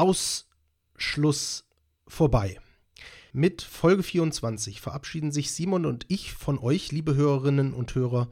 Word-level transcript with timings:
Ausschluss 0.00 1.68
vorbei. 2.08 2.58
Mit 3.34 3.60
Folge 3.60 4.02
24 4.02 4.80
verabschieden 4.80 5.30
sich 5.30 5.52
Simon 5.52 5.84
und 5.84 6.06
ich 6.08 6.32
von 6.32 6.58
euch, 6.58 6.90
liebe 6.90 7.16
Hörerinnen 7.16 7.74
und 7.74 7.94
Hörer, 7.94 8.30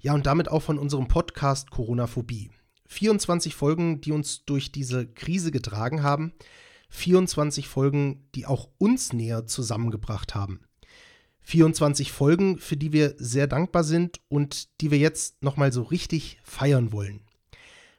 ja 0.00 0.12
und 0.12 0.26
damit 0.26 0.48
auch 0.48 0.62
von 0.62 0.76
unserem 0.76 1.06
Podcast 1.06 1.70
Corona-Phobie. 1.70 2.50
24 2.86 3.54
Folgen, 3.54 4.00
die 4.00 4.10
uns 4.10 4.44
durch 4.44 4.72
diese 4.72 5.06
Krise 5.06 5.52
getragen 5.52 6.02
haben, 6.02 6.32
24 6.90 7.68
Folgen, 7.68 8.28
die 8.34 8.46
auch 8.46 8.68
uns 8.78 9.12
näher 9.12 9.46
zusammengebracht 9.46 10.34
haben. 10.34 10.62
24 11.42 12.10
Folgen, 12.10 12.58
für 12.58 12.76
die 12.76 12.92
wir 12.92 13.14
sehr 13.18 13.46
dankbar 13.46 13.84
sind 13.84 14.20
und 14.28 14.80
die 14.80 14.90
wir 14.90 14.98
jetzt 14.98 15.44
nochmal 15.44 15.72
so 15.72 15.82
richtig 15.82 16.40
feiern 16.42 16.90
wollen. 16.90 17.20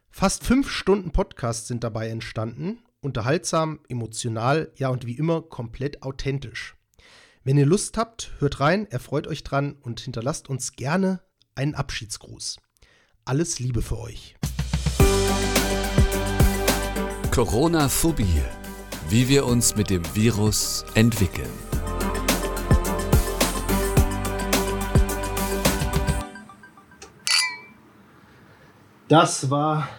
Fast 0.09 0.43
fünf 0.43 0.69
Stunden 0.69 1.11
Podcast 1.11 1.67
sind 1.67 1.85
dabei 1.85 2.09
entstanden, 2.09 2.79
unterhaltsam, 3.01 3.79
emotional, 3.87 4.71
ja 4.75 4.89
und 4.89 5.05
wie 5.05 5.17
immer 5.17 5.41
komplett 5.41 6.03
authentisch. 6.03 6.75
Wenn 7.43 7.57
ihr 7.57 7.65
Lust 7.65 7.97
habt, 7.97 8.33
hört 8.39 8.59
rein, 8.59 8.85
erfreut 8.91 9.27
euch 9.27 9.43
dran 9.43 9.77
und 9.81 10.01
hinterlasst 10.01 10.49
uns 10.49 10.73
gerne 10.73 11.21
einen 11.55 11.75
Abschiedsgruß. 11.75 12.57
Alles 13.25 13.59
Liebe 13.59 13.81
für 13.81 13.99
euch. 13.99 14.35
Corona-Phobie. 17.31 18.41
Wie 19.07 19.27
wir 19.27 19.45
uns 19.45 19.75
mit 19.75 19.89
dem 19.89 20.03
Virus 20.15 20.85
entwickeln. 20.93 21.49
Das 29.07 29.49
war 29.49 29.89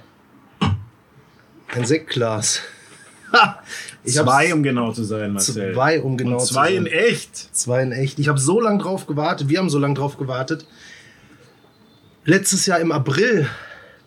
ein 1.68 1.84
Sektglas. 1.84 2.60
Ich 4.02 4.14
zwei, 4.14 4.52
um 4.54 4.62
genau 4.62 4.92
zu 4.92 5.04
sein, 5.04 5.32
Marcel. 5.32 5.74
Zwei, 5.74 6.00
um 6.00 6.16
genau 6.16 6.38
Und 6.38 6.46
zu 6.46 6.54
sein. 6.54 6.64
Zwei 6.64 6.74
in 6.74 6.86
echt. 6.86 7.54
Zwei 7.54 7.82
in 7.82 7.92
echt. 7.92 8.18
Ich 8.18 8.28
habe 8.28 8.38
so 8.38 8.60
lange 8.60 8.82
drauf 8.82 9.06
gewartet. 9.06 9.48
Wir 9.48 9.58
haben 9.58 9.68
so 9.68 9.78
lange 9.78 9.94
drauf 9.94 10.16
gewartet. 10.16 10.66
Letztes 12.24 12.64
Jahr 12.66 12.80
im 12.80 12.92
April, 12.92 13.46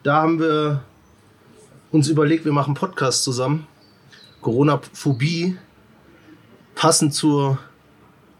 da 0.02 0.16
haben 0.16 0.39
wir 0.39 0.84
uns 1.92 2.08
überlegt, 2.08 2.45
wir 2.45 2.52
machen 2.52 2.73
Podcast 2.73 3.23
zusammen. 3.23 3.67
Corona-Phobie, 4.42 5.58
passend 6.75 7.14
zur 7.14 7.59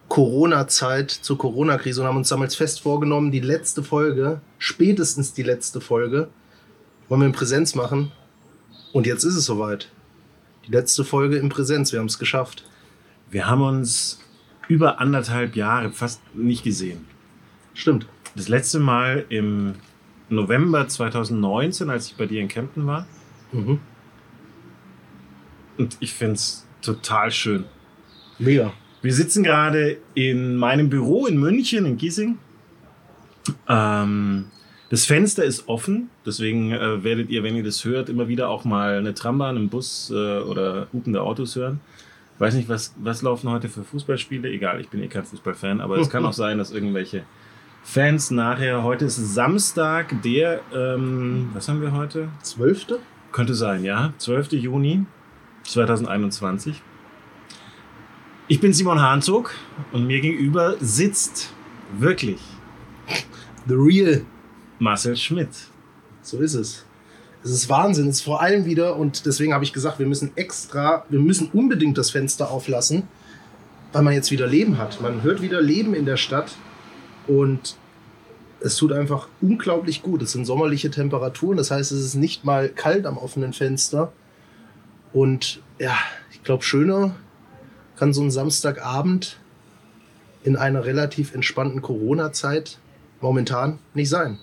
Corona-Zeit, 0.10 1.12
zur 1.12 1.38
Corona-Krise 1.38 2.02
und 2.02 2.08
haben 2.08 2.18
uns 2.18 2.30
damals 2.30 2.56
fest 2.56 2.82
vorgenommen, 2.82 3.32
die 3.32 3.40
letzte 3.40 3.84
Folge, 3.84 4.42
spätestens 4.58 5.34
die 5.34 5.44
letzte 5.44 5.82
Folge, 5.82 6.30
wollen 7.10 7.22
wir 7.22 7.28
in 7.28 7.32
Präsenz 7.34 7.74
machen. 7.74 8.12
Und 8.92 9.08
jetzt 9.08 9.24
ist 9.24 9.36
es 9.36 9.46
soweit. 9.46 9.88
Die 10.66 10.72
letzte 10.72 11.04
Folge 11.04 11.38
in 11.38 11.50
Präsenz, 11.50 11.92
wir 11.92 12.00
haben 12.00 12.08
es 12.08 12.20
geschafft. 12.20 12.64
Wir 13.30 13.48
haben 13.48 13.62
uns 13.62 14.22
über 14.68 15.00
anderthalb 15.00 15.56
Jahre 15.56 15.92
fast 15.92 16.22
nicht 16.36 16.64
gesehen. 16.64 17.06
Stimmt. 17.74 18.08
Das 18.36 18.48
letzte 18.48 18.80
Mal 18.80 19.26
im 19.30 19.76
November 20.30 20.88
2019, 20.88 21.90
als 21.90 22.08
ich 22.08 22.16
bei 22.16 22.26
dir 22.26 22.42
in 22.42 22.48
Kempten 22.48 22.88
war. 22.88 23.06
Mhm. 23.52 23.80
Und 25.78 25.98
ich 26.00 26.14
finde 26.14 26.36
es 26.36 26.66
total 26.82 27.32
schön. 27.32 27.66
Mega. 28.40 28.74
Wir 29.02 29.14
sitzen 29.14 29.44
gerade 29.44 29.98
in 30.14 30.56
meinem 30.56 30.90
Büro 30.90 31.26
in 31.26 31.38
München, 31.38 31.86
in 31.86 31.98
Giesing. 31.98 32.38
Ähm, 33.68 34.46
das 34.94 35.06
Fenster 35.06 35.44
ist 35.44 35.68
offen, 35.68 36.12
deswegen 36.24 36.72
äh, 36.72 37.04
werdet 37.04 37.32
ihr, 37.32 37.42
wenn 37.42 37.56
ihr 37.56 37.64
das 37.64 37.84
hört, 37.84 38.10
immer 38.10 38.28
wieder 38.28 38.50
auch 38.50 38.64
mal 38.64 39.00
eine 39.00 39.16
Trambahn, 39.16 39.58
einen 39.58 39.70
Bus 39.70 40.12
äh, 40.12 40.14
oder 40.14 40.86
hupende 40.94 41.24
Autos 41.24 41.56
hören. 41.56 41.80
Weiß 42.38 42.54
nicht, 42.54 42.70
was, 42.70 42.94
was 42.98 43.24
laufen 43.24 43.50
heute 43.50 43.70
für 43.70 43.84
Fußballspiele. 43.84 44.48
Egal, 44.48 44.80
ich 44.82 44.90
bin 44.90 45.02
eh 45.02 45.08
kein 45.08 45.24
Fußballfan, 45.24 45.82
aber 45.82 45.98
es 45.98 46.12
kann 46.12 46.24
auch 46.28 46.34
sein, 46.34 46.60
dass 46.60 46.70
irgendwelche 46.70 47.24
Fans 47.82 48.30
nachher. 48.30 48.84
Heute 48.84 49.06
ist 49.06 49.16
Samstag, 49.16 50.22
der, 50.22 50.62
ähm, 50.72 51.50
was 51.56 51.68
haben 51.68 51.82
wir 51.82 51.94
heute? 51.94 52.28
12. 52.44 53.00
Könnte 53.32 53.56
sein, 53.56 53.84
ja. 53.84 54.14
12. 54.20 54.52
Juni 54.52 55.06
2021. 55.64 56.80
Ich 58.48 58.60
bin 58.60 58.74
Simon 58.74 59.02
Hahnzog 59.02 59.56
und 59.92 60.06
mir 60.06 60.22
gegenüber 60.22 60.76
sitzt 60.80 61.52
wirklich 61.98 62.38
The 63.66 63.74
Real 63.74 64.24
Marcel 64.80 65.16
Schmidt. 65.16 65.50
So 66.22 66.40
ist 66.40 66.54
es. 66.54 66.86
Es 67.44 67.52
ist 67.52 67.70
Wahnsinn. 67.70 68.08
Es 68.08 68.18
ist 68.18 68.22
vor 68.24 68.42
allem 68.42 68.66
wieder, 68.66 68.96
und 68.96 69.26
deswegen 69.26 69.54
habe 69.54 69.64
ich 69.64 69.74
gesagt, 69.74 70.00
wir 70.00 70.06
müssen 70.06 70.32
extra, 70.36 71.06
wir 71.10 71.20
müssen 71.20 71.50
unbedingt 71.52 71.98
das 71.98 72.10
Fenster 72.10 72.50
auflassen, 72.52 73.04
weil 73.92 74.02
man 74.02 74.14
jetzt 74.14 74.32
wieder 74.32 74.48
Leben 74.48 74.78
hat. 74.78 75.02
Man 75.02 75.24
hört 75.24 75.42
wieder 75.42 75.62
Leben 75.62 75.94
in 75.94 76.06
der 76.06 76.18
Stadt 76.18 76.56
und 77.28 77.76
es 78.62 78.78
tut 78.78 78.94
einfach 78.94 79.28
unglaublich 79.42 80.02
gut. 80.02 80.22
Es 80.22 80.32
sind 80.32 80.46
sommerliche 80.46 80.90
Temperaturen, 80.90 81.58
das 81.58 81.70
heißt, 81.70 81.92
es 81.92 82.04
ist 82.04 82.16
nicht 82.16 82.46
mal 82.46 82.70
kalt 82.70 83.06
am 83.06 83.18
offenen 83.18 83.52
Fenster. 83.52 84.14
Und 85.12 85.62
ja, 85.80 85.96
ich 86.32 86.44
glaube, 86.44 86.64
schöner 86.64 87.16
kann 87.98 88.14
so 88.14 88.24
ein 88.24 88.32
Samstagabend 88.32 89.38
in 90.44 90.56
einer 90.56 90.86
relativ 90.86 91.34
entspannten 91.34 91.82
Corona-Zeit 91.82 92.80
momentan 93.22 93.80
nicht 93.94 94.10
sein. 94.10 94.40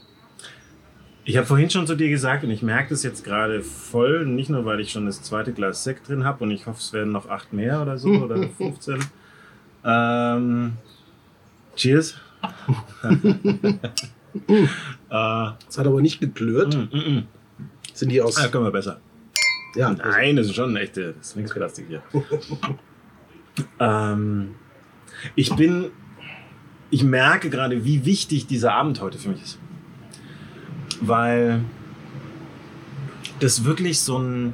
Ich 1.31 1.37
habe 1.37 1.47
vorhin 1.47 1.71
schon 1.71 1.87
zu 1.87 1.95
dir 1.95 2.09
gesagt 2.09 2.43
und 2.43 2.51
ich 2.51 2.61
merke 2.61 2.89
das 2.89 3.05
jetzt 3.05 3.23
gerade 3.23 3.63
voll, 3.63 4.27
nicht 4.27 4.51
nur 4.51 4.65
weil 4.65 4.81
ich 4.81 4.91
schon 4.91 5.07
das 5.07 5.23
zweite 5.23 5.53
Glas 5.53 5.85
Sekt 5.85 6.09
drin 6.09 6.25
habe 6.25 6.43
und 6.43 6.51
ich 6.51 6.67
hoffe, 6.67 6.81
es 6.81 6.93
werden 6.93 7.13
noch 7.13 7.29
acht 7.29 7.53
mehr 7.53 7.81
oder 7.81 7.99
so 7.99 8.09
oder 8.09 8.49
15. 8.59 8.99
Ähm, 9.85 10.73
cheers. 11.77 12.17
äh, 13.23 14.67
das 15.09 15.79
hat 15.79 15.87
aber 15.87 16.01
nicht 16.01 16.19
geplört. 16.19 16.75
Mm, 16.75 16.97
mm, 16.97 17.19
mm. 17.19 17.23
Sind 17.95 18.09
die 18.09 18.21
aus. 18.21 18.37
Ja, 18.37 18.49
können 18.49 18.65
wir 18.65 18.73
besser. 18.73 19.01
Ja, 19.77 19.93
Nein, 19.93 20.35
das 20.35 20.47
ist 20.47 20.57
schon 20.57 20.71
ein 20.71 20.77
echte 20.79 21.15
Swingsplastik 21.23 21.87
hier. 21.87 22.03
ähm, 23.79 24.57
ich 25.37 25.55
bin. 25.55 25.93
Ich 26.91 27.05
merke 27.05 27.51
gerade, 27.51 27.85
wie 27.85 28.05
wichtig 28.05 28.49
dieser 28.49 28.75
Abend 28.75 29.01
heute 29.01 29.17
für 29.17 29.29
mich 29.29 29.43
ist 29.43 29.61
weil 31.01 31.63
das 33.41 33.65
wirklich 33.65 34.01
so 34.01 34.19
ein, 34.19 34.53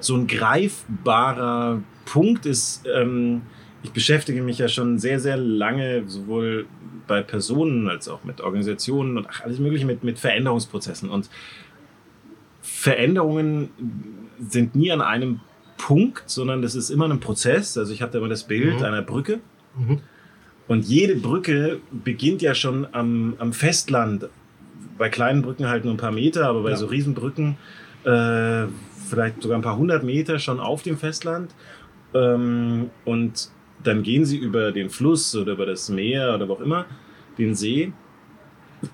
so 0.00 0.16
ein 0.16 0.26
greifbarer 0.26 1.82
Punkt 2.04 2.46
ist. 2.46 2.84
Ähm, 2.92 3.42
ich 3.82 3.92
beschäftige 3.92 4.42
mich 4.42 4.58
ja 4.58 4.68
schon 4.68 4.98
sehr, 4.98 5.20
sehr 5.20 5.36
lange 5.36 6.08
sowohl 6.08 6.66
bei 7.06 7.22
Personen 7.22 7.88
als 7.88 8.08
auch 8.08 8.24
mit 8.24 8.40
Organisationen 8.40 9.16
und 9.16 9.26
ach, 9.28 9.42
alles 9.42 9.58
Mögliche 9.58 9.86
mit, 9.86 10.04
mit 10.04 10.18
Veränderungsprozessen. 10.18 11.08
Und 11.08 11.30
Veränderungen 12.60 13.70
sind 14.48 14.74
nie 14.74 14.92
an 14.92 15.00
einem 15.00 15.40
Punkt, 15.78 16.24
sondern 16.26 16.60
das 16.62 16.74
ist 16.74 16.90
immer 16.90 17.08
ein 17.08 17.20
Prozess. 17.20 17.78
Also 17.78 17.92
ich 17.92 18.02
habe 18.02 18.12
da 18.12 18.18
immer 18.18 18.28
das 18.28 18.44
Bild 18.44 18.78
mhm. 18.78 18.84
einer 18.84 19.02
Brücke. 19.02 19.40
Mhm. 19.76 20.00
Und 20.66 20.84
jede 20.84 21.16
Brücke 21.16 21.80
beginnt 21.90 22.42
ja 22.42 22.54
schon 22.54 22.86
am, 22.92 23.34
am 23.38 23.52
Festland, 23.54 24.28
bei 24.98 25.08
kleinen 25.08 25.42
Brücken 25.42 25.68
halt 25.68 25.84
nur 25.84 25.94
ein 25.94 25.98
paar 25.98 26.12
Meter, 26.12 26.46
aber 26.46 26.62
bei 26.62 26.70
ja. 26.70 26.76
so 26.76 26.86
Riesenbrücken 26.86 27.56
äh, 28.04 28.66
vielleicht 29.08 29.42
sogar 29.42 29.58
ein 29.58 29.62
paar 29.62 29.76
hundert 29.76 30.02
Meter 30.04 30.38
schon 30.38 30.60
auf 30.60 30.82
dem 30.82 30.98
Festland. 30.98 31.54
Ähm, 32.14 32.90
und 33.04 33.50
dann 33.82 34.02
gehen 34.02 34.24
sie 34.24 34.36
über 34.36 34.72
den 34.72 34.90
Fluss 34.90 35.34
oder 35.36 35.52
über 35.52 35.66
das 35.66 35.88
Meer 35.88 36.34
oder 36.34 36.48
wo 36.48 36.54
auch 36.54 36.60
immer, 36.60 36.86
den 37.38 37.54
See. 37.54 37.92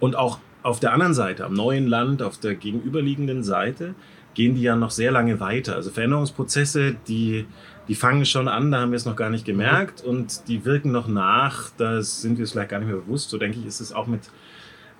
Und 0.01 0.17
auch 0.17 0.39
auf 0.63 0.81
der 0.81 0.93
anderen 0.93 1.15
Seite, 1.15 1.45
am 1.45 1.55
neuen 1.55 1.87
Land, 1.87 2.23
auf 2.23 2.39
der 2.39 2.55
gegenüberliegenden 2.55 3.43
Seite, 3.43 3.95
gehen 4.35 4.55
die 4.55 4.63
ja 4.63 4.77
noch 4.77 4.91
sehr 4.91 5.13
lange 5.13 5.41
weiter. 5.41 5.77
Also 5.77 5.91
Veränderungsprozesse, 5.91 6.97
die, 7.07 7.47
die 7.87 7.95
fangen 7.95 8.25
schon 8.25 8.49
an, 8.49 8.71
da 8.71 8.81
haben 8.81 8.91
wir 8.91 8.97
es 8.97 9.05
noch 9.05 9.17
gar 9.17 9.31
nicht 9.31 9.45
gemerkt 9.45 10.03
und 10.03 10.49
die 10.49 10.65
wirken 10.65 10.91
noch 10.91 11.07
nach, 11.07 11.71
da 11.77 12.03
sind 12.03 12.39
wir 12.39 12.45
es 12.45 12.53
vielleicht 12.53 12.71
gar 12.71 12.79
nicht 12.81 12.89
mehr 12.89 12.97
bewusst. 12.97 13.31
So 13.31 13.39
denke 13.39 13.59
ich, 13.59 13.67
ist 13.67 13.81
es 13.81 13.93
auch 13.93 14.07
mit 14.07 14.23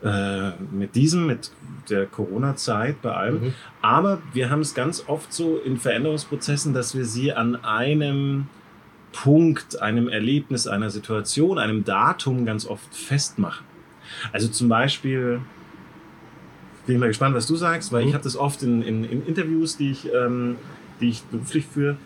äh, 0.05 0.51
mit 0.71 0.95
diesem, 0.97 1.27
mit 1.27 1.51
der 1.89 2.05
Corona-Zeit, 2.05 3.01
bei 3.01 3.13
allem. 3.13 3.41
Mhm. 3.41 3.55
Aber 3.81 4.21
wir 4.35 4.51
haben 4.51 4.61
es 4.61 4.75
ganz 4.75 5.05
oft 5.07 5.33
so 5.33 5.57
in 5.57 5.79
Veränderungsprozessen, 5.79 6.75
dass 6.75 6.95
wir 6.95 7.07
sie 7.07 7.33
an 7.33 7.57
einem 7.65 8.49
Punkt, 9.13 9.81
einem 9.81 10.09
Erlebnis, 10.09 10.67
einer 10.67 10.91
Situation, 10.91 11.59
einem 11.59 11.85
Datum 11.85 12.45
ganz 12.45 12.67
oft 12.67 12.95
festmachen. 12.95 13.65
Also 14.33 14.49
zum 14.49 14.69
Beispiel, 14.69 15.41
bin 16.85 16.97
ich 16.97 17.01
mal 17.01 17.09
gespannt, 17.09 17.35
was 17.35 17.47
du 17.47 17.57
sagst, 17.57 17.91
weil 17.91 18.03
mhm. 18.03 18.09
ich 18.09 18.15
habe 18.15 18.25
das 18.25 18.37
oft 18.37 18.63
in, 18.63 18.83
in, 18.83 19.05
in, 19.05 19.27
Interviews, 19.27 19.79
die 19.79 19.93
ich, 19.93 20.13
ähm, 20.13 20.57
die 21.01 21.09
ich 21.09 21.23
beruflich 21.23 21.65
führe, 21.65 21.97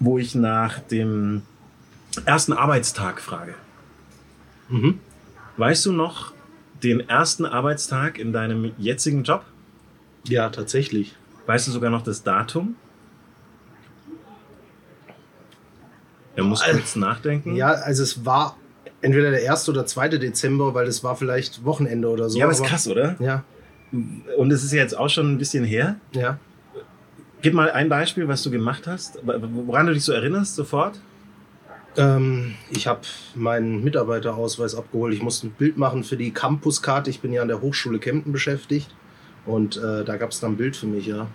wo 0.00 0.16
ich 0.16 0.34
nach 0.34 0.78
dem 0.78 1.42
ersten 2.24 2.54
Arbeitstag 2.54 3.20
frage. 3.20 3.54
Mhm. 4.70 5.00
Weißt 5.58 5.84
du 5.84 5.92
noch, 5.92 6.32
den 6.82 7.08
ersten 7.08 7.44
Arbeitstag 7.44 8.18
in 8.18 8.32
deinem 8.32 8.72
jetzigen 8.78 9.22
Job? 9.24 9.44
Ja, 10.24 10.48
tatsächlich. 10.50 11.14
Weißt 11.46 11.66
du 11.66 11.72
sogar 11.72 11.90
noch 11.90 12.02
das 12.02 12.22
Datum? 12.22 12.76
Er 16.36 16.44
muss 16.44 16.62
kurz 16.62 16.94
nachdenken. 16.96 17.56
Ja, 17.56 17.68
also 17.72 18.02
es 18.02 18.24
war 18.24 18.56
entweder 19.00 19.30
der 19.30 19.50
1. 19.50 19.68
oder 19.68 19.86
2. 19.86 20.08
Dezember, 20.18 20.74
weil 20.74 20.86
es 20.86 21.02
war 21.02 21.16
vielleicht 21.16 21.64
Wochenende 21.64 22.08
oder 22.08 22.28
so. 22.30 22.38
Ja, 22.38 22.44
aber 22.44 22.52
ist 22.52 22.62
krass, 22.62 22.86
oder? 22.86 23.16
Ja, 23.18 23.44
Und 24.36 24.50
es 24.52 24.62
ist 24.62 24.72
ja 24.72 24.78
jetzt 24.78 24.96
auch 24.96 25.08
schon 25.08 25.32
ein 25.32 25.38
bisschen 25.38 25.64
her. 25.64 25.96
ja. 26.12 26.38
Gib 27.40 27.54
mal 27.54 27.70
ein 27.70 27.88
Beispiel, 27.88 28.26
was 28.26 28.42
du 28.42 28.50
gemacht 28.50 28.88
hast, 28.88 29.20
woran 29.24 29.86
du 29.86 29.94
dich 29.94 30.02
so 30.02 30.12
erinnerst 30.12 30.56
sofort. 30.56 30.98
Ähm, 31.96 32.54
ich 32.70 32.86
habe 32.86 33.00
meinen 33.34 33.82
Mitarbeiterausweis 33.82 34.74
abgeholt. 34.74 35.14
Ich 35.14 35.22
musste 35.22 35.48
ein 35.48 35.52
Bild 35.52 35.76
machen 35.76 36.04
für 36.04 36.16
die 36.16 36.30
Campuskarte. 36.30 37.10
Ich 37.10 37.20
bin 37.20 37.32
ja 37.32 37.42
an 37.42 37.48
der 37.48 37.60
Hochschule 37.60 37.98
Kempten 37.98 38.32
beschäftigt. 38.32 38.94
Und 39.46 39.78
äh, 39.78 40.04
da 40.04 40.16
gab 40.16 40.30
es 40.30 40.40
dann 40.40 40.52
ein 40.52 40.56
Bild 40.56 40.76
für 40.76 40.86
mich, 40.86 41.06
ja. 41.06 41.26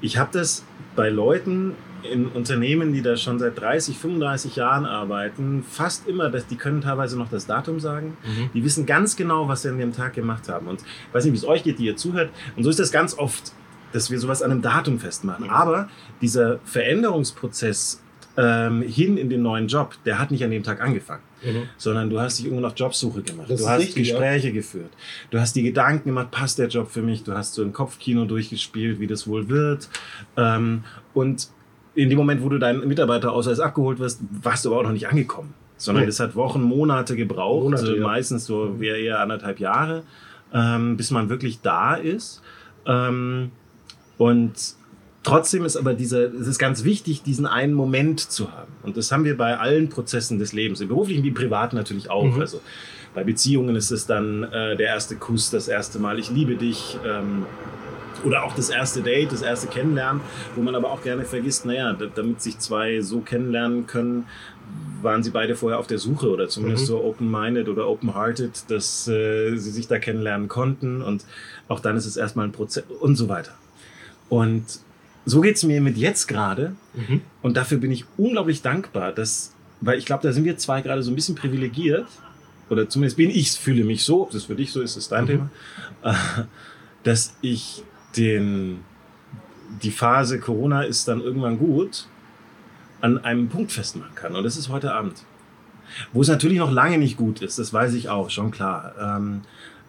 Ich 0.00 0.18
habe 0.18 0.30
das 0.32 0.64
bei 0.94 1.08
Leuten 1.08 1.74
in 2.02 2.26
Unternehmen, 2.26 2.92
die 2.92 3.02
da 3.02 3.16
schon 3.16 3.38
seit 3.38 3.58
30, 3.58 3.98
35 3.98 4.56
Jahren 4.56 4.84
arbeiten, 4.84 5.64
fast 5.68 6.06
immer, 6.06 6.30
dass 6.30 6.46
die 6.46 6.56
können 6.56 6.82
teilweise 6.82 7.18
noch 7.18 7.28
das 7.28 7.46
Datum 7.46 7.80
sagen. 7.80 8.16
Die 8.54 8.62
wissen 8.62 8.86
ganz 8.86 9.16
genau, 9.16 9.48
was 9.48 9.62
sie 9.62 9.70
an 9.70 9.78
dem 9.78 9.92
Tag 9.92 10.14
gemacht 10.14 10.48
haben. 10.48 10.68
Und 10.68 10.82
ich 10.82 11.14
weiß 11.14 11.24
nicht, 11.24 11.32
wie 11.32 11.38
es 11.38 11.44
euch 11.44 11.64
geht, 11.64 11.78
die 11.78 11.86
ihr 11.86 11.96
zuhört. 11.96 12.30
Und 12.56 12.62
so 12.62 12.70
ist 12.70 12.78
das 12.78 12.92
ganz 12.92 13.18
oft, 13.18 13.52
dass 13.92 14.10
wir 14.10 14.20
sowas 14.20 14.42
an 14.42 14.50
einem 14.50 14.62
Datum 14.62 14.98
festmachen. 14.98 15.46
Mhm. 15.46 15.50
Aber 15.50 15.88
dieser 16.20 16.58
Veränderungsprozess 16.64 18.02
ähm, 18.36 18.82
hin 18.82 19.16
in 19.16 19.30
den 19.30 19.42
neuen 19.42 19.66
Job, 19.68 19.94
der 20.04 20.18
hat 20.18 20.30
nicht 20.30 20.44
an 20.44 20.50
dem 20.50 20.62
Tag 20.62 20.80
angefangen. 20.80 21.22
sondern 21.76 22.10
du 22.10 22.18
hast 22.20 22.38
dich 22.38 22.46
irgendwo 22.46 22.66
noch 22.66 22.74
Jobsuche 22.76 23.22
gemacht. 23.22 23.48
Das 23.48 23.60
du 23.60 23.68
hast 23.68 23.78
richtig, 23.80 24.08
Gespräche 24.08 24.52
geführt. 24.52 24.90
Du 25.30 25.38
hast 25.38 25.54
die 25.54 25.62
Gedanken 25.62 26.08
gemacht, 26.08 26.30
passt 26.30 26.58
der 26.58 26.68
Job 26.68 26.90
für 26.90 27.02
mich? 27.02 27.22
Du 27.22 27.32
hast 27.34 27.54
so 27.54 27.62
ein 27.62 27.72
Kopfkino 27.72 28.24
durchgespielt, 28.24 28.98
wie 29.00 29.06
das 29.06 29.26
wohl 29.28 29.48
wird. 29.48 29.88
Ähm, 30.36 30.82
und 31.14 31.48
in 31.94 32.10
dem 32.10 32.18
Moment, 32.18 32.42
wo 32.42 32.48
du 32.48 32.58
deinen 32.58 32.86
Mitarbeiterausweis 32.86 33.60
abgeholt 33.60 33.98
wirst, 33.98 34.20
warst 34.42 34.64
du 34.64 34.70
aber 34.70 34.80
auch 34.80 34.84
noch 34.84 34.92
nicht 34.92 35.08
angekommen. 35.08 35.54
Sondern 35.78 36.04
Nee. 36.04 36.10
es 36.10 36.20
hat 36.20 36.34
Wochen, 36.34 36.62
Monate 36.62 37.16
gebraucht, 37.16 37.64
Monate, 37.64 37.92
äh, 37.94 37.98
ja. 37.98 38.02
meistens 38.06 38.46
so 38.46 38.80
wäre 38.80 38.98
eher 38.98 39.20
anderthalb 39.20 39.60
Jahre, 39.60 40.02
ähm, 40.52 40.96
bis 40.96 41.10
man 41.10 41.28
wirklich 41.28 41.60
da 41.60 41.94
ist. 41.94 42.42
Ähm, 42.86 43.50
und 44.18 44.52
trotzdem 45.26 45.64
ist 45.64 45.76
aber 45.76 45.94
dieser, 45.94 46.32
es 46.32 46.46
ist 46.46 46.58
ganz 46.58 46.84
wichtig, 46.84 47.22
diesen 47.22 47.46
einen 47.46 47.74
Moment 47.74 48.20
zu 48.20 48.52
haben. 48.52 48.72
Und 48.82 48.96
das 48.96 49.10
haben 49.12 49.24
wir 49.24 49.36
bei 49.36 49.58
allen 49.58 49.88
Prozessen 49.88 50.38
des 50.38 50.52
Lebens, 50.52 50.80
im 50.80 50.88
beruflichen 50.88 51.24
wie 51.24 51.28
im 51.28 51.34
privaten 51.34 51.76
natürlich 51.76 52.08
auch. 52.08 52.24
Mhm. 52.24 52.40
Also 52.40 52.60
bei 53.14 53.24
Beziehungen 53.24 53.74
ist 53.76 53.90
es 53.90 54.06
dann 54.06 54.44
äh, 54.44 54.76
der 54.76 54.86
erste 54.86 55.16
Kuss, 55.16 55.50
das 55.50 55.68
erste 55.68 55.98
Mal, 55.98 56.18
ich 56.18 56.30
liebe 56.30 56.54
dich. 56.56 56.98
Ähm, 57.04 57.44
oder 58.24 58.44
auch 58.44 58.54
das 58.54 58.70
erste 58.70 59.02
Date, 59.02 59.30
das 59.30 59.42
erste 59.42 59.66
Kennenlernen, 59.66 60.22
wo 60.54 60.62
man 60.62 60.74
aber 60.74 60.90
auch 60.90 61.02
gerne 61.02 61.24
vergisst, 61.24 61.66
naja, 61.66 61.92
damit 61.92 62.40
sich 62.40 62.58
zwei 62.58 63.02
so 63.02 63.20
kennenlernen 63.20 63.86
können, 63.86 64.24
waren 65.02 65.22
sie 65.22 65.30
beide 65.30 65.54
vorher 65.54 65.78
auf 65.78 65.86
der 65.86 65.98
Suche 65.98 66.30
oder 66.30 66.48
zumindest 66.48 66.84
Mhm. 66.84 66.86
so 66.86 67.04
open-minded 67.04 67.68
oder 67.68 67.86
open-hearted, 67.86 68.70
dass 68.70 69.06
äh, 69.06 69.54
sie 69.56 69.70
sich 69.70 69.86
da 69.86 69.98
kennenlernen 69.98 70.48
konnten 70.48 71.02
und 71.02 71.24
auch 71.68 71.80
dann 71.80 71.96
ist 71.96 72.06
es 72.06 72.16
erstmal 72.16 72.46
ein 72.46 72.52
Prozess 72.52 72.84
und 73.00 73.16
so 73.16 73.28
weiter. 73.28 73.52
Und 74.30 74.64
so 75.26 75.40
geht 75.42 75.56
es 75.56 75.64
mir 75.64 75.80
mit 75.82 75.96
jetzt 75.98 76.26
gerade 76.28 76.74
Mhm. 76.94 77.20
und 77.42 77.56
dafür 77.58 77.76
bin 77.78 77.90
ich 77.92 78.06
unglaublich 78.16 78.62
dankbar, 78.62 79.12
dass, 79.12 79.52
weil 79.82 79.98
ich 79.98 80.06
glaube, 80.06 80.22
da 80.22 80.32
sind 80.32 80.44
wir 80.44 80.56
zwei 80.56 80.80
gerade 80.80 81.02
so 81.02 81.10
ein 81.10 81.14
bisschen 81.14 81.34
privilegiert 81.34 82.06
oder 82.70 82.88
zumindest 82.88 83.16
bin 83.18 83.28
ich, 83.30 83.50
fühle 83.52 83.84
mich 83.84 84.02
so, 84.04 84.22
ob 84.22 84.30
das 84.30 84.44
für 84.44 84.54
dich 84.54 84.72
so 84.72 84.80
ist, 84.80 84.96
ist 84.96 85.12
dein 85.12 85.24
Mhm. 85.24 85.28
Thema, 85.28 85.50
äh, 86.04 86.14
dass 87.02 87.34
ich 87.42 87.82
den, 88.16 88.78
die 89.82 89.90
Phase 89.90 90.38
Corona 90.40 90.82
ist 90.82 91.06
dann 91.08 91.20
irgendwann 91.20 91.58
gut, 91.58 92.06
an 93.02 93.18
einem 93.24 93.48
Punkt 93.48 93.72
festmachen 93.72 94.14
kann. 94.14 94.34
Und 94.34 94.42
das 94.44 94.56
ist 94.56 94.68
heute 94.70 94.94
Abend. 94.94 95.22
Wo 96.12 96.22
es 96.22 96.28
natürlich 96.28 96.58
noch 96.58 96.72
lange 96.72 96.98
nicht 96.98 97.16
gut 97.16 97.42
ist, 97.42 97.58
das 97.58 97.72
weiß 97.72 97.92
ich 97.94 98.08
auch, 98.08 98.30
schon 98.30 98.50
klar. 98.50 98.94
Ähm, 98.98 99.42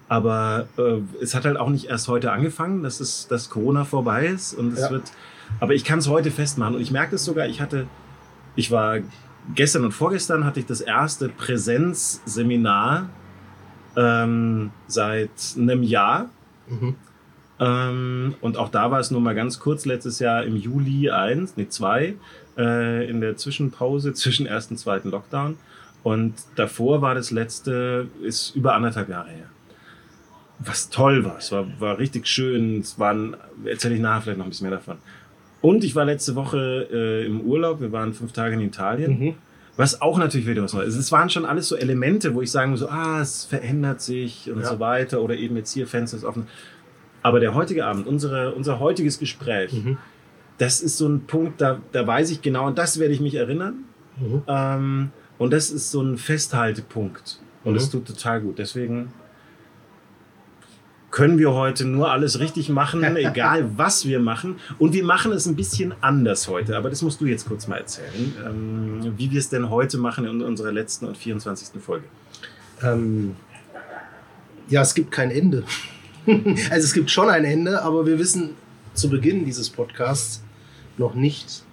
aber 0.10 0.68
äh, 0.78 1.00
es 1.22 1.36
hat 1.36 1.46
halt 1.46 1.58
auch 1.58 1.70
nicht 1.70 1.86
erst 1.86 2.08
heute 2.08 2.32
angefangen, 2.32 2.84
dass, 2.84 3.00
es, 3.00 3.28
dass 3.28 3.50
Corona 3.50 3.84
vorbei 3.86 4.28
ist. 4.28 4.54
Und 4.54 4.74
es 4.74 4.82
Ja. 4.82 4.92
wird, 4.92 5.12
aber 5.60 5.74
ich 5.74 5.84
kann 5.84 6.00
es 6.00 6.08
heute 6.08 6.32
festmachen. 6.32 6.76
Und 6.76 6.82
ich 6.82 6.92
merke 6.92 7.16
es 7.16 7.26
sogar, 7.26 7.48
ich 7.48 7.60
hatte, 7.62 7.88
ich 8.56 8.72
war 8.72 9.00
gestern 9.56 9.86
und 9.86 9.92
vorgestern 9.92 10.46
hatte 10.46 10.60
ich 10.60 10.66
das 10.66 10.82
erste 10.82 11.30
Präsenzseminar 11.30 13.10
ähm, 13.96 14.72
seit 14.88 15.30
einem 15.58 15.84
Jahr. 15.84 16.30
Mhm. 16.68 16.96
Ähm, 17.60 18.36
und 18.42 18.58
auch 18.58 18.70
da 18.70 18.92
war 18.92 19.00
es 19.00 19.10
nur 19.12 19.20
mal 19.22 19.34
ganz 19.36 19.60
kurz 19.60 19.86
letztes 19.86 20.20
Jahr 20.20 20.44
im 20.44 20.56
Juli 20.56 21.10
1, 21.10 21.58
nee 21.58 21.68
2, 21.68 22.14
äh, 22.58 23.10
in 23.10 23.20
der 23.20 23.36
Zwischenpause 23.36 24.14
zwischen 24.14 24.46
ersten 24.46 24.76
und 24.76 24.78
zweiten 24.78 25.10
Lockdown. 25.10 25.58
Und 26.04 26.36
davor 26.56 27.02
war 27.02 27.16
das 27.16 27.32
letzte, 27.32 28.08
ist 28.22 28.56
über 28.56 28.76
anderthalb 28.76 29.10
Jahre 29.10 29.30
her. 29.30 29.50
Was 30.60 30.90
toll 30.90 31.24
war. 31.24 31.38
Es 31.38 31.52
war, 31.52 31.66
war 31.80 32.00
richtig 32.00 32.26
schön. 32.28 32.80
Es 32.80 32.98
waren, 32.98 33.36
erzähle 33.66 33.96
ich 33.96 34.02
nachher 34.02 34.22
vielleicht 34.24 34.38
noch 34.40 34.46
ein 34.46 34.50
bisschen 34.50 34.68
mehr 34.70 34.78
davon. 34.78 34.98
Und 35.62 35.84
ich 35.84 35.96
war 35.96 36.06
letzte 36.06 36.36
Woche 36.36 36.88
äh, 36.92 37.26
im 37.26 37.42
Urlaub. 37.42 37.80
Wir 37.82 37.92
waren 37.92 38.14
fünf 38.14 38.32
Tage 38.32 38.56
in 38.56 38.62
Italien. 38.62 39.20
Mhm. 39.20 39.34
Was 39.76 40.02
auch 40.02 40.18
natürlich 40.18 40.48
wieder 40.48 40.64
was 40.64 40.74
Neues 40.74 40.90
ist. 40.96 41.00
Es 41.00 41.12
waren 41.12 41.30
schon 41.30 41.46
alles 41.46 41.68
so 41.68 41.76
Elemente, 41.76 42.34
wo 42.34 42.42
ich 42.42 42.50
sagen 42.52 42.72
muss, 42.72 42.80
so, 42.80 42.90
ah, 42.90 43.22
es 43.22 43.46
verändert 43.46 44.02
sich 44.02 44.50
und 44.52 44.62
Ja. 44.62 44.66
so 44.68 44.80
weiter. 44.80 45.22
Oder 45.22 45.36
eben 45.36 45.56
jetzt 45.56 45.72
hier 45.74 45.86
Fenster 45.86 46.18
ist 46.18 46.24
offen. 46.24 46.48
Aber 47.22 47.40
der 47.40 47.54
heutige 47.54 47.86
Abend, 47.86 48.08
unsere, 48.08 48.54
unser 48.56 48.80
heutiges 48.80 49.20
Gespräch, 49.20 49.74
Mhm. 49.74 49.98
das 50.58 50.82
ist 50.82 50.98
so 50.98 51.08
ein 51.08 51.26
Punkt, 51.28 51.62
da, 51.62 51.80
da 51.92 52.08
weiß 52.08 52.32
ich 52.32 52.42
genau, 52.42 52.66
und 52.66 52.78
das 52.80 53.00
werde 53.00 53.14
ich 53.14 53.20
mich 53.20 53.36
erinnern. 53.36 53.84
Mhm. 54.20 54.42
Ähm, 54.48 55.10
und 55.38 55.54
das 55.54 55.70
ist 55.70 55.92
so 55.92 56.02
ein 56.02 56.18
Festhaltepunkt. 56.18 57.40
Und 57.64 57.74
Mhm. 57.74 57.78
es 57.78 57.90
tut 57.92 58.08
total 58.08 58.42
gut. 58.42 58.58
Deswegen 58.58 59.12
können 61.12 61.40
wir 61.40 61.54
heute 61.54 61.86
nur 61.86 62.12
alles 62.12 62.40
richtig 62.40 62.70
machen, 62.70 63.04
egal 63.16 63.70
was 63.78 64.06
wir 64.06 64.20
machen. 64.20 64.58
Und 64.78 64.94
wir 64.94 65.04
machen 65.04 65.32
es 65.32 65.46
ein 65.46 65.56
bisschen 65.56 65.94
anders 66.02 66.48
heute. 66.48 66.78
Aber 66.78 66.90
das 66.90 67.02
musst 67.02 67.22
du 67.22 67.26
jetzt 67.26 67.48
kurz 67.48 67.68
mal 67.68 67.78
erzählen, 67.78 68.34
ähm, 68.46 69.14
wie 69.18 69.32
wir 69.32 69.40
es 69.40 69.50
denn 69.50 69.70
heute 69.70 69.98
machen 69.98 70.26
in 70.26 70.42
unserer 70.42 70.72
letzten 70.72 71.06
und 71.06 71.18
24. 71.18 71.82
Folge. 71.82 72.06
Ähm, 72.84 73.36
ja, 74.70 74.82
es 74.82 74.94
gibt 74.94 75.12
kein 75.12 75.32
Ende. 75.32 75.64
also 76.26 76.86
es 76.86 76.94
gibt 76.94 77.10
schon 77.10 77.30
ein 77.30 77.46
Ende, 77.46 77.82
aber 77.82 78.06
wir 78.06 78.20
wissen 78.20 78.52
zu 78.94 79.10
Beginn 79.10 79.46
dieses 79.46 79.70
Podcasts 79.70 80.44
noch 80.98 81.14
nicht, 81.14 81.64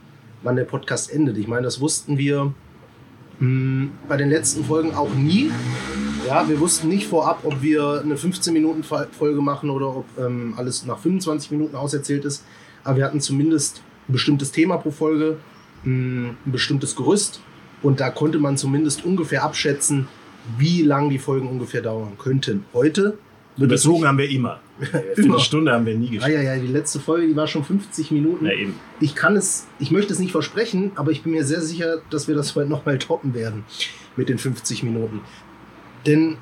wann 0.42 0.56
der 0.56 0.64
Podcast 0.64 1.10
endet. 1.12 1.38
Ich 1.38 1.48
meine, 1.48 1.62
das 1.62 1.80
wussten 1.80 2.18
wir 2.18 2.54
mh, 3.40 3.88
bei 4.08 4.16
den 4.16 4.30
letzten 4.30 4.64
Folgen 4.64 4.94
auch 4.94 5.12
nie. 5.14 5.50
Ja, 6.26 6.48
wir 6.48 6.58
wussten 6.58 6.88
nicht 6.88 7.06
vorab, 7.06 7.40
ob 7.44 7.60
wir 7.62 8.00
eine 8.02 8.14
15-Minuten-Folge 8.16 9.40
machen 9.42 9.68
oder 9.70 9.88
ob 9.96 10.06
ähm, 10.18 10.54
alles 10.56 10.86
nach 10.86 10.98
25 10.98 11.50
Minuten 11.50 11.76
auserzählt 11.76 12.24
ist. 12.24 12.44
Aber 12.82 12.96
wir 12.96 13.04
hatten 13.04 13.20
zumindest 13.20 13.82
ein 14.08 14.12
bestimmtes 14.12 14.50
Thema 14.52 14.78
pro 14.78 14.90
Folge, 14.90 15.36
mh, 15.84 16.30
ein 16.46 16.52
bestimmtes 16.52 16.96
Gerüst. 16.96 17.40
Und 17.82 18.00
da 18.00 18.08
konnte 18.10 18.38
man 18.38 18.56
zumindest 18.56 19.04
ungefähr 19.04 19.44
abschätzen, 19.44 20.08
wie 20.58 20.82
lang 20.82 21.10
die 21.10 21.18
Folgen 21.18 21.48
ungefähr 21.48 21.82
dauern 21.82 22.12
könnten. 22.18 22.64
Heute 22.72 23.18
wird 23.56 23.70
Bezogen 23.70 24.06
haben 24.06 24.18
wir 24.18 24.28
immer. 24.28 24.60
Eine 25.16 25.38
Stunde 25.38 25.72
haben 25.72 25.86
wir 25.86 25.96
nie 25.96 26.08
Ah, 26.08 26.12
geschafft. 26.12 26.32
ja, 26.32 26.40
ja, 26.42 26.56
die 26.56 26.66
letzte 26.66 26.98
Folge, 27.00 27.28
die 27.28 27.36
war 27.36 27.46
schon 27.46 27.62
50 27.64 28.10
Minuten. 28.10 28.46
Na 28.46 28.52
eben. 28.52 28.74
Ich 29.00 29.14
kann 29.14 29.36
es, 29.36 29.66
ich 29.78 29.90
möchte 29.90 30.12
es 30.12 30.18
nicht 30.18 30.32
versprechen, 30.32 30.90
aber 30.96 31.10
ich 31.12 31.22
bin 31.22 31.32
mir 31.32 31.44
sehr 31.44 31.60
sicher, 31.60 31.98
dass 32.10 32.26
wir 32.28 32.34
das 32.34 32.54
heute 32.56 32.68
nochmal 32.68 32.98
toppen 32.98 33.34
werden 33.34 33.64
mit 34.16 34.28
den 34.28 34.38
50 34.38 34.82
Minuten. 34.82 35.20
Denn 36.06 36.36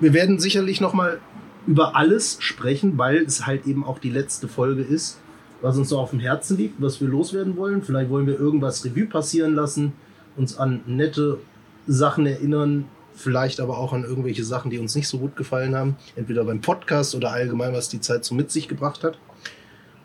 wir 0.00 0.12
werden 0.12 0.38
sicherlich 0.38 0.80
nochmal 0.80 1.20
über 1.66 1.96
alles 1.96 2.36
sprechen, 2.40 2.96
weil 2.98 3.18
es 3.18 3.46
halt 3.46 3.66
eben 3.66 3.84
auch 3.84 3.98
die 3.98 4.10
letzte 4.10 4.46
Folge 4.46 4.82
ist, 4.82 5.18
was 5.62 5.76
uns 5.76 5.88
so 5.88 5.98
auf 5.98 6.10
dem 6.10 6.20
Herzen 6.20 6.56
liegt, 6.56 6.80
was 6.80 7.00
wir 7.00 7.08
loswerden 7.08 7.56
wollen. 7.56 7.82
Vielleicht 7.82 8.10
wollen 8.10 8.26
wir 8.26 8.38
irgendwas 8.38 8.84
Revue 8.84 9.06
passieren 9.06 9.54
lassen, 9.54 9.92
uns 10.36 10.58
an 10.58 10.82
nette 10.86 11.38
Sachen 11.86 12.26
erinnern, 12.26 12.84
vielleicht 13.14 13.60
aber 13.60 13.78
auch 13.78 13.92
an 13.92 14.04
irgendwelche 14.04 14.44
Sachen, 14.44 14.70
die 14.70 14.78
uns 14.78 14.94
nicht 14.94 15.08
so 15.08 15.18
gut 15.18 15.34
gefallen 15.36 15.74
haben, 15.74 15.96
entweder 16.14 16.44
beim 16.44 16.60
Podcast 16.60 17.14
oder 17.14 17.30
allgemein, 17.30 17.72
was 17.72 17.88
die 17.88 18.00
Zeit 18.00 18.24
so 18.24 18.34
mit 18.34 18.50
sich 18.50 18.68
gebracht 18.68 19.02
hat. 19.02 19.18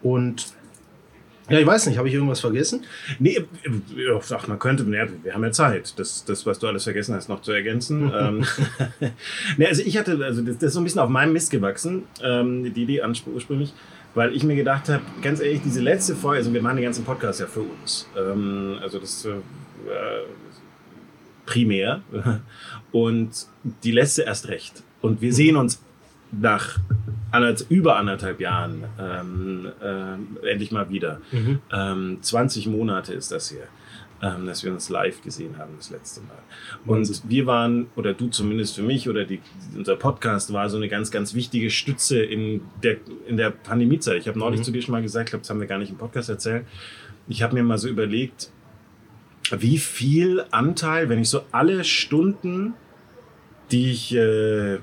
Und 0.01 0.53
ja, 1.51 1.59
ich 1.59 1.65
weiß 1.65 1.87
nicht, 1.87 1.97
habe 1.97 2.07
ich 2.07 2.13
irgendwas 2.13 2.39
vergessen? 2.39 2.85
Nee, 3.19 3.37
äh, 3.37 3.45
ja, 3.95 4.19
ach, 4.33 4.47
man 4.47 4.59
könnte, 4.59 4.83
ja, 4.83 5.07
wir 5.23 5.33
haben 5.33 5.43
ja 5.43 5.51
Zeit, 5.51 5.93
das, 5.97 6.25
das, 6.25 6.45
was 6.45 6.59
du 6.59 6.67
alles 6.67 6.83
vergessen 6.83 7.15
hast, 7.15 7.29
noch 7.29 7.41
zu 7.41 7.51
ergänzen. 7.51 8.11
ähm, 8.19 8.45
nee, 9.57 9.67
also 9.67 9.83
ich 9.85 9.97
hatte, 9.97 10.19
also 10.23 10.41
das, 10.41 10.55
das 10.57 10.67
ist 10.67 10.73
so 10.73 10.81
ein 10.81 10.83
bisschen 10.83 11.01
auf 11.01 11.09
meinem 11.09 11.33
Mist 11.33 11.51
gewachsen, 11.51 12.03
ähm, 12.23 12.73
die 12.73 12.83
Idee 12.83 13.01
ursprünglich, 13.33 13.73
weil 14.13 14.35
ich 14.35 14.43
mir 14.43 14.55
gedacht 14.55 14.89
habe, 14.89 15.03
ganz 15.21 15.39
ehrlich, 15.39 15.61
diese 15.63 15.81
letzte 15.81 16.15
Folge, 16.15 16.39
also 16.39 16.53
wir 16.53 16.61
machen 16.61 16.77
den 16.77 16.85
ganzen 16.85 17.05
Podcast 17.05 17.39
ja 17.39 17.47
für 17.47 17.61
uns. 17.61 18.07
Ähm, 18.17 18.77
also 18.81 18.99
das 18.99 19.25
äh, 19.25 19.29
äh, 19.29 20.25
primär. 21.45 22.01
Und 22.91 23.47
die 23.83 23.91
letzte 23.91 24.23
erst 24.23 24.47
recht. 24.47 24.83
Und 25.01 25.21
wir 25.21 25.33
sehen 25.33 25.55
uns 25.55 25.81
nach 26.31 26.79
über 27.69 27.95
anderthalb 27.97 28.41
Jahren 28.41 28.83
ähm, 28.99 29.67
äh, 29.81 30.49
endlich 30.49 30.71
mal 30.71 30.89
wieder. 30.89 31.21
Ähm, 31.71 32.17
20 32.21 32.67
Monate 32.67 33.13
ist 33.13 33.31
das 33.31 33.49
hier. 33.49 33.67
ähm, 34.21 34.45
dass 34.45 34.63
wir 34.63 34.71
uns 34.71 34.89
live 34.89 35.21
gesehen 35.23 35.57
haben 35.57 35.73
das 35.77 35.89
letzte 35.89 36.21
Mal. 36.21 36.37
Und 36.85 37.23
wir 37.27 37.45
waren, 37.47 37.87
oder 37.95 38.13
du 38.13 38.27
zumindest 38.27 38.75
für 38.75 38.83
mich, 38.83 39.09
oder 39.09 39.25
die, 39.25 39.41
unser 39.75 39.95
Podcast 39.95 40.53
war 40.53 40.69
so 40.69 40.77
eine 40.77 40.89
ganz, 40.89 41.09
ganz 41.09 41.33
wichtige 41.33 41.71
Stütze 41.71 42.21
in 42.21 42.61
der, 42.83 42.97
in 43.27 43.37
der 43.37 43.49
Pandemiezeit. 43.49 44.17
Ich 44.19 44.27
habe 44.27 44.37
neulich 44.37 44.59
mhm. 44.59 44.65
zu 44.65 44.71
dir 44.71 44.81
schon 44.81 44.91
mal 44.91 45.01
gesagt, 45.01 45.29
ich 45.29 45.31
glaube, 45.31 45.41
das 45.41 45.49
haben 45.49 45.59
wir 45.59 45.67
gar 45.67 45.79
nicht 45.79 45.91
im 45.91 45.97
Podcast 45.97 46.29
erzählt. 46.29 46.65
Ich 47.27 47.41
habe 47.41 47.55
mir 47.55 47.63
mal 47.63 47.77
so 47.77 47.87
überlegt, 47.87 48.51
wie 49.57 49.79
viel 49.79 50.45
Anteil, 50.51 51.09
wenn 51.09 51.19
ich 51.19 51.29
so 51.29 51.41
alle 51.51 51.83
Stunden, 51.83 52.75
die 53.71 53.91
ich 53.91 54.13
äh, 54.13 54.77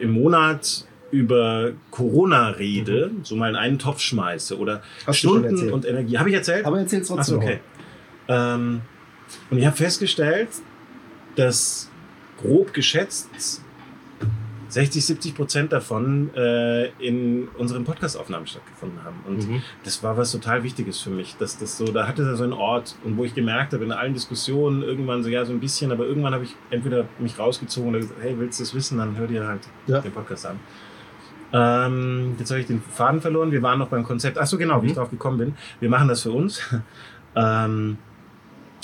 im 0.00 0.12
Monat 0.12 0.86
über 1.10 1.72
Corona 1.90 2.50
rede, 2.50 3.10
mhm. 3.12 3.24
so 3.24 3.36
mal 3.36 3.50
in 3.50 3.56
einen 3.56 3.78
Topf 3.78 4.00
schmeiße 4.00 4.58
oder 4.58 4.82
Hast 5.06 5.18
Stunden 5.18 5.72
und 5.72 5.84
Energie. 5.84 6.18
Habe 6.18 6.28
ich 6.30 6.36
erzählt? 6.36 6.64
Aber 6.64 6.78
erzähl 6.78 7.00
trotzdem. 7.00 7.18
Achso, 7.18 7.36
okay. 7.36 7.60
Ähm, 8.28 8.82
und 9.50 9.58
ich 9.58 9.66
habe 9.66 9.76
festgestellt, 9.76 10.48
dass 11.36 11.90
grob 12.40 12.72
geschätzt 12.72 13.62
60, 14.70 15.04
70 15.04 15.34
Prozent 15.34 15.72
davon 15.72 16.30
äh, 16.34 16.86
in 16.98 17.48
unseren 17.58 17.84
Podcast-Aufnahmen 17.84 18.46
stattgefunden 18.46 19.04
haben. 19.04 19.16
Und 19.26 19.48
mhm. 19.48 19.62
das 19.84 20.02
war 20.02 20.16
was 20.16 20.32
total 20.32 20.62
Wichtiges 20.62 21.00
für 21.00 21.10
mich, 21.10 21.36
dass 21.36 21.58
das 21.58 21.76
so, 21.76 21.86
da 21.86 22.06
hatte 22.06 22.22
er 22.22 22.36
so 22.36 22.44
einen 22.44 22.52
Ort 22.52 22.96
und 23.04 23.16
wo 23.16 23.24
ich 23.24 23.34
gemerkt 23.34 23.72
habe, 23.72 23.84
in 23.84 23.92
allen 23.92 24.14
Diskussionen 24.14 24.82
irgendwann 24.82 25.22
so, 25.22 25.28
ja, 25.28 25.44
so 25.44 25.52
ein 25.52 25.60
bisschen, 25.60 25.92
aber 25.92 26.06
irgendwann 26.06 26.34
habe 26.34 26.44
ich 26.44 26.54
entweder 26.70 27.06
mich 27.18 27.38
rausgezogen 27.38 27.90
oder 27.90 27.98
gesagt, 27.98 28.20
hey, 28.22 28.38
willst 28.38 28.60
du 28.60 28.64
das 28.64 28.74
wissen, 28.74 28.98
dann 28.98 29.16
hör 29.16 29.26
dir 29.26 29.46
halt 29.46 29.62
ja. 29.86 30.00
den 30.00 30.12
Podcast 30.12 30.46
an. 30.46 30.60
Ähm, 31.52 32.36
jetzt 32.38 32.50
habe 32.50 32.60
ich 32.60 32.66
den 32.66 32.80
Faden 32.80 33.20
verloren. 33.20 33.50
Wir 33.50 33.62
waren 33.62 33.78
noch 33.78 33.88
beim 33.88 34.04
Konzept. 34.04 34.38
Ach 34.38 34.46
so, 34.46 34.56
genau, 34.56 34.78
mhm. 34.78 34.82
wie 34.82 34.86
ich 34.86 34.92
mhm. 34.92 34.98
drauf 34.98 35.10
gekommen 35.10 35.38
bin. 35.38 35.54
Wir 35.80 35.88
machen 35.88 36.08
das 36.08 36.22
für 36.22 36.30
uns. 36.30 36.62
ähm, 37.34 37.98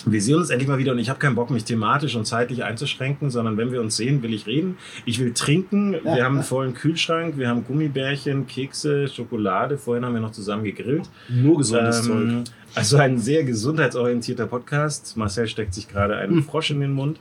wir 0.09 0.23
sehen 0.23 0.37
uns 0.37 0.51
endlich 0.51 0.69
mal 0.69 0.79
wieder 0.79 0.93
und 0.93 0.99
ich 0.99 1.09
habe 1.09 1.19
keinen 1.19 1.35
Bock, 1.35 1.51
mich 1.51 1.65
thematisch 1.65 2.15
und 2.15 2.27
zeitlich 2.27 2.63
einzuschränken, 2.63 3.31
sondern 3.31 3.57
wenn 3.57 3.73
wir 3.73 3.81
uns 3.81 3.97
sehen, 3.97 4.23
will 4.23 4.33
ich 4.33 4.47
reden. 4.47 4.79
Ich 5.05 5.19
will 5.19 5.35
trinken. 5.35 5.95
Ja, 5.95 6.17
wir 6.17 6.25
haben 6.25 6.37
einen 6.37 6.45
vollen 6.45 6.75
Kühlschrank, 6.75 7.37
wir 7.37 7.49
haben 7.49 7.65
Gummibärchen, 7.65 8.47
Kekse, 8.47 9.09
Schokolade. 9.09 9.79
Vorhin 9.79 10.05
haben 10.05 10.15
wir 10.15 10.21
noch 10.21 10.31
zusammen 10.31 10.63
gegrillt. 10.63 11.11
Nur 11.29 11.59
gesundes 11.59 12.07
ähm, 12.07 12.45
Zeug. 12.45 12.55
Also 12.77 12.99
ein 12.99 13.19
sehr 13.19 13.43
gesundheitsorientierter 13.43 14.47
Podcast. 14.47 15.17
Marcel 15.17 15.49
steckt 15.49 15.75
sich 15.75 15.89
gerade 15.89 16.17
einen 16.17 16.37
hm. 16.37 16.45
Frosch 16.45 16.71
in 16.71 16.81
den 16.81 16.93
Mund. 16.93 17.19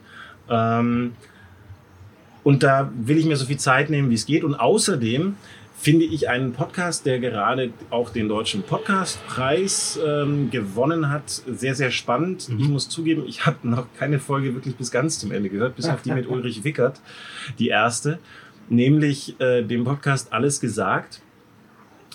Ähm, 0.50 1.14
und 2.44 2.62
da 2.62 2.92
will 2.96 3.18
ich 3.18 3.26
mir 3.26 3.36
so 3.38 3.46
viel 3.46 3.58
Zeit 3.58 3.90
nehmen, 3.90 4.12
wie 4.12 4.16
es 4.16 4.28
geht. 4.28 4.44
Und 4.44 4.54
außerdem 4.54 5.36
finde 5.86 6.06
ich 6.06 6.30
einen 6.30 6.52
Podcast, 6.52 7.06
der 7.06 7.20
gerade 7.20 7.72
auch 7.92 8.10
den 8.10 8.28
deutschen 8.28 8.64
Podcastpreis 8.64 10.00
ähm, 10.04 10.50
gewonnen 10.50 11.12
hat, 11.12 11.30
sehr, 11.30 11.76
sehr 11.76 11.92
spannend. 11.92 12.50
Mhm. 12.50 12.60
Ich 12.60 12.70
muss 12.70 12.90
zugeben, 12.90 13.24
ich 13.28 13.46
habe 13.46 13.70
noch 13.70 13.86
keine 13.96 14.18
Folge 14.18 14.56
wirklich 14.56 14.76
bis 14.78 14.90
ganz 14.90 15.20
zum 15.20 15.32
Ende 15.32 15.48
gehört, 15.48 15.76
bis 15.76 15.88
auf 15.88 16.02
die 16.02 16.12
mit 16.12 16.28
Ulrich 16.30 16.64
Wickert, 16.64 17.02
die 17.60 17.68
erste, 17.68 18.18
nämlich 18.68 19.40
äh, 19.40 19.62
dem 19.62 19.84
Podcast 19.84 20.34
Alles 20.34 20.60
gesagt. 20.60 21.22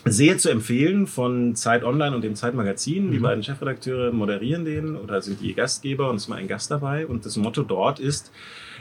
Sehr 0.05 0.37
zu 0.37 0.51
empfehlen 0.51 1.07
von 1.07 1.55
Zeit 1.55 1.85
Online 1.85 2.17
und 2.17 2.23
dem 2.23 2.35
Zeitmagazin. 2.35 3.07
Mhm. 3.07 3.13
Die 3.13 3.19
beiden 3.21 3.45
Chefredakteure 3.45 4.11
moderieren 4.11 4.65
den 4.65 4.97
oder 4.97 5.23
sind 5.23 5.41
die 5.41 5.55
Gastgeber 5.55 6.11
und 6.11 6.17
es 6.17 6.23
ist 6.23 6.29
mal 6.29 6.41
ein 6.41 6.49
Gast 6.49 6.73
dabei. 6.73 7.07
Und 7.07 7.25
das 7.25 7.37
Motto 7.37 7.63
dort 7.63 8.01
ist, 8.01 8.33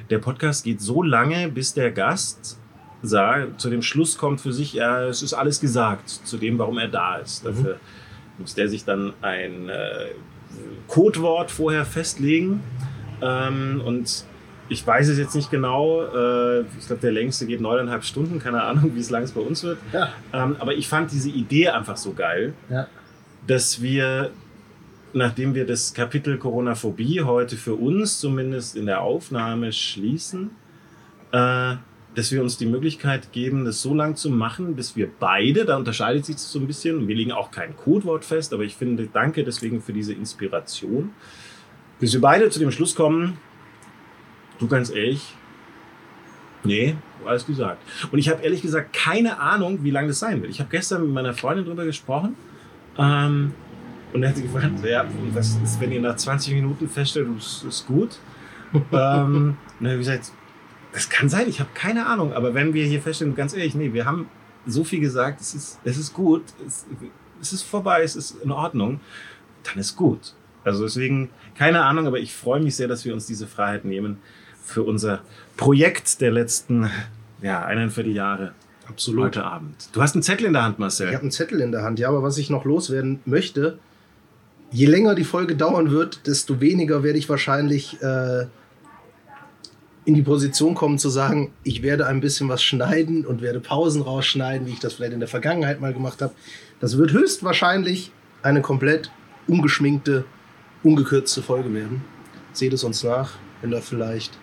der 0.10 0.18
Podcast 0.18 0.64
geht 0.64 0.82
so 0.82 1.04
lange, 1.04 1.48
bis 1.50 1.76
der 1.76 1.92
Gast 1.92 2.58
zu 3.02 3.70
dem 3.70 3.82
Schluss 3.82 4.18
kommt 4.18 4.42
für 4.42 4.52
sich, 4.52 4.74
ja, 4.74 5.04
es 5.06 5.22
ist 5.22 5.34
alles 5.34 5.62
gesagt 5.62 6.10
zu 6.10 6.38
dem, 6.38 6.60
warum 6.60 6.78
er 6.78 6.90
da 6.90 7.18
ist. 7.18 7.44
Mhm. 7.44 7.48
Dafür 7.48 7.80
muss 8.38 8.56
der 8.56 8.70
sich 8.70 8.86
dann 8.86 9.14
ein 9.22 9.70
äh, 9.70 10.08
Codewort 10.88 11.52
vorher 11.52 11.86
festlegen. 11.86 12.62
Ähm, 13.22 13.82
und 13.86 14.26
ich 14.70 14.86
weiß 14.86 15.10
es 15.10 15.18
jetzt 15.18 15.36
nicht 15.36 15.52
genau. 15.52 16.04
Äh, 16.04 16.62
ich 16.62 16.88
glaube, 16.88 17.02
der 17.02 17.12
längste 17.12 17.46
geht 17.46 17.62
neuneinhalb 17.62 18.04
Stunden. 18.04 18.40
Keine 18.40 18.64
Ahnung, 18.64 18.92
wie 18.96 19.00
es 19.00 19.10
lang 19.10 19.24
es 19.24 19.32
bei 19.32 19.42
uns 19.42 19.64
wird. 19.64 19.78
Ja. 19.94 20.10
Ähm, 20.34 20.56
aber 20.60 20.74
ich 20.74 20.88
fand 20.88 21.12
diese 21.12 21.30
Idee 21.30 21.70
einfach 21.70 21.98
so 21.98 22.14
geil, 22.14 22.54
ja. 22.70 22.88
dass 23.48 23.82
wir, 23.82 24.32
nachdem 25.14 25.56
wir 25.56 25.66
das 25.66 25.94
Kapitel 25.94 26.38
Coronaphobie 26.38 27.22
heute 27.22 27.56
für 27.56 27.76
uns 27.76 28.20
zumindest 28.20 28.76
in 28.76 28.86
der 28.86 29.02
Aufnahme 29.02 29.72
schließen, 29.72 30.52
äh, 31.32 31.76
dass 32.16 32.32
wir 32.32 32.42
uns 32.42 32.58
die 32.58 32.66
Möglichkeit 32.66 33.32
geben, 33.32 33.66
das 33.66 33.82
so 33.82 33.94
lang 33.94 34.16
zu 34.16 34.30
machen, 34.30 34.76
bis 34.76 34.96
wir 34.96 35.10
beide, 35.20 35.66
da 35.66 35.78
unterscheidet 35.78 36.26
sich 36.26 36.36
das 36.36 36.52
so 36.52 36.60
ein 36.60 36.68
bisschen, 36.68 37.08
wir 37.08 37.16
legen 37.16 37.32
auch 37.32 37.52
kein 37.52 37.76
Codewort 37.78 38.26
fest, 38.26 38.54
aber 38.54 38.64
ich 38.64 38.76
finde, 38.76 39.08
danke 39.12 39.44
deswegen 39.44 39.82
für 39.82 39.94
diese 39.94 40.14
Inspiration, 40.14 41.12
bis 42.00 42.14
wir 42.14 42.22
beide 42.22 42.50
zu 42.50 42.60
dem 42.60 42.72
Schluss 42.72 42.96
kommen, 42.96 43.38
du 44.58 44.68
ganz 44.68 44.90
ehrlich, 44.90 45.22
nee, 46.64 46.96
alles 47.26 47.46
gesagt. 47.46 47.82
Und 48.12 48.20
ich 48.20 48.30
habe 48.30 48.42
ehrlich 48.42 48.62
gesagt 48.62 48.94
keine 48.94 49.40
Ahnung, 49.40 49.84
wie 49.84 49.92
lange 49.92 50.08
das 50.08 50.20
sein 50.20 50.42
wird. 50.42 50.52
Ich 50.52 50.60
habe 50.60 50.70
gestern 50.70 51.04
mit 51.04 51.12
meiner 51.12 51.34
Freundin 51.34 51.66
darüber 51.66 51.86
gesprochen 51.86 52.36
ähm, 52.98 53.54
und 54.14 54.24
er 54.24 54.30
hat 54.30 54.38
sie 54.38 54.44
gefragt, 54.44 54.72
ja, 54.84 55.06
was 55.34 55.58
ist, 55.64 55.80
wenn 55.80 55.92
ihr 55.92 56.02
nach 56.02 56.16
20 56.16 56.54
Minuten 56.56 56.90
feststellt, 56.90 57.28
es 57.38 57.64
ist 57.64 57.86
gut? 57.86 58.18
ähm, 58.74 58.82
und 58.82 59.58
dann 59.80 59.92
habe 59.92 60.02
ich 60.02 60.08
gesagt, 60.08 60.32
das 60.94 61.10
kann 61.10 61.30
sein, 61.30 61.48
ich 61.48 61.60
habe 61.60 61.70
keine 61.74 62.06
Ahnung. 62.06 62.34
Aber 62.34 62.54
wenn 62.54 62.74
wir 62.74 62.86
hier 62.86 63.02
feststellen, 63.02 63.36
ganz 63.36 63.54
ehrlich, 63.54 63.76
nee, 63.76 63.94
wir 63.94 64.06
haben 64.06 64.30
so 64.66 64.84
viel 64.84 65.00
gesagt, 65.00 65.42
es 65.42 65.54
ist, 65.54 65.80
es 65.84 65.98
ist 65.98 66.14
gut, 66.14 66.44
es, 66.66 66.86
es 67.42 67.54
ist 67.54 67.64
vorbei, 67.64 68.04
es 68.04 68.16
ist 68.16 68.42
in 68.44 68.52
Ordnung, 68.52 69.00
dann 69.64 69.78
ist 69.78 69.96
gut. 69.96 70.34
Also 70.64 70.84
deswegen, 70.84 71.30
keine 71.58 71.84
Ahnung, 71.84 72.08
aber 72.08 72.20
ich 72.20 72.34
freue 72.34 72.62
mich 72.62 72.76
sehr, 72.76 72.88
dass 72.88 73.06
wir 73.06 73.14
uns 73.14 73.26
diese 73.26 73.48
Freiheit 73.48 73.86
nehmen 73.86 74.18
für 74.64 74.84
unser 74.84 75.22
Projekt 75.58 76.22
der 76.22 76.32
letzten 76.32 76.90
ja, 77.42 77.64
eineinviertel 77.66 78.14
Jahre. 78.14 78.54
Absolut. 78.88 79.26
Heute 79.26 79.46
Abend. 79.46 79.90
Du 79.94 80.02
hast 80.02 80.16
einen 80.16 80.24
Zettel 80.24 80.48
in 80.48 80.54
der 80.54 80.64
Hand, 80.64 80.80
Marcel. 80.80 81.08
Ich 81.08 81.14
habe 81.14 81.22
einen 81.22 81.32
Zettel 81.32 81.62
in 81.62 81.72
der 81.72 81.84
Hand, 81.84 82.00
ja, 82.00 82.10
aber 82.10 82.24
was 82.24 82.38
ich 82.38 82.50
noch 82.50 82.66
loswerden 82.66 83.20
möchte, 83.26 83.78
je 84.72 84.88
länger 84.88 85.16
die 85.16 85.24
Folge 85.24 85.56
dauern 85.56 85.92
wird, 85.92 86.26
desto 86.28 86.60
weniger 86.60 87.04
werde 87.04 87.20
ich 87.20 87.30
wahrscheinlich 87.30 88.02
äh, 88.02 88.46
in 90.10 90.16
die 90.16 90.24
Position 90.24 90.74
kommen 90.74 90.98
zu 90.98 91.08
sagen, 91.08 91.54
ich 91.64 91.84
werde 91.84 92.08
ein 92.08 92.20
bisschen 92.20 92.50
was 92.50 92.64
schneiden 92.64 93.28
und 93.28 93.44
werde 93.44 93.60
Pausen 93.60 94.02
rausschneiden, 94.02 94.66
wie 94.66 94.72
ich 94.72 94.80
das 94.80 94.94
vielleicht 94.94 95.14
in 95.14 95.20
der 95.20 95.30
Vergangenheit 95.30 95.82
mal 95.82 95.94
gemacht 95.94 96.24
habe. 96.24 96.34
Das 96.80 96.98
wird 96.98 97.12
höchstwahrscheinlich 97.12 98.12
eine 98.42 98.64
komplett 98.64 99.12
ungeschminkte, 99.48 100.26
ungekürzte 100.82 101.44
Folge 101.44 101.72
werden. 101.76 102.02
Seht 102.54 102.74
es 102.74 102.84
uns 102.84 103.04
nach, 103.04 103.34
wenn 103.62 103.70
da 103.70 103.82
vielleicht 103.82 104.36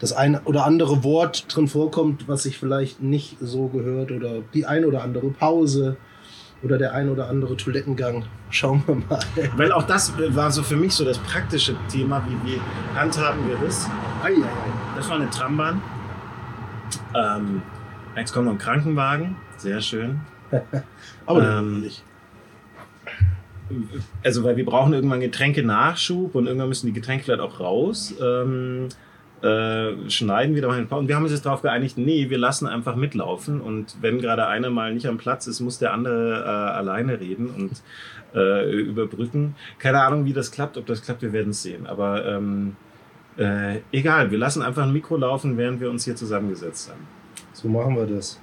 das 0.00 0.12
eine 0.12 0.42
oder 0.42 0.66
andere 0.66 1.02
Wort 1.02 1.46
drin 1.48 1.66
vorkommt, 1.66 2.28
was 2.28 2.42
sich 2.42 2.58
vielleicht 2.58 3.02
nicht 3.02 3.38
so 3.40 3.68
gehört 3.68 4.12
oder 4.12 4.42
die 4.52 4.66
ein 4.66 4.84
oder 4.84 5.02
andere 5.02 5.30
Pause 5.30 5.96
oder 6.62 6.78
der 6.78 6.94
ein 6.94 7.08
oder 7.08 7.28
andere 7.28 7.56
Toilettengang. 7.56 8.24
Schauen 8.50 8.82
wir 8.86 8.94
mal. 8.94 9.20
Weil 9.56 9.72
auch 9.72 9.82
das 9.82 10.12
war 10.34 10.50
so 10.50 10.62
für 10.62 10.76
mich 10.76 10.92
so 10.92 11.04
das 11.04 11.18
praktische 11.18 11.76
Thema, 11.88 12.24
wie, 12.28 12.52
wie 12.52 12.60
handhaben 12.94 13.46
wir 13.48 13.56
das. 13.64 13.88
Ei. 14.22 14.32
Das 14.96 15.08
war 15.08 15.16
eine 15.16 15.28
Trambahn. 15.30 15.82
Ähm, 17.14 17.62
jetzt 18.16 18.32
kommt 18.32 18.46
noch 18.46 18.52
ein 18.52 18.58
Krankenwagen. 18.58 19.36
Sehr 19.56 19.80
schön. 19.80 20.20
Aber 21.26 21.58
ähm. 21.58 21.90
Also, 24.22 24.44
weil 24.44 24.56
wir 24.56 24.64
brauchen 24.64 24.92
irgendwann 24.92 25.20
Getränke-Nachschub 25.20 26.34
und 26.34 26.46
irgendwann 26.46 26.68
müssen 26.68 26.86
die 26.86 26.92
Getränke 26.92 27.24
vielleicht 27.24 27.40
auch 27.40 27.60
raus. 27.60 28.14
Ähm, 28.20 28.88
äh, 29.44 30.08
schneiden 30.08 30.56
wieder 30.56 30.68
mal 30.68 30.78
ein 30.78 30.88
paar. 30.88 30.98
Und 30.98 31.08
wir 31.08 31.16
haben 31.16 31.24
uns 31.24 31.32
jetzt 31.32 31.44
darauf 31.44 31.60
geeinigt, 31.60 31.98
nee, 31.98 32.30
wir 32.30 32.38
lassen 32.38 32.66
einfach 32.66 32.96
mitlaufen. 32.96 33.60
Und 33.60 33.96
wenn 34.00 34.18
gerade 34.18 34.46
einer 34.46 34.70
mal 34.70 34.94
nicht 34.94 35.06
am 35.06 35.18
Platz 35.18 35.46
ist, 35.46 35.60
muss 35.60 35.78
der 35.78 35.92
andere 35.92 36.42
äh, 36.42 36.48
alleine 36.48 37.20
reden 37.20 37.48
und 37.48 37.82
äh, 38.34 38.70
überbrücken. 38.70 39.54
Keine 39.78 40.00
Ahnung, 40.02 40.24
wie 40.24 40.32
das 40.32 40.50
klappt. 40.50 40.78
Ob 40.78 40.86
das 40.86 41.02
klappt, 41.02 41.20
wir 41.20 41.34
werden 41.34 41.50
es 41.50 41.62
sehen. 41.62 41.86
Aber 41.86 42.24
ähm, 42.24 42.76
äh, 43.36 43.80
egal, 43.92 44.30
wir 44.30 44.38
lassen 44.38 44.62
einfach 44.62 44.84
ein 44.84 44.92
Mikro 44.94 45.18
laufen, 45.18 45.58
während 45.58 45.78
wir 45.78 45.90
uns 45.90 46.06
hier 46.06 46.16
zusammengesetzt 46.16 46.90
haben. 46.90 47.06
So 47.52 47.68
machen 47.68 47.96
wir 47.96 48.06
das. 48.06 48.40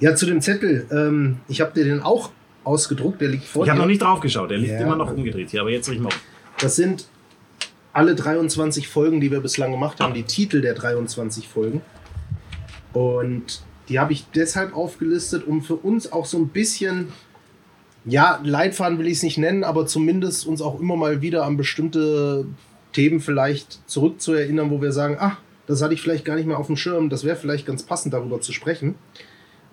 Ja, 0.00 0.16
zu 0.16 0.26
dem 0.26 0.40
Zettel. 0.40 0.86
Ähm, 0.90 1.36
ich 1.46 1.60
habe 1.60 1.72
dir 1.72 1.84
den 1.84 2.02
auch 2.02 2.30
ausgedruckt, 2.64 3.20
der 3.20 3.28
liegt 3.28 3.44
vor 3.44 3.62
Ich 3.62 3.70
habe 3.70 3.78
noch 3.78 3.86
nicht 3.86 4.02
drauf 4.02 4.18
geschaut, 4.18 4.50
der 4.50 4.58
liegt 4.58 4.72
ja. 4.72 4.80
immer 4.80 4.96
noch 4.96 5.12
umgedreht 5.12 5.50
hier, 5.50 5.60
aber 5.60 5.70
jetzt 5.70 5.88
ich 5.88 6.00
mal. 6.00 6.12
Das 6.60 6.74
sind 6.74 7.06
alle 7.96 8.14
23 8.14 8.88
Folgen, 8.88 9.22
die 9.22 9.30
wir 9.30 9.40
bislang 9.40 9.70
gemacht 9.70 10.00
haben, 10.00 10.12
die 10.12 10.24
Titel 10.24 10.60
der 10.60 10.74
23 10.74 11.48
Folgen. 11.48 11.80
Und 12.92 13.62
die 13.88 13.98
habe 13.98 14.12
ich 14.12 14.26
deshalb 14.34 14.76
aufgelistet, 14.76 15.46
um 15.46 15.62
für 15.62 15.76
uns 15.76 16.12
auch 16.12 16.26
so 16.26 16.36
ein 16.36 16.48
bisschen, 16.48 17.08
ja, 18.04 18.38
Leitfaden 18.44 18.98
will 18.98 19.06
ich 19.06 19.14
es 19.14 19.22
nicht 19.22 19.38
nennen, 19.38 19.64
aber 19.64 19.86
zumindest 19.86 20.46
uns 20.46 20.60
auch 20.60 20.78
immer 20.78 20.96
mal 20.96 21.22
wieder 21.22 21.46
an 21.46 21.56
bestimmte 21.56 22.44
Themen 22.92 23.20
vielleicht 23.20 23.80
zurückzuerinnern, 23.88 24.70
wo 24.70 24.82
wir 24.82 24.92
sagen, 24.92 25.16
ach, 25.18 25.38
das 25.66 25.80
hatte 25.80 25.94
ich 25.94 26.02
vielleicht 26.02 26.26
gar 26.26 26.36
nicht 26.36 26.46
mehr 26.46 26.58
auf 26.58 26.66
dem 26.66 26.76
Schirm, 26.76 27.08
das 27.08 27.24
wäre 27.24 27.36
vielleicht 27.36 27.64
ganz 27.64 27.82
passend, 27.82 28.12
darüber 28.12 28.42
zu 28.42 28.52
sprechen. 28.52 28.94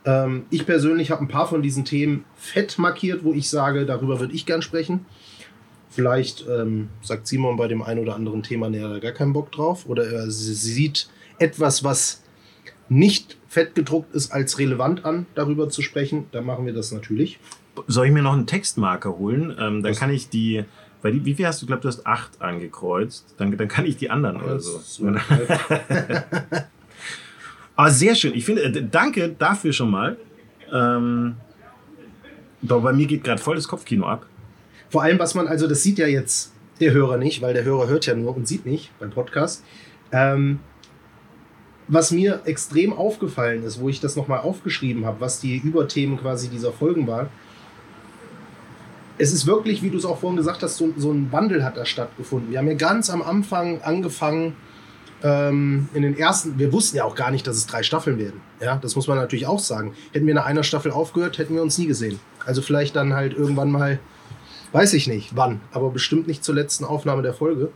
Ähm, 0.06 0.46
ich 0.50 0.66
persönlich 0.66 1.12
habe 1.12 1.24
ein 1.24 1.28
paar 1.28 1.50
von 1.50 1.62
diesen 1.62 1.84
Themen 1.84 2.24
fett 2.38 2.80
markiert, 2.80 3.26
wo 3.26 3.34
ich 3.34 3.50
sage, 3.50 3.86
darüber 3.86 4.22
würde 4.22 4.34
ich 4.34 4.46
gern 4.46 4.62
sprechen. 4.62 5.06
Vielleicht 5.94 6.46
ähm, 6.48 6.90
sagt 7.02 7.28
Simon 7.28 7.56
bei 7.56 7.68
dem 7.68 7.84
einen 7.84 8.00
oder 8.00 8.16
anderen 8.16 8.42
Thema 8.42 8.70
näher 8.70 9.00
gar 9.00 9.12
keinen 9.12 9.34
Bock 9.34 9.52
drauf 9.52 9.86
oder 9.88 10.06
er 10.06 10.32
sieht 10.32 11.08
etwas, 11.38 11.84
was 11.84 12.24
nicht 12.90 13.38
fettgedruckt 13.48 14.16
ist, 14.16 14.32
als 14.32 14.58
relevant 14.58 15.06
an, 15.06 15.28
darüber 15.36 15.70
zu 15.70 15.84
sprechen. 15.84 16.26
Dann 16.32 16.46
machen 16.46 16.66
wir 16.66 16.74
das 16.74 16.92
natürlich. 16.92 17.40
Soll 17.88 18.08
ich 18.08 18.12
mir 18.12 18.24
noch 18.24 18.34
einen 18.34 18.48
Textmarker 18.48 19.18
holen? 19.18 19.52
Ähm, 19.52 19.84
dann 19.84 19.92
was? 19.92 20.00
kann 20.00 20.10
ich 20.10 20.30
die, 20.30 20.66
weil 21.04 21.12
die, 21.12 21.26
wie 21.26 21.36
viel 21.36 21.46
hast 21.46 21.62
du, 21.62 21.68
glaube 21.68 21.84
du 21.84 21.88
hast 21.88 22.08
acht 22.08 22.42
angekreuzt. 22.42 23.36
Dann, 23.38 23.56
dann 23.56 23.68
kann 23.68 23.86
ich 23.86 23.96
die 23.98 24.10
anderen 24.10 24.42
oder 24.42 24.60
so. 24.60 24.80
so 24.80 25.06
Aber 27.76 27.90
sehr 27.92 28.16
schön. 28.16 28.34
Ich 28.34 28.46
finde, 28.46 28.64
äh, 28.64 28.84
danke 28.90 29.30
dafür 29.30 29.74
schon 29.74 29.92
mal. 29.92 30.18
Ähm, 30.72 31.36
bei 32.62 32.94
mir 32.94 33.06
geht 33.06 33.24
gerade 33.24 33.42
voll 33.42 33.58
das 33.58 33.68
Kopfkino 33.68 34.08
ab. 34.08 34.26
Vor 34.94 35.02
allem, 35.02 35.18
was 35.18 35.34
man, 35.34 35.48
also 35.48 35.66
das 35.66 35.82
sieht 35.82 35.98
ja 35.98 36.06
jetzt 36.06 36.52
der 36.80 36.94
Hörer 36.94 37.18
nicht, 37.18 37.42
weil 37.42 37.56
der 37.56 37.64
Hörer 37.64 37.88
hört 37.88 38.06
ja 38.06 38.14
nur 38.14 38.38
und 38.38 38.48
sieht 38.48 38.68
nicht 38.68 38.92
beim 39.00 39.10
Podcast. 39.10 39.64
Ähm, 40.12 40.60
was 41.88 42.12
mir 42.12 42.42
extrem 42.46 42.94
aufgefallen 42.94 43.64
ist, 43.64 43.82
wo 43.82 43.90
ich 43.90 44.02
das 44.02 44.16
nochmal 44.16 44.42
aufgeschrieben 44.42 45.08
habe, 45.08 45.20
was 45.20 45.40
die 45.40 45.58
Überthemen 45.58 46.20
quasi 46.20 46.48
dieser 46.48 46.72
Folgen 46.72 47.08
waren, 47.08 47.30
es 49.18 49.34
ist 49.34 49.48
wirklich, 49.48 49.82
wie 49.82 49.90
du 49.90 49.98
es 49.98 50.06
auch 50.06 50.20
vorhin 50.20 50.38
gesagt 50.38 50.62
hast, 50.62 50.78
so, 50.78 50.94
so, 50.96 51.12
ein 51.12 51.32
Wandel 51.32 51.66
hat 51.66 51.76
da 51.76 51.86
stattgefunden. 51.86 52.52
Wir 52.52 52.60
haben 52.60 52.68
ja 52.68 52.76
ganz 52.76 53.10
am 53.10 53.24
Anfang 53.24 53.82
angefangen, 53.82 54.56
ähm, 55.24 55.90
in 55.96 56.04
den 56.04 56.16
ersten, 56.16 56.60
wir 56.60 56.72
wussten 56.72 56.98
ja 56.98 57.04
auch 57.06 57.16
gar 57.16 57.32
nicht, 57.32 57.48
dass 57.48 57.58
es 57.58 57.66
drei 57.66 57.82
Staffeln 57.82 58.20
werden. 58.20 58.42
Ja, 58.62 58.76
das 58.76 58.96
muss 58.96 59.08
man 59.08 59.18
natürlich 59.18 59.48
auch 59.48 59.58
sagen. 59.58 59.96
Hätten 60.12 60.28
wir 60.28 60.36
nach 60.36 60.46
einer 60.46 60.64
Staffel 60.64 60.92
aufgehört, 60.92 61.40
hätten 61.40 61.56
wir 61.56 61.64
uns 61.64 61.80
nie 61.80 61.88
gesehen. 61.88 62.20
Also 62.46 62.62
vielleicht 62.62 62.96
dann 62.96 63.16
halt 63.16 63.34
irgendwann 63.34 63.72
mal, 63.72 63.98
weiß 64.74 64.94
ich 64.94 65.08
nicht 65.08 65.36
wann, 65.38 65.62
aber 65.72 65.90
bestimmt 65.92 66.28
nicht 66.28 66.44
zur 66.44 66.56
letzten 66.56 66.84
Aufnahme 66.84 67.22
der 67.22 67.34
Folge. 67.34 67.72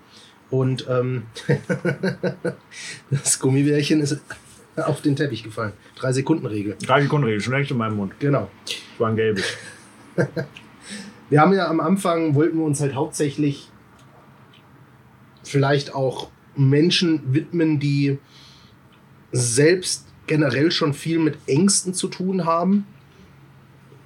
Und 0.50 0.88
ähm, 0.90 1.24
das 3.12 3.40
Gummibärchen 3.40 4.02
ist 4.02 4.20
auf 4.76 5.02
den 5.02 5.16
Teppich 5.16 5.44
gefallen. 5.44 5.74
Drei 5.96 6.12
Sekunden 6.12 6.46
Regel. 6.46 6.76
Drei 6.86 7.02
Sekunden 7.02 7.26
Regel, 7.26 7.42
schon 7.42 7.54
echt 7.54 7.72
in 7.72 7.78
meinem 7.78 7.98
Mund. 7.98 8.14
Genau. 8.20 8.50
war 8.98 9.10
ein 9.10 9.16
gelbes. 9.16 9.46
wir 11.30 11.42
haben 11.42 11.54
ja 11.54 11.68
am 11.68 11.80
Anfang, 11.80 12.36
wollten 12.36 12.58
wir 12.58 12.66
uns 12.66 12.82
halt 12.82 12.96
hauptsächlich 12.96 13.70
vielleicht 15.44 15.94
auch 15.94 16.30
Menschen 16.56 17.34
widmen, 17.34 17.80
die 17.80 18.20
selbst 19.32 20.08
generell 20.26 20.72
schon 20.72 20.94
viel 20.94 21.20
mit 21.20 21.38
Ängsten 21.48 21.94
zu 21.94 22.08
tun 22.08 22.46
haben. 22.46 22.86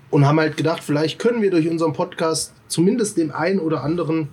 Und 0.09 0.25
haben 0.25 0.39
halt 0.41 0.57
gedacht, 0.57 0.83
vielleicht 0.83 1.19
können 1.19 1.41
wir 1.41 1.51
durch 1.51 1.69
unseren 1.69 1.93
Podcast 1.93 2.53
zumindest 2.71 3.17
dem 3.17 3.31
einen 3.31 3.59
oder 3.59 3.83
anderen 3.83 4.29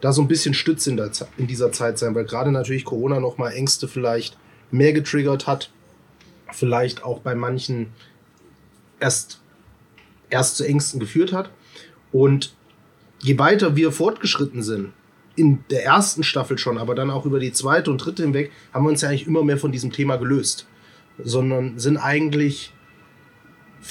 da 0.00 0.12
so 0.12 0.22
ein 0.22 0.28
bisschen 0.28 0.54
Stütze 0.54 0.90
in, 0.90 0.96
der, 0.96 1.10
in 1.36 1.46
dieser 1.46 1.72
Zeit 1.72 1.98
sein, 1.98 2.14
weil 2.14 2.24
gerade 2.24 2.52
natürlich 2.52 2.84
Corona 2.84 3.20
nochmal 3.20 3.52
Ängste 3.52 3.86
vielleicht 3.86 4.38
mehr 4.70 4.92
getriggert 4.92 5.46
hat, 5.46 5.70
vielleicht 6.52 7.04
auch 7.04 7.20
bei 7.20 7.34
manchen 7.34 7.88
erst, 8.98 9.40
erst 10.30 10.56
zu 10.56 10.64
Ängsten 10.64 11.00
geführt 11.00 11.32
hat. 11.32 11.50
Und 12.12 12.54
je 13.20 13.38
weiter 13.38 13.76
wir 13.76 13.92
fortgeschritten 13.92 14.62
sind, 14.62 14.92
in 15.36 15.64
der 15.70 15.84
ersten 15.84 16.22
Staffel 16.22 16.58
schon, 16.58 16.78
aber 16.78 16.94
dann 16.94 17.10
auch 17.10 17.24
über 17.24 17.38
die 17.38 17.52
zweite 17.52 17.90
und 17.90 17.98
dritte 17.98 18.22
hinweg, 18.22 18.50
haben 18.72 18.84
wir 18.84 18.90
uns 18.90 19.02
ja 19.02 19.08
eigentlich 19.08 19.26
immer 19.26 19.44
mehr 19.44 19.58
von 19.58 19.72
diesem 19.72 19.92
Thema 19.92 20.16
gelöst, 20.16 20.66
sondern 21.18 21.78
sind 21.78 21.98
eigentlich 21.98 22.72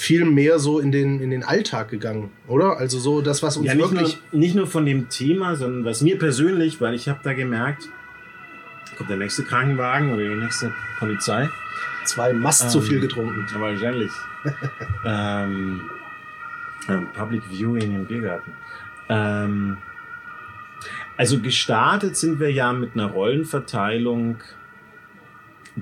viel 0.00 0.24
mehr 0.24 0.58
so 0.58 0.78
in 0.78 0.92
den, 0.92 1.20
in 1.20 1.28
den 1.28 1.42
Alltag 1.42 1.90
gegangen, 1.90 2.30
oder? 2.48 2.78
Also 2.78 2.98
so 2.98 3.20
das, 3.20 3.42
was 3.42 3.58
uns 3.58 3.66
ja, 3.66 3.74
nicht 3.74 3.90
wirklich... 3.90 4.18
Nur, 4.32 4.40
nicht 4.40 4.54
nur 4.54 4.66
von 4.66 4.86
dem 4.86 5.10
Thema, 5.10 5.56
sondern 5.56 5.84
was 5.84 6.00
mir 6.00 6.18
persönlich, 6.18 6.80
weil 6.80 6.94
ich 6.94 7.06
habe 7.10 7.20
da 7.22 7.34
gemerkt, 7.34 7.90
kommt 8.96 9.10
der 9.10 9.18
nächste 9.18 9.44
Krankenwagen 9.44 10.10
oder 10.10 10.22
die 10.22 10.34
nächste 10.34 10.72
Polizei. 10.98 11.50
Zwei 12.06 12.32
Mast 12.32 12.62
ähm, 12.62 12.68
zu 12.70 12.80
viel 12.80 12.98
getrunken. 12.98 13.46
Ja, 13.52 13.60
wahrscheinlich. 13.60 14.10
ähm, 15.04 15.82
ähm, 16.88 17.08
Public 17.12 17.42
Viewing 17.50 17.94
im 17.94 18.06
Biergarten. 18.06 18.52
Ähm, 19.10 19.76
also 21.18 21.40
gestartet 21.40 22.16
sind 22.16 22.40
wir 22.40 22.50
ja 22.50 22.72
mit 22.72 22.94
einer 22.94 23.08
Rollenverteilung. 23.08 24.38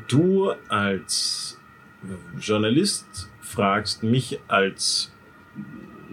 Du 0.08 0.52
als 0.68 1.56
Journalist 2.40 3.30
fragst 3.58 4.04
mich 4.04 4.38
als 4.46 5.10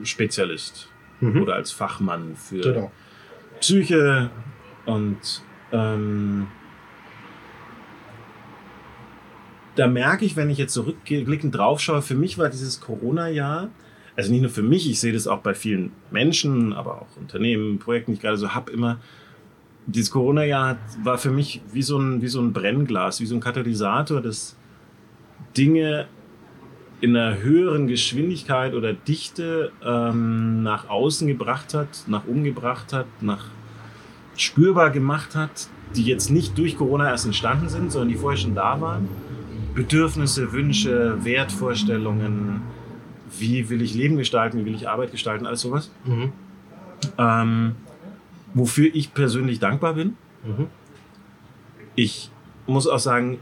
Spezialist 0.01 0.89
mhm. 1.19 1.43
oder 1.43 1.53
als 1.53 1.71
Fachmann 1.71 2.35
für 2.35 2.61
genau. 2.61 2.91
Psyche 3.59 4.31
und 4.87 5.43
ähm, 5.71 6.47
da 9.75 9.85
merke 9.85 10.25
ich, 10.25 10.35
wenn 10.35 10.49
ich 10.49 10.57
jetzt 10.57 10.73
zurückblickend 10.73 11.55
drauf 11.55 11.79
schaue, 11.79 12.01
für 12.01 12.15
mich 12.15 12.39
war 12.39 12.49
dieses 12.49 12.81
Corona-Jahr, 12.81 13.69
also 14.15 14.31
nicht 14.31 14.41
nur 14.41 14.49
für 14.49 14.63
mich, 14.63 14.89
ich 14.89 14.99
sehe 14.99 15.13
das 15.13 15.27
auch 15.27 15.41
bei 15.41 15.53
vielen 15.53 15.91
Menschen, 16.09 16.73
aber 16.73 17.03
auch 17.03 17.17
Unternehmen, 17.17 17.77
Projekten, 17.77 18.13
die 18.13 18.15
ich 18.15 18.21
gerade 18.21 18.37
so 18.37 18.55
habe, 18.55 18.71
immer, 18.71 18.99
dieses 19.85 20.09
Corona-Jahr 20.09 20.79
war 21.03 21.19
für 21.19 21.29
mich 21.29 21.61
wie 21.71 21.83
so, 21.83 21.99
ein, 21.99 22.23
wie 22.23 22.27
so 22.27 22.41
ein 22.41 22.53
Brennglas, 22.53 23.21
wie 23.21 23.27
so 23.27 23.35
ein 23.35 23.41
Katalysator, 23.41 24.19
das 24.19 24.55
Dinge 25.55 26.07
in 27.05 27.15
einer 27.15 27.37
höheren 27.37 27.85
Geschwindigkeit 27.85 28.73
oder 28.73 28.93
Dichte 28.93 29.71
ähm, 29.83 30.63
nach 30.63 30.89
außen 30.89 31.27
gebracht 31.27 31.75
hat, 31.75 31.87
nach 32.07 32.25
umgebracht 32.25 32.93
hat, 32.93 33.05
nach 33.21 33.45
spürbar 34.35 34.89
gemacht 34.89 35.35
hat, 35.35 35.67
die 35.95 36.03
jetzt 36.03 36.31
nicht 36.31 36.57
durch 36.57 36.75
Corona 36.75 37.07
erst 37.11 37.27
entstanden 37.27 37.69
sind, 37.69 37.91
sondern 37.91 38.09
die 38.09 38.15
vorher 38.15 38.39
schon 38.39 38.55
da 38.55 38.81
waren. 38.81 39.07
Bedürfnisse, 39.75 40.51
Wünsche, 40.51 41.23
Wertvorstellungen, 41.23 42.63
wie 43.37 43.69
will 43.69 43.83
ich 43.83 43.93
Leben 43.93 44.17
gestalten, 44.17 44.57
wie 44.57 44.65
will 44.65 44.73
ich 44.73 44.89
Arbeit 44.89 45.11
gestalten, 45.11 45.45
alles 45.45 45.61
sowas. 45.61 45.91
Mhm. 46.05 46.31
Ähm, 47.19 47.75
wofür 48.55 48.89
ich 48.91 49.13
persönlich 49.13 49.59
dankbar 49.59 49.93
bin. 49.93 50.17
Mhm. 50.43 50.67
Ich 51.93 52.31
muss 52.65 52.87
auch 52.87 52.97
sagen, 52.97 53.37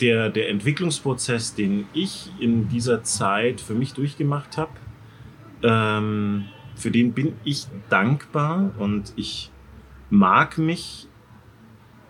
der, 0.00 0.30
der 0.30 0.48
Entwicklungsprozess, 0.48 1.54
den 1.54 1.86
ich 1.92 2.30
in 2.38 2.68
dieser 2.68 3.02
Zeit 3.02 3.60
für 3.60 3.74
mich 3.74 3.94
durchgemacht 3.94 4.56
habe, 4.56 4.70
ähm, 5.62 6.44
für 6.74 6.90
den 6.90 7.12
bin 7.12 7.34
ich 7.44 7.66
dankbar 7.88 8.70
und 8.78 9.12
ich 9.16 9.50
mag 10.10 10.58
mich 10.58 11.08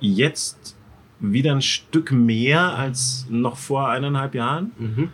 jetzt 0.01 0.77
wieder 1.21 1.53
ein 1.53 1.63
Stück 1.63 2.13
mehr 2.13 2.77
als 2.77 3.27
noch 3.29 3.57
vor 3.57 3.89
eineinhalb 3.89 4.35
Jahren. 4.35 4.73
Mhm. 4.79 5.09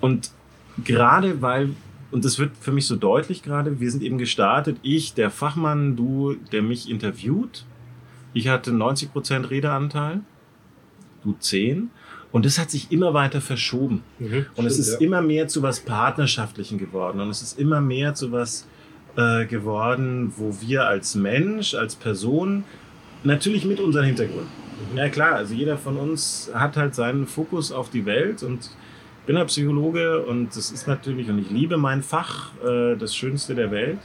Und 0.00 0.30
gerade 0.84 1.42
weil, 1.42 1.70
und 2.10 2.24
das 2.24 2.38
wird 2.38 2.52
für 2.60 2.72
mich 2.72 2.86
so 2.86 2.96
deutlich 2.96 3.42
gerade, 3.42 3.80
wir 3.80 3.90
sind 3.90 4.02
eben 4.02 4.18
gestartet, 4.18 4.78
ich, 4.82 5.14
der 5.14 5.30
Fachmann, 5.30 5.96
du, 5.96 6.34
der 6.52 6.62
mich 6.62 6.88
interviewt. 6.88 7.64
Ich 8.34 8.48
hatte 8.48 8.70
90% 8.70 9.50
Redeanteil 9.50 10.20
du 11.24 11.34
10. 11.38 11.90
Und 12.30 12.44
das 12.44 12.58
hat 12.58 12.70
sich 12.70 12.92
immer 12.92 13.14
weiter 13.14 13.40
verschoben. 13.40 14.02
Mhm, 14.18 14.46
und 14.54 14.66
es 14.66 14.78
ist 14.78 14.94
ja. 14.94 15.06
immer 15.06 15.22
mehr 15.22 15.48
zu 15.48 15.62
was 15.62 15.80
Partnerschaftlichen 15.80 16.78
geworden. 16.78 17.20
Und 17.20 17.30
es 17.30 17.40
ist 17.40 17.58
immer 17.58 17.80
mehr 17.80 18.14
zu 18.14 18.32
was 18.32 18.66
äh, 19.16 19.46
geworden, 19.46 20.32
wo 20.36 20.54
wir 20.60 20.86
als 20.86 21.14
Mensch, 21.14 21.74
als 21.74 21.94
Person, 21.94 22.64
natürlich 23.24 23.64
mit 23.64 23.80
unserem 23.80 24.06
Hintergrund. 24.06 24.46
Mhm. 24.92 24.98
Ja 24.98 25.08
klar, 25.08 25.36
also 25.36 25.54
jeder 25.54 25.78
von 25.78 25.96
uns 25.96 26.50
hat 26.52 26.76
halt 26.76 26.94
seinen 26.94 27.26
Fokus 27.26 27.72
auf 27.72 27.88
die 27.90 28.04
Welt 28.04 28.42
und 28.42 28.70
ich 29.20 29.26
bin 29.26 29.36
ein 29.36 29.46
Psychologe 29.46 30.22
und 30.24 30.56
das 30.56 30.70
ist 30.70 30.86
natürlich, 30.86 31.28
und 31.28 31.38
ich 31.38 31.50
liebe 31.50 31.76
mein 31.76 32.02
Fach, 32.02 32.52
äh, 32.62 32.96
das 32.96 33.14
Schönste 33.14 33.54
der 33.54 33.70
Welt. 33.70 33.98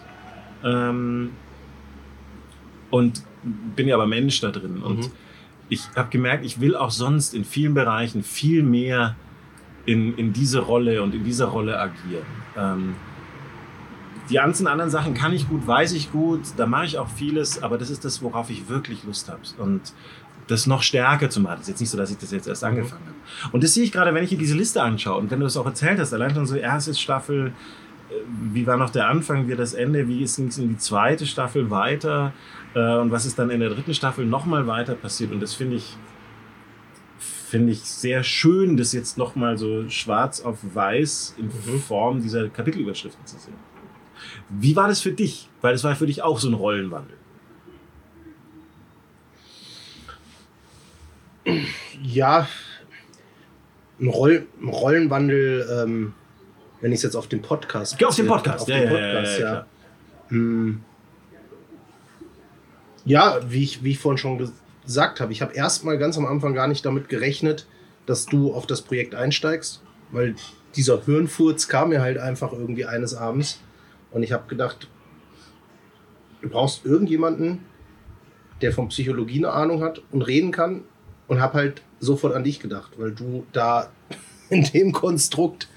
Ähm, 0.63 1.31
und 2.89 3.23
bin 3.75 3.87
ja 3.87 3.95
aber 3.95 4.05
Mensch 4.05 4.39
da 4.39 4.51
drin. 4.51 4.81
Und 4.81 4.97
mhm 4.97 5.11
ich 5.73 5.89
habe 5.95 6.09
gemerkt, 6.09 6.45
ich 6.45 6.59
will 6.59 6.75
auch 6.75 6.91
sonst 6.91 7.33
in 7.33 7.43
vielen 7.43 7.73
Bereichen 7.73 8.23
viel 8.23 8.63
mehr 8.63 9.15
in, 9.85 10.15
in 10.15 10.33
diese 10.33 10.59
Rolle 10.59 11.03
und 11.03 11.13
in 11.13 11.23
dieser 11.23 11.45
Rolle 11.45 11.79
agieren. 11.79 12.25
Ähm, 12.57 12.95
die 14.29 14.35
ganzen 14.35 14.67
anderen 14.67 14.89
Sachen 14.89 15.13
kann 15.13 15.33
ich 15.33 15.49
gut, 15.49 15.67
weiß 15.67 15.93
ich 15.93 16.11
gut, 16.11 16.41
da 16.55 16.65
mache 16.65 16.85
ich 16.85 16.97
auch 16.97 17.09
vieles, 17.09 17.61
aber 17.61 17.77
das 17.77 17.89
ist 17.89 18.05
das, 18.05 18.21
worauf 18.21 18.49
ich 18.49 18.69
wirklich 18.69 19.03
Lust 19.03 19.29
habe. 19.29 19.41
Und 19.57 19.93
das 20.47 20.67
noch 20.67 20.81
stärker 20.81 21.29
zu 21.29 21.39
machen. 21.39 21.55
Das 21.57 21.61
ist 21.63 21.69
jetzt 21.69 21.79
nicht 21.81 21.89
so, 21.89 21.97
dass 21.97 22.11
ich 22.11 22.17
das 22.17 22.31
jetzt 22.31 22.47
erst 22.47 22.63
angefangen 22.63 23.01
habe. 23.05 23.53
Und 23.53 23.63
das 23.63 23.73
sehe 23.73 23.83
ich 23.83 23.91
gerade, 23.91 24.13
wenn 24.13 24.23
ich 24.23 24.29
hier 24.29 24.37
diese 24.37 24.55
Liste 24.55 24.81
anschaue 24.81 25.17
und 25.17 25.31
wenn 25.31 25.39
du 25.39 25.45
es 25.45 25.57
auch 25.57 25.65
erzählt 25.65 25.99
hast, 25.99 26.13
allein 26.13 26.33
schon 26.33 26.45
so 26.45 26.55
erste 26.55 26.93
Staffel, 26.93 27.47
äh, 28.09 28.13
wie 28.51 28.67
war 28.67 28.77
noch 28.77 28.89
der 28.89 29.07
Anfang, 29.07 29.47
wie 29.47 29.55
das 29.55 29.73
Ende, 29.73 30.07
wie 30.07 30.17
ging 30.19 30.47
es 30.47 30.57
in 30.57 30.69
die 30.69 30.77
zweite 30.77 31.25
Staffel 31.25 31.69
weiter, 31.69 32.33
äh, 32.75 32.97
und 32.97 33.11
was 33.11 33.25
ist 33.25 33.37
dann 33.37 33.49
in 33.49 33.59
der 33.59 33.69
dritten 33.69 33.93
Staffel 33.93 34.25
nochmal 34.25 34.67
weiter 34.67 34.95
passiert. 34.95 35.31
Und 35.31 35.39
das 35.39 35.53
finde 35.53 35.77
ich, 35.77 35.95
finde 37.19 37.71
ich 37.71 37.81
sehr 37.81 38.23
schön, 38.23 38.77
das 38.77 38.93
jetzt 38.93 39.17
nochmal 39.17 39.57
so 39.57 39.89
schwarz 39.89 40.41
auf 40.41 40.59
weiß 40.61 41.35
in 41.37 41.45
mhm. 41.45 41.79
Form 41.79 42.21
dieser 42.21 42.49
Kapitelüberschriften 42.49 43.25
zu 43.25 43.37
sehen. 43.37 43.55
Wie 44.49 44.75
war 44.75 44.87
das 44.87 45.01
für 45.01 45.11
dich? 45.11 45.49
Weil 45.61 45.73
das 45.73 45.83
war 45.83 45.95
für 45.95 46.07
dich 46.07 46.21
auch 46.21 46.39
so 46.39 46.47
ein 46.47 46.53
Rollenwandel. 46.53 47.17
Ja, 52.01 52.47
ein, 53.99 54.07
Roll, 54.07 54.47
ein 54.61 54.69
Rollenwandel, 54.69 55.67
ähm, 55.69 56.13
wenn 56.79 56.91
ich 56.91 56.97
es 56.97 57.03
jetzt 57.03 57.15
auf 57.15 57.27
dem 57.27 57.41
Podcast. 57.41 57.97
Geh 57.97 58.05
auf 58.05 58.15
den 58.15 58.27
Podcast, 58.27 58.61
auf 58.61 58.69
ja, 58.69 58.79
den 58.79 58.89
Podcast, 58.89 59.39
ja. 59.39 59.45
ja, 59.45 59.65
ja, 60.31 60.37
ja 60.37 60.79
ja, 63.05 63.39
wie 63.49 63.63
ich, 63.63 63.83
wie 63.83 63.91
ich 63.91 63.99
vorhin 63.99 64.17
schon 64.17 64.51
gesagt 64.83 65.19
habe, 65.19 65.31
ich 65.31 65.41
habe 65.41 65.53
erstmal 65.53 65.97
ganz 65.97 66.17
am 66.17 66.25
Anfang 66.25 66.53
gar 66.53 66.67
nicht 66.67 66.85
damit 66.85 67.09
gerechnet, 67.09 67.67
dass 68.05 68.25
du 68.25 68.53
auf 68.53 68.67
das 68.67 68.81
Projekt 68.81 69.15
einsteigst, 69.15 69.81
weil 70.11 70.35
dieser 70.75 71.03
Hirnfurz 71.03 71.67
kam 71.67 71.89
mir 71.89 72.01
halt 72.01 72.17
einfach 72.17 72.51
irgendwie 72.51 72.85
eines 72.85 73.13
Abends 73.13 73.61
und 74.11 74.23
ich 74.23 74.31
habe 74.31 74.47
gedacht, 74.47 74.87
du 76.41 76.49
brauchst 76.49 76.85
irgendjemanden, 76.85 77.65
der 78.61 78.71
von 78.71 78.89
Psychologie 78.89 79.39
eine 79.39 79.51
Ahnung 79.51 79.81
hat 79.83 80.01
und 80.11 80.21
reden 80.21 80.51
kann 80.51 80.83
und 81.27 81.41
habe 81.41 81.55
halt 81.55 81.81
sofort 81.99 82.33
an 82.33 82.43
dich 82.43 82.59
gedacht, 82.59 82.93
weil 82.97 83.11
du 83.11 83.45
da 83.51 83.91
in 84.49 84.63
dem 84.63 84.91
Konstrukt 84.91 85.67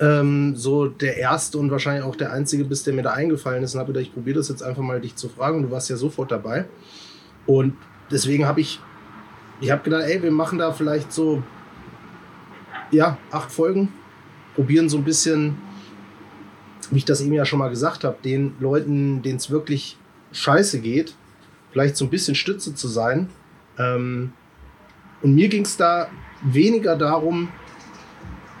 ähm, 0.00 0.56
so 0.56 0.86
der 0.86 1.16
erste 1.16 1.58
und 1.58 1.70
wahrscheinlich 1.70 2.04
auch 2.04 2.16
der 2.16 2.32
einzige 2.32 2.64
bist, 2.64 2.86
der 2.86 2.94
mir 2.94 3.02
da 3.02 3.12
eingefallen 3.12 3.62
ist 3.62 3.74
und 3.74 3.80
habe 3.80 3.92
gedacht, 3.92 4.08
ich 4.08 4.14
probiere 4.14 4.38
das 4.38 4.48
jetzt 4.48 4.62
einfach 4.62 4.82
mal 4.82 5.00
dich 5.00 5.16
zu 5.16 5.28
fragen. 5.28 5.62
Du 5.62 5.70
warst 5.70 5.88
ja 5.90 5.96
sofort 5.96 6.32
dabei 6.32 6.66
und 7.46 7.76
deswegen 8.10 8.46
habe 8.46 8.60
ich, 8.60 8.80
ich 9.60 9.70
habe 9.70 9.82
gedacht, 9.82 10.04
ey, 10.06 10.22
wir 10.22 10.32
machen 10.32 10.58
da 10.58 10.72
vielleicht 10.72 11.12
so, 11.12 11.42
ja, 12.90 13.18
acht 13.30 13.52
Folgen, 13.52 13.92
probieren 14.54 14.88
so 14.88 14.98
ein 14.98 15.04
bisschen, 15.04 15.56
wie 16.90 16.98
ich 16.98 17.04
das 17.04 17.20
eben 17.20 17.32
ja 17.32 17.44
schon 17.44 17.58
mal 17.58 17.70
gesagt 17.70 18.04
habe, 18.04 18.16
den 18.24 18.54
Leuten, 18.60 19.22
denen 19.22 19.36
es 19.36 19.50
wirklich 19.50 19.96
scheiße 20.32 20.80
geht, 20.80 21.14
vielleicht 21.72 21.96
so 21.96 22.04
ein 22.04 22.10
bisschen 22.10 22.34
Stütze 22.34 22.74
zu 22.74 22.88
sein. 22.88 23.28
Ähm, 23.78 24.32
und 25.22 25.34
mir 25.34 25.48
ging 25.48 25.64
es 25.64 25.76
da 25.76 26.08
weniger 26.42 26.96
darum, 26.96 27.48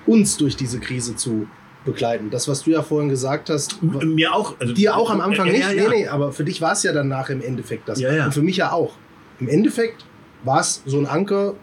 uns 0.06 0.36
durch 0.36 0.56
diese 0.56 0.80
Krise 0.80 1.16
zu 1.16 1.46
begleiten. 1.84 2.30
Das, 2.30 2.48
was 2.48 2.62
du 2.62 2.70
ja 2.70 2.82
vorhin 2.82 3.08
gesagt 3.08 3.50
hast, 3.50 3.82
Mir 3.82 4.34
auch. 4.34 4.58
Also, 4.58 4.72
dir 4.72 4.96
auch 4.96 5.10
am 5.10 5.20
Anfang 5.20 5.48
nicht. 5.48 5.60
ja, 5.60 5.70
ja. 5.70 5.88
Nee, 5.88 6.02
nee, 6.02 6.08
aber 6.08 6.32
für 6.32 6.44
dich 6.44 6.60
war 6.60 6.72
es 6.72 6.82
ja 6.82 6.92
danach 6.92 7.28
im 7.28 7.42
Endeffekt 7.42 7.88
das. 7.88 8.00
Ja, 8.00 8.12
ja. 8.12 8.26
Und 8.26 8.34
für 8.34 8.42
mich 8.42 8.56
ja 8.56 8.72
auch. 8.72 8.94
Im 9.40 9.48
Endeffekt 9.48 10.06
war 10.44 10.60
es 10.60 10.82
so 10.86 10.98
ein 10.98 11.06
Anker, 11.06 11.54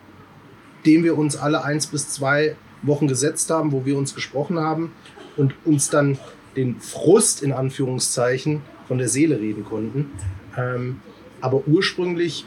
den 0.86 1.04
wir 1.04 1.18
uns 1.18 1.38
alle 1.38 1.64
eins 1.64 1.88
bis 1.88 2.10
zwei 2.10 2.56
Wochen 2.84 3.08
gesetzt 3.08 3.50
haben, 3.50 3.72
wo 3.72 3.86
wir 3.86 3.98
uns 3.98 4.16
gesprochen 4.16 4.60
haben 4.60 4.92
und 5.38 5.54
uns 5.66 5.90
dann 5.90 6.18
den 6.56 6.80
Frust 6.80 7.42
in 7.44 7.52
Anführungszeichen 7.52 8.62
von 8.88 8.98
der 8.98 9.08
Seele 9.08 9.40
reden 9.40 9.64
konnten. 9.64 10.12
Ähm, 10.58 11.00
aber 11.40 11.64
ursprünglich 11.68 12.46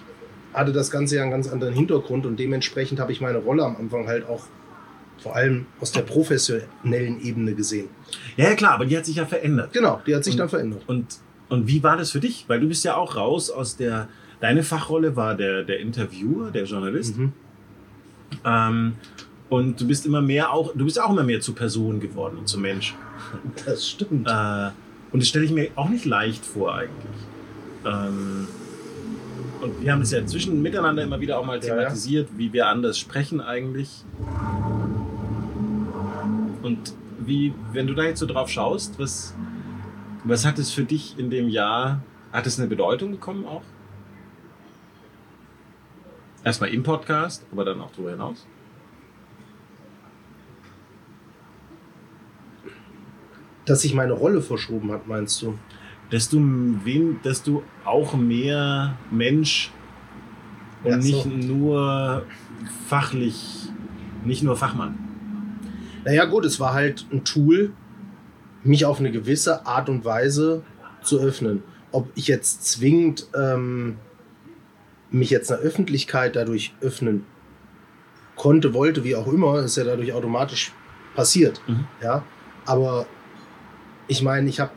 hatte 0.52 0.72
das 0.72 0.90
Ganze 0.90 1.16
ja 1.16 1.22
einen 1.22 1.30
ganz 1.30 1.48
anderen 1.48 1.74
Hintergrund 1.74 2.26
und 2.26 2.38
dementsprechend 2.38 3.00
habe 3.00 3.12
ich 3.12 3.20
meine 3.20 3.38
Rolle 3.38 3.64
am 3.64 3.76
Anfang 3.76 4.06
halt 4.06 4.28
auch 4.28 4.44
vor 5.24 5.34
allem 5.34 5.64
aus 5.80 5.90
der 5.90 6.02
professionellen 6.02 7.18
Ebene 7.22 7.54
gesehen. 7.54 7.88
Ja, 8.36 8.50
ja, 8.50 8.54
klar, 8.56 8.72
aber 8.74 8.84
die 8.84 8.94
hat 8.96 9.06
sich 9.06 9.16
ja 9.16 9.24
verändert. 9.24 9.72
Genau, 9.72 10.02
die 10.06 10.14
hat 10.14 10.22
sich 10.22 10.34
Und- 10.34 10.38
dann 10.40 10.48
verändert. 10.50 10.82
Und, 10.86 11.06
und 11.48 11.66
wie 11.66 11.82
war 11.82 11.96
das 11.96 12.10
für 12.10 12.20
dich? 12.20 12.44
Weil 12.46 12.60
du 12.60 12.68
bist 12.68 12.84
ja 12.84 12.94
auch 12.96 13.16
raus 13.16 13.50
aus 13.50 13.76
der. 13.76 14.08
Deine 14.40 14.62
Fachrolle 14.62 15.16
war 15.16 15.34
der, 15.34 15.62
der 15.64 15.80
Interviewer, 15.80 16.50
der 16.50 16.64
Journalist. 16.64 17.16
Mhm. 17.16 17.32
Ähm, 18.44 18.92
und 19.48 19.80
du 19.80 19.86
bist 19.86 20.04
immer 20.04 20.20
mehr 20.20 20.52
auch, 20.52 20.74
du 20.74 20.84
bist 20.84 21.00
auch 21.00 21.10
immer 21.10 21.22
mehr 21.22 21.40
zu 21.40 21.54
Person 21.54 22.00
geworden 22.00 22.36
und 22.38 22.46
zu 22.48 22.58
Mensch. 22.58 22.94
Das 23.64 23.88
stimmt. 23.88 24.28
Äh, 24.28 24.70
und 25.12 25.20
das 25.22 25.28
stelle 25.28 25.46
ich 25.46 25.52
mir 25.52 25.68
auch 25.76 25.88
nicht 25.88 26.04
leicht 26.04 26.44
vor 26.44 26.74
eigentlich. 26.74 27.20
Ähm, 27.86 28.46
und 29.62 29.80
wir 29.82 29.92
haben 29.92 30.02
es 30.02 30.10
ja 30.10 30.26
zwischen 30.26 30.60
miteinander 30.60 31.02
immer 31.02 31.18
wieder 31.20 31.38
auch 31.38 31.46
mal 31.46 31.58
Ja, 31.62 31.68
ja. 31.68 31.74
thematisiert, 31.76 32.28
wie 32.36 32.52
wir 32.52 32.66
anders 32.66 32.98
sprechen 32.98 33.40
eigentlich. 33.40 34.04
Und 36.64 36.94
wie, 37.18 37.54
wenn 37.72 37.86
du 37.86 37.94
da 37.94 38.04
jetzt 38.04 38.18
so 38.20 38.26
drauf 38.26 38.48
schaust, 38.48 38.98
was, 38.98 39.36
was 40.24 40.44
hat 40.44 40.58
es 40.58 40.72
für 40.72 40.84
dich 40.84 41.18
in 41.18 41.30
dem 41.30 41.48
Jahr, 41.48 42.02
hat 42.32 42.46
es 42.46 42.58
eine 42.58 42.68
Bedeutung 42.68 43.12
bekommen 43.12 43.46
auch? 43.46 43.62
Erstmal 46.42 46.70
im 46.70 46.82
Podcast, 46.82 47.46
aber 47.52 47.64
dann 47.64 47.80
auch 47.80 47.90
darüber 47.92 48.10
hinaus. 48.10 48.46
Dass 53.64 53.82
sich 53.82 53.94
meine 53.94 54.12
Rolle 54.12 54.42
verschoben 54.42 54.90
hat, 54.90 55.06
meinst 55.06 55.40
du? 55.42 55.56
dass 56.10 56.28
du, 56.28 56.38
wen, 56.84 57.18
dass 57.22 57.42
du 57.42 57.62
auch 57.84 58.14
mehr 58.14 58.96
Mensch 59.10 59.72
und 60.84 60.90
Ja, 60.92 61.00
so. 61.00 61.08
nicht 61.08 61.26
nur 61.26 62.24
fachlich, 62.88 63.68
nicht 64.24 64.42
nur 64.42 64.56
Fachmann. 64.56 65.13
Naja, 66.04 66.24
gut, 66.26 66.44
es 66.44 66.60
war 66.60 66.74
halt 66.74 67.06
ein 67.12 67.24
Tool, 67.24 67.72
mich 68.62 68.84
auf 68.84 68.98
eine 68.98 69.10
gewisse 69.10 69.66
Art 69.66 69.88
und 69.88 70.04
Weise 70.04 70.62
zu 71.02 71.20
öffnen. 71.20 71.62
Ob 71.92 72.08
ich 72.14 72.28
jetzt 72.28 72.64
zwingend 72.64 73.28
ähm, 73.34 73.96
mich 75.10 75.30
jetzt 75.30 75.50
einer 75.52 75.60
Öffentlichkeit 75.60 76.36
dadurch 76.36 76.74
öffnen 76.80 77.24
konnte, 78.36 78.74
wollte, 78.74 79.04
wie 79.04 79.16
auch 79.16 79.28
immer, 79.28 79.60
ist 79.60 79.76
ja 79.76 79.84
dadurch 79.84 80.12
automatisch 80.12 80.72
passiert. 81.14 81.60
Mhm. 81.66 81.86
Ja, 82.02 82.24
aber 82.66 83.06
ich 84.08 84.22
meine, 84.22 84.48
ich 84.48 84.60
habe 84.60 84.72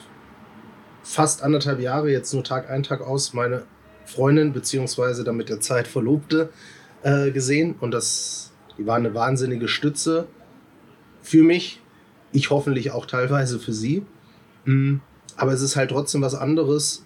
fast 1.04 1.42
anderthalb 1.44 1.80
Jahre 1.80 2.12
jetzt 2.12 2.34
nur 2.34 2.44
Tag 2.44 2.70
ein, 2.70 2.84
Tag 2.84 3.02
aus 3.02 3.34
meine 3.34 3.63
Freundin 4.06 4.54
beziehungsweise 4.54 5.24
damit 5.24 5.50
der 5.50 5.60
Zeit 5.60 5.88
Verlobte 5.88 6.50
äh, 7.04 7.32
gesehen 7.32 7.76
und 7.80 7.92
das, 7.92 8.52
die 8.78 8.86
war 8.86 8.96
eine 8.96 9.13
wahnsinnige 9.13 9.68
Stütze 9.68 10.28
für 11.28 11.44
mich. 11.44 11.82
Ich 12.32 12.50
hoffentlich 12.50 12.92
auch 12.92 13.06
teilweise 13.06 13.60
für 13.60 13.74
sie. 13.74 14.06
Mm, 14.66 14.98
Aber 15.36 15.52
es 15.52 15.62
ist 15.62 15.76
halt 15.76 15.92
trotzdem 15.92 16.22
was 16.22 16.36
anderes, 16.36 17.04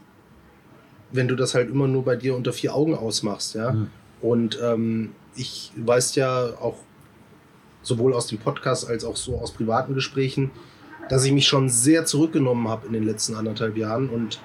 wenn 1.11 1.27
du 1.27 1.35
das 1.35 1.55
halt 1.55 1.69
immer 1.69 1.87
nur 1.87 2.05
bei 2.05 2.15
dir 2.15 2.35
unter 2.35 2.53
vier 2.53 2.75
Augen 2.75 2.95
ausmachst, 2.95 3.55
ja. 3.55 3.71
Mhm. 3.71 3.89
Und 4.21 4.59
ähm, 4.63 5.09
ich 5.35 5.71
weiß 5.75 6.15
ja 6.15 6.53
auch 6.61 6.77
sowohl 7.81 8.13
aus 8.13 8.27
dem 8.27 8.37
Podcast 8.37 8.87
als 8.87 9.03
auch 9.03 9.15
so 9.15 9.39
aus 9.39 9.51
privaten 9.51 9.95
Gesprächen, 9.95 10.51
dass 11.09 11.25
ich 11.25 11.31
mich 11.31 11.47
schon 11.47 11.69
sehr 11.69 12.05
zurückgenommen 12.05 12.67
habe 12.67 12.85
in 12.85 12.93
den 12.93 13.03
letzten 13.03 13.33
anderthalb 13.33 13.75
Jahren 13.75 14.07
und 14.07 14.39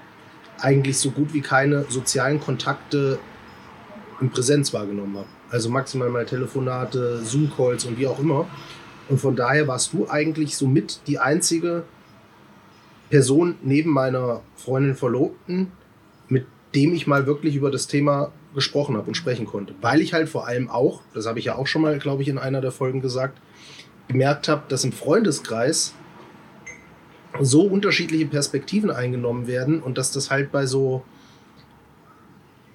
eigentlich 0.59 0.99
so 0.99 1.11
gut 1.11 1.35
wie 1.35 1.43
keine 1.43 1.85
sozialen 1.91 2.41
Kontakte 2.41 3.19
in 4.23 4.31
Präsenz 4.31 4.73
wahrgenommen 4.73 5.19
habe. 5.19 5.29
Also 5.51 5.69
maximal 5.69 6.09
mal 6.09 6.25
Telefonate, 6.25 7.21
Zoom-Calls 7.23 7.85
und 7.85 7.99
wie 7.99 8.07
auch 8.07 8.19
immer. 8.19 8.47
Und 9.09 9.19
von 9.19 9.37
daher 9.37 9.69
warst 9.69 9.93
du 9.93 10.09
eigentlich 10.09 10.57
somit 10.57 11.01
die 11.07 11.19
einzige 11.19 11.85
Person 13.11 13.57
neben 13.63 13.91
meiner 13.91 14.43
Freundin 14.57 14.95
Verlobten, 14.95 15.73
mit 16.29 16.47
dem 16.75 16.93
ich 16.93 17.07
mal 17.07 17.27
wirklich 17.27 17.55
über 17.55 17.71
das 17.71 17.87
Thema 17.87 18.33
gesprochen 18.55 18.97
habe 18.97 19.07
und 19.07 19.15
sprechen 19.15 19.47
konnte. 19.47 19.75
Weil 19.81 20.01
ich 20.01 20.13
halt 20.13 20.29
vor 20.29 20.47
allem 20.47 20.69
auch, 20.69 21.03
das 21.15 21.27
habe 21.27 21.39
ich 21.39 21.45
ja 21.45 21.57
auch 21.57 21.67
schon 21.67 21.83
mal, 21.83 21.99
glaube 21.99 22.23
ich, 22.23 22.29
in 22.29 22.39
einer 22.39 22.61
der 22.61 22.73
Folgen 22.73 23.01
gesagt, 23.01 23.39
gemerkt 24.09 24.49
habe, 24.49 24.63
dass 24.69 24.85
im 24.85 24.93
Freundeskreis 24.93 25.95
so 27.41 27.63
unterschiedliche 27.63 28.27
Perspektiven 28.27 28.91
eingenommen 28.91 29.47
werden 29.47 29.83
und 29.83 29.99
dass 29.99 30.11
das 30.11 30.31
halt 30.31 30.51
bei 30.53 30.67
so 30.67 31.05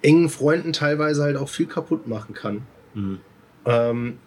engen 0.02 0.28
Freunden 0.28 0.72
teilweise 0.72 1.22
halt 1.22 1.36
auch 1.36 1.48
viel 1.48 1.66
kaputt 1.66 2.06
machen 2.06 2.34
kann. 2.34 2.62
Mhm. 2.94 3.20
Ähm, 3.64 4.18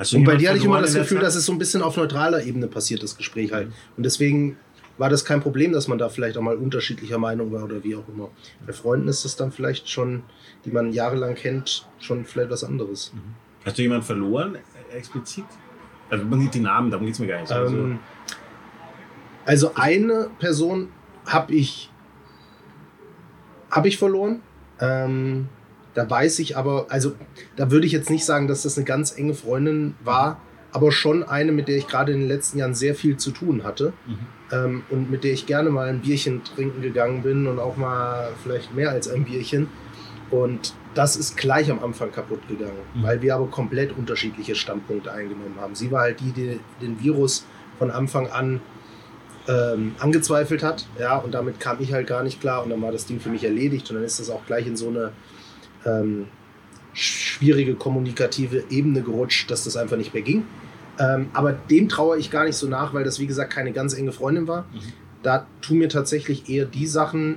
Hast 0.00 0.14
und 0.14 0.24
bei 0.24 0.32
jemanden 0.32 0.40
dir 0.40 0.48
hatte 0.48 0.58
ich 0.58 0.64
immer 0.64 0.80
das 0.80 0.94
Gefühl, 0.94 1.18
dass 1.18 1.34
es 1.34 1.44
so 1.44 1.52
ein 1.52 1.58
bisschen 1.58 1.82
auf 1.82 1.98
neutraler 1.98 2.42
Ebene 2.42 2.68
passiert, 2.68 3.02
das 3.02 3.18
Gespräch 3.18 3.52
halt. 3.52 3.70
Und 3.98 4.02
deswegen 4.02 4.56
war 4.96 5.10
das 5.10 5.26
kein 5.26 5.42
Problem, 5.42 5.72
dass 5.72 5.88
man 5.88 5.98
da 5.98 6.08
vielleicht 6.08 6.38
auch 6.38 6.42
mal 6.42 6.56
unterschiedlicher 6.56 7.18
Meinung 7.18 7.52
war 7.52 7.64
oder 7.64 7.84
wie 7.84 7.94
auch 7.94 8.08
immer. 8.08 8.30
Bei 8.66 8.72
Freunden 8.72 9.08
ist 9.08 9.26
es 9.26 9.36
dann 9.36 9.52
vielleicht 9.52 9.90
schon, 9.90 10.22
die 10.64 10.70
man 10.70 10.92
jahrelang 10.92 11.34
kennt, 11.34 11.86
schon 11.98 12.24
vielleicht 12.24 12.50
was 12.50 12.64
anderes. 12.64 13.12
Hast 13.64 13.76
du 13.76 13.82
jemanden 13.82 14.06
verloren, 14.06 14.56
äh, 14.90 14.96
explizit? 14.96 15.44
Also 16.08 16.24
man 16.24 16.40
sieht 16.40 16.54
die 16.54 16.60
Namen, 16.60 16.90
darum 16.90 17.04
geht 17.04 17.14
es 17.14 17.20
mir 17.20 17.26
gar 17.26 17.40
nicht. 17.40 17.52
Also, 17.52 17.76
Ähm, 17.76 17.98
also 19.44 19.72
eine 19.74 20.30
Person 20.38 20.88
habe 21.26 21.54
ich, 21.54 21.90
hab 23.70 23.84
ich 23.84 23.98
verloren. 23.98 24.40
Ähm, 24.80 25.48
da 25.94 26.08
weiß 26.08 26.38
ich 26.38 26.56
aber, 26.56 26.86
also 26.88 27.12
da 27.56 27.70
würde 27.70 27.86
ich 27.86 27.92
jetzt 27.92 28.10
nicht 28.10 28.24
sagen, 28.24 28.48
dass 28.48 28.62
das 28.62 28.76
eine 28.76 28.84
ganz 28.84 29.16
enge 29.16 29.34
Freundin 29.34 29.94
war, 30.04 30.40
aber 30.72 30.92
schon 30.92 31.22
eine, 31.24 31.52
mit 31.52 31.68
der 31.68 31.76
ich 31.76 31.88
gerade 31.88 32.12
in 32.12 32.20
den 32.20 32.28
letzten 32.28 32.58
Jahren 32.58 32.74
sehr 32.74 32.94
viel 32.94 33.16
zu 33.16 33.32
tun 33.32 33.64
hatte 33.64 33.92
mhm. 34.06 34.18
ähm, 34.52 34.82
und 34.90 35.10
mit 35.10 35.24
der 35.24 35.32
ich 35.32 35.46
gerne 35.46 35.70
mal 35.70 35.88
ein 35.88 36.00
Bierchen 36.00 36.44
trinken 36.44 36.80
gegangen 36.80 37.22
bin 37.22 37.46
und 37.46 37.58
auch 37.58 37.76
mal 37.76 38.28
vielleicht 38.42 38.74
mehr 38.74 38.90
als 38.90 39.08
ein 39.08 39.24
Bierchen. 39.24 39.68
Und 40.30 40.74
das 40.94 41.16
ist 41.16 41.36
gleich 41.36 41.70
am 41.72 41.82
Anfang 41.82 42.12
kaputt 42.12 42.46
gegangen, 42.46 42.78
Mhm. 42.94 43.02
weil 43.02 43.20
wir 43.22 43.34
aber 43.34 43.48
komplett 43.48 43.96
unterschiedliche 43.96 44.54
Standpunkte 44.54 45.10
eingenommen 45.12 45.56
haben. 45.60 45.74
Sie 45.74 45.90
war 45.90 46.02
halt 46.02 46.20
die, 46.20 46.30
die 46.30 46.60
den 46.80 47.00
Virus 47.02 47.46
von 47.78 47.90
Anfang 47.90 48.28
an 48.28 48.60
ähm, 49.48 49.94
angezweifelt 49.98 50.62
hat, 50.62 50.86
ja, 51.00 51.16
und 51.16 51.32
damit 51.32 51.58
kam 51.58 51.78
ich 51.80 51.92
halt 51.92 52.06
gar 52.06 52.22
nicht 52.22 52.40
klar 52.40 52.62
und 52.62 52.70
dann 52.70 52.80
war 52.82 52.92
das 52.92 53.06
Ding 53.06 53.18
für 53.20 53.30
mich 53.30 53.42
erledigt 53.42 53.90
und 53.90 53.96
dann 53.96 54.04
ist 54.04 54.20
das 54.20 54.30
auch 54.30 54.44
gleich 54.46 54.66
in 54.66 54.76
so 54.76 54.88
eine 54.88 55.12
ähm, 55.84 56.26
schwierige 56.92 57.74
kommunikative 57.74 58.64
Ebene 58.70 59.02
gerutscht, 59.02 59.50
dass 59.50 59.64
das 59.64 59.76
einfach 59.76 59.96
nicht 59.96 60.12
mehr 60.14 60.22
ging. 60.22 60.44
Ähm, 60.98 61.28
aber 61.32 61.52
dem 61.52 61.88
traue 61.88 62.18
ich 62.18 62.30
gar 62.30 62.44
nicht 62.44 62.56
so 62.56 62.68
nach, 62.68 62.92
weil 62.92 63.04
das, 63.04 63.18
wie 63.20 63.26
gesagt, 63.26 63.52
keine 63.52 63.72
ganz 63.72 63.94
enge 63.94 64.12
Freundin 64.12 64.48
war. 64.48 64.62
Mhm. 64.62 64.92
Da 65.22 65.46
tun 65.60 65.78
mir 65.78 65.88
tatsächlich 65.88 66.48
eher 66.48 66.66
die 66.66 66.86
Sachen 66.86 67.36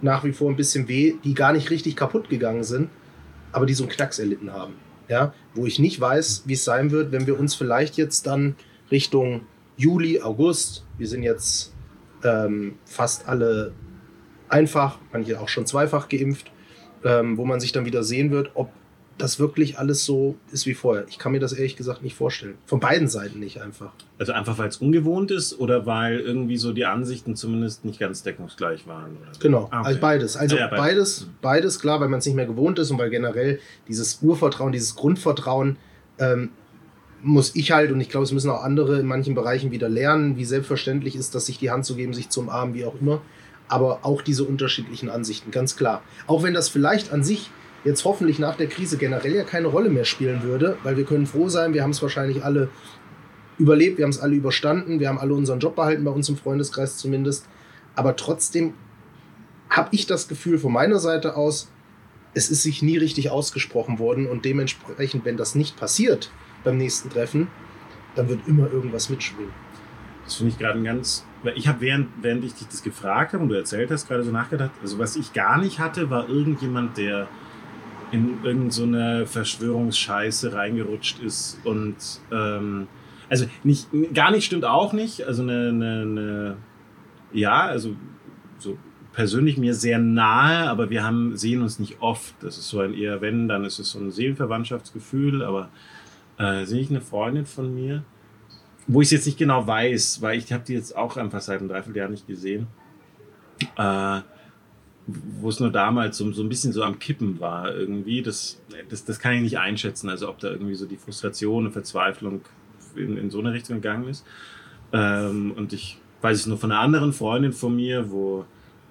nach 0.00 0.24
wie 0.24 0.32
vor 0.32 0.50
ein 0.50 0.56
bisschen 0.56 0.88
weh, 0.88 1.14
die 1.24 1.34
gar 1.34 1.52
nicht 1.52 1.70
richtig 1.70 1.96
kaputt 1.96 2.28
gegangen 2.28 2.64
sind, 2.64 2.90
aber 3.52 3.66
die 3.66 3.74
so 3.74 3.84
einen 3.84 3.92
Knacks 3.92 4.18
erlitten 4.18 4.52
haben. 4.52 4.74
Ja, 5.08 5.32
wo 5.54 5.64
ich 5.64 5.78
nicht 5.78 5.98
weiß, 6.00 6.42
wie 6.44 6.52
es 6.52 6.64
sein 6.64 6.90
wird, 6.90 7.12
wenn 7.12 7.26
wir 7.26 7.40
uns 7.40 7.54
vielleicht 7.54 7.96
jetzt 7.96 8.26
dann 8.26 8.56
Richtung 8.90 9.42
Juli, 9.78 10.20
August, 10.20 10.84
wir 10.98 11.08
sind 11.08 11.22
jetzt 11.22 11.72
ähm, 12.24 12.74
fast 12.84 13.26
alle 13.26 13.72
einfach, 14.50 14.98
manche 15.12 15.40
auch 15.40 15.48
schon 15.48 15.64
zweifach 15.64 16.08
geimpft, 16.08 16.50
ähm, 17.04 17.36
wo 17.36 17.44
man 17.44 17.60
sich 17.60 17.72
dann 17.72 17.84
wieder 17.84 18.02
sehen 18.02 18.30
wird, 18.30 18.50
ob 18.54 18.70
das 19.18 19.40
wirklich 19.40 19.78
alles 19.78 20.04
so 20.04 20.36
ist 20.52 20.66
wie 20.66 20.74
vorher. 20.74 21.04
Ich 21.08 21.18
kann 21.18 21.32
mir 21.32 21.40
das 21.40 21.52
ehrlich 21.52 21.76
gesagt 21.76 22.02
nicht 22.02 22.14
vorstellen. 22.14 22.54
Von 22.66 22.80
beiden 22.80 23.08
Seiten 23.08 23.40
nicht 23.40 23.60
einfach. 23.60 23.92
Also 24.18 24.32
einfach, 24.32 24.58
weil 24.58 24.68
es 24.68 24.76
ungewohnt 24.76 25.30
ist 25.30 25.58
oder 25.58 25.86
weil 25.86 26.20
irgendwie 26.20 26.56
so 26.56 26.72
die 26.72 26.86
Ansichten 26.86 27.34
zumindest 27.36 27.84
nicht 27.84 27.98
ganz 27.98 28.22
deckungsgleich 28.22 28.86
waren? 28.86 29.16
Oder? 29.16 29.38
Genau, 29.40 29.68
ah, 29.70 29.80
okay. 29.80 29.88
also 29.88 30.00
beides. 30.00 30.36
Also 30.36 30.56
ja, 30.56 30.62
ja, 30.62 30.68
beides. 30.68 30.80
beides, 30.80 31.28
beides, 31.42 31.80
klar, 31.80 32.00
weil 32.00 32.08
man 32.08 32.20
es 32.20 32.26
nicht 32.26 32.36
mehr 32.36 32.46
gewohnt 32.46 32.78
ist 32.78 32.90
und 32.90 32.98
weil 32.98 33.10
generell 33.10 33.58
dieses 33.88 34.20
Urvertrauen, 34.22 34.72
dieses 34.72 34.94
Grundvertrauen 34.94 35.76
ähm, 36.18 36.50
muss 37.20 37.56
ich 37.56 37.72
halt 37.72 37.90
und 37.90 38.00
ich 38.00 38.10
glaube, 38.10 38.24
es 38.24 38.32
müssen 38.32 38.50
auch 38.50 38.62
andere 38.62 39.00
in 39.00 39.06
manchen 39.06 39.34
Bereichen 39.34 39.72
wieder 39.72 39.88
lernen, 39.88 40.36
wie 40.36 40.44
selbstverständlich 40.44 41.16
ist, 41.16 41.34
dass 41.34 41.46
sich 41.46 41.58
die 41.58 41.70
Hand 41.70 41.84
zu 41.84 41.96
geben, 41.96 42.14
sich 42.14 42.28
zu 42.28 42.40
umarmen, 42.40 42.74
wie 42.74 42.84
auch 42.84 42.94
immer. 43.00 43.20
Aber 43.68 44.00
auch 44.02 44.22
diese 44.22 44.44
unterschiedlichen 44.44 45.10
Ansichten, 45.10 45.50
ganz 45.50 45.76
klar. 45.76 46.02
Auch 46.26 46.42
wenn 46.42 46.54
das 46.54 46.68
vielleicht 46.68 47.12
an 47.12 47.22
sich 47.22 47.50
jetzt 47.84 48.04
hoffentlich 48.04 48.38
nach 48.38 48.56
der 48.56 48.66
Krise 48.66 48.96
generell 48.96 49.34
ja 49.34 49.44
keine 49.44 49.68
Rolle 49.68 49.90
mehr 49.90 50.04
spielen 50.04 50.42
würde, 50.42 50.76
weil 50.82 50.96
wir 50.96 51.04
können 51.04 51.26
froh 51.26 51.48
sein, 51.48 51.74
wir 51.74 51.82
haben 51.82 51.90
es 51.90 52.02
wahrscheinlich 52.02 52.44
alle 52.44 52.68
überlebt, 53.58 53.98
wir 53.98 54.04
haben 54.04 54.10
es 54.10 54.20
alle 54.20 54.34
überstanden, 54.34 55.00
wir 55.00 55.08
haben 55.08 55.18
alle 55.18 55.34
unseren 55.34 55.60
Job 55.60 55.76
behalten, 55.76 56.04
bei 56.04 56.10
uns 56.10 56.28
im 56.28 56.36
Freundeskreis 56.36 56.96
zumindest. 56.96 57.46
Aber 57.94 58.16
trotzdem 58.16 58.74
habe 59.70 59.88
ich 59.92 60.06
das 60.06 60.28
Gefühl 60.28 60.58
von 60.58 60.72
meiner 60.72 60.98
Seite 60.98 61.36
aus, 61.36 61.70
es 62.34 62.50
ist 62.50 62.62
sich 62.62 62.82
nie 62.82 62.96
richtig 62.96 63.30
ausgesprochen 63.30 63.98
worden 63.98 64.26
und 64.26 64.44
dementsprechend, 64.44 65.24
wenn 65.24 65.36
das 65.36 65.54
nicht 65.54 65.76
passiert 65.76 66.30
beim 66.62 66.76
nächsten 66.76 67.10
Treffen, 67.10 67.48
dann 68.14 68.28
wird 68.28 68.46
immer 68.46 68.70
irgendwas 68.70 69.08
mitschwingen. 69.08 69.52
Das 70.24 70.34
finde 70.34 70.52
ich 70.52 70.58
gerade 70.58 70.78
ein 70.78 70.84
ganz. 70.84 71.24
Ich 71.54 71.68
habe 71.68 71.80
während, 71.80 72.08
während 72.20 72.44
ich 72.44 72.54
dich 72.54 72.66
das 72.66 72.82
gefragt 72.82 73.32
habe 73.32 73.44
und 73.44 73.48
du 73.48 73.54
erzählt 73.54 73.90
hast, 73.90 74.08
gerade 74.08 74.24
so 74.24 74.32
nachgedacht. 74.32 74.72
Also, 74.82 74.98
was 74.98 75.16
ich 75.16 75.32
gar 75.32 75.58
nicht 75.58 75.78
hatte, 75.78 76.10
war 76.10 76.28
irgendjemand, 76.28 76.96
der 76.96 77.28
in 78.10 78.42
irgendeine 78.42 79.20
so 79.20 79.26
Verschwörungsscheiße 79.26 80.52
reingerutscht 80.54 81.20
ist 81.20 81.60
und 81.64 81.96
ähm, 82.32 82.88
also 83.28 83.46
nicht 83.64 83.88
gar 84.14 84.30
nicht 84.30 84.46
stimmt 84.46 84.64
auch 84.64 84.92
nicht 84.92 85.24
also 85.24 85.42
eine, 85.42 85.68
eine, 85.68 86.00
eine 86.02 86.56
ja 87.32 87.66
also 87.66 87.94
so 88.58 88.78
persönlich 89.12 89.58
mir 89.58 89.74
sehr 89.74 89.98
nahe 89.98 90.70
aber 90.70 90.90
wir 90.90 91.04
haben 91.04 91.36
sehen 91.36 91.62
uns 91.62 91.78
nicht 91.78 92.00
oft 92.00 92.34
das 92.40 92.56
ist 92.56 92.68
so 92.68 92.80
ein 92.80 92.94
eher 92.94 93.20
wenn 93.20 93.48
dann 93.48 93.64
ist 93.64 93.78
es 93.78 93.90
so 93.90 93.98
ein 93.98 94.10
Seelenverwandtschaftsgefühl 94.10 95.42
aber 95.42 95.68
äh, 96.38 96.64
sehe 96.64 96.80
ich 96.80 96.90
eine 96.90 97.00
Freundin 97.00 97.44
von 97.44 97.74
mir 97.74 98.04
wo 98.88 99.00
ich 99.00 99.08
es 99.08 99.12
jetzt 99.12 99.26
nicht 99.26 99.38
genau 99.38 99.66
weiß 99.66 100.20
weil 100.22 100.38
ich 100.38 100.52
habe 100.52 100.64
die 100.66 100.74
jetzt 100.74 100.96
auch 100.96 101.16
einfach 101.16 101.40
seit 101.40 101.60
einem 101.60 101.68
Dreivierteljahr 101.68 102.08
nicht 102.08 102.26
gesehen 102.26 102.66
äh, 103.76 104.20
wo 105.08 105.48
es 105.48 105.58
nur 105.58 105.70
damals 105.70 106.18
so, 106.18 106.30
so 106.32 106.42
ein 106.42 106.48
bisschen 106.48 106.72
so 106.72 106.82
am 106.82 106.98
Kippen 106.98 107.40
war 107.40 107.74
irgendwie, 107.74 108.20
das, 108.20 108.60
das, 108.90 109.04
das 109.04 109.18
kann 109.18 109.32
ich 109.32 109.40
nicht 109.40 109.58
einschätzen. 109.58 110.10
Also 110.10 110.28
ob 110.28 110.38
da 110.38 110.50
irgendwie 110.50 110.74
so 110.74 110.86
die 110.86 110.98
Frustration 110.98 111.66
und 111.66 111.72
Verzweiflung 111.72 112.42
in, 112.94 113.16
in 113.16 113.30
so 113.30 113.38
eine 113.38 113.52
Richtung 113.52 113.76
gegangen 113.76 114.08
ist. 114.08 114.26
Ähm, 114.92 115.52
und 115.56 115.72
ich 115.72 115.98
weiß 116.20 116.40
es 116.40 116.46
nur 116.46 116.58
von 116.58 116.72
einer 116.72 116.80
anderen 116.80 117.12
Freundin 117.12 117.52
von 117.52 117.74
mir, 117.74 118.10
wo 118.10 118.44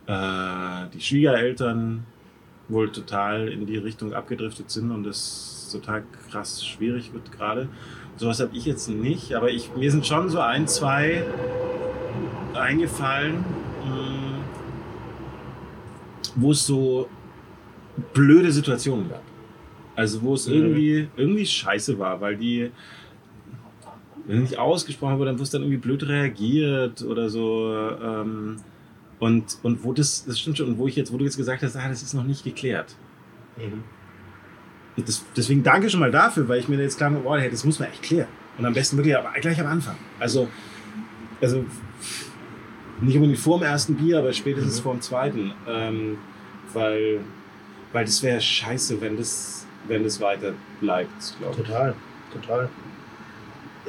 äh, 0.08 0.88
die 0.94 1.02
Schwiegereltern 1.02 2.06
wohl 2.68 2.92
total 2.92 3.48
in 3.50 3.66
die 3.66 3.78
Richtung 3.78 4.14
abgedriftet 4.14 4.72
sind 4.72 4.92
und 4.92 5.04
das 5.04 5.70
total 5.72 6.04
krass 6.30 6.66
schwierig 6.66 7.14
wird 7.14 7.32
gerade. 7.32 7.70
Sowas 8.18 8.40
habe 8.40 8.56
ich 8.56 8.66
jetzt 8.66 8.90
nicht, 8.90 9.34
aber 9.34 9.50
ich, 9.50 9.76
mir 9.76 9.92
sind 9.92 10.06
schon 10.06 10.30
so 10.30 10.40
ein, 10.40 10.68
zwei 10.68 11.24
eingefallen. 12.54 13.46
Mh, 13.86 13.96
hm, 13.96 14.28
wo 16.38 16.52
es 16.52 16.66
so 16.66 17.10
blöde 18.14 18.52
Situationen 18.52 19.10
gab. 19.10 19.24
Also 19.96 20.22
wo 20.22 20.36
es 20.36 20.48
mhm. 20.48 20.54
irgendwie, 20.54 21.08
irgendwie 21.18 21.46
scheiße 21.46 21.98
war, 21.98 22.22
weil 22.22 22.38
die, 22.38 22.72
wenn 24.28 24.42
nicht 24.42 24.58
ausgesprochen 24.58 25.18
wurde, 25.18 25.32
dann 25.32 25.40
wurde 25.40 25.50
dann 25.52 25.62
irgendwie 25.64 25.80
blöd 25.80 26.08
reagiert 26.08 27.02
oder 27.02 27.30
so. 27.30 27.74
Ähm, 28.02 28.58
und, 29.20 29.58
und 29.64 29.84
wo 29.84 29.94
das, 29.94 30.26
das 30.26 30.40
stimmt 30.40 30.60
schon, 30.60 30.68
und 30.68 30.78
wo 30.78 30.88
ich 30.88 30.96
jetzt, 30.96 31.12
wo 31.12 31.18
du 31.18 31.26
jetzt 31.26 31.38
gesagt 31.38 31.64
hast, 31.64 31.76
ah, 31.76 31.90
das 31.90 32.04
ist 32.04 32.14
noch 32.14 32.24
nicht 32.24 32.44
geklärt. 32.44 32.96
Mhm. 33.58 33.84
Das, 35.06 35.24
deswegen 35.36 35.64
danke 35.64 35.90
schon 35.90 36.00
mal 36.00 36.12
dafür, 36.12 36.48
weil 36.48 36.60
ich 36.60 36.68
mir 36.68 36.78
jetzt 36.82 36.98
klar 36.98 37.10
mache, 37.10 37.24
boah, 37.24 37.40
das 37.40 37.64
muss 37.64 37.80
man 37.80 37.90
echt 37.90 38.02
klären. 38.02 38.28
Und 38.58 38.66
am 38.66 38.74
besten 38.74 38.98
wirklich 38.98 39.16
aber 39.16 39.32
gleich 39.40 39.60
am 39.60 39.68
Anfang. 39.68 39.96
Also, 40.20 40.48
also 41.40 41.64
nicht 43.02 43.16
unbedingt 43.16 43.40
vor 43.40 43.60
dem 43.60 43.68
ersten 43.68 43.96
Bier, 43.96 44.20
aber 44.20 44.34
spätestens 44.34 44.80
mhm. 44.80 44.84
vor 44.84 44.94
dem 44.94 45.02
zweiten. 45.02 45.52
Ähm, 45.68 46.18
weil, 46.74 47.20
weil 47.94 48.06
das 48.06 48.22
wäre 48.24 48.42
scheiße, 48.42 49.00
wenn 49.02 49.18
das, 49.18 49.66
wenn 49.88 50.04
das 50.04 50.20
weiter 50.20 50.54
bleibt, 50.80 51.36
glaube 51.40 51.62
ich. 51.62 51.68
Total, 51.68 51.96
total. 52.34 52.70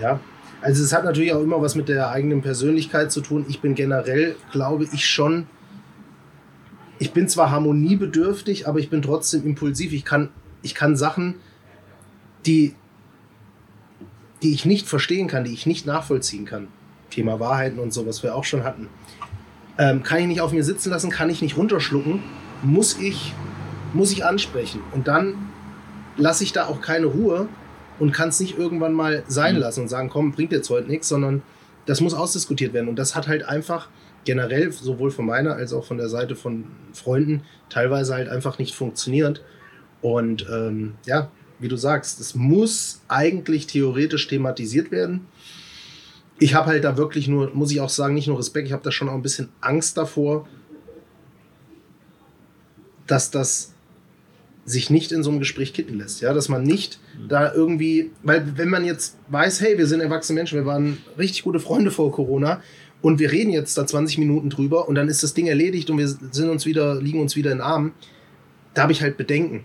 Ja. 0.00 0.20
Also 0.60 0.82
es 0.82 0.92
hat 0.92 1.04
natürlich 1.04 1.32
auch 1.32 1.42
immer 1.42 1.62
was 1.62 1.74
mit 1.74 1.88
der 1.88 2.10
eigenen 2.10 2.42
Persönlichkeit 2.42 3.12
zu 3.12 3.20
tun. 3.20 3.46
Ich 3.48 3.60
bin 3.60 3.74
generell, 3.74 4.36
glaube 4.50 4.88
ich, 4.92 5.06
schon. 5.06 5.46
Ich 6.98 7.12
bin 7.12 7.28
zwar 7.28 7.52
harmoniebedürftig, 7.52 8.66
aber 8.66 8.80
ich 8.80 8.90
bin 8.90 9.02
trotzdem 9.02 9.44
impulsiv. 9.44 9.92
Ich 9.92 10.04
kann, 10.04 10.30
ich 10.62 10.74
kann 10.74 10.96
Sachen, 10.96 11.36
die, 12.46 12.74
die 14.42 14.52
ich 14.52 14.64
nicht 14.64 14.86
verstehen 14.86 15.28
kann, 15.28 15.44
die 15.44 15.52
ich 15.52 15.66
nicht 15.66 15.86
nachvollziehen 15.86 16.44
kann. 16.44 16.68
Thema 17.10 17.40
Wahrheiten 17.40 17.78
und 17.78 17.92
so, 17.92 18.06
was 18.06 18.22
wir 18.22 18.34
auch 18.34 18.44
schon 18.44 18.64
hatten. 18.64 18.88
Ähm, 19.78 20.02
kann 20.02 20.18
ich 20.18 20.26
nicht 20.26 20.40
auf 20.40 20.52
mir 20.52 20.64
sitzen 20.64 20.90
lassen, 20.90 21.10
kann 21.10 21.30
ich 21.30 21.40
nicht 21.40 21.56
runterschlucken, 21.56 22.22
muss 22.62 22.98
ich, 22.98 23.32
muss 23.92 24.12
ich 24.12 24.24
ansprechen. 24.24 24.80
Und 24.92 25.08
dann 25.08 25.34
lasse 26.16 26.44
ich 26.44 26.52
da 26.52 26.66
auch 26.66 26.80
keine 26.80 27.06
Ruhe 27.06 27.48
und 27.98 28.12
kann 28.12 28.28
es 28.28 28.40
nicht 28.40 28.58
irgendwann 28.58 28.92
mal 28.92 29.24
sein 29.28 29.54
mhm. 29.54 29.60
lassen 29.60 29.82
und 29.82 29.88
sagen, 29.88 30.08
komm, 30.08 30.32
bringt 30.32 30.52
jetzt 30.52 30.68
heute 30.70 30.88
nichts, 30.88 31.08
sondern 31.08 31.42
das 31.86 32.00
muss 32.00 32.14
ausdiskutiert 32.14 32.72
werden. 32.72 32.88
Und 32.88 32.96
das 32.96 33.14
hat 33.14 33.28
halt 33.28 33.44
einfach 33.44 33.88
generell, 34.24 34.70
sowohl 34.72 35.10
von 35.10 35.26
meiner 35.26 35.54
als 35.54 35.72
auch 35.72 35.84
von 35.84 35.96
der 35.96 36.08
Seite 36.08 36.36
von 36.36 36.64
Freunden, 36.92 37.42
teilweise 37.70 38.14
halt 38.14 38.28
einfach 38.28 38.58
nicht 38.58 38.74
funktioniert. 38.74 39.42
Und 40.00 40.46
ähm, 40.50 40.94
ja, 41.06 41.30
wie 41.58 41.68
du 41.68 41.76
sagst, 41.76 42.20
es 42.20 42.34
muss 42.34 43.00
eigentlich 43.08 43.66
theoretisch 43.66 44.28
thematisiert 44.28 44.90
werden 44.90 45.26
ich 46.38 46.54
habe 46.54 46.66
halt 46.68 46.84
da 46.84 46.96
wirklich 46.96 47.28
nur, 47.28 47.50
muss 47.54 47.72
ich 47.72 47.80
auch 47.80 47.88
sagen, 47.88 48.14
nicht 48.14 48.28
nur 48.28 48.38
Respekt, 48.38 48.66
ich 48.66 48.72
habe 48.72 48.82
da 48.82 48.92
schon 48.92 49.08
auch 49.08 49.14
ein 49.14 49.22
bisschen 49.22 49.48
Angst 49.60 49.96
davor, 49.96 50.48
dass 53.06 53.30
das 53.30 53.72
sich 54.64 54.90
nicht 54.90 55.12
in 55.12 55.22
so 55.22 55.30
einem 55.30 55.38
Gespräch 55.38 55.72
kitten 55.72 55.98
lässt. 55.98 56.20
Ja, 56.20 56.34
dass 56.34 56.48
man 56.48 56.62
nicht 56.62 57.00
mhm. 57.18 57.28
da 57.28 57.52
irgendwie, 57.52 58.10
weil 58.22 58.56
wenn 58.56 58.68
man 58.68 58.84
jetzt 58.84 59.16
weiß, 59.28 59.60
hey, 59.62 59.78
wir 59.78 59.86
sind 59.86 60.00
erwachsene 60.00 60.38
Menschen, 60.38 60.58
wir 60.58 60.66
waren 60.66 60.98
richtig 61.18 61.42
gute 61.42 61.58
Freunde 61.58 61.90
vor 61.90 62.12
Corona 62.12 62.62
und 63.00 63.18
wir 63.18 63.32
reden 63.32 63.50
jetzt 63.50 63.78
da 63.78 63.86
20 63.86 64.18
Minuten 64.18 64.50
drüber 64.50 64.86
und 64.88 64.94
dann 64.94 65.08
ist 65.08 65.22
das 65.22 65.32
Ding 65.32 65.46
erledigt 65.46 65.88
und 65.90 65.98
wir 65.98 66.08
sind 66.08 66.50
uns 66.50 66.66
wieder, 66.66 67.00
liegen 67.00 67.20
uns 67.20 67.34
wieder 67.34 67.50
in 67.50 67.58
den 67.58 67.64
Armen, 67.64 67.92
da 68.74 68.82
habe 68.82 68.92
ich 68.92 69.00
halt 69.00 69.16
Bedenken. 69.16 69.64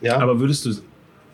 Ja. 0.00 0.18
Aber 0.18 0.40
würdest 0.40 0.64
du, 0.64 0.70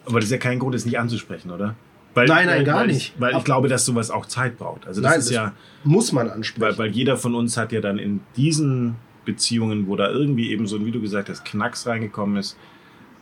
aber 0.06 0.20
das 0.20 0.26
ist 0.26 0.32
ja 0.32 0.38
kein 0.38 0.58
Grund, 0.58 0.74
es 0.74 0.84
nicht 0.84 0.98
anzusprechen, 0.98 1.50
oder? 1.50 1.74
Weil, 2.14 2.26
nein, 2.26 2.46
nein, 2.46 2.64
gar 2.64 2.80
weil 2.80 2.86
nicht. 2.88 3.14
Ich, 3.14 3.20
weil 3.20 3.36
ich 3.36 3.44
glaube, 3.44 3.68
dass 3.68 3.84
sowas 3.84 4.10
auch 4.10 4.26
Zeit 4.26 4.56
braucht. 4.56 4.86
Also 4.86 5.00
das 5.00 5.10
nein, 5.10 5.18
ist 5.18 5.28
das 5.28 5.34
ja 5.34 5.52
muss 5.82 6.12
man 6.12 6.30
ansprechen. 6.30 6.78
Weil, 6.78 6.78
weil 6.78 6.90
jeder 6.90 7.16
von 7.16 7.34
uns 7.34 7.56
hat 7.56 7.72
ja 7.72 7.80
dann 7.80 7.98
in 7.98 8.20
diesen 8.36 8.96
Beziehungen, 9.24 9.86
wo 9.86 9.96
da 9.96 10.10
irgendwie 10.10 10.50
eben 10.50 10.66
so, 10.66 10.84
wie 10.84 10.90
du 10.90 11.00
gesagt 11.00 11.28
hast, 11.28 11.44
Knacks 11.44 11.86
reingekommen 11.86 12.36
ist, 12.36 12.56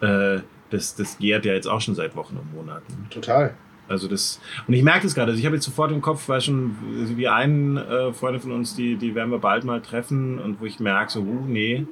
äh, 0.01 0.41
das, 0.71 0.95
das 0.95 1.19
gärt 1.19 1.45
ja 1.45 1.53
jetzt 1.53 1.67
auch 1.67 1.81
schon 1.81 1.95
seit 1.95 2.17
Wochen 2.17 2.37
und 2.37 2.55
Monaten. 2.55 3.07
Total. 3.11 3.55
Also 3.89 4.09
das, 4.09 4.41
und 4.67 4.75
ich 4.75 4.83
merke 4.83 5.03
das 5.03 5.15
gerade, 5.15 5.33
also 5.33 5.39
ich 5.39 5.45
habe 5.45 5.57
jetzt 5.57 5.65
sofort 5.65 5.93
im 5.93 6.01
Kopf, 6.01 6.29
weil 6.29 6.41
schon 6.41 6.77
wie 7.17 7.29
ein 7.29 7.77
äh, 7.77 8.13
Freunde 8.13 8.41
von 8.41 8.53
uns, 8.53 8.75
die, 8.75 8.97
die 8.97 9.15
werden 9.15 9.31
wir 9.31 9.39
bald 9.39 9.65
mal 9.65 9.83
treffen 9.83 10.39
und 10.39 10.61
wo 10.61 10.65
ich 10.65 10.81
merke, 10.81 11.13
so, 11.13 11.21
uh, 11.21 11.45
nee, 11.47 11.87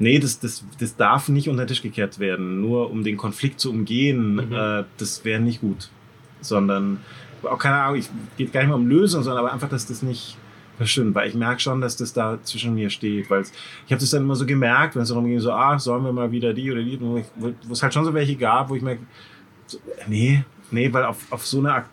nee, 0.00 0.18
das, 0.18 0.40
das, 0.40 0.64
das 0.80 0.96
darf 0.96 1.28
nicht 1.28 1.48
unter 1.48 1.64
den 1.64 1.68
Tisch 1.68 1.82
gekehrt 1.82 2.18
werden, 2.18 2.60
nur 2.60 2.90
um 2.90 3.04
den 3.04 3.16
Konflikt 3.16 3.60
zu 3.60 3.70
umgehen, 3.70 4.34
mhm. 4.34 4.52
äh, 4.52 4.84
das 4.98 5.24
wäre 5.24 5.40
nicht 5.40 5.60
gut 5.60 5.88
sondern 6.40 6.98
auch 7.42 7.58
keine 7.58 7.76
Ahnung, 7.76 7.98
ich 7.98 8.08
geht 8.36 8.52
gar 8.52 8.60
nicht 8.60 8.68
mehr 8.68 8.76
um 8.76 8.86
Lösung, 8.86 9.22
sondern 9.22 9.44
aber 9.44 9.52
einfach, 9.52 9.68
dass 9.68 9.86
das 9.86 10.02
nicht, 10.02 10.36
Das 10.78 10.90
stimmt, 10.90 11.14
weil 11.14 11.28
ich 11.28 11.34
merke 11.34 11.60
schon, 11.60 11.80
dass 11.80 11.96
das 11.96 12.12
da 12.12 12.38
zwischen 12.42 12.74
mir 12.74 12.90
steht, 12.90 13.30
weil 13.30 13.42
ich 13.42 13.92
habe 13.92 14.00
das 14.00 14.10
dann 14.10 14.22
immer 14.22 14.34
so 14.34 14.46
gemerkt, 14.46 14.94
wenn 14.94 15.02
es 15.02 15.08
darum 15.08 15.26
ging, 15.26 15.38
so, 15.40 15.52
ah, 15.52 15.78
sollen 15.78 16.04
wir 16.04 16.12
mal 16.12 16.32
wieder 16.32 16.54
die 16.54 16.70
oder 16.70 16.82
die, 16.82 16.98
wo, 17.00 17.22
wo 17.36 17.72
es 17.72 17.82
halt 17.82 17.92
schon 17.92 18.04
so 18.04 18.14
welche 18.14 18.36
gab, 18.36 18.70
wo 18.70 18.74
ich 18.74 18.82
merke, 18.82 19.02
so, 19.66 19.78
nee, 20.06 20.44
nee, 20.70 20.92
weil 20.92 21.04
auf, 21.04 21.18
auf 21.30 21.46
so 21.46 21.58
eine, 21.58 21.84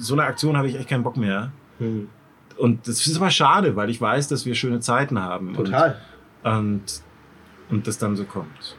so 0.00 0.14
eine 0.14 0.24
Aktion 0.24 0.56
habe 0.56 0.68
ich 0.68 0.76
echt 0.76 0.88
keinen 0.88 1.04
Bock 1.04 1.16
mehr. 1.16 1.52
Hm. 1.78 2.08
Und 2.56 2.88
das 2.88 3.06
ist 3.06 3.16
aber 3.16 3.30
schade, 3.30 3.76
weil 3.76 3.88
ich 3.88 4.00
weiß, 4.00 4.26
dass 4.26 4.44
wir 4.44 4.56
schöne 4.56 4.80
Zeiten 4.80 5.20
haben. 5.20 5.54
Total. 5.54 6.00
Und, 6.42 6.82
und, 7.70 7.86
das 7.86 7.98
dann 7.98 8.16
so 8.16 8.24
kommt. 8.24 8.76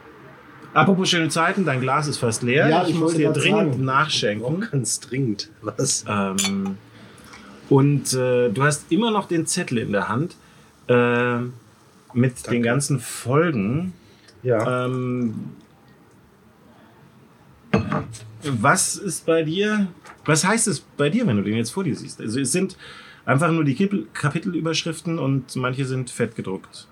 Apropos 0.72 1.08
schöne 1.08 1.28
Zeiten, 1.28 1.64
dein 1.64 1.80
Glas 1.80 2.06
ist 2.06 2.18
fast 2.18 2.42
leer. 2.42 2.68
Ja, 2.68 2.82
ich, 2.84 2.90
ich 2.90 2.94
muss 2.94 3.14
dir 3.14 3.32
dringend 3.32 3.74
sagen. 3.74 3.84
nachschenken. 3.84 4.68
Ganz 4.70 5.00
dringend. 5.00 5.50
Was? 5.62 6.04
Ähm, 6.08 6.76
und 7.68 8.12
äh, 8.14 8.50
du 8.50 8.62
hast 8.62 8.90
immer 8.90 9.10
noch 9.10 9.28
den 9.28 9.46
Zettel 9.46 9.78
in 9.78 9.92
der 9.92 10.08
Hand 10.08 10.36
äh, 10.88 11.38
mit 11.38 12.36
Danke. 12.36 12.50
den 12.50 12.62
ganzen 12.62 13.00
Folgen. 13.00 13.92
Ja. 14.42 14.86
Ähm, 14.86 15.52
was 18.42 18.96
ist 18.96 19.26
bei 19.26 19.42
dir? 19.42 19.88
Was 20.24 20.44
heißt 20.44 20.66
es 20.68 20.80
bei 20.80 21.10
dir, 21.10 21.26
wenn 21.26 21.36
du 21.36 21.42
den 21.42 21.56
jetzt 21.56 21.70
vor 21.70 21.84
dir 21.84 21.96
siehst? 21.96 22.20
Also 22.20 22.40
es 22.40 22.52
sind 22.52 22.76
einfach 23.24 23.50
nur 23.50 23.64
die 23.64 23.74
Kapitelüberschriften 24.12 25.18
und 25.18 25.54
manche 25.56 25.84
sind 25.84 26.10
fett 26.10 26.36
gedruckt. 26.36 26.88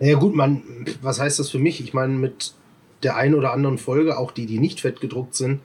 Ja 0.00 0.16
gut, 0.16 0.34
man, 0.34 0.62
was 1.02 1.20
heißt 1.20 1.38
das 1.38 1.50
für 1.50 1.58
mich? 1.58 1.80
Ich 1.82 1.92
meine, 1.92 2.14
mit 2.14 2.54
der 3.02 3.16
einen 3.16 3.34
oder 3.34 3.52
anderen 3.52 3.78
Folge, 3.78 4.18
auch 4.18 4.32
die, 4.32 4.46
die 4.46 4.58
nicht 4.58 4.80
fett 4.80 5.00
gedruckt 5.00 5.34
sind, 5.34 5.60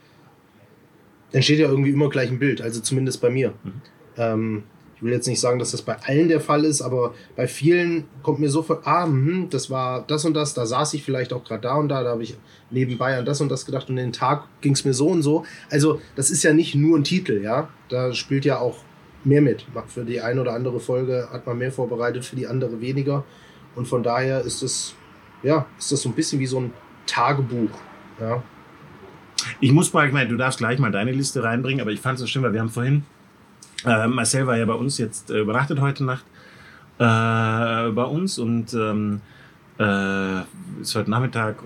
entsteht 1.32 1.60
ja 1.60 1.68
irgendwie 1.68 1.92
immer 1.92 2.10
gleich 2.10 2.30
ein 2.30 2.40
Bild, 2.40 2.62
also 2.62 2.82
zumindest 2.82 3.22
bei 3.22 3.30
mir. 3.30 3.54
Mhm. 3.64 3.82
Ähm, 4.18 4.64
ich 4.96 5.04
will 5.04 5.12
jetzt 5.12 5.28
nicht 5.28 5.40
sagen, 5.40 5.60
dass 5.60 5.72
das 5.72 5.82
bei 5.82 5.98
allen 6.04 6.30
der 6.30 6.40
Fall 6.40 6.64
ist, 6.64 6.82
aber 6.82 7.14
bei 7.36 7.48
vielen 7.48 8.06
kommt 8.22 8.40
mir 8.40 8.50
sofort, 8.50 8.88
ah, 8.88 9.06
mh, 9.06 9.48
das 9.50 9.70
war 9.70 10.06
das 10.08 10.24
und 10.24 10.34
das, 10.34 10.54
da 10.54 10.66
saß 10.66 10.94
ich 10.94 11.04
vielleicht 11.04 11.34
auch 11.34 11.44
gerade 11.44 11.62
da 11.62 11.76
und 11.76 11.90
da, 11.90 12.04
da 12.04 12.12
habe 12.12 12.24
ich 12.24 12.38
nebenbei 12.70 13.18
an 13.18 13.26
das 13.26 13.42
und 13.42 13.50
das 13.50 13.66
gedacht 13.66 13.90
und 13.90 13.98
den 13.98 14.14
Tag 14.14 14.48
ging 14.62 14.74
es 14.74 14.86
mir 14.86 14.94
so 14.94 15.08
und 15.08 15.22
so. 15.22 15.44
Also 15.70 16.00
das 16.16 16.30
ist 16.30 16.44
ja 16.44 16.54
nicht 16.54 16.76
nur 16.76 16.98
ein 16.98 17.04
Titel, 17.04 17.42
ja, 17.44 17.68
da 17.90 18.14
spielt 18.14 18.46
ja 18.46 18.60
auch 18.60 18.78
mehr 19.26 19.42
mit. 19.42 19.66
Für 19.88 20.06
die 20.06 20.22
eine 20.22 20.40
oder 20.40 20.54
andere 20.54 20.80
Folge 20.80 21.28
hat 21.32 21.46
man 21.48 21.58
mehr 21.58 21.72
vorbereitet, 21.72 22.24
für 22.24 22.36
die 22.36 22.48
andere 22.48 22.80
weniger. 22.80 23.26
Und 23.76 23.88
von 23.88 24.04
daher 24.04 24.42
ist 24.42 24.62
es, 24.62 24.96
ja, 25.42 25.66
ist 25.78 25.92
das 25.92 26.02
so 26.02 26.10
ein 26.10 26.16
bisschen 26.16 26.40
wie 26.40 26.46
so 26.46 26.60
ein 26.60 26.74
Tagebuch. 27.06 27.72
Ja. 28.20 28.44
Ich 29.60 29.72
muss 29.72 29.92
mal, 29.94 30.08
ich 30.08 30.14
meine, 30.14 30.30
du 30.30 30.38
darfst 30.38 30.60
gleich 30.60 30.80
mal 30.80 30.92
deine 30.92 31.12
Liste 31.12 31.44
reinbringen, 31.44 31.82
aber 31.82 31.92
ich 31.92 32.00
fand 32.00 32.16
es 32.16 32.22
so 32.22 32.28
schön, 32.28 32.44
weil 32.44 32.54
wir 32.54 32.62
haben 32.62 32.70
vorhin, 32.70 33.04
äh, 33.86 34.08
Marcel 34.08 34.48
war 34.48 34.58
ja 34.58 34.66
bei 34.66 34.74
uns 34.74 34.98
jetzt 34.98 35.32
äh, 35.32 35.40
übernachtet 35.40 35.82
heute 35.82 36.04
Nacht 36.04 36.26
äh, 37.00 37.92
bei 37.92 38.04
uns 38.04 38.40
und 38.40 38.74
ähm, 38.74 39.22
äh, 39.80 40.42
ist 40.82 40.96
heute 40.96 41.10
Nachmittag 41.10 41.58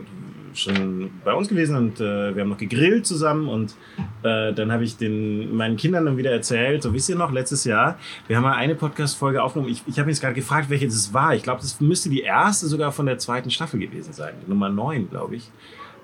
schon 0.58 1.12
bei 1.24 1.34
uns 1.34 1.48
gewesen 1.48 1.76
und 1.76 2.00
äh, 2.00 2.36
wir 2.36 2.42
haben 2.42 2.50
noch 2.50 2.58
gegrillt 2.58 3.06
zusammen 3.06 3.48
und 3.48 3.76
äh, 4.24 4.54
dann 4.54 4.72
habe 4.72 4.84
ich 4.84 4.98
den 4.98 5.56
meinen 5.56 5.78
Kindern 5.78 6.06
dann 6.06 6.18
wieder 6.18 6.32
erzählt, 6.32 6.84
so 6.84 6.94
wisst 6.94 7.10
ihr 7.10 7.16
noch, 7.16 7.32
letztes 7.32 7.64
Jahr, 7.64 7.98
wir 8.28 8.38
haben 8.38 8.44
mal 8.44 8.56
eine 8.56 8.76
Podcast-Folge 8.76 9.42
aufgenommen. 9.42 9.72
Ich, 9.72 9.84
ich 9.88 10.00
habe 10.00 10.08
mich 10.08 10.20
gerade 10.20 10.34
gefragt, 10.34 10.70
welche 10.70 10.86
das 10.86 11.14
war. 11.14 11.36
Ich 11.36 11.44
glaube, 11.44 11.62
das 11.62 11.80
müsste 11.80 12.10
die 12.10 12.22
erste 12.22 12.68
sogar 12.68 12.92
von 12.92 13.06
der 13.06 13.18
zweiten 13.18 13.52
Staffel 13.52 13.80
gewesen 13.80 14.14
sein, 14.14 14.34
Nummer 14.48 14.70
9, 14.70 15.10
glaube 15.10 15.36
ich. 15.36 15.50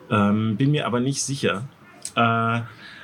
Ähm, 0.09 0.57
bin 0.57 0.71
mir 0.71 0.85
aber 0.85 0.99
nicht 0.99 1.23
sicher. 1.23 1.67
Äh, 2.15 2.61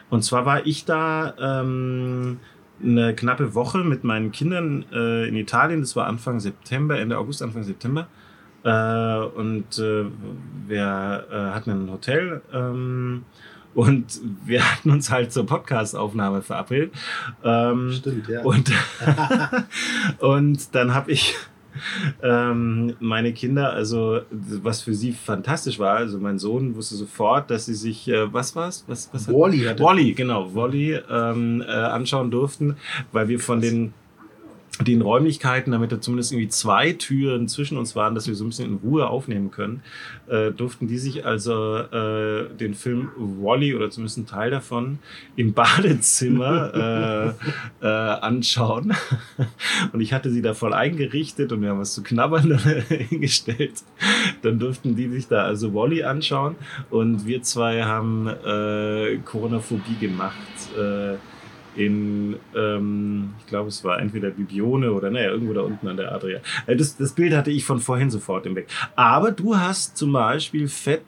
und 0.09 0.23
zwar 0.23 0.45
war 0.45 0.65
ich 0.65 0.85
da 0.85 1.33
ähm, 1.39 2.39
eine 2.81 3.13
knappe 3.13 3.53
Woche 3.53 3.79
mit 3.79 4.03
meinen 4.03 4.31
Kindern 4.31 4.85
äh, 4.91 5.27
in 5.27 5.35
Italien. 5.35 5.81
Das 5.81 5.95
war 5.95 6.07
Anfang 6.07 6.39
September, 6.39 6.99
Ende 6.99 7.17
August, 7.17 7.41
Anfang 7.43 7.63
September. 7.63 8.07
Äh, 8.63 9.17
und 9.36 9.78
äh, 9.80 10.06
wir 10.67 11.28
äh, 11.32 11.36
hatten 11.54 11.72
ein 11.72 11.91
Hotel 11.91 12.41
ähm, 12.54 13.26
und 13.74 14.19
wir 14.45 14.69
hatten 14.72 14.91
uns 14.91 15.10
halt 15.10 15.32
zur 15.32 15.45
Podcast-Aufnahme 15.45 16.41
verabredet. 16.41 16.93
Ähm, 17.43 17.93
Stimmt, 17.93 18.28
ja. 18.28 18.41
Und, 18.43 18.72
und 20.19 20.76
dann 20.76 20.93
habe 20.93 21.12
ich 21.12 21.36
ähm, 22.22 22.95
meine 23.00 23.34
Kinder, 23.34 23.72
also 23.72 24.22
was 24.32 24.82
für 24.82 24.93
sie 24.93 25.13
fantastisch 25.13 25.80
war, 25.80 25.95
also 25.95 26.19
mein 26.19 26.39
Sohn 26.39 26.76
wusste 26.76 26.95
sofort, 26.95 27.50
dass 27.50 27.65
sie 27.65 27.76
sich, 27.76 28.08
äh, 28.08 28.34
was 28.34 28.56
war's? 28.56 28.84
Was, 28.88 29.10
was 29.13 29.28
Wally, 29.28 29.65
Wally, 29.80 30.13
genau, 30.13 30.54
Wally 30.54 31.00
ähm, 31.10 31.62
äh, 31.62 31.72
anschauen 31.72 32.32
durften, 32.32 32.76
weil 33.12 33.28
wir 33.28 33.39
von 33.39 33.62
den 33.62 33.93
den 34.82 35.02
Räumlichkeiten, 35.02 35.72
damit 35.72 35.92
da 35.92 36.00
zumindest 36.00 36.32
irgendwie 36.32 36.48
zwei 36.48 36.94
Türen 36.94 37.48
zwischen 37.48 37.78
uns 37.78 37.96
waren, 37.96 38.15
dass 38.15 38.28
wir 38.28 38.36
so 38.36 38.46
ein 38.46 38.50
bisschen 38.50 38.72
in 38.72 38.76
Ruhe 38.78 39.08
aufnehmen 39.10 39.52
können, 39.52 39.82
äh, 40.28 40.52
durften 40.52 40.88
die 40.88 40.98
sich 40.98 41.26
also 41.26 41.78
äh, 41.78 42.48
den 42.56 42.74
Film 42.74 43.10
Wally 43.18 43.76
oder 43.76 43.89
zumindest 43.89 44.18
einen 44.18 44.28
Teil 44.28 44.52
davon 44.52 45.00
im 45.36 45.54
Badezimmer 45.60 47.36
äh, 47.82 47.86
äh, 47.86 47.88
anschauen. 47.88 48.94
und 49.92 50.00
ich 50.00 50.13
hatte 50.13 50.30
sie 50.30 50.42
da 50.42 50.54
voll 50.54 50.74
eingerichtet 50.74 51.52
und 51.52 51.62
wir 51.62 51.70
haben 51.70 51.80
was 51.80 51.94
zu 51.94 52.02
knabbern 52.02 52.58
hingestellt. 52.88 53.84
Dann 54.44 54.60
durften 54.60 54.96
die 54.96 55.10
sich 55.10 55.28
da 55.28 55.44
also 55.44 55.74
Wally 55.74 56.04
anschauen 56.04 56.56
und 56.89 57.26
wir 57.26 57.44
zwei 57.44 57.84
haben 57.84 58.28
äh, 58.28 59.18
Coronaphobie 59.26 59.98
gemacht. 60.00 60.36
In, 61.80 62.36
ähm, 62.54 63.36
ich 63.39 63.48
glaube, 63.48 63.70
es 63.70 63.86
war 63.86 64.00
entweder 64.02 64.32
Bibione 64.32 64.92
oder 64.92 65.10
naja, 65.10 65.30
irgendwo 65.30 65.54
da 65.54 65.62
unten 65.62 65.88
an 65.88 65.96
der 65.96 66.12
Adria. 66.12 66.42
Äh, 66.68 66.76
das, 66.76 66.98
das 66.98 67.13
Bild 67.13 67.34
hatte 67.34 67.52
ich 67.52 67.63
von 67.63 67.80
vorhin 67.80 68.10
sofort 68.10 68.46
im 68.46 68.56
Weg. 68.56 68.68
Aber 68.98 69.32
du 69.32 69.56
hast 69.56 69.96
zum 69.96 70.12
Beispiel 70.12 70.68
fett 70.68 71.06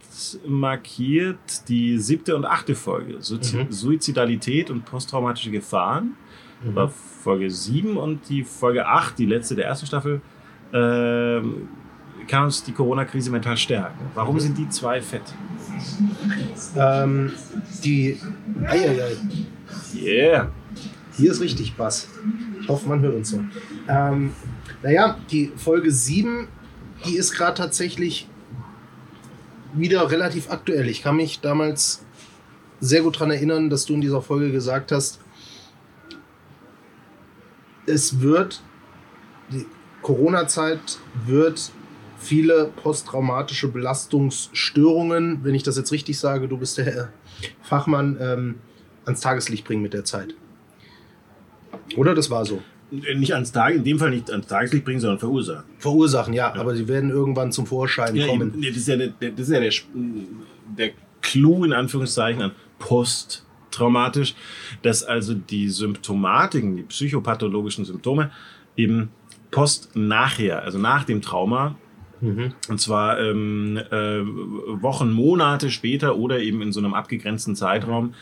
markiert 0.48 1.68
die 1.68 1.98
siebte 1.98 2.38
und 2.38 2.46
achte 2.46 2.76
Folge, 2.76 3.22
Suiz 3.22 3.52
mhm. 3.52 3.70
Suizidalität 3.70 4.70
und 4.70 4.86
posttraumatische 4.86 5.52
Gefahren. 5.52 6.16
Mhm. 6.64 6.76
War 6.76 6.88
Folge 6.88 7.50
7 7.50 7.98
und 7.98 8.30
die 8.30 8.46
Folge 8.46 8.88
8, 8.88 9.20
die 9.20 9.26
letzte 9.26 9.56
der 9.56 9.66
ersten 9.66 9.88
Staffel, 9.88 10.22
äh, 10.72 11.42
kann 12.28 12.46
uns 12.46 12.64
die 12.64 12.72
Corona-Krise 12.72 13.30
mental 13.30 13.58
stärken. 13.58 14.06
Warum 14.16 14.36
mhm. 14.36 14.40
sind 14.40 14.58
die 14.58 14.70
zwei 14.70 15.02
fett? 15.02 15.24
Ähm, 16.78 17.34
die. 17.84 18.18
Eieiei. 18.66 19.18
Yeah. 19.96 20.52
Hier 21.22 21.32
ist 21.32 21.40
richtig 21.40 21.76
Bass. 21.76 22.08
Ich 22.60 22.68
hoffe, 22.68 22.90
man 22.90 23.00
hört 23.02 23.14
uns 23.14 23.30
so. 23.30 23.44
Ähm, 23.88 24.34
naja, 24.82 25.20
die 25.30 25.52
Folge 25.56 25.92
7, 25.92 26.48
die 27.06 27.16
ist 27.16 27.34
gerade 27.34 27.56
tatsächlich 27.56 28.28
wieder 29.74 30.10
relativ 30.10 30.50
aktuell. 30.50 30.90
Ich 30.90 31.04
kann 31.04 31.18
mich 31.18 31.40
damals 31.40 32.04
sehr 32.80 33.04
gut 33.04 33.18
daran 33.18 33.30
erinnern, 33.30 33.70
dass 33.70 33.86
du 33.86 33.94
in 33.94 34.02
dieser 34.02 34.24
Folge 34.24 34.52
gesagt 34.52 34.92
hast, 34.92 35.20
es 37.86 38.22
wird, 38.22 38.64
die 39.52 39.68
Corona-Zeit 40.02 40.98
wird 41.28 41.72
viele 42.18 42.72
posttraumatische 42.82 43.68
Belastungsstörungen, 43.68 45.44
wenn 45.44 45.54
ich 45.54 45.62
das 45.62 45.78
jetzt 45.78 45.92
richtig 45.92 46.18
sage, 46.18 46.48
du 46.48 46.58
bist 46.58 46.80
der 46.80 47.14
Fachmann, 47.62 48.18
ähm, 48.20 48.56
ans 49.06 49.22
Tageslicht 49.22 49.66
bringen 49.66 49.84
mit 49.84 49.94
der 49.94 50.04
Zeit. 50.04 50.34
Oder 51.96 52.16
das 52.16 52.30
war 52.30 52.46
so? 52.46 52.62
Nicht 52.92 53.34
ans 53.34 53.52
Tag, 53.52 53.74
in 53.74 53.84
dem 53.84 54.00
Fall 54.00 54.10
nicht 54.10 54.30
ans 54.30 54.48
Tageslicht 54.48 54.84
bringen, 54.84 55.00
sondern 55.00 55.20
verursachen. 55.20 55.64
Verursachen, 55.78 56.34
ja, 56.34 56.54
ja. 56.54 56.60
aber 56.60 56.76
sie 56.76 56.88
werden 56.88 57.10
irgendwann 57.10 57.52
zum 57.52 57.66
Vorschein 57.66 58.16
ja, 58.16 58.28
kommen. 58.28 58.62
Das 58.62 58.76
ist 58.76 58.88
ja, 58.88 58.98
der, 58.98 59.10
das 59.32 59.48
ist 59.48 59.52
ja 59.52 59.60
der, 59.62 59.72
der 60.78 60.92
Clou 61.22 61.64
in 61.64 61.72
Anführungszeichen 61.72 62.42
an 62.42 62.52
posttraumatisch, 62.80 64.36
dass 64.82 65.04
also 65.04 65.34
die 65.34 65.70
Symptomatiken, 65.70 66.76
die 66.76 66.84
psychopathologischen 66.84 67.86
Symptome 67.86 68.32
eben 68.76 69.10
post 69.52 69.96
nachher, 69.96 70.64
also 70.64 70.78
nach 70.78 71.06
dem 71.06 71.22
Trauma, 71.22 71.78
Mhm. 72.22 72.54
Und 72.70 72.80
zwar 72.80 73.20
ähm, 73.20 73.78
äh, 73.78 74.22
Wochen, 74.82 75.12
Monate 75.12 75.72
später 75.72 76.16
oder 76.16 76.40
eben 76.40 76.62
in 76.62 76.72
so 76.72 76.80
einem 76.80 76.94
abgegrenzten 76.94 77.56
Zeitraum 77.56 78.14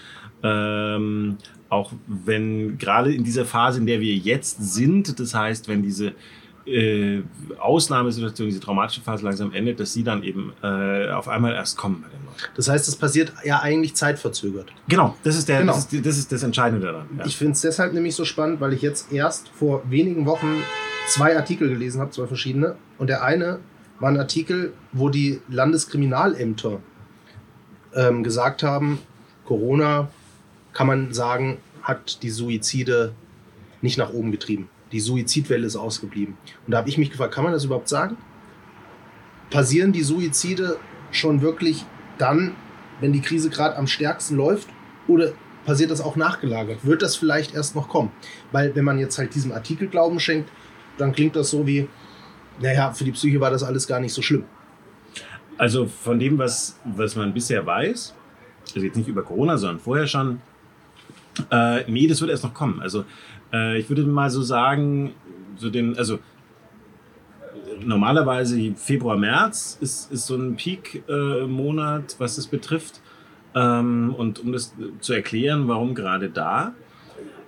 ähm, 0.41 1.38
auch 1.70 1.93
wenn 2.07 2.78
gerade 2.78 3.13
in 3.13 3.24
dieser 3.24 3.45
Phase, 3.45 3.80
in 3.80 3.86
der 3.86 4.01
wir 4.01 4.15
jetzt 4.15 4.74
sind, 4.74 5.20
das 5.20 5.34
heißt, 5.34 5.67
wenn 5.67 5.84
diese 5.84 6.13
äh, 6.65 7.22
Ausnahmesituation, 7.59 8.47
diese 8.47 8.59
traumatische 8.59 9.01
Phase 9.01 9.24
langsam 9.24 9.53
endet, 9.53 9.80
dass 9.80 9.93
sie 9.93 10.03
dann 10.03 10.24
eben 10.24 10.53
äh, 10.61 11.09
auf 11.09 11.28
einmal 11.28 11.53
erst 11.53 11.78
kommen 11.78 12.01
bei 12.01 12.09
den 12.09 12.26
Leuten. 12.26 12.38
Das 12.55 12.70
heißt, 12.70 12.88
es 12.88 12.95
passiert 12.95 13.34
ja 13.43 13.59
eigentlich 13.59 13.95
zeitverzögert. 13.95 14.72
Genau, 14.88 15.15
das 15.24 15.36
ist, 15.36 15.49
der, 15.49 15.59
genau. 15.59 15.74
Das, 15.74 15.91
ist, 15.91 16.05
das, 16.05 16.17
ist 16.17 16.32
das 16.32 16.43
Entscheidende 16.43 16.86
daran. 16.86 17.07
Ja. 17.17 17.26
Ich 17.26 17.38
finde 17.38 17.53
es 17.53 17.61
deshalb 17.61 17.93
nämlich 17.93 18.15
so 18.15 18.26
spannend, 18.26 18.61
weil 18.61 18.74
ich 18.74 18.82
jetzt 18.82 19.11
erst 19.11 19.49
vor 19.49 19.84
wenigen 19.89 20.26
Wochen 20.26 20.63
zwei 21.07 21.36
Artikel 21.36 21.70
gelesen 21.70 22.01
habe, 22.01 22.11
zwei 22.11 22.28
verschiedene. 22.28 22.76
Und 22.97 23.07
der 23.07 23.24
eine 23.24 23.59
war 23.99 24.09
ein 24.09 24.17
Artikel, 24.17 24.74
wo 24.91 25.09
die 25.09 25.41
Landeskriminalämter 25.49 26.80
ähm, 27.95 28.24
gesagt 28.24 28.63
haben, 28.63 28.99
Corona 29.45 30.09
kann 30.74 30.88
man 30.88 31.13
sagen, 31.13 31.57
hat 31.82 32.24
die 32.24 32.30
Suizide 32.30 33.13
nicht 33.82 33.97
nach 33.97 34.11
oben 34.11 34.32
getrieben. 34.32 34.70
Die 34.91 34.99
Suizidwelle 34.99 35.65
ist 35.65 35.76
ausgeblieben. 35.76 36.38
Und 36.65 36.72
da 36.72 36.80
habe 36.80 36.89
ich 36.89 36.97
mich 36.97 37.11
gefragt, 37.11 37.34
kann 37.34 37.43
man 37.43 37.53
das 37.53 37.63
überhaupt 37.63 37.89
sagen? 37.89 38.17
Passieren 39.49 39.91
die 39.91 40.03
Suizide 40.03 40.78
schon 41.11 41.41
wirklich 41.41 41.86
dann, 42.17 42.55
wenn 42.99 43.13
die 43.13 43.22
Krise 43.22 43.49
gerade 43.49 43.78
am 43.78 43.88
stärksten 43.88 44.36
läuft? 44.36 44.67
Oder 45.07 45.34
passiert 45.65 45.91
das 45.91 46.01
auch 46.01 46.15
nachgelagert? 46.15 46.86
Wird 46.86 47.01
das 47.01 47.15
vielleicht 47.15 47.53
erst 47.53 47.76
noch 47.76 47.89
kommen? 47.89 48.11
Weil 48.51 48.76
wenn 48.76 48.86
man 48.86 48.99
jetzt 48.99 49.17
halt 49.17 49.34
diesem 49.36 49.51
Artikel 49.51 49.88
Glauben 49.88 50.20
schenkt, 50.20 50.49
dann 50.97 51.13
klingt 51.13 51.36
das 51.36 51.49
so 51.49 51.65
wie, 51.65 51.88
naja, 52.59 52.91
für 52.91 53.03
die 53.03 53.11
Psyche 53.11 53.39
war 53.39 53.51
das 53.51 53.63
alles 53.63 53.88
gar 53.88 53.99
nicht 53.99 54.13
so 54.13 54.22
schlimm. 54.22 54.43
Also 55.57 55.88
von 55.88 56.20
dem, 56.20 56.38
was, 56.38 56.80
was 56.86 57.15
man 57.15 57.34
bisher 57.34 57.65
weiß, 57.65 58.13
also 58.76 58.86
jetzt 58.86 58.95
nicht 58.95 59.07
über 59.07 59.24
Corona, 59.24 59.57
sondern 59.57 59.80
vorher 59.80 60.07
schon, 60.07 60.41
äh, 61.52 61.90
nee, 61.90 62.08
das 62.08 62.22
wird 62.22 62.32
erst 62.32 62.44
noch 62.44 62.54
kommen. 62.54 62.82
Also 62.82 63.06
äh, 63.54 63.80
ich 63.80 63.90
würde 63.90 64.04
mal 64.04 64.30
so 64.30 64.42
sagen, 64.42 65.14
so 65.58 65.70
den, 65.70 65.98
also 65.98 66.20
normalerweise 67.84 68.74
Februar, 68.76 69.18
März 69.18 69.78
ist, 69.82 70.12
ist 70.12 70.28
so 70.28 70.36
ein 70.36 70.56
Peak-Monat, 70.56 72.14
äh, 72.14 72.20
was 72.20 72.36
das 72.36 72.48
betrifft. 72.48 73.02
Ähm, 73.56 74.14
und 74.18 74.40
um 74.40 74.52
das 74.52 74.74
zu 75.00 75.14
erklären, 75.14 75.68
warum 75.68 75.96
gerade 75.96 76.30
da, 76.30 76.74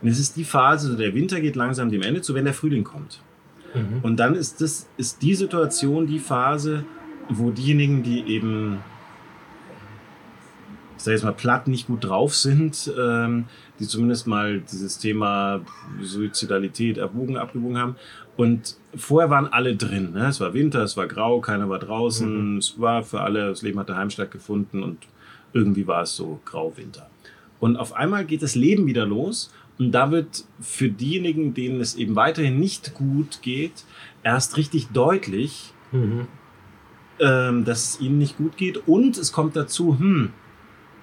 es 0.03 0.19
ist 0.19 0.35
die 0.35 0.43
Phase, 0.43 0.95
der 0.95 1.13
Winter 1.13 1.39
geht 1.41 1.55
langsam 1.55 1.91
dem 1.91 2.01
Ende 2.01 2.21
zu, 2.21 2.33
wenn 2.33 2.45
der 2.45 2.53
Frühling 2.53 2.83
kommt. 2.83 3.21
Mhm. 3.73 3.99
Und 4.01 4.19
dann 4.19 4.35
ist 4.35 4.61
das, 4.61 4.89
ist 4.97 5.21
die 5.21 5.35
Situation, 5.35 6.07
die 6.07 6.19
Phase, 6.19 6.85
wo 7.29 7.51
diejenigen, 7.51 8.03
die 8.03 8.25
eben, 8.27 8.79
ich 11.01 11.05
sage 11.05 11.15
jetzt 11.15 11.23
mal, 11.23 11.33
platt 11.33 11.67
nicht 11.67 11.87
gut 11.87 12.03
drauf 12.03 12.35
sind, 12.35 12.91
ähm, 12.95 13.45
die 13.79 13.87
zumindest 13.87 14.27
mal 14.27 14.61
dieses 14.61 14.99
Thema 14.99 15.61
Suizidalität 15.99 16.99
erwogen, 16.99 17.37
abgewogen 17.37 17.79
haben. 17.79 17.95
Und 18.37 18.77
vorher 18.95 19.31
waren 19.31 19.47
alle 19.47 19.75
drin. 19.75 20.11
Ne? 20.13 20.27
Es 20.27 20.39
war 20.39 20.53
Winter, 20.53 20.83
es 20.83 20.97
war 20.97 21.07
grau, 21.07 21.41
keiner 21.41 21.67
war 21.69 21.79
draußen, 21.79 22.53
mhm. 22.53 22.57
es 22.59 22.79
war 22.79 23.01
für 23.01 23.21
alle, 23.21 23.49
das 23.49 23.63
Leben 23.63 23.79
hatte 23.79 23.97
Heimstatt 23.97 24.29
gefunden 24.29 24.83
und 24.83 24.99
irgendwie 25.53 25.87
war 25.87 26.03
es 26.03 26.15
so 26.15 26.39
grau-Winter. 26.45 27.09
Und 27.59 27.77
auf 27.77 27.93
einmal 27.93 28.25
geht 28.25 28.43
das 28.43 28.53
Leben 28.53 28.85
wieder 28.85 29.07
los 29.07 29.51
und 29.79 29.93
da 29.93 30.11
wird 30.11 30.45
für 30.59 30.89
diejenigen, 30.89 31.55
denen 31.55 31.81
es 31.81 31.95
eben 31.95 32.15
weiterhin 32.15 32.59
nicht 32.59 32.93
gut 32.93 33.41
geht, 33.41 33.85
erst 34.21 34.55
richtig 34.57 34.89
deutlich, 34.89 35.73
mhm. 35.91 36.27
ähm, 37.19 37.65
dass 37.65 37.95
es 37.95 38.01
ihnen 38.01 38.19
nicht 38.19 38.37
gut 38.37 38.55
geht. 38.55 38.87
Und 38.87 39.17
es 39.17 39.31
kommt 39.31 39.55
dazu, 39.55 39.97
hm, 39.97 40.33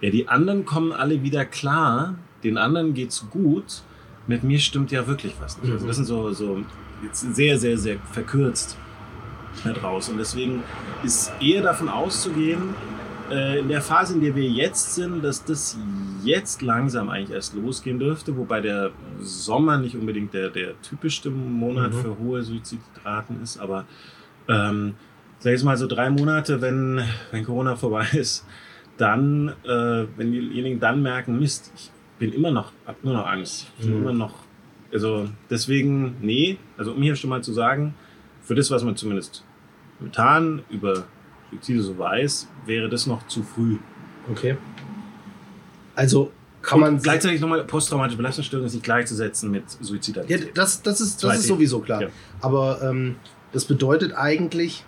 ja, 0.01 0.11
die 0.11 0.28
anderen 0.28 0.64
kommen 0.64 0.92
alle 0.92 1.22
wieder 1.22 1.44
klar, 1.44 2.16
den 2.44 2.57
anderen 2.57 2.94
geht's 2.94 3.26
gut, 3.30 3.82
mit 4.26 4.44
mir 4.44 4.59
stimmt 4.59 4.90
ja 4.90 5.07
wirklich 5.07 5.34
was 5.40 5.61
nicht. 5.61 5.72
Also 5.72 5.86
das 5.86 5.96
sind 5.96 6.05
so, 6.05 6.32
so 6.32 6.62
jetzt 7.03 7.34
sehr, 7.34 7.59
sehr, 7.59 7.78
sehr 7.78 7.99
verkürzt 8.12 8.76
raus. 9.82 10.09
Und 10.09 10.18
deswegen 10.18 10.62
ist 11.03 11.32
eher 11.40 11.62
davon 11.62 11.88
auszugehen, 11.88 12.74
äh, 13.30 13.59
in 13.59 13.68
der 13.68 13.82
Phase, 13.82 14.14
in 14.14 14.20
der 14.20 14.34
wir 14.34 14.49
jetzt 14.49 14.94
sind, 14.94 15.22
dass 15.22 15.44
das 15.44 15.76
jetzt 16.24 16.62
langsam 16.62 17.11
eigentlich 17.11 17.30
erst 17.30 17.55
losgehen 17.55 17.99
dürfte, 17.99 18.36
wobei 18.36 18.61
der 18.61 18.90
Sommer 19.20 19.78
nicht 19.78 19.96
unbedingt 19.96 20.32
der, 20.34 20.51
der 20.51 20.80
typischste 20.82 21.30
Monat 21.30 21.92
mhm. 21.92 21.99
für 21.99 22.18
hohe 22.18 22.42
Suizidraten 22.42 23.42
ist, 23.42 23.59
aber 23.59 23.84
ähm, 24.49 24.94
sag 25.40 25.55
ich 25.55 25.62
mal 25.62 25.76
so 25.76 25.86
drei 25.86 26.11
Monate, 26.11 26.61
wenn, 26.61 27.03
wenn 27.30 27.44
Corona 27.44 27.76
vorbei 27.76 28.07
ist, 28.12 28.46
dann, 28.99 29.55
äh, 29.64 30.07
wenn 30.16 30.32
diejenigen 30.32 30.80
dann 30.80 31.03
merken, 31.03 31.38
Mist, 31.38 31.72
ich 31.74 31.90
bin 32.18 32.32
immer 32.32 32.51
noch, 32.51 32.72
hab 32.86 33.03
nur 33.03 33.14
noch 33.14 33.26
Angst, 33.26 33.66
ich 33.78 33.86
bin 33.86 33.94
mhm. 33.94 34.03
immer 34.03 34.12
noch, 34.12 34.34
also 34.92 35.28
deswegen, 35.49 36.16
nee, 36.20 36.59
also 36.76 36.92
um 36.92 37.03
hier 37.03 37.16
schon 37.16 37.30
mal 37.30 37.42
zu 37.42 37.53
sagen, 37.53 37.94
für 38.42 38.55
das, 38.55 38.70
was 38.70 38.82
man 38.82 38.96
zumindest 38.96 39.44
momentan 39.99 40.62
über 40.70 41.05
Suizide 41.51 41.82
so 41.82 41.99
weiß, 41.99 42.49
wäre 42.66 42.88
das 42.88 43.07
noch 43.07 43.26
zu 43.26 43.42
früh. 43.42 43.78
Okay. 44.30 44.57
Also 45.94 46.30
kann 46.62 46.80
man. 46.80 46.99
gleichzeitig 46.99 47.40
nochmal 47.40 47.64
posttraumatische 47.64 48.16
Belastungsstörung 48.16 48.66
ist 48.66 48.74
nicht 48.74 48.84
gleichzusetzen 48.84 49.51
mit 49.51 49.64
Suizidalität. 49.68 50.46
Ja, 50.46 50.53
das, 50.55 50.82
das, 50.82 51.01
ist, 51.01 51.22
das 51.22 51.38
ist 51.38 51.46
sowieso 51.46 51.80
klar. 51.80 52.03
Ja. 52.03 52.09
Aber 52.40 52.82
ähm, 52.82 53.16
das 53.53 53.64
bedeutet 53.64 54.12
eigentlich, 54.14 54.84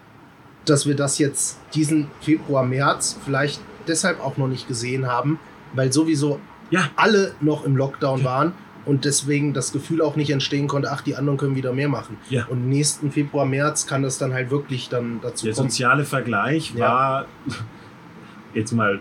dass 0.65 0.87
wir 0.87 0.95
das 0.95 1.19
jetzt 1.19 1.59
diesen 1.75 2.09
Februar, 2.21 2.65
März 2.65 3.19
vielleicht 3.25 3.61
deshalb 3.89 4.21
auch 4.21 4.37
noch 4.37 4.49
nicht 4.49 4.69
gesehen 4.69 5.07
haben, 5.07 5.39
weil 5.75 5.93
sowieso 5.93 6.41
ja. 6.71 6.89
alle 6.97 7.35
noch 7.41 7.65
im 7.65 7.77
Lockdown 7.77 8.25
waren 8.25 8.53
und 8.87 9.05
deswegen 9.05 9.53
das 9.53 9.73
Gefühl 9.73 10.03
auch 10.03 10.17
nicht 10.17 10.31
entstehen 10.31 10.69
konnte, 10.69 10.91
ach, 10.91 11.03
die 11.03 11.17
anderen 11.17 11.39
können 11.39 11.57
wieder 11.57 11.73
mehr 11.73 11.89
machen. 11.89 12.17
Ja. 12.29 12.47
Und 12.47 12.69
nächsten 12.69 13.13
Februar, 13.13 13.45
März 13.45 13.87
kann 13.87 14.03
das 14.03 14.19
dann 14.19 14.33
halt 14.33 14.51
wirklich 14.51 14.89
dann 14.89 15.21
dazu 15.21 15.47
Der 15.47 15.55
kommen. 15.55 15.67
Der 15.67 15.71
soziale 15.71 16.05
Vergleich 16.05 16.79
war 16.79 17.23
ja. 17.23 17.55
jetzt 18.55 18.73
mal 18.73 19.01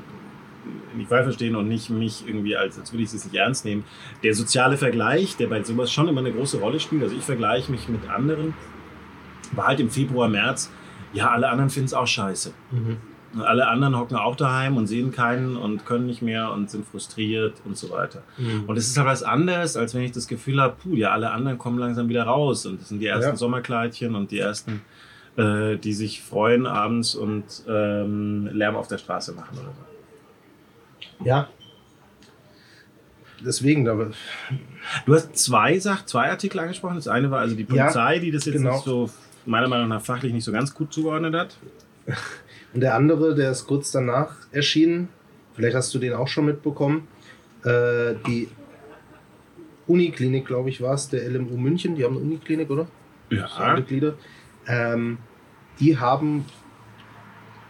nicht 0.96 1.10
falsch 1.10 1.24
verstehen 1.24 1.56
und 1.56 1.68
nicht 1.68 1.90
mich 1.90 2.28
irgendwie 2.28 2.56
als, 2.56 2.78
als 2.78 2.92
würde 2.92 3.04
ich 3.04 3.14
es 3.14 3.24
nicht 3.24 3.36
ernst 3.36 3.66
nehmen. 3.66 3.84
Der 4.24 4.34
soziale 4.34 4.78
Vergleich, 4.78 5.38
der 5.38 5.48
bei 5.48 5.64
sowas 5.64 5.92
schon 5.92 6.08
immer 6.08 6.20
eine 6.20 6.32
große 6.32 6.60
Rolle 6.60 6.80
spielt, 6.80 7.04
also 7.04 7.16
ich 7.16 7.24
vergleiche 7.24 7.72
mich 7.72 7.88
mit 7.88 8.10
anderen, 8.10 8.54
war 9.54 9.68
halt 9.68 9.80
im 9.80 9.90
Februar, 9.90 10.28
März, 10.28 10.70
ja, 11.14 11.32
alle 11.32 11.50
anderen 11.50 11.70
finden 11.70 11.88
es 11.88 11.94
auch 11.94 12.06
scheiße. 12.08 12.54
Mhm. 12.72 12.98
Und 13.34 13.44
alle 13.44 13.68
anderen 13.68 13.98
hocken 13.98 14.18
auch 14.18 14.36
daheim 14.36 14.78
und 14.78 14.88
sehen 14.88 15.12
keinen 15.12 15.56
und 15.56 15.86
können 15.86 16.08
nicht 16.08 16.22
mehr 16.22 16.52
und 16.52 16.70
sind 16.70 16.86
frustriert 16.86 17.54
und 17.64 17.78
so 17.78 17.92
weiter. 17.92 18.24
Mhm. 18.38 18.64
Und 18.66 18.78
es 18.78 18.88
ist 18.88 18.98
halt 18.98 19.08
was 19.08 19.22
anderes, 19.22 19.78
als 19.78 19.94
wenn 19.94 20.02
ich 20.02 20.12
das 20.12 20.28
Gefühl 20.28 20.60
habe, 20.60 20.76
puh, 20.82 20.96
ja, 20.96 21.12
alle 21.12 21.32
anderen 21.32 21.58
kommen 21.58 21.78
langsam 21.78 22.10
wieder 22.10 22.24
raus 22.24 22.66
und 22.66 22.82
das 22.82 22.90
sind 22.90 23.00
die 23.00 23.08
ersten 23.08 23.32
ja. 23.32 23.36
Sommerkleidchen 23.36 24.16
und 24.16 24.32
die 24.32 24.40
ersten, 24.40 24.82
äh, 25.38 25.78
die 25.78 25.94
sich 25.94 26.24
freuen 26.24 26.66
abends 26.66 27.14
und 27.14 27.44
ähm, 27.68 28.50
Lärm 28.52 28.76
auf 28.76 28.88
der 28.88 28.98
Straße 28.98 29.34
machen 29.34 29.60
oder 29.60 29.70
so. 29.70 31.26
Ja. 31.26 31.48
Deswegen, 33.46 33.88
aber. 33.88 34.12
Du 35.06 35.14
hast 35.14 35.38
zwei 35.38 35.78
Sachen, 35.80 36.08
zwei 36.08 36.30
Artikel 36.30 36.60
angesprochen. 36.60 36.96
Das 36.96 37.08
eine 37.08 37.32
war 37.32 37.40
also 37.40 37.56
die 37.56 37.64
Polizei, 37.64 38.16
ja, 38.16 38.20
die 38.20 38.32
das 38.32 38.46
jetzt 38.46 38.56
genau. 38.56 38.74
nicht 38.74 38.84
so 38.84 39.10
meiner 39.46 39.68
Meinung 39.68 39.88
nach 39.88 40.02
fachlich 40.02 40.34
nicht 40.34 40.44
so 40.44 40.52
ganz 40.52 40.74
gut 40.74 40.94
zugeordnet 40.94 41.36
hat. 41.36 41.58
Und 42.74 42.82
der 42.82 42.96
andere, 42.96 43.36
der 43.36 43.52
ist 43.52 43.66
kurz 43.66 43.92
danach 43.92 44.36
erschienen, 44.52 45.10
vielleicht 45.54 45.76
hast 45.76 45.94
du 45.94 46.00
den 46.00 46.14
auch 46.14 46.28
schon 46.28 46.46
mitbekommen, 46.46 47.08
äh, 47.64 48.16
die 48.28 48.48
Uniklinik, 49.88 50.46
glaube 50.46 50.70
ich, 50.70 50.82
war 50.82 50.94
es, 50.94 51.10
der 51.10 51.28
LMU 51.28 51.58
München, 51.58 51.96
die 51.96 52.04
haben 52.04 52.16
eine 52.16 52.24
Uniklinik, 52.24 52.70
oder? 52.70 52.88
Ja. 53.32 53.46
Alle 53.46 53.84
Glieder. 53.84 54.16
Ähm, 54.68 55.18
die 55.80 55.98
haben 55.98 56.46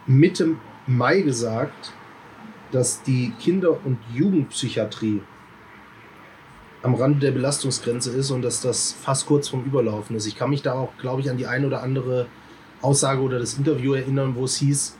Mitte 0.06 0.56
Mai 0.86 1.22
gesagt, 1.22 1.92
dass 2.72 3.02
die 3.02 3.32
Kinder- 3.40 3.84
und 3.84 3.98
Jugendpsychiatrie 4.14 5.22
am 6.82 6.94
Rande 6.94 7.20
der 7.20 7.32
Belastungsgrenze 7.32 8.10
ist 8.12 8.30
und 8.30 8.42
dass 8.42 8.62
das 8.62 8.92
fast 8.92 9.26
kurz 9.26 9.48
vorm 9.48 9.64
Überlaufen 9.64 10.16
ist. 10.16 10.26
Ich 10.26 10.36
kann 10.36 10.50
mich 10.50 10.62
da 10.62 10.74
auch, 10.74 10.96
glaube 10.98 11.20
ich, 11.20 11.30
an 11.30 11.36
die 11.36 11.46
ein 11.46 11.64
oder 11.64 11.82
andere 11.82 12.26
Aussage 12.82 13.20
oder 13.20 13.38
das 13.38 13.54
Interview 13.54 13.94
erinnern, 13.94 14.34
wo 14.34 14.44
es 14.44 14.56
hieß, 14.56 14.96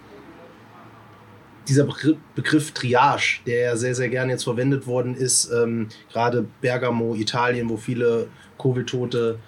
dieser 1.68 1.84
Begriff, 1.84 2.16
Begriff 2.34 2.72
Triage, 2.72 3.40
der 3.46 3.60
ja 3.60 3.76
sehr, 3.76 3.94
sehr 3.94 4.08
gerne 4.08 4.32
jetzt 4.32 4.44
verwendet 4.44 4.86
worden 4.86 5.14
ist, 5.14 5.50
ähm, 5.50 5.88
gerade 6.12 6.46
Bergamo, 6.60 7.14
Italien, 7.14 7.68
wo 7.68 7.76
viele 7.76 8.28
Covid-Tote 8.58 9.38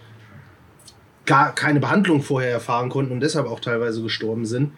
gar 1.26 1.54
keine 1.54 1.80
Behandlung 1.80 2.22
vorher 2.22 2.52
erfahren 2.52 2.88
konnten 2.88 3.12
und 3.12 3.20
deshalb 3.20 3.46
auch 3.46 3.60
teilweise 3.60 4.02
gestorben 4.02 4.46
sind, 4.46 4.72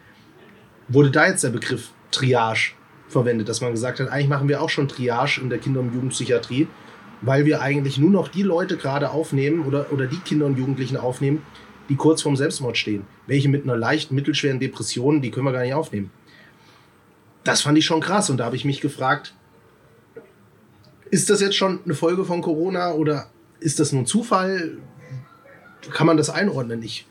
wurde 0.89 1.11
da 1.11 1.27
jetzt 1.27 1.45
der 1.45 1.51
Begriff 1.51 1.91
Triage 2.11 2.73
verwendet, 3.09 3.49
dass 3.49 3.61
man 3.61 3.73
gesagt 3.73 4.01
hat, 4.01 4.09
eigentlich 4.09 4.29
machen 4.29 4.49
wir 4.49 4.63
auch 4.63 4.71
schon 4.71 4.89
Triage 4.89 5.41
in 5.41 5.51
der 5.51 5.59
Kinder- 5.59 5.81
und 5.81 5.93
Jugendpsychiatrie, 5.93 6.69
weil 7.23 7.45
wir 7.45 7.61
eigentlich 7.61 7.99
nur 7.99 8.11
noch 8.11 8.29
die 8.29 8.43
Leute 8.43 8.77
gerade 8.77 9.11
aufnehmen 9.11 9.65
oder, 9.67 9.93
oder 9.93 10.07
die 10.07 10.19
Kinder 10.19 10.47
und 10.47 10.59
Jugendlichen 10.59 10.97
aufnehmen, 10.97 11.43
die 11.89 11.97
kurz 11.97 12.23
vorm 12.23 12.37
Selbstmord 12.37 12.77
stehen. 12.77 13.05
Welche 13.27 13.49
mit 13.49 13.65
einer 13.65 13.77
leichten, 13.77 14.15
mittelschweren 14.15 14.61
Depression, 14.61 15.21
die 15.23 15.31
können 15.31 15.47
wir 15.47 15.53
gar 15.53 15.63
nicht 15.63 15.75
aufnehmen. 15.75 16.11
Das 17.43 17.63
fand 17.63 17.77
ich 17.77 17.85
schon 17.85 18.01
krass 18.01 18.31
und 18.31 18.39
da 18.39 18.47
habe 18.47 18.57
ich 18.57 18.65
mich 18.65 18.81
gefragt, 18.81 19.35
ist 21.11 21.31
das 21.31 21.41
jetzt 21.41 21.57
schon 21.57 21.81
eine 21.85 21.95
Folge 21.95 22.25
von 22.25 22.41
Corona 22.41 22.93
oder 22.93 23.29
ist 23.61 23.81
das 23.81 23.93
nur 23.93 24.03
ein 24.03 24.07
Zufall? 24.07 24.79
Kann 25.93 26.07
man 26.07 26.17
das 26.17 26.31
einordnen? 26.31 26.83
Ich 26.83 27.07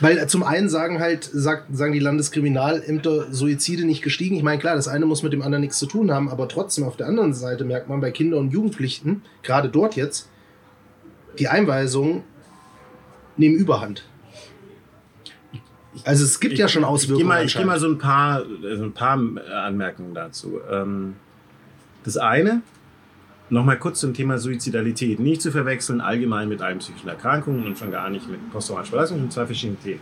weil 0.00 0.28
zum 0.28 0.44
einen 0.44 0.68
sagen 0.68 1.00
halt, 1.00 1.28
sagen 1.32 1.92
die 1.92 1.98
Landeskriminalämter 1.98 3.32
Suizide 3.32 3.84
nicht 3.84 4.02
gestiegen. 4.02 4.36
Ich 4.36 4.42
meine, 4.42 4.60
klar, 4.60 4.76
das 4.76 4.86
eine 4.86 5.06
muss 5.06 5.22
mit 5.22 5.32
dem 5.32 5.42
anderen 5.42 5.62
nichts 5.62 5.78
zu 5.78 5.86
tun 5.86 6.12
haben, 6.12 6.28
aber 6.28 6.48
trotzdem 6.48 6.84
auf 6.84 6.96
der 6.96 7.08
anderen 7.08 7.34
Seite 7.34 7.64
merkt 7.64 7.88
man 7.88 8.00
bei 8.00 8.12
Kindern 8.12 8.40
und 8.40 8.52
Jugendlichen, 8.52 9.22
gerade 9.42 9.68
dort 9.68 9.96
jetzt, 9.96 10.28
die 11.38 11.48
Einweisungen 11.48 12.22
nehmen 13.38 13.56
Überhand. 13.56 14.04
Also 16.04 16.24
es 16.24 16.38
gibt 16.38 16.54
ich, 16.54 16.60
ja 16.60 16.68
schon 16.68 16.84
Auswirkungen. 16.84 17.18
Ich 17.18 17.24
gehe 17.24 17.28
mal, 17.28 17.44
ich 17.44 17.56
geh 17.56 17.64
mal 17.64 17.80
so 17.80 17.88
ein 17.88 17.98
paar, 17.98 18.44
so 18.44 18.84
ein 18.84 18.92
paar 18.92 19.18
Anmerkungen 19.64 20.14
dazu. 20.14 20.60
Ähm, 20.70 21.16
das 22.04 22.16
eine, 22.16 22.62
Nochmal 23.50 23.78
kurz 23.78 24.00
zum 24.00 24.12
Thema 24.12 24.38
Suizidalität. 24.38 25.20
Nicht 25.20 25.40
zu 25.40 25.50
verwechseln 25.50 26.02
allgemein 26.02 26.48
mit 26.50 26.60
allen 26.60 26.78
psychischen 26.80 27.08
Erkrankungen 27.08 27.64
und 27.64 27.78
schon 27.78 27.90
gar 27.90 28.10
nicht 28.10 28.28
mit 28.28 28.50
posttraumatischer 28.52 28.96
Belastung, 28.96 29.20
sind 29.20 29.32
zwei 29.32 29.46
verschiedene 29.46 29.78
Themen. 29.78 30.00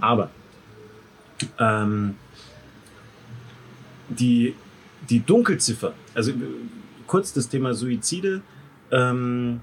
Aber 0.00 0.30
ähm, 1.58 2.14
die, 4.08 4.54
die 5.10 5.20
Dunkelziffer, 5.20 5.94
also 6.14 6.32
kurz 7.08 7.32
das 7.32 7.48
Thema 7.48 7.74
Suizide. 7.74 8.42
Ähm, 8.92 9.60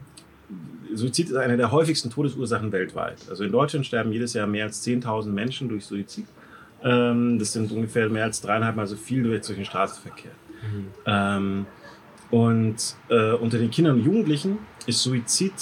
Suizid 0.96 1.30
ist 1.30 1.36
eine 1.36 1.58
der 1.58 1.72
häufigsten 1.72 2.10
Todesursachen 2.10 2.72
weltweit. 2.72 3.18
Also 3.30 3.44
in 3.44 3.52
Deutschland 3.52 3.86
sterben 3.86 4.12
jedes 4.12 4.34
Jahr 4.34 4.48
mehr 4.48 4.66
als 4.66 4.86
10.000 4.86 5.30
Menschen 5.30 5.70
durch 5.70 5.86
Suizid. 5.86 6.26
Ähm, 6.84 7.40
das 7.40 7.54
sind 7.54 7.72
ungefähr 7.72 8.10
mehr 8.10 8.26
als 8.26 8.42
dreieinhalb 8.42 8.76
Mal 8.76 8.88
so 8.88 8.96
viel 8.96 9.24
durch, 9.24 9.42
den 9.42 9.66
Straßenverkehr. 9.66 10.32
Mhm. 10.62 10.88
Ähm, 11.06 11.66
und 12.32 12.96
äh, 13.10 13.34
unter 13.34 13.60
den 13.60 13.70
Kindern 13.70 13.96
und 13.98 14.06
Jugendlichen 14.06 14.58
ist 14.88 15.04
Suizid 15.04 15.54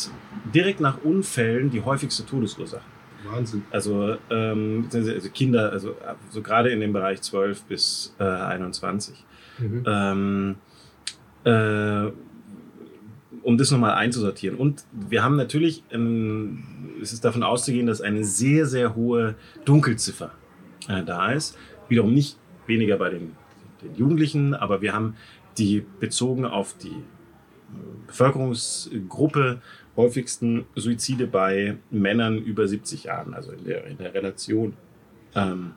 direkt 0.54 0.80
nach 0.80 1.04
Unfällen 1.04 1.70
die 1.70 1.82
häufigste 1.82 2.26
Todesursache. 2.26 2.84
Wahnsinn. 3.24 3.64
Also, 3.72 4.18
ähm, 4.30 4.88
also 4.92 5.30
Kinder, 5.30 5.72
also, 5.72 5.96
also 6.28 6.42
gerade 6.42 6.70
in 6.70 6.80
dem 6.80 6.94
Bereich 6.94 7.22
12 7.22 7.64
bis 7.64 8.16
äh, 8.20 8.24
21. 8.24 9.24
Mhm. 9.60 9.84
Ähm, 9.86 10.56
äh, 11.44 12.12
um 13.44 13.58
das 13.58 13.72
nochmal 13.72 13.94
einzusortieren. 13.94 14.58
Und 14.58 14.84
wir 14.92 15.24
haben 15.24 15.36
natürlich, 15.36 15.84
ähm, 15.92 16.64
es 17.02 17.14
ist 17.14 17.26
davon 17.26 17.44
auszugehen, 17.44 17.88
dass 17.88 18.02
eine 18.02 18.24
sehr, 18.24 18.66
sehr 18.66 18.96
hohe 18.96 19.36
Dunkelziffer 19.66 20.32
äh, 20.88 21.04
da 21.04 21.32
ist. 21.32 21.58
Wiederum 21.90 22.14
nicht 22.14 22.38
weniger 22.68 22.98
bei 22.98 23.10
den, 23.10 23.32
den 23.82 23.96
Jugendlichen, 23.96 24.54
aber 24.54 24.82
wir 24.82 24.94
haben 24.94 25.16
die 25.58 25.86
bezogen 26.00 26.46
auf 26.46 26.76
die 26.78 26.90
äh, 26.90 28.08
Bevölkerungsgruppe 28.08 29.62
häufigsten 29.98 30.66
Suizide 30.76 31.28
bei 31.28 31.78
Männern 31.90 32.38
über 32.38 32.68
70 32.68 33.06
Jahren, 33.06 33.34
also 33.34 33.52
in 33.52 33.66
der, 33.66 33.86
in 33.88 33.98
der 33.98 34.14
Relation. 34.14 34.74
Ähm, 35.36 35.72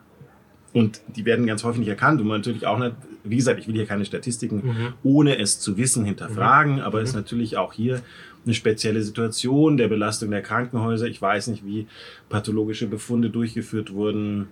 und 0.72 1.00
die 1.08 1.24
werden 1.24 1.46
ganz 1.46 1.64
häufig 1.64 1.80
nicht 1.80 1.88
erkannt 1.88 2.20
und 2.20 2.28
natürlich 2.28 2.66
auch 2.66 2.78
nicht, 2.78 2.94
wie 3.24 3.36
gesagt, 3.36 3.58
ich 3.58 3.66
will 3.66 3.74
hier 3.74 3.86
keine 3.86 4.04
Statistiken 4.04 4.56
mhm. 4.56 4.92
ohne 5.02 5.38
es 5.38 5.58
zu 5.58 5.76
wissen 5.76 6.04
hinterfragen, 6.04 6.74
mhm. 6.74 6.80
aber 6.80 7.00
es 7.00 7.12
mhm. 7.12 7.18
ist 7.18 7.24
natürlich 7.24 7.56
auch 7.56 7.72
hier 7.72 8.02
eine 8.44 8.54
spezielle 8.54 9.02
Situation 9.02 9.76
der 9.76 9.88
Belastung 9.88 10.30
der 10.30 10.42
Krankenhäuser. 10.42 11.06
Ich 11.06 11.20
weiß 11.20 11.48
nicht, 11.48 11.64
wie 11.64 11.86
pathologische 12.28 12.86
Befunde 12.86 13.30
durchgeführt 13.30 13.92
wurden, 13.92 14.48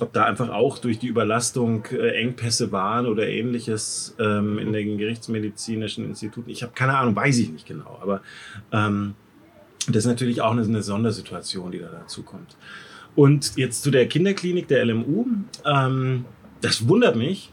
ob 0.00 0.12
da 0.12 0.24
einfach 0.24 0.50
auch 0.50 0.76
durch 0.76 0.98
die 0.98 1.06
Überlastung 1.06 1.86
äh, 1.86 2.10
Engpässe 2.10 2.70
waren 2.70 3.06
oder 3.06 3.26
ähnliches 3.26 4.14
ähm, 4.18 4.58
in 4.58 4.74
den 4.74 4.98
gerichtsmedizinischen 4.98 6.04
Instituten. 6.04 6.50
Ich 6.50 6.62
habe 6.62 6.72
keine 6.74 6.98
Ahnung, 6.98 7.16
weiß 7.16 7.38
ich 7.38 7.50
nicht 7.50 7.66
genau, 7.66 7.98
aber 8.02 8.20
ähm, 8.72 9.14
das 9.86 9.96
ist 9.96 10.06
natürlich 10.06 10.42
auch 10.42 10.52
eine, 10.52 10.62
eine 10.62 10.82
Sondersituation, 10.82 11.70
die 11.70 11.78
da 11.78 11.88
dazu 11.88 12.22
kommt. 12.22 12.56
Und 13.16 13.56
jetzt 13.56 13.82
zu 13.82 13.90
der 13.90 14.06
Kinderklinik 14.06 14.68
der 14.68 14.84
LMU. 14.84 15.26
Ähm, 15.64 16.26
das 16.60 16.86
wundert 16.88 17.16
mich, 17.16 17.52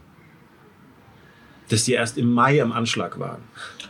dass 1.69 1.83
die 1.83 1.93
erst 1.93 2.17
im 2.17 2.31
Mai 2.31 2.61
am 2.61 2.71
Anschlag 2.71 3.19
waren. 3.19 3.41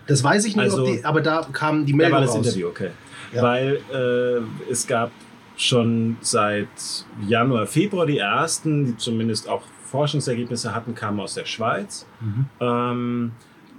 Das 0.08 0.24
weiß 0.24 0.46
ich 0.46 0.56
nicht, 0.56 0.64
also, 0.64 0.86
die, 0.86 1.04
aber 1.04 1.22
da 1.22 1.48
kam 1.52 1.86
die 1.86 1.94
Meldung 1.94 2.12
Da 2.12 2.18
war 2.18 2.26
das 2.26 2.36
raus. 2.36 2.46
Interview, 2.46 2.68
okay. 2.68 2.92
Ja. 3.34 3.44
Weil 3.44 3.80
äh, 3.94 4.72
es 4.72 4.88
gab 4.88 5.12
schon 5.58 6.18
seit 6.22 6.68
Januar, 7.28 7.68
Februar 7.68 8.06
die 8.06 8.20
ersten, 8.20 8.86
die 8.86 8.98
zumindest 8.98 9.50
auch 9.50 9.64
Forschungsergebnisse 9.86 10.74
hatten, 10.74 10.96
kamen 10.96 11.20
aus 11.20 11.34
der 11.34 11.46
Schweiz. 11.46 12.06
Mhm. 12.20 12.46
Ähm, 12.60 13.32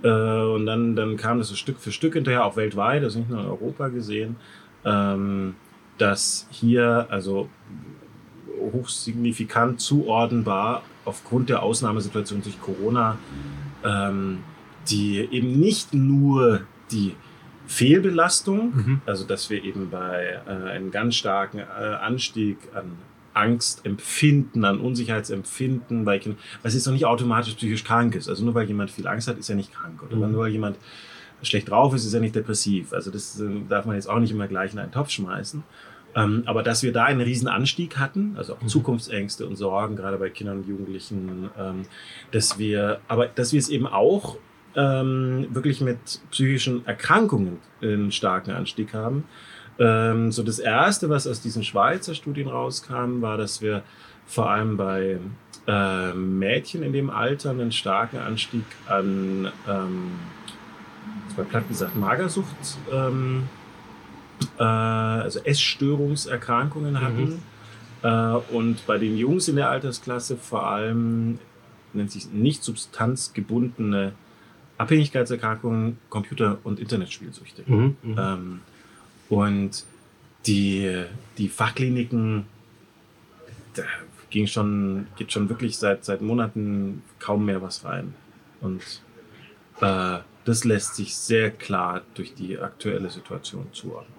äh, 0.03 0.09
und 0.09 0.67
dann, 0.67 0.97
dann 0.97 1.17
kam 1.17 1.39
das 1.39 1.49
so 1.49 1.55
Stück 1.55 1.79
für 1.79 1.93
Stück 1.93 2.15
hinterher, 2.15 2.45
auch 2.45 2.57
weltweit, 2.57 3.03
also 3.03 3.19
nicht 3.19 3.31
nur 3.31 3.41
in 3.41 3.47
Europa 3.47 3.89
gesehen. 3.89 4.37
Ähm, 4.85 5.55
dass 5.99 6.47
hier 6.51 7.07
also 7.11 7.49
hochsignifikant 8.73 9.81
zuordnenbar 9.81 10.83
aufgrund 11.05 11.49
der 11.49 11.63
Ausnahmesituation 11.63 12.43
durch 12.43 12.61
Corona 12.61 13.19
ähm, 13.85 14.39
die 14.91 15.19
eben 15.31 15.59
nicht 15.59 15.95
nur 15.95 16.63
die 16.91 17.15
Fehlbelastung, 17.67 18.75
mhm. 18.75 19.01
also 19.05 19.25
dass 19.25 19.51
wir 19.51 19.63
eben 19.63 19.91
bei 19.91 20.41
äh, 20.47 20.71
einem 20.71 20.91
ganz 20.91 21.17
starken 21.17 21.59
äh, 21.59 21.63
Anstieg 21.63 22.57
an 22.75 22.93
Angstempfinden, 23.35 24.65
an 24.65 24.81
Unsicherheitsempfinden 24.81 26.05
bei 26.05 26.19
Kindern, 26.19 26.41
was 26.63 26.75
jetzt 26.75 26.87
noch 26.87 26.93
nicht 26.93 27.05
automatisch 27.05 27.55
psychisch 27.55 27.85
krank 27.85 28.15
ist. 28.15 28.29
Also 28.29 28.45
nur 28.45 28.55
weil 28.55 28.67
jemand 28.67 28.91
viel 28.91 29.07
Angst 29.07 29.29
hat, 29.29 29.39
ist 29.39 29.49
er 29.49 29.55
nicht 29.55 29.73
krank. 29.73 30.03
Oder 30.03 30.17
mhm. 30.17 30.33
nur 30.33 30.43
weil 30.43 30.51
jemand 30.51 30.77
schlecht 31.43 31.71
drauf 31.71 31.95
ist, 31.95 32.05
ist 32.05 32.15
er 32.15 32.21
nicht 32.21 32.35
depressiv. 32.35 32.93
Also 32.93 33.11
das 33.11 33.39
äh, 33.39 33.49
darf 33.69 33.85
man 33.85 33.95
jetzt 33.95 34.09
auch 34.09 34.19
nicht 34.19 34.33
immer 34.33 34.49
gleich 34.49 34.73
in 34.73 34.79
einen 34.79 34.91
Topf 34.91 35.11
schmeißen. 35.11 35.63
Ähm, 36.15 36.43
aber 36.47 36.63
dass 36.63 36.83
wir 36.83 36.93
da 36.93 37.05
einen 37.05 37.21
riesen 37.21 37.49
Anstieg 37.49 37.99
hatten, 37.99 38.35
also 38.37 38.55
auch 38.55 38.63
mhm. 38.63 38.69
Zukunftsängste 38.69 39.47
und 39.47 39.57
Sorgen, 39.57 39.97
gerade 39.97 40.17
bei 40.17 40.31
Kindern 40.31 40.59
und 40.59 40.69
Jugendlichen, 40.69 41.51
ähm, 41.59 41.83
dass 42.33 42.59
wir, 42.59 43.01
aber 43.09 43.27
dass 43.27 43.53
wir 43.53 43.59
es 43.59 43.69
eben 43.69 43.87
auch 43.87 44.37
ähm, 44.75 45.47
wirklich 45.51 45.81
mit 45.81 45.99
psychischen 46.31 46.87
Erkrankungen 46.87 47.59
einen 47.83 48.13
starken 48.13 48.53
Anstieg 48.53 48.95
haben. 48.95 49.25
Ähm, 49.79 50.33
so 50.33 50.43
das 50.43 50.59
erste, 50.59 51.09
was 51.09 51.27
aus 51.27 51.41
diesen 51.41 51.63
Schweizer 51.63 52.15
Studien 52.15 52.49
rauskam, 52.49 53.21
war, 53.21 53.37
dass 53.37 53.63
wir 53.63 53.83
vor 54.27 54.51
allem 54.51 54.77
bei 54.77 55.19
äh, 55.67 56.13
Mädchen 56.15 56.83
in 56.83 56.93
dem 56.93 57.11
Alter 57.11 57.51
einen 57.51 57.73
starken 57.73 58.19
Anstieg 58.19 58.65
an, 58.89 59.51
ähm, 59.69 60.13
bei 61.37 61.45
platt 61.45 61.69
gesagt, 61.69 61.97
Magersucht 61.97 62.57
ähm, 62.93 63.49
äh, 64.59 64.63
also 64.63 65.41
Essstörungserkrankungen 65.41 66.95
mhm. 66.95 67.01
hatten. 67.01 67.25
Mhm. 67.25 67.39
Und 68.51 68.87
bei 68.87 68.97
den 68.97 69.19
Jungs 69.19 69.49
in 69.49 69.57
der 69.57 69.71
Altersklasse 69.71 70.37
vor 70.37 70.69
allem 70.69 71.41
nennt 71.93 72.13
sich 72.13 72.31
nicht 72.31 72.63
substanzgebundene 72.63 74.13
Abhängigkeitserkrankungen, 74.79 75.99
Computer- 76.09 76.59
und 76.63 76.79
Internetspielsüchte. 76.79 77.65
Mhm. 77.67 77.97
Mhm. 78.03 78.17
Ähm, 78.19 78.61
und 79.29 79.85
die, 80.47 81.05
die 81.37 81.49
Fachkliniken, 81.49 82.47
da 83.75 83.83
ging 84.31 84.47
schon, 84.47 85.09
geht 85.17 85.33
schon 85.33 85.49
wirklich 85.49 85.77
seit, 85.77 86.05
seit 86.05 86.23
Monaten 86.23 87.03
kaum 87.19 87.45
mehr 87.45 87.61
was 87.61 87.85
rein. 87.85 88.15
Und 88.61 88.83
äh, 89.81 90.19
das 90.45 90.65
lässt 90.65 90.95
sich 90.95 91.15
sehr 91.17 91.51
klar 91.51 92.03
durch 92.15 92.35
die 92.35 92.59
aktuelle 92.59 93.11
Situation 93.11 93.67
zuordnen. 93.73 94.18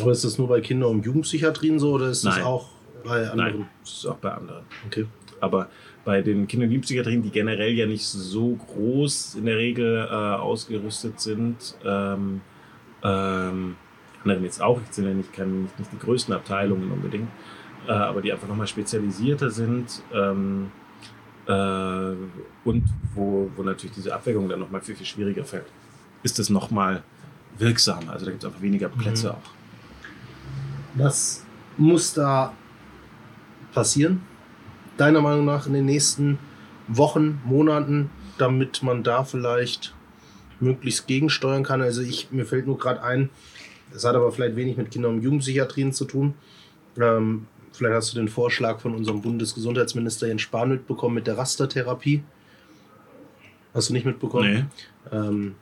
Aber 0.00 0.12
ist 0.12 0.24
das 0.24 0.38
nur 0.38 0.48
bei 0.48 0.60
Kinder- 0.60 0.88
und 0.88 1.04
Jugendpsychiatrien 1.04 1.78
so 1.78 1.92
oder 1.92 2.08
ist 2.08 2.24
Nein. 2.24 2.34
das 2.36 2.44
auch 2.44 2.68
bei 3.04 3.30
anderen? 3.30 3.36
Nein, 3.36 3.68
das 3.82 3.92
ist 3.92 4.06
auch 4.06 4.16
bei 4.16 4.32
anderen. 4.32 4.64
Okay. 4.86 5.06
Aber 5.40 5.68
bei 6.04 6.22
den 6.22 6.46
Kinder- 6.46 6.64
und 6.64 6.72
Jugendpsychiatrien, 6.72 7.22
die 7.22 7.30
generell 7.30 7.72
ja 7.72 7.86
nicht 7.86 8.04
so 8.04 8.54
groß 8.54 9.36
in 9.36 9.46
der 9.46 9.56
Regel 9.56 10.06
äh, 10.08 10.14
ausgerüstet 10.14 11.20
sind, 11.20 11.76
ähm, 11.84 12.40
ähm, 13.02 13.76
anderen 14.22 14.44
jetzt 14.44 14.60
auch, 14.60 14.80
ich 14.80 14.92
sind 14.92 15.06
ja 15.06 15.14
nicht, 15.14 15.32
keine, 15.32 15.52
nicht, 15.52 15.78
nicht 15.78 15.92
die 15.92 15.98
größten 15.98 16.34
Abteilungen 16.34 16.90
unbedingt, 16.90 17.28
äh, 17.86 17.92
aber 17.92 18.20
die 18.20 18.32
einfach 18.32 18.48
nochmal 18.48 18.66
spezialisierter 18.66 19.50
sind 19.50 20.02
ähm, 20.12 20.72
äh, 21.46 21.52
und 22.64 22.84
wo, 23.14 23.50
wo 23.54 23.62
natürlich 23.62 23.94
diese 23.94 24.14
Abwägung 24.14 24.48
dann 24.48 24.60
nochmal 24.60 24.80
viel, 24.80 24.96
viel 24.96 25.06
schwieriger 25.06 25.44
fällt, 25.44 25.66
ist 26.22 26.38
das 26.38 26.50
nochmal 26.50 27.02
wirksam. 27.58 28.08
Also 28.08 28.26
da 28.26 28.32
gibt 28.32 28.42
es 28.42 28.48
einfach 28.48 28.62
weniger 28.62 28.88
Plätze 28.88 29.28
mhm. 29.28 29.32
auch. 29.34 29.55
Was 30.96 31.44
muss 31.76 32.14
da 32.14 32.52
passieren? 33.72 34.22
Deiner 34.96 35.20
Meinung 35.20 35.44
nach 35.44 35.66
in 35.66 35.74
den 35.74 35.84
nächsten 35.84 36.38
Wochen, 36.88 37.40
Monaten, 37.44 38.10
damit 38.38 38.82
man 38.82 39.02
da 39.02 39.24
vielleicht 39.24 39.94
möglichst 40.60 41.06
gegensteuern 41.06 41.62
kann? 41.62 41.82
Also 41.82 42.02
ich, 42.02 42.30
mir 42.30 42.46
fällt 42.46 42.66
nur 42.66 42.78
gerade 42.78 43.02
ein, 43.02 43.28
das 43.92 44.04
hat 44.04 44.14
aber 44.14 44.32
vielleicht 44.32 44.56
wenig 44.56 44.76
mit 44.76 44.90
Kinder- 44.90 45.08
und 45.08 45.22
Jugendpsychiatrien 45.22 45.92
zu 45.92 46.06
tun. 46.06 46.34
Ähm, 46.98 47.46
vielleicht 47.72 47.94
hast 47.94 48.12
du 48.14 48.18
den 48.18 48.28
Vorschlag 48.28 48.80
von 48.80 48.94
unserem 48.94 49.20
Bundesgesundheitsminister 49.20 50.28
Jens 50.28 50.42
Spahn 50.42 50.70
mitbekommen 50.70 51.14
mit 51.14 51.26
der 51.26 51.36
Rastertherapie. 51.36 52.22
Hast 53.74 53.90
du 53.90 53.92
nicht 53.92 54.06
mitbekommen? 54.06 54.70
Nee. 55.12 55.16
Ähm, 55.16 55.54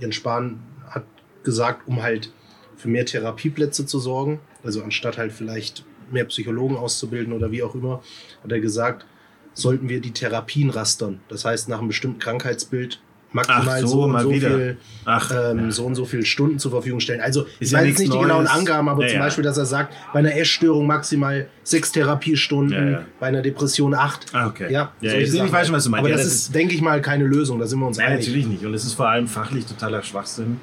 Jens 0.00 0.16
Spahn 0.16 0.58
hat 0.90 1.04
gesagt, 1.44 1.86
um 1.86 2.02
halt 2.02 2.32
für 2.76 2.88
mehr 2.88 3.04
Therapieplätze 3.06 3.86
zu 3.86 3.98
sorgen. 3.98 4.40
Also 4.62 4.82
anstatt 4.82 5.18
halt 5.18 5.32
vielleicht 5.32 5.84
mehr 6.10 6.24
Psychologen 6.26 6.76
auszubilden 6.76 7.32
oder 7.32 7.50
wie 7.50 7.62
auch 7.62 7.74
immer, 7.74 8.02
hat 8.42 8.52
er 8.52 8.60
gesagt, 8.60 9.06
sollten 9.54 9.88
wir 9.88 10.00
die 10.00 10.10
Therapien 10.12 10.70
rastern. 10.70 11.20
Das 11.28 11.44
heißt, 11.44 11.68
nach 11.68 11.78
einem 11.78 11.88
bestimmten 11.88 12.18
Krankheitsbild 12.18 13.00
maximal 13.32 13.80
so, 13.80 13.86
so, 13.88 14.02
und 14.04 14.20
so 14.20 14.30
wieder. 14.30 14.48
viel, 14.50 14.76
Ach, 15.04 15.32
ähm, 15.50 15.70
so 15.72 15.84
und 15.86 15.94
so 15.96 16.04
viele 16.04 16.24
Stunden 16.24 16.58
zur 16.60 16.70
Verfügung 16.70 17.00
stellen. 17.00 17.20
Also 17.20 17.42
Ist 17.42 17.50
ich 17.60 17.70
ja 17.72 17.78
weiß 17.78 17.88
jetzt 17.88 17.98
nicht 17.98 18.12
die 18.14 18.18
genauen 18.18 18.44
Neues. 18.44 18.50
Angaben, 18.50 18.88
aber 18.88 19.02
Ja, 19.02 19.08
zum 19.08 19.16
ja. 19.18 19.24
Beispiel, 19.24 19.42
dass 19.44 19.58
er 19.58 19.64
sagt, 19.66 19.92
bei 20.12 20.20
einer 20.20 20.36
Essstörung 20.36 20.86
maximal 20.86 21.48
sechs 21.64 21.90
Therapiestunden, 21.90 22.72
Ja, 22.76 22.90
ja. 23.00 23.04
bei 23.18 23.26
einer 23.26 23.42
Depression 23.42 23.92
acht. 23.94 24.26
Ah, 24.32 24.46
okay. 24.48 24.72
Ja, 24.72 24.92
Ja, 25.00 25.14
ich 25.14 25.32
weiß 25.32 25.66
schon, 25.66 25.74
was 25.74 25.84
du 25.84 25.90
meinst. 25.90 26.00
Aber 26.00 26.10
Ja, 26.10 26.16
das, 26.16 26.24
das 26.26 26.34
ist, 26.34 26.54
denke 26.54 26.74
ich 26.74 26.80
mal, 26.80 27.00
keine 27.02 27.24
Lösung. 27.24 27.58
Da 27.58 27.66
sind 27.66 27.80
wir 27.80 27.86
uns 27.88 27.98
einig. 27.98 28.20
natürlich 28.26 28.46
nicht. 28.46 28.64
Und 28.64 28.72
es 28.74 28.84
ist 28.84 28.92
vor 28.94 29.08
allem 29.08 29.26
fachlich 29.26 29.66
totaler 29.66 30.02
Schwachsinn, 30.04 30.58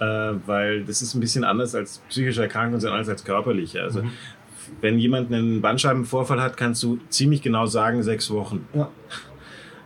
äh, 0.00 0.04
weil 0.46 0.84
das 0.84 1.02
ist 1.02 1.14
ein 1.14 1.20
bisschen 1.20 1.44
anders 1.44 1.74
als 1.74 1.98
psychische 2.08 2.42
Erkrankungen, 2.42 2.80
sind 2.80 2.90
anders 2.90 3.08
als 3.08 3.24
körperliche. 3.24 3.82
Also 3.82 4.02
Mhm. 4.02 4.10
wenn 4.80 4.98
jemand 4.98 5.32
einen 5.32 5.60
Bandscheibenvorfall 5.60 6.40
hat, 6.40 6.56
kannst 6.56 6.82
du 6.82 6.98
ziemlich 7.08 7.42
genau 7.42 7.66
sagen, 7.66 8.02
sechs 8.02 8.30
Wochen. 8.30 8.66
Ja. 8.74 8.88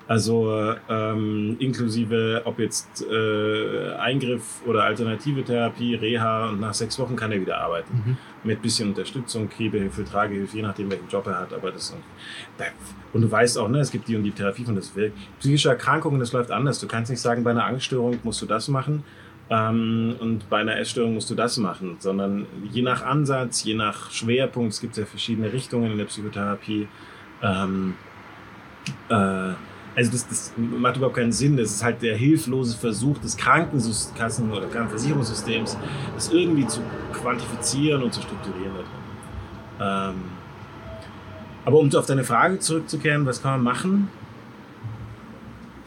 Also 0.07 0.75
ähm, 0.91 1.57
inklusive, 1.61 2.43
ob 2.45 2.59
jetzt 2.59 3.03
äh, 3.11 3.93
Eingriff 3.95 4.61
oder 4.67 4.83
alternative 4.85 5.43
Therapie, 5.43 5.95
Reha 5.95 6.51
und 6.51 6.61
nach 6.61 6.75
sechs 6.75 6.99
Wochen 6.99 7.17
kann 7.17 7.33
er 7.33 7.41
wieder 7.41 7.57
arbeiten. 7.59 8.03
Mhm. 8.05 8.17
Mit 8.47 8.61
bisschen 8.61 8.91
Unterstützung, 8.91 9.49
Kriebehilfe, 9.49 10.05
Tragehilfe, 10.05 10.57
je 10.59 10.63
nachdem 10.63 10.91
welchen 10.91 11.09
Job 11.09 11.27
er 11.27 11.39
hat. 11.39 11.55
Aber 11.55 11.71
das 11.71 11.95
da- 12.59 12.65
und 13.15 13.23
du 13.23 13.31
weißt 13.31 13.57
auch, 13.57 13.69
ne, 13.69 13.79
es 13.79 13.91
gibt 13.91 14.07
die 14.07 14.17
und 14.17 14.25
die 14.25 14.33
Therapie 14.33 14.65
von 14.65 14.75
das 14.77 14.95
wirkt. 14.95 15.17
Psychische 15.41 15.71
Erkrankungen, 15.71 16.21
das 16.21 16.33
läuft 16.35 16.51
anders. 16.51 16.79
Du 16.81 16.87
kannst 16.87 17.11
nicht 17.11 17.21
sagen, 17.21 17.43
bei 17.43 17.53
einer 17.53 17.65
Angststörung 17.65 18.19
musst 18.25 18.43
du 18.43 18.47
das 18.47 18.69
machen 18.69 19.05
ähm, 19.51 20.17
und 20.21 20.49
bei 20.49 20.59
einer 20.59 20.79
Essstörung 20.79 21.15
musst 21.15 21.29
du 21.31 21.35
das 21.35 21.59
machen, 21.59 21.97
sondern 21.99 22.47
je 22.73 22.83
nach 22.83 23.03
Ansatz, 23.03 23.65
je 23.65 23.75
nach 23.75 24.11
Schwerpunkt, 24.11 24.73
es 24.73 24.81
gibt 24.81 24.97
ja 24.97 25.05
verschiedene 25.05 25.53
Richtungen 25.53 25.93
in 25.93 25.99
der 25.99 26.07
Psychotherapie. 26.07 26.89
Ähm, 27.43 27.95
äh, 29.09 29.53
also 29.97 30.11
das, 30.11 30.27
das 30.27 30.53
macht 30.57 30.97
überhaupt 30.97 31.17
keinen 31.17 31.33
Sinn. 31.33 31.57
Das 31.57 31.71
ist 31.71 31.85
halt 31.85 32.03
der 32.03 32.17
hilflose 32.17 32.77
Versuch 32.77 33.19
des 33.19 33.37
Krankenkassen- 33.37 34.51
oder 34.51 34.67
Krankenversicherungssystems, 34.67 35.77
das 36.15 36.33
irgendwie 36.33 36.67
zu 36.67 36.81
quantifizieren 37.13 38.03
und 38.03 38.13
zu 38.13 38.23
strukturieren. 38.23 38.73
Ähm, 39.81 40.15
aber 41.65 41.79
um 41.79 41.95
auf 41.95 42.07
deine 42.07 42.25
Frage 42.25 42.59
zurückzukehren, 42.59 43.25
was 43.27 43.43
kann 43.43 43.53
man 43.53 43.63
machen? 43.63 44.09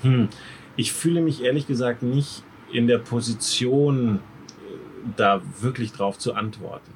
Hm, 0.03 0.29
ich 0.75 0.91
fühle 0.93 1.21
mich 1.21 1.43
ehrlich 1.43 1.67
gesagt 1.67 2.03
nicht 2.03 2.43
in 2.71 2.87
der 2.87 2.99
Position, 2.99 4.15
äh, 4.15 4.19
da 5.15 5.41
wirklich 5.61 5.91
drauf 5.91 6.17
zu 6.17 6.33
antworten. 6.33 6.91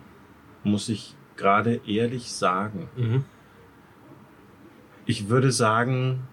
Muss 0.64 0.90
ich 0.90 1.16
gerade 1.38 1.82
ehrlich 1.88 2.32
sagen. 2.32 2.90
Mhm. 2.96 3.26
Ich 5.06 5.30
würde 5.30 5.52
sagen, 5.52 6.28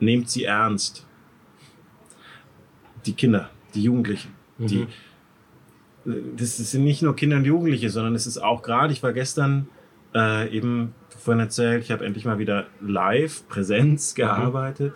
nehmt 0.00 0.30
sie 0.30 0.44
ernst. 0.44 1.06
Die 3.06 3.12
Kinder, 3.12 3.50
die 3.74 3.82
Jugendlichen, 3.82 4.32
die, 4.56 4.86
das 6.04 6.56
sind 6.56 6.84
nicht 6.84 7.02
nur 7.02 7.16
Kinder 7.16 7.36
und 7.36 7.44
Jugendliche, 7.44 7.90
sondern 7.90 8.14
es 8.14 8.26
ist 8.26 8.38
auch 8.38 8.62
gerade, 8.62 8.92
ich 8.92 9.02
war 9.02 9.12
gestern 9.12 9.68
äh, 10.14 10.48
eben 10.56 10.94
vorhin 11.08 11.40
erzählt, 11.40 11.82
ich 11.82 11.90
habe 11.90 12.04
endlich 12.04 12.24
mal 12.24 12.38
wieder 12.38 12.66
live, 12.80 13.46
Präsenz 13.48 14.14
gearbeitet, 14.14 14.94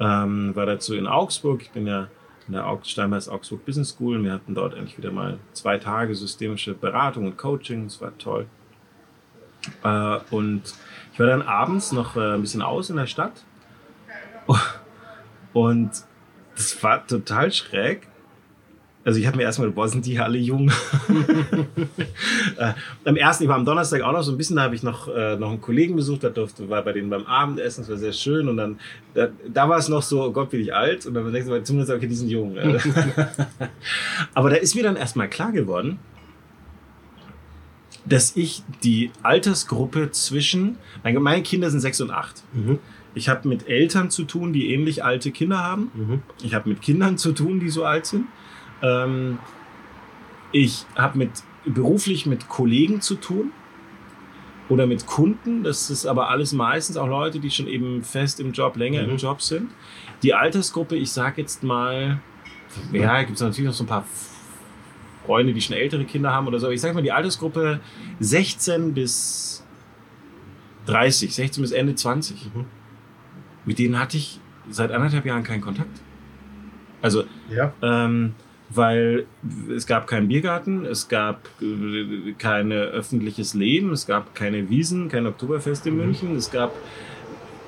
ähm, 0.00 0.54
war 0.54 0.66
dazu 0.66 0.94
in 0.94 1.06
Augsburg, 1.06 1.62
ich 1.62 1.70
bin 1.70 1.86
ja 1.86 2.08
in 2.46 2.52
der 2.52 2.66
Aug 2.68 2.84
Steinbeis 2.84 3.28
Augsburg 3.28 3.64
Business 3.64 3.90
School 3.90 4.22
wir 4.22 4.32
hatten 4.32 4.54
dort 4.54 4.74
endlich 4.74 4.96
wieder 4.98 5.10
mal 5.10 5.38
zwei 5.52 5.78
Tage 5.78 6.14
systemische 6.14 6.74
Beratung 6.74 7.26
und 7.26 7.36
Coaching, 7.36 7.86
es 7.86 8.00
war 8.00 8.16
toll. 8.18 8.46
Äh, 9.82 10.18
und 10.30 10.62
ich 11.12 11.18
war 11.18 11.26
dann 11.26 11.42
abends 11.42 11.92
noch 11.92 12.16
äh, 12.16 12.34
ein 12.34 12.40
bisschen 12.40 12.62
aus 12.62 12.90
in 12.90 12.96
der 12.96 13.06
Stadt. 13.06 13.44
Und 15.52 15.90
das 16.54 16.82
war 16.82 17.06
total 17.06 17.50
schräg. 17.50 18.08
Also 19.06 19.20
ich 19.20 19.26
habe 19.28 19.36
mir 19.36 19.44
erstmal, 19.44 19.70
boah, 19.70 19.88
sind 19.88 20.04
die 20.04 20.18
alle 20.18 20.36
jung. 20.36 20.68
äh, 22.58 22.72
am 23.04 23.14
ersten, 23.14 23.44
ich 23.44 23.48
war 23.48 23.54
am 23.54 23.64
Donnerstag 23.64 24.02
auch 24.02 24.10
noch 24.10 24.22
so 24.22 24.32
ein 24.32 24.36
bisschen, 24.36 24.56
da 24.56 24.62
habe 24.62 24.74
ich 24.74 24.82
noch, 24.82 25.06
äh, 25.06 25.36
noch 25.36 25.50
einen 25.50 25.60
Kollegen 25.60 25.94
besucht, 25.94 26.24
da 26.24 26.28
durfte, 26.28 26.68
war 26.68 26.82
bei 26.82 26.92
denen 26.92 27.08
beim 27.08 27.24
Abendessen, 27.24 27.82
das 27.82 27.88
war 27.90 27.98
sehr 27.98 28.12
schön. 28.12 28.48
Und 28.48 28.56
dann, 28.56 28.80
da, 29.14 29.28
da 29.46 29.68
war 29.68 29.78
es 29.78 29.88
noch 29.88 30.02
so, 30.02 30.24
oh 30.24 30.32
Gott, 30.32 30.50
bin 30.50 30.60
ich 30.60 30.74
alt. 30.74 31.06
Und 31.06 31.14
dann 31.14 31.32
denkst 31.32 31.48
du, 31.48 31.62
zumindest, 31.62 31.92
okay, 31.92 32.08
die 32.08 32.16
sind 32.16 32.30
jung. 32.30 32.56
Aber 34.34 34.50
da 34.50 34.56
ist 34.56 34.74
mir 34.74 34.82
dann 34.82 34.96
erstmal 34.96 35.30
klar 35.30 35.52
geworden, 35.52 36.00
dass 38.04 38.34
ich 38.34 38.64
die 38.82 39.12
Altersgruppe 39.22 40.10
zwischen, 40.10 40.78
meine, 41.04 41.20
meine 41.20 41.44
Kinder 41.44 41.70
sind 41.70 41.78
sechs 41.78 42.00
und 42.00 42.10
acht. 42.10 42.42
Mhm. 42.52 42.80
Ich 43.14 43.28
habe 43.28 43.46
mit 43.46 43.68
Eltern 43.68 44.10
zu 44.10 44.24
tun, 44.24 44.52
die 44.52 44.72
ähnlich 44.74 45.04
alte 45.04 45.30
Kinder 45.30 45.62
haben. 45.62 45.92
Mhm. 45.94 46.22
Ich 46.42 46.54
habe 46.54 46.68
mit 46.68 46.82
Kindern 46.82 47.18
zu 47.18 47.30
tun, 47.30 47.60
die 47.60 47.68
so 47.68 47.84
alt 47.84 48.06
sind. 48.06 48.24
Ähm, 48.82 49.38
ich 50.52 50.84
habe 50.96 51.18
mit 51.18 51.30
beruflich 51.64 52.26
mit 52.26 52.48
Kollegen 52.48 53.00
zu 53.00 53.16
tun 53.16 53.50
oder 54.68 54.86
mit 54.86 55.06
Kunden. 55.06 55.64
Das 55.64 55.90
ist 55.90 56.06
aber 56.06 56.28
alles 56.30 56.52
meistens 56.52 56.96
auch 56.96 57.08
Leute, 57.08 57.40
die 57.40 57.50
schon 57.50 57.66
eben 57.66 58.02
fest 58.04 58.40
im 58.40 58.52
Job, 58.52 58.76
länger 58.76 59.02
im 59.02 59.10
Mhm. 59.12 59.16
Job 59.16 59.42
sind. 59.42 59.70
Die 60.22 60.34
Altersgruppe, 60.34 60.96
ich 60.96 61.10
sage 61.10 61.40
jetzt 61.42 61.62
mal, 61.62 62.20
ja, 62.92 63.22
gibt 63.22 63.36
es 63.36 63.42
natürlich 63.42 63.66
noch 63.66 63.74
so 63.74 63.84
ein 63.84 63.88
paar 63.88 64.04
Freunde, 65.24 65.52
die 65.52 65.60
schon 65.60 65.74
ältere 65.76 66.04
Kinder 66.04 66.32
haben 66.32 66.46
oder 66.46 66.58
so. 66.60 66.66
Aber 66.66 66.74
ich 66.74 66.80
sage 66.80 66.94
mal, 66.94 67.02
die 67.02 67.12
Altersgruppe 67.12 67.80
16 68.20 68.94
bis 68.94 69.64
30, 70.86 71.34
16 71.34 71.62
bis 71.62 71.72
Ende 71.72 71.94
20. 71.96 72.50
Mhm. 72.54 72.64
Mit 73.64 73.78
denen 73.80 73.98
hatte 73.98 74.16
ich 74.16 74.38
seit 74.70 74.92
anderthalb 74.92 75.26
Jahren 75.26 75.42
keinen 75.42 75.60
Kontakt. 75.60 76.00
Also, 77.02 77.24
Ja. 77.50 77.72
ähm, 77.82 78.34
weil 78.68 79.26
es 79.74 79.86
gab 79.86 80.06
keinen 80.06 80.28
Biergarten, 80.28 80.84
es 80.84 81.08
gab 81.08 81.48
äh, 81.60 82.32
kein 82.38 82.72
öffentliches 82.72 83.54
Leben, 83.54 83.92
es 83.92 84.06
gab 84.06 84.34
keine 84.34 84.68
Wiesen, 84.68 85.08
kein 85.08 85.26
Oktoberfest 85.26 85.86
in 85.86 85.94
Mhm. 85.94 86.00
München, 86.00 86.36
es 86.36 86.50
gab 86.50 86.72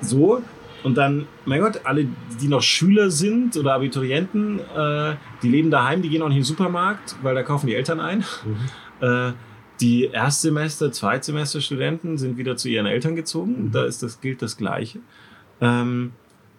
so. 0.01 0.41
Und 0.83 0.97
dann, 0.97 1.25
mein 1.45 1.61
Gott, 1.61 1.81
alle, 1.83 2.07
die 2.41 2.47
noch 2.47 2.61
Schüler 2.61 3.11
sind 3.11 3.57
oder 3.57 3.73
Abiturienten, 3.73 4.59
äh, 4.59 5.15
die 5.43 5.49
leben 5.49 5.71
daheim, 5.71 6.01
die 6.01 6.09
gehen 6.09 6.21
auch 6.21 6.29
nicht 6.29 6.37
in 6.37 6.43
den 6.43 6.47
Supermarkt, 6.47 7.15
weil 7.21 7.35
da 7.35 7.43
kaufen 7.43 7.67
die 7.67 7.75
Eltern 7.75 7.99
ein. 7.99 8.19
Mhm. 8.45 9.05
Äh, 9.05 9.33
die 9.81 10.05
Erstsemester, 10.05 10.91
Zweitsemester 10.91 11.61
Studenten 11.61 12.17
sind 12.17 12.37
wieder 12.37 12.57
zu 12.57 12.69
ihren 12.69 12.85
Eltern 12.85 13.15
gezogen. 13.15 13.65
Mhm. 13.65 13.71
Da 13.71 13.85
ist 13.85 14.03
das, 14.03 14.21
gilt 14.21 14.41
das 14.41 14.57
Gleiche. 14.57 14.99
Ähm, 15.61 16.11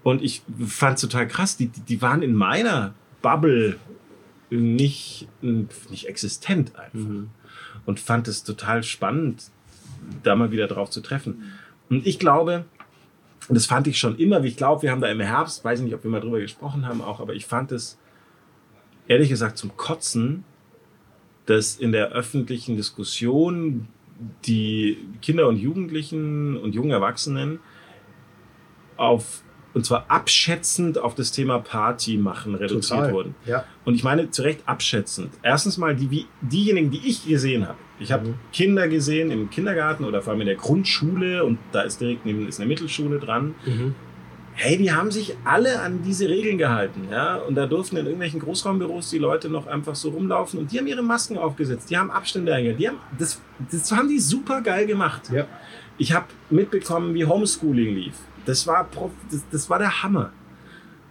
und 0.02 0.22
ich 0.22 0.42
fand 0.66 0.96
es 0.96 1.02
total 1.02 1.26
krass, 1.28 1.56
die, 1.56 1.68
die 1.68 2.00
waren 2.00 2.22
in 2.22 2.34
meiner 2.34 2.94
Bubble 3.22 3.76
nicht, 4.50 5.28
nicht 5.42 6.06
existent 6.06 6.76
einfach. 6.76 6.98
Mhm. 6.98 7.30
Und 7.86 8.00
fand 8.00 8.28
es 8.28 8.44
total 8.44 8.82
spannend, 8.82 9.50
da 10.22 10.34
mal 10.34 10.50
wieder 10.50 10.66
drauf 10.66 10.90
zu 10.90 11.00
treffen. 11.00 11.52
Und 11.88 12.06
ich 12.06 12.18
glaube, 12.18 12.64
und 13.48 13.54
das 13.54 13.66
fand 13.66 13.86
ich 13.86 13.98
schon 13.98 14.16
immer, 14.16 14.42
wie 14.42 14.48
ich 14.48 14.56
glaube, 14.56 14.82
wir 14.82 14.90
haben 14.90 15.00
da 15.00 15.08
im 15.08 15.20
Herbst, 15.20 15.64
weiß 15.64 15.80
ich 15.80 15.84
nicht, 15.84 15.94
ob 15.94 16.04
wir 16.04 16.10
mal 16.10 16.20
drüber 16.20 16.40
gesprochen 16.40 16.86
haben 16.86 17.00
auch, 17.00 17.20
aber 17.20 17.34
ich 17.34 17.46
fand 17.46 17.72
es 17.72 17.98
ehrlich 19.08 19.28
gesagt 19.28 19.58
zum 19.58 19.76
Kotzen, 19.76 20.44
dass 21.46 21.76
in 21.76 21.90
der 21.90 22.10
öffentlichen 22.10 22.76
Diskussion 22.76 23.88
die 24.44 24.98
Kinder 25.22 25.48
und 25.48 25.56
Jugendlichen 25.56 26.56
und 26.56 26.74
jungen 26.74 26.90
Erwachsenen 26.90 27.58
auf, 28.96 29.42
und 29.74 29.86
zwar 29.86 30.04
abschätzend 30.08 30.98
auf 30.98 31.14
das 31.14 31.32
Thema 31.32 31.58
Party 31.60 32.16
machen 32.16 32.54
reduziert 32.54 32.98
Total. 32.98 33.12
wurden. 33.12 33.34
Ja. 33.46 33.64
Und 33.84 33.94
ich 33.94 34.02
meine 34.04 34.30
zu 34.30 34.42
Recht 34.42 34.60
abschätzend. 34.66 35.32
Erstens 35.42 35.78
mal 35.78 35.94
die, 35.94 36.10
wie, 36.10 36.26
diejenigen, 36.40 36.90
die 36.90 37.06
ich 37.06 37.26
gesehen 37.26 37.66
habe. 37.68 37.78
Ich 38.00 38.10
habe 38.12 38.28
Mhm. 38.28 38.34
Kinder 38.52 38.88
gesehen 38.88 39.30
im 39.30 39.50
Kindergarten 39.50 40.04
oder 40.04 40.22
vor 40.22 40.32
allem 40.32 40.40
in 40.40 40.46
der 40.46 40.56
Grundschule 40.56 41.44
und 41.44 41.58
da 41.72 41.82
ist 41.82 42.00
direkt 42.00 42.24
neben 42.26 42.48
ist 42.48 42.58
eine 42.58 42.68
Mittelschule 42.68 43.18
dran. 43.18 43.54
Mhm. 43.64 43.94
Hey, 44.54 44.76
die 44.76 44.90
haben 44.92 45.10
sich 45.10 45.36
alle 45.44 45.80
an 45.80 46.02
diese 46.02 46.28
Regeln 46.28 46.58
gehalten, 46.58 47.02
ja. 47.10 47.36
Und 47.36 47.54
da 47.54 47.66
durften 47.66 47.96
in 47.96 48.04
irgendwelchen 48.04 48.40
Großraumbüros 48.40 49.08
die 49.10 49.18
Leute 49.18 49.48
noch 49.48 49.66
einfach 49.66 49.94
so 49.94 50.10
rumlaufen 50.10 50.58
und 50.58 50.72
die 50.72 50.78
haben 50.78 50.86
ihre 50.86 51.02
Masken 51.02 51.38
aufgesetzt, 51.38 51.88
die 51.90 51.96
haben 51.96 52.10
Abstände 52.10 52.52
eingehalten, 52.52 52.80
die 52.80 52.88
haben, 52.88 52.98
das, 53.18 53.40
das 53.70 53.90
haben 53.92 54.08
die 54.08 54.18
super 54.18 54.60
geil 54.60 54.86
gemacht. 54.86 55.30
Ja. 55.32 55.46
Ich 55.98 56.12
habe 56.12 56.26
mitbekommen, 56.50 57.14
wie 57.14 57.24
Homeschooling 57.24 57.94
lief. 57.94 58.14
Das 58.50 58.66
war, 58.66 58.88
das, 59.30 59.44
das 59.50 59.70
war 59.70 59.78
der 59.78 60.02
Hammer. 60.02 60.32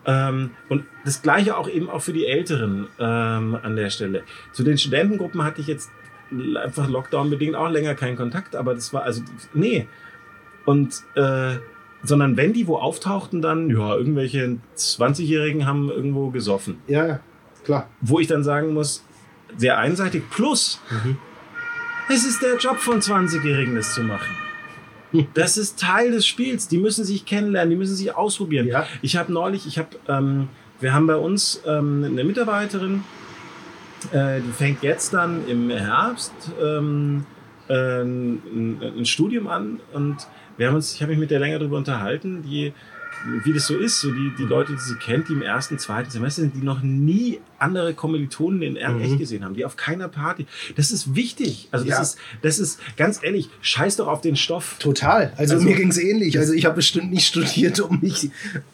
Ähm, 0.05 0.51
und 0.69 0.85
das 1.05 1.21
gleiche 1.21 1.57
auch 1.57 1.67
eben 1.69 1.89
auch 1.89 2.01
für 2.01 2.13
die 2.13 2.25
Älteren 2.25 2.87
ähm, 2.99 3.57
an 3.61 3.75
der 3.75 3.89
Stelle. 3.89 4.23
Zu 4.51 4.63
den 4.63 4.77
Studentengruppen 4.77 5.43
hatte 5.43 5.61
ich 5.61 5.67
jetzt 5.67 5.89
einfach 6.61 6.87
Lockdown-bedingt 6.89 7.55
auch 7.55 7.69
länger 7.69 7.95
keinen 7.95 8.15
Kontakt, 8.15 8.55
aber 8.55 8.75
das 8.75 8.93
war 8.93 9.03
also, 9.03 9.21
nee. 9.53 9.87
Und, 10.65 11.01
äh, 11.15 11.55
sondern 12.03 12.37
wenn 12.37 12.53
die 12.53 12.67
wo 12.67 12.77
auftauchten, 12.77 13.41
dann, 13.41 13.69
ja, 13.69 13.95
irgendwelche 13.95 14.57
20-Jährigen 14.77 15.65
haben 15.65 15.89
irgendwo 15.89 16.29
gesoffen. 16.29 16.77
ja, 16.87 17.05
ja, 17.07 17.19
klar. 17.65 17.87
Wo 18.01 18.19
ich 18.19 18.27
dann 18.27 18.43
sagen 18.43 18.73
muss, 18.73 19.03
sehr 19.57 19.77
einseitig, 19.79 20.23
plus, 20.29 20.79
Mhm. 21.03 21.17
es 22.09 22.25
ist 22.25 22.41
der 22.41 22.57
Job 22.57 22.77
von 22.77 23.01
20-Jährigen, 23.01 23.75
das 23.75 23.93
zu 23.93 24.01
machen. 24.03 24.35
Das 25.33 25.57
ist 25.57 25.79
Teil 25.79 26.11
des 26.11 26.25
Spiels. 26.25 26.67
Die 26.67 26.77
müssen 26.77 27.03
sich 27.05 27.25
kennenlernen, 27.25 27.71
die 27.71 27.75
müssen 27.75 27.95
sich 27.95 28.15
ausprobieren. 28.15 28.67
Ja. 28.67 28.85
Ich 29.01 29.15
habe 29.15 29.31
neulich, 29.31 29.65
ich 29.65 29.77
habe, 29.77 29.89
ähm, 30.07 30.49
wir 30.79 30.93
haben 30.93 31.07
bei 31.07 31.15
uns 31.15 31.61
ähm, 31.65 32.03
eine 32.03 32.23
Mitarbeiterin, 32.23 33.03
äh, 34.11 34.39
die 34.41 34.51
fängt 34.51 34.83
jetzt 34.83 35.13
dann 35.13 35.47
im 35.47 35.69
Herbst 35.69 36.33
ähm, 36.61 37.25
äh, 37.67 38.01
ein, 38.01 38.81
ein 38.97 39.05
Studium 39.05 39.47
an 39.47 39.79
und 39.93 40.27
wir 40.57 40.67
haben 40.67 40.75
uns, 40.75 40.93
ich 40.93 41.01
habe 41.01 41.11
mich 41.11 41.19
mit 41.19 41.31
der 41.31 41.39
länger 41.39 41.59
darüber 41.59 41.77
unterhalten, 41.77 42.43
die 42.43 42.73
wie 43.43 43.53
das 43.53 43.67
so 43.67 43.77
ist, 43.77 43.99
so 43.99 44.11
die, 44.11 44.31
die 44.37 44.43
Leute, 44.43 44.73
die 44.73 44.79
sie 44.79 44.95
kennt, 44.95 45.27
die 45.29 45.33
im 45.33 45.41
ersten, 45.41 45.77
zweiten 45.77 46.09
Semester 46.09 46.41
sind, 46.41 46.55
die 46.55 46.61
noch 46.61 46.81
nie 46.81 47.39
andere 47.57 47.93
Kommilitonen 47.93 48.61
in 48.61 48.73
Mhm. 48.73 49.01
echt 49.01 49.17
gesehen 49.19 49.43
haben, 49.43 49.53
die 49.53 49.65
auf 49.65 49.75
keiner 49.75 50.07
Party. 50.07 50.45
Das 50.77 50.91
ist 50.91 51.13
wichtig. 51.15 51.67
Also 51.71 51.85
das 51.85 51.95
Ja. 51.95 52.01
ist, 52.01 52.17
das 52.41 52.59
ist 52.59 52.79
ganz 52.95 53.19
ehrlich, 53.21 53.49
scheiß 53.61 53.97
doch 53.97 54.07
auf 54.07 54.21
den 54.21 54.37
Stoff. 54.37 54.77
Total. 54.79 55.33
Also, 55.35 55.55
Also- 55.55 55.65
mir 55.67 55.75
ging 55.75 55.89
es 55.89 55.97
ähnlich. 55.97 56.37
Also 56.39 56.53
ich 56.53 56.65
habe 56.65 56.75
bestimmt 56.75 57.11
nicht 57.11 57.27
studiert, 57.27 57.79
um 57.81 57.99
mich, 57.99 58.29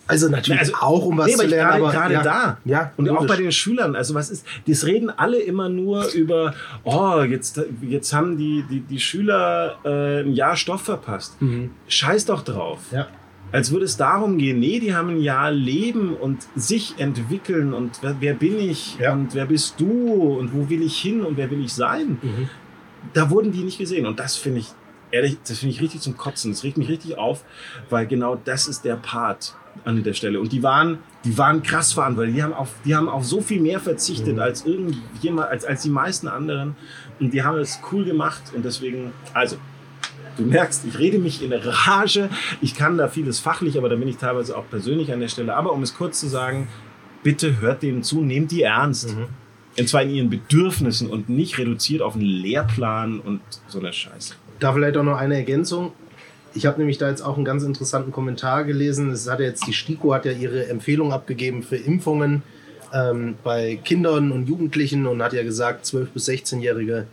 also 0.06 0.30
natürlich 0.30 0.60
Also, 0.60 0.74
auch 0.80 1.06
um 1.06 1.18
was 1.18 1.28
nee, 1.28 1.34
zu 1.36 1.48
lernen, 1.48 1.80
gerade, 1.80 1.84
aber 1.84 1.91
gerade 1.91 2.14
ja, 2.14 2.22
da. 2.24 2.58
Ja, 2.66 2.91
Und 2.98 3.10
auch 3.10 3.16
logisch. 3.22 3.28
bei 3.30 3.36
den 3.38 3.52
Schülern. 3.52 3.96
Also 3.96 4.14
was 4.14 4.30
ist, 4.30 4.46
das 4.68 4.86
reden 4.86 5.10
alle 5.10 5.39
immer 5.39 5.68
nur 5.70 6.06
über, 6.14 6.54
oh, 6.84 7.22
jetzt, 7.22 7.60
jetzt 7.82 8.14
haben 8.14 8.38
die, 8.38 8.64
die, 8.70 8.82
die 8.82 9.00
Schüler 9.00 9.80
äh, 9.84 10.22
ein 10.22 10.34
Jahr 10.34 10.56
Stoff 10.56 10.84
verpasst. 10.84 11.41
Mhm. 11.41 11.72
Scheiß 11.88 12.26
doch 12.26 12.43
drauf. 12.43 12.80
Ja. 12.91 13.08
Als 13.56 13.72
würde 13.72 13.86
es 13.86 13.95
darum 13.95 14.38
gehen, 14.38 14.60
nee, 14.60 14.80
die 14.82 14.93
haben 14.93 15.10
ein 15.12 15.22
Jahr 15.22 15.49
Leben 15.51 16.14
und 16.14 16.45
sich 16.56 16.95
entwickeln 16.97 17.74
und 17.74 17.99
wer, 18.01 18.18
wer 18.20 18.34
bin 18.34 18.60
ich 18.60 18.97
Ja. 18.99 19.14
und 19.14 19.34
wer 19.34 19.45
bist 19.45 19.80
du 19.80 19.88
und 20.39 20.53
wo 20.53 20.70
will 20.70 20.82
ich 20.82 20.97
hin 20.99 21.22
und 21.22 21.38
wer 21.38 21.49
will 21.49 21.64
ich 21.64 21.74
sein. 21.74 22.18
Mhm. 22.22 22.49
Da 23.14 23.30
wurden 23.30 23.51
die 23.53 23.64
nicht 23.64 23.78
gesehen 23.78 24.06
und 24.08 24.20
das 24.20 24.36
finde 24.36 24.60
ich, 24.60 24.68
ehrlich, 25.12 25.38
das 25.47 25.60
finde 25.60 25.74
ich 25.74 25.82
richtig 25.82 26.01
zum 26.01 26.18
Kotzen. 26.18 26.51
Das 26.51 26.64
regt 26.66 26.78
mich 26.78 26.89
richtig 26.89 27.18
auf, 27.18 27.45
weil 27.89 28.06
genau 28.08 28.36
das 28.43 28.68
ist 28.68 28.84
der 28.84 28.95
Part 28.97 29.56
an 29.86 30.03
der 30.03 30.14
Stelle. 30.14 30.39
Und 30.41 30.51
die 30.51 30.62
waren, 30.62 30.97
die 31.24 31.38
waren 31.38 31.64
krass 31.64 31.93
verantwortlich. 31.93 32.36
Die 32.36 32.43
haben 32.43 32.53
auf, 32.53 32.74
die 32.84 32.93
haben 32.95 33.08
auf 33.08 33.24
so 33.26 33.39
viel 33.41 33.62
mehr 33.62 33.80
verzichtet 33.80 34.34
Mhm. 34.36 34.39
als 34.41 34.66
irgendjemand, 34.66 35.47
als, 35.49 35.64
als 35.64 35.84
die 35.84 35.89
meisten 35.89 36.28
anderen. 36.28 36.76
Und 37.22 37.34
die 37.34 37.41
haben 37.41 37.58
es 37.60 37.80
cool 37.91 38.03
gemacht 38.03 38.41
und 38.53 38.66
deswegen, 38.66 39.14
also, 39.34 39.56
Du 40.38 40.43
merkst, 40.43 40.86
ich 40.86 40.99
rede 40.99 41.17
mich 41.17 41.41
in 41.41 41.53
Rage. 41.53 42.29
Ich 42.61 42.75
kann 42.75 42.97
da 42.97 43.07
vieles 43.07 43.39
fachlich, 43.39 43.77
aber 43.77 43.89
da 43.89 43.95
bin 43.95 44.07
ich 44.07 44.17
teilweise 44.17 44.57
auch 44.57 44.69
persönlich 44.69 45.11
an 45.13 45.19
der 45.19 45.29
Stelle. 45.29 45.55
Aber 45.55 45.71
um 45.71 45.81
es 45.81 45.95
kurz 45.95 46.19
zu 46.19 46.27
sagen, 46.27 46.67
bitte 47.23 47.61
hört 47.61 47.83
denen 47.83 48.03
zu, 48.03 48.21
nehmt 48.21 48.51
die 48.51 48.63
ernst. 48.63 49.15
Mhm. 49.15 49.27
Und 49.77 49.89
zwar 49.89 50.03
in 50.03 50.09
ihren 50.09 50.29
Bedürfnissen 50.29 51.09
und 51.09 51.29
nicht 51.29 51.57
reduziert 51.57 52.01
auf 52.01 52.15
einen 52.15 52.23
Lehrplan 52.23 53.19
und 53.19 53.41
so 53.67 53.79
eine 53.79 53.91
Scheiße. 53.91 54.36
Da 54.59 54.73
vielleicht 54.73 54.97
auch 54.97 55.03
noch 55.03 55.17
eine 55.17 55.36
Ergänzung. 55.36 55.91
Ich 56.53 56.65
habe 56.65 56.79
nämlich 56.79 56.97
da 56.97 57.09
jetzt 57.09 57.21
auch 57.21 57.36
einen 57.36 57.43
ganz 57.43 57.63
interessanten 57.63 58.11
Kommentar 58.11 58.63
gelesen. 58.63 59.11
Es 59.11 59.29
hat 59.29 59.39
ja 59.39 59.45
jetzt 59.45 59.67
die 59.67 59.73
STIKO 59.73 60.13
hat 60.13 60.25
ja 60.25 60.31
ihre 60.31 60.67
Empfehlung 60.67 61.11
abgegeben 61.11 61.63
für 61.63 61.75
Impfungen 61.75 62.43
ähm, 62.93 63.36
bei 63.43 63.77
Kindern 63.83 64.31
und 64.31 64.47
Jugendlichen 64.47 65.07
und 65.07 65.21
hat 65.21 65.33
ja 65.33 65.43
gesagt, 65.43 65.86
12 65.86 66.11
bis 66.11 66.29
16-Jährige 66.29 67.07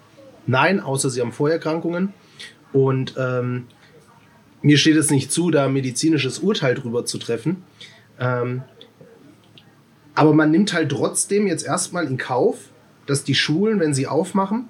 nein, 0.47 0.81
außer 0.81 1.11
sie 1.11 1.21
haben 1.21 1.33
Vorerkrankungen. 1.33 2.13
Und 2.73 3.15
ähm, 3.19 3.67
mir 4.63 4.79
steht 4.79 4.97
es 4.97 5.11
nicht 5.11 5.33
zu, 5.33 5.51
da 5.51 5.67
ein 5.67 5.73
medizinisches 5.73 6.39
Urteil 6.39 6.75
drüber 6.75 7.05
zu 7.05 7.19
treffen. 7.19 7.65
Ähm, 8.19 8.63
aber 10.15 10.35
man 10.35 10.51
nimmt 10.51 10.73
halt 10.73 10.91
trotzdem 10.91 11.47
jetzt 11.47 11.65
erstmal 11.65 12.07
in 12.07 12.19
Kauf, 12.19 12.71
dass 13.07 13.25
die 13.25 13.35
Schulen, 13.35 13.81
wenn 13.81 13.95
sie 13.95 14.07
aufmachen, 14.07 14.69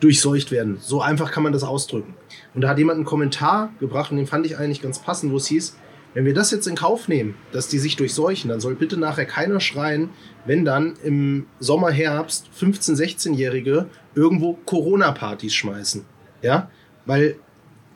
durchseucht 0.00 0.50
werden. 0.50 0.78
So 0.80 1.00
einfach 1.00 1.30
kann 1.30 1.42
man 1.42 1.52
das 1.52 1.62
ausdrücken. 1.62 2.14
Und 2.54 2.62
da 2.62 2.68
hat 2.68 2.78
jemand 2.78 2.96
einen 2.96 3.04
Kommentar 3.04 3.72
gebracht 3.80 4.10
und 4.10 4.16
den 4.16 4.26
fand 4.26 4.46
ich 4.46 4.58
eigentlich 4.58 4.82
ganz 4.82 4.98
passend, 4.98 5.32
wo 5.32 5.36
es 5.36 5.46
hieß, 5.46 5.76
wenn 6.14 6.26
wir 6.26 6.34
das 6.34 6.50
jetzt 6.50 6.66
in 6.66 6.74
Kauf 6.74 7.08
nehmen, 7.08 7.36
dass 7.52 7.68
die 7.68 7.78
sich 7.78 7.96
durchseuchen, 7.96 8.50
dann 8.50 8.60
soll 8.60 8.74
bitte 8.74 8.98
nachher 8.98 9.24
keiner 9.24 9.60
schreien, 9.60 10.10
wenn 10.44 10.64
dann 10.64 10.94
im 11.02 11.46
Sommer, 11.58 11.90
Herbst 11.90 12.50
15-, 12.60 12.96
16-Jährige 12.96 13.86
irgendwo 14.14 14.58
Corona-Partys 14.66 15.54
schmeißen. 15.54 16.04
Ja, 16.42 16.70
weil 17.06 17.36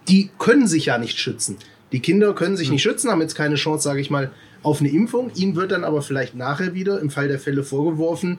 die 0.08 0.30
können 0.38 0.66
sich 0.66 0.86
ja 0.86 0.98
nicht 0.98 1.18
schützen. 1.18 1.56
Die 1.92 2.00
Kinder 2.00 2.34
können 2.34 2.56
sich 2.56 2.70
nicht 2.70 2.82
schützen, 2.82 3.10
haben 3.10 3.20
jetzt 3.20 3.34
keine 3.34 3.54
Chance, 3.54 3.84
sage 3.84 4.00
ich 4.00 4.10
mal, 4.10 4.30
auf 4.62 4.80
eine 4.80 4.90
Impfung. 4.90 5.30
Ihnen 5.34 5.56
wird 5.56 5.72
dann 5.72 5.84
aber 5.84 6.02
vielleicht 6.02 6.34
nachher 6.34 6.74
wieder 6.74 7.00
im 7.00 7.10
Fall 7.10 7.28
der 7.28 7.38
Fälle 7.38 7.62
vorgeworfen, 7.62 8.38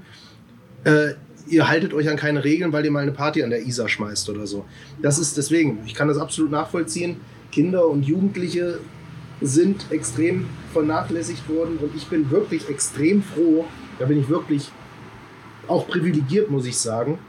äh, 0.84 1.14
ihr 1.50 1.68
haltet 1.68 1.94
euch 1.94 2.10
an 2.10 2.18
keine 2.18 2.44
Regeln, 2.44 2.74
weil 2.74 2.86
ihr 2.86 2.92
mal 2.92 3.02
eine 3.02 3.12
Party 3.12 3.44
an 3.44 3.50
der 3.50 3.66
Isar 3.66 3.88
schmeißt 3.88 4.30
oder 4.30 4.48
so. 4.48 4.66
Das 5.02 5.18
ist 5.18 5.38
deswegen, 5.38 5.80
ich 5.86 5.94
kann 5.94 6.08
das 6.08 6.18
absolut 6.18 6.52
nachvollziehen. 6.52 7.18
Kinder 7.52 7.88
und 7.88 8.04
Jugendliche 8.04 8.80
sind 9.42 9.86
extrem 9.92 10.48
vernachlässigt 10.74 11.48
worden 11.50 11.78
und 11.78 11.96
ich 11.96 12.08
bin 12.08 12.30
wirklich 12.32 12.68
extrem 12.70 13.22
froh, 13.22 13.66
da 14.00 14.06
bin 14.06 14.20
ich 14.20 14.30
wirklich 14.30 14.72
auch 15.68 15.88
privilegiert, 15.88 16.50
muss 16.50 16.66
ich 16.66 16.78
sagen, 16.78 17.20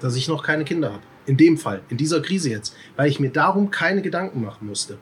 dass 0.00 0.16
ich 0.16 0.28
noch 0.28 0.42
keine 0.42 0.64
Kinder 0.64 0.92
habe. 0.92 1.02
In 1.26 1.36
dem 1.36 1.56
Fall, 1.56 1.82
in 1.88 1.96
dieser 1.96 2.20
Krise 2.20 2.50
jetzt, 2.50 2.74
weil 2.96 3.08
ich 3.08 3.20
mir 3.20 3.30
darum 3.30 3.70
keine 3.70 4.02
Gedanken 4.02 4.42
machen 4.42 4.66
musste. 4.66 4.98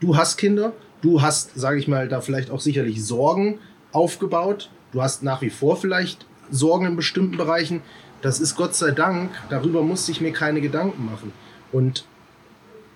Du 0.00 0.16
hast 0.16 0.36
Kinder, 0.36 0.72
du 1.02 1.22
hast, 1.22 1.58
sage 1.58 1.78
ich 1.78 1.86
mal, 1.86 2.08
da 2.08 2.20
vielleicht 2.20 2.50
auch 2.50 2.60
sicherlich 2.60 3.04
Sorgen 3.04 3.58
aufgebaut. 3.92 4.70
Du 4.92 5.02
hast 5.02 5.22
nach 5.22 5.42
wie 5.42 5.50
vor 5.50 5.76
vielleicht 5.76 6.26
Sorgen 6.50 6.86
in 6.86 6.96
bestimmten 6.96 7.36
Bereichen. 7.36 7.82
Das 8.22 8.40
ist 8.40 8.56
Gott 8.56 8.74
sei 8.74 8.90
Dank, 8.90 9.30
darüber 9.48 9.82
musste 9.82 10.10
ich 10.12 10.20
mir 10.20 10.32
keine 10.32 10.60
Gedanken 10.60 11.06
machen. 11.06 11.32
Und 11.72 12.04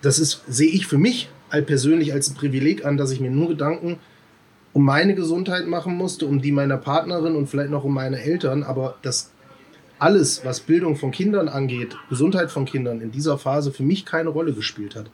das 0.03 0.19
ist, 0.19 0.43
sehe 0.49 0.71
ich 0.71 0.87
für 0.87 0.99
mich 0.99 1.29
persönlich 1.67 2.13
als 2.13 2.29
ein 2.29 2.35
Privileg 2.35 2.85
an, 2.85 2.97
dass 2.97 3.13
ich 3.13 3.21
mir 3.21 3.31
nur 3.31 3.49
Gedanken 3.49 4.01
um 4.73 4.85
meine 4.85 5.15
Gesundheit 5.15 5.69
machen 5.69 5.95
musste, 5.95 6.27
um 6.27 6.43
die 6.43 6.51
meiner 6.51 6.77
Partnerin 6.77 7.37
und 7.37 7.47
vielleicht 7.47 7.71
noch 7.71 7.85
um 7.85 7.95
meine 7.95 8.21
Eltern, 8.21 8.65
aber 8.65 8.97
das 9.03 9.31
alles, 9.99 10.45
was 10.45 10.61
Bildung 10.61 10.97
von 10.97 11.11
Kindern 11.11 11.49
angeht, 11.49 11.97
Gesundheit 12.09 12.51
von 12.51 12.65
Kindern 12.65 13.01
in 13.01 13.11
dieser 13.11 13.39
Phase 13.39 13.73
für 13.73 13.83
mich 13.83 14.05
keine 14.05 14.31
Rolle 14.31 14.53
gespielt 14.53 14.97
hat. 14.97 15.11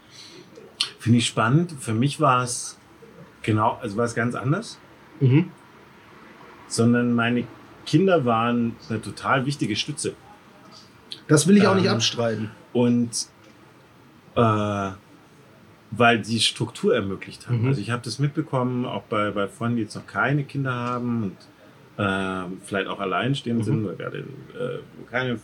Finde 0.98 1.18
ich 1.18 1.26
spannend. 1.26 1.74
Für 1.78 1.94
mich 1.94 2.20
war 2.20 2.42
es 2.42 2.78
genau, 3.42 3.78
also 3.80 3.96
war 3.96 4.04
es 4.04 4.14
ganz 4.14 4.34
anders. 4.34 4.78
Mhm. 5.20 5.50
Sondern 6.66 7.14
meine 7.14 7.44
Kinder 7.84 8.24
waren 8.24 8.76
eine 8.88 9.02
total 9.02 9.46
wichtige 9.46 9.76
Stütze. 9.76 10.14
Das 11.28 11.46
will 11.46 11.56
ich 11.56 11.66
auch 11.66 11.74
nicht 11.74 11.86
Ähm, 11.86 11.94
abstreiten. 11.94 12.50
Und 12.72 13.10
äh, 14.36 14.90
weil 15.90 16.20
die 16.20 16.40
Struktur 16.40 16.94
ermöglicht 16.94 17.48
haben. 17.48 17.62
Mhm. 17.62 17.68
Also 17.68 17.80
ich 17.80 17.90
habe 17.90 18.02
das 18.04 18.18
mitbekommen, 18.18 18.84
auch 18.86 19.02
bei, 19.02 19.30
bei 19.30 19.48
Freunden, 19.48 19.76
die 19.76 19.82
jetzt 19.82 19.96
noch 19.96 20.06
keine 20.06 20.44
Kinder 20.44 20.72
haben 20.72 21.24
und 21.24 21.36
äh, 22.00 22.44
vielleicht 22.64 22.88
auch 22.88 23.00
alleinstehend 23.00 23.60
Mhm. 23.60 23.64
sind 23.64 23.84
oder 23.84 23.94
gerade 23.94 24.18
äh, 24.18 24.78
keine, 25.10 25.38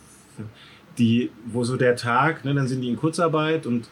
die, 0.97 1.29
wo 1.45 1.63
so 1.63 1.77
der 1.77 1.95
Tag, 1.95 2.45
ne, 2.45 2.53
dann 2.53 2.67
sind 2.67 2.81
die 2.81 2.89
in 2.89 2.97
Kurzarbeit 2.97 3.65
und 3.65 3.87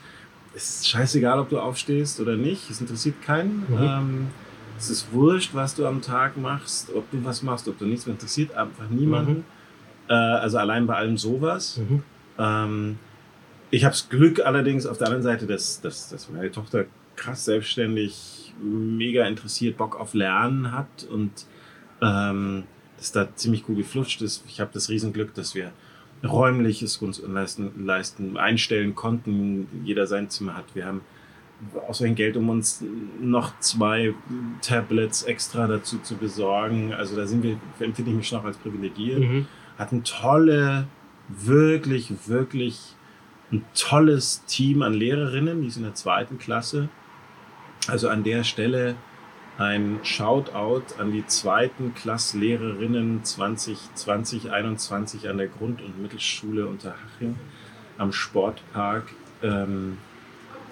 es 0.55 0.69
ist 0.69 0.89
scheißegal, 0.89 1.39
ob 1.39 1.49
du 1.49 1.59
aufstehst 1.59 2.19
oder 2.19 2.35
nicht, 2.35 2.69
es 2.69 2.79
interessiert 2.81 3.21
keinen. 3.21 3.65
Mhm. 3.69 3.77
Ähm, 3.79 4.27
es 4.77 4.89
ist 4.89 5.13
wurscht, 5.13 5.53
was 5.53 5.75
du 5.75 5.85
am 5.85 6.01
Tag 6.01 6.37
machst, 6.37 6.93
ob 6.93 7.09
du 7.11 7.23
was 7.23 7.43
machst, 7.43 7.67
ob 7.67 7.77
du 7.77 7.85
nichts, 7.85 8.07
interessiert 8.07 8.53
einfach 8.55 8.89
niemanden. 8.89 9.33
Mhm. 9.33 9.43
Äh, 10.09 10.13
also 10.13 10.57
allein 10.57 10.85
bei 10.85 10.95
allem 10.95 11.17
sowas. 11.17 11.77
Mhm. 11.77 12.03
Ähm, 12.37 12.99
ich 13.71 13.83
habe 13.83 13.93
das 13.93 14.09
Glück 14.09 14.39
allerdings 14.45 14.85
auf 14.85 14.97
der 14.97 15.07
anderen 15.07 15.23
Seite, 15.23 15.47
dass, 15.47 15.81
dass, 15.81 16.09
dass 16.09 16.29
meine 16.29 16.51
Tochter 16.51 16.85
krass 17.15 17.45
selbstständig, 17.45 18.53
mega 18.61 19.25
interessiert, 19.25 19.77
Bock 19.77 19.99
auf 19.99 20.13
Lernen 20.13 20.71
hat 20.71 21.07
und 21.09 21.31
ähm, 22.05 22.63
das 22.97 23.11
da 23.11 23.35
ziemlich 23.35 23.63
gut 23.63 23.77
geflutscht 23.77 24.21
ist. 24.21 24.43
Ich 24.47 24.59
habe 24.59 24.71
das 24.73 24.89
Riesenglück, 24.89 25.33
dass 25.33 25.55
wir 25.55 25.71
räumlich 26.23 26.81
es 26.81 26.97
uns 26.97 27.21
leisten, 27.21 27.85
leisten, 27.85 28.37
einstellen 28.37 28.95
konnten, 28.95 29.67
jeder 29.83 30.07
sein 30.07 30.29
Zimmer 30.29 30.55
hat. 30.55 30.65
Wir 30.73 30.85
haben 30.85 31.01
ausreichend 31.87 32.17
Geld, 32.17 32.37
um 32.37 32.49
uns 32.49 32.83
noch 33.21 33.57
zwei 33.59 34.13
Tablets 34.61 35.23
extra 35.23 35.67
dazu 35.67 35.99
zu 35.99 36.15
besorgen. 36.15 36.93
Also 36.93 37.15
da 37.15 37.25
sind 37.25 37.43
wir, 37.43 37.57
empfinde 37.79 38.11
ich 38.11 38.17
mich 38.17 38.35
auch 38.35 38.43
als 38.43 38.57
privilegiert 38.57 39.19
Mhm. 39.19 39.47
hatten 39.77 40.03
tolle, 40.03 40.87
wirklich, 41.27 42.11
wirklich 42.27 42.95
ein 43.51 43.63
tolles 43.75 44.43
Team 44.45 44.81
an 44.81 44.93
Lehrerinnen, 44.93 45.61
die 45.61 45.67
ist 45.67 45.77
in 45.77 45.83
der 45.83 45.93
zweiten 45.93 46.37
Klasse. 46.37 46.89
Also 47.87 48.09
an 48.09 48.23
der 48.23 48.43
Stelle 48.43 48.95
ein 49.57 49.99
Shoutout 50.03 50.99
an 50.99 51.11
die 51.11 51.25
zweiten 51.27 51.93
Klasslehrerinnen 51.93 53.23
2020, 53.23 54.51
21 54.51 55.29
an 55.29 55.37
der 55.37 55.47
Grund- 55.47 55.81
und 55.81 56.01
Mittelschule 56.01 56.67
Unterhaching 56.67 57.37
am 57.97 58.11
Sportpark. 58.11 59.13
Ähm, 59.41 59.97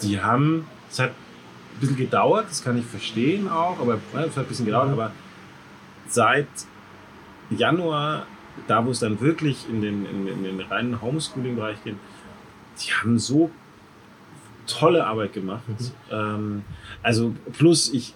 die 0.01 0.21
haben, 0.21 0.67
es 0.91 0.99
hat 0.99 1.11
ein 1.11 1.79
bisschen 1.79 1.95
gedauert, 1.95 2.47
das 2.49 2.63
kann 2.63 2.77
ich 2.77 2.85
verstehen 2.85 3.47
auch, 3.47 3.79
aber 3.79 3.99
ja, 4.13 4.25
es 4.25 4.35
hat 4.35 4.45
ein 4.45 4.49
bisschen 4.49 4.65
gedauert, 4.65 4.91
aber 4.91 5.11
seit 6.07 6.47
Januar, 7.49 8.25
da 8.67 8.85
wo 8.85 8.91
es 8.91 8.99
dann 8.99 9.19
wirklich 9.21 9.67
in 9.69 9.81
den, 9.81 10.05
in, 10.05 10.27
in 10.27 10.43
den 10.43 10.59
reinen 10.59 11.01
Homeschooling-Bereich 11.01 11.83
geht, 11.83 11.95
die 12.81 12.91
haben 12.91 13.17
so 13.17 13.49
tolle 14.67 15.05
Arbeit 15.05 15.33
gemacht. 15.33 15.63
Mhm. 15.67 15.91
Ähm, 16.11 16.63
also 17.01 17.33
plus 17.53 17.91
ich 17.93 18.13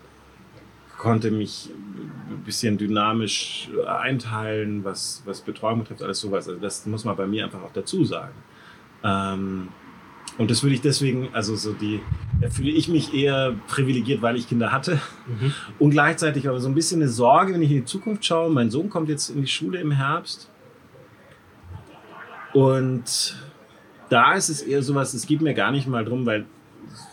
konnte 0.98 1.32
mich 1.32 1.70
ein 2.30 2.44
bisschen 2.44 2.78
dynamisch 2.78 3.70
einteilen, 3.86 4.84
was, 4.84 5.22
was 5.26 5.42
Betreuung 5.42 5.80
betrifft, 5.80 6.02
alles 6.02 6.20
sowas. 6.20 6.48
Also 6.48 6.60
das 6.60 6.86
muss 6.86 7.06
man 7.06 7.16
bei 7.16 7.28
mir 7.28 7.46
einfach 7.46 7.62
auch 7.62 7.74
dazu 7.74 8.04
sagen. 8.04 8.34
Ähm, 9.04 9.68
und 10.38 10.52
das 10.52 10.62
würde 10.62 10.76
ich 10.76 10.82
deswegen, 10.82 11.30
also 11.34 11.56
so 11.56 11.74
die, 11.74 12.00
da 12.42 12.50
fühle 12.50 12.70
ich 12.70 12.90
mich 12.90 13.14
eher 13.14 13.56
privilegiert, 13.68 14.22
weil 14.22 14.36
ich 14.36 14.48
Kinder 14.48 14.72
hatte. 14.72 15.00
Mhm. 15.28 15.54
Und 15.80 15.92
gleichzeitig 15.92 16.48
aber 16.48 16.60
so 16.60 16.68
ein 16.68 16.76
bisschen 16.76 17.02
eine 17.02 17.10
Sorge, 17.10 17.54
wenn 17.54 17.62
ich 17.62 17.72
in 17.72 17.78
die 17.78 17.86
Zukunft 17.86 18.26
schaue. 18.26 18.52
Mein 18.52 18.70
Sohn 18.70 18.90
kommt 18.90 19.10
jetzt 19.10 19.30
in 19.30 19.42
die 19.42 19.48
Schule 19.48 19.80
im 19.80 19.92
Herbst. 19.92 20.52
Und 22.54 23.36
da 24.10 24.34
ist 24.34 24.50
es 24.50 24.62
eher 24.62 24.82
sowas, 24.82 25.14
es 25.14 25.26
geht 25.26 25.42
mir 25.42 25.54
gar 25.54 25.72
nicht 25.72 25.88
mal 25.88 26.06
drum, 26.06 26.26
weil 26.26 26.46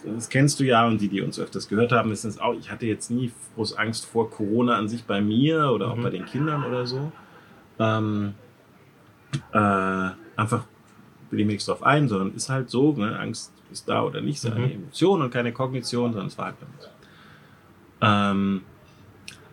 das 0.04 0.28
kennst 0.28 0.60
du 0.60 0.64
ja 0.64 0.86
und 0.86 1.00
die, 1.00 1.08
die 1.08 1.20
uns 1.20 1.38
öfters 1.38 1.68
gehört 1.68 1.92
haben, 1.92 2.10
ist 2.12 2.24
es 2.24 2.38
auch, 2.38 2.54
ich 2.54 2.70
hatte 2.70 2.86
jetzt 2.86 3.10
nie 3.10 3.32
groß 3.54 3.76
Angst 3.76 4.06
vor 4.06 4.30
Corona 4.30 4.76
an 4.76 4.88
sich 4.88 5.04
bei 5.04 5.20
mir 5.20 5.70
oder 5.70 5.90
auch 5.90 5.96
mhm. 5.96 6.02
bei 6.02 6.10
den 6.10 6.24
Kindern 6.26 6.64
oder 6.64 6.86
so. 6.86 7.12
Ähm, 7.78 8.34
äh, 9.52 10.10
einfach 10.36 10.64
will 11.30 11.40
ich 11.40 11.46
nichts 11.46 11.66
drauf 11.66 11.82
ein, 11.82 12.08
sondern 12.08 12.34
ist 12.34 12.48
halt 12.48 12.70
so, 12.70 12.92
ne? 12.92 13.18
Angst 13.18 13.52
ist 13.72 13.88
da 13.88 14.02
oder 14.02 14.20
nicht, 14.20 14.36
ist 14.36 14.46
eine 14.46 14.66
mhm. 14.66 14.72
Emotion 14.72 15.22
und 15.22 15.30
keine 15.30 15.52
Kognition, 15.52 16.12
sondern 16.12 16.28
es 16.28 16.38
war 16.38 16.46
halt 16.46 16.56
damit. 16.60 16.90
Ähm, 18.00 18.62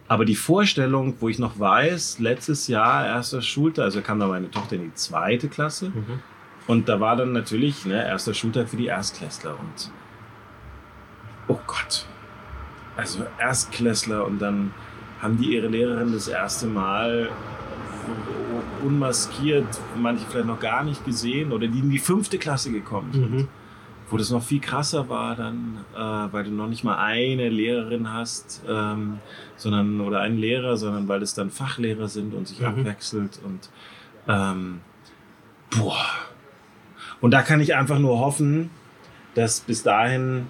aber 0.07 0.25
die 0.25 0.35
Vorstellung, 0.35 1.15
wo 1.21 1.29
ich 1.29 1.39
noch 1.39 1.57
weiß, 1.57 2.19
letztes 2.19 2.67
Jahr, 2.67 3.05
erster 3.05 3.41
Schultag, 3.41 3.85
also 3.85 4.01
kam 4.01 4.19
dann 4.19 4.29
meine 4.29 4.51
Tochter 4.51 4.75
in 4.75 4.83
die 4.83 4.93
zweite 4.93 5.47
Klasse. 5.47 5.89
Mhm. 5.89 6.19
Und 6.67 6.89
da 6.89 6.99
war 6.99 7.15
dann 7.15 7.31
natürlich 7.31 7.85
ne, 7.85 8.05
erster 8.05 8.33
Schultag 8.33 8.69
für 8.69 8.77
die 8.77 8.87
Erstklässler. 8.87 9.57
Und 9.57 9.91
oh 11.51 11.59
Gott, 11.67 12.05
also 12.95 13.25
Erstklässler 13.37 14.25
und 14.25 14.39
dann 14.39 14.73
haben 15.21 15.37
die 15.37 15.53
ihre 15.55 15.67
Lehrerin 15.67 16.13
das 16.13 16.27
erste 16.27 16.65
Mal 16.65 17.29
unmaskiert, 18.83 19.67
manche 19.97 20.25
vielleicht 20.25 20.47
noch 20.47 20.59
gar 20.59 20.83
nicht 20.83 21.05
gesehen 21.05 21.51
oder 21.51 21.67
die 21.67 21.79
in 21.79 21.89
die 21.89 21.99
fünfte 21.99 22.37
Klasse 22.37 22.71
gekommen 22.71 23.11
sind. 23.13 23.31
Mhm. 23.31 23.47
Wo 24.09 24.17
das 24.17 24.29
noch 24.29 24.43
viel 24.43 24.59
krasser 24.59 25.07
war 25.07 25.35
dann, 25.35 25.85
äh, 25.95 26.33
weil 26.33 26.43
du 26.43 26.51
noch 26.51 26.67
nicht 26.67 26.83
mal 26.83 26.97
eine 26.97 27.47
Lehrerin 27.47 28.11
hast, 28.11 28.61
ähm, 28.67 29.19
sondern 29.55 30.01
oder 30.01 30.19
einen 30.19 30.37
Lehrer, 30.37 30.75
sondern 30.75 31.07
weil 31.07 31.21
es 31.21 31.33
dann 31.33 31.49
Fachlehrer 31.49 32.09
sind 32.09 32.33
und 32.33 32.47
sich 32.47 32.59
mhm. 32.59 32.67
abwechselt 32.67 33.39
und 33.43 33.69
ähm, 34.27 34.81
boah. 35.77 36.05
Und 37.21 37.31
da 37.31 37.41
kann 37.41 37.61
ich 37.61 37.75
einfach 37.75 37.99
nur 37.99 38.19
hoffen, 38.19 38.69
dass 39.35 39.61
bis 39.61 39.83
dahin 39.83 40.47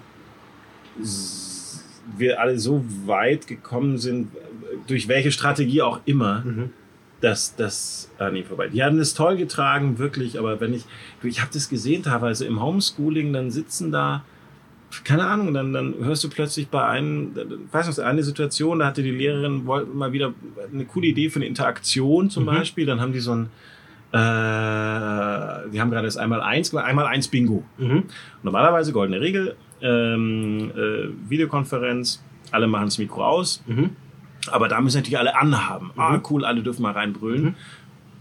wir 2.16 2.40
alle 2.40 2.58
so 2.58 2.84
weit 3.06 3.46
gekommen 3.46 3.98
sind, 3.98 4.28
durch 4.86 5.08
welche 5.08 5.30
Strategie 5.30 5.82
auch 5.82 6.00
immer, 6.04 6.40
mhm 6.40 6.70
dass 7.22 7.54
das 7.54 8.10
an 8.18 8.34
ah, 8.34 8.36
ihm 8.36 8.44
vorbei. 8.44 8.68
Die 8.68 8.82
haben 8.82 8.98
es 8.98 9.14
toll 9.14 9.36
getragen, 9.36 9.98
wirklich, 9.98 10.38
aber 10.38 10.60
wenn 10.60 10.74
ich, 10.74 10.84
ich 11.22 11.40
habe 11.40 11.50
das 11.54 11.68
gesehen 11.68 12.02
teilweise 12.02 12.44
im 12.46 12.60
Homeschooling, 12.60 13.32
dann 13.32 13.50
sitzen 13.50 13.92
da, 13.92 14.24
keine 15.04 15.26
Ahnung, 15.26 15.54
dann, 15.54 15.72
dann 15.72 15.94
hörst 16.02 16.24
du 16.24 16.28
plötzlich 16.28 16.68
bei 16.68 16.84
einem, 16.84 17.32
weißt 17.70 17.96
du, 17.96 18.02
eine 18.02 18.24
Situation, 18.24 18.80
da 18.80 18.86
hatte 18.86 19.04
die 19.04 19.12
Lehrerin 19.12 19.66
wollte 19.66 19.90
mal 19.90 20.12
wieder 20.12 20.34
eine 20.72 20.84
coole 20.84 21.06
Idee 21.06 21.30
für 21.30 21.36
eine 21.36 21.46
Interaktion 21.46 22.28
zum 22.28 22.42
mhm. 22.42 22.48
Beispiel, 22.48 22.86
dann 22.86 23.00
haben 23.00 23.12
die 23.12 23.20
so 23.20 23.36
ein, 23.36 23.44
äh, 24.12 25.70
die 25.70 25.80
haben 25.80 25.90
gerade 25.90 26.06
das 26.06 26.16
einmal 26.16 26.40
eins, 26.40 26.74
einmal 26.74 27.06
eins 27.06 27.28
Bingo. 27.28 27.62
Mhm. 27.78 28.02
Normalerweise 28.42 28.92
goldene 28.92 29.20
Regel, 29.20 29.54
ähm, 29.82 30.70
äh, 30.76 31.30
Videokonferenz, 31.30 32.22
alle 32.50 32.66
machen 32.66 32.86
das 32.86 32.98
Mikro 32.98 33.24
aus. 33.24 33.62
Mhm. 33.66 33.90
Aber 34.50 34.68
da 34.68 34.80
müssen 34.80 34.98
natürlich 34.98 35.18
alle 35.18 35.36
anhaben. 35.36 35.90
Ah, 35.96 36.10
mhm. 36.10 36.16
Ah, 36.16 36.22
cool, 36.30 36.44
alle 36.44 36.62
dürfen 36.62 36.82
mal 36.82 36.92
reinbrüllen. 36.92 37.44
Mhm. 37.44 37.54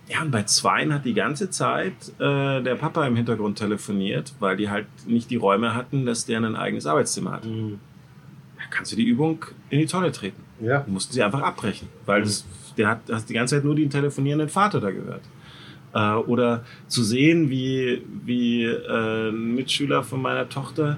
Ja, 0.07 0.22
und 0.24 0.32
bei 0.32 0.43
Zweien 0.43 0.93
hat 0.93 1.05
die 1.05 1.14
ganze 1.14 1.49
Zeit 1.49 1.93
äh, 2.20 2.62
der 2.62 2.76
Papa 2.76 3.05
im 3.07 3.16
Hintergrund 3.16 3.57
telefoniert, 3.57 4.34
weil 4.39 4.57
die 4.57 4.70
halt 4.70 4.88
nicht 5.05 5.30
die 5.30 5.38
Räume 5.38 5.74
hatten, 5.74 6.05
dass 6.05 6.26
der 6.26 6.39
ein 6.39 6.55
eigenes 6.55 6.86
Arbeitszimmer 6.86 7.34
hat. 7.34 7.45
Mhm. 7.45 7.80
Da 8.57 8.64
kannst 8.70 8.91
du 8.91 8.97
die 8.97 9.05
Übung 9.05 9.45
in 9.70 9.80
die 9.80 9.86
Tonne 9.86 10.12
treten. 10.12 10.41
Ja. 10.59 10.84
Mussten 10.88 11.14
sie 11.14 11.24
einfach 11.24 11.41
abbrechen, 11.41 11.88
weil 12.05 12.20
mhm. 12.20 12.26
das, 12.26 12.45
der 12.78 12.88
hat 12.89 12.99
hast 13.09 13.30
die 13.30 13.34
ganze 13.34 13.55
Zeit 13.55 13.64
nur 13.64 13.76
den 13.76 13.89
telefonierenden 13.89 14.49
Vater 14.49 14.82
da 14.82 14.91
gehört. 14.91 15.24
Äh, 15.93 16.14
oder 16.14 16.66
zu 16.88 17.03
sehen, 17.03 17.49
wie, 17.49 18.01
wie 18.26 18.66
äh, 18.66 19.30
ein 19.30 19.55
Mitschüler 19.55 20.03
von 20.03 20.22
meiner 20.22 20.49
Tochter 20.49 20.97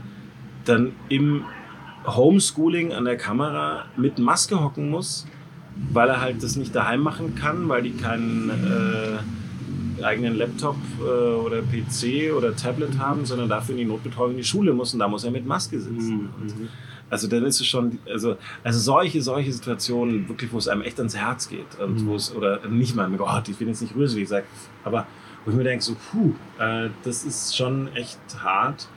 dann 0.66 0.94
im 1.10 1.46
Homeschooling 2.06 2.94
an 2.94 3.06
der 3.06 3.18
Kamera 3.18 3.86
mit 3.96 4.20
Maske 4.20 4.62
hocken 4.62 4.90
muss, 4.90 5.26
weil 5.92 6.10
er 6.10 6.22
halt 6.22 6.44
das 6.44 6.56
nicht 6.56 6.76
daheim 6.76 7.02
machen 7.02 7.36
kann, 7.36 7.68
weil 7.70 7.84
die 7.84 7.92
keinen 7.92 8.50
äh, 8.50 10.04
eigenen 10.04 10.36
Laptop 10.36 10.76
äh, 11.00 11.04
oder 11.04 11.62
PC 11.62 12.34
oder 12.36 12.56
Tablet 12.56 12.98
haben, 12.98 13.26
sondern 13.26 13.50
dafür 13.50 13.74
in 13.74 13.80
die 13.80 13.86
Notbetreuung 13.86 14.32
in 14.32 14.38
die 14.38 14.44
Schule 14.44 14.74
muss 14.74 14.94
und 14.94 15.00
da 15.00 15.08
muss 15.08 15.24
er 15.24 15.32
mit 15.32 15.46
Maske 15.46 15.80
sitzen. 15.80 16.30
Mhm. 16.40 16.70
Also 17.10 17.28
dann 17.28 17.44
ist 17.46 17.62
es 17.62 17.68
schon, 17.68 18.00
also, 18.10 18.38
also 18.64 18.80
solche, 18.80 19.22
solche 19.22 19.52
Situationen, 19.54 20.28
wirklich, 20.28 20.52
wo 20.52 20.58
es 20.58 20.68
einem 20.68 20.82
echt 20.82 20.98
ans 20.98 21.16
Herz 21.16 21.48
geht 21.48 21.80
und 21.80 22.02
mhm. 22.02 22.08
wo 22.08 22.16
es, 22.16 22.34
oder 22.36 22.68
nicht 22.68 22.96
mal, 22.96 23.10
oh 23.14 23.18
Gott, 23.18 23.48
ich 23.50 23.58
bin 23.58 23.68
jetzt 23.68 23.82
nicht 23.82 23.96
rührselig, 23.96 24.28
sag, 24.28 24.46
aber 24.84 25.06
wo 25.46 25.52
ich 25.52 25.58
mir 25.58 25.64
denke, 25.64 25.84
so, 25.84 25.96
puh, 26.12 26.34
äh, 26.60 26.90
das 27.04 27.24
ist 27.24 27.56
schon 27.56 27.94
echt 27.96 28.20
hart. 28.42 28.88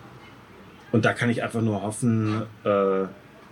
Und 0.93 1.05
da 1.05 1.13
kann 1.13 1.31
ich 1.31 1.43
einfach 1.43 1.61
nur 1.61 1.83
hoffen, 1.83 2.43
äh, 2.65 3.05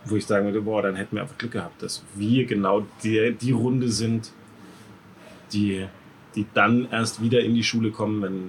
wo 0.04 0.16
ich 0.16 0.26
sagen 0.26 0.46
würde, 0.46 0.60
boah, 0.60 0.82
dann 0.82 0.96
hätten 0.96 1.16
wir 1.16 1.22
einfach 1.22 1.38
Glück 1.38 1.52
gehabt, 1.52 1.82
dass 1.82 2.04
wir 2.14 2.44
genau 2.46 2.86
die, 3.02 3.34
die 3.40 3.52
Runde 3.52 3.88
sind, 3.88 4.32
die, 5.52 5.86
die 6.34 6.46
dann 6.54 6.88
erst 6.90 7.22
wieder 7.22 7.40
in 7.40 7.54
die 7.54 7.64
Schule 7.64 7.90
kommen, 7.90 8.22
wenn 8.22 8.44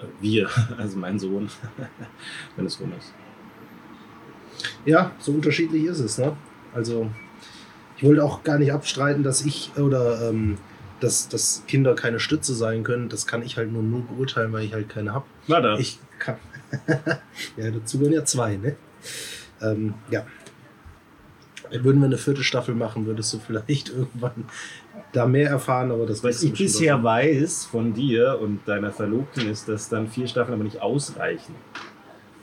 äh, 0.00 0.10
wir, 0.20 0.48
also 0.78 0.98
mein 0.98 1.18
Sohn, 1.18 1.48
wenn 2.56 2.66
es 2.66 2.80
rum 2.80 2.92
ist. 2.98 3.12
Ja, 4.84 5.12
so 5.18 5.32
unterschiedlich 5.32 5.84
ist 5.84 6.00
es. 6.00 6.18
Ne? 6.18 6.36
Also 6.74 7.10
ich 7.96 8.04
wollte 8.04 8.24
auch 8.24 8.42
gar 8.42 8.58
nicht 8.58 8.72
abstreiten, 8.72 9.22
dass 9.22 9.44
ich 9.44 9.72
oder 9.76 10.28
ähm, 10.28 10.58
dass, 11.00 11.28
dass 11.28 11.62
Kinder 11.66 11.94
keine 11.94 12.20
Stütze 12.20 12.54
sein 12.54 12.82
können. 12.82 13.08
Das 13.08 13.26
kann 13.26 13.42
ich 13.42 13.56
halt 13.56 13.72
nur, 13.72 13.82
nur 13.82 14.02
beurteilen, 14.02 14.52
weil 14.52 14.64
ich 14.64 14.72
halt 14.72 14.88
keine 14.88 15.14
habe. 15.14 15.26
Na 15.46 15.60
da. 15.60 15.78
Ich 15.78 15.98
kann, 16.18 16.36
ja, 17.56 17.70
dazu 17.70 17.98
gehören 17.98 18.14
ja 18.14 18.24
zwei, 18.24 18.56
ne? 18.56 18.76
Ähm, 19.60 19.94
ja. 20.10 20.26
Würden 21.70 22.00
wir 22.00 22.06
eine 22.06 22.16
vierte 22.16 22.42
Staffel 22.42 22.74
machen, 22.74 23.06
würdest 23.06 23.32
du 23.34 23.38
vielleicht 23.38 23.88
irgendwann 23.96 24.46
da 25.12 25.26
mehr 25.26 25.50
erfahren, 25.50 25.90
aber 25.90 26.06
das 26.06 26.22
Was 26.22 26.42
ich 26.42 26.52
bisher 26.52 27.02
weiß 27.02 27.66
von 27.66 27.94
dir 27.94 28.38
und 28.40 28.60
deiner 28.66 28.92
Verlobten 28.92 29.48
ist, 29.48 29.68
dass 29.68 29.88
dann 29.88 30.08
vier 30.08 30.28
Staffeln 30.28 30.54
aber 30.54 30.64
nicht 30.64 30.80
ausreichen. 30.80 31.54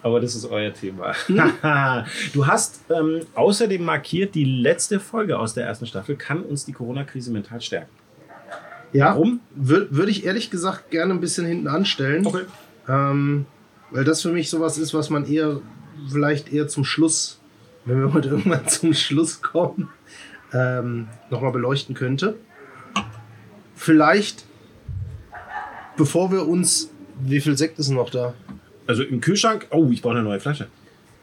Aber 0.01 0.19
das 0.19 0.35
ist 0.35 0.45
euer 0.45 0.71
Thema. 0.71 1.13
Du 2.33 2.45
hast 2.45 2.81
ähm, 2.91 3.21
außerdem 3.33 3.83
markiert, 3.83 4.35
die 4.35 4.45
letzte 4.45 4.99
Folge 4.99 5.39
aus 5.39 5.55
der 5.55 5.65
ersten 5.65 5.87
Staffel 5.87 6.15
kann 6.15 6.43
uns 6.43 6.65
die 6.65 6.73
Corona-Krise 6.73 7.31
mental 7.31 7.59
stärken. 7.59 7.89
Ja, 8.93 9.07
Warum? 9.07 9.39
Würde 9.55 10.11
ich 10.11 10.25
ehrlich 10.25 10.51
gesagt 10.51 10.91
gerne 10.91 11.13
ein 11.13 11.19
bisschen 11.19 11.47
hinten 11.47 11.67
anstellen. 11.67 12.25
Okay. 12.25 12.43
Ähm, 12.87 13.47
weil 13.91 14.03
das 14.03 14.21
für 14.21 14.31
mich 14.31 14.49
sowas 14.49 14.77
ist, 14.77 14.93
was 14.93 15.09
man 15.09 15.25
eher, 15.25 15.61
vielleicht 16.09 16.51
eher 16.51 16.67
zum 16.67 16.83
Schluss, 16.83 17.39
wenn 17.85 17.99
wir 17.99 18.13
heute 18.13 18.29
irgendwann 18.29 18.67
zum 18.67 18.93
Schluss 18.93 19.41
kommen, 19.41 19.89
ähm, 20.53 21.07
nochmal 21.29 21.51
beleuchten 21.51 21.95
könnte. 21.95 22.35
Vielleicht, 23.75 24.45
bevor 25.97 26.31
wir 26.31 26.47
uns, 26.47 26.89
wie 27.19 27.41
viel 27.41 27.57
Sekt 27.57 27.79
ist 27.79 27.89
noch 27.89 28.09
da? 28.09 28.33
Also 28.87 29.03
im 29.03 29.21
Kühlschrank, 29.21 29.67
oh, 29.71 29.89
ich 29.91 30.01
brauche 30.01 30.15
eine 30.15 30.23
neue 30.23 30.39
Flasche. 30.39 30.67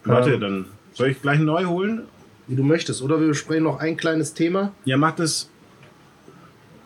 Warte, 0.05 0.35
ähm, 0.35 0.41
dann 0.41 0.67
soll 0.93 1.09
ich 1.09 1.23
gleich 1.23 1.39
neu 1.39 1.65
holen? 1.67 2.03
Wie 2.49 2.57
du 2.57 2.65
möchtest. 2.65 3.03
Oder 3.03 3.21
wir 3.21 3.29
besprechen 3.29 3.65
noch 3.65 3.79
ein 3.79 3.97
kleines 3.97 4.35
Thema. 4.35 4.73
Ja, 4.85 4.97
mach 4.97 5.15
das. 5.15 5.49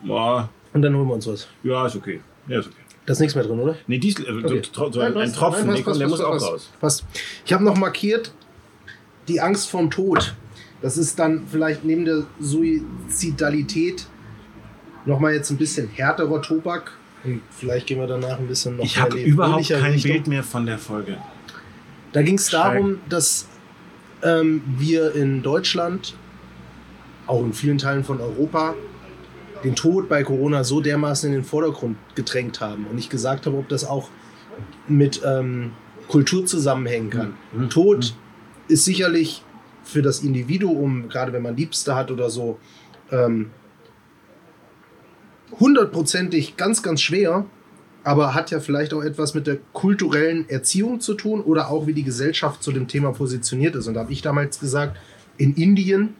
Boah. 0.03 0.49
Und 0.73 0.81
dann 0.83 0.95
holen 0.95 1.07
wir 1.07 1.15
uns 1.15 1.27
was. 1.27 1.47
Ja, 1.63 1.87
ist 1.87 1.95
okay. 1.95 2.21
Ja, 2.47 2.59
ist 2.59 2.67
okay. 2.67 2.86
Da 3.07 3.13
ist 3.13 3.19
nichts 3.19 3.35
mehr 3.35 3.45
drin, 3.45 3.57
oder? 3.61 3.77
Nee, 3.87 3.99
dies, 3.99 4.17
also 4.17 4.39
okay. 4.39 4.61
so 4.91 4.99
ein, 4.99 5.15
ein 5.15 5.31
Tropfen, 5.31 5.67
nein, 5.67 5.81
passt, 5.81 6.01
der 6.01 6.09
muss 6.09 6.19
auch 6.19 6.41
raus. 6.41 6.69
Passt. 6.81 7.05
Ich 7.45 7.53
habe 7.53 7.63
noch 7.63 7.77
markiert, 7.77 8.33
die 9.29 9.39
Angst 9.39 9.69
vorm 9.69 9.89
Tod. 9.89 10.35
Das 10.81 10.97
ist 10.97 11.17
dann 11.17 11.47
vielleicht 11.47 11.85
neben 11.85 12.03
der 12.03 12.25
Suizidalität 12.41 14.07
nochmal 15.05 15.33
jetzt 15.33 15.49
ein 15.51 15.57
bisschen 15.57 15.87
härterer 15.87 16.41
Tobak. 16.41 16.91
Und 17.23 17.41
vielleicht 17.49 17.87
gehen 17.87 17.97
wir 17.97 18.07
danach 18.07 18.39
ein 18.39 18.47
bisschen 18.47 18.75
noch 18.75 18.83
Ich 18.83 18.99
habe 18.99 19.17
überhaupt 19.17 19.69
kein 19.69 19.93
Richtung. 19.93 20.11
Bild 20.11 20.27
mehr 20.27 20.43
von 20.43 20.65
der 20.65 20.77
Folge. 20.77 21.17
Da 22.11 22.21
ging 22.21 22.35
es 22.35 22.49
darum, 22.49 22.99
dass 23.07 23.47
ähm, 24.21 24.61
wir 24.77 25.15
in 25.15 25.43
Deutschland, 25.43 26.13
auch 27.25 27.41
in 27.41 27.53
vielen 27.53 27.77
Teilen 27.77 28.03
von 28.03 28.19
Europa, 28.19 28.75
den 29.63 29.75
Tod 29.75 30.09
bei 30.09 30.23
Corona 30.23 30.63
so 30.63 30.81
dermaßen 30.81 31.29
in 31.29 31.35
den 31.35 31.43
Vordergrund 31.43 31.97
gedrängt 32.15 32.61
haben 32.61 32.87
und 32.87 32.97
ich 32.97 33.09
gesagt 33.09 33.45
habe, 33.45 33.57
ob 33.57 33.69
das 33.69 33.85
auch 33.85 34.09
mit 34.87 35.21
ähm, 35.25 35.71
Kultur 36.07 36.45
zusammenhängen 36.45 37.09
kann. 37.09 37.33
Mhm. 37.53 37.69
Tod 37.69 38.13
mhm. 38.13 38.73
ist 38.73 38.85
sicherlich 38.85 39.43
für 39.83 40.01
das 40.01 40.19
Individuum, 40.19 41.09
gerade 41.09 41.33
wenn 41.33 41.41
man 41.41 41.55
Liebste 41.55 41.95
hat 41.95 42.11
oder 42.11 42.29
so, 42.29 42.59
ähm, 43.11 43.51
hundertprozentig 45.59 46.57
ganz, 46.57 46.83
ganz 46.83 47.01
schwer, 47.01 47.45
aber 48.03 48.33
hat 48.33 48.51
ja 48.51 48.59
vielleicht 48.59 48.93
auch 48.93 49.01
etwas 49.01 49.33
mit 49.33 49.47
der 49.47 49.57
kulturellen 49.73 50.47
Erziehung 50.49 50.99
zu 50.99 51.13
tun 51.13 51.41
oder 51.41 51.69
auch 51.69 51.87
wie 51.87 51.93
die 51.93 52.03
Gesellschaft 52.03 52.63
zu 52.63 52.71
dem 52.71 52.87
Thema 52.87 53.11
positioniert 53.11 53.75
ist. 53.75 53.87
Und 53.87 53.95
da 53.95 54.01
habe 54.01 54.13
ich 54.13 54.21
damals 54.21 54.59
gesagt, 54.59 54.97
in 55.37 55.53
Indien 55.55 56.15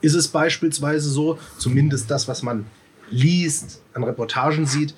ist 0.00 0.14
es 0.14 0.28
beispielsweise 0.28 1.08
so, 1.08 1.38
zumindest 1.58 2.10
das, 2.10 2.28
was 2.28 2.42
man 2.42 2.66
liest, 3.10 3.82
an 3.94 4.04
Reportagen 4.04 4.66
sieht, 4.66 4.94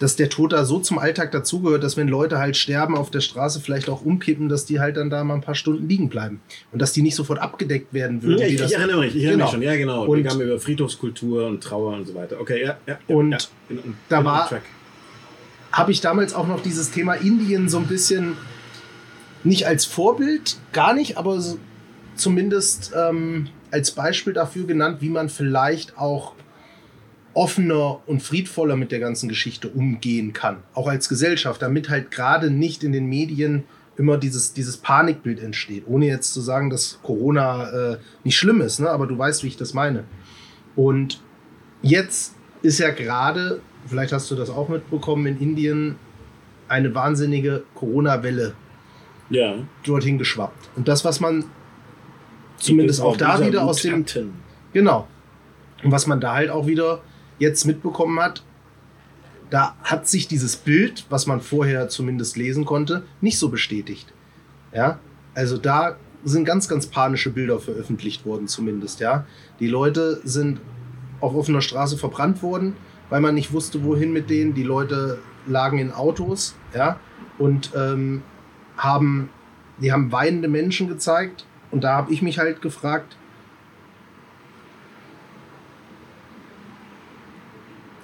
dass 0.00 0.16
der 0.16 0.30
Tod 0.30 0.54
da 0.54 0.64
so 0.64 0.78
zum 0.78 0.98
Alltag 0.98 1.30
dazugehört, 1.30 1.84
dass 1.84 1.98
wenn 1.98 2.08
Leute 2.08 2.38
halt 2.38 2.56
sterben 2.56 2.96
auf 2.96 3.10
der 3.10 3.20
Straße, 3.20 3.60
vielleicht 3.60 3.90
auch 3.90 4.02
umkippen, 4.02 4.48
dass 4.48 4.64
die 4.64 4.80
halt 4.80 4.96
dann 4.96 5.10
da 5.10 5.22
mal 5.24 5.34
ein 5.34 5.42
paar 5.42 5.54
Stunden 5.54 5.86
liegen 5.88 6.08
bleiben. 6.08 6.40
Und 6.72 6.80
dass 6.80 6.92
die 6.92 7.02
nicht 7.02 7.14
sofort 7.14 7.38
abgedeckt 7.38 7.92
werden 7.92 8.22
würden. 8.22 8.40
Ja, 8.40 8.46
ich, 8.46 8.54
ich 8.54 8.74
erinnere 8.74 9.00
mich, 9.00 9.14
ich 9.14 9.24
erinnere 9.24 9.32
genau. 9.32 9.44
mich 9.44 9.52
schon, 9.52 9.62
ja 9.62 9.76
genau. 9.76 10.06
Und 10.06 10.24
wir 10.24 10.30
haben 10.30 10.40
über 10.40 10.58
Friedhofskultur 10.58 11.46
und 11.46 11.62
Trauer 11.62 11.92
und 11.92 12.06
so 12.06 12.14
weiter. 12.14 12.40
Okay, 12.40 12.64
ja, 12.64 12.78
ja. 12.86 12.98
und 13.08 13.32
ja, 13.32 13.38
in, 13.68 13.76
in, 13.76 13.94
da 14.08 14.24
war, 14.24 14.50
habe 15.70 15.92
ich 15.92 16.00
damals 16.00 16.32
auch 16.32 16.48
noch 16.48 16.62
dieses 16.62 16.90
Thema 16.90 17.14
Indien 17.14 17.68
so 17.68 17.76
ein 17.76 17.86
bisschen 17.86 18.38
nicht 19.44 19.66
als 19.66 19.84
Vorbild, 19.84 20.56
gar 20.72 20.94
nicht, 20.94 21.18
aber 21.18 21.40
so, 21.40 21.58
zumindest 22.14 22.92
ähm, 22.96 23.48
als 23.70 23.92
Beispiel 23.92 24.32
dafür 24.32 24.66
genannt, 24.66 24.98
wie 25.00 25.08
man 25.08 25.28
vielleicht 25.28 25.96
auch 25.98 26.34
offener 27.34 28.00
und 28.06 28.22
friedvoller 28.22 28.76
mit 28.76 28.92
der 28.92 28.98
ganzen 28.98 29.28
Geschichte 29.28 29.68
umgehen 29.68 30.32
kann. 30.32 30.58
Auch 30.74 30.88
als 30.88 31.08
Gesellschaft, 31.08 31.62
damit 31.62 31.88
halt 31.88 32.10
gerade 32.10 32.50
nicht 32.50 32.82
in 32.82 32.92
den 32.92 33.06
Medien 33.06 33.64
immer 33.96 34.16
dieses, 34.16 34.52
dieses 34.52 34.78
Panikbild 34.78 35.40
entsteht. 35.40 35.84
Ohne 35.86 36.06
jetzt 36.06 36.32
zu 36.32 36.40
sagen, 36.40 36.70
dass 36.70 36.98
Corona 37.02 37.92
äh, 37.92 37.98
nicht 38.24 38.36
schlimm 38.36 38.60
ist, 38.60 38.80
ne? 38.80 38.90
aber 38.90 39.06
du 39.06 39.16
weißt, 39.16 39.44
wie 39.44 39.48
ich 39.48 39.56
das 39.56 39.74
meine. 39.74 40.04
Und 40.74 41.20
jetzt 41.82 42.34
ist 42.62 42.78
ja 42.78 42.90
gerade, 42.90 43.60
vielleicht 43.86 44.12
hast 44.12 44.30
du 44.30 44.34
das 44.34 44.50
auch 44.50 44.68
mitbekommen, 44.68 45.26
in 45.26 45.38
Indien 45.38 45.96
eine 46.68 46.94
wahnsinnige 46.94 47.64
Corona-Welle 47.74 48.54
ja. 49.28 49.54
dorthin 49.84 50.18
geschwappt. 50.18 50.70
Und 50.76 50.88
das, 50.88 51.04
was 51.04 51.20
man 51.20 51.44
zumindest 52.60 53.00
auch 53.00 53.16
da 53.16 53.44
wieder 53.44 53.64
aus 53.64 53.82
dem. 53.82 54.04
Genau. 54.72 55.08
Und 55.82 55.90
was 55.90 56.06
man 56.06 56.20
da 56.20 56.34
halt 56.34 56.50
auch 56.50 56.66
wieder 56.66 57.00
jetzt 57.38 57.64
mitbekommen 57.64 58.20
hat, 58.20 58.44
da 59.48 59.74
hat 59.82 60.06
sich 60.06 60.28
dieses 60.28 60.56
Bild, 60.56 61.06
was 61.10 61.26
man 61.26 61.40
vorher 61.40 61.88
zumindest 61.88 62.36
lesen 62.36 62.64
konnte, 62.64 63.02
nicht 63.20 63.38
so 63.38 63.48
bestätigt. 63.48 64.12
Ja, 64.72 65.00
also 65.34 65.58
da 65.58 65.96
sind 66.22 66.44
ganz, 66.44 66.68
ganz 66.68 66.86
panische 66.86 67.30
Bilder 67.30 67.58
veröffentlicht 67.58 68.24
worden, 68.24 68.46
zumindest. 68.46 69.00
Ja, 69.00 69.26
die 69.58 69.66
Leute 69.66 70.20
sind 70.22 70.60
auf 71.20 71.34
offener 71.34 71.62
Straße 71.62 71.96
verbrannt 71.98 72.42
worden, 72.42 72.76
weil 73.08 73.20
man 73.20 73.34
nicht 73.34 73.52
wusste, 73.52 73.82
wohin 73.84 74.12
mit 74.12 74.30
denen. 74.30 74.54
Die 74.54 74.62
Leute 74.62 75.18
lagen 75.46 75.78
in 75.78 75.92
Autos, 75.92 76.54
ja, 76.74 77.00
und 77.38 77.72
ähm, 77.74 78.22
haben, 78.76 79.30
die 79.80 79.92
haben 79.92 80.12
weinende 80.12 80.48
Menschen 80.48 80.88
gezeigt. 80.88 81.46
Und 81.70 81.84
da 81.84 81.94
habe 81.94 82.12
ich 82.12 82.22
mich 82.22 82.38
halt 82.38 82.62
gefragt, 82.62 83.16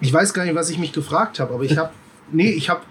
Ich 0.01 0.13
weiß 0.13 0.35
gar 0.35 0.45
nicht, 0.45 0.55
was 0.55 0.71
ich 0.71 0.79
mich 0.79 0.93
gefragt 0.93 1.41
habe, 1.41 1.55
aber 1.55 1.65
ich 1.65 1.79
habe, 1.79 1.91
nee, 2.33 2.51
ich 2.51 2.69
habe 2.69 2.83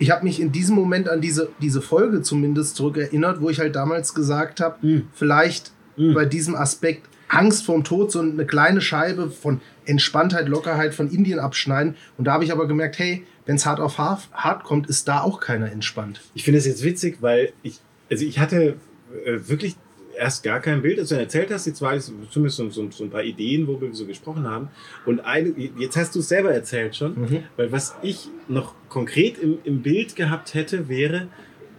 ich 0.00 0.12
habe 0.12 0.24
mich 0.24 0.40
in 0.40 0.52
diesem 0.52 0.76
Moment 0.76 1.08
an 1.08 1.20
diese, 1.20 1.50
diese 1.60 1.82
Folge 1.82 2.22
zumindest 2.22 2.76
zurückerinnert, 2.76 3.40
wo 3.40 3.50
ich 3.50 3.58
halt 3.58 3.74
damals 3.74 4.14
gesagt 4.14 4.60
habe, 4.60 4.86
mhm. 4.86 5.08
vielleicht 5.12 5.72
mhm. 5.96 6.14
bei 6.14 6.24
diesem 6.24 6.54
Aspekt 6.54 7.08
Angst 7.28 7.66
vorm 7.66 7.82
Tod 7.82 8.12
so 8.12 8.20
eine 8.20 8.46
kleine 8.46 8.80
Scheibe 8.80 9.28
von 9.28 9.60
Entspanntheit, 9.86 10.48
Lockerheit 10.48 10.94
von 10.94 11.10
Indien 11.10 11.40
abschneiden. 11.40 11.96
Und 12.16 12.26
da 12.26 12.32
habe 12.32 12.44
ich 12.44 12.52
aber 12.52 12.68
gemerkt, 12.68 12.98
hey, 13.00 13.26
wenn 13.44 13.56
es 13.56 13.66
hart 13.66 13.80
auf 13.80 13.98
hart 13.98 14.62
kommt, 14.62 14.86
ist 14.86 15.08
da 15.08 15.20
auch 15.20 15.40
keiner 15.40 15.70
entspannt. 15.72 16.20
Ich 16.32 16.44
finde 16.44 16.58
es 16.58 16.66
jetzt 16.66 16.84
witzig, 16.84 17.18
weil 17.20 17.52
ich, 17.62 17.80
also 18.08 18.24
ich 18.24 18.38
hatte 18.38 18.76
äh, 19.24 19.38
wirklich 19.48 19.76
erst 20.18 20.42
gar 20.42 20.60
kein 20.60 20.82
Bild, 20.82 20.98
als 20.98 21.08
du 21.10 21.14
erzählt 21.14 21.50
hast, 21.50 21.66
jetzt 21.66 21.80
war 21.80 21.94
es 21.94 22.12
zumindest 22.30 22.56
so, 22.56 22.68
so, 22.70 22.90
so, 22.90 23.04
ein 23.04 23.10
paar 23.10 23.22
Ideen, 23.22 23.66
wo 23.66 23.80
wir 23.80 23.92
so 23.94 24.06
gesprochen 24.06 24.46
haben. 24.46 24.68
Und 25.06 25.20
eine, 25.20 25.54
jetzt 25.78 25.96
hast 25.96 26.14
du 26.14 26.20
es 26.20 26.28
selber 26.28 26.52
erzählt 26.52 26.96
schon, 26.96 27.20
mhm. 27.20 27.44
weil 27.56 27.72
was 27.72 27.96
ich 28.02 28.28
noch 28.48 28.74
konkret 28.88 29.38
im, 29.38 29.58
im 29.64 29.82
Bild 29.82 30.16
gehabt 30.16 30.54
hätte, 30.54 30.88
wäre, 30.88 31.28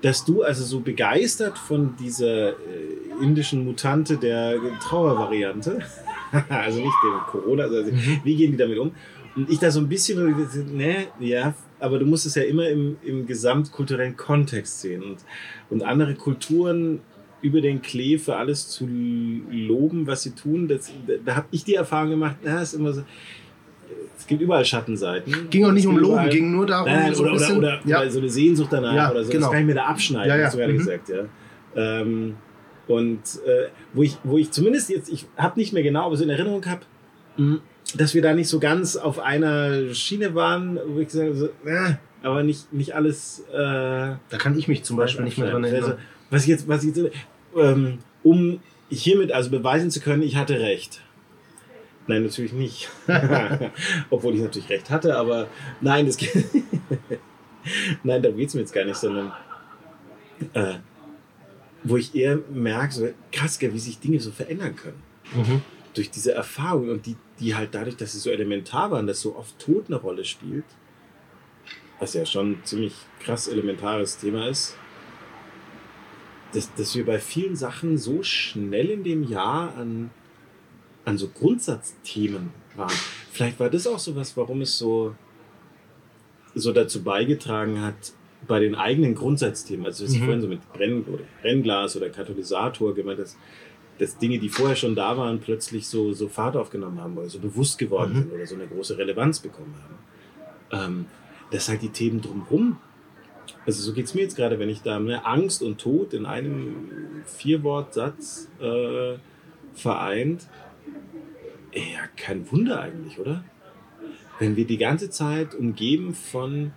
dass 0.01 0.23
du 0.23 0.43
also 0.43 0.63
so 0.63 0.79
begeistert 0.79 1.57
von 1.57 1.95
dieser 1.97 2.49
äh, 2.49 2.53
indischen 3.21 3.65
Mutante 3.65 4.17
der 4.17 4.57
Trauervariante, 4.81 5.79
also 6.49 6.79
nicht 6.79 6.95
dem 7.03 7.19
Corona, 7.27 7.63
also 7.63 7.91
mhm. 7.91 8.21
wie 8.23 8.35
gehen 8.35 8.51
die 8.51 8.57
damit 8.57 8.77
um? 8.77 8.91
Und 9.35 9.49
ich 9.49 9.59
da 9.59 9.71
so 9.71 9.79
ein 9.79 9.87
bisschen, 9.87 10.75
ne, 10.75 11.07
ja, 11.19 11.53
aber 11.79 11.99
du 11.99 12.05
musst 12.05 12.25
es 12.25 12.35
ja 12.35 12.43
immer 12.43 12.67
im, 12.67 12.97
im 13.03 13.25
gesamtkulturellen 13.25 14.17
Kontext 14.17 14.81
sehen. 14.81 15.03
Und, 15.03 15.17
und 15.69 15.83
andere 15.83 16.15
Kulturen 16.15 16.99
über 17.41 17.61
den 17.61 17.81
Klee 17.81 18.17
für 18.17 18.35
alles 18.35 18.67
zu 18.69 18.87
loben, 18.87 20.07
was 20.07 20.23
sie 20.23 20.31
tun. 20.31 20.67
Das, 20.67 20.91
da 21.25 21.35
habe 21.35 21.47
ich 21.51 21.63
die 21.63 21.75
Erfahrung 21.75 22.11
gemacht, 22.11 22.37
na, 22.43 22.61
ist 22.61 22.73
immer 22.73 22.93
so. 22.93 23.03
Es 24.17 24.27
gibt 24.27 24.41
überall 24.41 24.65
Schattenseiten. 24.65 25.49
Ging 25.49 25.65
auch 25.65 25.71
nicht 25.71 25.87
um 25.87 25.97
Loben, 25.97 26.29
ging 26.29 26.51
nur 26.51 26.65
darum, 26.65 26.91
nein, 26.91 27.15
so, 27.15 27.23
oder, 27.23 27.33
bisschen, 27.33 27.57
oder, 27.57 27.79
ja. 27.85 28.01
oder, 28.01 28.11
so 28.11 28.19
eine 28.19 28.29
Sehnsucht 28.29 28.71
danach 28.71 28.93
ja, 28.93 29.11
oder 29.11 29.23
so. 29.23 29.31
Genau. 29.31 29.45
Das 29.45 29.51
kann 29.51 29.61
ich 29.61 29.67
mir 29.67 29.75
da 29.75 29.85
abschneiden, 29.85 30.29
ja, 30.29 30.37
ja. 30.37 30.45
hast 30.45 30.53
du 30.53 30.57
gerade 30.59 30.73
mhm. 30.73 30.77
gesagt. 30.77 31.09
Ja. 31.09 31.25
Ähm, 31.75 32.35
und 32.87 33.19
äh, 33.45 33.69
wo, 33.93 34.03
ich, 34.03 34.17
wo 34.23 34.37
ich 34.37 34.51
zumindest 34.51 34.89
jetzt, 34.89 35.09
ich 35.09 35.25
habe 35.37 35.59
nicht 35.59 35.73
mehr 35.73 35.83
genau, 35.83 36.05
aber 36.05 36.17
so 36.17 36.23
in 36.23 36.29
Erinnerung 36.29 36.65
habe, 36.65 36.81
mhm, 37.37 37.61
dass 37.95 38.13
wir 38.13 38.21
da 38.21 38.33
nicht 38.33 38.49
so 38.49 38.59
ganz 38.59 38.97
auf 38.97 39.19
einer 39.19 39.93
Schiene 39.93 40.35
waren, 40.35 40.79
wo 40.87 40.99
ich 40.99 41.09
sage, 41.09 41.33
so, 41.33 41.45
äh, 41.65 41.95
aber 42.21 42.43
nicht, 42.43 42.73
nicht 42.73 42.95
alles. 42.95 43.45
Äh, 43.51 43.55
da 43.55 44.37
kann 44.37 44.57
ich 44.57 44.67
mich 44.67 44.83
zum 44.83 44.97
Beispiel 44.97 45.23
nicht 45.23 45.37
mehr 45.37 45.51
dran 45.51 45.63
erinnern. 45.63 45.83
Also, 45.83 45.97
was 46.29 46.43
ich 46.43 46.49
jetzt, 46.49 46.67
was 46.67 46.83
jetzt, 46.83 46.99
ähm, 47.55 47.99
um 48.23 48.59
hiermit 48.89 49.31
also 49.31 49.49
beweisen 49.49 49.91
zu 49.91 49.99
können, 49.99 50.23
ich 50.23 50.35
hatte 50.35 50.59
recht. 50.59 51.01
Nein, 52.07 52.23
natürlich 52.23 52.53
nicht. 52.53 52.89
Obwohl 54.09 54.33
ich 54.33 54.41
natürlich 54.41 54.69
recht 54.69 54.89
hatte, 54.89 55.15
aber 55.15 55.47
nein, 55.79 56.07
das 56.07 56.17
geht. 56.17 56.33
nein, 58.03 58.21
da 58.21 58.31
geht 58.31 58.47
es 58.47 58.55
mir 58.55 58.61
jetzt 58.61 58.73
gar 58.73 58.83
nicht, 58.83 58.97
sondern 58.97 59.31
äh, 60.53 60.75
wo 61.83 61.97
ich 61.97 62.15
eher 62.15 62.39
merke, 62.51 62.93
so 62.93 63.09
krass, 63.31 63.61
wie 63.61 63.79
sich 63.79 63.99
Dinge 63.99 64.19
so 64.19 64.31
verändern 64.31 64.75
können. 64.75 65.01
Mhm. 65.35 65.61
Durch 65.93 66.09
diese 66.09 66.33
Erfahrung 66.33 66.89
und 66.89 67.05
die, 67.05 67.15
die 67.39 67.55
halt 67.55 67.75
dadurch, 67.75 67.95
dass 67.95 68.13
sie 68.13 68.19
so 68.19 68.29
elementar 68.29 68.91
waren, 68.91 69.07
dass 69.07 69.21
so 69.21 69.35
oft 69.35 69.59
Tod 69.59 69.85
eine 69.87 69.97
Rolle 69.97 70.25
spielt, 70.25 70.65
was 71.99 72.13
ja 72.13 72.25
schon 72.25 72.51
ein 72.51 72.61
ziemlich 72.63 72.93
krass 73.19 73.47
elementares 73.47 74.17
Thema 74.17 74.47
ist, 74.47 74.75
dass, 76.53 76.73
dass 76.75 76.95
wir 76.95 77.05
bei 77.05 77.19
vielen 77.19 77.55
Sachen 77.55 77.97
so 77.97 78.23
schnell 78.23 78.89
in 78.89 79.03
dem 79.03 79.23
Jahr 79.23 79.75
an, 79.75 80.09
an 81.05 81.17
so 81.17 81.27
Grundsatzthemen 81.27 82.51
waren. 82.75 82.95
Vielleicht 83.31 83.59
war 83.59 83.69
das 83.69 83.87
auch 83.87 83.99
so 83.99 84.15
was, 84.15 84.35
warum 84.35 84.61
es 84.61 84.77
so, 84.77 85.15
so 86.55 86.71
dazu 86.71 87.03
beigetragen 87.03 87.81
hat, 87.81 88.13
bei 88.47 88.59
den 88.59 88.75
eigenen 88.75 89.15
Grundsatzthemen, 89.15 89.85
also 89.85 90.05
was 90.05 90.11
mhm. 90.11 90.17
ich 90.17 90.23
vorhin 90.23 90.41
so 90.41 90.47
mit 90.47 90.73
Brenn 90.73 91.03
oder 91.03 91.23
Brennglas 91.41 91.95
oder 91.97 92.09
Katalysator 92.09 92.95
gemeint 92.95 93.19
dass, 93.19 93.37
dass 93.97 94.17
Dinge, 94.17 94.39
die 94.39 94.47
vorher 94.47 94.77
schon 94.77 94.95
da 94.95 95.17
waren, 95.17 95.39
plötzlich 95.39 95.87
so, 95.87 96.13
so 96.13 96.29
Fahrt 96.29 96.55
aufgenommen 96.55 97.01
haben 97.01 97.17
oder 97.17 97.29
so 97.29 97.39
bewusst 97.39 97.77
geworden 97.77 98.13
mhm. 98.13 98.17
sind 98.17 98.31
oder 98.31 98.47
so 98.47 98.55
eine 98.55 98.67
große 98.67 98.97
Relevanz 98.97 99.39
bekommen 99.39 99.75
haben. 99.83 99.95
Ähm, 100.71 101.05
dass 101.51 101.67
halt 101.67 101.81
die 101.81 101.89
Themen 101.89 102.21
drumherum 102.21 102.77
also 103.65 103.81
so 103.81 103.93
geht 103.93 104.05
es 104.05 104.13
mir 104.13 104.21
jetzt 104.21 104.35
gerade, 104.35 104.59
wenn 104.59 104.69
ich 104.69 104.81
da 104.81 104.99
ne, 104.99 105.25
Angst 105.25 105.61
und 105.61 105.79
Tod 105.79 106.13
in 106.13 106.25
einem 106.25 107.23
Vierwortsatz 107.25 108.49
äh, 108.59 109.17
vereint. 109.73 110.47
Ja, 111.73 112.07
kein 112.15 112.51
Wunder 112.51 112.81
eigentlich, 112.81 113.19
oder? 113.19 113.43
Wenn 114.39 114.55
wir 114.55 114.65
die 114.65 114.77
ganze 114.77 115.09
Zeit 115.09 115.53
umgeben 115.53 116.13
von 116.15 116.71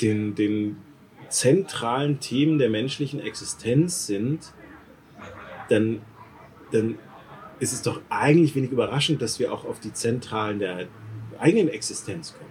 den, 0.00 0.34
den 0.34 0.76
zentralen 1.28 2.20
Themen 2.20 2.58
der 2.58 2.70
menschlichen 2.70 3.20
Existenz 3.20 4.06
sind, 4.06 4.52
dann, 5.68 6.00
dann 6.72 6.98
ist 7.60 7.72
es 7.72 7.82
doch 7.82 8.00
eigentlich 8.08 8.54
wenig 8.54 8.70
überraschend, 8.70 9.20
dass 9.20 9.38
wir 9.38 9.52
auch 9.52 9.64
auf 9.64 9.80
die 9.80 9.92
Zentralen 9.92 10.58
der 10.58 10.86
eigenen 11.38 11.68
Existenz 11.68 12.34
kommen. 12.34 12.47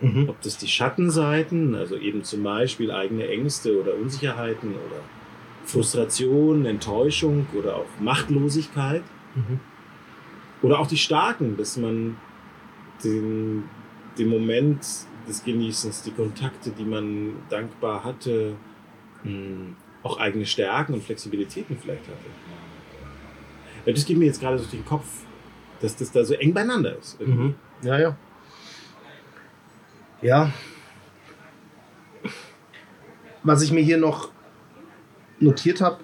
Mhm. 0.00 0.28
Ob 0.28 0.40
das 0.42 0.58
die 0.58 0.68
Schattenseiten, 0.68 1.74
also 1.74 1.96
eben 1.96 2.22
zum 2.22 2.42
Beispiel 2.42 2.90
eigene 2.90 3.28
Ängste 3.28 3.80
oder 3.80 3.94
Unsicherheiten 3.94 4.70
oder 4.70 5.00
Frustration, 5.64 6.66
Enttäuschung 6.66 7.46
oder 7.54 7.76
auch 7.76 7.86
Machtlosigkeit. 7.98 9.02
Mhm. 9.34 9.60
Oder 10.62 10.80
auch 10.80 10.86
die 10.86 10.96
Starken, 10.98 11.56
dass 11.56 11.76
man 11.76 12.16
den, 13.04 13.64
den 14.18 14.28
Moment 14.28 14.86
des 15.28 15.44
Genießens, 15.44 16.02
die 16.02 16.12
Kontakte, 16.12 16.70
die 16.70 16.84
man 16.84 17.34
dankbar 17.48 18.04
hatte, 18.04 18.54
mh, 19.24 19.74
auch 20.02 20.18
eigene 20.18 20.46
Stärken 20.46 20.94
und 20.94 21.02
Flexibilitäten 21.02 21.76
vielleicht 21.76 22.06
hatte. 22.06 23.90
Das 23.92 24.04
geht 24.04 24.18
mir 24.18 24.26
jetzt 24.26 24.40
gerade 24.40 24.56
durch 24.56 24.70
den 24.70 24.84
Kopf, 24.84 25.06
dass 25.80 25.96
das 25.96 26.10
da 26.12 26.24
so 26.24 26.34
eng 26.34 26.54
beieinander 26.54 26.96
ist. 26.98 27.20
Mhm. 27.20 27.54
Ja, 27.82 27.98
ja. 27.98 28.16
Ja. 30.22 30.50
Was 33.42 33.62
ich 33.62 33.70
mir 33.72 33.82
hier 33.82 33.98
noch 33.98 34.30
notiert 35.38 35.80
habe 35.80 35.98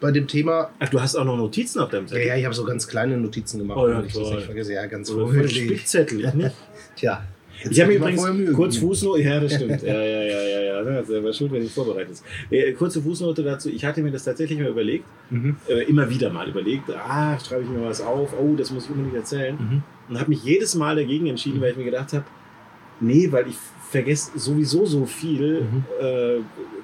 bei 0.00 0.10
dem 0.10 0.26
Thema. 0.26 0.70
Ach, 0.78 0.88
du 0.88 1.00
hast 1.00 1.14
auch 1.16 1.24
noch 1.24 1.36
Notizen 1.36 1.80
auf 1.80 1.90
deinem 1.90 2.04
Ja, 2.04 2.08
Zettel? 2.08 2.26
ja, 2.26 2.36
ich 2.36 2.44
habe 2.44 2.54
so 2.54 2.64
ganz 2.64 2.88
kleine 2.88 3.16
Notizen 3.16 3.58
gemacht, 3.58 3.78
Oh 3.80 3.88
ja, 3.88 4.02
ich 4.02 4.12
das 4.12 4.30
nicht 4.30 4.42
vergesse. 4.42 4.72
Ja, 4.72 4.86
ganz 4.86 5.10
vorbildlich. 5.10 5.64
Spickzettel, 5.64 6.24
ich 6.24 6.34
nicht? 6.34 6.54
Tja. 6.96 7.22
jetzt 7.62 7.72
Ich 7.72 7.80
habe 7.80 7.94
übrigens 7.94 8.22
Mühe 8.30 8.52
kurz. 8.52 8.76
Fußnote, 8.78 9.22
ja, 9.22 9.38
das 9.40 9.54
stimmt. 9.54 9.82
Ja, 9.82 9.94
ja, 10.02 10.22
ja, 10.22 10.42
ja, 10.42 10.60
ja. 10.60 10.82
Das 10.82 11.08
war 11.08 11.32
schön, 11.32 11.50
wenn 11.52 11.62
du 11.62 11.68
vorbereitet 11.68 12.08
bist. 12.08 12.24
Äh, 12.50 12.72
kurze 12.72 13.02
Fußnote 13.02 13.42
dazu. 13.42 13.68
Ich 13.68 13.84
hatte 13.84 14.00
mir 14.02 14.10
das 14.12 14.24
tatsächlich 14.24 14.58
mal 14.58 14.68
überlegt, 14.68 15.04
Mhm. 15.30 15.56
äh, 15.68 15.82
immer 15.84 16.08
wieder 16.08 16.30
mal 16.30 16.48
überlegt. 16.48 16.90
Ah, 16.90 17.38
schreibe 17.38 17.62
ich 17.64 17.68
mir 17.68 17.84
was 17.84 18.00
auf. 18.00 18.32
Oh, 18.40 18.54
das 18.56 18.70
muss 18.70 18.84
ich 18.84 18.90
unbedingt 18.90 19.16
erzählen. 19.16 19.56
Mhm. 19.56 19.82
Und 20.08 20.18
habe 20.20 20.30
mich 20.30 20.42
jedes 20.44 20.74
Mal 20.74 20.96
dagegen 20.96 21.26
entschieden, 21.26 21.60
weil 21.60 21.72
ich 21.72 21.76
mir 21.76 21.84
gedacht 21.84 22.12
habe, 22.12 22.24
nee, 23.00 23.30
weil 23.32 23.48
ich 23.48 23.56
vergesse 23.90 24.38
sowieso 24.38 24.84
so 24.86 25.06
viel. 25.06 25.62
Mhm. 25.62 25.84
Äh, 26.00 26.40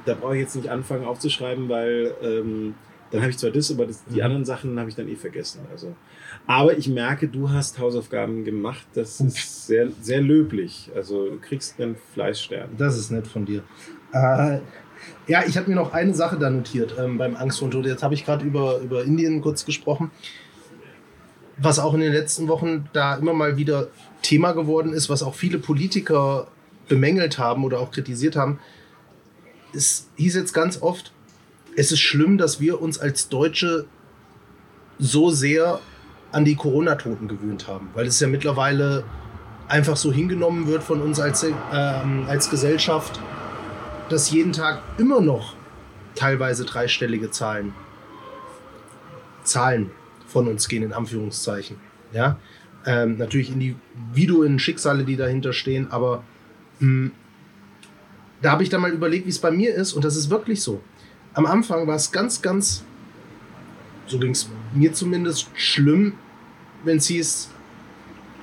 da 0.06 0.14
brauche 0.14 0.34
ich 0.34 0.42
jetzt 0.42 0.56
nicht 0.56 0.68
anfangen 0.68 1.04
aufzuschreiben, 1.04 1.68
weil 1.68 2.14
ähm, 2.22 2.74
dann 3.10 3.20
habe 3.20 3.30
ich 3.30 3.38
zwar 3.38 3.50
das, 3.50 3.70
aber 3.70 3.86
das, 3.86 4.04
die 4.06 4.16
Mhm. 4.16 4.22
anderen 4.22 4.44
Sachen 4.44 4.78
habe 4.78 4.88
ich 4.88 4.96
dann 4.96 5.08
eh 5.08 5.14
vergessen. 5.16 5.60
Also, 5.70 5.94
aber 6.46 6.76
ich 6.76 6.88
merke, 6.88 7.28
du 7.28 7.50
hast 7.50 7.78
Hausaufgaben 7.78 8.44
gemacht. 8.44 8.86
Das 8.94 9.20
ist 9.20 9.66
sehr, 9.66 9.88
sehr 10.00 10.20
löblich. 10.20 10.90
Also 10.94 11.26
du 11.30 11.38
kriegst 11.40 11.80
einen 11.80 11.96
Fleißstern. 12.14 12.70
Das 12.76 12.98
ist 12.98 13.10
nett 13.10 13.26
von 13.26 13.44
dir. 13.44 13.62
Äh, 14.12 14.58
ja, 15.26 15.42
ich 15.46 15.56
habe 15.56 15.68
mir 15.70 15.76
noch 15.76 15.92
eine 15.92 16.14
Sache 16.14 16.38
da 16.38 16.50
notiert 16.50 16.94
ähm, 16.98 17.18
beim 17.18 17.36
Angst 17.36 17.58
vor 17.58 17.70
Tod. 17.70 17.86
Jetzt 17.86 18.02
habe 18.02 18.14
ich 18.14 18.24
gerade 18.24 18.44
über, 18.44 18.78
über 18.80 19.04
Indien 19.04 19.40
kurz 19.42 19.64
gesprochen. 19.64 20.10
Was 21.56 21.78
auch 21.78 21.94
in 21.94 22.00
den 22.00 22.12
letzten 22.12 22.48
Wochen 22.48 22.88
da 22.92 23.16
immer 23.16 23.32
mal 23.32 23.56
wieder 23.56 23.88
Thema 24.24 24.52
geworden 24.52 24.92
ist, 24.92 25.08
was 25.08 25.22
auch 25.22 25.34
viele 25.34 25.58
Politiker 25.58 26.48
bemängelt 26.88 27.38
haben 27.38 27.64
oder 27.64 27.78
auch 27.78 27.92
kritisiert 27.92 28.34
haben. 28.34 28.58
Es 29.72 30.08
hieß 30.16 30.34
jetzt 30.34 30.52
ganz 30.52 30.82
oft, 30.82 31.12
es 31.76 31.92
ist 31.92 32.00
schlimm, 32.00 32.38
dass 32.38 32.60
wir 32.60 32.80
uns 32.80 32.98
als 32.98 33.28
Deutsche 33.28 33.86
so 34.98 35.30
sehr 35.30 35.80
an 36.32 36.44
die 36.44 36.56
Corona-Toten 36.56 37.28
gewöhnt 37.28 37.68
haben, 37.68 37.90
weil 37.94 38.06
es 38.06 38.18
ja 38.20 38.26
mittlerweile 38.26 39.04
einfach 39.68 39.96
so 39.96 40.12
hingenommen 40.12 40.66
wird 40.66 40.82
von 40.82 41.00
uns 41.00 41.20
als, 41.20 41.44
ähm, 41.44 42.26
als 42.28 42.50
Gesellschaft, 42.50 43.20
dass 44.08 44.30
jeden 44.30 44.52
Tag 44.52 44.82
immer 44.98 45.20
noch 45.20 45.54
teilweise 46.14 46.64
dreistellige 46.64 47.30
Zahlen, 47.30 47.74
Zahlen 49.42 49.90
von 50.26 50.48
uns 50.48 50.68
gehen, 50.68 50.82
in 50.82 50.92
Anführungszeichen. 50.92 51.76
Ja? 52.12 52.38
Ähm, 52.86 53.16
natürlich 53.16 53.50
Individuen, 53.50 54.58
Schicksale, 54.58 55.04
die 55.04 55.16
dahinter 55.16 55.52
stehen, 55.52 55.90
aber 55.90 56.22
mh, 56.80 57.10
da 58.42 58.50
habe 58.50 58.62
ich 58.62 58.68
dann 58.68 58.82
mal 58.82 58.90
überlegt, 58.90 59.24
wie 59.24 59.30
es 59.30 59.38
bei 59.38 59.50
mir 59.50 59.74
ist 59.74 59.94
und 59.94 60.04
das 60.04 60.16
ist 60.16 60.28
wirklich 60.28 60.62
so. 60.62 60.82
Am 61.32 61.46
Anfang 61.46 61.86
war 61.86 61.96
es 61.96 62.12
ganz, 62.12 62.42
ganz, 62.42 62.84
so 64.06 64.18
ging 64.18 64.32
es 64.32 64.50
mir 64.74 64.92
zumindest, 64.92 65.48
schlimm, 65.54 66.12
wenn 66.84 66.98
es 66.98 67.06
hieß, 67.06 67.50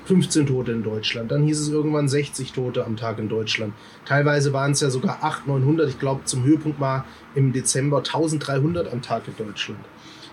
15 0.05 0.47
Tote 0.47 0.71
in 0.71 0.83
Deutschland. 0.83 1.31
Dann 1.31 1.43
hieß 1.43 1.59
es 1.59 1.69
irgendwann 1.69 2.09
60 2.09 2.51
Tote 2.51 2.85
am 2.85 2.97
Tag 2.97 3.19
in 3.19 3.29
Deutschland. 3.29 3.73
Teilweise 4.05 4.51
waren 4.51 4.71
es 4.71 4.81
ja 4.81 4.89
sogar 4.89 5.23
800, 5.23 5.61
900. 5.61 5.89
Ich 5.89 5.99
glaube, 5.99 6.25
zum 6.25 6.43
Höhepunkt 6.43 6.79
mal 6.79 7.05
im 7.35 7.53
Dezember 7.53 7.99
1300 7.99 8.91
am 8.91 9.01
Tag 9.01 9.23
in 9.27 9.45
Deutschland. 9.45 9.79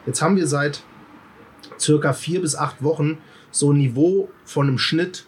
Jetzt 0.06 0.22
haben 0.22 0.36
wir 0.36 0.46
seit 0.46 0.82
circa 1.78 2.12
vier 2.12 2.40
bis 2.40 2.56
acht 2.56 2.82
Wochen 2.82 3.18
so 3.51 3.72
ein 3.72 3.78
Niveau 3.78 4.28
von 4.44 4.68
einem 4.68 4.78
Schnitt 4.78 5.26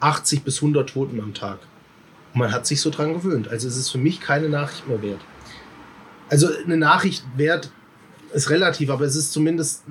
80 0.00 0.44
bis 0.44 0.56
100 0.56 0.88
Toten 0.88 1.20
am 1.20 1.34
Tag. 1.34 1.58
Und 2.34 2.40
man 2.40 2.52
hat 2.52 2.66
sich 2.66 2.80
so 2.80 2.90
dran 2.90 3.14
gewöhnt. 3.14 3.48
Also 3.48 3.68
es 3.68 3.76
ist 3.76 3.90
für 3.90 3.98
mich 3.98 4.20
keine 4.20 4.48
Nachricht 4.48 4.86
mehr 4.86 5.02
wert. 5.02 5.20
Also 6.28 6.48
eine 6.64 6.76
Nachricht 6.76 7.24
wert 7.36 7.70
ist 8.32 8.50
relativ, 8.50 8.90
aber 8.90 9.04
es 9.04 9.16
ist 9.16 9.32
zumindest 9.32 9.84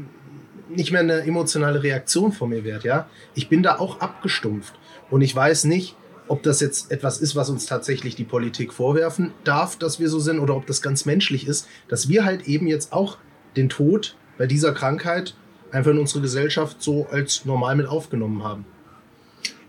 nicht 0.70 0.92
mehr 0.92 1.02
eine 1.02 1.22
emotionale 1.22 1.82
Reaktion 1.82 2.32
von 2.32 2.50
mir 2.50 2.64
wert, 2.64 2.84
ja. 2.84 3.10
Ich 3.34 3.50
bin 3.50 3.64
da 3.64 3.80
auch 3.80 4.00
abgestumpft 4.02 4.74
und 5.10 5.22
ich 5.22 5.36
weiß 5.36 5.64
nicht, 5.64 5.96
ob 6.28 6.44
das 6.44 6.60
jetzt 6.60 6.92
etwas 6.92 7.20
ist, 7.20 7.36
was 7.36 7.50
uns 7.50 7.66
tatsächlich 7.66 8.16
die 8.16 8.26
Politik 8.26 8.74
vorwerfen 8.74 9.32
darf, 9.46 9.78
dass 9.78 10.00
wir 10.00 10.10
so 10.10 10.20
sind, 10.20 10.40
oder 10.40 10.56
ob 10.56 10.68
das 10.68 10.82
ganz 10.82 11.06
menschlich 11.06 11.48
ist, 11.48 11.68
dass 11.88 12.10
wir 12.10 12.26
halt 12.26 12.48
eben 12.48 12.68
jetzt 12.68 12.92
auch 12.92 13.18
den 13.56 13.70
Tod 13.70 14.16
bei 14.38 14.46
dieser 14.46 14.74
Krankheit 14.74 15.36
einfach 15.72 15.92
in 15.92 16.00
unsere 16.00 16.22
Gesellschaft 16.22 16.82
so 16.82 17.08
als 17.12 17.46
normal 17.46 17.76
mit 17.76 17.88
aufgenommen 17.88 18.44
haben. 18.44 18.66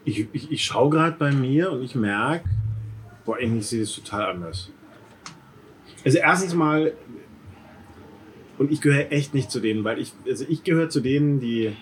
Ich, 0.05 0.26
ich, 0.32 0.51
ich 0.51 0.64
schaue 0.64 0.90
gerade 0.90 1.16
bei 1.18 1.32
mir 1.32 1.70
und 1.72 1.82
ich 1.82 1.94
merke, 1.94 2.49
boah, 3.24 3.36
eigentlich 3.36 3.66
sehe 3.66 3.82
ich 3.82 3.90
es 3.90 3.96
total 3.96 4.30
anders. 4.30 4.70
Also 6.05 6.18
erstens 6.18 6.55
mal, 6.55 6.92
und 8.59 8.72
ich 8.72 8.80
gehöre 8.80 9.12
echt 9.12 9.34
nicht 9.34 9.51
zu 9.51 9.61
denen, 9.61 9.84
weil 9.84 9.99
ich, 9.99 10.12
also 10.26 10.44
ich 10.49 10.64
gehöre 10.64 10.88
zu 10.88 11.01
denen, 11.01 11.40
die, 11.40 11.72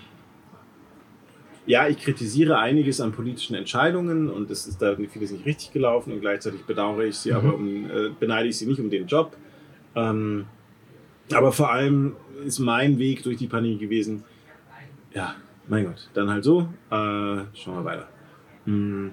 ja, 1.66 1.86
ich 1.88 1.98
kritisiere 1.98 2.58
einiges 2.58 3.00
an 3.00 3.12
politischen 3.12 3.54
Entscheidungen 3.54 4.28
und 4.30 4.50
es 4.50 4.66
ist 4.66 4.80
da 4.82 4.96
vieles 4.96 5.30
nicht 5.30 5.44
richtig 5.46 5.72
gelaufen 5.72 6.12
und 6.12 6.20
gleichzeitig 6.20 6.62
bedauere 6.64 7.04
ich 7.04 7.16
sie, 7.16 7.30
Mhm. 7.30 7.36
aber 7.36 7.54
um, 7.54 7.84
äh, 7.90 8.10
beneide 8.18 8.48
ich 8.48 8.56
sie 8.58 8.66
nicht 8.66 8.80
um 8.80 8.90
den 8.90 9.06
Job. 9.06 9.36
Ähm, 9.94 10.46
aber 11.32 11.52
vor 11.52 11.70
allem 11.72 12.14
ist 12.44 12.58
mein 12.58 12.98
Weg 12.98 13.22
durch 13.22 13.36
die 13.36 13.46
Pandemie 13.46 13.78
gewesen, 13.78 14.24
ja, 15.14 15.34
mein 15.68 15.84
Gott, 15.86 16.08
dann 16.14 16.30
halt 16.30 16.44
so, 16.44 16.68
äh, 16.90 16.94
schauen 16.94 17.44
wir 17.74 17.84
weiter. 17.84 18.08
Mm. 18.66 19.08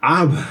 Aber 0.00 0.44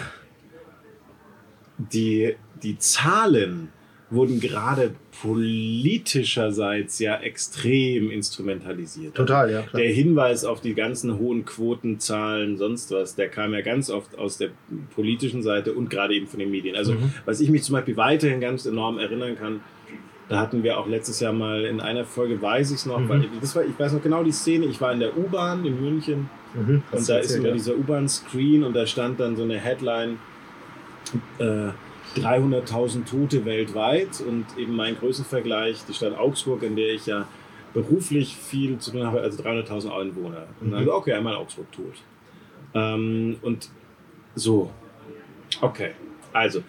die, 1.78 2.36
die 2.62 2.78
Zahlen 2.78 3.70
wurden 4.10 4.40
gerade 4.40 4.94
politischerseits 5.22 7.00
ja 7.00 7.16
extrem 7.18 8.12
instrumentalisiert. 8.12 9.16
Total, 9.16 9.52
ja, 9.52 9.62
klar. 9.64 9.82
Der 9.82 9.92
Hinweis 9.92 10.46
auf 10.46 10.62
die 10.62 10.76
ganzen 10.76 11.18
hohen 11.18 11.46
Quotenzahlen, 11.46 12.58
sonst 12.58 12.92
was, 12.92 13.16
der 13.16 13.30
kam 13.30 13.54
ja 13.54 13.62
ganz 13.62 13.90
oft 13.90 14.18
aus 14.18 14.38
der 14.38 14.50
politischen 14.96 15.42
Seite 15.42 15.74
und 15.74 15.90
gerade 15.90 16.14
eben 16.14 16.28
von 16.28 16.40
den 16.40 16.52
Medien. 16.52 16.76
Also, 16.76 16.94
Mhm. 16.94 17.14
was 17.26 17.42
ich 17.42 17.50
mich 17.50 17.64
zum 17.64 17.74
Beispiel 17.74 17.98
weiterhin 17.98 18.40
ganz 18.40 18.66
enorm 18.66 19.00
erinnern 19.00 19.36
kann, 19.36 19.62
da 20.30 20.40
hatten 20.40 20.64
wir 20.64 20.78
auch 20.80 20.88
letztes 20.88 21.20
Jahr 21.20 21.34
mal 21.34 21.66
in 21.66 21.80
einer 21.82 22.06
Folge, 22.06 22.42
weiß 22.42 22.72
ich 22.72 22.78
es 22.78 22.86
noch, 22.86 23.00
Mhm. 23.00 23.10
weil 23.10 23.30
das 23.42 23.56
war, 23.56 23.64
ich 23.64 23.78
weiß 23.78 23.94
noch 23.94 24.02
genau 24.02 24.24
die 24.24 24.32
Szene, 24.32 24.66
ich 24.66 24.80
war 24.82 24.92
in 24.94 25.00
der 25.00 25.18
U-Bahn 25.18 25.66
in 25.66 25.82
München 25.82 26.30
Mhm, 26.56 26.84
und 26.92 27.10
da 27.10 27.18
ist 27.18 27.32
immer 27.32 27.48
ja. 27.48 27.54
dieser 27.54 27.76
U-Bahn-Screen 27.76 28.64
und 28.64 28.74
da 28.76 28.86
stand 28.86 29.20
dann 29.20 29.36
so 29.36 29.42
eine 29.44 29.58
Headline, 29.58 30.20
äh, 31.40 31.70
300.000 32.16 33.06
Tote 33.10 33.44
weltweit 33.46 34.22
und 34.28 34.46
eben 34.58 34.76
mein 34.76 34.96
Größenvergleich, 34.98 35.84
die 35.88 35.94
Stadt 35.94 36.16
Augsburg, 36.18 36.62
in 36.64 36.76
der 36.76 36.94
ich 36.94 37.08
ja 37.08 37.28
beruflich 37.74 38.36
viel 38.36 38.78
zu 38.78 38.92
tun 38.92 39.04
habe, 39.04 39.22
also 39.22 39.42
300.000 39.42 39.92
Einwohner. 39.92 40.46
Und 40.62 40.72
dann, 40.72 40.84
Mhm. 40.84 40.90
okay, 40.90 41.14
einmal 41.14 41.36
Augsburg 41.36 41.72
tot. 41.72 41.96
Ähm, 42.76 43.38
und 43.42 43.70
so, 44.36 44.70
okay, 45.62 45.92
also 46.34 46.62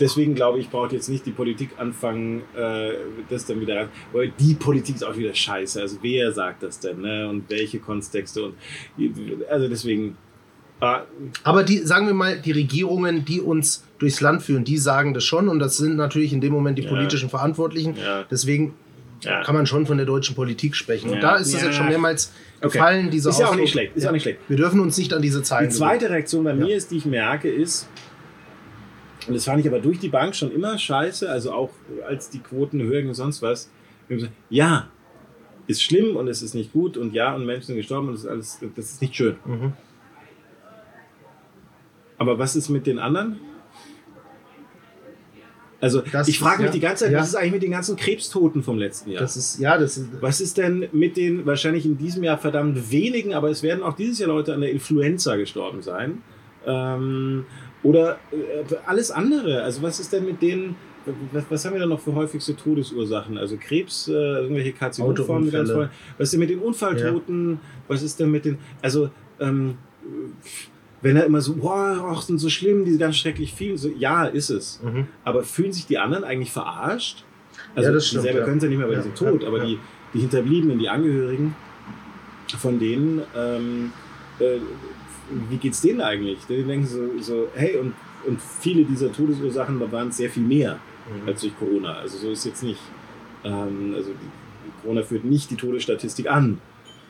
deswegen 0.00 0.34
glaube 0.34 0.58
ich, 0.60 0.68
braucht 0.70 0.92
jetzt 0.92 1.08
nicht 1.08 1.26
die 1.26 1.30
Politik 1.32 1.70
anfangen, 1.78 2.42
äh, 2.56 2.92
das 3.28 3.46
dann 3.46 3.60
wieder, 3.60 3.88
weil 4.12 4.32
die 4.38 4.54
Politik 4.54 4.96
ist 4.96 5.04
auch 5.04 5.16
wieder 5.16 5.34
scheiße. 5.34 5.80
Also 5.80 5.98
wer 6.02 6.32
sagt 6.32 6.62
das 6.62 6.80
denn, 6.80 7.00
ne? 7.00 7.28
Und 7.28 7.48
welche 7.50 7.78
Kontexte 7.78 8.42
und 8.44 8.54
also 9.50 9.68
deswegen. 9.68 10.16
ah, 10.80 11.02
Aber 11.44 11.64
die, 11.64 11.78
sagen 11.78 12.06
wir 12.06 12.14
mal, 12.14 12.38
die 12.40 12.52
Regierungen, 12.52 13.24
die 13.24 13.40
uns 13.40 13.84
durchs 13.98 14.20
Land 14.20 14.42
führen, 14.42 14.64
die 14.64 14.78
sagen 14.78 15.14
das 15.14 15.24
schon 15.24 15.48
und 15.48 15.58
das 15.58 15.76
sind 15.76 15.96
natürlich 15.96 16.32
in 16.32 16.40
dem 16.40 16.52
Moment 16.52 16.78
die 16.78 16.82
Ja. 16.84 16.88
politischen 16.90 17.28
Verantwortlichen. 17.30 17.96
Ja. 17.96 18.24
Deswegen 18.30 18.74
ja. 19.22 19.42
kann 19.42 19.56
man 19.56 19.66
schon 19.66 19.86
von 19.86 19.96
der 19.96 20.06
deutschen 20.06 20.36
Politik 20.36 20.76
sprechen. 20.76 21.08
Ja. 21.08 21.14
Und 21.16 21.22
da 21.22 21.36
ist 21.36 21.48
es 21.48 21.60
Ja. 21.60 21.66
jetzt 21.66 21.76
schon 21.76 21.88
mehrmals 21.88 22.32
Okay. 22.60 22.72
gefallen, 22.72 23.10
dieser 23.10 23.30
Ist 23.30 23.38
ja 23.40 23.48
auch 23.48 23.54
nicht 23.56 23.70
schlecht, 23.70 23.96
ist 23.96 24.06
auch 24.06 24.12
nicht 24.12 24.22
schlecht. 24.22 24.38
Wir 24.48 24.56
dürfen 24.56 24.80
uns 24.80 24.96
nicht 24.98 25.12
an 25.12 25.22
diese 25.22 25.42
Zahlen 25.42 25.68
Die 25.68 25.74
zweite 25.76 26.10
Reaktion 26.10 26.42
bei 26.44 26.54
mir 26.54 26.76
ist, 26.76 26.90
die 26.90 26.96
ich 26.98 27.06
merke, 27.06 27.48
ist, 27.48 27.88
und 29.28 29.34
das 29.34 29.44
fand 29.44 29.60
ich 29.60 29.68
aber 29.68 29.80
durch 29.80 29.98
die 29.98 30.08
Bank 30.08 30.34
schon 30.34 30.50
immer 30.50 30.78
scheiße, 30.78 31.30
also 31.30 31.52
auch 31.52 31.70
als 32.06 32.30
die 32.30 32.40
Quoten 32.40 32.82
höher 32.82 33.06
und 33.06 33.14
sonst 33.14 33.42
was, 33.42 33.70
ja, 34.50 34.88
ist 35.66 35.82
schlimm 35.82 36.16
und 36.16 36.28
es 36.28 36.42
ist 36.42 36.54
nicht 36.54 36.72
gut 36.72 36.96
und 36.96 37.12
ja, 37.12 37.34
und 37.34 37.44
Menschen 37.44 37.66
sind 37.68 37.76
gestorben 37.76 38.08
und 38.08 38.14
das 38.14 38.24
ist 38.24 38.30
alles, 38.30 38.58
das 38.74 38.84
ist 38.92 39.02
nicht 39.02 39.14
schön. 39.14 39.36
Mhm. 39.44 39.72
Aber 42.16 42.38
was 42.38 42.56
ist 42.56 42.68
mit 42.68 42.86
den 42.86 42.98
anderen? 42.98 43.38
Also 45.80 46.00
Das 46.00 46.26
ich 46.26 46.38
frage 46.40 46.62
mich 46.62 46.70
ja, 46.70 46.72
die 46.72 46.80
ganze 46.80 47.04
Zeit, 47.04 47.12
ja. 47.12 47.20
was 47.20 47.28
ist 47.28 47.34
eigentlich 47.36 47.52
mit 47.52 47.62
den 47.62 47.70
ganzen 47.70 47.96
Krebstoten 47.96 48.64
vom 48.64 48.78
letzten 48.78 49.10
Jahr? 49.10 49.20
Das 49.20 49.36
ist, 49.36 49.60
ja, 49.60 49.78
das 49.78 49.96
ist, 49.96 50.08
Was 50.20 50.40
ist 50.40 50.58
denn 50.58 50.88
mit 50.92 51.16
den 51.16 51.46
wahrscheinlich 51.46 51.86
in 51.86 51.96
diesem 51.96 52.24
Jahr 52.24 52.38
verdammt 52.38 52.90
wenigen, 52.90 53.32
aber 53.32 53.50
es 53.50 53.62
werden 53.62 53.84
auch 53.84 53.94
dieses 53.94 54.18
Jahr 54.18 54.28
Leute 54.28 54.54
an 54.54 54.60
der 54.60 54.72
Influenza 54.72 55.36
gestorben 55.36 55.82
sein? 55.82 56.22
Ähm, 56.66 57.46
oder 57.82 58.18
äh, 58.32 58.74
alles 58.86 59.10
andere? 59.10 59.62
Also 59.62 59.82
was 59.82 60.00
ist 60.00 60.12
denn 60.12 60.24
mit 60.24 60.42
denen, 60.42 60.76
was, 61.32 61.44
was, 61.48 61.64
haben 61.64 61.74
wir 61.74 61.80
da 61.80 61.86
noch 61.86 62.00
für 62.00 62.14
häufigste 62.14 62.56
Todesursachen? 62.56 63.38
Also 63.38 63.56
Krebs, 63.56 64.08
äh, 64.08 64.12
irgendwelche 64.12 64.72
Karzinogformen, 64.72 65.50
ganz 65.50 65.70
voll. 65.70 65.90
Was 66.18 66.26
ist 66.26 66.32
denn 66.32 66.40
mit 66.40 66.50
den 66.50 66.58
Unfalltoten? 66.58 67.52
Ja. 67.52 67.58
Was 67.88 68.02
ist 68.02 68.18
denn 68.20 68.30
mit 68.30 68.44
den, 68.44 68.58
also, 68.82 69.10
ähm, 69.40 69.78
wenn 71.00 71.16
er 71.16 71.24
immer 71.26 71.40
so, 71.40 71.54
boah, 71.54 72.10
ach, 72.12 72.22
sind 72.22 72.38
so 72.38 72.48
schlimm, 72.48 72.84
die 72.84 72.90
sind 72.90 73.00
ganz 73.00 73.16
schrecklich 73.16 73.54
viel. 73.54 73.78
So, 73.78 73.88
ja, 73.88 74.24
ist 74.24 74.50
es. 74.50 74.80
Mhm. 74.82 75.06
Aber 75.24 75.44
fühlen 75.44 75.72
sich 75.72 75.86
die 75.86 75.98
anderen 75.98 76.24
eigentlich 76.24 76.50
verarscht? 76.50 77.24
Also, 77.74 77.88
ja, 77.88 77.94
das 77.94 78.06
stimmt, 78.06 78.24
die 78.24 78.26
selber 78.26 78.40
ja. 78.40 78.44
können 78.44 78.56
es 78.58 78.62
ja 78.64 78.68
nicht 78.68 78.78
mehr, 78.78 78.88
weil 78.88 78.96
ja. 78.96 79.02
sie 79.02 79.08
sind 79.08 79.18
tot, 79.18 79.44
aber 79.44 79.60
die, 79.60 79.78
die 80.14 80.20
Hinterbliebenen, 80.20 80.78
die 80.78 80.88
Angehörigen 80.88 81.54
von 82.56 82.78
denen, 82.78 83.22
ähm, 83.36 83.92
äh, 84.40 84.58
wie 85.30 85.68
es 85.68 85.80
denen 85.80 86.00
eigentlich? 86.00 86.38
Die 86.48 86.62
denken 86.62 86.86
so, 86.86 87.18
so 87.20 87.48
hey, 87.54 87.76
und, 87.76 87.94
und 88.26 88.40
viele 88.40 88.84
dieser 88.84 89.12
Todesursachen, 89.12 89.78
da 89.80 89.90
waren 89.90 90.08
es 90.08 90.16
sehr 90.16 90.30
viel 90.30 90.42
mehr 90.42 90.78
mhm. 91.08 91.28
als 91.28 91.40
durch 91.40 91.56
Corona. 91.58 91.94
Also 91.94 92.18
so 92.18 92.30
ist 92.30 92.44
jetzt 92.44 92.62
nicht, 92.62 92.80
ähm, 93.44 93.94
also 93.94 94.10
Corona 94.82 95.02
führt 95.02 95.24
nicht 95.24 95.50
die 95.50 95.56
Todesstatistik 95.56 96.30
an. 96.30 96.60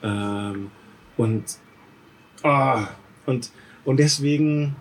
Ähm, 0.02 0.70
und, 1.16 1.44
oh, 2.44 2.78
und, 3.26 3.50
und 3.84 3.96
deswegen, 3.98 4.76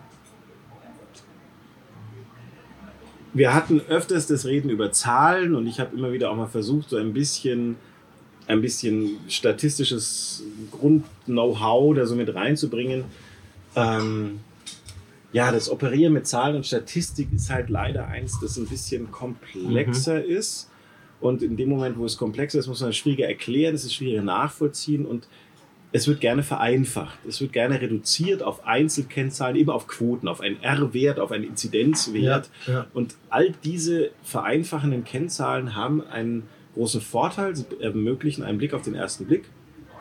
wir 3.34 3.54
hatten 3.54 3.80
öfters 3.88 4.26
das 4.26 4.46
Reden 4.46 4.70
über 4.70 4.92
Zahlen 4.92 5.54
und 5.54 5.66
ich 5.66 5.80
habe 5.80 5.96
immer 5.96 6.12
wieder 6.12 6.30
auch 6.30 6.36
mal 6.36 6.46
versucht, 6.46 6.90
so 6.90 6.96
ein 6.96 7.12
bisschen 7.12 7.76
ein 8.48 8.62
bisschen 8.62 9.18
statistisches 9.28 10.42
Grund-Know-how 10.72 11.94
da 11.94 12.06
so 12.06 12.16
mit 12.16 12.34
reinzubringen. 12.34 13.04
Ähm, 13.78 14.40
ja, 15.32 15.52
das 15.52 15.70
Operieren 15.70 16.14
mit 16.14 16.26
Zahlen 16.26 16.56
und 16.56 16.66
Statistik 16.66 17.28
ist 17.34 17.50
halt 17.50 17.68
leider 17.68 18.08
eins, 18.08 18.40
das 18.40 18.56
ein 18.56 18.66
bisschen 18.66 19.10
komplexer 19.10 20.20
mhm. 20.20 20.30
ist. 20.30 20.70
Und 21.20 21.42
in 21.42 21.56
dem 21.56 21.68
Moment, 21.68 21.98
wo 21.98 22.04
es 22.04 22.16
komplexer 22.16 22.58
ist, 22.58 22.68
muss 22.68 22.80
man 22.80 22.90
es 22.90 22.96
schwieriger 22.96 23.26
erklären, 23.26 23.74
es 23.74 23.84
ist 23.84 23.94
schwieriger 23.94 24.22
nachvollziehen 24.22 25.04
und 25.04 25.28
es 25.90 26.06
wird 26.06 26.20
gerne 26.20 26.42
vereinfacht. 26.42 27.18
Es 27.26 27.40
wird 27.40 27.52
gerne 27.52 27.80
reduziert 27.80 28.42
auf 28.42 28.66
Einzelkennzahlen, 28.66 29.56
eben 29.56 29.70
auf 29.70 29.86
Quoten, 29.86 30.28
auf 30.28 30.40
einen 30.40 30.62
R-Wert, 30.62 31.18
auf 31.18 31.32
einen 31.32 31.44
Inzidenzwert. 31.44 32.50
Ja, 32.66 32.72
ja. 32.72 32.86
Und 32.92 33.16
all 33.30 33.52
diese 33.64 34.10
vereinfachenden 34.22 35.04
Kennzahlen 35.04 35.74
haben 35.74 36.06
einen 36.06 36.44
großen 36.74 37.00
Vorteil. 37.00 37.56
Sie 37.56 37.64
ermöglichen 37.80 38.44
einen 38.44 38.58
Blick 38.58 38.74
auf 38.74 38.82
den 38.82 38.94
ersten 38.94 39.26
Blick 39.26 39.44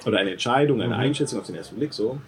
oder 0.05 0.19
eine 0.19 0.31
Entscheidung, 0.31 0.81
eine 0.81 0.93
mhm. 0.93 0.99
Einschätzung 0.99 1.39
auf 1.39 1.47
den 1.47 1.55
ersten 1.55 1.77
Blick. 1.77 1.93
So. 1.93 2.19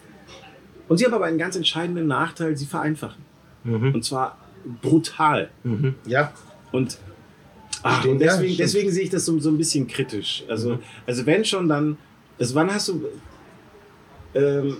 Und 0.90 0.98
sie 0.98 1.06
haben 1.06 1.14
aber 1.14 1.26
einen 1.26 1.38
ganz 1.38 1.56
entscheidenden 1.56 2.07
Nachteil, 2.07 2.57
sie 2.57 2.66
vereinfachen. 2.66 3.24
Mhm. 3.64 3.94
Und 3.94 4.03
zwar 4.03 4.38
brutal. 4.82 5.49
Mhm. 5.64 5.95
Ja. 6.06 6.34
Und, 6.72 6.98
ach, 7.84 8.03
und 8.06 8.20
deswegen, 8.20 8.52
ja, 8.52 8.57
deswegen 8.57 8.91
sehe 8.91 9.03
ich 9.03 9.10
das 9.10 9.26
so, 9.26 9.40
so 9.40 9.49
ein 9.49 9.57
bisschen 9.57 9.88
kritisch. 9.88 10.44
Also, 10.49 10.72
mhm. 10.72 10.80
also 11.06 11.26
wenn 11.26 11.45
schon 11.45 11.70
dann, 11.70 11.98
also 12.38 12.56
wann 12.56 12.74
hast 12.74 12.90
du, 12.90 13.06
ähm, 14.34 14.78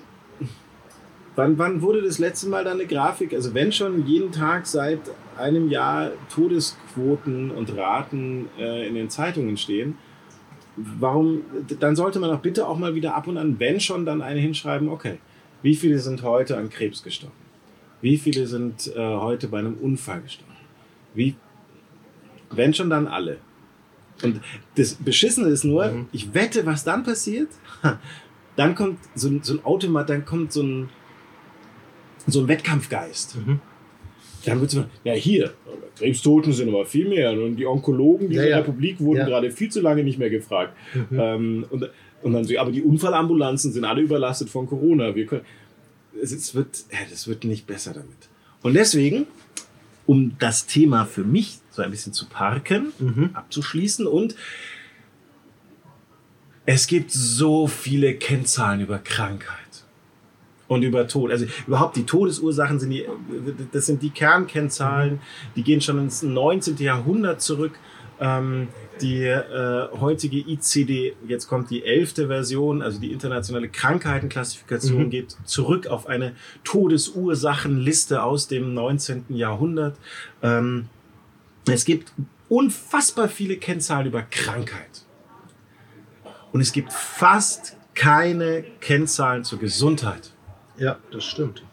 wann, 1.36 1.58
wann 1.58 1.82
wurde 1.82 2.02
das 2.02 2.18
letzte 2.18 2.50
Mal 2.50 2.64
dann 2.64 2.80
eine 2.80 2.88
Grafik, 2.88 3.34
also 3.34 3.54
wenn 3.54 3.72
schon 3.72 4.06
jeden 4.06 4.32
Tag 4.32 4.66
seit 4.66 5.00
einem 5.38 5.70
Jahr 5.70 6.12
Todesquoten 6.34 7.52
und 7.52 7.78
Raten 7.78 8.50
äh, 8.58 8.88
in 8.88 8.96
den 8.96 9.10
Zeitungen 9.10 9.58
stehen, 9.58 9.96
warum, 10.76 11.44
dann 11.80 11.96
sollte 11.96 12.20
man 12.20 12.32
auch 12.32 12.40
bitte 12.40 12.68
auch 12.68 12.78
mal 12.78 12.96
wieder 12.96 13.16
ab 13.16 13.28
und 13.28 13.38
an, 13.38 13.60
wenn 13.60 13.80
schon, 13.80 14.06
dann 14.06 14.22
eine 14.22 14.40
hinschreiben, 14.40 14.90
okay, 14.90 15.20
wie 15.62 15.76
viele 15.76 16.00
sind 16.00 16.24
heute 16.24 16.58
an 16.58 16.70
Krebs 16.70 17.04
gestorben? 17.04 17.36
Wie 18.02 18.18
viele 18.18 18.48
sind 18.48 18.94
äh, 18.96 19.00
heute 19.00 19.48
bei 19.48 19.60
einem 19.60 19.76
Unfall 19.76 20.22
gestorben? 20.22 20.54
Wie, 21.14 21.36
wenn 22.52 22.74
schon, 22.74 22.90
dann 22.90 23.08
alle. 23.08 23.38
Und 24.24 24.42
das 24.76 24.96
Beschissene 24.96 25.48
ist 25.48 25.64
nur, 25.64 25.88
mhm. 25.88 26.08
ich 26.12 26.34
wette, 26.34 26.66
was 26.66 26.84
dann 26.84 27.04
passiert. 27.04 27.50
Dann 28.56 28.76
kommt 28.76 29.00
so, 29.16 29.32
so 29.42 29.54
ein 29.54 29.64
Automat, 29.64 30.10
dann 30.10 30.26
kommt 30.26 30.52
so 30.52 30.62
ein, 30.62 30.90
so 32.28 32.42
ein 32.42 32.50
Wettkampfgeist. 32.50 33.38
Mhm. 33.38 33.62
Dann 34.44 34.60
wird 34.60 34.74
es 34.74 34.84
ja 35.06 35.14
hier, 35.14 35.54
Krebstoten 36.00 36.54
sind 36.54 36.70
aber 36.70 36.86
viel 36.86 37.08
mehr. 37.08 37.32
Und 37.32 37.56
die 37.58 37.66
Onkologen 37.66 38.30
dieser 38.30 38.44
ja, 38.44 38.50
ja. 38.50 38.58
Republik 38.58 39.00
wurden 39.00 39.20
ja. 39.20 39.26
gerade 39.26 39.52
viel 39.52 39.70
zu 39.70 39.82
lange 39.82 40.04
nicht 40.04 40.20
mehr 40.20 40.30
gefragt. 40.30 40.76
Mhm. 40.94 41.20
Ähm, 41.20 41.66
und, 41.70 41.90
und 42.22 42.34
dann 42.34 42.44
so, 42.44 42.58
aber 42.58 42.72
die 42.72 42.82
Unfallambulanzen 42.82 43.72
sind 43.72 43.86
alle 43.86 44.02
überlastet 44.02 44.50
von 44.50 44.68
Corona. 44.68 45.16
Wir 45.16 45.26
können, 45.26 45.46
es, 46.22 46.32
es 46.32 46.56
wird, 46.56 46.86
das 47.10 47.28
wird 47.28 47.44
nicht 47.44 47.68
besser 47.68 47.94
damit. 47.94 48.30
Und 48.62 48.74
deswegen, 48.74 49.26
um 50.06 50.36
das 50.40 50.66
Thema 50.66 51.06
für 51.06 51.24
mich 51.24 51.60
so 51.72 51.82
ein 51.82 51.92
bisschen 51.92 52.14
zu 52.14 52.28
parken, 52.28 52.92
mhm. 53.00 53.30
abzuschließen 53.34 54.06
und 54.06 54.36
es 56.66 56.88
gibt 56.88 57.12
so 57.12 57.68
viele 57.68 58.16
Kennzahlen 58.16 58.82
über 58.82 59.00
Krankheit 59.00 59.58
und 60.68 60.84
über 60.84 61.08
Tod. 61.08 61.32
Also 61.32 61.46
überhaupt 61.68 61.96
die 61.98 62.06
Todesursachen 62.06 62.80
sind 62.80 62.92
die, 62.92 63.06
das 63.72 63.88
sind 63.88 64.02
die 64.02 64.12
Kernkennzahlen, 64.12 65.20
die 65.56 65.64
gehen 65.64 65.82
schon 65.82 65.98
ins 66.00 66.22
19. 66.22 66.78
Jahrhundert 66.78 67.42
zurück. 67.42 67.74
Ähm, 68.20 68.68
die 69.02 69.24
äh, 69.24 69.88
heutige 70.00 70.38
ICD, 70.38 71.16
jetzt 71.28 71.48
kommt 71.48 71.70
die 71.70 71.86
elfte 71.86 72.28
Version, 72.28 72.82
also 72.82 73.00
die 73.00 73.14
internationale 73.14 73.70
Krankheitenklassifikation, 73.70 75.04
mhm. 75.04 75.10
geht 75.10 75.38
zurück 75.46 75.88
auf 75.88 76.08
eine 76.08 76.36
Todesursachenliste 76.64 78.22
aus 78.22 78.48
dem 78.48 78.74
19. 78.74 79.26
Jahrhundert. 79.30 79.98
Ähm, 80.42 80.90
es 81.68 81.86
gibt 81.86 82.12
unfassbar 82.50 83.30
viele 83.30 83.58
Kennzahlen 83.58 84.08
über 84.08 84.24
Krankheit. 84.24 85.06
Und 86.52 86.62
es 86.62 86.74
gibt 86.74 86.92
fast 86.92 87.78
keine 87.94 88.64
Kennzahlen 88.82 89.44
zur 89.44 89.60
Gesundheit. 89.60 90.34
Ja, 90.78 90.98
das 91.12 91.24
stimmt. 91.26 91.64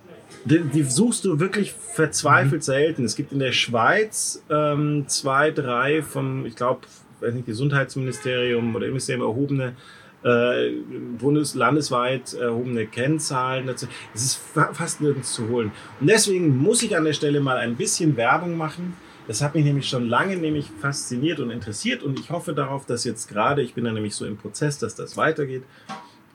Die, 0.46 0.60
die 0.60 0.84
suchst 0.84 1.24
du 1.24 1.40
wirklich 1.40 1.72
verzweifelt 1.72 2.62
mhm. 2.62 2.64
selten. 2.64 3.04
Es 3.04 3.16
gibt 3.16 3.32
in 3.32 3.40
der 3.40 3.52
Schweiz 3.52 4.42
ähm, 4.48 5.04
zwei, 5.08 5.50
drei 5.50 6.02
vom, 6.02 6.46
ich 6.46 6.54
glaube, 6.54 6.82
weiß 7.20 7.34
nicht, 7.34 7.46
Gesundheitsministerium 7.46 8.74
oder 8.74 8.86
Ministerium 8.86 9.26
erhobene 9.26 9.74
äh, 10.22 10.70
bundes-, 11.18 11.56
landesweit 11.56 12.34
erhobene 12.34 12.86
Kennzahlen. 12.86 13.68
Es 13.68 13.86
ist 14.14 14.36
fa 14.36 14.72
fast 14.72 15.00
nirgends 15.00 15.32
zu 15.32 15.48
holen. 15.48 15.72
Und 16.00 16.08
deswegen 16.08 16.56
muss 16.56 16.82
ich 16.82 16.96
an 16.96 17.04
der 17.04 17.12
Stelle 17.12 17.40
mal 17.40 17.56
ein 17.56 17.74
bisschen 17.74 18.16
Werbung 18.16 18.56
machen. 18.56 18.94
Das 19.26 19.42
hat 19.42 19.56
mich 19.56 19.64
nämlich 19.64 19.88
schon 19.88 20.08
lange 20.08 20.36
nämlich 20.36 20.70
fasziniert 20.80 21.40
und 21.40 21.50
interessiert 21.50 22.04
und 22.04 22.20
ich 22.20 22.30
hoffe 22.30 22.52
darauf, 22.52 22.86
dass 22.86 23.02
jetzt 23.02 23.28
gerade, 23.28 23.60
ich 23.60 23.74
bin 23.74 23.84
da 23.84 23.90
nämlich 23.90 24.14
so 24.14 24.24
im 24.24 24.36
Prozess, 24.36 24.78
dass 24.78 24.94
das 24.94 25.16
weitergeht, 25.16 25.64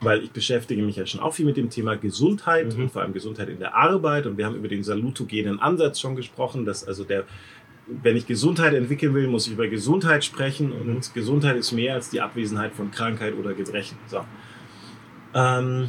weil 0.02 0.22
ich 0.22 0.30
beschäftige 0.30 0.82
mich 0.82 0.96
ja 0.96 1.06
schon 1.06 1.20
auch 1.20 1.32
viel 1.32 1.46
mit 1.46 1.56
dem 1.56 1.70
Thema 1.70 1.96
Gesundheit 1.96 2.74
mhm. 2.76 2.84
und 2.84 2.92
vor 2.92 3.02
allem 3.02 3.12
Gesundheit 3.12 3.48
in 3.48 3.58
der 3.58 3.74
Arbeit. 3.74 4.26
Und 4.26 4.36
wir 4.36 4.46
haben 4.46 4.56
über 4.56 4.68
den 4.68 4.82
salutogenen 4.82 5.60
Ansatz 5.60 6.00
schon 6.00 6.16
gesprochen, 6.16 6.64
dass 6.64 6.86
also 6.86 7.04
der, 7.04 7.24
wenn 7.86 8.16
ich 8.16 8.26
Gesundheit 8.26 8.74
entwickeln 8.74 9.14
will, 9.14 9.28
muss 9.28 9.46
ich 9.46 9.54
über 9.54 9.68
Gesundheit 9.68 10.24
sprechen 10.24 10.68
mhm. 10.68 10.96
und 10.96 11.14
Gesundheit 11.14 11.56
ist 11.56 11.72
mehr 11.72 11.94
als 11.94 12.10
die 12.10 12.20
Abwesenheit 12.20 12.74
von 12.74 12.90
Krankheit 12.90 13.34
oder 13.34 13.54
Gebrechen. 13.54 13.96
So. 14.06 14.20
Ähm, 15.34 15.88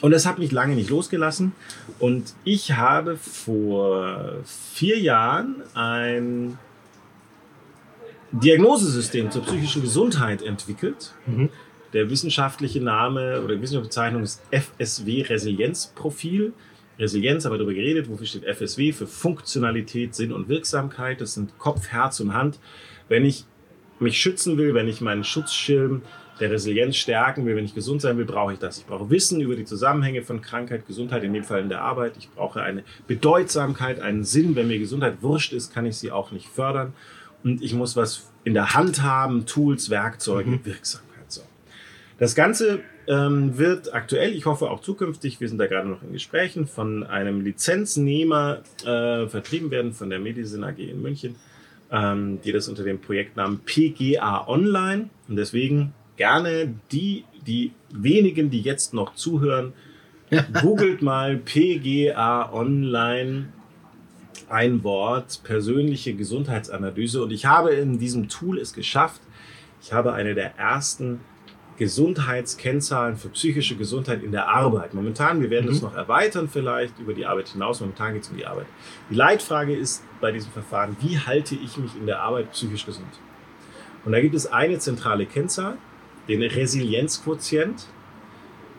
und 0.00 0.12
das 0.12 0.26
hat 0.26 0.38
mich 0.38 0.52
lange 0.52 0.74
nicht 0.74 0.90
losgelassen. 0.90 1.52
Und 1.98 2.34
ich 2.44 2.76
habe 2.76 3.16
vor 3.16 4.36
vier 4.44 4.98
Jahren 5.00 5.62
ein 5.74 6.58
Diagnosesystem 8.30 9.30
zur 9.30 9.42
psychischen 9.42 9.82
Gesundheit 9.82 10.42
entwickelt. 10.42 11.14
Mhm. 11.26 11.48
Der 11.92 12.10
wissenschaftliche 12.10 12.80
Name 12.80 13.40
oder 13.42 13.54
die 13.54 13.62
wissenschaftliche 13.62 13.88
Bezeichnung 13.88 14.22
ist 14.22 14.42
FSW 14.50 15.22
Resilienzprofil. 15.22 16.52
Resilienz, 16.98 17.44
haben 17.44 17.52
wir 17.52 17.58
darüber 17.58 17.74
geredet. 17.74 18.08
Wofür 18.08 18.26
steht 18.26 18.44
FSW? 18.44 18.92
Für 18.92 19.06
Funktionalität, 19.06 20.14
Sinn 20.14 20.32
und 20.32 20.48
Wirksamkeit. 20.48 21.20
Das 21.20 21.34
sind 21.34 21.56
Kopf, 21.58 21.88
Herz 21.88 22.20
und 22.20 22.34
Hand. 22.34 22.58
Wenn 23.08 23.24
ich 23.24 23.44
mich 24.00 24.20
schützen 24.20 24.58
will, 24.58 24.74
wenn 24.74 24.88
ich 24.88 25.00
meinen 25.00 25.24
Schutzschirm 25.24 26.02
der 26.40 26.50
Resilienz 26.50 26.96
stärken 26.96 27.46
will, 27.46 27.56
wenn 27.56 27.64
ich 27.64 27.74
gesund 27.74 28.00
sein 28.00 28.16
will, 28.16 28.24
brauche 28.24 28.52
ich 28.52 28.58
das. 28.58 28.78
Ich 28.78 28.86
brauche 28.86 29.10
Wissen 29.10 29.40
über 29.40 29.56
die 29.56 29.64
Zusammenhänge 29.64 30.22
von 30.22 30.40
Krankheit, 30.40 30.86
Gesundheit, 30.86 31.24
in 31.24 31.32
dem 31.32 31.42
Fall 31.42 31.60
in 31.60 31.68
der 31.68 31.82
Arbeit. 31.82 32.16
Ich 32.16 32.30
brauche 32.30 32.62
eine 32.62 32.84
Bedeutsamkeit, 33.06 34.00
einen 34.00 34.24
Sinn. 34.24 34.54
Wenn 34.54 34.68
mir 34.68 34.78
Gesundheit 34.78 35.22
wurscht 35.22 35.52
ist, 35.52 35.72
kann 35.72 35.86
ich 35.86 35.96
sie 35.96 36.12
auch 36.12 36.30
nicht 36.30 36.48
fördern. 36.48 36.92
Und 37.42 37.62
ich 37.62 37.74
muss 37.74 37.96
was 37.96 38.30
in 38.44 38.54
der 38.54 38.74
Hand 38.74 39.02
haben, 39.02 39.46
Tools, 39.46 39.90
Werkzeuge, 39.90 40.50
mhm. 40.50 40.64
Wirksamkeit. 40.64 41.07
Das 42.18 42.34
Ganze 42.34 42.80
ähm, 43.06 43.58
wird 43.58 43.94
aktuell, 43.94 44.34
ich 44.34 44.44
hoffe 44.44 44.70
auch 44.70 44.80
zukünftig, 44.80 45.40
wir 45.40 45.48
sind 45.48 45.58
da 45.58 45.68
gerade 45.68 45.88
noch 45.88 46.02
in 46.02 46.12
Gesprächen, 46.12 46.66
von 46.66 47.04
einem 47.04 47.40
Lizenznehmer 47.42 48.62
äh, 48.84 49.28
vertrieben 49.28 49.70
werden, 49.70 49.92
von 49.92 50.10
der 50.10 50.18
Medizin 50.18 50.64
AG 50.64 50.78
in 50.78 51.00
München, 51.00 51.36
ähm, 51.92 52.40
die 52.42 52.50
das 52.50 52.68
unter 52.68 52.82
dem 52.82 53.00
Projektnamen 53.00 53.60
PGA 53.64 54.48
Online. 54.48 55.10
Und 55.28 55.36
deswegen 55.36 55.94
gerne 56.16 56.74
die, 56.90 57.24
die 57.46 57.72
wenigen, 57.90 58.50
die 58.50 58.62
jetzt 58.62 58.94
noch 58.94 59.14
zuhören, 59.14 59.72
googelt 60.60 61.02
mal 61.02 61.36
PGA 61.36 62.52
Online 62.52 63.52
ein 64.48 64.82
Wort, 64.82 65.40
persönliche 65.44 66.14
Gesundheitsanalyse. 66.14 67.22
Und 67.22 67.32
ich 67.32 67.46
habe 67.46 67.70
in 67.70 68.00
diesem 68.00 68.28
Tool 68.28 68.58
es 68.58 68.72
geschafft, 68.72 69.20
ich 69.80 69.92
habe 69.92 70.14
eine 70.14 70.34
der 70.34 70.56
ersten 70.58 71.20
Gesundheitskennzahlen 71.78 73.16
für 73.16 73.28
psychische 73.28 73.76
Gesundheit 73.76 74.22
in 74.22 74.32
der 74.32 74.48
Arbeit. 74.48 74.94
Momentan, 74.94 75.40
wir 75.40 75.48
werden 75.48 75.66
mhm. 75.66 75.70
das 75.70 75.82
noch 75.82 75.94
erweitern 75.94 76.48
vielleicht 76.48 76.98
über 76.98 77.14
die 77.14 77.24
Arbeit 77.24 77.48
hinaus. 77.48 77.80
Momentan 77.80 78.14
geht 78.14 78.24
es 78.24 78.28
um 78.28 78.36
die 78.36 78.46
Arbeit. 78.46 78.66
Die 79.10 79.14
Leitfrage 79.14 79.74
ist 79.74 80.04
bei 80.20 80.32
diesem 80.32 80.50
Verfahren, 80.52 80.96
wie 81.00 81.18
halte 81.18 81.54
ich 81.54 81.76
mich 81.78 81.94
in 81.96 82.06
der 82.06 82.20
Arbeit 82.20 82.52
psychisch 82.52 82.84
gesund? 82.84 83.08
Und 84.04 84.12
da 84.12 84.20
gibt 84.20 84.34
es 84.34 84.50
eine 84.50 84.78
zentrale 84.78 85.24
Kennzahl, 85.26 85.78
den 86.28 86.42
Resilienzquotient, 86.42 87.86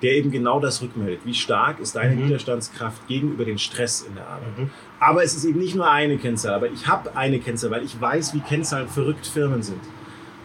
der 0.01 0.13
eben 0.13 0.31
genau 0.31 0.59
das 0.59 0.81
rückmeldet. 0.81 1.21
Wie 1.25 1.33
stark 1.33 1.79
ist 1.79 1.95
deine 1.95 2.15
mhm. 2.15 2.25
Widerstandskraft 2.25 3.07
gegenüber 3.07 3.45
dem 3.45 3.57
Stress 3.57 4.01
in 4.01 4.15
der 4.15 4.27
Arbeit? 4.27 4.57
Mhm. 4.57 4.69
Aber 4.99 5.23
es 5.23 5.35
ist 5.35 5.45
eben 5.45 5.59
nicht 5.59 5.75
nur 5.75 5.89
eine 5.89 6.17
Kennzahl, 6.17 6.53
aber 6.53 6.69
ich 6.69 6.87
habe 6.87 7.15
eine 7.15 7.39
Kennzahl, 7.39 7.71
weil 7.71 7.83
ich 7.83 7.99
weiß, 7.99 8.33
wie 8.33 8.39
Kennzahlen 8.39 8.87
verrückt 8.87 9.25
Firmen 9.25 9.61
sind. 9.61 9.81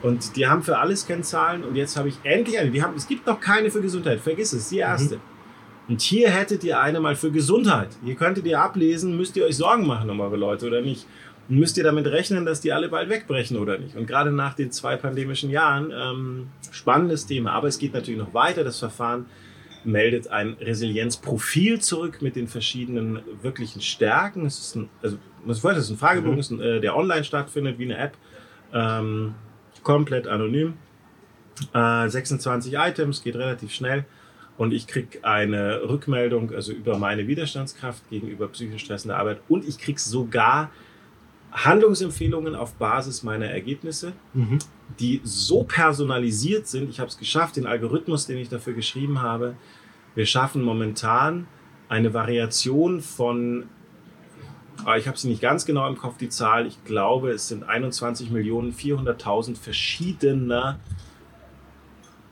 Und 0.04 0.36
die 0.36 0.46
haben 0.46 0.62
für 0.62 0.76
alles 0.76 1.06
Kennzahlen 1.06 1.64
und 1.64 1.76
jetzt 1.76 1.96
habe 1.96 2.10
ich 2.10 2.16
endlich 2.24 2.58
eine. 2.58 2.70
Die 2.70 2.82
haben, 2.82 2.94
es 2.94 3.08
gibt 3.08 3.26
noch 3.26 3.40
keine 3.40 3.70
für 3.70 3.80
Gesundheit, 3.80 4.20
vergiss 4.20 4.52
es, 4.52 4.68
die 4.68 4.76
erste. 4.76 5.16
Mhm. 5.16 5.20
Und 5.88 6.02
hier 6.02 6.28
hättet 6.28 6.62
ihr 6.62 6.78
eine 6.78 7.00
mal 7.00 7.16
für 7.16 7.30
Gesundheit. 7.30 7.88
Hier 8.04 8.14
könntet 8.14 8.44
ihr 8.44 8.60
ablesen, 8.60 9.16
müsst 9.16 9.34
ihr 9.34 9.46
euch 9.46 9.56
Sorgen 9.56 9.86
machen 9.86 10.10
um 10.10 10.20
eure 10.20 10.36
Leute 10.36 10.66
oder 10.66 10.82
nicht. 10.82 11.06
Und 11.48 11.58
müsst 11.58 11.78
ihr 11.78 11.84
damit 11.84 12.06
rechnen, 12.06 12.44
dass 12.44 12.60
die 12.60 12.70
alle 12.70 12.90
bald 12.90 13.08
wegbrechen 13.08 13.56
oder 13.56 13.78
nicht. 13.78 13.96
Und 13.96 14.06
gerade 14.06 14.30
nach 14.30 14.52
den 14.52 14.70
zwei 14.70 14.96
pandemischen 14.96 15.48
Jahren, 15.48 15.90
ähm, 15.90 16.48
spannendes 16.70 17.24
Thema. 17.24 17.52
Aber 17.52 17.68
es 17.68 17.78
geht 17.78 17.94
natürlich 17.94 18.20
noch 18.20 18.34
weiter. 18.34 18.62
Das 18.62 18.78
Verfahren 18.78 19.24
meldet 19.84 20.28
ein 20.28 20.52
Resilienzprofil 20.60 21.80
zurück 21.80 22.20
mit 22.20 22.36
den 22.36 22.46
verschiedenen 22.46 23.20
wirklichen 23.40 23.80
Stärken. 23.80 24.44
Es 24.44 24.58
ist 24.58 24.76
ein, 24.76 24.90
also, 25.00 25.16
es 25.48 25.64
ist 25.64 25.90
ein 25.90 25.96
Fragebogen, 25.96 26.34
mhm. 26.34 26.40
ist 26.40 26.50
ein, 26.50 26.60
äh, 26.60 26.80
der 26.82 26.94
online 26.94 27.24
stattfindet, 27.24 27.78
wie 27.78 27.84
eine 27.84 27.96
App. 27.96 28.18
Ähm, 28.74 29.34
komplett 29.84 30.26
anonym. 30.26 30.74
Äh, 31.72 32.08
26 32.08 32.74
Items, 32.74 33.22
geht 33.22 33.36
relativ 33.36 33.72
schnell. 33.72 34.04
Und 34.56 34.72
ich 34.72 34.86
kriege 34.86 35.18
eine 35.22 35.88
Rückmeldung 35.88 36.52
also 36.52 36.72
über 36.72 36.98
meine 36.98 37.26
Widerstandskraft 37.26 38.08
gegenüber 38.10 38.48
psychisch 38.48 38.84
stressender 38.84 39.18
Arbeit. 39.18 39.40
Und 39.48 39.66
ich 39.66 39.78
kriege 39.78 40.00
sogar 40.00 40.70
Handlungsempfehlungen 41.52 42.54
auf 42.56 42.74
Basis 42.74 43.22
meiner 43.22 43.46
Ergebnisse, 43.46 44.12
mhm. 44.32 44.58
die 44.98 45.20
so 45.22 45.62
personalisiert 45.62 46.66
sind. 46.66 46.90
Ich 46.90 46.98
habe 46.98 47.08
es 47.08 47.18
geschafft, 47.18 47.56
den 47.56 47.66
Algorithmus, 47.66 48.26
den 48.26 48.38
ich 48.38 48.48
dafür 48.48 48.74
geschrieben 48.74 49.22
habe. 49.22 49.54
Wir 50.14 50.26
schaffen 50.26 50.62
momentan 50.62 51.46
eine 51.88 52.12
Variation 52.12 53.00
von, 53.00 53.64
ich 54.98 55.08
habe 55.08 55.16
sie 55.16 55.28
nicht 55.28 55.40
ganz 55.40 55.64
genau 55.64 55.88
im 55.88 55.96
Kopf, 55.96 56.18
die 56.18 56.28
Zahl. 56.28 56.66
Ich 56.66 56.84
glaube, 56.84 57.30
es 57.30 57.48
sind 57.48 57.64
21.400.000 57.64 59.56
verschiedener 59.56 60.78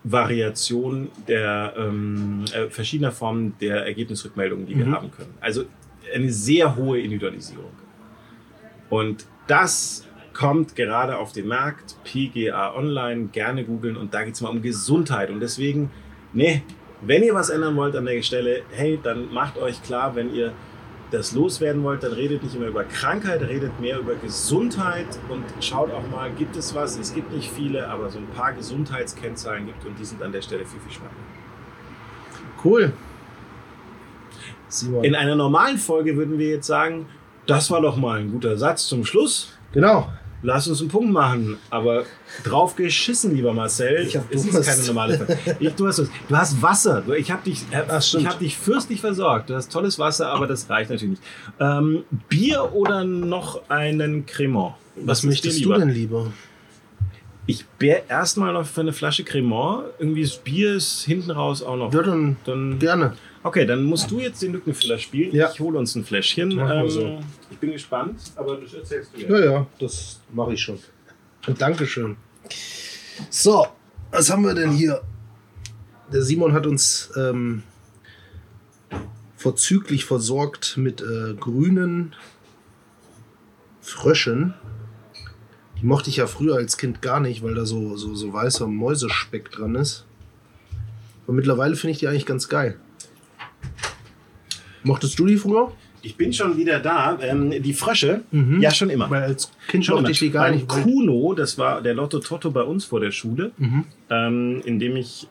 Variationen 0.05 1.11
der 1.29 1.75
ähm, 1.77 2.45
äh, 2.53 2.69
verschiedener 2.69 3.13
Formen 3.13 3.55
der 3.61 3.87
Ergebnisrückmeldungen, 3.87 4.67
die 4.67 4.75
mhm. 4.75 4.79
wir 4.87 4.93
haben 4.93 5.11
können. 5.11 5.35
Also 5.41 5.65
eine 6.13 6.33
sehr 6.33 6.77
hohe 6.77 7.01
Individualisierung. 7.01 7.71
Und 8.91 9.27
das 9.47 10.07
kommt 10.33 10.77
gerade 10.77 11.19
auf 11.19 11.33
den 11.33 11.47
Markt, 11.47 11.97
PGA 12.05 12.75
Online, 12.75 13.27
gerne 13.27 13.65
googeln 13.65 13.97
und 13.97 14.15
da 14.15 14.25
geht 14.25 14.35
es 14.35 14.41
mal 14.41 14.49
um 14.49 14.63
Gesundheit. 14.63 15.31
Und 15.31 15.41
deswegen, 15.41 15.91
nee, 16.33 16.63
wenn 17.01 17.23
ihr 17.23 17.35
was 17.35 17.51
ändern 17.51 17.77
wollt 17.77 17.95
an 17.97 18.07
der 18.07 18.23
Stelle, 18.23 18.63
hey, 18.73 18.99
dann 19.03 19.33
macht 19.33 19.59
euch 19.59 19.83
klar, 19.83 20.15
wenn 20.15 20.35
ihr 20.35 20.53
das 21.13 21.33
loswerden 21.33 21.83
wollt, 21.85 22.03
dann 22.03 22.13
redet 22.13 22.43
nicht 22.43 22.55
immer 22.55 22.67
über 22.67 22.85
Krankheit, 22.85 23.43
redet 23.43 23.79
mehr 23.81 23.99
über 23.99 24.15
Gesundheit 24.15 25.07
und 25.29 25.45
schaut 25.61 25.93
auch 25.93 26.09
mal, 26.11 26.31
gibt 26.31 26.57
es 26.57 26.75
was? 26.75 26.99
Es 26.99 27.15
gibt 27.15 27.33
nicht 27.33 27.51
viele, 27.51 27.89
aber 27.89 28.11
so 28.11 28.19
ein 28.19 28.27
paar 28.29 28.53
Gesundheitskennzahlen 28.53 29.67
gibt 29.67 29.85
und 29.85 29.99
die 29.99 30.05
sind 30.05 30.23
an 30.23 30.33
der 30.33 30.43
Stelle 30.43 30.65
viel, 30.65 30.81
viel 30.81 30.93
spannender. 30.93 31.23
Cool. 32.65 32.93
Simon. 34.69 35.05
In 35.05 35.15
einer 35.15 35.35
normalen 35.35 35.77
Folge 35.77 36.17
würden 36.17 36.39
wir 36.39 36.49
jetzt 36.49 36.67
sagen, 36.67 37.07
das 37.47 37.71
war 37.71 37.81
doch 37.81 37.97
mal 37.97 38.21
ein 38.21 38.31
guter 38.31 38.57
Satz 38.57 38.87
zum 38.87 39.05
Schluss. 39.05 39.59
Genau. 39.73 40.11
Lass 40.43 40.67
uns 40.67 40.81
einen 40.81 40.91
Punkt 40.91 41.13
machen. 41.13 41.57
Aber 41.71 42.05
drauf 42.43 42.75
geschissen, 42.75 43.35
lieber 43.35 43.53
Marcel. 43.53 44.07
Ich 44.07 44.17
hab, 44.17 44.33
es 44.33 44.45
ist 44.45 44.67
keine 44.67 44.83
normale 44.87 45.39
ich, 45.61 45.73
du, 45.75 45.87
hast, 45.87 45.99
du 45.99 46.37
hast 46.37 46.61
Wasser. 46.61 47.05
Ich 47.17 47.31
habe 47.31 47.45
dich, 47.45 47.65
äh, 47.71 47.85
hab 47.89 48.39
dich 48.41 48.57
fürstlich 48.57 49.01
versorgt. 49.01 49.51
Du 49.51 49.55
hast 49.55 49.71
tolles 49.71 49.99
Wasser, 49.99 50.29
aber 50.29 50.47
das 50.47 50.69
reicht 50.69 50.91
natürlich 50.91 51.21
nicht. 51.21 51.23
Ähm, 51.61 52.05
Bier 52.29 52.75
oder 52.75 53.05
noch 53.05 53.69
einen 53.71 54.27
Cremant? 54.27 54.75
Was, 54.97 55.07
Was 55.07 55.23
möchtest 55.25 55.65
du 55.65 55.73
denn 55.75 55.91
lieber? 55.91 56.33
Ich 57.47 57.65
wäre 57.79 58.03
erstmal 58.09 58.53
noch 58.53 58.67
für 58.67 58.83
eine 58.83 58.93
Flasche 58.93 59.25
Cremant. 59.25 59.85
Irgendwie 59.99 60.23
das 60.23 60.37
Bier 60.37 60.75
ist 60.75 61.05
hinten 61.05 61.31
raus 61.31 61.63
auch 61.63 61.77
noch. 61.77 61.93
Ja, 61.93 62.03
dann, 62.03 62.37
dann 62.45 62.79
gerne. 62.79 63.15
Okay, 63.45 63.67
dann 63.67 63.83
musst 63.83 64.11
du 64.11 64.21
jetzt 64.21 64.41
den 64.43 64.53
Lückenfüller 64.53 64.99
spielen. 64.99 65.35
Ja. 65.35 65.51
Ich 65.53 65.59
hole 65.59 65.79
uns 65.79 65.95
ein 65.97 66.05
Fläschchen. 66.05 66.59
Ähm, 66.59 66.89
so. 66.89 67.21
Ich 67.51 67.59
bin 67.59 67.73
gespannt, 67.73 68.21
aber 68.37 68.57
das 68.57 68.73
erzählst 68.73 69.11
du 69.15 69.21
ja. 69.21 69.39
Ja, 69.39 69.45
ja, 69.45 69.67
das 69.81 70.21
mache 70.33 70.55
ich 70.55 70.63
schon. 70.63 70.79
Und 71.47 71.61
Dankeschön. 71.61 72.17
So, 73.31 73.67
was 74.11 74.31
haben 74.31 74.45
wir 74.45 74.55
denn 74.55 74.71
hier? 74.71 75.03
Der 76.13 76.23
Simon 76.23 76.53
hat 76.53 76.67
uns 76.67 77.11
ähm, 77.17 77.63
vorzüglich 79.37 80.05
versorgt 80.05 80.77
mit 80.77 81.01
äh, 81.01 81.35
grünen 81.35 82.15
Fröschen. 83.81 84.55
Die 85.81 85.87
mochte 85.87 86.11
ich 86.11 86.17
ja 86.17 86.29
früher 86.29 86.57
als 86.57 86.77
Kind 86.77 87.03
gar 87.03 87.19
nicht, 87.19 87.43
weil 87.43 87.55
da 87.55 87.67
so, 87.67 87.97
so, 87.97 88.15
so 88.15 88.33
weißer 88.33 88.69
Mäusespeck 88.69 89.51
dran 89.51 89.75
ist. 89.75 90.05
Aber 91.25 91.33
mittlerweile 91.33 91.75
finde 91.75 91.93
ich 91.93 91.99
die 91.99 92.07
eigentlich 92.07 92.27
ganz 92.27 92.49
geil. 92.49 92.79
Mochtest 94.85 95.19
du 95.19 95.27
die 95.27 95.37
früher? 95.37 95.73
Ich 96.03 96.17
bin 96.17 96.33
schon 96.33 96.57
wieder 96.57 96.81
da. 96.81 97.19
Ähm, 97.21 97.63
die 97.63 97.75
Frösche, 97.75 98.23
mhm. 98.33 98.61
ja 98.61 98.73
schon 98.73 98.91
immer. 98.91 99.09
Weil 99.09 99.23
als 99.23 99.51
Kind 99.69 99.85
schon 99.85 99.97
mochte 99.97 100.11
ich 100.11 100.19
die 100.19 100.31
gar 100.31 100.51
nicht. 100.51 100.69
Kuno, 100.69 101.35
das 101.35 101.59
war 101.59 101.81
der 101.81 101.95
Lotto 101.95 102.19
Totto 102.19 102.51
bei 102.51 102.63
uns 102.63 102.85
vor 102.85 103.01
der 103.01 103.13
Schule, 103.13 103.53
mhm. 103.57 103.85
ähm, 104.11 104.63
in 104.65 104.81
dem 104.81 104.97
ich 104.97 105.29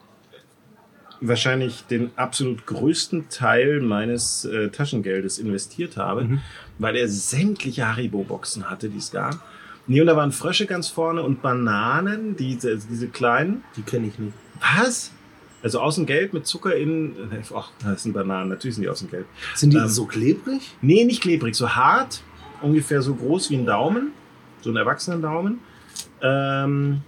wahrscheinlich 1.20 1.84
den 1.84 2.12
absolut 2.16 2.66
größten 2.66 3.30
Teil 3.30 3.82
meines 3.82 4.45
äh, 4.45 4.70
Taschengeldes 4.70 5.38
investiert 5.38 5.98
habe, 5.98 6.24
mhm. 6.24 6.41
weil 6.80 6.95
er 6.95 7.08
sämtliche 7.08 7.88
Haribo-Boxen 7.88 8.70
hatte, 8.70 8.90
die 8.90 8.98
es 8.98 9.12
gab. 9.12 9.40
Nee, 9.88 10.02
und 10.02 10.08
da 10.08 10.16
waren 10.16 10.32
Frösche 10.32 10.66
ganz 10.66 10.88
vorne 10.88 11.22
und 11.22 11.41
Bananen, 11.41 12.36
diese, 12.38 12.78
diese 12.78 13.08
kleinen. 13.08 13.64
Die 13.76 13.82
kenne 13.82 14.08
ich 14.08 14.18
nicht. 14.18 14.34
Was? 14.78 15.12
Also 15.64 15.80
außen 15.80 16.06
gelb 16.06 16.34
mit 16.34 16.48
Zucker 16.48 16.76
innen. 16.76 17.16
Ach, 17.56 17.70
das 17.84 18.04
sind 18.04 18.14
Bananen, 18.14 18.50
natürlich 18.50 18.76
sind 18.76 18.84
die 18.84 18.90
außen 18.90 19.10
gelb. 19.10 19.28
Sind 19.56 19.74
die 19.74 19.78
ähm, 19.78 19.88
so 19.88 20.06
klebrig? 20.06 20.76
Nee, 20.82 21.04
nicht 21.06 21.22
klebrig, 21.22 21.56
so 21.56 21.70
hart, 21.70 22.24
ungefähr 22.62 23.02
so 23.02 23.14
groß 23.14 23.50
wie 23.52 23.58
ein 23.58 23.66
Daumen, 23.66 24.12
so 24.62 24.72
ein 24.72 24.76
Erwachsenendaumen. 24.76 25.60
Ähm, 26.22 27.02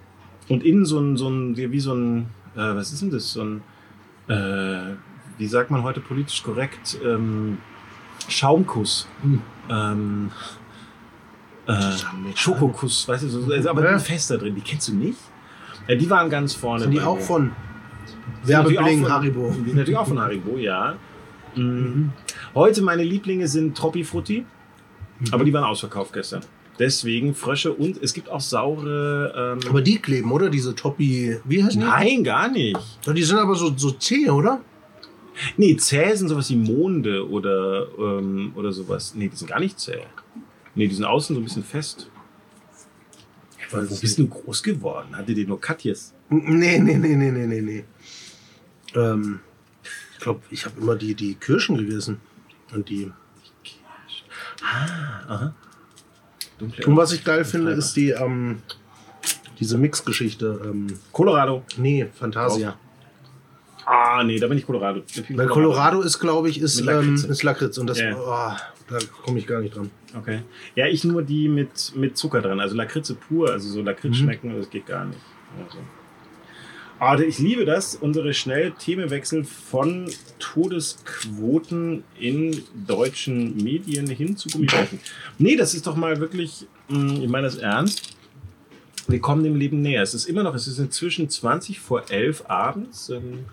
und 0.50 0.64
innen 0.64 0.86
so 0.86 1.00
ein, 1.00 1.18
so 1.18 1.30
ein, 1.30 1.58
wie 1.58 1.80
so 1.80 1.94
ein, 1.94 2.28
äh, 2.56 2.76
was 2.76 2.92
ist 2.92 3.02
denn 3.02 3.12
das? 3.12 3.32
So 3.32 3.44
ein, 3.44 3.62
äh, 4.28 4.96
wie 5.38 5.48
sagt 5.48 5.72
man 5.72 5.84
heute 5.84 6.00
politisch 6.00 6.44
korrekt? 6.44 6.98
Ähm, 7.04 7.58
Schaumkuss. 8.28 9.08
Hm. 9.22 9.42
Ähm, 9.70 10.32
äh, 11.66 12.36
Schokokuss, 12.36 13.08
weißt 13.08 13.24
du, 13.24 13.30
so, 13.30 13.52
also, 13.52 13.70
aber 13.70 13.90
ja. 13.90 14.00
fester 14.00 14.38
drin. 14.38 14.56
Die 14.56 14.62
kennst 14.62 14.90
du 14.90 14.94
nicht? 14.94 15.18
Ja, 15.88 15.96
die 15.96 16.10
waren 16.10 16.30
ganz 16.30 16.54
vorne. 16.54 16.84
Sind 16.84 16.92
die 16.92 17.02
auch 17.02 17.20
von 17.20 17.52
Werbebling 18.44 19.10
Haribo. 19.10 19.54
Die 19.66 19.74
natürlich 19.74 19.98
auch 19.98 20.08
von 20.08 20.20
Haribo, 20.20 20.58
ja. 20.58 20.96
Mhm. 21.56 22.12
Heute 22.56 22.82
meine 22.82 23.04
Lieblinge 23.04 23.48
sind 23.48 23.78
Troppi 23.78 24.04
Frutti, 24.04 24.46
mhm. 25.20 25.28
aber 25.32 25.44
die 25.44 25.54
waren 25.54 25.64
ausverkauft 25.64 26.14
gestern. 26.14 26.42
Deswegen 26.80 27.36
Frösche 27.36 27.72
und 27.72 28.02
es 28.02 28.14
gibt 28.14 28.30
auch 28.30 28.42
saure. 28.42 29.60
Ähm 29.62 29.70
aber 29.70 29.82
die 29.82 30.00
kleben, 30.00 30.32
oder? 30.32 30.50
Diese 30.50 30.74
Toppi. 30.74 31.38
Wie 31.46 31.64
heißt 31.64 31.76
die? 31.76 31.80
Nein, 31.80 32.24
gar 32.24 32.50
nicht. 32.50 32.80
Die 33.06 33.24
sind 33.24 33.38
aber 33.38 33.56
so, 33.56 33.72
so 33.78 33.92
zäh, 33.92 34.30
oder? 34.30 34.60
Nee, 35.58 35.76
zäh 35.78 36.16
sind 36.16 36.30
sowas 36.30 36.50
wie 36.50 36.56
Monde 36.56 37.28
oder, 37.28 37.88
ähm, 37.98 38.54
oder 38.56 38.72
sowas. 38.72 39.14
Nee, 39.16 39.30
die 39.30 39.36
sind 39.36 39.48
gar 39.48 39.60
nicht 39.60 39.80
zäh. 39.80 40.02
Nee, 40.76 40.88
die 40.88 40.96
sind 40.96 41.06
außen 41.06 41.36
so 41.36 41.42
ein 41.42 41.44
bisschen 41.44 41.64
fest. 41.64 42.10
Wo 43.72 43.80
bist 43.80 44.18
du 44.20 44.28
groß 44.28 44.62
geworden? 44.62 45.16
Hatte 45.16 45.34
die 45.34 45.46
nur 45.46 45.60
Katjes? 45.60 46.14
Nee, 46.30 46.80
nee, 46.80 46.98
nee, 46.98 47.16
nee, 47.16 47.32
nee, 47.32 47.62
nee. 47.62 47.84
Ähm, 48.96 49.40
ich 50.14 50.20
glaube, 50.20 50.42
ich 50.50 50.66
habe 50.66 50.80
immer 50.80 50.96
die, 50.96 51.16
die 51.16 51.36
Kirschen 51.36 51.78
gegessen. 51.78 52.20
Und 52.74 52.90
die. 52.90 53.12
Ah, 54.64 55.34
aha. 55.34 55.54
Dunkle 56.58 56.86
und 56.86 56.98
was 56.98 57.12
ich 57.12 57.24
geil 57.24 57.44
finde, 57.46 57.72
ist 57.72 57.94
die, 57.96 58.12
ähm, 58.12 58.60
diese 59.60 59.78
Mixgeschichte. 59.78 60.62
Ähm, 60.64 60.88
Colorado. 61.12 61.64
Nee, 61.78 62.08
Fantasia. 62.14 62.70
Ah, 62.70 62.78
Ah, 63.86 64.24
nee, 64.24 64.40
da 64.40 64.48
bin 64.48 64.58
ich 64.58 64.66
Colorado. 64.66 65.04
Weil 65.32 65.48
Colorado 65.48 66.02
ist, 66.04 66.18
glaube 66.18 66.50
ich, 66.50 66.62
ist, 66.62 66.78
Mit 66.78 66.86
Lakritze. 66.86 67.26
ähm, 67.26 67.32
ist 67.32 67.44
Lakritz. 67.44 67.78
Und 67.78 67.88
das, 67.88 68.00
Ja. 68.00 68.16
oh, 68.16 68.56
da 68.90 68.98
komme 69.26 69.40
ich 69.40 69.46
gar 69.46 69.60
nicht 69.60 69.76
dran. 69.76 69.92
Okay. 70.18 70.42
Ja, 70.76 70.88
ich 70.88 71.04
nur 71.04 71.22
die 71.22 71.50
mit, 71.50 71.92
mit 71.94 72.16
Zucker 72.18 72.42
dran. 72.42 72.62
Also 72.62 72.78
Lakritze 72.78 73.14
pur, 73.16 73.50
also 73.52 73.70
so 73.70 73.82
Lakritz 73.82 74.12
Mhm. 74.14 74.20
schmecken, 74.24 74.56
das 74.58 74.70
geht 74.70 74.86
gar 74.86 75.04
nicht. 75.04 75.20
Also. 75.66 75.80
Aber 77.00 77.26
ich 77.26 77.40
liebe 77.40 77.66
das, 77.66 77.96
unsere 77.96 78.34
schnell 78.34 78.72
Themenwechsel 78.72 79.44
von 79.44 80.10
Todesquoten 80.40 82.04
in 82.20 82.64
deutschen 82.88 83.58
Medien 83.58 84.08
hin 84.08 84.38
zu 84.38 84.50
Gummibärchen. 84.50 85.00
Nee, 85.38 85.56
das 85.56 85.74
ist 85.74 85.86
doch 85.86 85.96
mal 85.96 86.20
wirklich, 86.20 86.66
mh, 86.88 87.24
ich 87.24 87.30
meine 87.30 87.48
das 87.48 87.58
ernst. 87.58 88.16
Wir 89.08 89.20
kommen 89.20 89.44
dem 89.44 89.58
Leben 89.58 89.82
näher. 89.82 90.02
Es 90.02 90.14
ist 90.14 90.26
immer 90.26 90.44
noch, 90.44 90.56
es 90.56 90.68
ist 90.68 90.80
inzwischen 90.80 91.30
20 91.30 91.80
vor 91.80 92.10
11 92.10 92.46
abends. 92.48 93.10
Ähm, 93.10 93.46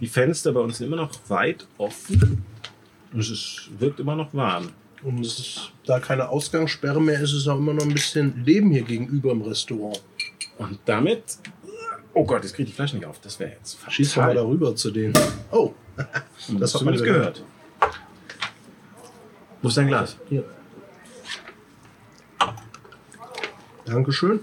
Die 0.00 0.06
Fenster 0.06 0.52
bei 0.52 0.60
uns 0.60 0.78
sind 0.78 0.86
immer 0.86 0.96
noch 0.96 1.10
weit 1.28 1.66
offen. 1.76 2.42
Und 3.12 3.20
es 3.20 3.30
ist, 3.30 3.70
wirkt 3.78 4.00
immer 4.00 4.16
noch 4.16 4.32
warm. 4.32 4.70
Und 5.02 5.20
es 5.20 5.38
ist, 5.38 5.72
da 5.84 6.00
keine 6.00 6.28
Ausgangssperre 6.28 7.00
mehr 7.02 7.20
ist, 7.20 7.32
ist 7.32 7.48
auch 7.48 7.58
immer 7.58 7.74
noch 7.74 7.82
ein 7.84 7.92
bisschen 7.92 8.44
Leben 8.44 8.70
hier 8.70 8.82
gegenüber 8.82 9.32
im 9.32 9.42
Restaurant. 9.42 10.00
Und 10.56 10.78
damit. 10.86 11.22
Oh 12.18 12.24
Gott, 12.24 12.42
jetzt 12.42 12.54
kriege 12.54 12.64
ich 12.64 12.70
die 12.70 12.74
Flasche 12.74 12.96
nicht 12.96 13.06
auf. 13.06 13.20
Das 13.20 13.38
wäre 13.38 13.52
jetzt 13.52 13.74
fatal. 13.78 13.92
Schieß 13.92 14.14
doch 14.14 14.22
mal 14.22 14.34
darüber 14.34 14.74
zu 14.74 14.90
denen. 14.90 15.14
Oh, 15.52 15.72
Und 16.48 16.60
das 16.60 16.74
hat 16.74 16.82
man 16.82 16.94
das 16.94 17.04
gehört. 17.04 17.44
Wo 19.62 19.68
ist 19.68 19.76
dein 19.76 19.86
Glas? 19.86 20.16
hier. 20.28 20.42
Dankeschön. 23.84 24.40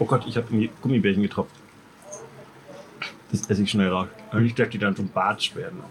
Oh 0.00 0.06
Gott, 0.06 0.24
ich 0.26 0.36
habe 0.36 0.52
in 0.52 0.58
die 0.62 0.70
Gummibärchen 0.82 1.22
getropft. 1.22 1.54
Das 3.30 3.48
esse 3.48 3.62
ich 3.62 3.70
schnell 3.70 3.90
raus. 3.90 4.08
Aber 4.32 4.40
nicht, 4.40 4.58
dass 4.58 4.70
die 4.70 4.78
dann 4.78 4.96
zum 4.96 5.08
Bartsch 5.10 5.54
werden. 5.54 5.84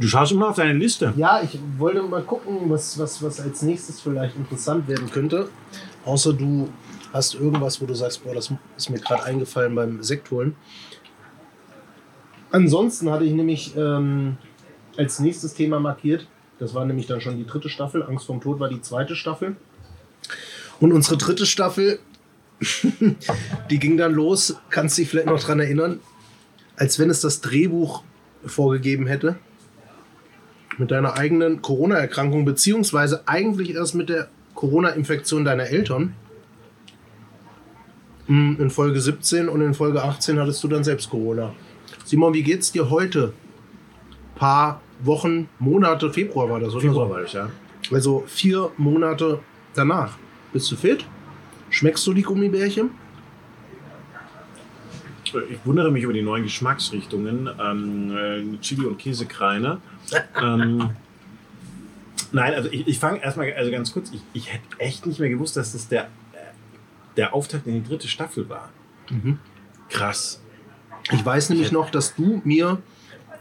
Du 0.00 0.06
schaust 0.08 0.32
immer 0.32 0.48
auf 0.48 0.56
deine 0.56 0.72
Liste. 0.72 1.12
Ja, 1.16 1.42
ich 1.42 1.58
wollte 1.76 2.02
mal 2.02 2.22
gucken, 2.22 2.70
was, 2.70 2.98
was, 2.98 3.22
was 3.22 3.40
als 3.40 3.60
nächstes 3.60 4.00
vielleicht 4.00 4.36
interessant 4.36 4.88
werden 4.88 5.10
könnte. 5.10 5.50
Außer 6.08 6.32
du 6.32 6.70
hast 7.12 7.34
irgendwas, 7.34 7.82
wo 7.82 7.86
du 7.86 7.92
sagst, 7.92 8.24
boah, 8.24 8.34
das 8.34 8.50
ist 8.78 8.88
mir 8.88 8.98
gerade 8.98 9.24
eingefallen 9.24 9.74
beim 9.74 10.02
Sekt 10.02 10.30
holen. 10.30 10.56
Ansonsten 12.50 13.10
hatte 13.10 13.24
ich 13.24 13.34
nämlich 13.34 13.76
ähm, 13.76 14.38
als 14.96 15.18
nächstes 15.18 15.52
Thema 15.52 15.80
markiert, 15.80 16.26
das 16.58 16.72
war 16.72 16.86
nämlich 16.86 17.08
dann 17.08 17.20
schon 17.20 17.36
die 17.36 17.44
dritte 17.44 17.68
Staffel, 17.68 18.02
Angst 18.02 18.24
vorm 18.24 18.40
Tod 18.40 18.58
war 18.58 18.70
die 18.70 18.80
zweite 18.80 19.14
Staffel. 19.14 19.56
Und 20.80 20.92
unsere 20.94 21.18
dritte 21.18 21.44
Staffel, 21.44 21.98
die 23.70 23.78
ging 23.78 23.98
dann 23.98 24.14
los, 24.14 24.56
kannst 24.70 24.96
dich 24.96 25.10
vielleicht 25.10 25.28
noch 25.28 25.40
dran 25.44 25.60
erinnern, 25.60 26.00
als 26.76 26.98
wenn 26.98 27.10
es 27.10 27.20
das 27.20 27.42
Drehbuch 27.42 28.02
vorgegeben 28.46 29.06
hätte 29.06 29.36
mit 30.78 30.90
deiner 30.90 31.18
eigenen 31.18 31.60
Corona-Erkrankung, 31.60 32.46
beziehungsweise 32.46 33.24
eigentlich 33.26 33.74
erst 33.74 33.94
mit 33.94 34.08
der 34.08 34.30
Corona-Infektion 34.58 35.44
deiner 35.44 35.68
Eltern. 35.68 36.14
Mm, 38.26 38.56
In 38.58 38.70
Folge 38.70 39.00
17 39.00 39.48
und 39.48 39.60
in 39.60 39.72
Folge 39.72 40.02
18 40.02 40.40
hattest 40.40 40.64
du 40.64 40.68
dann 40.68 40.82
selbst 40.82 41.08
Corona. 41.10 41.54
Simon, 42.04 42.34
wie 42.34 42.42
geht's 42.42 42.72
dir 42.72 42.90
heute? 42.90 43.34
Paar 44.34 44.80
Wochen, 45.04 45.48
Monate, 45.60 46.12
Februar 46.12 46.50
war 46.50 46.58
das, 46.58 46.72
oder? 46.72 46.80
Februar 46.80 47.06
so? 47.06 47.14
war 47.14 47.22
ich, 47.22 47.32
ja. 47.34 47.50
Also 47.92 48.24
vier 48.26 48.72
Monate 48.78 49.38
danach. 49.74 50.18
Bist 50.52 50.68
du 50.72 50.76
fit? 50.76 51.06
Schmeckst 51.70 52.04
du 52.08 52.12
die 52.12 52.22
Gummibärchen? 52.22 52.90
Ich 55.22 55.58
wundere 55.64 55.92
mich 55.92 56.02
über 56.02 56.12
die 56.12 56.22
neuen 56.22 56.42
Geschmacksrichtungen. 56.42 57.48
Ähm, 57.62 58.16
äh, 58.16 58.58
Chili 58.60 58.86
und 58.86 58.98
Käsekreiner. 58.98 59.80
ähm, 60.42 60.90
nein, 62.32 62.54
also 62.54 62.68
ich, 62.70 62.86
ich 62.86 62.98
fange 62.98 63.22
erstmal, 63.22 63.52
also 63.54 63.70
ganz 63.70 63.92
kurz, 63.92 64.10
ich, 64.12 64.20
ich 64.32 64.52
hätte 64.52 64.64
echt 64.78 65.06
nicht 65.06 65.20
mehr 65.20 65.28
gewusst, 65.28 65.56
dass 65.56 65.72
das 65.72 65.88
der, 65.88 66.04
äh, 66.04 66.06
der 67.16 67.34
Auftakt 67.34 67.66
in 67.66 67.82
die 67.82 67.88
dritte 67.88 68.08
Staffel 68.08 68.48
war. 68.48 68.70
Mhm. 69.10 69.38
Krass. 69.88 70.40
Ich 71.10 71.24
weiß 71.24 71.50
nämlich 71.50 71.72
noch, 71.72 71.90
dass 71.90 72.14
du 72.14 72.42
mir 72.44 72.78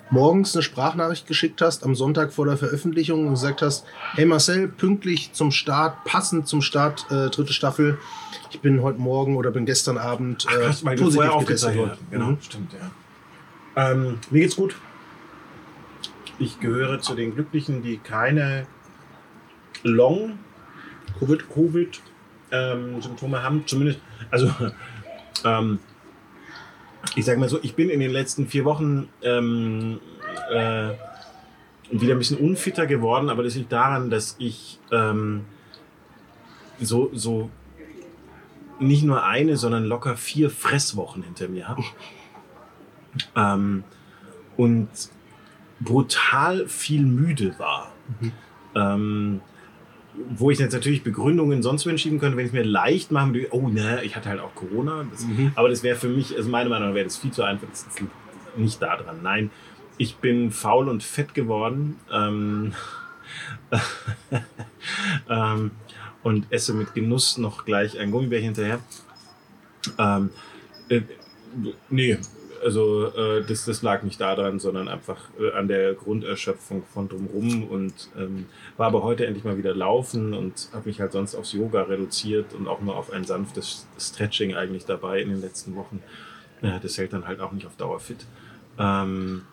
morgens 0.10 0.56
eine 0.56 0.64
Sprachnachricht 0.64 1.28
geschickt 1.28 1.62
hast, 1.62 1.84
am 1.84 1.94
Sonntag 1.94 2.32
vor 2.32 2.46
der 2.46 2.56
Veröffentlichung 2.56 3.26
und 3.28 3.32
gesagt 3.34 3.62
hast, 3.62 3.86
hey 4.14 4.26
Marcel, 4.26 4.70
pünktlich 4.70 5.34
zum 5.34 5.52
Start, 5.52 6.06
passend 6.06 6.48
zum 6.48 6.62
Start, 6.62 7.06
äh, 7.12 7.30
dritte 7.30 7.52
Staffel. 7.52 7.98
Ich 8.52 8.62
bin 8.62 8.82
heute 8.82 9.00
Morgen 9.00 9.36
oder 9.36 9.52
bin 9.52 9.66
gestern 9.66 9.98
Abend 9.98 10.46
äh, 10.46 10.56
Krass, 10.56 10.86
weil 10.86 10.98
wir 10.98 11.12
vorher 11.12 11.34
aufgezeichnet 11.34 11.90
haben. 11.92 12.08
Genau, 12.10 12.26
Mhm. 12.32 12.38
stimmt, 12.42 12.72
ja. 12.74 13.92
Ähm, 13.92 14.20
mir 14.32 14.40
geht's 14.40 14.56
gut. 14.56 14.76
Ich 16.40 16.60
gehöre 16.60 17.00
zu 17.00 17.16
den 17.16 17.34
Glücklichen, 17.34 17.82
die 17.82 17.98
keine 17.98 18.68
Long 19.84 20.38
Covid, 21.20 22.02
ähm, 22.52 23.02
Symptome 23.02 23.42
haben. 23.42 23.64
Zumindest, 23.66 24.00
also 24.30 24.52
ähm, 25.46 25.80
ich 27.16 27.26
sage 27.26 27.40
mal 27.40 27.50
so, 27.50 27.60
ich 27.62 27.76
bin 27.76 27.90
in 27.90 28.00
den 28.00 28.12
letzten 28.12 28.48
vier 28.48 28.66
Wochen 28.66 29.10
ähm, 29.22 30.00
äh, 30.52 30.92
wieder 31.90 32.14
ein 32.14 32.20
bisschen 32.20 32.38
unfitter 32.38 32.86
geworden, 32.86 33.30
aber 33.30 33.44
das 33.44 33.56
liegt 33.56 33.72
daran, 33.72 34.10
dass 34.10 34.36
ich 34.40 34.80
ähm, 34.92 35.46
so, 36.80 37.10
so 37.14 37.50
nicht 38.80 39.04
nur 39.04 39.24
eine, 39.24 39.58
sondern 39.58 39.86
locker 39.86 40.18
vier 40.18 40.50
Fresswochen 40.50 41.24
hinter 41.24 41.48
mir 41.48 41.68
habe. 41.68 41.84
ähm, 43.36 43.84
und 44.56 44.90
brutal 45.80 46.68
viel 46.68 47.04
müde 47.04 47.58
war. 47.60 47.94
Ähm, 48.76 49.42
wo 50.30 50.50
ich 50.50 50.58
jetzt 50.60 50.74
natürlich 50.74 51.04
Begründungen 51.04 51.62
sonst 51.62 51.86
wohin 51.86 51.98
schieben 51.98 52.20
könnte, 52.20 52.38
wenn 52.38 52.46
ich 52.46 52.52
es 52.52 52.54
mir 52.54 52.64
leicht 52.64 53.12
machen 53.12 53.34
würde, 53.34 53.48
oh 53.52 53.68
ne, 53.68 54.04
ich 54.04 54.16
hatte 54.16 54.30
halt 54.30 54.40
auch 54.40 54.56
Corona. 54.56 55.06
Das, 55.12 55.26
Mhm. 55.26 55.52
Aber 55.56 55.70
das 55.70 55.84
wäre 55.84 55.96
für 55.96 56.10
mich, 56.10 56.36
also 56.36 56.50
meiner 56.50 56.70
Meinung 56.70 56.90
nach 56.90 56.96
wäre 56.96 57.06
das 57.06 57.18
viel 57.18 57.32
zu 57.32 57.44
einfach. 57.44 57.68
Das 57.70 57.86
liegt 58.00 58.12
nicht 58.58 58.82
da 58.82 58.98
dran. 58.98 59.20
Nein, 59.22 59.52
ich 59.98 60.18
bin 60.18 60.52
faul 60.52 60.90
und 60.90 61.04
fett 61.04 61.34
geworden. 61.34 61.98
Ähm, 62.12 62.74
ähm, 65.30 65.72
und 66.24 66.52
esse 66.52 66.74
mit 66.74 66.94
Genuss 66.94 67.38
noch 67.38 67.66
gleich 67.66 68.00
ein 68.00 68.12
Gummibärchen 68.12 68.56
hinterher. 68.56 68.80
Ähm, 69.98 70.30
äh, 70.90 71.02
nee, 71.90 72.18
also 72.64 73.08
äh, 73.08 73.44
das, 73.46 73.66
das 73.66 73.82
lag 73.82 74.04
nicht 74.04 74.20
daran, 74.20 74.60
sondern 74.60 74.88
einfach 74.88 75.30
äh, 75.40 75.52
an 75.52 75.68
der 75.68 75.94
Grunderschöpfung 75.94 76.84
von 76.84 77.10
drumrum 77.10 77.64
und 77.68 78.10
ähm, 78.18 78.46
war 78.78 78.88
aber 78.88 79.04
heute 79.04 79.26
endlich 79.26 79.44
mal 79.44 79.58
wieder 79.58 79.76
laufen 79.76 80.34
und 80.34 80.70
habe 80.74 80.90
mich 80.90 81.00
halt 81.00 81.12
sonst 81.12 81.36
aufs 81.36 81.54
Yoga 81.54 81.84
reduziert 81.84 82.54
und 82.54 82.68
auch 82.68 82.82
nur 82.82 82.96
auf 82.96 83.12
ein 83.12 83.24
sanftes 83.24 83.88
Stretching 84.00 84.56
eigentlich 84.56 84.86
dabei 84.86 85.22
in 85.22 85.30
den 85.30 85.42
letzten 85.42 85.76
Wochen. 85.76 86.02
Äh, 86.62 86.80
das 86.82 86.98
hält 86.98 87.14
dann 87.14 87.28
halt 87.28 87.40
auch 87.40 87.52
nicht 87.52 87.66
auf 87.66 87.76
Dauer 87.76 88.00
fit. 88.00 88.26
Ähm, 88.80 89.44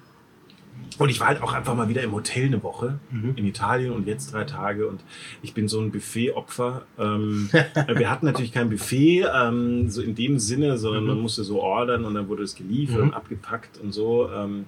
und 0.99 1.09
ich 1.09 1.19
war 1.19 1.27
halt 1.29 1.43
auch 1.43 1.53
einfach 1.53 1.75
mal 1.75 1.89
wieder 1.89 2.03
im 2.03 2.13
Hotel 2.13 2.47
eine 2.47 2.63
Woche 2.63 2.99
Mhm. 3.11 3.33
in 3.37 3.47
Italien 3.47 3.93
und 3.93 4.07
jetzt 4.07 4.33
drei 4.33 4.45
Tage 4.45 4.87
und 4.87 5.01
ich 5.43 5.53
bin 5.55 5.67
so 5.69 5.81
ein 5.81 5.91
Buffet-Opfer. 5.91 6.83
Ähm, 6.99 7.51
wir 7.95 8.11
hatten 8.11 8.27
natürlich 8.27 8.53
kein 8.53 8.71
Buffet, 8.71 9.27
ähm, 9.35 9.89
so 9.91 10.03
in 10.03 10.15
dem 10.15 10.39
Sinne, 10.39 10.79
sondern 10.79 11.03
Mhm. 11.03 11.09
man 11.11 11.21
musste 11.21 11.43
so 11.45 11.61
ordern 11.61 12.05
und 12.05 12.15
dann 12.15 12.29
wurde 12.29 12.43
es 12.45 12.55
geliefert 12.55 12.99
Mhm. 12.99 13.03
und 13.09 13.15
abgepackt 13.15 13.79
und 13.79 13.93
so. 13.93 14.31
Ähm, 14.31 14.67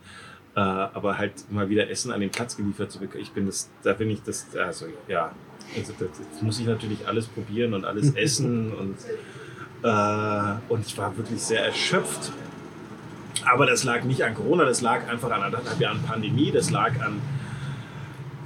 äh, 0.57 0.61
aber 0.61 1.19
halt 1.19 1.33
mal 1.53 1.69
wieder 1.69 1.91
Essen 1.91 2.11
an 2.11 2.21
den 2.21 2.31
Platz 2.31 2.57
geliefert 2.57 2.91
zu 2.91 2.99
bekommen, 2.99 3.23
ich 3.23 3.31
bin 3.33 3.45
das, 3.47 3.69
da 3.83 3.93
bin 3.93 4.11
ich 4.11 4.23
das, 4.23 4.47
also 4.57 4.87
ja, 5.07 5.31
also 5.77 5.93
das, 5.99 6.09
das 6.33 6.43
muss 6.43 6.59
ich 6.59 6.67
natürlich 6.67 7.07
alles 7.07 7.27
probieren 7.27 7.75
und 7.75 7.85
alles 7.85 8.15
essen 8.15 8.73
und, 8.73 8.97
äh, 9.83 10.55
und 10.69 10.87
ich 10.87 10.97
war 10.97 11.17
wirklich 11.17 11.41
sehr 11.43 11.65
erschöpft. 11.65 12.33
Aber 13.45 13.67
das 13.67 13.85
lag 13.85 14.05
nicht 14.05 14.25
an 14.25 14.35
Corona, 14.35 14.65
das 14.65 14.81
lag 14.81 15.09
einfach 15.09 15.31
an 15.31 15.43
anderthalb 15.43 15.81
Jahren 15.81 16.03
Pandemie, 16.03 16.51
das 16.51 16.71
lag 16.71 17.01
an 17.01 17.21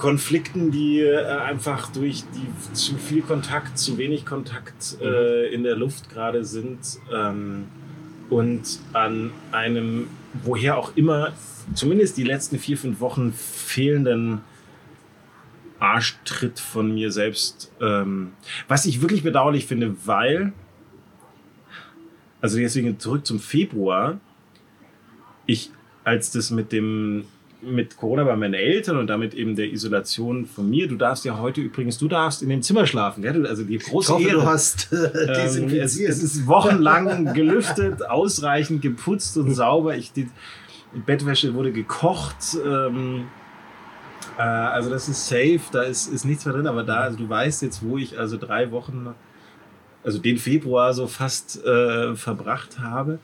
Konflikten, 0.00 0.70
die 0.70 1.00
äh, 1.00 1.26
einfach 1.26 1.92
durch 1.92 2.24
die 2.34 2.72
zu 2.72 2.96
viel 2.96 3.20
Kontakt, 3.20 3.78
zu 3.78 3.98
wenig 3.98 4.24
Kontakt 4.24 4.96
äh, 5.02 5.52
in 5.52 5.62
der 5.62 5.76
Luft 5.76 6.08
gerade 6.08 6.44
sind 6.44 6.98
ähm, 7.12 7.66
und 8.30 8.78
an 8.94 9.30
einem, 9.52 10.08
woher 10.42 10.78
auch 10.78 10.96
immer, 10.96 11.32
zumindest 11.74 12.16
die 12.16 12.24
letzten 12.24 12.58
vier, 12.58 12.78
fünf 12.78 13.00
Wochen 13.00 13.34
fehlenden 13.34 14.40
Arschtritt 15.80 16.60
von 16.60 16.94
mir 16.94 17.12
selbst, 17.12 17.70
ähm, 17.82 18.32
was 18.68 18.86
ich 18.86 19.02
wirklich 19.02 19.22
bedauerlich 19.22 19.66
finde, 19.66 19.96
weil, 20.06 20.54
also 22.40 22.56
deswegen 22.56 22.98
zurück 22.98 23.26
zum 23.26 23.38
Februar, 23.38 24.18
ich, 25.50 25.70
als 26.04 26.30
das 26.32 26.50
mit 26.50 26.72
dem 26.72 27.24
mit 27.62 27.96
Corona 27.96 28.24
bei 28.24 28.36
meinen 28.36 28.54
Eltern 28.54 28.96
und 28.96 29.06
damit 29.08 29.34
eben 29.34 29.54
der 29.54 29.70
Isolation 29.70 30.46
von 30.46 30.68
mir. 30.70 30.88
Du 30.88 30.96
darfst 30.96 31.24
ja 31.24 31.38
heute 31.38 31.60
übrigens, 31.60 31.98
du 31.98 32.08
darfst 32.08 32.42
in 32.42 32.48
dem 32.48 32.62
Zimmer 32.62 32.86
schlafen, 32.86 33.22
gell? 33.22 33.46
Also 33.46 33.64
die 33.64 33.78
große 33.78 34.12
Ich 34.12 34.14
hoffe, 34.14 34.28
Ehre. 34.28 34.40
du 34.40 34.46
hast 34.46 34.92
äh, 34.92 34.96
Ähm, 34.96 35.68
es, 35.74 36.00
es 36.00 36.22
ist 36.22 36.46
wochenlang 36.46 37.34
gelüftet, 37.34 38.02
ausreichend 38.08 38.82
geputzt 38.82 39.36
und 39.36 39.54
sauber. 39.54 39.96
Ich, 39.96 40.12
die, 40.12 40.30
die 40.94 41.00
Bettwäsche 41.00 41.52
wurde 41.54 41.72
gekocht. 41.72 42.56
Ähm, 42.64 43.26
äh, 44.38 44.42
also 44.42 44.88
das 44.88 45.08
ist 45.08 45.28
safe, 45.28 45.60
da 45.72 45.82
ist, 45.82 46.06
ist 46.08 46.24
nichts 46.24 46.46
mehr 46.46 46.54
drin. 46.54 46.66
Aber 46.66 46.82
da, 46.82 47.00
also 47.00 47.18
du 47.18 47.28
weißt 47.28 47.62
jetzt, 47.62 47.82
wo 47.82 47.98
ich 47.98 48.18
also 48.18 48.38
drei 48.38 48.70
Wochen, 48.70 49.14
also 50.02 50.18
den 50.18 50.38
Februar 50.38 50.94
so 50.94 51.06
fast 51.06 51.62
äh, 51.64 52.14
verbracht 52.16 52.78
habe. 52.78 53.18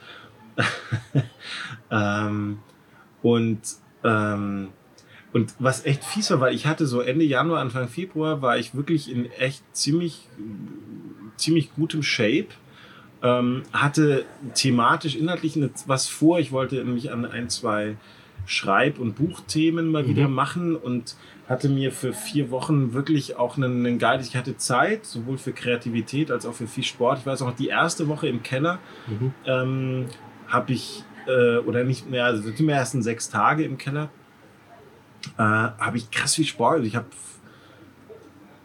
ähm, 1.91 2.59
und 3.23 3.61
ähm, 4.05 4.69
und 5.33 5.55
was 5.59 5.85
echt 5.85 6.03
fies 6.05 6.31
war, 6.31 6.41
weil 6.41 6.55
ich 6.55 6.67
hatte 6.67 6.87
so 6.87 7.01
Ende 7.01 7.25
Januar, 7.25 7.61
Anfang 7.61 7.89
Februar, 7.89 8.41
war 8.41 8.57
ich 8.57 8.75
wirklich 8.75 9.11
in 9.13 9.31
echt 9.33 9.63
ziemlich, 9.77 10.29
ziemlich 11.37 11.75
gutem 11.75 12.03
Shape. 12.03 12.47
Ähm, 13.23 13.63
hatte 13.73 14.25
thematisch, 14.55 15.15
inhaltlich 15.17 15.59
was 15.87 16.07
vor. 16.09 16.39
Ich 16.39 16.53
wollte 16.53 16.83
mich 16.85 17.11
an 17.13 17.25
ein, 17.27 17.51
zwei 17.51 17.97
Schreib- 18.47 18.99
und 18.99 19.17
Buchthemen 19.17 19.91
mal 19.91 20.05
Mhm. 20.05 20.09
wieder 20.09 20.29
machen 20.29 20.77
und 20.77 21.17
hatte 21.49 21.69
mir 21.69 21.93
für 21.93 22.13
vier 22.13 22.51
Wochen 22.51 22.93
wirklich 22.93 23.37
auch 23.37 23.57
einen, 23.57 23.85
einen 23.87 23.99
Guide. 23.99 24.23
Ich 24.23 24.37
hatte 24.37 24.57
Zeit, 24.57 25.05
sowohl 25.07 25.39
für 25.39 25.53
Kreativität 25.53 26.31
als 26.31 26.47
auch 26.47 26.55
für 26.55 26.67
viel 26.67 26.85
Sport. 26.85 27.21
Ich 27.21 27.27
weiß 27.27 27.43
auch, 27.43 27.55
die 27.55 27.69
erste 27.69 28.09
Woche 28.09 28.29
im 28.29 28.43
Keller 28.43 28.79
Mhm. 29.07 29.35
ähm, 29.45 30.07
habe 30.49 30.73
ich, 30.73 31.05
äh, 31.27 31.59
oder 31.59 31.85
nicht 31.85 32.09
mehr, 32.09 32.25
also 32.25 32.51
die 32.51 32.69
ersten 32.69 33.03
sechs 33.03 33.29
Tage 33.31 33.65
im 33.65 33.79
Keller, 33.79 34.09
äh, 35.39 35.43
habe 35.43 35.97
ich 35.97 36.11
krass 36.11 36.35
viel 36.35 36.45
Sport. 36.47 36.85
Ich 36.85 36.97
habe 36.97 37.07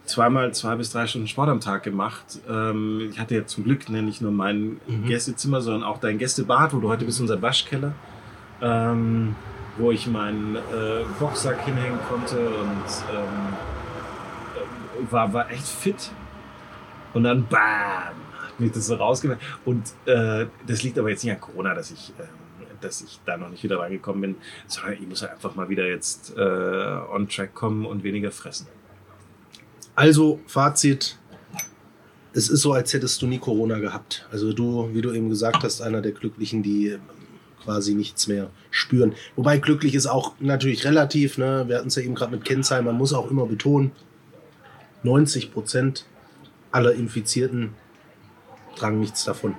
zweimal 0.05 0.53
zwei 0.53 0.75
bis 0.75 0.91
drei 0.91 1.07
Stunden 1.07 1.27
Sport 1.27 1.49
am 1.49 1.59
Tag 1.59 1.83
gemacht. 1.83 2.39
Ähm, 2.49 3.09
ich 3.11 3.19
hatte 3.19 3.35
ja 3.35 3.45
zum 3.45 3.63
Glück 3.63 3.89
ne, 3.89 4.01
nicht 4.01 4.21
nur 4.21 4.31
mein 4.31 4.79
Mhm. 4.87 5.05
Gästezimmer, 5.07 5.61
sondern 5.61 5.83
auch 5.83 5.99
dein 5.99 6.17
Gästebad, 6.17 6.73
wo 6.73 6.79
du 6.79 6.89
heute 6.89 7.05
bist, 7.05 7.19
unser 7.21 7.41
Waschkeller, 7.41 7.93
ähm, 8.61 9.35
wo 9.77 9.91
ich 9.91 10.07
meinen 10.07 10.55
äh, 10.57 10.59
Boxsack 11.19 11.63
hinhängen 11.65 11.99
konnte 12.09 12.37
und 12.39 12.85
ähm, 13.13 13.53
äh, 15.07 15.11
war, 15.11 15.33
war 15.33 15.49
echt 15.49 15.67
fit. 15.67 16.11
Und 17.13 17.23
dann 17.23 17.45
BAM! 17.47 18.20
Mich 18.61 18.71
das 18.71 18.87
so 18.87 18.95
rausgemacht. 18.95 19.39
Und 19.65 19.93
äh, 20.05 20.45
das 20.67 20.83
liegt 20.83 20.97
aber 20.97 21.09
jetzt 21.09 21.23
nicht 21.23 21.33
an 21.33 21.41
Corona, 21.41 21.73
dass 21.73 21.91
ich, 21.91 22.13
ähm, 22.19 22.67
dass 22.79 23.01
ich 23.01 23.19
da 23.25 23.37
noch 23.37 23.49
nicht 23.49 23.63
wieder 23.63 23.79
reingekommen 23.79 24.21
bin, 24.21 24.35
sondern 24.67 24.93
ich 24.93 25.07
muss 25.07 25.23
einfach 25.23 25.55
mal 25.55 25.69
wieder 25.69 25.87
jetzt 25.87 26.35
äh, 26.37 26.41
on 26.41 27.27
track 27.27 27.53
kommen 27.53 27.85
und 27.85 28.03
weniger 28.03 28.31
fressen. 28.31 28.67
Also, 29.95 30.39
Fazit. 30.47 31.17
Es 32.33 32.47
ist 32.47 32.61
so, 32.61 32.71
als 32.71 32.93
hättest 32.93 33.21
du 33.21 33.27
nie 33.27 33.39
Corona 33.39 33.79
gehabt. 33.79 34.25
Also 34.31 34.53
du, 34.53 34.89
wie 34.93 35.01
du 35.01 35.11
eben 35.11 35.29
gesagt 35.29 35.63
hast, 35.63 35.81
einer 35.81 36.01
der 36.01 36.13
Glücklichen, 36.13 36.63
die 36.63 36.87
ähm, 36.87 37.01
quasi 37.63 37.93
nichts 37.93 38.27
mehr 38.27 38.49
spüren. 38.69 39.13
Wobei 39.35 39.57
glücklich 39.57 39.95
ist 39.95 40.07
auch 40.07 40.33
natürlich 40.39 40.85
relativ. 40.85 41.37
Ne? 41.37 41.65
Wir 41.67 41.77
hatten 41.77 41.89
es 41.89 41.95
ja 41.95 42.03
eben 42.03 42.15
gerade 42.15 42.31
mit 42.31 42.45
Kennzahlen. 42.45 42.85
Man 42.85 42.97
muss 42.97 43.13
auch 43.13 43.29
immer 43.29 43.45
betonen, 43.45 43.91
90 45.03 45.51
Prozent 45.53 46.05
aller 46.71 46.93
Infizierten 46.93 47.73
tragen 48.75 48.99
nichts 48.99 49.23
davon. 49.23 49.55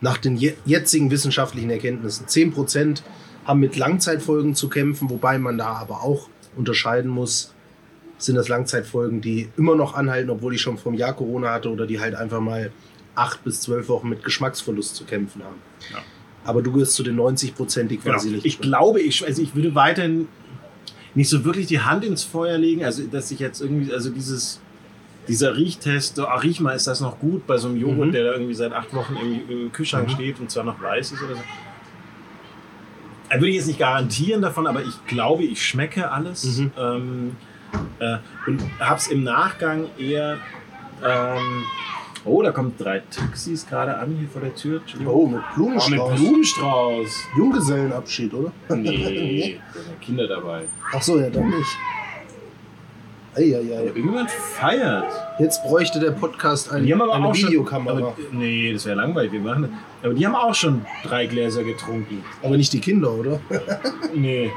Nach 0.00 0.16
den 0.16 0.36
je 0.36 0.54
jetzigen 0.64 1.10
wissenschaftlichen 1.10 1.70
Erkenntnissen. 1.70 2.28
10 2.28 2.52
Prozent 2.52 3.02
haben 3.44 3.60
mit 3.60 3.76
Langzeitfolgen 3.76 4.54
zu 4.54 4.68
kämpfen, 4.68 5.10
wobei 5.10 5.38
man 5.38 5.58
da 5.58 5.72
aber 5.72 6.02
auch 6.02 6.28
unterscheiden 6.56 7.10
muss, 7.10 7.52
sind 8.18 8.34
das 8.36 8.48
Langzeitfolgen, 8.48 9.20
die 9.20 9.48
immer 9.56 9.74
noch 9.76 9.94
anhalten, 9.94 10.30
obwohl 10.30 10.54
ich 10.54 10.60
schon 10.60 10.76
vom 10.78 10.94
Jahr 10.94 11.14
Corona 11.14 11.52
hatte 11.52 11.70
oder 11.70 11.86
die 11.86 12.00
halt 12.00 12.14
einfach 12.14 12.40
mal 12.40 12.72
acht 13.14 13.42
bis 13.44 13.60
zwölf 13.60 13.88
Wochen 13.88 14.08
mit 14.08 14.22
Geschmacksverlust 14.24 14.94
zu 14.94 15.04
kämpfen 15.04 15.42
haben. 15.42 15.56
Ja. 15.92 15.98
Aber 16.44 16.62
du 16.62 16.72
gehörst 16.72 16.94
zu 16.94 17.02
den 17.02 17.16
90 17.16 17.54
Prozent, 17.54 17.90
die 17.90 17.96
quasi 17.98 18.28
Genau. 18.28 18.36
nicht. 18.36 18.46
Ich 18.46 18.60
glaube, 18.60 19.00
ich, 19.00 19.24
also 19.24 19.42
ich 19.42 19.54
würde 19.54 19.74
weiterhin 19.74 20.28
nicht 21.14 21.28
so 21.28 21.44
wirklich 21.44 21.66
die 21.66 21.80
Hand 21.80 22.04
ins 22.04 22.22
Feuer 22.22 22.58
legen, 22.58 22.84
also 22.84 23.02
dass 23.06 23.30
ich 23.30 23.38
jetzt 23.40 23.60
irgendwie, 23.60 23.92
also 23.92 24.10
dieses, 24.10 24.60
dieser 25.28 25.56
Riechtest, 25.56 26.16
so, 26.16 26.26
ach, 26.26 26.42
riech 26.42 26.60
mal, 26.60 26.72
ist 26.72 26.86
das 26.86 27.00
noch 27.00 27.18
gut 27.20 27.46
bei 27.46 27.56
so 27.58 27.68
einem 27.68 27.76
Joghurt, 27.76 28.08
Mhm. 28.08 28.12
der 28.12 28.24
da 28.24 28.32
irgendwie 28.32 28.54
seit 28.54 28.72
acht 28.72 28.92
Wochen 28.94 29.14
im, 29.16 29.48
im 29.48 29.72
Kühlschrank 29.72 30.08
Mhm. 30.08 30.12
steht 30.12 30.40
und 30.40 30.50
zwar 30.50 30.64
noch 30.64 30.80
weiß 30.82 31.12
ist 31.12 31.22
oder 31.22 31.34
so. 31.36 31.42
Da 33.30 33.34
würde 33.36 33.48
ich 33.48 33.56
jetzt 33.56 33.66
nicht 33.66 33.78
garantieren 33.78 34.40
davon, 34.40 34.66
aber 34.66 34.80
ich 34.82 35.06
glaube, 35.06 35.44
ich 35.44 35.62
schmecke 35.62 36.10
alles. 36.10 36.58
Mhm. 36.58 36.70
Ähm, 36.78 37.36
äh, 37.98 38.16
und 38.46 38.62
habe 38.80 38.96
es 38.98 39.08
im 39.08 39.22
Nachgang 39.24 39.86
eher. 39.98 40.38
Ähm, 41.04 41.62
oh, 42.24 42.42
da 42.42 42.50
kommen 42.52 42.72
drei 42.78 43.00
Taxis 43.10 43.66
gerade 43.66 43.98
an 43.98 44.16
hier 44.18 44.28
vor 44.28 44.40
der 44.40 44.54
Tür. 44.54 44.80
Oh, 45.06 45.26
mit 45.26 45.40
Oh, 45.40 45.54
Blumenstrauß. 45.54 45.90
mit 45.90 46.16
Blumenstrauß. 46.16 47.24
Junggesellenabschied, 47.36 48.32
oder? 48.32 48.50
Nee, 48.74 49.60
da 49.74 49.80
sind 49.80 50.00
Kinder 50.00 50.26
dabei. 50.26 50.62
Ach 50.92 51.02
so, 51.02 51.18
ja, 51.20 51.28
dann 51.28 51.50
nicht. 51.50 51.76
Eieiei. 53.38 53.84
Irgendjemand 53.86 54.30
feiert. 54.30 55.04
Jetzt 55.38 55.62
bräuchte 55.62 56.00
der 56.00 56.10
Podcast 56.10 56.72
ein, 56.72 56.84
Die 56.84 56.92
haben 56.92 57.02
aber 57.02 57.14
eine 57.14 57.26
auch 57.26 57.34
schon. 57.34 57.48
Videokamera. 57.50 57.96
Aber, 57.98 58.14
nee, 58.32 58.72
das 58.72 58.84
wäre 58.84 58.96
langweilig. 58.96 59.32
Wir 59.32 59.40
machen. 59.40 59.78
Aber 60.02 60.12
die 60.14 60.26
haben 60.26 60.34
auch 60.34 60.54
schon 60.54 60.84
drei 61.04 61.26
Gläser 61.26 61.62
getrunken. 61.62 62.24
Aber 62.42 62.56
nicht 62.56 62.72
die 62.72 62.80
Kinder, 62.80 63.12
oder? 63.12 63.40
Nee. 64.14 64.50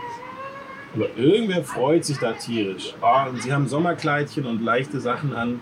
Aber 0.96 1.06
irgendwer 1.16 1.64
freut 1.64 2.04
sich 2.04 2.18
da 2.18 2.34
tierisch. 2.34 2.94
Oh, 3.02 3.30
und 3.30 3.42
sie 3.42 3.54
haben 3.54 3.68
Sommerkleidchen 3.68 4.46
und 4.46 4.62
leichte 4.62 5.00
Sachen 5.00 5.34
an. 5.34 5.62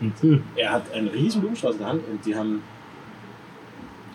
Und 0.00 0.42
er 0.56 0.72
hat 0.72 0.90
einen 0.94 1.08
riesen 1.08 1.40
Blumenstrauß 1.42 1.74
in 1.74 1.78
der 1.80 1.88
Hand 1.88 2.02
und 2.10 2.24
die 2.24 2.34
haben. 2.34 2.62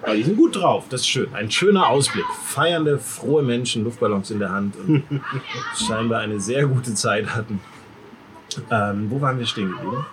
Aber 0.02 0.16
die 0.16 0.24
sind 0.24 0.38
gut 0.38 0.56
drauf, 0.56 0.86
das 0.90 1.02
ist 1.02 1.08
schön. 1.08 1.28
Ein 1.34 1.52
schöner 1.52 1.88
Ausblick. 1.88 2.26
Feiernde, 2.44 2.98
frohe 2.98 3.44
Menschen, 3.44 3.84
Luftballons 3.84 4.32
in 4.32 4.40
der 4.40 4.52
Hand 4.52 4.76
und 4.76 5.04
scheinbar 5.88 6.22
eine 6.22 6.40
sehr 6.40 6.66
gute 6.66 6.94
Zeit 6.96 7.36
hatten. 7.36 7.60
Ähm, 8.72 9.10
wo 9.10 9.22
waren 9.22 9.40
wir 9.40 9.46
stehen 9.46 9.70
geblieben? 9.72 10.06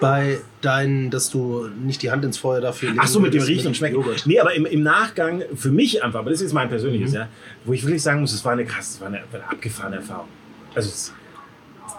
Bei 0.00 0.40
deinen, 0.62 1.10
dass 1.10 1.30
du 1.30 1.68
nicht 1.68 2.02
die 2.02 2.10
Hand 2.10 2.24
ins 2.24 2.38
Feuer 2.38 2.60
dafür 2.60 2.92
Ach 2.98 3.06
so, 3.06 3.20
mit 3.20 3.34
dem 3.34 3.42
Riechen 3.42 3.68
und 3.68 3.76
Schmecken. 3.76 3.96
Joghurt. 3.96 4.26
Nee, 4.26 4.40
aber 4.40 4.54
im, 4.54 4.64
im 4.66 4.82
Nachgang, 4.82 5.42
für 5.54 5.70
mich 5.70 6.02
einfach, 6.02 6.20
aber 6.20 6.30
das 6.30 6.40
ist 6.40 6.44
jetzt 6.46 6.54
mein 6.54 6.68
persönliches, 6.68 7.10
Mhm. 7.10 7.16
ja, 7.16 7.28
wo 7.64 7.72
ich 7.72 7.82
wirklich 7.84 8.02
sagen 8.02 8.20
muss, 8.20 8.32
es 8.32 8.44
war 8.44 8.52
eine 8.52 8.64
krass, 8.64 8.90
es 8.94 9.00
war 9.00 9.08
eine, 9.08 9.22
eine 9.32 9.44
abgefahrene 9.48 9.96
Erfahrung. 9.96 10.28
Also, 10.74 10.88
es, 10.88 11.12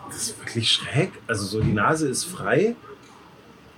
das 0.09 0.17
ist 0.17 0.39
wirklich 0.39 0.71
schräg. 0.71 1.11
Also, 1.27 1.45
so 1.45 1.61
die 1.61 1.71
Nase 1.73 2.07
ist 2.07 2.25
frei 2.25 2.75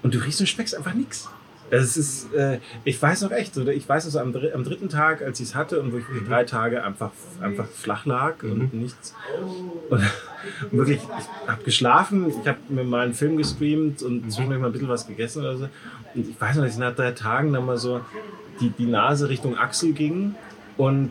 und 0.02 0.14
du 0.14 0.20
riechst 0.20 0.40
und 0.40 0.48
schmeckst 0.48 0.76
einfach 0.76 0.94
nichts. 0.94 1.30
Es 1.74 1.98
ist, 1.98 2.32
äh, 2.36 2.60
ich 2.84 3.02
weiß 3.02 3.24
noch 3.24 3.32
echt, 3.32 3.58
oder 3.58 3.74
ich 3.74 3.90
weiß 3.90 4.06
es 4.06 4.16
am, 4.16 4.32
dr 4.32 4.54
am 4.54 4.64
dritten 4.64 4.90
Tag, 4.90 5.24
als 5.24 5.40
ich 5.40 5.48
es 5.48 5.56
hatte 5.56 5.82
und 5.82 5.92
wo 5.92 5.98
ich 5.98 6.08
wirklich 6.08 6.28
drei 6.28 6.44
Tage 6.44 6.84
einfach, 6.84 7.10
einfach 7.42 7.66
flach 7.68 8.06
lag 8.06 8.44
und 8.44 8.76
nichts. 8.76 9.16
Und, 9.90 10.00
und 10.00 10.08
wirklich, 10.72 11.00
ich 11.02 11.50
habe 11.50 11.64
geschlafen, 11.64 12.30
ich 12.30 12.48
habe 12.48 12.60
mir 12.70 12.84
mal 12.84 13.06
einen 13.06 13.16
Film 13.16 13.38
gestreamt 13.38 14.04
und 14.04 14.32
zwischendurch 14.32 14.62
mal 14.62 14.68
ein 14.68 14.72
bisschen 14.72 14.88
was 14.88 15.08
gegessen 15.08 15.40
oder 15.40 15.58
so. 15.58 15.70
Und 16.14 16.30
ich 16.30 16.40
weiß 16.40 16.58
noch, 16.58 16.64
dass 16.64 16.74
ich 16.74 16.80
nach 16.80 16.94
drei 16.94 17.12
Tagen 17.12 17.52
dann 17.54 17.66
mal 17.66 17.78
so 17.78 18.02
die, 18.60 18.70
die 18.70 18.86
Nase 18.86 19.30
Richtung 19.30 19.58
Achsel 19.58 19.94
ging 19.94 20.36
und 20.78 21.10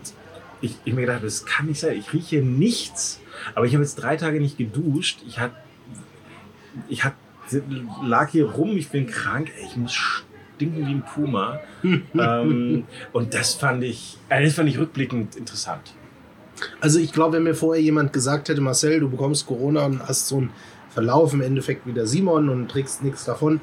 ich, 0.61 0.77
ich 0.85 0.93
mir 0.93 1.01
gedacht, 1.01 1.17
habe, 1.17 1.25
das 1.25 1.45
kann 1.45 1.65
nicht 1.65 1.81
sein, 1.81 1.97
ich 1.97 2.13
rieche 2.13 2.37
nichts. 2.37 3.19
Aber 3.53 3.65
ich 3.65 3.73
habe 3.73 3.83
jetzt 3.83 3.95
drei 3.95 4.15
Tage 4.15 4.39
nicht 4.39 4.57
geduscht. 4.57 5.23
Ich 5.27 5.39
hatte, 5.39 5.55
ich 6.87 7.03
hat, 7.03 7.15
lag 8.01 8.29
hier 8.29 8.49
rum, 8.49 8.77
ich 8.77 8.87
bin 8.87 9.07
krank, 9.07 9.51
ey, 9.57 9.65
ich 9.65 9.75
muss 9.75 10.23
stinken 10.55 10.87
wie 10.87 10.91
ein 10.91 11.03
Puma. 11.03 11.59
ähm, 11.83 12.83
und 13.11 13.33
das 13.33 13.53
fand 13.55 13.83
ich, 13.83 14.17
äh, 14.29 14.43
das 14.43 14.53
fand 14.53 14.69
ich 14.69 14.77
rückblickend 14.77 15.35
interessant. 15.35 15.93
Also 16.79 16.99
ich 16.99 17.11
glaube, 17.11 17.37
wenn 17.37 17.43
mir 17.43 17.55
vorher 17.55 17.81
jemand 17.81 18.13
gesagt 18.13 18.49
hätte, 18.49 18.61
Marcel, 18.61 18.99
du 18.99 19.09
bekommst 19.09 19.47
Corona 19.47 19.85
und 19.85 20.07
hast 20.07 20.27
so 20.27 20.37
einen 20.37 20.51
Verlauf 20.89 21.33
im 21.33 21.41
Endeffekt 21.41 21.87
wie 21.87 21.93
der 21.93 22.05
Simon 22.05 22.49
und 22.49 22.69
trägst 22.69 23.03
nichts 23.03 23.25
davon, 23.25 23.59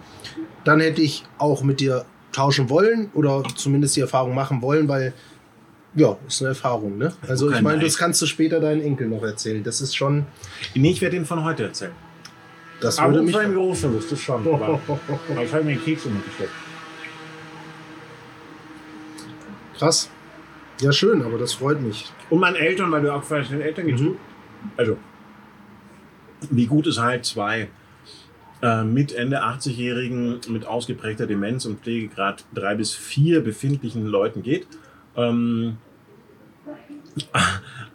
dann 0.65 0.81
hätte 0.81 1.01
ich 1.01 1.25
auch 1.39 1.62
mit 1.62 1.81
dir 1.81 2.05
tauschen 2.33 2.69
wollen 2.71 3.11
oder 3.15 3.43
zumindest 3.55 3.97
die 3.97 4.01
Erfahrung 4.01 4.35
machen 4.35 4.62
wollen, 4.62 4.89
weil 4.89 5.12
ja, 5.95 6.17
ist 6.27 6.41
eine 6.41 6.51
Erfahrung, 6.51 6.99
ne? 6.99 7.12
Also 7.27 7.51
ich 7.51 7.61
meine, 7.62 7.83
das 7.83 7.97
kannst 7.97 8.23
du 8.23 8.27
später 8.27 8.61
deinen 8.61 8.81
Enkel 8.81 9.09
noch 9.09 9.25
erzählen. 9.25 9.62
Das 9.65 9.81
ist 9.81 9.97
schon, 9.97 10.25
Nee, 10.75 10.93
ich 10.93 11.01
werde 11.01 11.17
den 11.17 11.27
von 11.27 11.43
heute 11.43 11.65
erzählen. 11.65 11.93
das 12.81 13.01
würde 13.01 13.23
mich. 13.23 13.35
Großverlust, 13.35 14.12
das 14.12 14.21
schon. 14.21 14.47
Aber, 14.47 14.79
aber 15.31 15.43
ich 15.43 15.53
habe 15.53 15.65
mir 15.65 15.75
den 15.75 15.85
Keks 15.85 16.05
mitgesteckt. 16.05 16.51
Krass. 19.81 20.11
Ja, 20.82 20.93
schön, 20.93 21.23
aber 21.23 21.39
das 21.39 21.55
freut 21.55 21.81
mich. 21.81 22.12
Und 22.28 22.40
meinen 22.40 22.57
Eltern, 22.57 22.93
weil 22.93 23.01
du 23.01 23.15
auch 23.15 23.24
vielleicht 23.24 23.51
den 23.51 23.62
Eltern 23.62 23.86
geht's 23.86 24.02
Mhm. 24.02 24.16
Also, 24.77 24.98
wie 26.51 26.66
gut 26.66 26.86
es 26.86 26.98
halt 26.98 27.24
zwei 27.24 27.70
äh, 28.61 28.85
mit 28.85 29.15
Ende 29.15 29.43
80-Jährigen 29.43 30.39
mit 30.48 30.66
ausgeprägter 30.66 31.27
Demenz 31.27 31.65
und 31.65 31.81
Pflegegrad 31.81 32.44
3 32.52 32.74
bis 32.74 32.93
4 32.93 33.40
befindlichen 33.43 34.05
Leuten 34.05 34.43
geht. 34.43 34.66
Ähm, 35.16 35.78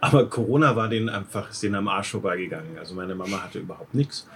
Aber 0.06 0.26
Corona 0.26 0.76
war 0.76 0.88
denen 0.88 1.08
einfach, 1.08 1.50
ist 1.50 1.62
denen 1.62 1.74
am 1.74 1.88
Arsch 1.88 2.10
vorbeigegangen. 2.10 2.78
Also 2.78 2.94
meine 2.94 3.14
Mama 3.14 3.42
hatte 3.42 3.58
überhaupt 3.58 3.94
nichts. 3.94 4.28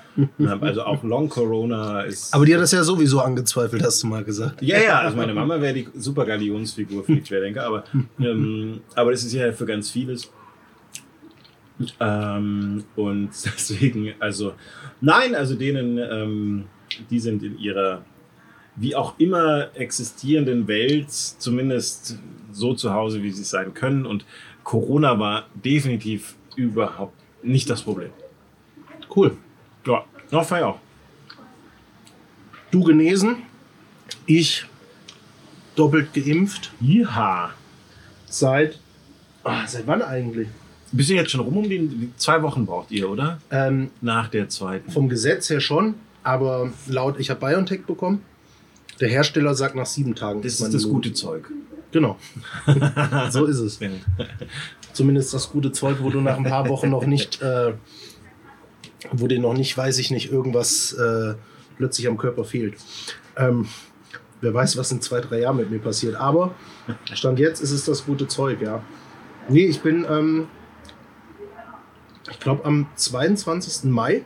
Also 0.61 0.83
auch 0.83 1.03
Long 1.05 1.29
Corona 1.29 2.03
ist. 2.03 2.35
Aber 2.35 2.45
die 2.45 2.55
hat 2.55 2.61
das 2.61 2.73
ja 2.73 2.83
sowieso 2.83 3.21
angezweifelt, 3.21 3.83
hast 3.83 4.03
du 4.03 4.09
mal 4.09 4.25
gesagt. 4.25 4.61
Ja, 4.61 4.79
ja, 4.79 4.99
also 5.01 5.17
meine 5.17 5.33
Mama 5.33 5.61
wäre 5.61 5.75
die 5.75 5.89
super 5.95 6.27
Galionsfigur 6.27 7.05
für 7.05 7.15
die 7.15 7.21
Querdenker, 7.21 7.65
aber, 7.65 7.85
ähm, 8.19 8.81
aber 8.95 9.13
das 9.13 9.23
ist 9.25 9.33
ja 9.33 9.53
für 9.53 9.67
ganz 9.67 9.91
vieles. 9.91 10.31
Ähm, 12.01 12.85
und 12.97 13.31
deswegen, 13.45 14.15
also, 14.19 14.55
nein, 15.01 15.35
also 15.35 15.55
denen, 15.55 15.99
ähm, 15.99 16.65
die 17.09 17.21
sind 17.21 17.43
in 17.43 17.59
ihrer 17.59 18.03
wie 18.77 18.95
auch 18.95 19.19
immer 19.19 19.69
existierenden 19.75 20.67
Welt 20.67 21.11
zumindest 21.11 22.19
so 22.53 22.75
zu 22.75 22.93
Hause, 22.95 23.23
wie 23.23 23.31
sie 23.31 23.45
sein 23.45 23.75
können. 23.75 24.07
Und 24.07 24.25
Corona 24.65 25.19
war 25.19 25.47
definitiv 25.55 26.35
überhaupt 26.57 27.15
nicht 27.43 27.69
das 27.71 27.83
Problem. 27.83 28.11
Cool. 29.15 29.37
Ja, 29.87 30.05
noch 30.31 30.45
feier 30.45 30.69
auch. 30.69 30.79
Du 32.71 32.85
genesen, 32.85 33.37
ich 34.27 34.67
doppelt 35.75 36.13
geimpft. 36.13 36.71
Ja. 36.81 37.51
Seit, 38.27 38.79
ah, 39.43 39.67
seit 39.67 39.87
wann 39.87 40.03
eigentlich? 40.03 40.49
Bist 40.93 41.11
du 41.11 41.15
jetzt 41.15 41.31
schon 41.31 41.41
rum 41.41 41.57
um 41.59 41.69
die, 41.69 42.11
zwei 42.17 42.43
Wochen 42.43 42.67
braucht 42.67 42.91
ihr, 42.91 43.09
oder? 43.09 43.41
Ähm, 43.51 43.91
Nach 44.01 44.29
der 44.29 44.49
zweiten. 44.49 44.91
vom 44.91 45.09
Gesetz 45.09 45.49
her 45.51 45.61
schon, 45.61 45.95
aber 46.23 46.73
laut, 46.89 47.19
ich 47.19 47.31
habe 47.31 47.41
BioNTech 47.41 47.85
bekommen. 47.87 48.23
Der 49.01 49.09
Hersteller 49.09 49.55
sagt 49.55 49.75
nach 49.75 49.87
sieben 49.87 50.15
Tagen. 50.15 50.43
Das 50.43 50.61
ist 50.61 50.75
das 50.75 50.85
gute 50.89 51.13
Zeug. 51.13 51.51
Genau. 51.93 52.17
so 53.31 53.47
ist 53.47 53.59
es. 53.59 53.81
Zumindest 54.93 55.35
das 55.35 55.51
gute 55.51 55.73
Zeug, 55.73 55.99
wo 56.01 56.11
du 56.11 56.21
nach 56.21 56.37
ein 56.37 56.45
paar 56.45 56.69
Wochen 56.69 56.91
noch 56.91 57.07
nicht, 57.07 57.41
äh, 57.43 57.75
wo 59.13 59.27
dir 59.27 59.41
noch 59.41 59.55
nicht, 59.55 59.77
weiß 59.77 59.99
ich 59.99 60.11
nicht, 60.11 60.31
irgendwas 60.31 60.93
äh, 60.93 61.35
plötzlich 61.77 62.07
am 62.09 62.17
Körper 62.17 62.45
fehlt. 62.45 62.77
Ähm, 63.37 63.67
wer 64.41 64.55
weiß, 64.55 64.77
was 64.77 64.93
in 64.93 65.01
zwei, 65.01 65.21
drei 65.21 65.41
Jahren 65.41 65.57
mit 65.57 65.71
mir 65.71 65.79
passiert. 65.79 66.17
Aber 66.17 66.55
Stand 67.15 67.39
jetzt 67.39 67.61
ist 67.61 67.71
es 67.73 67.85
das 67.85 68.05
gute 68.07 68.27
Zeug, 68.29 68.61
ja. 68.61 68.83
Nee, 69.49 69.67
ich 69.67 69.81
bin, 69.81 70.07
ähm, 70.09 70.49
ich 72.31 72.39
glaube, 72.39 72.65
am 72.65 72.87
22. 72.95 73.91
Mai, 73.91 74.25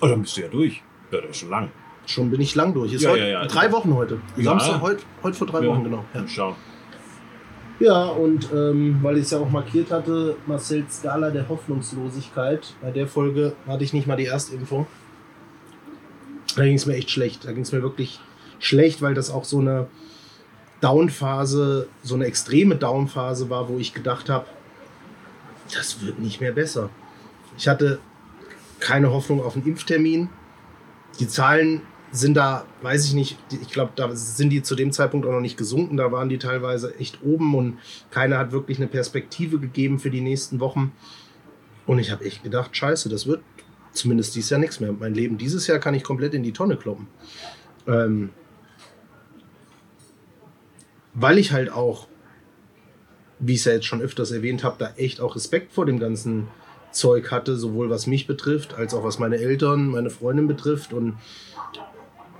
Oh, 0.00 0.08
dann 0.08 0.22
bist 0.22 0.36
du 0.36 0.42
ja 0.42 0.48
durch. 0.48 0.82
Ja, 1.10 1.20
das 1.20 1.30
ist 1.30 1.36
schon 1.38 1.50
lang. 1.50 1.70
schon 2.06 2.30
bin 2.30 2.40
ich 2.40 2.54
lang 2.54 2.74
durch. 2.74 2.92
Ist 2.92 3.02
Ja, 3.02 3.10
heute, 3.10 3.22
ja, 3.22 3.28
ja. 3.28 3.46
Drei 3.46 3.72
Wochen 3.72 3.94
heute. 3.94 4.20
Ja. 4.36 4.44
Samstag, 4.44 4.80
heute, 4.82 5.02
heute 5.22 5.36
vor 5.36 5.46
drei 5.46 5.66
Wochen, 5.66 5.84
genau. 5.84 6.04
Ja. 6.12 6.24
Ja. 6.36 6.56
Ja, 7.78 8.06
und 8.06 8.50
ähm, 8.52 9.00
weil 9.02 9.18
ich 9.18 9.24
es 9.24 9.30
ja 9.32 9.38
auch 9.38 9.50
markiert 9.50 9.90
hatte, 9.90 10.36
Marcel 10.46 10.84
Skala 10.90 11.30
der 11.30 11.48
Hoffnungslosigkeit. 11.48 12.74
Bei 12.80 12.90
der 12.90 13.06
Folge 13.06 13.54
hatte 13.66 13.84
ich 13.84 13.92
nicht 13.92 14.06
mal 14.06 14.16
die 14.16 14.26
Erstimpfung. 14.26 14.86
Da 16.56 16.64
ging 16.64 16.74
es 16.74 16.86
mir 16.86 16.94
echt 16.94 17.10
schlecht. 17.10 17.44
Da 17.44 17.52
ging 17.52 17.62
es 17.62 17.72
mir 17.72 17.82
wirklich 17.82 18.18
schlecht, 18.58 19.02
weil 19.02 19.12
das 19.12 19.30
auch 19.30 19.44
so 19.44 19.58
eine 19.58 19.88
Downphase, 20.80 21.88
so 22.02 22.14
eine 22.14 22.24
extreme 22.24 22.76
Downphase 22.76 23.50
war, 23.50 23.68
wo 23.68 23.78
ich 23.78 23.92
gedacht 23.92 24.30
habe, 24.30 24.46
das 25.74 26.02
wird 26.02 26.18
nicht 26.18 26.40
mehr 26.40 26.52
besser. 26.52 26.88
Ich 27.58 27.68
hatte 27.68 27.98
keine 28.80 29.10
Hoffnung 29.10 29.42
auf 29.42 29.54
einen 29.54 29.66
Impftermin. 29.66 30.28
Die 31.18 31.28
Zahlen 31.28 31.82
sind 32.16 32.34
da, 32.34 32.64
weiß 32.82 33.04
ich 33.06 33.14
nicht, 33.14 33.36
ich 33.50 33.68
glaube, 33.68 33.92
da 33.96 34.14
sind 34.14 34.50
die 34.50 34.62
zu 34.62 34.74
dem 34.74 34.92
Zeitpunkt 34.92 35.26
auch 35.26 35.32
noch 35.32 35.40
nicht 35.40 35.56
gesunken. 35.56 35.96
Da 35.96 36.12
waren 36.12 36.28
die 36.28 36.38
teilweise 36.38 36.94
echt 36.98 37.22
oben 37.22 37.54
und 37.54 37.78
keiner 38.10 38.38
hat 38.38 38.52
wirklich 38.52 38.78
eine 38.78 38.86
Perspektive 38.86 39.58
gegeben 39.58 39.98
für 39.98 40.10
die 40.10 40.20
nächsten 40.20 40.60
Wochen. 40.60 40.92
Und 41.86 41.98
ich 41.98 42.10
habe 42.10 42.24
echt 42.24 42.42
gedacht, 42.42 42.76
scheiße, 42.76 43.08
das 43.08 43.26
wird 43.26 43.42
zumindest 43.92 44.34
dieses 44.34 44.50
Jahr 44.50 44.60
nichts 44.60 44.80
mehr. 44.80 44.92
Mein 44.92 45.14
Leben 45.14 45.38
dieses 45.38 45.66
Jahr 45.66 45.78
kann 45.78 45.94
ich 45.94 46.02
komplett 46.02 46.34
in 46.34 46.42
die 46.42 46.52
Tonne 46.52 46.76
kloppen. 46.76 47.06
Ähm, 47.86 48.30
weil 51.14 51.38
ich 51.38 51.52
halt 51.52 51.70
auch, 51.70 52.08
wie 53.38 53.54
ich 53.54 53.60
es 53.60 53.64
ja 53.64 53.72
jetzt 53.72 53.86
schon 53.86 54.02
öfters 54.02 54.30
erwähnt 54.30 54.64
habe, 54.64 54.76
da 54.78 54.92
echt 54.96 55.20
auch 55.20 55.36
Respekt 55.36 55.72
vor 55.72 55.86
dem 55.86 55.98
ganzen 55.98 56.48
Zeug 56.90 57.30
hatte, 57.30 57.56
sowohl 57.56 57.90
was 57.90 58.06
mich 58.06 58.26
betrifft, 58.26 58.74
als 58.74 58.94
auch 58.94 59.04
was 59.04 59.18
meine 59.18 59.36
Eltern, 59.36 59.88
meine 59.88 60.10
Freundin 60.10 60.48
betrifft. 60.48 60.92
Und 60.92 61.16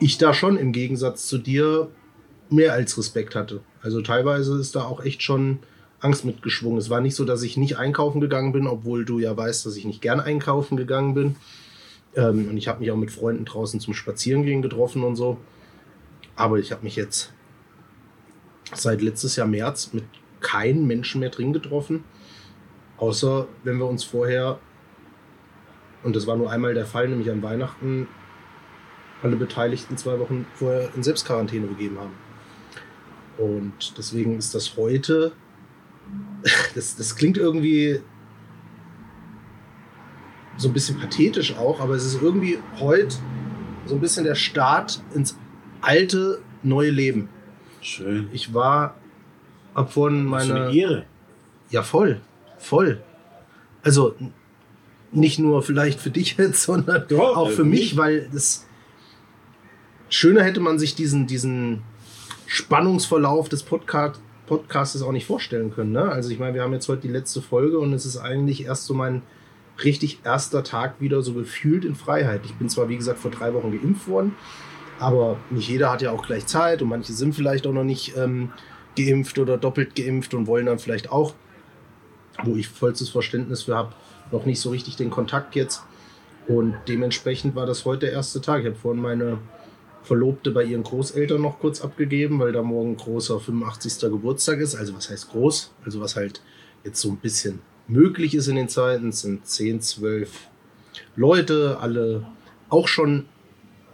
ich 0.01 0.19
da 0.19 0.35
schon 0.35 0.57
im 0.57 0.73
Gegensatz 0.73 1.27
zu 1.27 1.39
dir 1.39 1.91
mehr 2.51 2.73
als 2.73 2.97
Respekt 2.97 3.35
hatte. 3.35 3.61
Also 3.83 4.03
teilweise 4.03 4.59
ist 4.59 4.77
da 4.77 4.85
auch 4.85 5.05
echt 5.05 5.23
schon 5.23 5.61
Angst 6.01 6.25
mitgeschwungen. 6.25 6.79
Es 6.79 6.91
war 6.91 7.01
nicht 7.01 7.15
so, 7.15 7.25
dass 7.25 7.43
ich 7.43 7.57
nicht 7.57 7.79
einkaufen 7.79 8.21
gegangen 8.21 8.53
bin, 8.53 8.67
obwohl 8.67 9.05
du 9.05 9.19
ja 9.19 9.37
weißt, 9.37 9.67
dass 9.67 9.77
ich 9.77 9.85
nicht 9.85 10.03
gern 10.03 10.21
einkaufen 10.21 10.77
gegangen 10.77 11.15
bin. 11.15 11.37
Ähm, 12.15 12.49
und 12.49 12.57
ich 12.57 12.69
habe 12.69 12.81
mich 12.81 12.91
auch 12.91 12.97
mit 12.97 13.11
Freunden 13.11 13.45
draußen 13.45 13.81
zum 13.81 13.95
Spazierengehen 13.95 14.63
getroffen 14.63 15.03
und 15.03 15.17
so. 15.17 15.39
Aber 16.35 16.59
ich 16.59 16.73
habe 16.73 16.85
mich 16.85 16.97
jetzt 16.97 17.33
seit 18.75 19.01
letztes 19.03 19.37
Jahr 19.37 19.47
März 19.47 19.93
mit 19.93 20.05
keinem 20.41 20.87
Menschen 20.87 21.21
mehr 21.21 21.31
drin 21.31 21.53
getroffen. 21.53 22.05
Außer 22.99 23.49
wenn 23.65 23.79
wir 23.79 23.87
uns 23.87 24.05
vorher, 24.05 24.59
und 26.03 26.17
das 26.17 26.27
war 26.27 26.37
nur 26.37 26.51
einmal 26.51 26.75
der 26.75 26.87
Fall, 26.87 27.09
nämlich 27.09 27.31
an 27.31 27.43
Weihnachten, 27.43 28.09
alle 29.23 29.37
Beteiligten 29.37 29.97
zwei 29.97 30.19
Wochen 30.19 30.47
vorher 30.55 30.91
in 30.95 31.03
Selbstquarantäne 31.03 31.67
begeben 31.67 31.99
haben. 31.99 32.13
Und 33.39 33.97
deswegen 33.99 34.39
ist 34.39 34.55
das 34.55 34.77
heute, 34.77 35.33
das, 36.75 36.97
das 36.97 37.17
klingt 37.17 37.37
irgendwie 37.37 38.01
so 40.57 40.69
ein 40.69 40.73
bisschen 40.73 40.99
pathetisch 40.99 41.57
auch, 41.57 41.81
aber 41.81 41.95
es 41.95 42.05
ist 42.05 42.23
irgendwie 42.23 42.59
heute 42.79 43.17
so 43.85 43.95
ein 43.95 44.01
bisschen 44.01 44.25
der 44.25 44.35
Start 44.35 45.03
ins 45.15 45.39
alte, 45.81 46.41
neue 46.63 46.91
Leben. 46.91 47.29
Schön. 47.81 48.29
Ich 48.33 48.55
war 48.55 48.97
ab 49.75 49.93
vorhin 49.93 50.31
Was 50.31 50.47
für 50.47 50.53
meine. 50.55 50.67
eine 50.67 50.77
Ehre. 50.77 51.07
Ja, 51.71 51.83
voll. 51.83 52.21
Voll. 52.59 53.03
Also 53.83 54.15
nicht 55.13 55.39
nur 55.39 55.63
vielleicht 55.63 56.01
für 56.01 56.11
dich 56.11 56.37
jetzt, 56.37 56.63
sondern 56.65 57.07
Doch, 57.09 57.37
auch 57.37 57.51
äh, 57.51 57.53
für 57.53 57.65
mich, 57.65 57.81
mich. 57.81 57.97
weil 57.97 58.29
das 58.33 58.66
schöner 60.09 60.43
hätte 60.43 60.61
man 60.61 60.79
sich 60.79 60.95
diesen, 60.95 61.27
diesen 61.27 61.83
Spannungsverlauf 62.47 63.49
des 63.49 63.63
Podcast, 63.63 64.21
Podcastes 64.47 65.03
auch 65.03 65.13
nicht 65.13 65.27
vorstellen 65.27 65.73
können. 65.73 65.93
Ne? 65.93 66.03
Also 66.03 66.31
ich 66.31 66.39
meine, 66.39 66.55
wir 66.55 66.63
haben 66.63 66.73
jetzt 66.73 66.89
heute 66.89 67.03
die 67.03 67.13
letzte 67.13 67.43
Folge 67.43 67.79
und 67.79 67.93
es 67.93 68.07
ist 68.07 68.17
eigentlich 68.17 68.65
erst 68.65 68.87
so 68.87 68.95
mein 68.95 69.23
richtig 69.83 70.21
erster 70.25 70.63
Tag 70.63 71.01
wieder 71.01 71.23
so 71.23 71.35
gefühlt 71.35 71.85
in 71.85 71.95
Freiheit. 71.95 72.43
Ich 72.45 72.55
bin 72.55 72.69
zwar, 72.69 72.89
wie 72.89 72.97
gesagt, 72.97 73.19
vor 73.19 73.31
drei 73.31 73.53
Wochen 73.53 73.73
geimpft 73.73 74.09
worden, 74.09 74.35
aber 74.99 75.37
nicht 75.51 75.69
jeder 75.69 75.91
hat 75.91 76.03
ja 76.03 76.13
auch 76.13 76.25
gleich 76.25 76.47
Zeit 76.47 76.81
und 76.81 76.89
manche 76.89 77.13
sind 77.13 77.35
vielleicht 77.35 77.67
auch 77.67 77.73
noch 77.73 77.85
nicht 77.85 78.17
ähm, 78.17 78.53
geimpft 78.97 79.39
oder 79.39 79.59
doppelt 79.59 79.95
geimpft 79.95 80.33
und 80.35 80.47
wollen 80.47 80.67
dann 80.67 80.79
vielleicht 80.79 81.11
auch, 81.11 81.35
wo 82.45 82.57
ich 82.57 82.69
vollstes 82.69 83.11
Verständnis 83.11 83.65
für 83.65 83.77
habe, 83.77 83.93
noch 84.31 84.47
nicht 84.47 84.61
so 84.61 84.71
richtig 84.71 84.97
den 84.97 85.11
Kontakt 85.11 85.55
jetzt. 85.55 85.83
Und 86.49 86.77
dementsprechend 86.89 87.55
war 87.55 87.67
das 87.67 87.85
heute 87.85 88.07
der 88.07 88.13
erste 88.13 88.41
Tag. 88.41 88.61
Ich 88.61 88.67
habe 88.67 88.77
vorhin 88.77 89.03
meine 89.03 89.39
Verlobte 90.07 90.53
bei 90.53 90.63
ihren 90.63 90.85
Großeltern 90.85 91.43
noch 91.43 91.59
kurz 91.59 91.81
abgegeben, 91.81 92.39
weil 92.39 92.53
da 92.53 92.63
morgen 92.63 92.97
großer 92.97 93.41
85. 93.41 94.11
Geburtstag 94.11 94.61
ist. 94.61 94.77
Also 94.77 94.95
was 94.95 95.11
heißt 95.11 95.31
groß? 95.31 95.73
Also 95.85 96.01
was 96.01 96.15
halt 96.15 96.41
jetzt 96.85 97.01
so 97.01 97.11
ein 97.11 97.17
bisschen 97.17 97.59
möglich 97.89 98.35
ist 98.35 98.47
in 98.47 98.57
den 98.57 98.69
Zeiten. 98.69 99.09
Es 99.09 99.23
sind 99.23 99.47
10, 99.47 99.81
12 99.81 100.31
Leute, 101.17 101.79
alle 101.81 102.27
auch 102.69 102.87
schon 102.87 103.27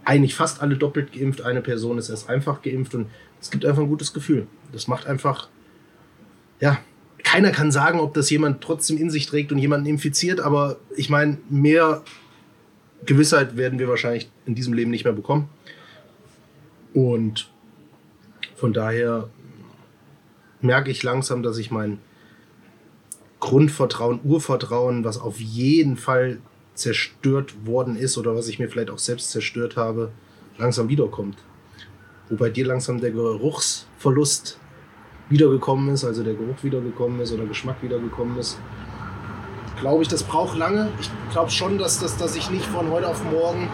eigentlich 0.05 0.35
fast 0.35 0.61
alle 0.61 0.77
doppelt 0.77 1.13
geimpft. 1.13 1.41
Eine 1.41 1.61
Person 1.61 1.97
ist 1.97 2.09
erst 2.09 2.29
einfach 2.29 2.61
geimpft 2.61 2.93
und 2.93 3.07
es 3.41 3.49
gibt 3.49 3.65
einfach 3.65 3.81
ein 3.81 3.89
gutes 3.89 4.13
Gefühl. 4.13 4.47
Das 4.71 4.87
macht 4.87 5.07
einfach, 5.07 5.49
ja, 6.59 6.77
keiner 7.23 7.51
kann 7.51 7.71
sagen, 7.71 7.99
ob 7.99 8.13
das 8.13 8.29
jemand 8.29 8.61
trotzdem 8.61 8.97
in 8.97 9.09
sich 9.09 9.25
trägt 9.25 9.51
und 9.51 9.57
jemanden 9.57 9.87
infiziert, 9.87 10.39
aber 10.39 10.77
ich 10.95 11.09
meine, 11.09 11.37
mehr 11.49 12.03
Gewissheit 13.05 13.57
werden 13.57 13.79
wir 13.79 13.87
wahrscheinlich 13.87 14.29
in 14.45 14.55
diesem 14.55 14.73
Leben 14.73 14.91
nicht 14.91 15.03
mehr 15.03 15.13
bekommen. 15.13 15.49
Und 16.93 17.49
von 18.55 18.73
daher 18.73 19.29
merke 20.61 20.91
ich 20.91 21.03
langsam, 21.03 21.43
dass 21.43 21.57
ich 21.57 21.71
mein 21.71 21.99
Grundvertrauen, 23.39 24.21
Urvertrauen, 24.23 25.03
was 25.03 25.19
auf 25.19 25.39
jeden 25.39 25.97
Fall 25.97 26.39
zerstört 26.75 27.65
worden 27.65 27.95
ist 27.95 28.17
oder 28.17 28.35
was 28.35 28.47
ich 28.47 28.59
mir 28.59 28.69
vielleicht 28.69 28.89
auch 28.89 28.99
selbst 28.99 29.31
zerstört 29.31 29.75
habe, 29.75 30.11
langsam 30.57 30.89
wiederkommt. 30.89 31.37
Wo 32.29 32.35
bei 32.35 32.49
dir 32.49 32.65
langsam 32.65 33.01
der 33.01 33.11
Geruchsverlust 33.11 34.57
wiedergekommen 35.29 35.93
ist, 35.93 36.05
also 36.05 36.23
der 36.23 36.35
Geruch 36.35 36.63
wiedergekommen 36.63 37.19
ist 37.19 37.31
oder 37.33 37.45
Geschmack 37.45 37.81
wiedergekommen 37.81 38.37
ist. 38.37 38.57
Glaube 39.79 40.03
ich, 40.03 40.07
das 40.07 40.23
braucht 40.23 40.57
lange. 40.57 40.89
Ich 41.01 41.09
glaube 41.31 41.51
schon, 41.51 41.77
dass, 41.77 41.99
das, 41.99 42.15
dass 42.17 42.35
ich 42.35 42.49
nicht 42.49 42.65
von 42.65 42.89
heute 42.89 43.07
auf 43.07 43.23
morgen 43.25 43.67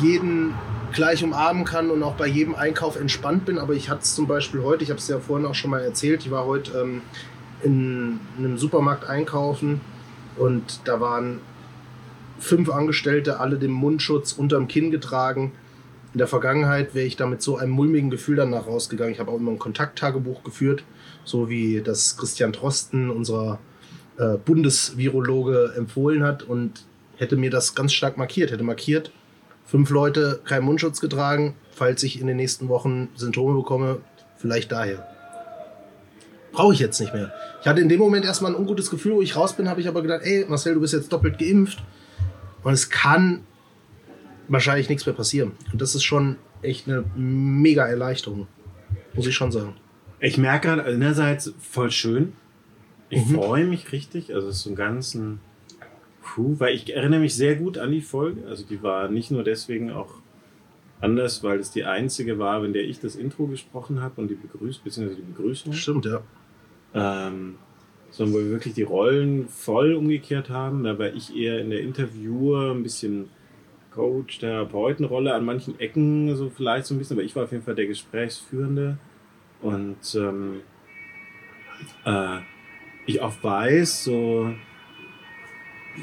jeden 0.00 0.54
gleich 0.96 1.22
umarmen 1.22 1.64
kann 1.64 1.90
und 1.90 2.02
auch 2.02 2.14
bei 2.14 2.26
jedem 2.26 2.54
Einkauf 2.54 2.98
entspannt 2.98 3.44
bin. 3.44 3.58
Aber 3.58 3.74
ich 3.74 3.88
hatte 3.88 4.02
es 4.02 4.14
zum 4.14 4.26
Beispiel 4.26 4.62
heute, 4.62 4.82
ich 4.82 4.90
habe 4.90 4.98
es 4.98 5.06
ja 5.06 5.20
vorhin 5.20 5.46
auch 5.46 5.54
schon 5.54 5.70
mal 5.70 5.82
erzählt, 5.82 6.24
ich 6.24 6.30
war 6.32 6.46
heute 6.46 6.76
ähm, 6.78 7.02
in 7.62 8.18
einem 8.36 8.58
Supermarkt 8.58 9.08
einkaufen 9.08 9.80
und 10.36 10.80
da 10.84 11.00
waren 11.00 11.40
fünf 12.38 12.70
Angestellte, 12.70 13.40
alle 13.40 13.58
den 13.58 13.70
Mundschutz 13.70 14.32
unterm 14.32 14.68
Kinn 14.68 14.90
getragen. 14.90 15.52
In 16.12 16.18
der 16.18 16.26
Vergangenheit 16.26 16.94
wäre 16.94 17.06
ich 17.06 17.16
da 17.16 17.26
mit 17.26 17.42
so 17.42 17.56
einem 17.56 17.72
mulmigen 17.72 18.10
Gefühl 18.10 18.36
danach 18.36 18.66
rausgegangen. 18.66 19.12
Ich 19.12 19.20
habe 19.20 19.30
auch 19.30 19.36
immer 19.36 19.52
ein 19.52 19.58
Kontakttagebuch 19.58 20.42
geführt, 20.44 20.82
so 21.24 21.48
wie 21.48 21.82
das 21.82 22.16
Christian 22.16 22.52
Drosten, 22.52 23.10
unser 23.10 23.58
äh, 24.18 24.36
Bundesvirologe, 24.38 25.74
empfohlen 25.76 26.22
hat 26.22 26.42
und 26.42 26.84
hätte 27.16 27.36
mir 27.36 27.50
das 27.50 27.74
ganz 27.74 27.92
stark 27.92 28.16
markiert. 28.16 28.50
Hätte 28.50 28.64
markiert, 28.64 29.10
fünf 29.66 29.90
Leute 29.90 30.40
keinen 30.44 30.64
Mundschutz 30.64 31.00
getragen, 31.00 31.54
falls 31.72 32.02
ich 32.02 32.20
in 32.20 32.26
den 32.26 32.36
nächsten 32.36 32.68
Wochen 32.68 33.08
Symptome 33.16 33.54
bekomme, 33.56 33.98
vielleicht 34.36 34.72
daher. 34.72 35.06
Brauche 36.52 36.72
ich 36.72 36.80
jetzt 36.80 36.98
nicht 37.00 37.12
mehr. 37.12 37.32
Ich 37.60 37.66
hatte 37.66 37.82
in 37.82 37.88
dem 37.88 37.98
Moment 37.98 38.24
erstmal 38.24 38.52
ein 38.52 38.58
ungutes 38.58 38.88
Gefühl, 38.88 39.14
wo 39.14 39.22
ich 39.22 39.36
raus 39.36 39.54
bin, 39.54 39.68
habe 39.68 39.80
ich 39.80 39.88
aber 39.88 40.00
gedacht, 40.00 40.22
ey, 40.24 40.46
Marcel, 40.48 40.74
du 40.74 40.80
bist 40.80 40.94
jetzt 40.94 41.12
doppelt 41.12 41.38
geimpft. 41.38 41.82
Und 42.62 42.72
es 42.72 42.88
kann 42.88 43.42
wahrscheinlich 44.48 44.88
nichts 44.88 45.04
mehr 45.04 45.14
passieren. 45.14 45.52
Und 45.72 45.82
das 45.82 45.94
ist 45.94 46.04
schon 46.04 46.36
echt 46.62 46.88
eine 46.88 47.04
mega 47.14 47.86
Erleichterung. 47.86 48.46
Muss 49.14 49.26
ich 49.26 49.34
schon 49.34 49.52
sagen. 49.52 49.74
Ich 50.20 50.38
merke 50.38 50.68
gerade, 50.68 50.84
einerseits 50.84 51.52
voll 51.58 51.90
schön. 51.90 52.32
Ich 53.08 53.24
mhm. 53.26 53.34
freue 53.34 53.66
mich 53.66 53.92
richtig. 53.92 54.34
Also 54.34 54.48
es 54.48 54.56
ist 54.56 54.62
so 54.62 54.70
ein 54.70 54.76
ganzen, 54.76 55.40
puh, 56.36 56.60
weil 56.60 56.74
ich 56.74 56.94
erinnere 56.94 57.20
mich 57.20 57.34
sehr 57.34 57.56
gut 57.56 57.78
an 57.78 57.90
die 57.90 58.02
Folge. 58.02 58.46
Also 58.46 58.66
die 58.66 58.82
war 58.82 59.08
nicht 59.08 59.30
nur 59.30 59.42
deswegen 59.42 59.90
auch 59.90 60.16
anders, 61.00 61.42
weil 61.42 61.58
es 61.58 61.70
die 61.70 61.84
einzige 61.84 62.38
war, 62.38 62.62
in 62.62 62.74
der 62.74 62.84
ich 62.84 63.00
das 63.00 63.16
Intro 63.16 63.46
gesprochen 63.46 64.02
habe 64.02 64.20
und 64.20 64.28
die 64.28 64.34
Begrüßung, 64.34 64.84
beziehungsweise 64.84 65.22
die 65.22 65.32
Begrüßung. 65.32 65.72
Stimmt, 65.72 66.04
ja. 66.04 66.20
Ähm, 66.94 67.56
sondern 68.10 68.34
wo 68.34 68.38
wir 68.40 68.50
wirklich 68.50 68.74
die 68.74 68.82
Rollen 68.82 69.48
voll 69.48 69.94
umgekehrt 69.94 70.50
haben. 70.50 70.84
Da 70.84 70.98
war 70.98 71.12
ich 71.14 71.34
eher 71.34 71.58
in 71.58 71.70
der 71.70 71.80
Interviewer 71.80 72.72
ein 72.72 72.82
bisschen 72.82 73.30
Coach, 73.90 74.38
Therapeutenrolle 74.38 75.32
an 75.32 75.44
manchen 75.46 75.80
Ecken, 75.80 76.36
so 76.36 76.50
vielleicht 76.50 76.84
so 76.84 76.94
ein 76.94 76.98
bisschen, 76.98 77.16
aber 77.16 77.24
ich 77.24 77.34
war 77.34 77.44
auf 77.44 77.52
jeden 77.52 77.64
Fall 77.64 77.74
der 77.74 77.86
Gesprächsführende. 77.86 78.98
Und 79.62 80.14
ähm, 80.14 80.60
äh, 82.04 82.40
ich 83.06 83.22
auch 83.22 83.42
weiß, 83.42 84.04
so, 84.04 84.52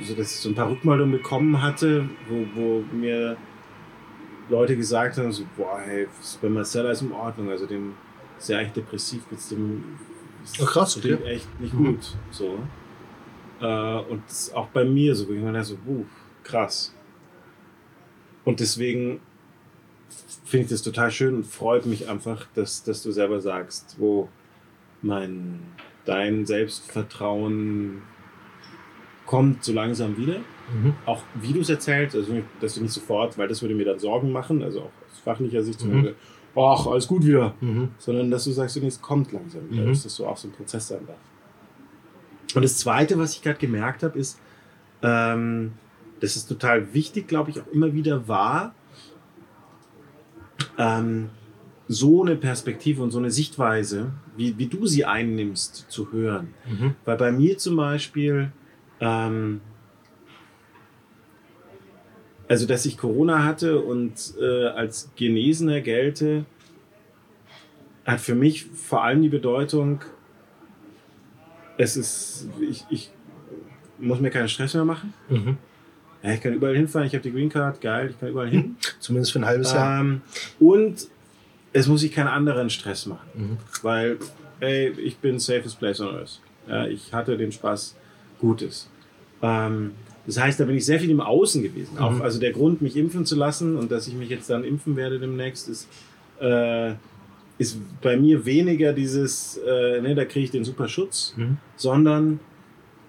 so, 0.02 0.16
dass 0.16 0.32
ich 0.32 0.40
so 0.40 0.50
ein 0.50 0.56
paar 0.56 0.70
Rückmeldungen 0.70 1.12
bekommen 1.12 1.62
hatte, 1.62 2.10
wo, 2.28 2.46
wo 2.56 2.84
mir 2.96 3.38
Leute 4.50 4.76
gesagt 4.76 5.18
haben, 5.18 5.32
so, 5.32 5.44
boah, 5.56 5.80
hey, 5.80 6.08
bei 6.42 6.50
Marcella 6.50 6.92
ist 6.92 7.02
in 7.02 7.12
Ordnung, 7.12 7.50
also 7.50 7.66
dem 7.66 7.94
ist 8.38 8.50
ja 8.50 8.60
echt 8.60 8.76
depressiv, 8.76 9.28
geht's 9.30 9.50
dem 9.50 9.84
Ach, 10.62 10.66
krass, 10.66 10.98
okay. 10.98 11.18
echt 11.26 11.60
nicht 11.60 11.74
mhm. 11.74 11.86
gut. 11.86 12.18
So. 12.32 12.60
Äh, 13.62 14.00
und 14.10 14.24
auch 14.54 14.68
bei 14.68 14.84
mir 14.84 15.16
so, 15.16 15.28
wo 15.28 15.34
ich 15.34 15.42
mir 15.42 15.64
so, 15.64 15.76
uh, 15.88 16.06
krass. 16.44 16.94
Und 18.44 18.60
deswegen 18.60 19.22
finde 20.44 20.66
ich 20.66 20.72
das 20.72 20.82
total 20.82 21.12
schön 21.12 21.36
und 21.36 21.46
freut 21.48 21.86
mich 21.86 22.10
einfach, 22.10 22.46
dass, 22.56 22.84
dass 22.84 23.02
du 23.04 23.12
selber 23.12 23.40
sagst, 23.40 23.96
wo 23.98 24.28
mein, 25.02 25.62
dein 26.06 26.46
Selbstvertrauen 26.46 28.02
kommt 29.34 29.64
so 29.64 29.74
langsam 29.74 30.18
wieder. 30.18 30.40
Mhm. 30.74 30.94
Auch 31.06 31.22
wie 31.42 31.54
du 31.54 31.62
es 31.62 31.70
erzählst, 31.70 32.16
also 32.16 32.34
dass 32.62 32.76
du 32.76 32.82
nicht 32.82 32.94
sofort, 32.94 33.38
weil 33.38 33.48
das 33.48 33.62
würde 33.62 33.76
mir 33.76 33.86
dann 33.86 34.00
Sorgen 34.00 34.32
machen, 34.32 34.64
also 34.64 34.82
auch 34.82 34.92
aus 35.12 35.20
fachlicher 35.24 35.64
Sicht, 35.64 35.84
mhm 35.84 36.14
ach, 36.56 36.86
alles 36.88 37.08
gut 37.08 37.26
wieder. 37.26 37.56
Mhm. 37.62 37.90
Sondern 37.98 38.30
dass 38.32 38.44
du 38.44 38.52
sagst, 38.52 38.78
es 38.78 39.02
kommt 39.02 39.32
langsam 39.32 39.70
wieder, 39.70 39.84
mhm. 39.84 39.90
dass 39.90 40.04
das 40.04 40.16
so 40.16 40.28
auch 40.28 40.38
so 40.38 40.48
ein 40.48 40.52
Prozess 40.52 40.88
sein 40.88 41.06
darf. 41.08 41.18
Und 42.56 42.62
das 42.62 42.78
Zweite, 42.78 43.18
was 43.18 43.34
ich 43.34 43.42
gerade 43.42 43.60
gemerkt 43.60 44.04
habe, 44.04 44.20
ist, 44.20 44.40
ähm, 45.02 45.74
das 46.20 46.36
ist 46.36 46.48
total 46.48 46.94
wichtig, 46.94 47.28
glaube 47.28 47.50
ich, 47.50 47.60
auch 47.60 47.68
immer 47.72 47.94
wieder 47.94 48.28
war, 48.28 48.76
ähm, 50.78 51.30
so 51.88 52.24
eine 52.24 52.36
Perspektive 52.36 53.02
und 53.02 53.12
so 53.12 53.20
eine 53.20 53.32
Sichtweise, 53.32 54.12
wie, 54.38 54.58
wie 54.58 54.68
du 54.68 54.86
sie 54.86 55.04
einnimmst, 55.04 55.88
zu 55.90 56.12
hören. 56.12 56.54
Mhm. 56.70 56.96
Weil 57.06 57.18
bei 57.18 57.32
mir 57.32 57.58
zum 57.58 57.76
Beispiel, 57.76 58.52
ähm, 59.04 59.62
also 62.48 62.66
dass 62.66 62.86
ich 62.86 62.98
Corona 62.98 63.44
hatte 63.44 63.80
und 63.82 64.34
äh, 64.40 64.68
als 64.68 65.12
Genesener 65.16 65.82
gelte, 65.82 66.46
hat 68.06 68.22
für 68.22 68.36
mich 68.36 68.66
vor 68.66 69.04
allem 69.04 69.22
die 69.22 69.30
Bedeutung, 69.30 70.02
es 71.78 71.98
ist, 71.98 72.48
ich, 72.62 72.86
ich 72.90 73.12
muss 73.98 74.20
mir 74.20 74.30
keinen 74.30 74.50
Stress 74.50 74.74
mehr 74.74 74.86
machen. 74.86 75.14
Mhm. 75.30 75.58
Ja, 76.22 76.32
ich 76.32 76.42
kann 76.42 76.54
überall 76.54 76.76
hinfahren, 76.76 77.08
ich 77.08 77.14
habe 77.14 77.24
die 77.24 77.32
Green 77.32 77.50
Card, 77.50 77.82
geil, 77.82 78.10
ich 78.12 78.20
kann 78.20 78.30
überall 78.30 78.50
hin. 78.50 78.78
Zumindest 79.00 79.34
für 79.34 79.40
ein 79.40 79.46
halbes 79.46 79.74
Jahr. 79.74 80.00
Ähm, 80.00 80.22
und 80.60 81.08
es 81.74 81.88
muss 81.88 82.02
sich 82.02 82.12
keinen 82.12 82.28
anderen 82.28 82.70
Stress 82.70 83.06
machen, 83.06 83.30
mhm. 83.34 83.58
weil, 83.82 84.20
ey, 84.60 84.90
ich 84.92 85.18
bin 85.18 85.40
safest 85.40 85.80
place 85.80 86.00
on 86.00 86.16
earth. 86.16 86.40
Ja, 86.68 86.88
ich 86.88 87.12
hatte 87.14 87.36
den 87.36 87.52
Spaß 87.52 87.96
Gutes. 88.40 88.90
Ähm, 89.44 89.92
das 90.26 90.40
heißt, 90.40 90.60
da 90.60 90.66
bin 90.66 90.78
ich 90.78 90.86
sehr 90.86 91.00
viel 91.00 91.10
im 91.10 91.22
Außen 91.22 91.62
gewesen. 91.62 91.96
Mhm. 91.96 92.02
Auch, 92.02 92.20
also 92.22 92.40
der 92.40 92.54
Grund, 92.54 92.82
mich 92.82 92.96
impfen 92.96 93.26
zu 93.26 93.36
lassen 93.36 93.76
und 93.76 93.92
dass 93.92 94.08
ich 94.08 94.16
mich 94.16 94.30
jetzt 94.30 94.50
dann 94.50 94.64
impfen 94.64 94.96
werde 94.96 95.20
demnächst, 95.20 95.68
ist, 95.70 95.88
äh, 96.40 96.94
ist 97.58 97.78
bei 98.02 98.18
mir 98.18 98.46
weniger 98.46 98.94
dieses, 98.94 99.58
äh, 99.58 100.02
ne, 100.02 100.16
da 100.16 100.26
kriege 100.26 100.46
ich 100.46 100.52
den 100.52 100.64
super 100.64 100.88
Schutz, 100.88 101.34
mhm. 101.38 101.58
sondern 101.76 102.40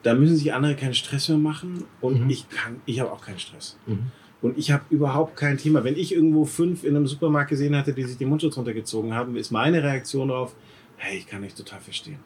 da 0.03 0.15
müssen 0.15 0.37
sich 0.37 0.53
andere 0.53 0.75
keinen 0.75 0.93
Stress 0.93 1.29
mehr 1.29 1.39
machen 1.39 1.85
und 2.01 2.25
mhm. 2.25 2.31
ich 2.31 2.49
kann, 2.51 2.81
ich 2.85 3.01
habe 3.01 3.11
auch 3.11 3.23
keinen 3.23 3.39
Stress. 3.39 3.79
Mhm. 3.87 4.11
Und 4.43 4.59
ich 4.59 4.71
habe 4.73 4.85
überhaupt 4.91 5.37
kein 5.37 5.57
Thema. 5.57 5.85
Wenn 5.85 5.97
ich 5.97 6.15
irgendwo 6.15 6.45
fünf 6.45 6.85
in 6.85 6.95
einem 6.95 7.07
Supermarkt 7.07 7.49
gesehen 7.49 7.75
hatte, 7.75 7.95
die 7.95 8.03
sich 8.03 8.19
den 8.19 8.29
Mundschutz 8.29 8.59
runtergezogen 8.59 9.15
haben, 9.15 9.37
ist 9.37 9.51
meine 9.51 9.83
Reaktion 9.83 10.29
darauf, 10.29 10.55
hey, 10.97 11.17
ich 11.17 11.27
kann 11.27 11.43
euch 11.43 11.55
total 11.55 11.81
verstehen 11.81 12.19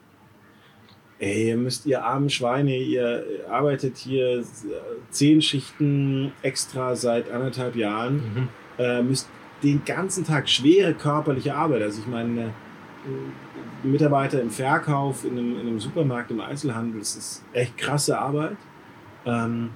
ey, 1.18 1.48
ihr 1.48 1.56
müsst 1.56 1.86
ihr 1.86 2.04
armen 2.04 2.30
Schweine, 2.30 2.76
ihr 2.76 3.24
arbeitet 3.50 3.96
hier 3.96 4.44
zehn 5.10 5.42
Schichten 5.42 6.32
extra 6.42 6.94
seit 6.94 7.30
anderthalb 7.30 7.76
Jahren, 7.76 8.14
mhm. 8.14 8.48
äh, 8.78 9.02
müsst 9.02 9.28
den 9.62 9.84
ganzen 9.84 10.24
Tag 10.24 10.48
schwere 10.48 10.94
körperliche 10.94 11.54
Arbeit, 11.54 11.82
also 11.82 12.00
ich 12.00 12.06
meine, 12.06 12.42
äh, 12.42 13.86
Mitarbeiter 13.86 14.40
im 14.40 14.50
Verkauf, 14.50 15.24
in 15.24 15.32
einem, 15.32 15.60
in 15.60 15.66
einem, 15.66 15.80
Supermarkt, 15.80 16.30
im 16.30 16.40
Einzelhandel, 16.40 17.00
das 17.00 17.16
ist 17.16 17.44
echt 17.52 17.76
krasse 17.78 18.18
Arbeit. 18.18 18.56
Ähm, 19.24 19.70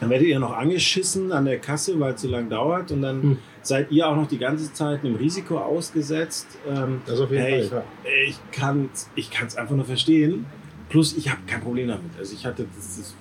dann 0.00 0.10
werdet 0.10 0.28
ihr 0.28 0.38
noch 0.38 0.56
angeschissen 0.56 1.32
an 1.32 1.44
der 1.44 1.58
Kasse, 1.58 1.98
weil 1.98 2.14
es 2.14 2.22
so 2.22 2.28
lange 2.28 2.48
dauert 2.48 2.92
und 2.92 3.02
dann 3.02 3.22
hm. 3.22 3.38
seid 3.62 3.90
ihr 3.90 4.06
auch 4.06 4.14
noch 4.14 4.28
die 4.28 4.38
ganze 4.38 4.72
Zeit 4.72 5.04
einem 5.04 5.16
Risiko 5.16 5.58
ausgesetzt. 5.58 6.46
Ähm, 6.68 7.00
das 7.04 7.20
auf 7.20 7.30
jeden 7.30 7.42
hey, 7.42 7.64
Fall. 7.64 7.84
Ja. 8.04 8.10
Ich 8.28 8.38
kann 8.52 8.90
es 8.92 9.10
ich 9.16 9.30
kann's 9.30 9.56
einfach 9.56 9.74
nur 9.74 9.84
verstehen. 9.84 10.46
Plus, 10.88 11.16
ich 11.16 11.28
habe 11.28 11.40
kein 11.46 11.60
Problem 11.60 11.88
damit. 11.88 12.12
Also 12.18 12.34
ich 12.34 12.46
hatte 12.46 12.66
das, 12.74 12.96
das 12.96 13.14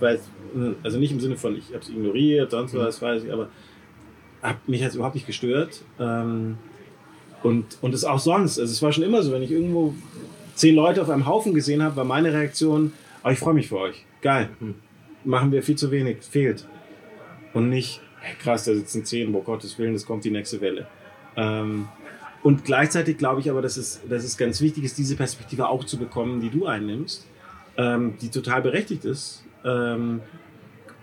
weiß, 0.00 0.20
also 0.82 0.98
nicht 0.98 1.12
im 1.12 1.20
Sinne 1.20 1.36
von, 1.36 1.56
ich 1.56 1.68
habe 1.68 1.78
es 1.78 1.88
ignoriert, 1.88 2.50
sonst 2.50 2.74
mhm. 2.74 2.78
was, 2.78 3.00
weiß 3.00 3.24
ich, 3.24 3.32
aber 3.32 3.48
hab 4.42 4.68
mich 4.68 4.80
jetzt 4.80 4.94
überhaupt 4.94 5.14
nicht 5.14 5.26
gestört. 5.26 5.82
Ähm, 5.98 6.58
und, 7.42 7.78
und 7.80 7.94
es 7.94 8.04
auch 8.04 8.18
sonst. 8.18 8.58
Also 8.58 8.72
es 8.72 8.82
war 8.82 8.92
schon 8.92 9.04
immer 9.04 9.22
so, 9.22 9.30
wenn 9.32 9.42
ich 9.42 9.52
irgendwo 9.52 9.94
zehn 10.54 10.74
Leute 10.74 11.00
auf 11.00 11.10
einem 11.10 11.26
Haufen 11.26 11.54
gesehen 11.54 11.82
habe, 11.82 11.96
war 11.96 12.04
meine 12.04 12.32
Reaktion, 12.32 12.92
oh, 13.22 13.28
ich 13.28 13.38
freue 13.38 13.54
mich 13.54 13.68
für 13.68 13.78
euch. 13.78 14.04
Geil. 14.20 14.50
Mhm 14.60 14.74
machen 15.24 15.52
wir 15.52 15.62
viel 15.62 15.76
zu 15.76 15.90
wenig, 15.90 16.22
fehlt. 16.22 16.66
Und 17.52 17.68
nicht, 17.68 18.00
hey, 18.20 18.34
krass, 18.40 18.64
da 18.64 18.74
sitzen 18.74 19.04
zehn, 19.04 19.34
oh 19.34 19.42
Gottes 19.42 19.78
Willen, 19.78 19.94
es 19.94 20.06
kommt 20.06 20.24
die 20.24 20.30
nächste 20.30 20.60
Welle. 20.60 20.86
Ähm, 21.36 21.88
und 22.42 22.64
gleichzeitig 22.64 23.16
glaube 23.16 23.40
ich 23.40 23.50
aber, 23.50 23.62
dass 23.62 23.76
es, 23.76 24.02
dass 24.08 24.24
es 24.24 24.36
ganz 24.36 24.60
wichtig 24.60 24.84
ist, 24.84 24.98
diese 24.98 25.16
Perspektive 25.16 25.68
auch 25.68 25.84
zu 25.84 25.98
bekommen, 25.98 26.40
die 26.40 26.50
du 26.50 26.66
einnimmst, 26.66 27.26
ähm, 27.76 28.14
die 28.20 28.28
total 28.28 28.60
berechtigt 28.62 29.04
ist. 29.04 29.44
Ähm, 29.64 30.20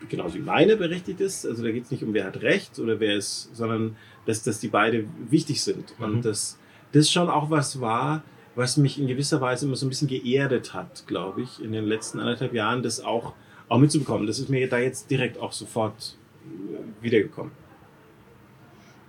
genauso 0.10 0.36
wie 0.36 0.42
meine 0.42 0.78
berechtigt 0.78 1.20
ist. 1.20 1.46
Also 1.46 1.64
da 1.64 1.72
geht 1.72 1.86
es 1.86 1.92
nicht 1.92 2.04
um, 2.04 2.14
wer 2.14 2.26
hat 2.26 2.42
Recht 2.42 2.80
oder 2.80 3.00
wer 3.00 3.16
ist, 3.16 3.56
sondern 3.56 3.96
dass, 4.26 4.44
dass 4.44 4.60
die 4.60 4.68
beide 4.68 5.06
wichtig 5.30 5.62
sind. 5.62 5.98
Mhm. 5.98 6.06
Und 6.06 6.26
dass 6.26 6.60
das 6.92 7.10
schon 7.10 7.30
auch 7.30 7.50
was 7.50 7.82
war, 7.82 8.24
was 8.56 8.78
mich 8.78 9.00
in 9.00 9.08
gewisser 9.08 9.42
Weise 9.42 9.66
immer 9.66 9.76
so 9.76 9.86
ein 9.86 9.90
bisschen 9.90 10.10
geerdet 10.10 10.74
hat, 10.74 11.08
glaube 11.08 11.42
ich, 11.42 11.64
in 11.64 11.72
den 11.72 11.86
letzten 11.86 12.20
anderthalb 12.20 12.54
Jahren, 12.54 12.84
das 12.84 13.00
auch 13.00 13.34
auch 13.72 13.78
mitzubekommen. 13.78 14.28
Das 14.28 14.38
ist 14.38 14.50
mir 14.50 14.68
da 14.68 14.80
jetzt 14.80 15.10
direkt 15.10 15.40
auch 15.40 15.54
sofort 15.54 16.18
äh, 16.44 17.04
wiedergekommen. 17.04 17.54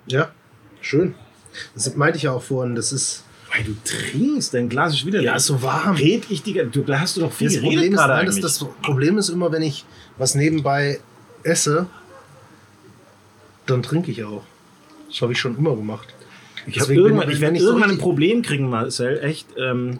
Ja, 0.07 0.31
schön. 0.81 1.15
Das 1.75 1.95
meinte 1.97 2.17
ich 2.17 2.25
ja 2.25 2.33
auch 2.33 2.43
vorhin. 2.43 2.77
Das 2.77 2.93
ist. 2.93 3.25
Weil 3.53 3.65
du 3.65 3.75
trinkst, 3.85 4.55
dein 4.55 4.69
Glas 4.69 4.95
ist 4.95 5.05
wieder. 5.05 5.21
Ja, 5.21 5.35
ist 5.35 5.47
so 5.47 5.63
warm. 5.63 5.97
Red 5.97 6.31
ich 6.31 6.43
die, 6.43 6.55
du, 6.55 6.83
da 6.83 7.01
hast 7.01 7.17
du 7.17 7.23
doch 7.23 7.33
viel 7.33 7.49
das 7.49 7.61
Problem 7.61 7.93
ist, 7.93 7.99
nein, 7.99 8.27
das, 8.27 8.41
das 8.41 8.65
Problem 8.83 9.19
ist 9.19 9.29
immer, 9.29 9.53
wenn 9.53 9.63
ich 9.63 9.85
was 10.17 10.35
nebenbei 10.35 11.01
esse, 11.43 11.87
dann 13.67 13.83
trinke 13.83 14.11
ich 14.13 14.25
auch. 14.25 14.45
Das 15.09 15.21
habe 15.21 15.33
ich 15.33 15.41
schon 15.41 15.59
immer 15.59 15.75
gemacht. 15.77 16.09
Ich, 16.67 16.77
irgendwann, 16.77 17.29
ich 17.29 17.41
werde 17.41 17.59
irgendwann 17.59 17.91
ein 17.91 17.99
Problem 17.99 18.43
kriegen, 18.43 18.71
Marcel, 18.71 19.19
echt. 19.23 19.49
Ähm, 19.59 19.99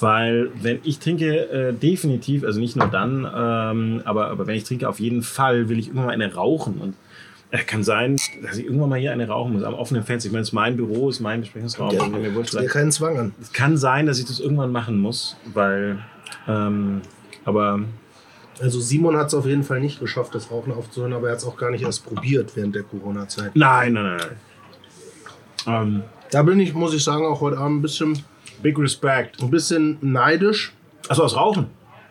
Weil 0.00 0.50
wenn 0.60 0.80
ich 0.82 0.98
trinke, 0.98 1.48
äh, 1.50 1.72
definitiv, 1.72 2.44
also 2.44 2.58
nicht 2.60 2.76
nur 2.76 2.88
dann, 2.88 3.26
ähm, 3.34 4.02
aber, 4.04 4.28
aber 4.28 4.46
wenn 4.46 4.56
ich 4.56 4.64
trinke, 4.64 4.88
auf 4.88 4.98
jeden 4.98 5.22
Fall 5.22 5.68
will 5.68 5.78
ich 5.78 5.86
irgendwann 5.86 6.06
mal 6.06 6.12
eine 6.12 6.34
rauchen. 6.34 6.78
Und 6.78 6.94
äh, 7.50 7.58
kann 7.58 7.84
sein, 7.84 8.16
dass 8.42 8.56
ich 8.56 8.64
irgendwann 8.64 8.88
mal 8.88 8.98
hier 8.98 9.12
eine 9.12 9.28
rauchen 9.28 9.52
muss, 9.52 9.62
am 9.62 9.74
offenen 9.74 10.02
Fenster. 10.02 10.26
Ich 10.26 10.32
meine, 10.32 10.42
es 10.42 10.48
ist 10.48 10.52
mein 10.52 10.76
Büro, 10.76 11.08
es 11.08 11.16
ist 11.16 11.20
mein 11.20 11.40
Besprechungsraum. 11.42 11.94
Ja, 11.94 12.06
mir 12.08 12.34
wurscht 12.34 12.54
dir 12.54 12.66
keinen 12.66 12.90
Zwang 12.90 13.18
an. 13.18 13.34
Es 13.40 13.52
kann 13.52 13.76
sein, 13.76 14.06
dass 14.06 14.18
ich 14.18 14.24
das 14.24 14.40
irgendwann 14.40 14.72
machen 14.72 14.98
muss, 14.98 15.36
weil, 15.52 15.98
ähm, 16.48 17.00
aber 17.44 17.80
Also 18.60 18.80
Simon 18.80 19.16
hat 19.16 19.28
es 19.28 19.34
auf 19.34 19.46
jeden 19.46 19.62
Fall 19.62 19.80
nicht 19.80 20.00
geschafft, 20.00 20.34
das 20.34 20.50
Rauchen 20.50 20.72
aufzuhören, 20.72 21.12
aber 21.12 21.28
er 21.28 21.32
hat 21.32 21.38
es 21.38 21.44
auch 21.44 21.56
gar 21.56 21.70
nicht 21.70 21.82
erst 21.82 22.04
probiert 22.06 22.56
während 22.56 22.74
der 22.74 22.82
Corona-Zeit. 22.82 23.54
nein, 23.54 23.92
nein, 23.92 24.04
nein. 24.04 24.20
nein. 25.66 25.82
Ähm, 25.82 26.02
Da 26.30 26.42
bin 26.42 26.58
ich, 26.60 26.74
muss 26.74 26.94
ich 26.94 27.02
sagen, 27.04 27.24
auch 27.24 27.40
heute 27.40 27.58
Abend 27.58 27.78
ein 27.78 27.82
bisschen, 27.82 28.18
big 28.64 28.78
respect. 28.78 29.40
ein 29.40 29.50
bisschen 29.50 29.98
neidisch. 30.00 30.72
Achso, 31.08 31.22
aus 31.22 31.36
Rauchen. 31.36 31.66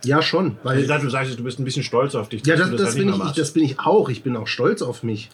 Ja, 0.06 0.22
schon. 0.22 0.58
Also 0.64 0.82
ich 0.82 0.82
Weil, 0.82 0.88
dachte, 0.88 1.06
du 1.06 1.10
sagst, 1.10 1.38
du 1.38 1.44
bist 1.44 1.60
ein 1.60 1.66
bisschen 1.66 1.84
stolz 1.84 2.16
auf 2.16 2.30
dich. 2.30 2.46
ja, 2.46 2.56
das, 2.56 2.72
das, 2.72 2.82
halt 2.88 2.98
bin 2.98 3.08
nicht 3.08 3.18
ich, 3.18 3.26
ich, 3.26 3.36
das 3.36 3.52
bin 3.52 3.64
ich 3.64 3.80
auch. 3.80 4.10
Ich 4.10 4.24
bin 4.24 4.36
auch 4.36 4.48
stolz 4.48 4.82
auf 4.82 5.04
mich. 5.04 5.30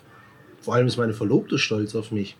Vor 0.61 0.75
allem 0.75 0.87
ist 0.87 0.97
meine 0.97 1.13
Verlobte 1.13 1.57
stolz 1.57 1.95
auf 1.95 2.11
mich. 2.11 2.35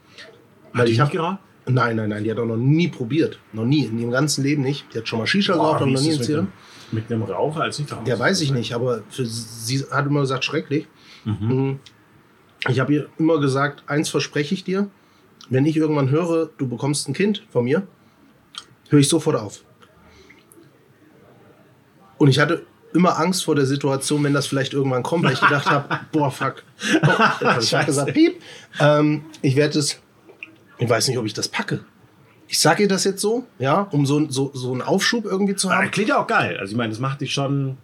Hat 0.73 0.87
die 0.87 0.91
ich 0.91 0.97
nicht 0.97 1.01
hab, 1.01 1.11
geraucht? 1.11 1.37
Nein, 1.67 1.95
nein, 1.97 2.09
nein, 2.09 2.23
die 2.23 2.31
hat 2.31 2.39
auch 2.39 2.45
noch 2.45 2.57
nie 2.57 2.87
probiert. 2.87 3.39
Noch 3.53 3.65
nie, 3.65 3.85
in 3.85 3.99
ihrem 3.99 4.11
ganzen 4.11 4.43
Leben 4.43 4.63
nicht. 4.63 4.85
Die 4.93 4.99
hat 4.99 5.07
schon 5.07 5.19
mal 5.19 5.27
Shisha 5.27 5.53
geraucht, 5.53 5.81
aber 5.81 5.91
noch 5.91 6.01
nie 6.01 6.17
das 6.17 6.27
mit, 6.27 6.37
einem, 6.37 6.47
mit 6.91 7.11
einem 7.11 7.23
Raucher 7.23 7.61
als 7.61 7.79
nicht 7.79 7.93
Der 8.05 8.17
weiß 8.17 8.41
ich 8.41 8.51
nicht, 8.51 8.73
aber 8.73 9.03
für 9.09 9.25
sie 9.25 9.83
hat 9.91 10.05
immer 10.05 10.21
gesagt, 10.21 10.45
schrecklich. 10.45 10.87
Mhm. 11.25 11.79
Ich 12.67 12.79
habe 12.79 12.93
ihr 12.93 13.09
immer 13.17 13.39
gesagt, 13.39 13.83
eins 13.87 14.09
verspreche 14.09 14.53
ich 14.53 14.63
dir, 14.63 14.89
wenn 15.49 15.65
ich 15.65 15.77
irgendwann 15.77 16.09
höre, 16.09 16.49
du 16.57 16.67
bekommst 16.67 17.07
ein 17.07 17.13
Kind 17.13 17.43
von 17.49 17.65
mir, 17.65 17.87
höre 18.89 18.99
ich 18.99 19.09
sofort 19.09 19.35
auf. 19.35 19.63
Und 22.17 22.27
ich 22.27 22.39
hatte 22.39 22.65
immer 22.93 23.17
Angst 23.19 23.43
vor 23.43 23.55
der 23.55 23.65
Situation, 23.65 24.23
wenn 24.23 24.33
das 24.33 24.47
vielleicht 24.47 24.73
irgendwann 24.73 25.03
kommt, 25.03 25.23
weil 25.23 25.33
ich 25.33 25.39
gedacht 25.41 25.69
habe, 25.69 25.99
boah, 26.11 26.31
fuck. 26.31 26.63
Oh, 27.01 27.07
ich 27.07 27.19
hab 27.45 27.63
Scheiße. 27.63 27.85
gesagt, 27.85 28.13
piep. 28.13 28.41
Ähm, 28.79 29.23
ich 29.41 29.55
werde 29.55 29.79
es, 29.79 29.99
ich 30.77 30.89
weiß 30.89 31.07
nicht, 31.07 31.17
ob 31.17 31.25
ich 31.25 31.33
das 31.33 31.47
packe. 31.47 31.85
Ich 32.47 32.59
sage 32.59 32.83
ihr 32.83 32.89
das 32.89 33.03
jetzt 33.03 33.21
so, 33.21 33.45
ja, 33.59 33.81
um 33.91 34.07
so, 34.07 34.27
so, 34.29 34.51
so 34.55 34.71
einen 34.71 34.81
Aufschub 34.81 35.25
irgendwie 35.25 35.55
zu 35.55 35.69
Aber 35.69 35.83
haben. 35.83 35.91
klingt 35.91 36.09
ja 36.09 36.19
auch 36.21 36.25
geil. 36.27 36.57
Also 36.59 36.71
ich 36.71 36.77
meine, 36.77 36.89
das 36.89 36.99
macht 36.99 37.21
dich 37.21 37.31
schon, 37.31 37.77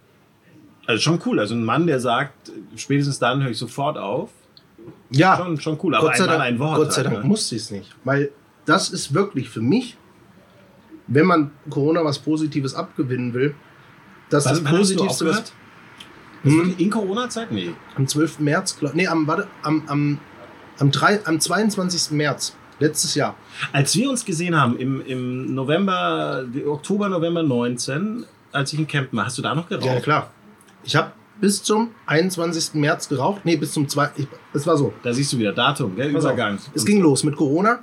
also 0.86 1.00
schon 1.00 1.20
cool. 1.24 1.38
Also 1.38 1.54
ein 1.54 1.64
Mann, 1.64 1.86
der 1.86 2.00
sagt, 2.00 2.50
spätestens 2.74 3.20
dann 3.20 3.42
höre 3.44 3.50
ich 3.50 3.58
sofort 3.58 3.96
auf, 3.96 4.30
Ja, 5.10 5.36
schon, 5.36 5.60
schon 5.60 5.78
cool. 5.84 5.94
Aber 5.94 6.08
Gott 6.08 6.16
sei 6.16 6.26
Dank, 6.26 6.40
ein 6.42 6.58
Wort. 6.58 6.76
Gott 6.76 6.92
sei 6.92 7.04
halt, 7.04 7.12
Dank 7.12 7.22
ne? 7.22 7.28
musste 7.28 7.54
ich 7.54 7.62
es 7.62 7.70
nicht. 7.70 7.94
Weil 8.02 8.30
das 8.64 8.90
ist 8.90 9.14
wirklich 9.14 9.48
für 9.48 9.60
mich, 9.60 9.96
wenn 11.08 11.26
man 11.26 11.50
Corona 11.70 12.04
was 12.04 12.18
Positives 12.18 12.74
abgewinnen 12.74 13.32
will, 13.34 13.54
das 14.30 14.44
Wann- 14.46 14.64
das 14.64 14.72
Positivste, 14.72 15.26
was 15.26 15.52
wirklich 16.42 16.80
In 16.80 16.90
Corona-Zeit? 16.90 17.50
Nee. 17.50 17.72
am 17.96 18.06
12. 18.06 18.40
März, 18.40 18.78
glaub, 18.78 18.94
nee, 18.94 19.06
am, 19.06 19.26
warte, 19.26 19.46
am, 19.62 19.82
am, 19.88 20.18
am, 20.78 20.90
drei, 20.90 21.24
am 21.26 21.40
22. 21.40 22.12
März 22.12 22.54
letztes 22.78 23.14
Jahr. 23.14 23.34
Als 23.72 23.96
wir 23.96 24.08
uns 24.10 24.24
gesehen 24.24 24.54
haben 24.60 24.76
im, 24.78 25.00
im 25.04 25.54
November, 25.54 26.44
Oktober, 26.66 27.08
November 27.08 27.42
19, 27.42 28.24
als 28.52 28.72
ich 28.72 28.78
in 28.78 28.86
Campen 28.86 29.16
war, 29.16 29.26
hast 29.26 29.38
du 29.38 29.42
da 29.42 29.54
noch 29.54 29.68
geraucht? 29.68 29.86
Ja, 29.86 30.00
klar. 30.00 30.30
Ich 30.84 30.94
habe 30.94 31.12
bis 31.40 31.62
zum 31.62 31.90
21. 32.06 32.74
März 32.74 33.08
geraucht. 33.08 33.40
Nee, 33.44 33.56
bis 33.56 33.72
zum 33.72 33.88
2. 33.88 34.10
Ich, 34.16 34.26
es 34.52 34.66
war 34.66 34.76
so. 34.76 34.92
Da 35.02 35.12
siehst 35.12 35.32
du 35.32 35.38
wieder 35.38 35.52
Datum, 35.52 35.96
gell? 35.96 36.14
Auf. 36.14 36.22
Übergang. 36.22 36.58
Es 36.74 36.84
ging 36.84 37.00
los 37.00 37.24
mit 37.24 37.34
Corona. 37.36 37.80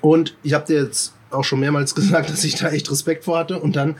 Und 0.00 0.36
ich 0.42 0.52
habe 0.52 0.66
dir 0.66 0.82
jetzt 0.82 1.14
auch 1.32 1.44
schon 1.44 1.60
mehrmals 1.60 1.94
gesagt, 1.96 2.30
dass 2.30 2.44
ich 2.44 2.56
da 2.56 2.70
echt 2.70 2.90
Respekt 2.90 3.24
vor 3.24 3.38
hatte. 3.38 3.58
Und 3.58 3.76
dann 3.76 3.96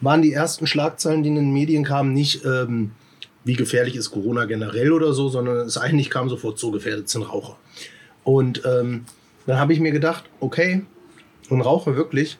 waren 0.00 0.22
die 0.22 0.32
ersten 0.32 0.66
Schlagzeilen, 0.66 1.22
die 1.22 1.30
in 1.30 1.36
den 1.36 1.52
Medien 1.52 1.84
kamen, 1.84 2.12
nicht, 2.12 2.44
ähm, 2.44 2.92
wie 3.44 3.54
gefährlich 3.54 3.94
ist 3.94 4.10
Corona 4.10 4.44
generell 4.44 4.92
oder 4.92 5.12
so, 5.12 5.28
sondern 5.28 5.58
es 5.58 5.78
eigentlich 5.78 6.10
kam 6.10 6.28
sofort, 6.28 6.58
so 6.58 6.70
gefährdet 6.70 7.08
sind 7.08 7.22
Raucher. 7.22 7.56
Und 8.24 8.62
ähm, 8.64 9.04
dann 9.46 9.58
habe 9.58 9.72
ich 9.72 9.80
mir 9.80 9.92
gedacht, 9.92 10.24
okay, 10.40 10.84
wenn 11.48 11.60
Raucher 11.60 11.96
wirklich 11.96 12.38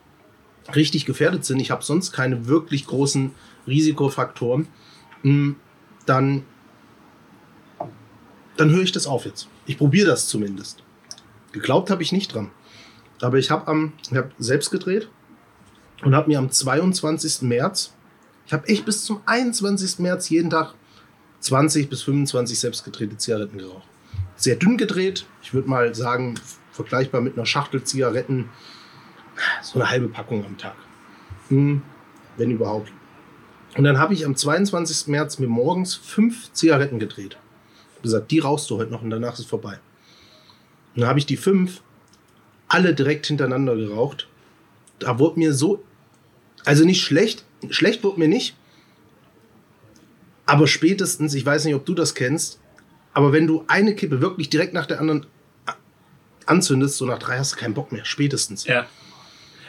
richtig 0.75 1.07
gefährdet 1.07 1.45
sind, 1.45 1.61
ich 1.61 1.71
habe 1.71 1.85
sonst 1.85 2.11
keine 2.11 2.49
wirklich 2.49 2.87
großen 2.87 3.31
Risikofaktoren, 3.69 4.67
mh, 5.23 5.55
dann, 6.07 6.43
dann 8.57 8.71
höre 8.71 8.83
ich 8.83 8.93
das 8.93 9.07
auf 9.07 9.25
jetzt. 9.25 9.49
Ich 9.67 9.79
probiere 9.79 10.09
das 10.09 10.29
zumindest. 10.29 10.83
Geglaubt 11.53 11.91
habe 11.91 12.03
ich 12.03 12.13
nicht 12.13 12.35
dran. 12.35 12.51
Aber 13.21 13.39
ich 13.39 13.51
habe 13.51 13.67
am, 13.69 13.93
ich 14.03 14.17
habe 14.17 14.31
selbst 14.39 14.71
gedreht 14.71 15.09
und 16.03 16.15
habe 16.15 16.29
mir 16.29 16.39
am 16.39 16.51
22. 16.51 17.43
März, 17.43 17.95
ich 18.47 18.53
habe 18.53 18.69
echt 18.69 18.85
bis 18.85 19.05
zum 19.05 19.21
21. 19.27 19.99
März 19.99 20.29
jeden 20.29 20.51
Tag 20.51 20.75
20 21.41 21.89
bis 21.89 22.03
25 22.03 22.59
selbst 22.59 22.85
gedrehte 22.85 23.17
Zigaretten 23.17 23.59
geraucht. 23.59 23.87
Sehr 24.37 24.57
dünn 24.57 24.77
gedreht. 24.77 25.27
Ich 25.43 25.55
würde 25.55 25.69
mal 25.69 25.95
sagen, 25.95 26.35
vergleichbar 26.73 27.21
mit 27.21 27.37
einer 27.37 27.47
Schachtel 27.47 27.83
Zigaretten, 27.83 28.51
so 29.63 29.79
eine 29.79 29.91
halbe 29.91 30.09
Packung 30.09 30.45
am 30.45 30.59
Tag. 30.59 30.77
Hm, 31.49 31.83
wenn 32.37 32.51
überhaupt. 32.51 32.93
Und 33.77 33.85
dann 33.85 33.99
habe 33.99 34.15
ich 34.15 34.25
am 34.25 34.37
22. 34.37 35.09
März 35.09 35.39
mir 35.39 35.49
morgens 35.49 35.95
fünf 35.95 36.53
Zigaretten 36.53 36.99
gedreht. 36.99 37.37
Hab 37.95 38.03
gesagt, 38.03 38.31
die 38.31 38.39
rauchst 38.39 38.71
du 38.71 38.79
heute 38.79 38.91
noch 38.91 39.03
und 39.03 39.11
danach 39.11 39.35
ist 39.35 39.41
es 39.41 39.47
vorbei. 39.47 39.79
Und 40.95 41.01
dann 41.01 41.09
habe 41.09 41.19
ich 41.19 41.27
die 41.27 41.37
fünf 41.37 41.83
alle 42.69 42.95
direkt 42.95 43.27
hintereinander 43.27 43.77
geraucht. 43.77 44.29
Da 44.99 45.19
wurde 45.19 45.39
mir 45.39 45.53
so, 45.53 45.83
also 46.65 46.85
nicht 46.85 47.03
schlecht, 47.03 47.45
schlecht 47.71 48.03
wurde 48.03 48.19
mir 48.19 48.29
nicht, 48.29 48.57
aber 50.47 50.67
spätestens, 50.67 51.35
ich 51.35 51.45
weiß 51.45 51.65
nicht, 51.65 51.75
ob 51.75 51.85
du 51.85 51.95
das 51.95 52.15
kennst, 52.15 52.61
aber 53.13 53.33
wenn 53.33 53.47
du 53.47 53.65
eine 53.67 53.95
Kippe 53.95 54.21
wirklich 54.21 54.49
direkt 54.49 54.75
nach 54.75 54.87
der 54.87 55.01
anderen 55.01 55.27
anzündest, 56.47 56.97
so 56.97 57.07
nach 57.07 57.19
drei 57.19 57.39
hast 57.39 57.53
du 57.53 57.57
keinen 57.57 57.75
Bock 57.75 57.93
mehr, 57.93 58.05
spätestens. 58.05 58.65
Ja. 58.65 58.87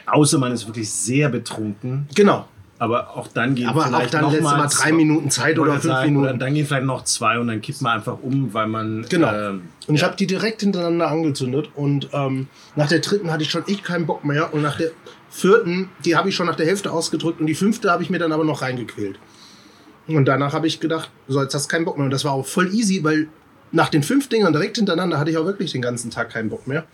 Außer 0.06 0.38
man 0.38 0.52
ist 0.52 0.66
wirklich 0.66 0.90
sehr 0.90 1.28
betrunken. 1.28 2.08
Genau. 2.14 2.48
Aber 2.80 3.16
auch 3.16 3.26
dann 3.28 3.56
gehen 3.56 3.68
Aber 3.68 3.80
auch 3.80 3.86
vielleicht 3.86 4.14
dann 4.14 4.22
noch 4.22 4.32
lässt 4.32 4.44
mal 4.44 4.66
drei 4.68 4.92
Minuten 4.92 5.30
Zeit 5.30 5.58
oder 5.58 5.72
fünf 5.72 5.84
sagen, 5.84 6.06
Minuten. 6.06 6.28
Oder 6.28 6.38
dann 6.38 6.54
gehen 6.54 6.64
vielleicht 6.64 6.86
noch 6.86 7.02
zwei 7.04 7.38
und 7.38 7.48
dann 7.48 7.60
kippt 7.60 7.82
man 7.82 7.98
einfach 7.98 8.18
um, 8.22 8.54
weil 8.54 8.68
man. 8.68 9.04
Genau. 9.08 9.32
ähm, 9.32 9.62
Und 9.88 9.94
ich 9.96 10.02
ja. 10.02 10.06
habe 10.06 10.16
die 10.16 10.28
direkt 10.28 10.60
hintereinander 10.60 11.08
angezündet 11.08 11.70
und 11.74 12.08
ähm, 12.12 12.46
nach 12.76 12.86
der 12.86 13.00
dritten 13.00 13.32
hatte 13.32 13.42
ich 13.42 13.50
schon 13.50 13.66
echt 13.66 13.82
keinen 13.82 14.06
Bock 14.06 14.24
mehr 14.24 14.54
und 14.54 14.62
nach 14.62 14.76
der 14.76 14.90
vierten, 15.28 15.90
die 16.04 16.16
habe 16.16 16.28
ich 16.28 16.36
schon 16.36 16.46
nach 16.46 16.56
der 16.56 16.66
Hälfte 16.66 16.92
ausgedrückt 16.92 17.40
und 17.40 17.46
die 17.46 17.54
fünfte 17.54 17.90
habe 17.90 18.02
ich 18.02 18.10
mir 18.10 18.18
dann 18.18 18.32
aber 18.32 18.44
noch 18.44 18.62
reingequält. 18.62 19.18
Und 20.06 20.24
danach 20.24 20.52
habe 20.54 20.66
ich 20.66 20.80
gedacht, 20.80 21.10
so 21.26 21.42
jetzt 21.42 21.54
hast 21.54 21.66
du 21.66 21.70
keinen 21.70 21.84
Bock 21.84 21.98
mehr. 21.98 22.04
Und 22.04 22.10
das 22.12 22.24
war 22.24 22.32
auch 22.32 22.46
voll 22.46 22.72
easy, 22.72 23.04
weil 23.04 23.28
nach 23.72 23.88
den 23.90 24.02
fünf 24.02 24.28
Dingern 24.28 24.52
direkt 24.52 24.76
hintereinander 24.76 25.18
hatte 25.18 25.30
ich 25.30 25.36
auch 25.36 25.44
wirklich 25.44 25.72
den 25.72 25.82
ganzen 25.82 26.10
Tag 26.10 26.30
keinen 26.30 26.48
Bock 26.48 26.66
mehr. 26.66 26.86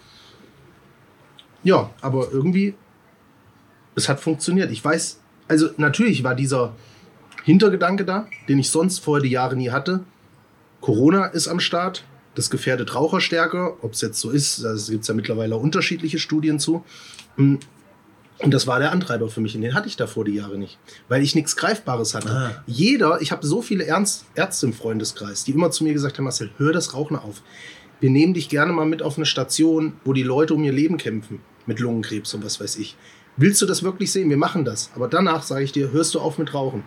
Ja, 1.62 1.90
aber 2.00 2.28
irgendwie, 2.32 2.74
es 3.94 4.08
hat 4.08 4.18
funktioniert. 4.20 4.70
Ich 4.72 4.84
weiß, 4.84 5.20
also 5.48 5.70
natürlich 5.76 6.24
war 6.24 6.34
dieser 6.34 6.74
Hintergedanke 7.44 8.04
da, 8.04 8.26
den 8.48 8.58
ich 8.58 8.70
sonst 8.70 9.00
vorher 9.00 9.22
die 9.22 9.30
Jahre 9.30 9.56
nie 9.56 9.70
hatte. 9.70 10.00
Corona 10.80 11.26
ist 11.26 11.48
am 11.48 11.60
Start, 11.60 12.04
das 12.34 12.50
gefährdet 12.50 12.94
Raucher 12.94 13.20
stärker. 13.20 13.76
Ob 13.82 13.92
es 13.92 14.00
jetzt 14.00 14.20
so 14.20 14.30
ist, 14.30 14.64
da 14.64 14.74
gibt 14.74 15.02
es 15.02 15.08
ja 15.08 15.14
mittlerweile 15.14 15.56
unterschiedliche 15.56 16.18
Studien 16.18 16.58
zu. 16.58 16.84
Mm. 17.36 17.56
Und 18.38 18.52
das 18.52 18.66
war 18.66 18.80
der 18.80 18.90
Antreiber 18.90 19.28
für 19.28 19.40
mich. 19.40 19.54
Und 19.54 19.62
den 19.62 19.74
hatte 19.74 19.86
ich 19.86 19.96
davor 19.96 20.24
die 20.24 20.34
Jahre 20.34 20.58
nicht, 20.58 20.78
weil 21.08 21.22
ich 21.22 21.36
nichts 21.36 21.54
Greifbares 21.54 22.14
hatte. 22.14 22.30
Ah. 22.30 22.62
Jeder, 22.66 23.20
ich 23.20 23.30
habe 23.30 23.46
so 23.46 23.62
viele 23.62 23.86
Ernst, 23.86 24.24
Ärzte 24.34 24.66
im 24.66 24.72
Freundeskreis, 24.72 25.44
die 25.44 25.52
immer 25.52 25.70
zu 25.70 25.84
mir 25.84 25.92
gesagt 25.92 26.18
haben, 26.18 26.24
Marcel, 26.24 26.50
hör 26.56 26.72
das 26.72 26.94
Rauchen 26.94 27.16
auf. 27.16 27.42
Wir 28.00 28.10
nehmen 28.10 28.34
dich 28.34 28.48
gerne 28.48 28.72
mal 28.72 28.86
mit 28.86 29.02
auf 29.02 29.16
eine 29.16 29.24
Station, 29.24 29.94
wo 30.04 30.12
die 30.12 30.24
Leute 30.24 30.52
um 30.54 30.64
ihr 30.64 30.72
Leben 30.72 30.96
kämpfen, 30.96 31.40
mit 31.66 31.78
Lungenkrebs 31.78 32.34
und 32.34 32.44
was 32.44 32.60
weiß 32.60 32.76
ich. 32.76 32.96
Willst 33.36 33.60
du 33.60 33.66
das 33.66 33.82
wirklich 33.82 34.12
sehen? 34.12 34.30
Wir 34.30 34.36
machen 34.36 34.64
das. 34.64 34.90
Aber 34.94 35.08
danach 35.08 35.42
sage 35.42 35.64
ich 35.64 35.72
dir, 35.72 35.90
hörst 35.90 36.14
du 36.14 36.20
auf 36.20 36.38
mit 36.38 36.54
Rauchen. 36.54 36.84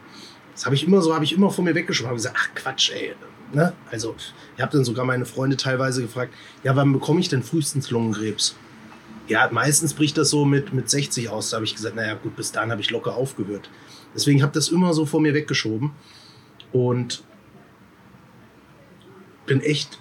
Das 0.53 0.65
habe 0.65 0.75
ich 0.75 0.85
immer 0.85 1.01
so, 1.01 1.13
habe 1.13 1.25
ich 1.25 1.33
immer 1.33 1.51
vor 1.51 1.63
mir 1.63 1.75
weggeschoben. 1.75 2.07
Habe 2.07 2.17
gesagt, 2.17 2.37
ach 2.39 2.49
Quatsch, 2.55 2.91
ey. 2.91 3.13
Ne? 3.53 3.73
Also, 3.91 4.15
ich 4.55 4.61
habe 4.61 4.71
dann 4.71 4.83
sogar 4.83 5.05
meine 5.05 5.25
Freunde 5.25 5.57
teilweise 5.57 6.01
gefragt, 6.01 6.33
ja, 6.63 6.75
wann 6.75 6.91
bekomme 6.93 7.19
ich 7.19 7.29
denn 7.29 7.43
frühestens 7.43 7.91
Lungenkrebs? 7.91 8.55
Ja, 9.27 9.49
meistens 9.51 9.93
bricht 9.93 10.17
das 10.17 10.29
so 10.29 10.45
mit, 10.45 10.73
mit 10.73 10.89
60 10.89 11.29
aus. 11.29 11.49
Da 11.49 11.55
habe 11.55 11.65
ich 11.65 11.75
gesagt, 11.75 11.95
naja, 11.95 12.13
gut, 12.15 12.35
bis 12.35 12.51
dahin 12.51 12.71
habe 12.71 12.81
ich 12.81 12.89
locker 12.91 13.15
aufgehört. 13.15 13.69
Deswegen 14.15 14.41
habe 14.41 14.51
ich 14.51 14.53
das 14.53 14.69
immer 14.69 14.93
so 14.93 15.05
vor 15.05 15.21
mir 15.21 15.33
weggeschoben. 15.33 15.91
Und 16.71 17.23
bin 19.45 19.61
echt, 19.61 19.99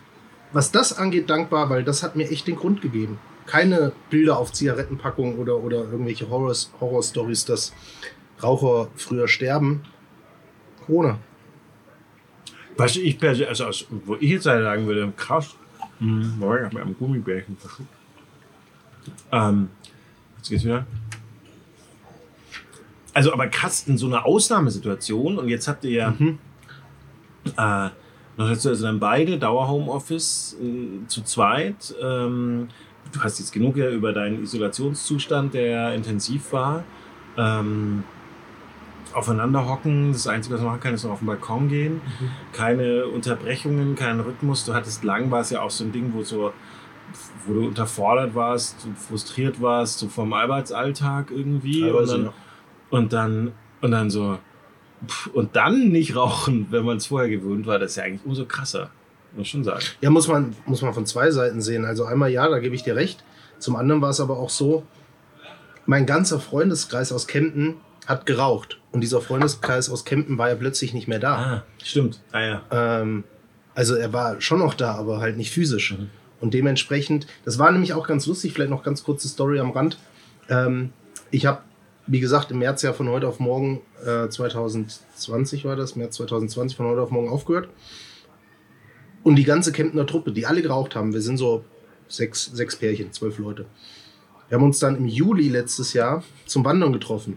was 0.53 0.71
das 0.71 0.93
angeht, 0.93 1.29
dankbar, 1.29 1.71
weil 1.71 1.85
das 1.85 2.03
hat 2.03 2.17
mir 2.17 2.31
echt 2.31 2.47
den 2.47 2.57
Grund 2.57 2.83
gegeben. 2.83 3.19
Keine 3.47 3.93
Bilder 4.11 4.39
auf 4.39 4.53
Zigarettenpackungen 4.53 5.39
oder, 5.39 5.57
oder 5.57 5.79
irgendwelche 5.85 6.29
Horror- 6.29 6.55
Horror-Stories, 6.81 7.45
dass 7.45 7.73
Raucher 8.43 8.89
früher 8.97 9.29
sterben. 9.29 9.83
Corona. 10.85 11.19
Was 12.77 12.97
ich 12.97 13.19
persönlich, 13.19 13.49
also 13.49 13.67
aus, 13.67 13.87
wo 14.05 14.17
ich 14.17 14.31
jetzt 14.31 14.45
sagen 14.45 14.87
würde, 14.87 15.11
krass, 15.17 15.55
hm, 15.99 16.39
Moment, 16.39 16.61
ich 16.61 16.65
habe 16.67 16.75
mir 16.77 16.83
am 16.83 16.97
Gummibärchen 16.99 17.57
verschluckt. 17.57 17.91
Ähm, 19.33 19.69
jetzt 20.39 20.49
geht's 20.51 20.65
wieder. 20.65 20.85
also 23.15 23.33
aber 23.33 23.47
krass 23.47 23.85
in 23.87 23.97
so 23.97 24.07
einer 24.07 24.27
Ausnahmesituation 24.27 25.39
und 25.39 25.49
jetzt 25.49 25.69
habt 25.69 25.85
ihr 25.85 25.91
ja 25.93 26.11
Mhm. 26.11 26.39
äh, 27.57 27.89
noch 28.37 28.49
dazu, 28.51 28.69
also 28.69 28.85
dann 28.85 29.01
beide 29.01 29.39
Dauer-Homeoffice 29.39 30.57
äh, 30.63 31.07
zu 31.07 31.23
zweit. 31.23 31.95
Ähm, 32.03 32.69
du 33.17 33.25
hast 33.25 33.39
jetzt 33.39 33.53
genug 33.53 33.77
ja 33.77 33.91
über 33.91 34.13
deinen 34.13 34.43
Isolationszustand, 34.43 35.55
der 35.55 35.95
intensiv 35.95 36.53
war. 36.53 36.85
Ähm, 37.37 38.05
aufeinander 39.13 39.67
hocken, 39.69 40.13
das 40.13 40.27
Einzige, 40.27 40.55
was 40.55 40.63
man 40.63 40.73
machen 40.73 40.81
kann, 40.81 40.95
ist 40.95 41.05
noch 41.05 41.13
auf 41.13 41.19
den 41.21 41.27
Balkon 41.27 41.69
gehen. 41.69 42.01
Keine 42.53 43.07
Unterbrechungen, 43.07 43.95
kein 43.95 44.21
Rhythmus. 44.21 44.65
Du 44.65 44.75
hattest 44.75 45.05
lang, 45.05 45.31
war 45.31 45.41
es 45.41 45.51
ja 45.51 45.63
auch 45.63 45.71
so 45.71 45.85
ein 45.85 45.93
Ding, 45.93 46.13
wo 46.13 46.23
so 46.23 46.53
wo 47.47 47.55
du 47.55 47.67
unterfordert 47.69 48.35
warst, 48.35 48.85
du 48.85 48.93
frustriert 48.95 49.61
warst, 49.61 50.01
so 50.01 50.09
vom 50.09 50.33
Arbeitsalltag 50.33 51.31
irgendwie. 51.31 51.85
Und 51.85 51.91
Teilweise, 51.91 52.13
dann, 52.13 52.25
ja. 52.25 52.33
und 52.91 53.13
dann, 53.13 53.53
und 53.81 53.91
dann 53.93 54.11
so, 54.11 54.39
pff, 55.07 55.29
und 55.29 55.57
dann 55.57 55.89
nicht 55.89 56.17
rauchen, 56.17 56.67
wenn 56.71 56.85
man 56.85 56.97
es 56.97 57.07
vorher 57.07 57.29
gewöhnt 57.31 57.67
war, 57.67 57.79
das 57.79 57.93
ist 57.93 57.97
ja 57.97 58.05
eigentlich 58.05 58.25
umso 58.25 58.45
krasser. 58.45 58.91
Muss 59.37 59.49
schon 59.49 59.65
sagen. 59.65 59.85
Ja, 60.01 60.11
muss 60.11 60.29
man, 60.29 60.57
muss 60.65 60.83
man 60.83 60.95
von 60.95 61.07
zwei 61.07 61.31
Seiten 61.31 61.61
sehen. 61.61 61.85
Also 61.85 62.05
einmal 62.05 62.31
ja, 62.31 62.49
da 62.49 62.59
gebe 62.59 62.75
ich 62.75 62.83
dir 62.83 62.97
recht. 62.97 63.23
Zum 63.59 63.77
anderen 63.77 64.01
war 64.01 64.11
es 64.11 64.21
aber 64.21 64.39
auch 64.39 64.51
so, 64.51 64.85
mein 65.87 66.07
ganzer 66.07 66.41
Freundeskreis 66.41 67.13
aus 67.13 67.27
Kempten 67.27 67.77
hat 68.07 68.27
geraucht. 68.27 68.79
Und 68.93 69.01
dieser 69.03 69.21
Freundeskreis 69.21 69.91
aus 69.91 70.05
Kempten 70.05 70.39
war 70.39 70.49
ja 70.49 70.55
plötzlich 70.55 70.95
nicht 70.95 71.09
mehr 71.09 71.19
da. 71.19 71.35
Ah, 71.37 71.63
stimmt. 71.83 72.21
Ah 72.33 72.41
ja. 72.41 72.63
Ähm, 72.71 73.25
also 73.75 73.95
er 73.95 74.13
war 74.13 74.41
schon 74.41 74.61
noch 74.61 74.75
da, 74.75 74.95
aber 74.95 75.21
halt 75.21 75.37
nicht 75.37 75.53
physisch. 75.53 75.93
Mhm. 75.93 76.11
Und 76.41 76.55
dementsprechend, 76.55 77.27
das 77.45 77.59
war 77.59 77.71
nämlich 77.71 77.93
auch 77.93 78.07
ganz 78.07 78.27
lustig, 78.27 78.53
vielleicht 78.53 78.71
noch 78.71 78.83
ganz 78.83 79.05
kurze 79.05 79.29
Story 79.29 79.59
am 79.59 79.71
Rand. 79.71 79.99
Ähm, 80.49 80.93
ich 81.31 81.47
habe, 81.47 81.61
wie 82.07 82.21
gesagt, 82.21 82.51
im 82.51 82.59
März 82.59 82.83
ja 82.83 82.93
von 82.93 83.09
heute 83.09 83.27
auf 83.27 83.41
morgen, 83.41 83.81
äh, 84.05 84.29
2020 84.29 85.65
war 85.65 85.77
das, 85.77 85.97
März 85.97 86.17
2020 86.17 86.77
von 86.77 86.87
heute 86.87 87.03
auf 87.03 87.11
morgen 87.11 87.29
aufgehört. 87.29 87.69
Und 89.27 89.35
die 89.35 89.43
ganze 89.43 89.73
Kemptner 89.73 90.07
Truppe, 90.07 90.31
die 90.31 90.47
alle 90.47 90.63
geraucht 90.63 90.95
haben, 90.95 91.13
wir 91.13 91.21
sind 91.21 91.37
so 91.37 91.65
sechs, 92.07 92.45
sechs 92.45 92.77
Pärchen, 92.77 93.13
zwölf 93.13 93.39
Leute. 93.39 93.67
Wir 94.49 94.57
haben 94.57 94.65
uns 94.65 94.79
dann 94.79 94.95
im 94.95 95.07
Juli 95.07 95.49
letztes 95.49 95.95
Jahr 95.95 96.23
zum 96.45 96.65
Wandern 96.65 96.93
getroffen. 96.93 97.37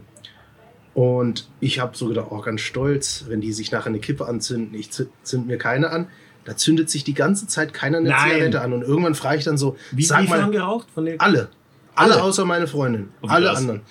Und 0.93 1.49
ich 1.59 1.79
habe 1.79 1.97
so 1.97 2.07
gedacht, 2.07 2.27
oh, 2.29 2.41
ganz 2.41 2.61
stolz, 2.61 3.25
wenn 3.27 3.41
die 3.41 3.51
sich 3.53 3.71
nachher 3.71 3.87
eine 3.87 3.97
Kippe 3.97 4.27
anzünden. 4.27 4.77
Ich 4.79 4.89
zü- 4.89 5.07
zünd 5.23 5.47
mir 5.47 5.57
keine 5.57 5.89
an. 5.89 6.05
Da 6.45 6.55
zündet 6.55 6.91
sich 6.91 7.03
die 7.03 7.15
ganze 7.15 7.47
Zeit 7.47 7.73
keiner 7.73 7.97
eine 7.97 8.09
Nein. 8.09 8.33
Zigarette 8.33 8.61
an. 8.61 8.71
Und 8.73 8.83
irgendwann 8.83 9.15
frage 9.15 9.39
ich 9.39 9.43
dann 9.45 9.57
so, 9.57 9.75
Wie, 9.91 10.03
sag 10.03 10.21
wie 10.25 10.27
mal, 10.29 10.43
haben 10.43 10.51
geraucht 10.51 10.89
von 10.93 11.05
den 11.05 11.19
alle. 11.19 11.49
Alle, 11.95 12.13
Alle? 12.13 12.21
außer 12.23 12.45
meine 12.45 12.67
Freundin. 12.67 13.09
Oh, 13.23 13.27
alle 13.29 13.47
krass. 13.47 13.57
anderen. 13.57 13.81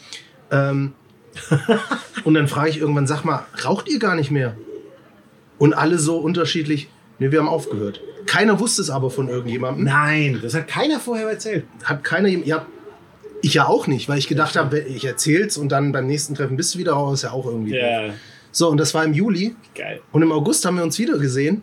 Ähm, 0.52 0.92
und 2.24 2.34
dann 2.34 2.46
frage 2.46 2.70
ich 2.70 2.78
irgendwann, 2.78 3.08
sag 3.08 3.24
mal, 3.24 3.44
raucht 3.64 3.88
ihr 3.88 3.98
gar 3.98 4.14
nicht 4.14 4.30
mehr? 4.30 4.56
Und 5.58 5.74
alle 5.74 5.98
so 5.98 6.18
unterschiedlich, 6.18 6.88
ne, 7.18 7.32
wir 7.32 7.38
haben 7.38 7.48
aufgehört. 7.48 8.00
Keiner 8.26 8.60
wusste 8.60 8.82
es 8.82 8.90
aber 8.90 9.10
von 9.10 9.28
irgendjemandem. 9.28 9.84
Nein, 9.84 10.40
das 10.42 10.54
hat 10.54 10.68
keiner 10.68 11.00
vorher 11.00 11.28
erzählt. 11.28 11.64
Hat 11.84 12.04
keiner, 12.04 12.28
ja, 12.28 12.66
ich 13.42 13.54
ja 13.54 13.66
auch 13.66 13.86
nicht, 13.86 14.08
weil 14.08 14.18
ich 14.18 14.28
gedacht 14.28 14.56
habe, 14.56 14.80
ich 14.80 15.04
erzähl's 15.04 15.56
und 15.56 15.70
dann 15.70 15.92
beim 15.92 16.06
nächsten 16.06 16.34
Treffen 16.34 16.56
bist 16.56 16.74
du 16.74 16.78
wieder 16.78 16.92
raus, 16.92 17.20
ist 17.20 17.22
ja 17.22 17.32
auch 17.32 17.46
irgendwie. 17.46 17.72
doof. 17.72 18.14
So, 18.52 18.68
und 18.68 18.78
das 18.78 18.94
war 18.94 19.04
im 19.04 19.12
Juli. 19.12 19.54
geil. 19.74 20.00
Und 20.12 20.22
im 20.22 20.32
August 20.32 20.64
haben 20.64 20.76
wir 20.76 20.84
uns 20.84 20.98
wieder 20.98 21.18
gesehen. 21.18 21.62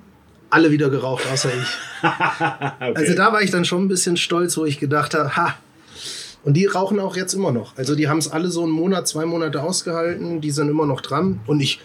Alle 0.50 0.72
wieder 0.72 0.90
geraucht, 0.90 1.24
außer 1.32 1.50
ich. 1.50 1.68
okay. 2.04 2.94
Also 2.94 3.16
da 3.16 3.34
war 3.34 3.42
ich 3.42 3.52
dann 3.52 3.66
schon 3.66 3.84
ein 3.84 3.88
bisschen 3.88 4.16
stolz, 4.16 4.56
wo 4.58 4.66
ich 4.66 4.80
gedacht 4.80 5.14
habe, 5.14 5.36
ha. 5.36 5.56
Und 6.44 6.54
die 6.54 6.68
rauchen 6.68 7.00
auch 7.00 7.18
jetzt 7.18 7.34
immer 7.34 7.52
noch. 7.52 7.76
Also 7.76 7.96
die 7.96 8.08
haben 8.08 8.20
es 8.20 8.32
alle 8.32 8.50
so 8.50 8.62
einen 8.62 8.72
Monat, 8.72 9.08
zwei 9.08 9.26
Monate 9.26 9.64
ausgehalten. 9.64 10.42
Die 10.42 10.52
sind 10.52 10.70
immer 10.70 10.86
noch 10.86 11.02
dran. 11.02 11.42
Und 11.48 11.60
ich, 11.60 11.82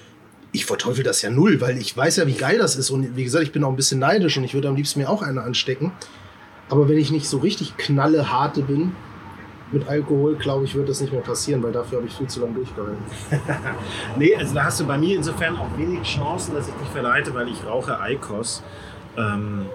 ich 0.53 0.67
verteufel 0.67 1.05
das 1.05 1.23
ja 1.23 1.31
null, 1.31 1.61
weil 1.61 1.79
ich 1.79 1.97
weiß 1.97 2.17
ja, 2.17 2.27
wie 2.27 2.35
geil 2.35 2.59
das 2.59 2.77
ist. 2.77 2.91
Und 2.91 3.17
wie 3.17 3.25
gesagt, 3.25 3.45
ich 3.45 3.53
bin 3.53 3.63
auch 3.65 3.71
ein 3.71 3.77
bisschen 3.77 4.01
neidisch 4.01 4.37
und 4.37 4.45
ich 4.45 4.55
würde 4.55 4.69
am 4.69 4.77
liebsten 4.77 5.01
mir 5.01 5.09
auch 5.09 5.23
eine 5.23 5.43
anstecken. 5.43 5.93
Aber 6.69 6.89
wenn 6.89 6.99
ich 6.99 7.11
nicht 7.11 7.29
so 7.29 7.39
richtig 7.39 7.77
knalleharte 7.77 8.63
bin 8.63 8.93
mit 9.73 9.89
Alkohol, 9.89 10.37
glaube 10.37 10.65
ich, 10.65 10.75
wird 10.75 10.89
das 10.89 11.01
nicht 11.01 11.13
mehr 11.13 11.23
passieren, 11.23 11.63
weil 11.63 11.73
dafür 11.73 11.99
habe 11.99 12.09
ich 12.09 12.15
viel 12.15 12.27
zu 12.27 12.41
lange 12.41 12.55
durchgehalten. 12.55 13.03
Nee, 14.17 14.35
also 14.35 14.55
da 14.55 14.65
hast 14.65 14.81
du 14.81 14.87
bei 14.87 14.99
mir 14.99 15.17
insofern 15.17 15.57
auch 15.57 15.79
wenig 15.79 16.03
Chancen, 16.03 16.55
dass 16.55 16.69
ich 16.69 16.75
dich 16.75 16.89
verleite, 16.89 17.33
weil 17.35 17.49
ich 17.49 17.65
rauche 17.65 18.01
Eikos. 18.01 18.63
Ähm, 19.17 19.67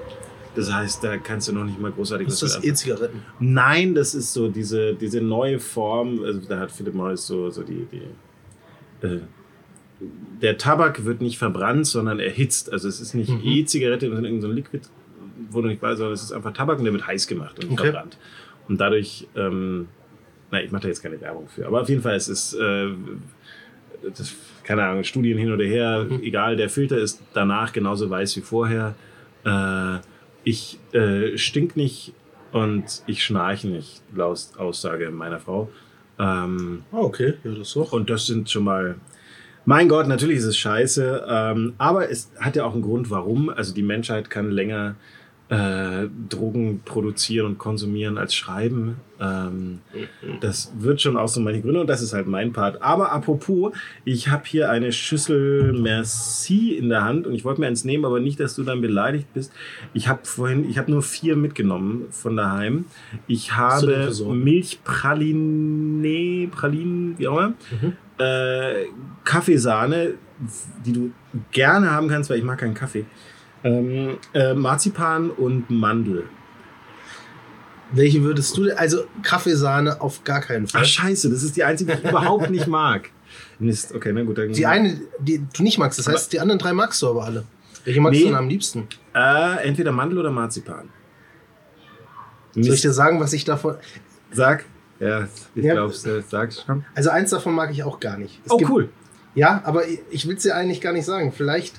das 0.55 0.71
heißt, 0.71 1.03
da 1.03 1.17
kannst 1.17 1.47
du 1.47 1.53
noch 1.53 1.65
nicht 1.65 1.79
mal 1.79 1.91
großartig 1.91 2.27
Ist 2.27 2.41
was 2.41 2.53
das 2.53 2.61
mit 2.61 2.71
E-Zigaretten? 2.71 3.23
Nein, 3.39 3.93
das 3.93 4.15
ist 4.15 4.33
so 4.33 4.47
diese, 4.47 4.93
diese 4.93 5.21
neue 5.21 5.59
Form, 5.59 6.21
also 6.23 6.39
da 6.47 6.59
hat 6.59 6.71
Philipp 6.71 6.93
Morris 6.93 7.25
so, 7.27 7.49
so 7.49 7.61
die, 7.63 7.87
die 7.91 9.05
äh, 9.05 9.19
der 10.41 10.57
Tabak 10.57 11.05
wird 11.05 11.21
nicht 11.21 11.37
verbrannt, 11.37 11.87
sondern 11.87 12.19
erhitzt. 12.19 12.71
Also 12.71 12.87
es 12.87 12.99
ist 12.99 13.13
nicht 13.13 13.29
Mhm. 13.29 13.41
E-Zigarette, 13.43 14.07
sondern 14.07 14.25
irgendein 14.25 14.49
so 14.49 14.53
Liquid, 14.55 14.85
wo 15.49 15.61
du 15.61 15.67
nicht 15.69 15.81
weißt, 15.81 15.97
sondern 15.97 16.13
es 16.13 16.23
ist 16.23 16.31
einfach 16.33 16.53
Tabak 16.53 16.79
und 16.79 16.85
der 16.85 16.93
wird 16.93 17.07
heiß 17.07 17.27
gemacht 17.27 17.57
und 17.63 17.71
Okay. 17.71 17.83
verbrannt. 17.91 18.17
Und 18.67 18.79
dadurch, 18.81 19.27
ähm, 19.35 19.87
na, 20.51 20.61
ich 20.61 20.71
mache 20.71 20.83
da 20.83 20.87
jetzt 20.89 21.01
keine 21.01 21.19
Werbung 21.21 21.47
für, 21.47 21.65
aber 21.67 21.81
auf 21.81 21.89
jeden 21.89 22.01
Fall, 22.01 22.15
es 22.15 22.27
ist, 22.27 22.53
äh, 22.55 22.89
das, 24.15 24.33
keine 24.63 24.83
Ahnung, 24.83 25.03
Studien 25.03 25.37
hin 25.37 25.51
oder 25.51 25.63
her, 25.63 26.05
Mhm. 26.09 26.21
egal, 26.23 26.55
der 26.57 26.69
Filter 26.69 26.97
ist 26.97 27.21
danach 27.33 27.71
genauso 27.73 28.09
weiß 28.09 28.35
wie 28.37 28.41
vorher. 28.41 28.95
Äh, 29.43 29.99
ich 30.43 30.79
äh, 30.93 31.37
stink 31.37 31.75
nicht 31.75 32.13
und 32.51 33.01
ich 33.07 33.23
schnarche 33.23 33.67
nicht, 33.67 34.01
laut 34.15 34.39
Aussage 34.57 35.09
meiner 35.11 35.39
Frau. 35.39 35.69
Ähm, 36.19 36.83
Ah, 36.91 36.97
okay. 36.99 37.33
Ja, 37.43 37.51
das 37.51 37.67
ist 37.69 37.75
doch. 37.75 37.91
und 37.93 38.09
das 38.09 38.25
sind 38.25 38.49
schon 38.49 38.63
mal. 38.65 38.95
Mein 39.65 39.89
Gott, 39.89 40.07
natürlich 40.07 40.37
ist 40.37 40.45
es 40.45 40.57
scheiße, 40.57 41.25
ähm, 41.27 41.73
aber 41.79 42.09
es 42.09 42.31
hat 42.39 42.55
ja 42.55 42.65
auch 42.65 42.73
einen 42.73 42.83
Grund, 42.83 43.09
warum. 43.09 43.49
Also 43.49 43.73
die 43.73 43.81
Menschheit 43.81 44.29
kann 44.29 44.51
länger 44.51 44.95
äh, 45.49 46.07
Drogen 46.29 46.81
produzieren 46.85 47.45
und 47.45 47.57
konsumieren 47.57 48.17
als 48.17 48.33
schreiben. 48.33 48.95
Ähm, 49.19 49.79
das 50.41 50.73
wird 50.77 51.01
schon 51.01 51.17
auch 51.17 51.27
so 51.27 51.39
manche 51.39 51.61
Gründe 51.61 51.81
und 51.81 51.87
das 51.87 52.01
ist 52.01 52.13
halt 52.13 52.27
mein 52.27 52.51
Part. 52.51 52.81
Aber 52.81 53.11
apropos, 53.11 53.73
ich 54.05 54.29
habe 54.29 54.43
hier 54.45 54.71
eine 54.71 54.91
Schüssel 54.91 55.73
Merci 55.73 56.71
in 56.71 56.89
der 56.89 57.03
Hand 57.03 57.27
und 57.27 57.35
ich 57.35 57.45
wollte 57.45 57.61
mir 57.61 57.67
eins 57.67 57.85
nehmen, 57.85 58.05
aber 58.05 58.19
nicht, 58.19 58.39
dass 58.39 58.55
du 58.55 58.63
dann 58.63 58.81
beleidigt 58.81 59.31
bist. 59.33 59.53
Ich 59.93 60.07
habe 60.07 60.21
vorhin, 60.23 60.67
ich 60.69 60.79
habe 60.79 60.91
nur 60.91 61.03
vier 61.03 61.35
mitgenommen 61.35 62.07
von 62.09 62.35
daheim. 62.35 62.85
Ich 63.27 63.55
habe? 63.55 64.11
Milchpraline, 64.33 66.47
Pralinen, 66.47 67.19
wie 67.19 67.27
auch 67.27 67.37
immer. 67.37 67.53
Äh, 68.17 68.85
Kaffeesahne, 69.23 70.13
die 70.85 70.93
du 70.93 71.11
gerne 71.51 71.91
haben 71.91 72.07
kannst, 72.07 72.29
weil 72.29 72.37
ich 72.37 72.43
mag 72.43 72.59
keinen 72.59 72.73
Kaffee. 72.73 73.05
Ähm, 73.63 74.17
äh, 74.33 74.53
Marzipan 74.53 75.29
und 75.31 75.69
Mandel. 75.69 76.23
Welche 77.91 78.21
würdest 78.23 78.55
du 78.57 78.63
denn? 78.65 78.77
Also 78.77 79.05
Kaffeesahne 79.21 80.01
auf 80.01 80.23
gar 80.23 80.41
keinen 80.41 80.67
Fall. 80.67 80.81
Ach 80.83 80.87
scheiße, 80.87 81.29
das 81.29 81.43
ist 81.43 81.55
die 81.55 81.63
einzige, 81.63 81.93
die 81.95 82.03
ich 82.03 82.09
überhaupt 82.09 82.49
nicht 82.49 82.67
mag. 82.67 83.09
Mist, 83.59 83.93
okay, 83.93 84.11
na 84.13 84.23
gut. 84.23 84.37
Dann, 84.37 84.51
Die 84.53 84.65
eine, 84.65 84.99
die 85.19 85.45
du 85.55 85.63
nicht 85.63 85.77
magst, 85.77 85.99
das 85.99 86.07
heißt, 86.07 86.31
die 86.33 86.39
anderen 86.39 86.59
drei 86.59 86.73
magst 86.73 87.01
du 87.01 87.09
aber 87.09 87.23
alle. 87.25 87.43
Welche 87.83 88.01
magst 88.01 88.17
Nee. 88.17 88.23
du 88.23 88.29
denn 88.29 88.37
am 88.37 88.47
liebsten? 88.49 88.87
Äh, 89.13 89.67
entweder 89.67 89.91
Mandel 89.91 90.17
oder 90.19 90.31
Marzipan. 90.31 90.89
Soll 92.53 92.63
ich 92.63 92.69
Mist, 92.69 92.83
dir 92.83 92.91
sagen, 92.93 93.19
was 93.19 93.33
ich 93.33 93.45
davon. 93.45 93.75
sag. 94.31 94.65
Ja, 94.99 95.27
ich 95.55 95.63
Ja. 95.63 95.73
glaub's, 95.73 96.05
äh, 96.05 96.21
sag's 96.21 96.63
schon. 96.65 96.85
Also 96.95 97.09
eins 97.09 97.29
davon 97.31 97.53
mag 97.53 97.71
ich 97.71 97.83
auch 97.83 97.99
gar 97.99 98.17
nicht. 98.17 98.39
Es 98.45 98.51
Oh, 98.51 98.57
gibt- 98.57 98.69
cool. 98.71 98.89
Ja, 99.33 99.61
aber 99.65 99.87
ich- 99.87 99.99
ich 100.09 100.27
will 100.27 100.37
es 100.37 100.43
dir 100.43 100.55
eigentlich 100.55 100.79
gar 100.81 100.93
nicht 100.93 101.05
sagen. 101.05 101.31
Vielleicht. 101.33 101.75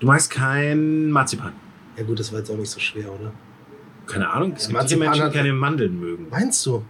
Du 0.00 0.06
magst 0.06 0.30
kein 0.30 1.10
Marzipan. 1.10 1.52
Ja 1.96 2.04
gut, 2.04 2.18
das 2.18 2.32
war 2.32 2.38
jetzt 2.38 2.50
auch 2.50 2.56
nicht 2.56 2.70
so 2.70 2.80
schwer, 2.80 3.12
oder? 3.12 3.32
Keine 4.06 4.30
Ahnung, 4.30 4.52
es 4.56 4.62
Ja, 4.62 4.68
gibt 4.68 4.78
Marzipan 4.80 5.08
Menschen, 5.10 5.30
die 5.30 5.36
keine 5.36 5.52
Mandeln 5.52 6.00
mögen. 6.00 6.28
Meinst 6.30 6.64
du? 6.64 6.82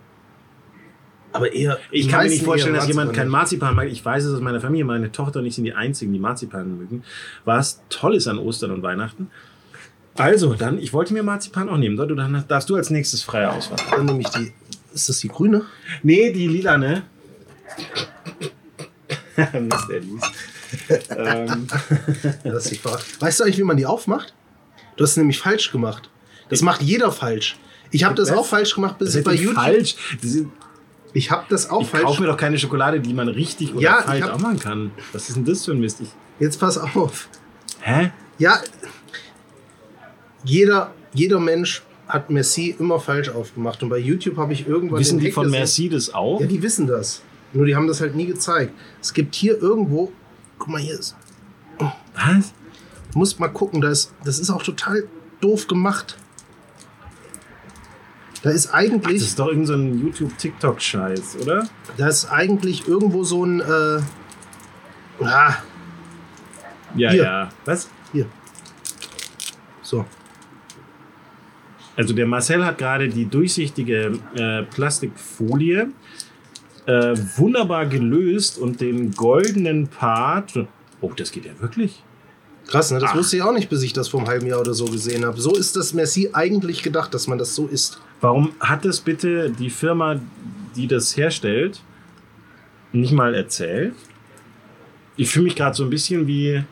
Aber 1.32 1.52
eher. 1.52 1.78
Ich 1.90 2.08
kann 2.08 2.24
mir 2.24 2.30
nicht 2.30 2.44
vorstellen, 2.44 2.74
dass 2.74 2.86
jemand 2.88 3.12
kein 3.12 3.28
Marzipan 3.28 3.74
mag. 3.74 3.88
Ich 3.88 4.04
weiß 4.04 4.24
es 4.24 4.34
aus 4.34 4.40
meiner 4.40 4.60
Familie. 4.60 4.84
Meine 4.84 5.12
Tochter 5.12 5.40
und 5.40 5.46
ich 5.46 5.54
sind 5.54 5.64
die 5.64 5.74
einzigen, 5.74 6.12
die 6.12 6.18
Marzipan 6.18 6.78
mögen. 6.78 7.02
Was 7.44 7.82
toll 7.90 8.14
ist 8.14 8.28
an 8.28 8.38
Ostern 8.38 8.70
und 8.70 8.82
Weihnachten. 8.82 9.30
Also, 10.16 10.54
dann, 10.54 10.78
ich 10.78 10.92
wollte 10.92 11.12
mir 11.12 11.22
Marzipan 11.22 11.68
auch 11.68 11.76
nehmen. 11.76 11.96
Du, 11.96 12.14
dann 12.14 12.44
darfst 12.48 12.70
du 12.70 12.76
als 12.76 12.90
nächstes 12.90 13.22
freie 13.22 13.50
Auswahl. 13.52 13.78
Dann 13.90 14.06
nehme 14.06 14.20
ich 14.20 14.28
die. 14.30 14.52
Ist 14.94 15.09
das 15.09 15.19
die 15.19 15.28
grüne? 15.28 15.65
Nee, 16.02 16.32
die 16.32 16.48
lila, 16.48 16.77
ne? 16.78 17.02
Mist, 19.60 19.89
der 19.90 20.01
Lies. 20.01 20.23
ähm, 21.10 21.66
Das 22.44 22.66
ist 22.70 22.81
Frage. 22.81 23.02
Weißt 23.20 23.40
du 23.40 23.44
eigentlich, 23.44 23.59
wie 23.59 23.62
man 23.65 23.77
die 23.77 23.86
aufmacht? 23.86 24.35
Du 24.97 25.05
hast 25.05 25.12
es 25.12 25.16
nämlich 25.16 25.39
falsch 25.39 25.70
gemacht. 25.70 26.10
Das 26.48 26.62
macht 26.62 26.82
jeder 26.82 27.12
falsch. 27.12 27.56
Ich 27.90 28.05
habe 28.05 28.15
das 28.15 28.31
auch 28.31 28.44
falsch 28.47 28.74
gemacht, 28.74 28.98
bis 28.98 29.15
ich 29.15 29.24
bei 29.24 29.32
nicht 29.32 29.43
YouTube. 29.43 29.62
falsch. 29.62 29.97
Ich 31.15 31.31
habe 31.31 31.47
das 31.48 31.70
auch 31.70 31.82
ich 31.82 31.89
falsch. 31.89 32.05
kaufe 32.05 32.20
mir 32.20 32.27
doch 32.27 32.36
keine 32.36 32.59
Schokolade, 32.59 33.01
die 33.01 33.15
man 33.15 33.28
richtig 33.28 33.73
oder 33.73 33.81
Ja, 33.82 33.98
ich 34.01 34.05
falsch 34.06 34.24
auch 34.24 34.39
machen 34.40 34.59
kann. 34.59 34.90
Was 35.12 35.28
ist 35.28 35.36
denn 35.36 35.44
das 35.44 35.65
für 35.65 35.73
ein 35.73 35.81
Mist? 35.81 36.01
Ich, 36.01 36.09
Jetzt 36.40 36.59
pass 36.60 36.77
auf. 36.78 37.28
hä? 37.81 38.10
Ja, 38.39 38.60
jeder, 40.44 40.93
jeder 41.15 41.40
Mensch 41.40 41.82
hat 42.09 42.30
Merci 42.30 42.74
immer 42.78 42.98
falsch 42.98 43.28
aufgemacht. 43.28 43.82
Und 43.82 43.89
bei 43.90 43.98
YouTube 43.98 44.36
habe 44.39 44.52
ich 44.52 44.66
irgendwann 44.66 44.98
Wissen 45.01 45.18
die 45.18 45.26
Hack 45.28 45.35
von 45.35 45.44
gesehen- 45.44 45.60
Merci 45.60 45.89
das 45.89 46.14
auch? 46.14 46.40
Ja, 46.40 46.47
die 46.47 46.62
wissen 46.62 46.86
das. 46.86 47.22
Nur 47.52 47.66
die 47.66 47.76
haben 47.76 47.86
das 47.86 48.01
halt 48.01 48.14
nie 48.14 48.26
gezeigt. 48.26 48.72
Es 49.01 49.12
gibt 49.12 49.35
hier 49.35 49.60
irgendwo, 49.60 50.12
guck 50.59 50.68
mal, 50.68 50.80
hier 50.80 50.98
ist, 50.98 51.14
Was? 51.78 52.52
du 53.12 53.18
musst 53.18 53.39
mal 53.40 53.48
gucken, 53.48 53.80
da 53.80 53.90
ist, 53.90 54.12
das 54.24 54.39
ist 54.39 54.51
auch 54.51 54.62
total 54.62 55.05
doof 55.40 55.66
gemacht. 55.66 56.16
Da 58.43 58.51
ist 58.51 58.66
Das 58.66 58.74
eigentlich, 58.74 59.16
ist 59.22 59.39
doch 59.39 59.48
irgendein 59.48 59.66
so 59.66 59.72
ein 59.74 60.01
YouTube-TikTok-Scheiß, 60.01 61.39
oder? 61.43 61.68
da 61.97 62.06
ist 62.09 62.26
eigentlich 62.30 62.86
irgendwo 62.86 63.24
so 63.24 63.44
ein, 63.44 63.60
äh, 63.60 64.01
ah, 65.24 65.55
Ja, 66.97 67.10
Hier. 67.10 67.22
ja. 67.22 67.48
Was? 67.64 67.89
hier. 68.12 68.26
So. 69.82 70.05
Also 71.98 72.14
der 72.14 72.26
Marcel 72.26 72.64
hat 72.64 72.78
gerade 72.78 73.08
die 73.08 73.24
durchsichtige 73.24 74.12
äh, 74.36 74.62
Plastikfolie 74.62 75.88
äh, 76.86 77.16
wunderbar 77.36 77.86
gelöst 77.86 78.56
und 78.56 78.80
den 78.80 79.10
goldenen 79.10 79.88
Part. 79.88 80.54
Oh, 81.00 81.10
das 81.16 81.32
geht 81.32 81.44
ja 81.44 81.50
wirklich. 81.58 82.04
Krass, 82.68 82.92
ne? 82.92 83.00
Das 83.00 83.10
Ach. 83.10 83.16
wusste 83.16 83.38
ich 83.38 83.42
auch 83.42 83.52
nicht, 83.52 83.68
bis 83.68 83.82
ich 83.82 83.92
das 83.94 84.06
vor 84.06 84.20
einem 84.20 84.28
halben 84.28 84.46
Jahr 84.46 84.60
oder 84.60 84.74
so 84.74 84.84
gesehen 84.84 85.24
habe. 85.24 85.40
So 85.40 85.56
ist 85.56 85.74
das 85.74 85.92
Merci 85.92 86.30
eigentlich 86.32 86.84
gedacht, 86.84 87.12
dass 87.14 87.26
man 87.26 87.36
das 87.36 87.56
so 87.56 87.66
isst. 87.66 88.00
Warum 88.20 88.52
hat 88.60 88.84
das 88.84 89.00
bitte 89.00 89.50
die 89.50 89.68
Firma, 89.68 90.20
die 90.76 90.86
das 90.86 91.16
herstellt, 91.16 91.80
nicht 92.92 93.12
mal 93.12 93.34
erzählt? 93.34 93.94
Ich 95.16 95.30
fühle 95.30 95.46
mich 95.46 95.56
gerade 95.56 95.74
so 95.74 95.82
ein 95.82 95.90
bisschen 95.90 96.28
wie. 96.28 96.62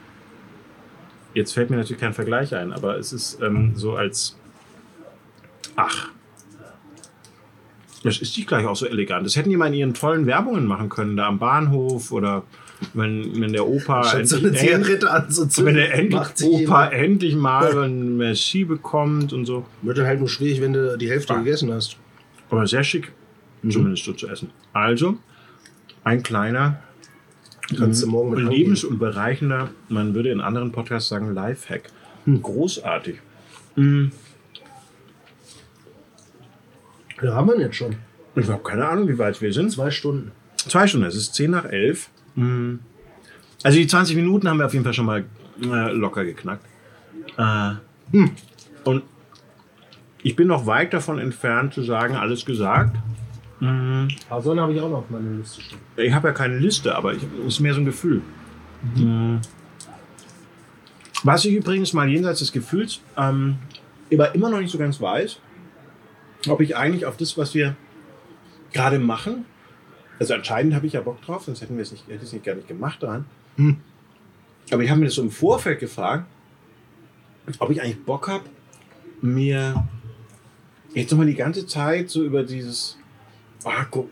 Jetzt 1.34 1.52
fällt 1.52 1.68
mir 1.68 1.78
natürlich 1.78 2.00
kein 2.00 2.14
Vergleich 2.14 2.54
ein, 2.54 2.72
aber 2.72 2.96
es 2.96 3.12
ist 3.12 3.42
ähm, 3.42 3.72
so 3.74 3.96
als. 3.96 4.38
Ach. 5.76 6.08
Das 8.02 8.18
ist 8.18 8.36
nicht 8.36 8.46
gleich 8.48 8.66
auch 8.66 8.76
so 8.76 8.86
elegant. 8.86 9.26
Das 9.26 9.36
hätten 9.36 9.50
die 9.50 9.56
mal 9.56 9.66
in 9.66 9.74
ihren 9.74 9.94
tollen 9.94 10.26
Werbungen 10.26 10.66
machen 10.66 10.88
können, 10.88 11.16
da 11.16 11.26
am 11.26 11.38
Bahnhof 11.38 12.12
oder 12.12 12.44
wenn, 12.94 13.40
wenn 13.40 13.52
der 13.52 13.66
Opa. 13.66 14.04
Statt 14.04 14.28
so 14.28 14.36
eine 14.36 14.48
endlich- 14.48 14.60
Zigarette 14.62 15.10
anzuzünden, 15.10 15.66
wenn 15.66 15.74
der 15.82 15.94
endlich, 15.94 16.44
Opa 16.44 16.86
endlich 16.88 17.34
mal 17.34 17.84
ein 17.84 18.16
Merci 18.16 18.64
bekommt 18.64 19.32
und 19.32 19.46
so. 19.46 19.64
Wird 19.82 19.98
dann 19.98 20.06
halt 20.06 20.20
nur 20.20 20.28
schwierig, 20.28 20.60
wenn 20.60 20.72
du 20.74 20.96
die 20.98 21.08
Hälfte 21.10 21.34
Ah. 21.34 21.38
gegessen 21.38 21.72
hast. 21.72 21.96
Aber 22.50 22.66
sehr 22.66 22.84
schick, 22.84 23.12
Mhm. 23.62 23.70
zumindest 23.70 24.04
so 24.04 24.12
zu 24.12 24.28
essen. 24.28 24.50
Also, 24.72 25.16
ein 26.04 26.22
kleiner, 26.22 26.80
Kannst 27.76 28.04
du 28.04 28.06
morgen 28.06 28.30
mit 28.30 28.48
lebens- 28.48 28.84
und 28.84 29.00
bereichender, 29.00 29.70
man 29.88 30.14
würde 30.14 30.28
in 30.30 30.40
anderen 30.40 30.70
Podcasts 30.70 31.08
sagen, 31.08 31.34
Lifehack. 31.34 31.90
Hm. 32.24 32.40
Großartig. 32.40 33.16
Mm, 33.74 34.10
Ja, 37.22 37.34
haben 37.34 37.48
wir 37.48 37.58
jetzt 37.60 37.76
schon. 37.76 37.96
Ich 38.34 38.48
habe 38.48 38.62
keine 38.62 38.86
Ahnung, 38.86 39.08
wie 39.08 39.18
weit 39.18 39.40
wir 39.40 39.52
sind. 39.52 39.72
Zwei 39.72 39.90
Stunden. 39.90 40.32
Zwei 40.56 40.86
Stunden, 40.86 41.06
es 41.06 41.16
ist 41.16 41.34
10 41.34 41.50
nach 41.50 41.64
11. 41.64 42.10
Mm. 42.34 42.74
Also 43.62 43.78
die 43.78 43.86
20 43.86 44.16
Minuten 44.16 44.48
haben 44.48 44.58
wir 44.58 44.66
auf 44.66 44.72
jeden 44.72 44.84
Fall 44.84 44.92
schon 44.92 45.06
mal 45.06 45.24
äh, 45.62 45.92
locker 45.92 46.24
geknackt. 46.24 46.64
Äh, 47.38 47.76
Hm. 48.12 48.30
Und 48.84 49.02
ich 50.22 50.36
bin 50.36 50.48
noch 50.48 50.66
weit 50.66 50.92
davon 50.92 51.18
entfernt 51.18 51.74
zu 51.74 51.82
sagen, 51.82 52.14
alles 52.16 52.44
gesagt. 52.44 52.96
Mm. 53.60 54.08
Haseln 54.30 54.60
habe 54.60 54.72
ich 54.72 54.80
auch 54.80 54.90
noch 54.90 54.98
auf 54.98 55.10
meiner 55.10 55.30
Liste 55.30 55.60
stehen. 55.60 55.78
Ich 55.96 56.12
habe 56.12 56.28
ja 56.28 56.34
keine 56.34 56.58
Liste, 56.58 56.94
aber 56.94 57.12
es 57.12 57.22
ist 57.46 57.60
mehr 57.60 57.74
so 57.74 57.80
ein 57.80 57.86
Gefühl. 57.86 58.22
Mhm. 58.94 59.40
Was 61.24 61.44
ich 61.44 61.54
übrigens 61.54 61.92
mal 61.92 62.08
jenseits 62.08 62.40
des 62.40 62.52
Gefühls 62.52 63.00
ähm, 63.16 63.56
immer 64.10 64.50
noch 64.50 64.60
nicht 64.60 64.70
so 64.70 64.78
ganz 64.78 65.00
weiß, 65.00 65.40
ob 66.52 66.60
ich 66.60 66.76
eigentlich 66.76 67.06
auf 67.06 67.16
das, 67.16 67.36
was 67.38 67.54
wir 67.54 67.76
gerade 68.72 68.98
machen, 68.98 69.44
also 70.18 70.34
anscheinend 70.34 70.74
habe 70.74 70.86
ich 70.86 70.94
ja 70.94 71.00
Bock 71.00 71.20
drauf, 71.22 71.44
sonst 71.44 71.60
hätten 71.60 71.76
wir 71.76 71.82
es 71.82 71.92
nicht, 71.92 72.04
hätte 72.06 72.16
ich 72.16 72.22
es 72.22 72.32
nicht 72.32 72.44
gar 72.44 72.54
nicht 72.54 72.68
gemacht 72.68 73.02
daran. 73.02 73.26
Hm. 73.56 73.76
Aber 74.70 74.82
ich 74.82 74.90
habe 74.90 75.00
mir 75.00 75.06
das 75.06 75.14
so 75.14 75.22
im 75.22 75.30
Vorfeld 75.30 75.78
gefragt, 75.78 76.26
ob 77.58 77.70
ich 77.70 77.80
eigentlich 77.82 78.02
Bock 78.04 78.28
habe, 78.28 78.44
mir 79.20 79.86
jetzt 80.94 81.10
nochmal 81.10 81.26
die 81.26 81.34
ganze 81.34 81.66
Zeit 81.66 82.10
so 82.10 82.24
über 82.24 82.42
dieses, 82.42 82.98
gu- 83.90 84.08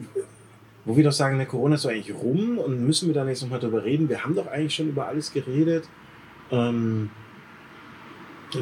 wo 0.85 0.97
wir 0.97 1.05
doch 1.05 1.13
sagen, 1.13 1.39
der 1.39 1.47
Corona 1.47 1.75
ist 1.75 1.85
doch 1.85 1.91
eigentlich 1.91 2.15
rum 2.15 2.59
und 2.59 2.85
müssen 2.87 3.09
wir 3.09 3.15
da 3.15 3.27
jetzt 3.27 3.43
nochmal 3.43 3.61
drüber 3.61 3.85
reden? 3.85 4.09
Wir 4.09 4.23
haben 4.23 4.35
doch 4.35 4.47
eigentlich 4.47 4.75
schon 4.75 4.89
über 4.89 5.07
alles 5.09 5.33
geredet. 5.33 5.89
Ähm, 6.51 7.11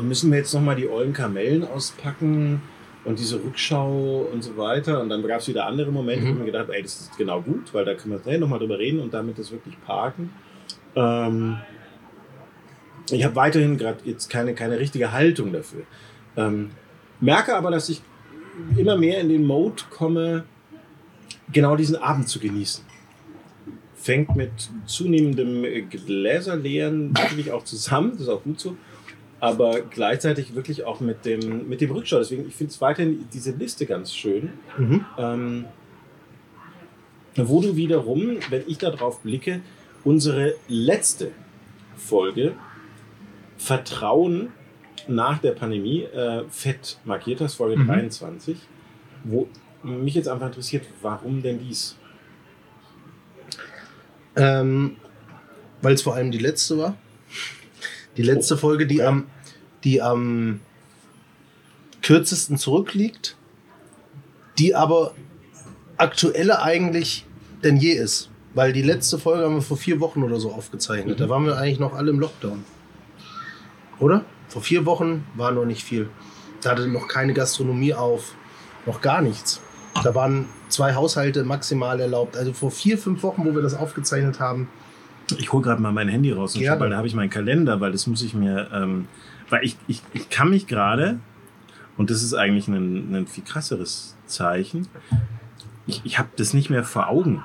müssen 0.01 0.31
wir 0.31 0.39
jetzt 0.39 0.55
nochmal 0.55 0.77
die 0.77 0.89
ollen 0.89 1.13
Kamellen 1.13 1.65
auspacken 1.65 2.63
und 3.05 3.19
diese 3.19 3.43
Rückschau 3.43 4.29
und 4.33 4.43
so 4.43 4.57
weiter. 4.57 5.01
Und 5.01 5.09
dann 5.09 5.23
gab 5.27 5.41
es 5.41 5.49
wieder 5.49 5.67
andere 5.67 5.91
Momente, 5.91 6.23
wo 6.25 6.27
Mhm. 6.29 6.33
ich 6.35 6.39
mir 6.41 6.45
gedacht 6.47 6.63
habe, 6.65 6.77
ey, 6.77 6.83
das 6.83 7.01
ist 7.01 7.17
genau 7.19 7.41
gut, 7.43 7.73
weil 7.75 7.85
da 7.85 7.95
können 7.95 8.15
wir 8.15 8.21
schnell 8.23 8.39
nochmal 8.39 8.59
drüber 8.59 8.79
reden 8.79 9.01
und 9.01 9.13
damit 9.13 9.39
das 9.39 9.51
wirklich 9.51 9.75
parken. 9.85 10.31
Ähm, 10.95 11.59
ich 13.11 13.25
habe 13.25 13.35
weiterhin 13.35 13.77
gerade 13.77 13.99
jetzt 14.05 14.31
keine, 14.31 14.55
keine 14.55 14.79
richtige 14.79 15.13
Haltung 15.13 15.53
dafür. 15.53 15.83
Ähm, 16.37 16.71
merke 17.21 17.57
aber, 17.57 17.71
dass 17.71 17.89
ich 17.89 18.01
immer 18.77 18.97
mehr 18.97 19.21
in 19.21 19.29
den 19.29 19.45
Mode 19.45 19.83
komme, 19.91 20.45
genau 21.53 21.75
diesen 21.77 21.97
Abend 21.97 22.29
zu 22.29 22.39
genießen. 22.39 22.85
Fängt 23.97 24.35
mit 24.37 24.51
zunehmendem 24.87 25.89
Gläserleeren 25.89 27.13
natürlich 27.13 27.53
auch 27.53 27.65
zusammen, 27.65 28.13
das 28.13 28.23
ist 28.23 28.29
auch 28.29 28.43
gut 28.43 28.59
so, 28.61 28.77
aber 29.43 29.81
gleichzeitig 29.81 30.55
wirklich 30.55 30.85
auch 30.85 31.01
mit 31.01 31.25
dem, 31.25 31.69
mit 31.69 31.81
dem 31.81 31.91
Rückschau. 31.91 32.19
Deswegen, 32.19 32.47
ich 32.47 32.55
finde 32.55 32.71
es 32.71 32.81
weiterhin 32.81 33.29
diese 33.35 33.51
Liste 33.51 33.87
ganz 33.87 34.15
schön, 34.15 34.53
Mhm. 34.79 35.05
ähm, 35.19 35.65
wo 37.35 37.61
du 37.61 37.75
wiederum, 37.75 38.37
wenn 38.51 38.63
ich 38.69 38.79
da 38.79 38.91
drauf 38.91 39.19
blicke, 39.21 39.61
unsere 40.05 40.55
letzte 40.69 41.33
Folge 41.97 42.53
Vertrauen 43.57 44.53
nach 45.09 45.39
der 45.39 45.53
Pandemie 45.53 46.03
äh, 46.05 46.45
fett 46.49 46.99
markiert 47.05 47.41
hast, 47.41 47.55
Folge 47.55 47.83
Mhm. 47.83 47.87
23, 47.89 48.57
wo 49.25 49.49
mich 49.83 50.15
jetzt 50.15 50.29
einfach 50.29 50.47
interessiert, 50.47 50.87
warum 51.03 51.43
denn 51.43 51.59
dies? 51.59 51.97
Ähm, 54.37 54.97
Weil 55.81 55.95
es 55.95 56.03
vor 56.03 56.15
allem 56.15 56.31
die 56.31 56.39
letzte 56.39 56.79
war. 56.79 56.97
Die 58.17 58.23
letzte 58.23 58.57
Folge, 58.57 58.87
die 58.87 59.03
am, 59.03 59.27
die 59.85 60.03
am 60.03 60.61
kürzesten 62.03 62.59
zurückliegt, 62.59 63.37
die 64.59 64.75
aber 64.75 65.15
aktueller 65.97 66.63
eigentlich 66.63 67.27
denn 67.63 67.77
je 67.77 67.93
ist. 67.93 68.29
Weil 68.55 68.73
die 68.73 68.83
letzte 68.83 69.19
Folge 69.19 69.45
haben 69.45 69.55
wir 69.55 69.63
vor 69.63 69.79
vier 69.79 70.01
Wochen 70.01 70.23
oder 70.23 70.39
so 70.39 70.53
aufgezeichnet. 70.53 71.21
Da 71.21 71.29
waren 71.29 71.47
wir 71.47 71.57
eigentlich 71.57 71.79
noch 71.79 71.95
alle 71.95 72.11
im 72.11 72.21
Lockdown. 72.21 72.65
Oder? 73.99 74.25
Vor 74.49 74.61
vier 74.61 74.85
Wochen 74.85 75.25
war 75.35 75.53
noch 75.53 75.65
nicht 75.65 75.83
viel. 75.83 76.11
Da 76.61 76.73
hatte 76.73 76.87
noch 76.87 77.09
keine 77.09 77.33
Gastronomie 77.33 77.95
auf. 77.95 78.35
Noch 78.85 79.01
gar 79.01 79.23
nichts. 79.23 79.61
Da 80.05 80.15
waren 80.15 80.47
zwei 80.69 80.95
Haushalte 80.95 81.45
maximal 81.45 81.99
erlaubt. 82.01 82.37
Also 82.37 82.53
vor 82.53 82.71
vier, 82.71 82.99
fünf 82.99 83.23
Wochen, 83.23 83.47
wo 83.47 83.55
wir 83.55 83.63
das 83.63 83.75
aufgezeichnet 83.75 84.39
haben. 84.41 84.69
Ich 85.39 85.53
hole 85.53 85.63
gerade 85.63 85.81
mal 85.81 85.93
mein 85.93 86.09
Handy 86.09 86.33
raus, 86.33 86.57
und 86.57 86.65
schau, 86.65 86.81
weil 86.81 86.91
da 86.91 86.97
habe 86.97 87.07
ich 87.07 87.15
meinen 87.15 87.31
Kalender, 87.31 87.81
weil 87.81 87.93
das 87.93 88.07
muss 88.07 88.23
ich 88.23 88.35
mir, 88.35 88.69
ähm, 88.73 89.07
weil 89.51 89.65
ich, 89.65 89.77
ich, 89.87 90.03
ich 90.13 90.31
kann 90.31 90.51
mich 90.51 90.67
gerade, 90.67 91.19
und 91.97 92.11
das 92.11 92.23
ist 92.23 92.35
eigentlich 92.35 92.69
ein, 92.69 93.15
ein 93.15 93.27
viel 93.27 93.45
krasseres 93.45 94.17
Zeichen, 94.27 94.89
ich, 95.87 96.03
ich 96.05 96.19
habe 96.19 96.29
das 96.37 96.55
nicht 96.55 96.71
mehr 96.71 96.85
vor 96.85 97.09
Augen. 97.09 97.45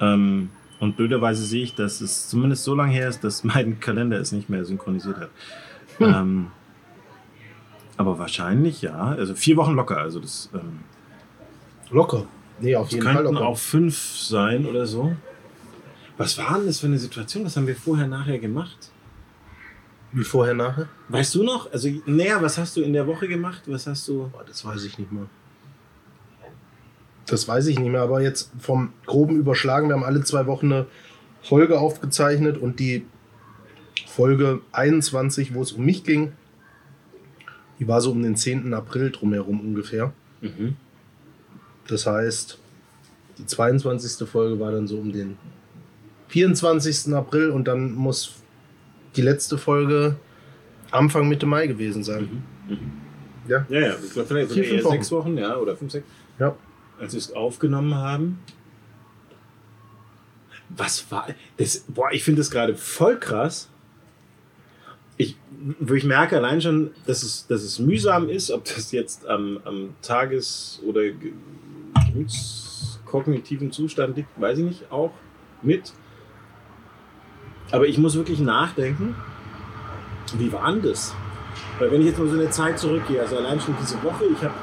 Ähm, 0.00 0.50
und 0.80 0.96
blöderweise 0.96 1.44
sehe 1.44 1.62
ich, 1.62 1.74
dass 1.74 2.00
es 2.00 2.28
zumindest 2.28 2.64
so 2.64 2.74
lange 2.74 2.92
her 2.92 3.08
ist, 3.08 3.24
dass 3.24 3.44
mein 3.44 3.80
Kalender 3.80 4.18
es 4.18 4.32
nicht 4.32 4.48
mehr 4.48 4.64
synchronisiert 4.64 5.18
hat. 5.18 5.30
Ähm, 6.00 6.48
aber 7.96 8.18
wahrscheinlich 8.18 8.82
ja, 8.82 8.96
also 8.96 9.34
vier 9.34 9.56
Wochen 9.56 9.74
locker, 9.74 9.98
also 9.98 10.18
das, 10.18 10.50
ähm, 10.52 10.80
Locker. 11.90 12.26
Nee, 12.60 12.76
auf 12.76 12.90
jeden 12.90 13.02
Fall 13.02 13.14
könnten 13.14 13.34
locker. 13.34 13.46
auch 13.46 13.58
fünf 13.58 13.96
sein 13.96 14.66
oder 14.66 14.86
so. 14.86 15.14
Was 16.16 16.38
war 16.38 16.58
denn 16.58 16.66
das 16.66 16.80
für 16.80 16.86
eine 16.86 16.98
Situation? 16.98 17.44
Was 17.44 17.56
haben 17.56 17.66
wir 17.66 17.76
vorher, 17.76 18.06
nachher 18.06 18.38
gemacht? 18.38 18.90
Wie 20.12 20.22
vorher, 20.22 20.54
nachher? 20.54 20.88
Weißt 21.08 21.34
du 21.34 21.42
noch? 21.42 21.72
Also, 21.72 21.88
näher, 22.06 22.40
was 22.40 22.56
hast 22.56 22.76
du 22.76 22.82
in 22.82 22.92
der 22.92 23.06
Woche 23.06 23.26
gemacht? 23.26 23.62
Was 23.66 23.86
hast 23.86 24.06
du? 24.06 24.28
Boah, 24.28 24.44
das 24.46 24.64
weiß 24.64 24.84
ich 24.84 24.98
nicht 24.98 25.10
mehr. 25.10 25.26
Das 27.26 27.48
weiß 27.48 27.66
ich 27.66 27.78
nicht 27.78 27.90
mehr, 27.90 28.02
aber 28.02 28.20
jetzt 28.20 28.52
vom 28.58 28.92
groben 29.06 29.36
Überschlagen, 29.36 29.88
wir 29.88 29.96
haben 29.96 30.04
alle 30.04 30.22
zwei 30.22 30.46
Wochen 30.46 30.72
eine 30.72 30.86
Folge 31.42 31.80
aufgezeichnet 31.80 32.58
und 32.58 32.78
die 32.80 33.06
Folge 34.06 34.60
21, 34.72 35.54
wo 35.54 35.62
es 35.62 35.72
um 35.72 35.84
mich 35.84 36.04
ging, 36.04 36.32
die 37.78 37.88
war 37.88 38.00
so 38.00 38.12
um 38.12 38.22
den 38.22 38.36
10. 38.36 38.72
April 38.74 39.10
drumherum 39.10 39.60
ungefähr. 39.60 40.12
Mhm. 40.40 40.76
Das 41.88 42.06
heißt, 42.06 42.58
die 43.38 43.46
22. 43.46 44.28
Folge 44.28 44.60
war 44.60 44.70
dann 44.70 44.86
so 44.86 44.98
um 44.98 45.12
den 45.12 45.36
24. 46.34 47.14
April 47.14 47.50
und 47.50 47.68
dann 47.68 47.94
muss 47.94 48.34
die 49.14 49.22
letzte 49.22 49.56
Folge 49.56 50.16
Anfang 50.90 51.28
Mitte 51.28 51.46
Mai 51.46 51.68
gewesen 51.68 52.02
sein. 52.02 52.42
Ja. 53.46 53.64
Ja, 53.68 53.80
ja, 53.80 53.94
ich 54.04 54.12
glaube, 54.12 54.26
vielleicht 54.26 54.50
Vier, 54.50 54.64
fünf 54.64 54.82
sechs 54.88 55.12
Wochen, 55.12 55.38
ja, 55.38 55.56
oder 55.56 55.76
fünf, 55.76 55.92
sechs, 55.92 56.04
Ja. 56.40 56.56
als 56.98 57.12
wir 57.12 57.18
es 57.18 57.32
aufgenommen 57.32 57.94
haben. 57.94 58.40
Was 60.70 61.08
war 61.12 61.28
das? 61.56 61.84
Boah, 61.86 62.10
ich 62.10 62.24
finde 62.24 62.40
das 62.40 62.50
gerade 62.50 62.74
voll 62.74 63.16
krass. 63.20 63.68
Ich, 65.16 65.36
wo 65.78 65.94
ich 65.94 66.02
merke 66.02 66.36
allein 66.36 66.60
schon, 66.60 66.90
dass 67.06 67.22
es, 67.22 67.46
dass 67.46 67.62
es 67.62 67.78
mühsam 67.78 68.28
ist, 68.28 68.50
ob 68.50 68.64
das 68.64 68.90
jetzt 68.90 69.24
am, 69.28 69.60
am 69.64 69.90
Tages- 70.02 70.80
oder 70.84 71.02
gemütskognitiven 72.12 73.70
Zustand 73.70 74.16
liegt, 74.16 74.40
weiß 74.40 74.58
ich 74.58 74.64
nicht, 74.64 74.90
auch 74.90 75.12
mit. 75.62 75.92
Aber 77.74 77.88
ich 77.88 77.98
muss 77.98 78.14
wirklich 78.14 78.38
nachdenken, 78.38 79.16
wie 80.38 80.52
war 80.52 80.70
denn 80.70 80.82
das? 80.82 81.12
Weil 81.80 81.90
wenn 81.90 82.02
ich 82.02 82.06
jetzt 82.06 82.20
mal 82.20 82.28
so 82.28 82.38
eine 82.38 82.48
Zeit 82.48 82.78
zurückgehe, 82.78 83.20
also 83.20 83.36
allein 83.36 83.58
schon 83.58 83.74
diese 83.80 84.00
Woche, 84.04 84.26
ich 84.26 84.40
habe 84.44 84.54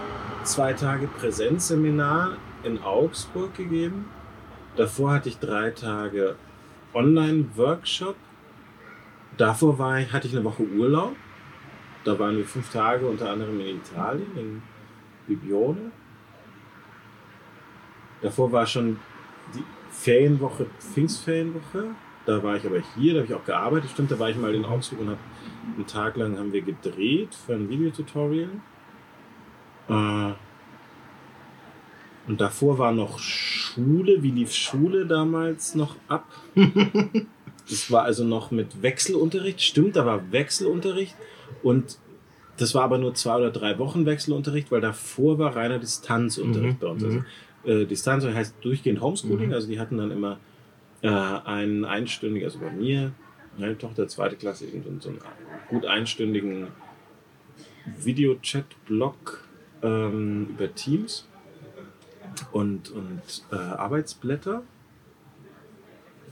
zwei 0.43 0.71
Tage 0.71 1.07
Präsenzseminar 1.07 2.37
in 2.63 2.81
Augsburg 2.81 3.53
gegeben. 3.53 4.05
Davor 4.77 5.11
hatte 5.11 5.27
ich 5.27 5.39
drei 5.39 5.71
Tage 5.71 6.37
Online-Workshop. 6.93 8.15
Davor 9.35 9.77
war 9.77 9.99
ich, 9.99 10.13
hatte 10.13 10.27
ich 10.29 10.33
eine 10.33 10.45
Woche 10.45 10.63
Urlaub. 10.63 11.13
Da 12.05 12.17
waren 12.17 12.37
wir 12.37 12.45
fünf 12.45 12.71
Tage 12.71 13.05
unter 13.05 13.29
anderem 13.29 13.59
in 13.59 13.75
Italien, 13.75 14.37
in 14.37 14.61
Bibione. 15.27 15.91
Davor 18.21 18.53
war 18.53 18.65
schon 18.65 19.01
die 19.53 19.65
Ferienwoche, 19.89 20.67
Pfingstferienwoche. 20.79 21.89
Da 22.31 22.41
war 22.41 22.55
ich 22.55 22.65
aber 22.65 22.81
hier, 22.95 23.13
da 23.13 23.19
habe 23.19 23.27
ich 23.27 23.33
auch 23.37 23.43
gearbeitet. 23.43 23.89
Stimmt, 23.91 24.09
da 24.09 24.17
war 24.17 24.29
ich 24.29 24.37
mal 24.37 24.55
in 24.55 24.63
Augsburg 24.63 25.01
und 25.01 25.09
habe 25.09 25.19
einen 25.75 25.85
Tag 25.85 26.15
lang 26.15 26.37
haben 26.37 26.53
wir 26.53 26.61
gedreht 26.61 27.35
für 27.35 27.55
ein 27.55 27.69
Videotutorial. 27.69 28.47
Äh, 29.89 30.31
und 32.27 32.39
davor 32.39 32.77
war 32.77 32.93
noch 32.93 33.19
Schule. 33.19 34.23
Wie 34.23 34.31
lief 34.31 34.53
Schule 34.53 35.05
damals 35.05 35.75
noch 35.75 35.97
ab? 36.07 36.25
das 37.69 37.91
war 37.91 38.03
also 38.03 38.23
noch 38.23 38.49
mit 38.49 38.81
Wechselunterricht. 38.81 39.59
Stimmt, 39.61 39.97
da 39.97 40.05
war 40.05 40.31
Wechselunterricht. 40.31 41.17
Und 41.63 41.97
das 42.55 42.73
war 42.73 42.83
aber 42.83 42.97
nur 42.97 43.13
zwei 43.13 43.35
oder 43.35 43.51
drei 43.51 43.77
Wochen 43.77 44.05
Wechselunterricht, 44.05 44.71
weil 44.71 44.79
davor 44.79 45.37
war 45.37 45.53
reiner 45.57 45.79
Distanzunterricht 45.79 46.75
Mhm, 46.75 46.79
bei 46.79 46.87
uns. 46.87 47.03
Also, 47.03 47.23
äh, 47.65 47.85
Distanz 47.85 48.23
heißt 48.23 48.55
durchgehend 48.61 49.01
Homeschooling. 49.01 49.53
Also 49.53 49.67
die 49.67 49.81
hatten 49.81 49.97
dann 49.97 50.11
immer 50.11 50.39
äh, 51.01 51.07
einen 51.09 51.85
einstündigen, 51.85 52.45
also 52.47 52.59
bei 52.59 52.71
mir, 52.71 53.11
meine 53.57 53.77
Tochter 53.77 54.07
zweite 54.07 54.35
Klasse, 54.35 54.65
so 54.99 55.09
einen 55.09 55.19
gut 55.69 55.85
einstündigen 55.85 56.67
Videochat-Blog 58.03 59.43
ähm, 59.81 60.47
über 60.51 60.73
Teams 60.73 61.27
und, 62.51 62.91
und 62.91 63.21
äh, 63.51 63.55
Arbeitsblätter. 63.55 64.63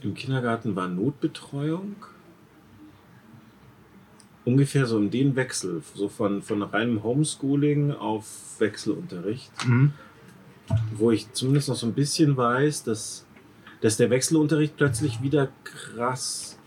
Im 0.02 0.14
Kindergarten 0.14 0.76
war 0.76 0.88
Notbetreuung. 0.88 1.96
Ungefähr 4.44 4.86
so 4.86 4.96
um 4.96 5.10
den 5.10 5.36
Wechsel, 5.36 5.82
so 5.94 6.08
von, 6.08 6.42
von 6.42 6.62
reinem 6.62 7.02
Homeschooling 7.02 7.92
auf 7.92 8.24
Wechselunterricht, 8.58 9.50
Mhm. 9.66 9.92
wo 10.92 11.10
ich 11.10 11.30
zumindest 11.32 11.68
noch 11.68 11.76
so 11.76 11.86
ein 11.86 11.92
bisschen 11.92 12.36
weiß, 12.36 12.84
dass, 12.84 13.26
dass 13.80 13.96
der 13.96 14.10
Wechselunterricht 14.10 14.76
plötzlich 14.76 15.22
wieder 15.22 15.48
krass, 15.64 16.58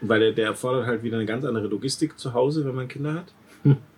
weil 0.00 0.20
der, 0.20 0.32
der 0.32 0.46
erfordert 0.46 0.86
halt 0.86 1.02
wieder 1.02 1.16
eine 1.16 1.26
ganz 1.26 1.44
andere 1.44 1.66
Logistik 1.66 2.18
zu 2.18 2.32
Hause, 2.34 2.64
wenn 2.64 2.74
man 2.74 2.88
Kinder 2.88 3.14
hat. 3.14 3.32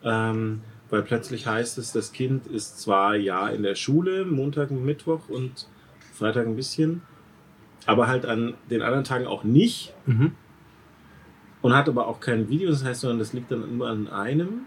Ähm, 0.02 0.62
weil 0.88 1.02
plötzlich 1.02 1.46
heißt 1.46 1.78
es, 1.78 1.92
das 1.92 2.12
Kind 2.12 2.46
ist 2.46 2.80
zwar 2.80 3.14
ja 3.14 3.48
in 3.48 3.62
der 3.62 3.74
Schule, 3.74 4.24
Montag 4.24 4.70
und 4.70 4.84
Mittwoch 4.84 5.28
und 5.28 5.68
Freitag 6.14 6.46
ein 6.46 6.56
bisschen, 6.56 7.02
aber 7.86 8.08
halt 8.08 8.24
an 8.26 8.54
den 8.70 8.82
anderen 8.82 9.04
Tagen 9.04 9.26
auch 9.26 9.44
nicht 9.44 9.92
Mhm. 10.06 10.32
und 11.62 11.74
hat 11.76 11.88
aber 11.88 12.08
auch 12.08 12.20
kein 12.20 12.48
Video, 12.48 12.70
das 12.70 12.84
heißt, 12.84 13.02
sondern 13.02 13.18
das 13.18 13.32
liegt 13.34 13.50
dann 13.52 13.76
nur 13.76 13.88
an 13.88 14.08
einem. 14.08 14.60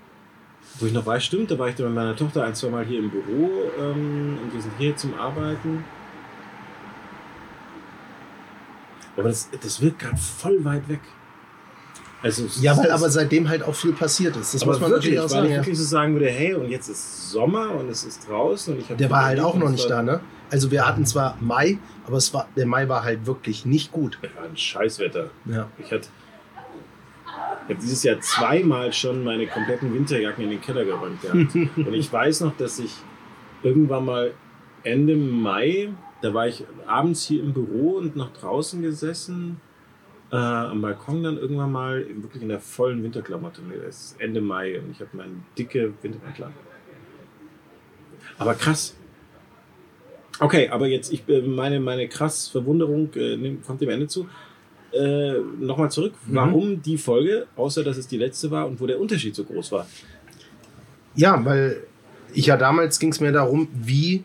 Wo 0.80 0.86
ich 0.86 0.94
noch 0.94 1.06
weiß, 1.06 1.24
stimmt, 1.26 1.52
da 1.52 1.60
war 1.60 1.68
ich 1.68 1.76
dann 1.76 1.88
mit 1.88 1.96
meiner 1.96 2.16
Tochter 2.16 2.46
ein, 2.46 2.56
zwei 2.56 2.70
Mal 2.70 2.86
hier 2.86 3.00
im 3.00 3.10
Büro 3.10 3.50
ähm, 3.80 4.38
und 4.42 4.54
wir 4.54 4.62
sind 4.62 4.72
hier 4.78 4.96
zum 4.96 5.14
Arbeiten. 5.16 5.84
Aber 9.16 9.30
das, 9.30 9.50
das 9.62 9.82
wirkt 9.82 10.00
gerade 10.00 10.18
voll 10.18 10.64
weit 10.66 10.88
weg. 10.90 11.02
Also, 12.22 12.46
Ja, 12.62 12.78
weil 12.78 12.90
aber 12.90 13.10
seitdem 13.10 13.50
halt 13.50 13.64
auch 13.64 13.76
viel 13.76 13.92
passiert 13.92 14.38
ist. 14.38 14.54
Das 14.54 14.62
aber 14.62 14.72
muss 14.72 14.80
man 14.82 14.92
wirklich, 14.92 15.16
natürlich 15.16 15.20
auch 15.20 15.24
weil 15.24 15.30
sagen. 15.30 15.46
ich 15.46 15.52
Ja. 15.52 15.58
wirklich 15.58 15.78
so 15.78 15.84
sagen 15.84 16.14
würde, 16.14 16.30
hey, 16.30 16.54
und 16.54 16.70
jetzt 16.70 16.88
ist 16.88 17.32
Sommer 17.32 17.72
und 17.72 17.90
es 17.90 18.06
ist 18.06 18.28
draußen 18.30 18.74
und 18.74 18.80
ich 18.80 18.88
Der 18.96 19.10
war 19.10 19.26
halt 19.26 19.42
auch 19.42 19.56
noch 19.56 19.70
nicht 19.70 19.90
da, 19.90 20.02
ne? 20.02 20.22
Also 20.50 20.72
wir 20.72 20.88
hatten 20.88 21.06
zwar 21.06 21.38
Mai, 21.42 21.80
aber 22.08 22.18
es 22.18 22.34
war, 22.34 22.48
der 22.56 22.66
Mai 22.66 22.88
war 22.88 23.04
halt 23.04 23.26
wirklich 23.26 23.66
nicht 23.66 23.92
gut. 23.92 24.18
Es 24.22 24.36
war 24.38 24.44
ein 24.46 24.56
Scheißwetter. 24.56 25.32
Ja. 25.46 25.68
Ich 25.78 25.92
hatte 25.92 26.08
ich 27.66 27.70
habe 27.76 27.82
dieses 27.82 28.04
Jahr 28.04 28.20
zweimal 28.20 28.92
schon 28.92 29.24
meine 29.24 29.48
kompletten 29.48 29.94
Winterjacken 29.94 30.44
in 30.44 30.50
den 30.50 30.62
Keller 30.62 30.84
geräumt 30.84 31.22
gehabt. 31.22 31.56
Und 31.78 31.94
ich 31.94 32.12
weiß 32.12 32.42
noch, 32.42 32.56
dass 32.58 32.80
ich 32.80 32.94
irgendwann 33.64 34.06
mal 34.06 34.34
Ende 34.84 35.16
Mai, 35.16 35.90
da 36.24 36.34
war 36.34 36.48
ich 36.48 36.64
abends 36.88 37.26
hier 37.26 37.44
im 37.44 37.54
Büro 37.54 37.98
und 37.98 38.16
noch 38.16 38.32
draußen 38.32 38.82
gesessen, 38.82 39.60
äh, 40.32 40.38
am 40.38 40.82
Balkon 40.82 41.22
dann 41.22 41.38
irgendwann 41.38 41.72
mal 41.74 42.06
wirklich 42.22 42.42
in 42.42 42.48
der 42.48 42.62
vollen 42.62 43.04
Winterklamotte. 43.04 43.62
Es 43.88 43.96
ist 43.96 44.22
Ende 44.22 44.40
Mai 44.40 44.80
und 44.80 44.92
ich 44.92 45.02
habe 45.02 45.10
meine 45.12 45.34
dicke 45.58 45.94
Winterklamotte. 46.02 46.58
Aber 48.38 48.56
krass. 48.56 48.96
Okay, 50.40 50.70
aber 50.70 50.88
jetzt, 50.88 51.12
ich 51.12 51.28
äh, 51.28 51.42
meine, 51.42 51.82
meine 51.82 52.08
krass 52.08 52.48
Verwunderung 52.48 53.14
äh, 53.16 53.58
kommt 53.68 53.82
dem 53.82 53.90
Ende 53.90 54.08
zu. 54.08 54.30
Äh, 54.94 55.40
Nochmal 55.60 55.92
zurück, 55.92 56.14
warum 56.28 56.82
die 56.82 56.98
Folge, 56.98 57.48
außer 57.58 57.84
dass 57.84 57.98
es 57.98 58.08
die 58.08 58.18
letzte 58.18 58.50
war 58.50 58.66
und 58.66 58.80
wo 58.80 58.88
der 58.88 58.98
Unterschied 58.98 59.36
so 59.36 59.44
groß 59.44 59.74
war? 59.74 59.88
Ja, 61.16 61.44
weil 61.44 61.84
ich 62.34 62.46
ja 62.46 62.56
damals 62.56 62.98
ging 62.98 63.12
es 63.12 63.20
mir 63.20 63.34
darum, 63.34 63.68
wie 63.74 64.24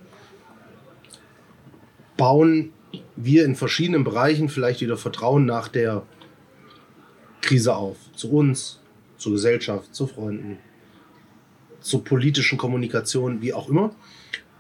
bauen 2.19 2.73
wir 3.17 3.47
in 3.47 3.57
verschiedenen 3.57 4.05
Bereichen 4.05 4.51
vielleicht 4.51 4.83
wieder 4.83 4.99
Vertrauen 4.99 5.47
nach 5.47 5.69
der 5.69 6.03
Krise 7.41 7.75
auf. 7.75 7.97
Zu 8.15 8.31
uns, 8.31 8.81
zur 9.17 9.33
Gesellschaft, 9.33 9.95
zu 9.95 10.07
Freunden, 10.07 10.59
zur 11.81 12.05
politischen 12.05 12.59
Kommunikation, 12.59 13.41
wie 13.41 13.55
auch 13.55 13.71
immer. 13.71 13.93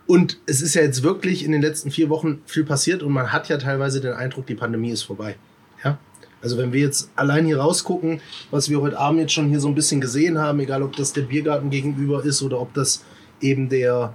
Und 0.07 0.41
es 0.47 0.63
ist 0.63 0.75
ja 0.75 0.83
jetzt 0.83 1.03
wirklich 1.03 1.45
in 1.45 1.53
den 1.53 1.61
letzten 1.61 1.91
vier 1.91 2.09
Wochen 2.09 2.41
viel 2.47 2.65
passiert 2.65 3.03
und 3.03 3.13
man 3.13 3.31
hat 3.31 3.51
ja 3.51 3.59
teilweise 3.59 4.01
den 4.01 4.15
Eindruck, 4.15 4.47
die 4.47 4.55
Pandemie 4.55 4.91
ist 4.91 5.03
vorbei. 5.03 5.37
Ja? 5.85 5.99
Also 6.41 6.57
wenn 6.57 6.73
wir 6.73 6.81
jetzt 6.81 7.11
allein 7.17 7.45
hier 7.45 7.59
rausgucken, 7.59 8.21
was 8.51 8.71
wir 8.71 8.81
heute 8.81 8.99
Abend 8.99 9.21
jetzt 9.21 9.33
schon 9.33 9.49
hier 9.49 9.61
so 9.61 9.69
ein 9.69 9.75
bisschen 9.75 10.01
gesehen 10.01 10.39
haben, 10.39 10.61
egal 10.61 10.83
ob 10.83 10.97
das 10.97 11.13
der 11.13 11.23
Biergarten 11.23 11.69
gegenüber 11.69 12.25
ist 12.25 12.43
oder 12.43 12.61
ob 12.61 12.73
das 12.75 13.05
eben 13.41 13.69
der, 13.69 14.15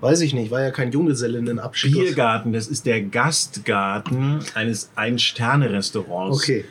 weiß 0.00 0.20
ich 0.20 0.34
nicht, 0.34 0.50
war 0.50 0.62
ja 0.62 0.70
kein 0.70 0.92
Junggesellinnenabschied. 0.92 1.92
Biergarten, 1.92 2.52
das 2.52 2.66
ist 2.66 2.86
der 2.86 3.02
Gastgarten 3.02 4.40
eines 4.54 4.90
Ein-Sterne-Restaurants. 4.94 6.42
Okay. 6.42 6.64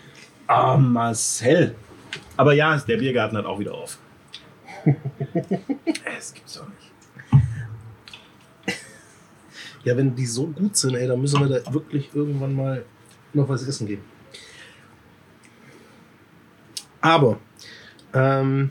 Ah, 0.47 0.77
Marcel. 0.77 1.75
Aber 2.37 2.53
ja, 2.53 2.77
der 2.77 2.97
Biergarten 2.97 3.37
hat 3.37 3.45
auch 3.45 3.59
wieder 3.59 3.73
auf. 3.73 3.97
es 6.17 6.33
gibt's 6.33 6.55
doch 6.55 6.67
nicht. 6.67 6.83
Ja, 9.83 9.97
wenn 9.97 10.15
die 10.15 10.25
so 10.25 10.47
gut 10.47 10.77
sind, 10.77 10.95
ey, 10.95 11.07
dann 11.07 11.19
müssen 11.19 11.39
wir 11.41 11.59
da 11.59 11.73
wirklich 11.73 12.09
irgendwann 12.13 12.55
mal 12.55 12.85
noch 13.33 13.49
was 13.49 13.67
essen 13.67 13.87
geben. 13.87 14.03
Aber, 17.01 17.37
ähm, 18.13 18.69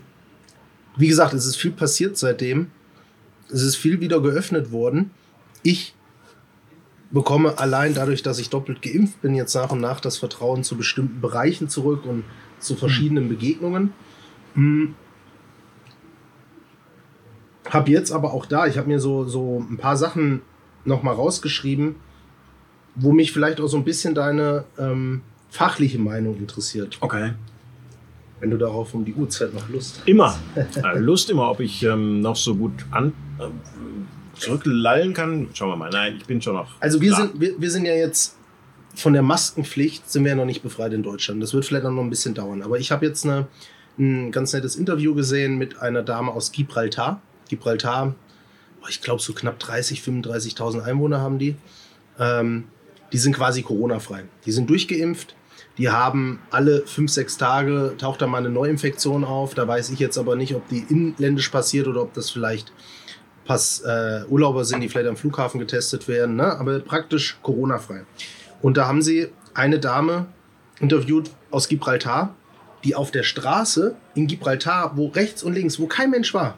wie 0.97 1.09
gesagt, 1.09 1.35
es 1.35 1.45
ist 1.45 1.57
viel 1.57 1.73
passiert 1.73 2.17
seitdem. 2.17 2.71
Es 3.53 3.63
ist 3.63 3.77
viel 3.77 4.01
wieder 4.01 4.21
geöffnet 4.21 4.73
worden. 4.73 5.11
Ich 5.63 5.95
bekomme 7.11 7.59
allein 7.59 7.95
dadurch, 7.95 8.23
dass 8.23 8.39
ich 8.39 8.51
doppelt 8.51 8.83
geimpft 8.83 9.21
bin, 9.21 9.35
jetzt 9.35 9.55
nach 9.55 9.71
und 9.71 9.81
nach 9.81 10.01
das 10.01 10.17
Vertrauen 10.17 10.65
zu 10.65 10.77
bestimmten 10.77 11.21
Bereichen 11.21 11.69
zurück 11.69 12.05
und 12.07 12.25
zu 12.59 12.75
verschiedenen 12.75 13.29
Begegnungen. 13.29 13.93
Hm. 14.55 14.95
Hab 17.69 17.89
jetzt 17.89 18.11
aber 18.13 18.33
auch 18.33 18.47
da, 18.47 18.67
ich 18.67 18.79
habe 18.79 18.89
mir 18.89 18.99
so, 18.99 19.25
so 19.25 19.65
ein 19.71 19.77
paar 19.77 19.97
Sachen 19.97 20.41
nochmal 20.85 21.15
rausgeschrieben, 21.15 21.95
wo 22.95 23.13
mich 23.13 23.33
vielleicht 23.33 23.61
auch 23.61 23.69
so 23.69 23.77
ein 23.77 23.85
bisschen 23.85 24.15
deine 24.15 24.65
ähm, 24.79 25.23
fachliche 25.49 25.99
Meinung 25.99 26.37
interessiert. 26.39 26.99
Okay. 27.01 27.33
Wenn 28.41 28.51
du 28.51 28.59
darauf 28.59 28.93
um 28.95 29.05
die 29.05 29.15
Uhrzeit 29.15 29.55
noch 29.55 29.69
Lust 29.69 30.03
Immer. 30.07 30.37
Äh, 30.57 30.99
Lust 30.99 31.31
immer, 31.31 31.51
ob 31.51 31.61
ich 31.61 31.83
ähm, 31.85 32.21
noch 32.21 32.37
so 32.37 32.57
gut 32.57 32.73
an, 32.91 33.13
zurücklallen 34.39 35.15
kann. 35.15 35.49
Schauen 35.55 35.71
wir 35.71 35.77
mal. 35.77 35.91
Nein, 35.91 36.17
ich 36.19 36.27
bin 36.27 36.41
schon 36.41 36.55
noch. 36.55 36.69
Also 36.81 37.01
wir 37.01 37.15
sind, 37.15 37.41
wir, 37.41 37.61
wir 37.61 37.71
sind 37.71 37.85
ja 37.85 37.95
jetzt 37.95 38.37
von 38.95 39.13
der 39.13 39.23
Maskenpflicht 39.23 40.11
sind 40.11 40.25
wir 40.25 40.31
ja 40.31 40.37
noch 40.37 40.45
nicht 40.45 40.63
befreit 40.63 40.93
in 40.93 41.03
Deutschland. 41.03 41.43
Das 41.43 41.55
wird 41.55 41.65
vielleicht 41.65 41.87
auch 41.87 41.91
noch 41.91 42.03
ein 42.03 42.11
bisschen 42.11 42.35
dauern. 42.35 42.63
Aber 42.63 42.79
ich 42.79 42.93
habe 42.93 43.07
jetzt 43.07 43.25
eine, 43.25 43.47
ein 43.99 44.33
ganz 44.33 44.53
nettes 44.53 44.77
Interview 44.77 45.15
gesehen 45.15 45.57
mit 45.57 45.81
einer 45.81 46.03
Dame 46.03 46.31
aus 46.31 46.53
Gibraltar. 46.53 47.21
Gibraltar, 47.49 48.15
ich 48.89 49.01
glaube 49.01 49.23
so 49.23 49.33
knapp 49.33 49.59
30, 49.59 50.01
35.000 50.01 50.83
Einwohner 50.83 51.21
haben 51.21 51.39
die. 51.39 51.57
Ähm, 52.19 52.65
die 53.13 53.19
sind 53.19 53.35
quasi 53.35 53.63
Corona-frei. 53.63 54.25
Die 54.47 54.53
sind 54.53 54.69
durchgeimpft, 54.71 55.35
die 55.79 55.91
haben 55.91 56.41
alle 56.51 56.87
fünf, 56.87 57.11
sechs 57.11 57.37
Tage, 57.37 57.95
taucht 57.99 58.23
da 58.23 58.27
mal 58.27 58.39
eine 58.39 58.51
Neuinfektion 58.51 59.25
auf. 59.25 59.55
Da 59.55 59.67
weiß 59.69 59.91
ich 59.91 59.99
jetzt 59.99 60.19
aber 60.19 60.37
nicht, 60.37 60.55
ob 60.55 60.69
die 60.69 60.85
inländisch 60.89 61.49
passiert 61.49 61.87
oder 61.89 62.03
ob 62.03 62.15
das 62.15 62.31
vielleicht 62.31 62.73
Pass, 63.45 63.81
äh, 63.81 64.25
Urlauber 64.29 64.65
sind, 64.65 64.81
die 64.81 64.89
vielleicht 64.89 65.09
am 65.09 65.17
Flughafen 65.17 65.59
getestet 65.59 66.07
werden, 66.09 66.37
ne? 66.37 66.59
aber 66.59 66.79
praktisch 66.81 67.39
Corona-frei. 67.43 68.03
Und 68.61 68.77
da 68.77 68.87
haben 68.87 69.03
sie 69.03 69.29
eine 69.55 69.81
Dame 69.81 70.27
interviewt 70.81 71.31
aus 71.51 71.69
Gibraltar, 71.69 72.35
die 72.85 72.95
auf 72.95 73.11
der 73.11 73.23
Straße 73.23 73.95
in 74.15 74.27
Gibraltar, 74.27 74.97
wo 74.97 75.09
rechts 75.09 75.43
und 75.43 75.55
links, 75.55 75.79
wo 75.79 75.87
kein 75.87 76.11
Mensch 76.11 76.35
war, 76.35 76.57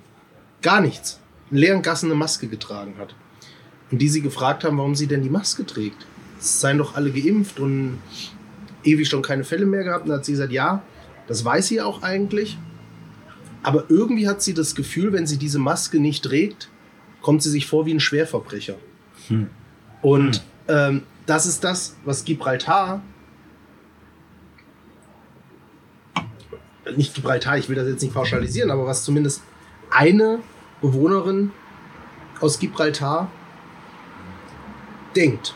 gar 0.63 0.81
nichts, 0.81 1.21
in 1.51 1.59
leeren 1.59 1.83
Gassen 1.83 2.07
eine 2.07 2.19
Maske 2.19 2.49
getragen 2.49 2.95
hat. 2.99 3.15
Und 3.91 3.99
die 3.99 4.09
sie 4.09 4.23
gefragt 4.23 4.65
haben, 4.65 4.79
warum 4.79 4.95
sie 4.95 5.07
denn 5.07 5.23
die 5.23 5.31
Maske 5.31 5.65
trägt. 5.67 6.07
Es 6.39 6.61
seien 6.61 6.79
doch 6.79 6.97
alle 6.97 7.11
geimpft 7.11 7.61
und 7.61 7.99
ewig 8.83 9.09
schon 9.09 9.23
keine 9.23 9.45
Fälle 9.45 9.67
mehr 9.67 9.85
gehabt. 9.85 10.05
Und 10.05 10.11
dann 10.11 10.19
hat 10.19 10.25
sie 10.25 10.33
gesagt, 10.33 10.53
ja, 10.53 10.83
das 11.27 11.45
weiß 11.45 11.69
sie 11.69 11.81
auch 11.81 12.03
eigentlich. 12.03 12.59
Aber 13.63 13.85
irgendwie 13.89 14.29
hat 14.29 14.43
sie 14.43 14.53
das 14.53 14.75
Gefühl, 14.75 15.13
wenn 15.13 15.27
sie 15.27 15.39
diese 15.39 15.59
Maske 15.59 15.99
nicht 15.99 16.25
trägt, 16.25 16.69
kommt 17.25 17.43
sie 17.43 17.51
sich 17.51 17.67
vor 17.67 17.87
wie 17.87 17.95
ein 17.95 18.01
Schwerverbrecher. 18.01 18.77
Hm. 19.29 19.49
Und 20.03 20.37
hm. 20.37 20.43
Ähm, 20.67 21.03
das 21.27 21.45
ist 21.45 21.63
das, 21.63 21.95
was 22.07 22.25
Gibraltar 22.25 23.03
nicht 26.97 27.15
Gibraltar, 27.15 27.59
ich 27.59 27.69
will 27.69 27.77
das 27.77 27.89
jetzt 27.89 28.03
nicht 28.03 28.15
pauschalisieren, 28.15 28.71
aber 28.71 28.87
was 28.87 29.05
zumindest 29.05 29.43
eine 29.91 30.41
Bewohnerin 30.81 31.53
aus 32.41 32.59
Gibraltar 32.59 33.31
denkt. 35.17 35.55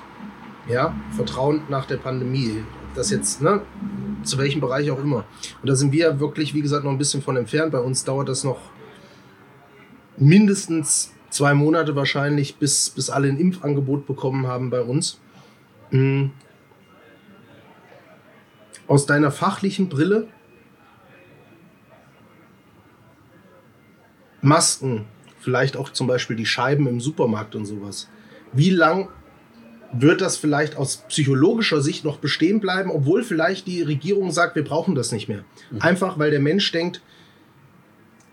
Ja, 0.69 0.95
Vertrauen 1.17 1.63
nach 1.69 1.87
der 1.87 1.97
Pandemie. 1.97 2.63
Das 2.95 3.11
jetzt, 3.11 3.41
ne, 3.41 3.63
zu 4.23 4.39
welchem 4.39 4.61
Bereich 4.61 4.91
auch 4.91 4.99
immer. 4.99 5.25
Und 5.63 5.69
da 5.69 5.75
sind 5.75 5.93
wir 5.93 6.21
wirklich, 6.21 6.55
wie 6.55 6.63
gesagt, 6.63 6.85
noch 6.85 6.91
ein 6.91 6.99
bisschen 6.99 7.23
von 7.23 7.37
entfernt. 7.37 7.73
Bei 7.73 7.81
uns 7.81 8.05
dauert 8.05 8.29
das 8.29 8.45
noch 8.45 8.59
mindestens 10.17 11.13
zwei 11.31 11.55
Monate 11.55 11.97
wahrscheinlich, 11.97 12.57
bis, 12.57 12.91
bis 12.91 13.11
alle 13.11 13.29
ein 13.29 13.39
Impfangebot 13.39 14.07
bekommen 14.07 14.47
haben 14.47 14.71
bei 14.71 14.81
uns. 14.81 15.21
Mhm. 15.91 16.33
Aus 18.87 19.07
deiner 19.07 19.31
fachlichen 19.31 19.89
Brille, 19.89 20.29
Masken, 24.41 25.05
vielleicht 25.41 25.77
auch 25.77 25.91
zum 25.91 26.07
Beispiel 26.07 26.37
die 26.37 26.47
Scheiben 26.47 26.87
im 26.87 27.01
Supermarkt 27.01 27.55
und 27.55 27.67
sowas. 27.67 28.09
Wie 28.53 28.71
lang 28.71 29.09
wird 29.93 30.21
das 30.21 30.37
vielleicht 30.37 30.77
aus 30.77 30.99
psychologischer 31.09 31.81
Sicht 31.81 32.05
noch 32.05 32.19
bestehen 32.19 32.61
bleiben, 32.61 32.91
obwohl 32.91 33.23
vielleicht 33.23 33.67
die 33.67 33.83
Regierung 33.83 34.31
sagt, 34.31 34.55
wir 34.55 34.65
brauchen 34.65 34.95
das 34.95 35.13
nicht 35.13 35.29
mehr. 35.29 35.45
Mhm. 35.71 35.81
Einfach 35.81 36.19
weil 36.19 36.31
der 36.31 36.41
Mensch 36.41 36.71
denkt, 36.73 37.03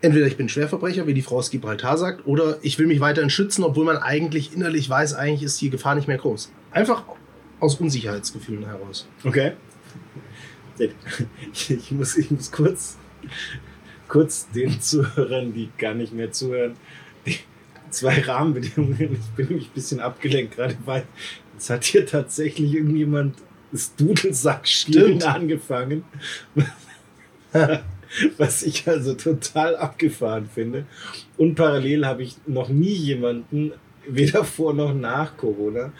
entweder 0.02 0.28
ich 0.28 0.38
bin 0.38 0.50
Schwerverbrecher, 0.50 1.08
wie 1.08 1.14
die 1.14 1.22
Frau 1.22 1.38
aus 1.38 1.50
Gibraltar 1.50 1.98
sagt, 1.98 2.28
oder 2.28 2.58
ich 2.62 2.78
will 2.80 2.88
mich 2.88 3.00
weiterhin 3.00 3.30
schützen, 3.30 3.64
obwohl 3.64 3.86
man 3.86 3.98
eigentlich 3.98 4.54
innerlich 4.54 4.90
weiß, 4.90 5.14
eigentlich 5.14 5.44
ist 5.44 5.60
die 5.62 5.70
Gefahr 5.70 5.96
nicht 5.96 6.08
mehr 6.08 6.18
groß. 6.18 6.52
Einfach 6.72 7.04
aus 7.60 7.76
Unsicherheitsgefühlen 7.76 8.66
heraus. 8.66 9.08
Okay. 9.24 9.54
Ich 11.54 11.92
muss, 11.92 12.18
ich 12.18 12.30
muss 12.32 12.52
kurz, 12.52 12.98
kurz 14.10 14.50
den 14.52 14.82
Zuhörern, 14.82 15.54
die 15.54 15.70
gar 15.78 15.94
nicht 15.94 16.12
mehr 16.12 16.32
zuhören, 16.34 16.76
die 17.26 17.40
zwei 17.90 18.20
Rahmenbedingungen. 18.20 19.14
Ich 19.14 19.36
bin 19.36 19.48
nämlich 19.48 19.68
ein 19.68 19.74
bisschen 19.74 20.02
abgelenkt, 20.02 20.56
gerade 20.56 20.76
weil 20.86 21.06
es 21.58 21.70
hat 21.70 21.86
hier 21.86 22.06
tatsächlich 22.06 22.74
irgendjemand 22.74 23.38
das 23.72 23.96
Dudelsack-Stimmen 23.96 25.24
angefangen. 25.24 26.04
Was 28.38 28.64
ich 28.64 28.88
also 28.88 29.14
total 29.14 29.76
abgefahren 29.76 30.50
finde. 30.54 30.86
Und 31.38 31.56
parallel 31.56 32.06
habe 32.06 32.24
ich 32.24 32.36
noch 32.48 32.70
nie 32.70 32.94
jemanden, 32.94 33.74
weder 34.08 34.44
vor 34.44 34.74
noch 34.74 34.94
nach 34.94 35.36
Corona, 35.38 35.92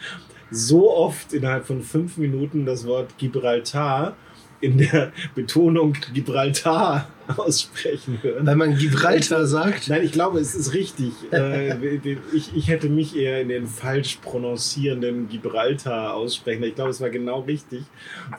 so 0.50 0.92
oft 0.94 1.32
innerhalb 1.32 1.66
von 1.66 1.82
fünf 1.82 2.18
Minuten 2.18 2.66
das 2.66 2.86
Wort 2.86 3.18
Gibraltar 3.18 4.16
in 4.60 4.78
der 4.78 5.12
Betonung 5.34 5.96
Gibraltar 6.14 7.08
aussprechen 7.36 8.18
hören. 8.22 8.46
Weil 8.46 8.56
man 8.56 8.76
Gibraltar 8.76 9.46
sagt? 9.46 9.88
Nein, 9.88 10.02
ich 10.04 10.12
glaube, 10.12 10.40
es 10.40 10.54
ist 10.54 10.74
richtig. 10.74 11.12
Äh, 11.36 11.98
ich, 12.32 12.56
ich 12.56 12.68
hätte 12.68 12.88
mich 12.88 13.16
eher 13.16 13.42
in 13.42 13.48
den 13.48 13.66
falsch 13.66 14.18
prononzierenden 14.22 15.28
Gibraltar 15.28 16.14
aussprechen. 16.14 16.62
Ich 16.62 16.74
glaube, 16.74 16.90
es 16.90 17.00
war 17.00 17.10
genau 17.10 17.40
richtig. 17.40 17.82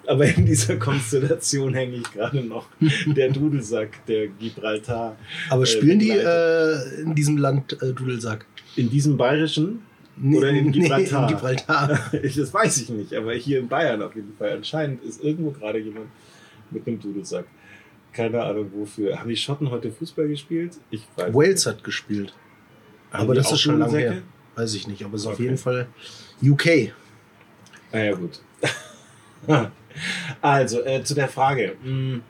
Aber 0.07 0.25
in 0.25 0.45
dieser 0.45 0.75
Konstellation 0.77 1.73
hänge 1.73 1.97
ich 1.97 2.11
gerade 2.11 2.41
noch 2.41 2.67
der 3.05 3.29
Dudelsack, 3.29 4.05
der 4.07 4.27
Gibraltar. 4.27 5.17
Aber 5.49 5.65
spielen 5.65 5.99
äh, 5.99 6.03
die 6.03 6.09
äh, 6.11 7.01
in 7.01 7.13
diesem 7.13 7.37
Land 7.37 7.77
äh, 7.81 7.93
Dudelsack? 7.93 8.45
In 8.75 8.89
diesem 8.89 9.17
bayerischen? 9.17 9.81
Oder 10.23 10.49
in 10.49 10.71
Gibraltar. 10.71 11.21
Nee, 11.21 11.27
in 11.27 11.35
Gibraltar. 11.35 12.11
das 12.11 12.53
weiß 12.53 12.81
ich 12.81 12.89
nicht, 12.89 13.13
aber 13.13 13.33
hier 13.33 13.59
in 13.59 13.67
Bayern 13.67 14.01
auf 14.01 14.15
jeden 14.15 14.33
Fall. 14.37 14.51
Anscheinend 14.51 15.03
ist 15.03 15.23
irgendwo 15.23 15.51
gerade 15.51 15.79
jemand 15.79 16.07
mit 16.71 16.87
einem 16.87 16.99
Dudelsack. 16.99 17.45
Keine 18.17 18.41
Ahnung 18.41 18.71
wofür. 18.73 19.19
Haben 19.19 19.29
die 19.29 19.35
Schotten 19.35 19.69
heute 19.69 19.91
Fußball 19.91 20.27
gespielt? 20.27 20.75
Ich 20.89 21.03
weiß 21.15 21.35
Wales 21.35 21.65
nicht. 21.65 21.75
hat 21.75 21.83
gespielt. 21.83 22.33
Haben 23.11 23.21
aber 23.21 23.35
das 23.35 23.51
ist 23.51 23.61
schon 23.61 23.77
lange 23.77 23.99
her. 23.99 24.23
Weiß 24.55 24.73
ich 24.73 24.87
nicht, 24.87 25.05
aber 25.05 25.13
es 25.13 25.21
ist 25.21 25.27
okay. 25.27 25.33
auf 25.33 25.39
jeden 25.39 25.57
Fall 25.59 25.87
UK. 26.41 26.93
Ah 27.91 27.99
ja, 27.99 28.15
gut. 28.15 28.41
also, 30.41 30.83
äh, 30.83 31.03
zu 31.03 31.13
der 31.13 31.27
Frage. 31.27 31.75
Hm, 31.83 32.23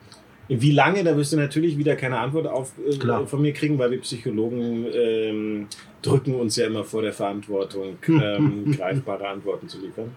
wie 0.49 0.71
lange, 0.73 1.05
da 1.05 1.15
wirst 1.15 1.31
du 1.31 1.37
natürlich 1.37 1.77
wieder 1.77 1.95
keine 1.95 2.19
Antwort 2.19 2.47
auf, 2.47 2.73
äh, 2.85 3.25
von 3.25 3.41
mir 3.41 3.53
kriegen, 3.53 3.79
weil 3.79 3.91
wir 3.91 4.01
Psychologen 4.01 4.87
ähm, 4.91 5.67
drücken 6.01 6.35
uns 6.35 6.57
ja 6.57 6.67
immer 6.67 6.83
vor 6.83 7.01
der 7.01 7.13
Verantwortung, 7.13 7.97
ähm, 8.09 8.73
greifbare 8.73 9.25
Antworten 9.25 9.69
zu 9.69 9.79
liefern. 9.79 10.13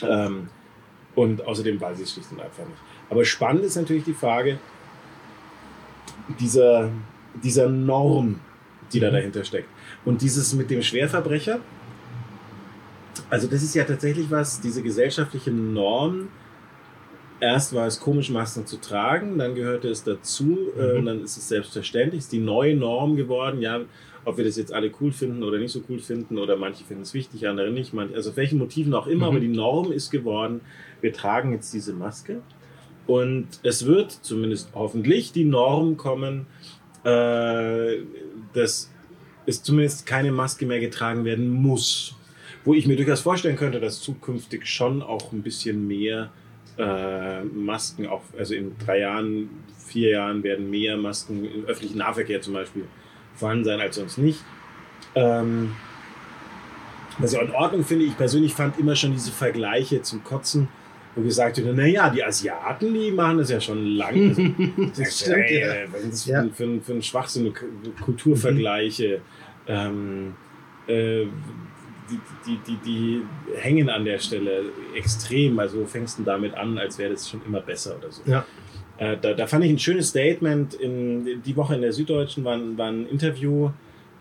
Ähm, 0.00 0.48
und 1.14 1.44
außerdem 1.44 1.78
weiß 1.78 1.98
ich 1.98 2.04
es 2.04 2.12
schlicht 2.14 2.32
und 2.32 2.40
einfach 2.40 2.66
nicht. 2.66 2.87
Aber 3.10 3.24
spannend 3.24 3.64
ist 3.64 3.76
natürlich 3.76 4.04
die 4.04 4.14
Frage 4.14 4.58
dieser, 6.38 6.90
dieser 7.42 7.68
Norm, 7.68 8.40
die 8.92 9.00
da 9.00 9.08
mhm. 9.08 9.14
dahinter 9.14 9.44
steckt. 9.44 9.68
Und 10.04 10.22
dieses 10.22 10.54
mit 10.54 10.70
dem 10.70 10.82
Schwerverbrecher, 10.82 11.60
also 13.30 13.46
das 13.46 13.62
ist 13.62 13.74
ja 13.74 13.84
tatsächlich 13.84 14.30
was, 14.30 14.60
diese 14.60 14.82
gesellschaftliche 14.82 15.50
Norm, 15.50 16.28
erst 17.40 17.74
war 17.74 17.86
es 17.86 18.00
komisch, 18.00 18.30
Masken 18.30 18.66
zu 18.66 18.78
tragen, 18.78 19.38
dann 19.38 19.54
gehörte 19.54 19.88
es 19.88 20.04
dazu, 20.04 20.58
äh, 20.78 20.98
mhm. 20.98 21.06
dann 21.06 21.24
ist 21.24 21.36
es 21.36 21.48
selbstverständlich, 21.48 22.20
ist 22.20 22.32
die 22.32 22.40
neue 22.40 22.76
Norm 22.76 23.16
geworden, 23.16 23.60
ja, 23.60 23.80
ob 24.24 24.36
wir 24.36 24.44
das 24.44 24.56
jetzt 24.56 24.72
alle 24.72 24.90
cool 25.00 25.12
finden 25.12 25.42
oder 25.42 25.58
nicht 25.58 25.72
so 25.72 25.80
cool 25.88 26.00
finden 26.00 26.38
oder 26.38 26.56
manche 26.56 26.84
finden 26.84 27.02
es 27.02 27.14
wichtig, 27.14 27.46
andere 27.46 27.70
nicht, 27.70 27.94
manche, 27.94 28.14
also 28.14 28.30
auf 28.30 28.36
welchen 28.36 28.58
Motiven 28.58 28.92
auch 28.94 29.06
immer, 29.06 29.26
mhm. 29.26 29.36
aber 29.36 29.40
die 29.40 29.48
Norm 29.48 29.92
ist 29.92 30.10
geworden, 30.10 30.60
wir 31.00 31.12
tragen 31.12 31.52
jetzt 31.52 31.72
diese 31.72 31.92
Maske 31.92 32.42
und 33.08 33.48
es 33.62 33.86
wird 33.86 34.12
zumindest 34.12 34.68
hoffentlich 34.74 35.32
die 35.32 35.44
Norm 35.44 35.96
kommen, 35.96 36.46
äh, 37.04 37.96
dass 38.52 38.90
es 39.46 39.62
zumindest 39.62 40.04
keine 40.04 40.30
Maske 40.30 40.66
mehr 40.66 40.78
getragen 40.78 41.24
werden 41.24 41.50
muss. 41.50 42.14
Wo 42.66 42.74
ich 42.74 42.86
mir 42.86 42.96
durchaus 42.96 43.22
vorstellen 43.22 43.56
könnte, 43.56 43.80
dass 43.80 44.02
zukünftig 44.02 44.66
schon 44.66 45.00
auch 45.00 45.32
ein 45.32 45.42
bisschen 45.42 45.88
mehr 45.88 46.30
äh, 46.76 47.44
Masken, 47.44 48.06
auch, 48.06 48.20
also 48.38 48.52
in 48.52 48.76
drei 48.76 48.98
Jahren, 49.00 49.48
vier 49.86 50.10
Jahren 50.10 50.42
werden 50.42 50.68
mehr 50.68 50.98
Masken 50.98 51.46
im 51.46 51.64
öffentlichen 51.64 51.96
Nahverkehr 51.96 52.42
zum 52.42 52.52
Beispiel 52.52 52.84
vorhanden 53.34 53.64
sein 53.64 53.80
als 53.80 53.96
sonst 53.96 54.18
nicht. 54.18 54.40
Ähm, 55.14 55.72
was 57.16 57.32
ich 57.32 57.38
auch 57.38 57.44
in 57.44 57.54
Ordnung 57.54 57.84
finde, 57.84 58.04
ich 58.04 58.18
persönlich 58.18 58.52
fand 58.52 58.78
immer 58.78 58.94
schon 58.96 59.12
diese 59.12 59.32
Vergleiche 59.32 60.02
zum 60.02 60.22
Kotzen, 60.24 60.68
wo 61.18 61.22
gesagt 61.22 61.58
wurde, 61.58 61.74
naja, 61.74 62.10
die 62.10 62.22
Asiaten, 62.22 62.94
die 62.94 63.10
machen 63.10 63.38
das 63.38 63.50
ja 63.50 63.60
schon 63.60 63.84
lange. 63.84 64.28
Also, 64.28 64.42
das 64.96 65.20
stimmt, 65.20 65.36
ey, 65.36 65.60
ja. 65.60 65.92
Was 65.92 66.02
ist 66.02 66.12
das 66.12 66.26
ja. 66.26 66.42
für, 66.42 66.50
für, 66.50 66.80
für 66.80 66.92
ein 66.92 67.02
Schwachsinn, 67.02 67.52
Kulturvergleiche? 68.04 69.20
Mhm. 69.66 69.72
Ähm, 69.72 70.34
äh, 70.86 71.26
die, 72.10 72.18
die, 72.46 72.58
die, 72.66 72.76
die 72.84 73.22
hängen 73.56 73.90
an 73.90 74.04
der 74.04 74.18
Stelle 74.18 74.62
extrem. 74.94 75.58
Also 75.58 75.84
fängst 75.84 76.18
du 76.18 76.22
damit 76.22 76.54
an, 76.54 76.78
als 76.78 76.98
wäre 76.98 77.12
das 77.12 77.28
schon 77.28 77.42
immer 77.46 77.60
besser 77.60 77.96
oder 77.98 78.10
so. 78.10 78.22
Ja. 78.24 78.46
Äh, 78.96 79.16
da, 79.20 79.34
da 79.34 79.46
fand 79.46 79.64
ich 79.64 79.70
ein 79.70 79.78
schönes 79.78 80.08
Statement. 80.08 80.74
In, 80.74 81.42
die 81.42 81.56
Woche 81.56 81.74
in 81.74 81.82
der 81.82 81.92
Süddeutschen 81.92 82.44
war, 82.44 82.58
war 82.76 82.88
ein 82.88 83.06
Interview. 83.08 83.70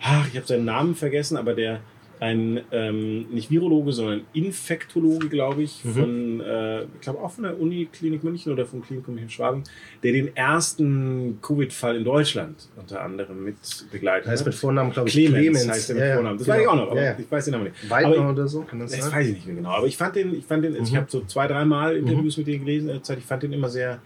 Ach, 0.01 0.27
ich 0.27 0.35
habe 0.35 0.45
seinen 0.45 0.65
Namen 0.65 0.95
vergessen, 0.95 1.37
aber 1.37 1.53
der 1.53 1.79
ein 2.19 2.61
ähm, 2.71 3.27
nicht 3.29 3.51
Virologe, 3.51 3.91
sondern 3.91 4.21
Infektologe, 4.33 5.29
glaube 5.29 5.63
ich, 5.63 5.85
mhm. 5.85 5.93
von, 5.93 6.41
äh, 6.41 6.83
ich 6.83 7.01
glaube 7.01 7.19
auch 7.19 7.31
von 7.31 7.43
der 7.43 7.59
Uniklinik 7.59 8.23
München 8.23 8.51
oder 8.51 8.65
vom 8.65 8.81
Klinikum 8.81 9.13
München 9.13 9.29
Schwabing, 9.29 9.63
der 10.01 10.13
den 10.13 10.35
ersten 10.35 11.39
Covid-Fall 11.41 11.97
in 11.97 12.03
Deutschland 12.03 12.69
unter 12.75 13.01
anderem 13.01 13.43
mit 13.43 13.57
begleitet 13.91 14.27
heißt 14.27 14.41
hat. 14.41 14.47
mit 14.47 14.55
Vornamen, 14.55 14.91
glaube 14.91 15.09
ich, 15.09 15.15
Clemens, 15.15 15.37
Clemens. 15.37 15.69
heißt 15.69 15.89
er 15.89 15.95
mit 15.95 16.03
ja, 16.05 16.13
Vornamen. 16.15 16.37
Das 16.37 16.45
genau. 16.45 16.55
weiß 16.57 16.63
ich 16.63 16.67
auch 16.69 16.75
noch, 16.75 16.91
aber 16.91 17.01
ja, 17.01 17.11
ja. 17.11 17.19
ich 17.19 17.31
weiß 17.31 17.45
den 17.45 17.51
Namen 17.51 17.63
nicht. 17.65 17.89
Weidner 17.89 18.29
oder 18.31 18.47
so, 18.47 18.61
kann 18.61 18.79
das, 18.79 18.91
das 18.91 19.01
sein? 19.01 19.13
weiß 19.13 19.27
ich 19.27 19.33
nicht 19.35 19.45
mehr 19.45 19.55
genau. 19.55 19.69
Aber 19.69 19.87
ich 19.87 19.97
fand 19.97 20.15
den, 20.15 20.33
ich 20.35 20.45
fand 20.45 20.63
den, 20.63 20.73
mhm. 20.73 20.83
ich 20.83 20.95
habe 20.95 21.05
so 21.09 21.23
zwei, 21.25 21.47
dreimal 21.47 21.95
Interviews 21.95 22.37
mhm. 22.37 22.41
mit 22.41 22.47
denen 22.47 22.65
gelesen 22.65 22.87
in 22.89 22.95
der 22.95 23.03
Zeit, 23.03 23.19
ich 23.19 23.25
fand 23.25 23.43
den 23.43 23.53
immer 23.53 23.69
sehr 23.69 23.99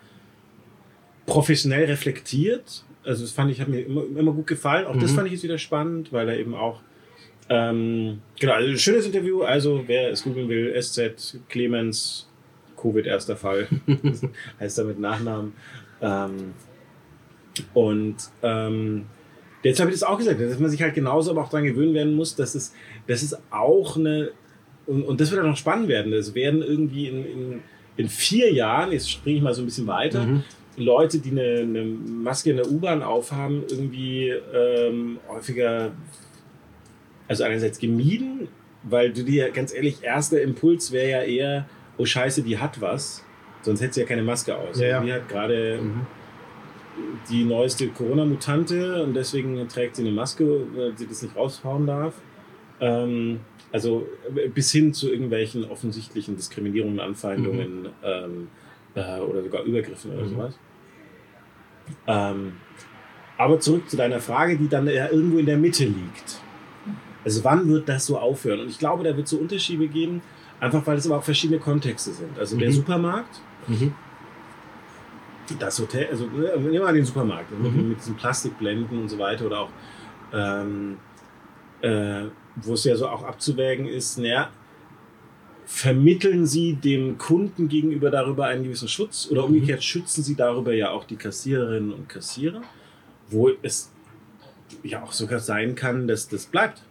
professionell 1.25 1.85
reflektiert. 1.85 2.83
Also 3.03 3.23
das 3.23 3.31
fand 3.31 3.51
ich, 3.51 3.61
hat 3.61 3.69
mir 3.69 3.79
immer, 3.79 4.03
immer 4.15 4.33
gut 4.33 4.47
gefallen. 4.47 4.85
Auch 4.85 4.97
das 4.97 5.11
mhm. 5.11 5.15
fand 5.15 5.27
ich 5.27 5.33
jetzt 5.33 5.43
wieder 5.43 5.57
spannend, 5.57 6.11
weil 6.11 6.27
er 6.27 6.37
eben 6.37 6.53
auch 6.53 6.81
ähm, 7.51 8.21
genau, 8.39 8.53
also 8.53 8.77
schönes 8.77 9.05
Interview. 9.05 9.41
Also, 9.43 9.83
wer 9.85 10.09
es 10.09 10.23
googeln 10.23 10.47
will, 10.47 10.73
SZ 10.81 11.37
Clemens, 11.49 12.29
Covid 12.77 13.05
erster 13.05 13.35
Fall, 13.35 13.67
heißt 14.59 14.79
er 14.79 14.85
mit 14.85 14.99
Nachnamen. 14.99 15.51
Ähm, 16.01 16.53
und 17.73 18.15
ähm, 18.41 19.05
jetzt 19.63 19.81
habe 19.81 19.91
ich 19.91 19.99
das 19.99 20.07
auch 20.07 20.17
gesagt, 20.17 20.39
dass 20.39 20.59
man 20.59 20.69
sich 20.69 20.81
halt 20.81 20.95
genauso 20.95 21.31
aber 21.31 21.41
auch 21.41 21.49
daran 21.49 21.65
gewöhnen 21.65 21.93
werden 21.93 22.15
muss, 22.15 22.37
dass 22.37 22.55
es, 22.55 22.73
dass 23.07 23.21
es 23.21 23.37
auch 23.51 23.97
eine, 23.97 24.31
und, 24.87 25.03
und 25.03 25.19
das 25.19 25.29
wird 25.29 25.41
auch 25.41 25.47
noch 25.47 25.57
spannend 25.57 25.89
werden, 25.89 26.13
es 26.13 26.33
werden 26.33 26.61
irgendwie 26.61 27.07
in, 27.07 27.25
in, 27.25 27.61
in 27.97 28.07
vier 28.07 28.53
Jahren, 28.53 28.93
jetzt 28.93 29.11
springe 29.11 29.37
ich 29.37 29.43
mal 29.43 29.53
so 29.53 29.61
ein 29.61 29.65
bisschen 29.65 29.87
weiter, 29.87 30.25
mhm. 30.25 30.43
Leute, 30.77 31.19
die 31.19 31.31
eine, 31.31 31.59
eine, 31.59 31.83
Maske 31.83 32.51
in 32.51 32.55
der 32.55 32.71
U-Bahn 32.71 33.03
aufhaben, 33.03 33.63
irgendwie 33.69 34.29
ähm, 34.29 35.19
häufiger 35.27 35.91
also 37.31 37.45
einerseits 37.45 37.79
gemieden, 37.79 38.49
weil 38.83 39.13
du 39.13 39.23
dir 39.23 39.51
ganz 39.51 39.73
ehrlich, 39.73 40.03
erster 40.03 40.41
Impuls 40.41 40.91
wäre 40.91 41.09
ja 41.09 41.21
eher, 41.23 41.69
oh 41.97 42.03
Scheiße, 42.03 42.43
die 42.43 42.57
hat 42.57 42.81
was, 42.81 43.23
sonst 43.61 43.79
hätte 43.79 43.93
sie 43.93 44.01
ja 44.01 44.05
keine 44.05 44.21
Maske 44.21 44.53
aus. 44.53 44.77
Ja, 44.81 44.87
ja. 44.87 44.99
Die 45.01 45.13
hat 45.13 45.29
gerade 45.29 45.79
mhm. 45.81 46.01
die 47.29 47.45
neueste 47.45 47.87
Corona-Mutante 47.87 49.01
und 49.01 49.13
deswegen 49.13 49.65
trägt 49.69 49.95
sie 49.95 50.01
eine 50.01 50.11
Maske, 50.11 50.67
weil 50.75 50.97
sie 50.97 51.07
das 51.07 51.21
nicht 51.21 51.37
raushauen 51.37 51.87
darf. 51.87 52.15
Ähm, 52.81 53.39
also 53.71 54.05
bis 54.53 54.73
hin 54.73 54.93
zu 54.93 55.09
irgendwelchen 55.09 55.63
offensichtlichen 55.63 56.35
Diskriminierungen, 56.35 56.99
Anfeindungen 56.99 57.83
mhm. 57.83 57.89
ähm, 58.03 58.47
äh, 58.95 59.19
oder 59.21 59.41
sogar 59.41 59.63
Übergriffen 59.63 60.11
oder 60.11 60.23
mhm. 60.23 60.29
sowas. 60.29 60.59
Ähm, 62.07 62.53
aber 63.37 63.57
zurück 63.61 63.89
zu 63.89 63.95
deiner 63.95 64.19
Frage, 64.19 64.57
die 64.57 64.67
dann 64.67 64.85
ja 64.87 65.09
irgendwo 65.09 65.37
in 65.37 65.45
der 65.45 65.57
Mitte 65.57 65.85
liegt. 65.85 66.40
Also 67.23 67.43
wann 67.43 67.67
wird 67.67 67.87
das 67.87 68.05
so 68.05 68.17
aufhören? 68.17 68.61
Und 68.61 68.69
ich 68.69 68.79
glaube, 68.79 69.03
da 69.03 69.15
wird 69.15 69.25
es 69.25 69.31
so 69.31 69.37
Unterschiede 69.37 69.87
geben, 69.87 70.21
einfach 70.59 70.85
weil 70.85 70.97
es 70.97 71.05
aber 71.05 71.17
auch 71.17 71.23
verschiedene 71.23 71.59
Kontexte 71.59 72.11
sind. 72.11 72.37
Also 72.37 72.57
der 72.57 72.69
mhm. 72.69 72.73
Supermarkt, 72.73 73.41
mhm. 73.67 73.93
das 75.59 75.79
Hotel, 75.79 76.07
also 76.09 76.25
nehmen 76.25 76.71
wir 76.71 76.81
mal 76.81 76.93
den 76.93 77.05
Supermarkt 77.05 77.51
mhm. 77.51 77.89
mit 77.89 77.99
diesen 77.99 78.15
Plastikblenden 78.15 79.01
und 79.01 79.09
so 79.09 79.19
weiter 79.19 79.45
oder 79.45 79.59
auch, 79.61 79.69
ähm, 80.33 80.97
äh, 81.81 82.23
wo 82.55 82.73
es 82.73 82.83
ja 82.83 82.95
so 82.95 83.07
auch 83.07 83.23
abzuwägen 83.23 83.87
ist, 83.87 84.17
naja, 84.17 84.49
vermitteln 85.65 86.45
Sie 86.45 86.73
dem 86.73 87.17
Kunden 87.17 87.69
gegenüber 87.69 88.11
darüber 88.11 88.45
einen 88.45 88.63
gewissen 88.63 88.87
Schutz 88.87 89.27
oder 89.31 89.43
mhm. 89.47 89.55
umgekehrt 89.55 89.83
schützen 89.83 90.23
Sie 90.23 90.35
darüber 90.35 90.73
ja 90.73 90.89
auch 90.89 91.05
die 91.05 91.15
Kassiererinnen 91.15 91.93
und 91.93 92.09
Kassierer, 92.09 92.61
wo 93.29 93.49
es 93.61 93.91
ja 94.83 95.01
auch 95.03 95.11
sogar 95.11 95.39
sein 95.39 95.75
kann, 95.75 96.07
dass 96.07 96.27
das 96.27 96.45
bleibt. 96.45 96.83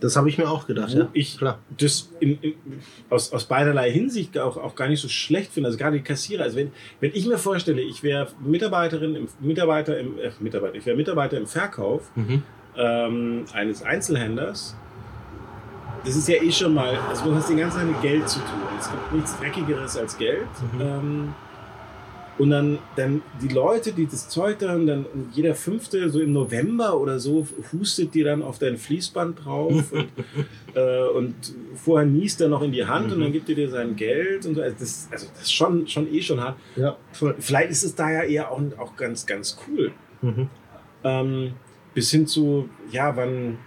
Das 0.00 0.16
habe 0.16 0.28
ich 0.28 0.38
mir 0.38 0.48
auch 0.48 0.66
gedacht. 0.66 0.92
Ja. 0.92 1.08
ich 1.12 1.38
Klar. 1.38 1.58
das 1.78 2.10
in, 2.20 2.38
in, 2.40 2.54
aus, 3.08 3.32
aus 3.32 3.44
beiderlei 3.44 3.90
Hinsicht 3.90 4.38
auch, 4.38 4.56
auch 4.56 4.74
gar 4.74 4.88
nicht 4.88 5.00
so 5.00 5.08
schlecht 5.08 5.52
finde. 5.52 5.68
Also 5.68 5.78
gerade 5.78 5.96
die 5.96 6.02
Kassierer. 6.02 6.44
Also 6.44 6.56
wenn, 6.56 6.72
wenn 7.00 7.10
ich 7.14 7.26
mir 7.26 7.38
vorstelle, 7.38 7.80
ich 7.80 8.02
wäre 8.02 8.28
Mitarbeiterin, 8.40 9.16
im, 9.16 9.28
Mitarbeiter 9.40 9.98
im 9.98 10.18
äh, 10.18 10.30
Mitarbeiter, 10.40 10.74
ich 10.74 10.86
wäre 10.86 10.96
Mitarbeiter 10.96 11.36
im 11.38 11.46
Verkauf 11.46 12.10
mhm. 12.14 12.42
ähm, 12.76 13.44
eines 13.52 13.82
Einzelhändlers. 13.82 14.76
Das 16.04 16.16
ist 16.16 16.28
ja 16.28 16.42
eh 16.42 16.50
schon 16.50 16.72
mal, 16.72 16.96
also 17.08 17.24
du 17.24 17.34
hast 17.34 17.50
die 17.50 17.56
ganze 17.56 17.78
Zeit 17.78 17.86
mit 17.86 18.00
Geld 18.00 18.28
zu 18.28 18.38
tun. 18.38 18.60
Es 18.78 18.90
gibt 18.90 19.12
nichts 19.12 19.38
Dreckigeres 19.38 19.96
als 19.96 20.16
Geld. 20.16 20.48
Mhm. 20.72 20.80
Ähm, 20.80 21.34
und 22.38 22.50
dann, 22.50 22.78
dann 22.96 23.22
die 23.42 23.48
Leute, 23.48 23.92
die 23.92 24.06
das 24.06 24.28
Zeug 24.28 24.58
dann, 24.60 24.86
dann 24.86 25.06
jeder 25.32 25.54
Fünfte, 25.54 26.08
so 26.08 26.20
im 26.20 26.32
November 26.32 26.98
oder 26.98 27.18
so, 27.18 27.46
hustet 27.72 28.14
dir 28.14 28.24
dann 28.24 28.42
auf 28.42 28.58
dein 28.58 28.78
Fließband 28.78 29.44
drauf 29.44 29.92
und, 29.92 30.08
äh, 30.74 31.08
und 31.08 31.34
vorher 31.74 32.08
niest 32.08 32.40
er 32.40 32.48
noch 32.48 32.62
in 32.62 32.72
die 32.72 32.86
Hand 32.86 33.08
mhm. 33.08 33.12
und 33.12 33.20
dann 33.20 33.28
mhm. 33.28 33.34
gibt 33.34 33.48
er 33.50 33.54
dir 33.56 33.68
sein 33.68 33.94
Geld 33.96 34.46
und 34.46 34.54
so. 34.54 34.62
Also 34.62 34.76
das, 34.78 35.08
also 35.10 35.26
das 35.32 35.42
ist 35.42 35.52
schon, 35.52 35.86
schon 35.86 36.12
eh 36.12 36.22
schon 36.22 36.40
hart. 36.40 36.56
Ja. 36.76 36.96
Vielleicht 37.38 37.70
ist 37.70 37.84
es 37.84 37.94
da 37.94 38.10
ja 38.10 38.22
eher 38.22 38.50
auch, 38.50 38.60
auch 38.78 38.96
ganz, 38.96 39.26
ganz 39.26 39.58
cool. 39.68 39.92
Mhm. 40.22 40.48
Ähm, 41.04 41.52
bis 41.94 42.10
hin 42.10 42.26
zu, 42.26 42.68
ja, 42.90 43.16
wann, 43.16 43.58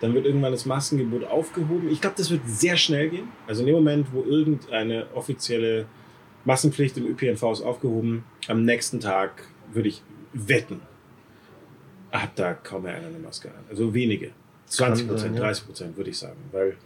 dann 0.00 0.14
wird 0.14 0.26
irgendwann 0.26 0.52
das 0.52 0.66
Maskengebot 0.66 1.24
aufgehoben. 1.24 1.88
Ich 1.90 2.00
glaube, 2.00 2.16
das 2.16 2.30
wird 2.30 2.42
sehr 2.46 2.76
schnell 2.76 3.10
gehen. 3.10 3.28
Also 3.46 3.60
in 3.60 3.66
dem 3.66 3.76
Moment, 3.76 4.06
wo 4.12 4.22
irgendeine 4.22 5.06
offizielle 5.14 5.86
Massenpflicht 6.44 6.96
im 6.96 7.06
ÖPNV 7.06 7.42
ist 7.52 7.62
aufgehoben. 7.62 8.24
Am 8.48 8.64
nächsten 8.64 9.00
Tag 9.00 9.44
würde 9.72 9.88
ich 9.88 10.02
wetten, 10.32 10.80
hat 12.10 12.30
da 12.36 12.54
kaum 12.54 12.82
mehr 12.82 12.94
einer 12.96 13.08
eine 13.08 13.18
Maske 13.18 13.48
an. 13.48 13.64
Also 13.68 13.94
wenige. 13.94 14.30
20 14.66 15.08
Prozent, 15.08 15.38
30 15.38 15.66
Prozent 15.66 15.96
würde 15.96 16.10
ich 16.10 16.18
sagen. 16.18 16.38
Weil, 16.52 16.76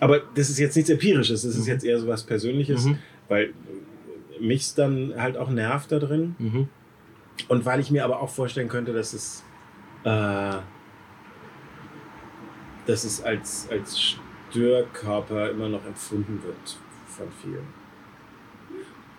aber 0.00 0.20
das 0.34 0.50
ist 0.50 0.58
jetzt 0.58 0.76
nichts 0.76 0.90
Empirisches, 0.90 1.42
das 1.42 1.54
ist 1.54 1.62
mhm. 1.62 1.72
jetzt 1.72 1.84
eher 1.84 1.98
so 1.98 2.06
was 2.06 2.22
Persönliches, 2.22 2.86
mhm. 2.86 2.98
weil 3.28 3.52
mich 4.40 4.74
dann 4.74 5.14
halt 5.16 5.36
auch 5.36 5.50
nervt 5.50 5.92
da 5.92 5.98
drin. 5.98 6.34
Mhm. 6.38 6.68
Und 7.48 7.64
weil 7.64 7.80
ich 7.80 7.90
mir 7.90 8.04
aber 8.04 8.20
auch 8.20 8.30
vorstellen 8.30 8.68
könnte, 8.68 8.92
dass 8.92 9.12
es, 9.12 9.44
äh, 10.04 10.54
dass 12.86 13.04
es 13.04 13.22
als, 13.22 13.68
als 13.70 14.00
Störkörper 14.50 15.50
immer 15.50 15.68
noch 15.68 15.84
empfunden 15.86 16.42
wird 16.42 16.78
von 17.06 17.26
vielen. 17.42 17.77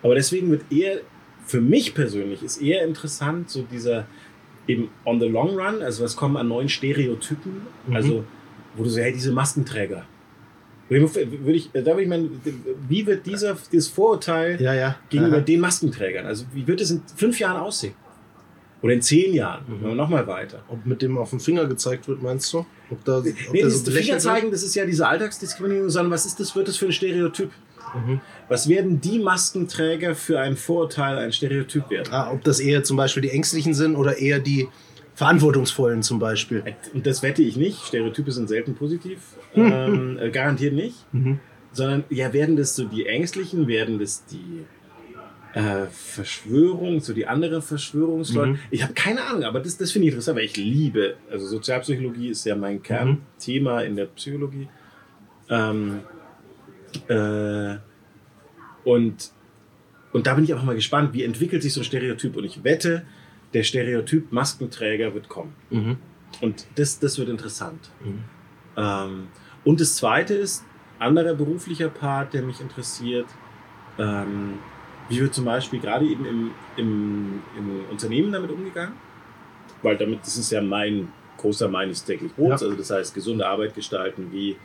Aber 0.02 0.14
deswegen 0.14 0.50
wird 0.50 0.62
eher, 0.70 1.00
für 1.46 1.60
mich 1.60 1.94
persönlich, 1.94 2.42
ist 2.42 2.62
eher 2.62 2.84
interessant, 2.84 3.50
so 3.50 3.62
dieser 3.62 4.06
eben 4.66 4.88
on 5.04 5.20
the 5.20 5.26
long 5.26 5.58
run, 5.58 5.82
also 5.82 6.04
was 6.04 6.16
kommen 6.16 6.36
an 6.36 6.48
neuen 6.48 6.68
Stereotypen, 6.68 7.62
mhm. 7.86 7.96
also 7.96 8.24
wo 8.76 8.84
du 8.84 8.90
so, 8.90 9.00
hey, 9.00 9.12
diese 9.12 9.32
Maskenträger. 9.32 10.04
Würde 10.88 11.52
ich, 11.52 11.70
da 11.72 11.84
würde 11.84 12.02
ich 12.02 12.08
meinen, 12.08 12.40
wie 12.88 13.06
wird 13.06 13.24
dieser, 13.24 13.56
dieses 13.70 13.88
Vorurteil 13.88 14.60
ja, 14.60 14.74
ja. 14.74 14.96
gegenüber 15.08 15.36
Aha. 15.36 15.44
den 15.44 15.60
Maskenträgern, 15.60 16.26
also 16.26 16.44
wie 16.52 16.66
wird 16.66 16.80
es 16.80 16.90
in 16.90 17.02
fünf 17.16 17.38
Jahren 17.38 17.58
aussehen? 17.58 17.94
Oder 18.82 18.94
in 18.94 19.02
zehn 19.02 19.34
Jahren, 19.34 19.64
mhm. 19.68 19.94
noch 19.94 20.08
mal 20.08 20.26
weiter. 20.26 20.62
Ob 20.68 20.86
mit 20.86 21.02
dem 21.02 21.18
auf 21.18 21.30
den 21.30 21.38
Finger 21.38 21.66
gezeigt 21.66 22.08
wird, 22.08 22.22
meinst 22.22 22.52
du? 22.52 22.64
Ob 22.90 23.04
da, 23.04 23.18
ob 23.18 23.24
nee, 23.52 23.62
das 23.62 23.84
so 23.84 23.90
Finger 23.90 24.18
zeigen, 24.18 24.50
das 24.50 24.62
ist 24.62 24.74
ja 24.74 24.86
diese 24.86 25.06
Alltagsdiskriminierung, 25.06 25.90
sondern 25.90 26.12
was 26.12 26.26
ist 26.26 26.40
das, 26.40 26.56
wird 26.56 26.66
das 26.66 26.76
für 26.76 26.86
ein 26.86 26.92
Stereotyp? 26.92 27.50
Mhm. 27.94 28.20
Was 28.48 28.68
werden 28.68 29.00
die 29.00 29.18
Maskenträger 29.18 30.14
für 30.14 30.40
ein 30.40 30.56
Vorurteil, 30.56 31.18
ein 31.18 31.32
Stereotyp 31.32 31.90
werden? 31.90 32.12
Ah, 32.12 32.30
ob 32.32 32.44
das 32.44 32.60
eher 32.60 32.82
zum 32.82 32.96
Beispiel 32.96 33.22
die 33.22 33.30
Ängstlichen 33.30 33.74
sind 33.74 33.96
oder 33.96 34.18
eher 34.18 34.38
die 34.38 34.68
Verantwortungsvollen 35.14 36.02
zum 36.02 36.18
Beispiel. 36.18 36.62
Und 36.94 37.06
das 37.06 37.22
wette 37.22 37.42
ich 37.42 37.56
nicht. 37.56 37.84
Stereotype 37.84 38.32
sind 38.32 38.48
selten 38.48 38.74
positiv. 38.74 39.18
ähm, 39.54 40.18
äh, 40.18 40.30
garantiert 40.30 40.74
nicht. 40.74 40.96
Mhm. 41.12 41.40
Sondern 41.72 42.04
ja, 42.08 42.32
werden 42.32 42.56
das 42.56 42.74
so 42.74 42.84
die 42.84 43.06
Ängstlichen, 43.06 43.68
werden 43.68 43.98
das 43.98 44.24
die 44.24 44.64
äh, 45.52 45.86
Verschwörung, 45.90 47.00
so 47.00 47.12
die 47.12 47.26
andere 47.26 47.60
Verschwörungsleute. 47.60 48.52
Mhm. 48.52 48.58
Ich 48.70 48.82
habe 48.82 48.92
keine 48.94 49.22
Ahnung, 49.22 49.44
aber 49.44 49.60
das, 49.60 49.76
das 49.76 49.92
finde 49.92 50.08
ich 50.08 50.12
interessant, 50.14 50.38
weil 50.38 50.44
ich 50.44 50.56
liebe, 50.56 51.16
also 51.30 51.46
Sozialpsychologie 51.46 52.28
ist 52.28 52.44
ja 52.44 52.56
mein 52.56 52.82
Kernthema 52.82 53.80
mhm. 53.80 53.86
in 53.86 53.96
der 53.96 54.06
Psychologie. 54.06 54.68
Ähm, 55.48 56.00
äh, 57.08 57.76
und, 58.84 59.32
und 60.12 60.26
da 60.26 60.34
bin 60.34 60.44
ich 60.44 60.54
auch 60.54 60.62
mal 60.62 60.74
gespannt, 60.74 61.12
wie 61.12 61.24
entwickelt 61.24 61.62
sich 61.62 61.72
so 61.72 61.80
ein 61.80 61.84
Stereotyp. 61.84 62.36
Und 62.36 62.44
ich 62.44 62.64
wette, 62.64 63.04
der 63.52 63.62
Stereotyp 63.62 64.32
Maskenträger 64.32 65.14
wird 65.14 65.28
kommen. 65.28 65.54
Mhm. 65.70 65.96
Und 66.40 66.66
das, 66.76 66.98
das 66.98 67.18
wird 67.18 67.28
interessant. 67.28 67.90
Mhm. 68.04 68.24
Ähm, 68.76 69.28
und 69.64 69.80
das 69.80 69.96
Zweite 69.96 70.34
ist, 70.34 70.64
anderer 70.98 71.34
beruflicher 71.34 71.88
Part, 71.88 72.34
der 72.34 72.42
mich 72.42 72.60
interessiert, 72.60 73.26
ähm, 73.98 74.58
wie 75.08 75.20
wird 75.20 75.34
zum 75.34 75.44
Beispiel 75.44 75.80
gerade 75.80 76.06
eben 76.06 76.24
im, 76.24 76.50
im, 76.76 77.42
im, 77.56 77.84
Unternehmen 77.90 78.32
damit 78.32 78.50
umgegangen? 78.50 78.94
Weil 79.82 79.96
damit, 79.96 80.20
das 80.20 80.36
ist 80.36 80.52
ja 80.52 80.62
mein 80.62 81.08
großer 81.36 81.68
meines 81.68 82.04
täglich 82.04 82.34
Brots, 82.34 82.60
ja. 82.60 82.68
also 82.68 82.76
das 82.76 82.90
heißt 82.90 83.14
gesunde 83.14 83.46
Arbeit 83.46 83.74
gestalten, 83.74 84.28
wie 84.30 84.56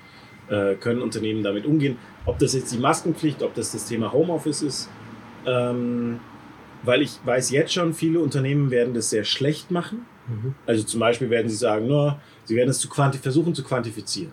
äh, 0.50 0.76
können 0.76 1.02
Unternehmen 1.02 1.44
damit 1.44 1.66
umgehen. 1.66 1.98
Ob 2.26 2.40
das 2.40 2.54
jetzt 2.54 2.72
die 2.74 2.78
Maskenpflicht, 2.78 3.44
ob 3.44 3.54
das 3.54 3.72
das 3.72 3.86
Thema 3.88 4.12
Homeoffice 4.12 4.62
ist. 4.62 4.90
Ähm, 5.46 6.20
weil 6.84 7.02
ich 7.02 7.20
weiß 7.24 7.52
jetzt 7.52 7.74
schon, 7.74 7.94
viele 7.94 8.20
Unternehmen 8.20 8.72
werden 8.72 8.94
das 8.94 9.10
sehr 9.10 9.24
schlecht 9.24 9.72
machen. 9.72 10.06
Mhm. 10.28 10.56
Also 10.66 10.84
zum 10.84 11.00
Beispiel 11.00 11.30
werden 11.30 11.50
sie 11.50 11.56
sagen, 11.56 11.88
no, 11.88 12.20
sie 12.44 12.56
werden 12.56 12.70
es 12.70 12.80
zu 12.80 12.90
versuchen 12.90 13.56
zu 13.56 13.64
quantifizieren. 13.64 14.32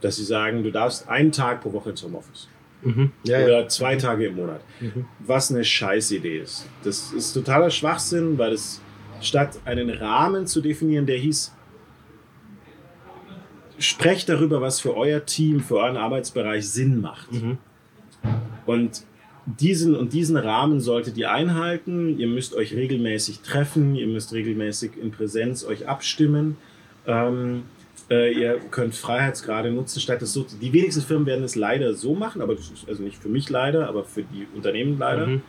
Dass 0.00 0.16
sie 0.16 0.24
sagen, 0.24 0.62
du 0.62 0.70
darfst 0.70 1.08
einen 1.08 1.32
Tag 1.32 1.62
pro 1.62 1.72
Woche 1.72 1.90
ins 1.90 2.02
Homeoffice. 2.02 2.48
Mhm. 2.82 3.12
Ja, 3.24 3.44
oder 3.44 3.60
ja. 3.60 3.68
zwei 3.68 3.96
Tage 3.96 4.26
im 4.26 4.36
Monat. 4.36 4.62
Mhm. 4.80 5.06
Was 5.20 5.50
eine 5.50 5.64
Scheißidee 5.64 6.38
ist. 6.38 6.66
Das 6.82 7.12
ist 7.12 7.32
totaler 7.32 7.70
Schwachsinn, 7.70 8.38
weil 8.38 8.52
es 8.52 8.80
statt 9.20 9.58
einen 9.64 9.90
Rahmen 9.90 10.46
zu 10.46 10.60
definieren, 10.62 11.04
der 11.04 11.18
hieß, 11.18 11.54
sprecht 13.80 14.28
darüber, 14.28 14.60
was 14.60 14.80
für 14.80 14.96
euer 14.96 15.24
Team, 15.24 15.60
für 15.60 15.78
euren 15.78 15.96
Arbeitsbereich 15.96 16.68
Sinn 16.68 17.00
macht. 17.00 17.32
Mhm. 17.32 17.58
Und 18.66 19.04
diesen 19.46 19.96
und 19.96 20.12
diesen 20.12 20.36
Rahmen 20.36 20.80
solltet 20.80 21.16
ihr 21.16 21.32
einhalten. 21.32 22.18
Ihr 22.18 22.28
müsst 22.28 22.54
euch 22.54 22.74
regelmäßig 22.74 23.40
treffen, 23.40 23.96
ihr 23.96 24.06
müsst 24.06 24.32
regelmäßig 24.32 24.92
in 25.00 25.10
Präsenz 25.10 25.64
euch 25.64 25.88
abstimmen. 25.88 26.56
Ähm, 27.06 27.62
äh, 28.10 28.32
ihr 28.32 28.60
könnt 28.70 28.94
Freiheitsgrade 28.94 29.70
nutzen, 29.70 30.00
statt 30.00 30.20
es 30.22 30.32
so. 30.32 30.44
Die 30.60 30.72
wenigsten 30.72 31.02
Firmen 31.02 31.26
werden 31.26 31.44
es 31.44 31.56
leider 31.56 31.94
so 31.94 32.14
machen, 32.14 32.42
aber 32.42 32.54
das 32.54 32.70
ist 32.70 32.88
also 32.88 33.02
nicht 33.02 33.16
für 33.16 33.28
mich 33.28 33.48
leider, 33.48 33.88
aber 33.88 34.04
für 34.04 34.22
die 34.22 34.46
Unternehmen 34.54 34.98
leider. 34.98 35.26
Mhm. 35.26 35.42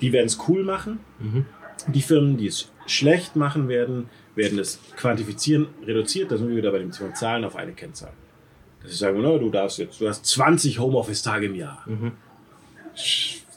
Die 0.00 0.12
werden 0.12 0.26
es 0.26 0.38
cool 0.48 0.62
machen. 0.62 1.00
Mhm. 1.18 1.46
Die 1.88 2.02
Firmen, 2.02 2.36
die 2.36 2.46
es 2.46 2.70
schlecht 2.86 3.34
machen 3.34 3.68
werden, 3.68 4.08
werden 4.34 4.58
es 4.58 4.78
quantifizieren, 4.96 5.66
reduziert. 5.86 6.30
Da 6.30 6.36
sind 6.36 6.48
wir 6.48 6.56
wieder 6.56 6.70
bei 6.72 6.78
dem 6.78 6.90
Thema 6.90 7.14
Zahlen 7.14 7.44
auf 7.44 7.56
eine 7.56 7.72
Kennzahl. 7.72 8.12
Dass 8.82 8.92
sie 8.92 8.98
sagen, 8.98 9.22
no, 9.22 9.38
du 9.38 9.50
darfst 9.50 9.78
jetzt, 9.78 10.00
du 10.00 10.08
hast 10.08 10.26
20 10.26 10.78
Homeoffice-Tage 10.78 11.46
im 11.46 11.54
Jahr. 11.54 11.84
Mhm. 11.86 12.12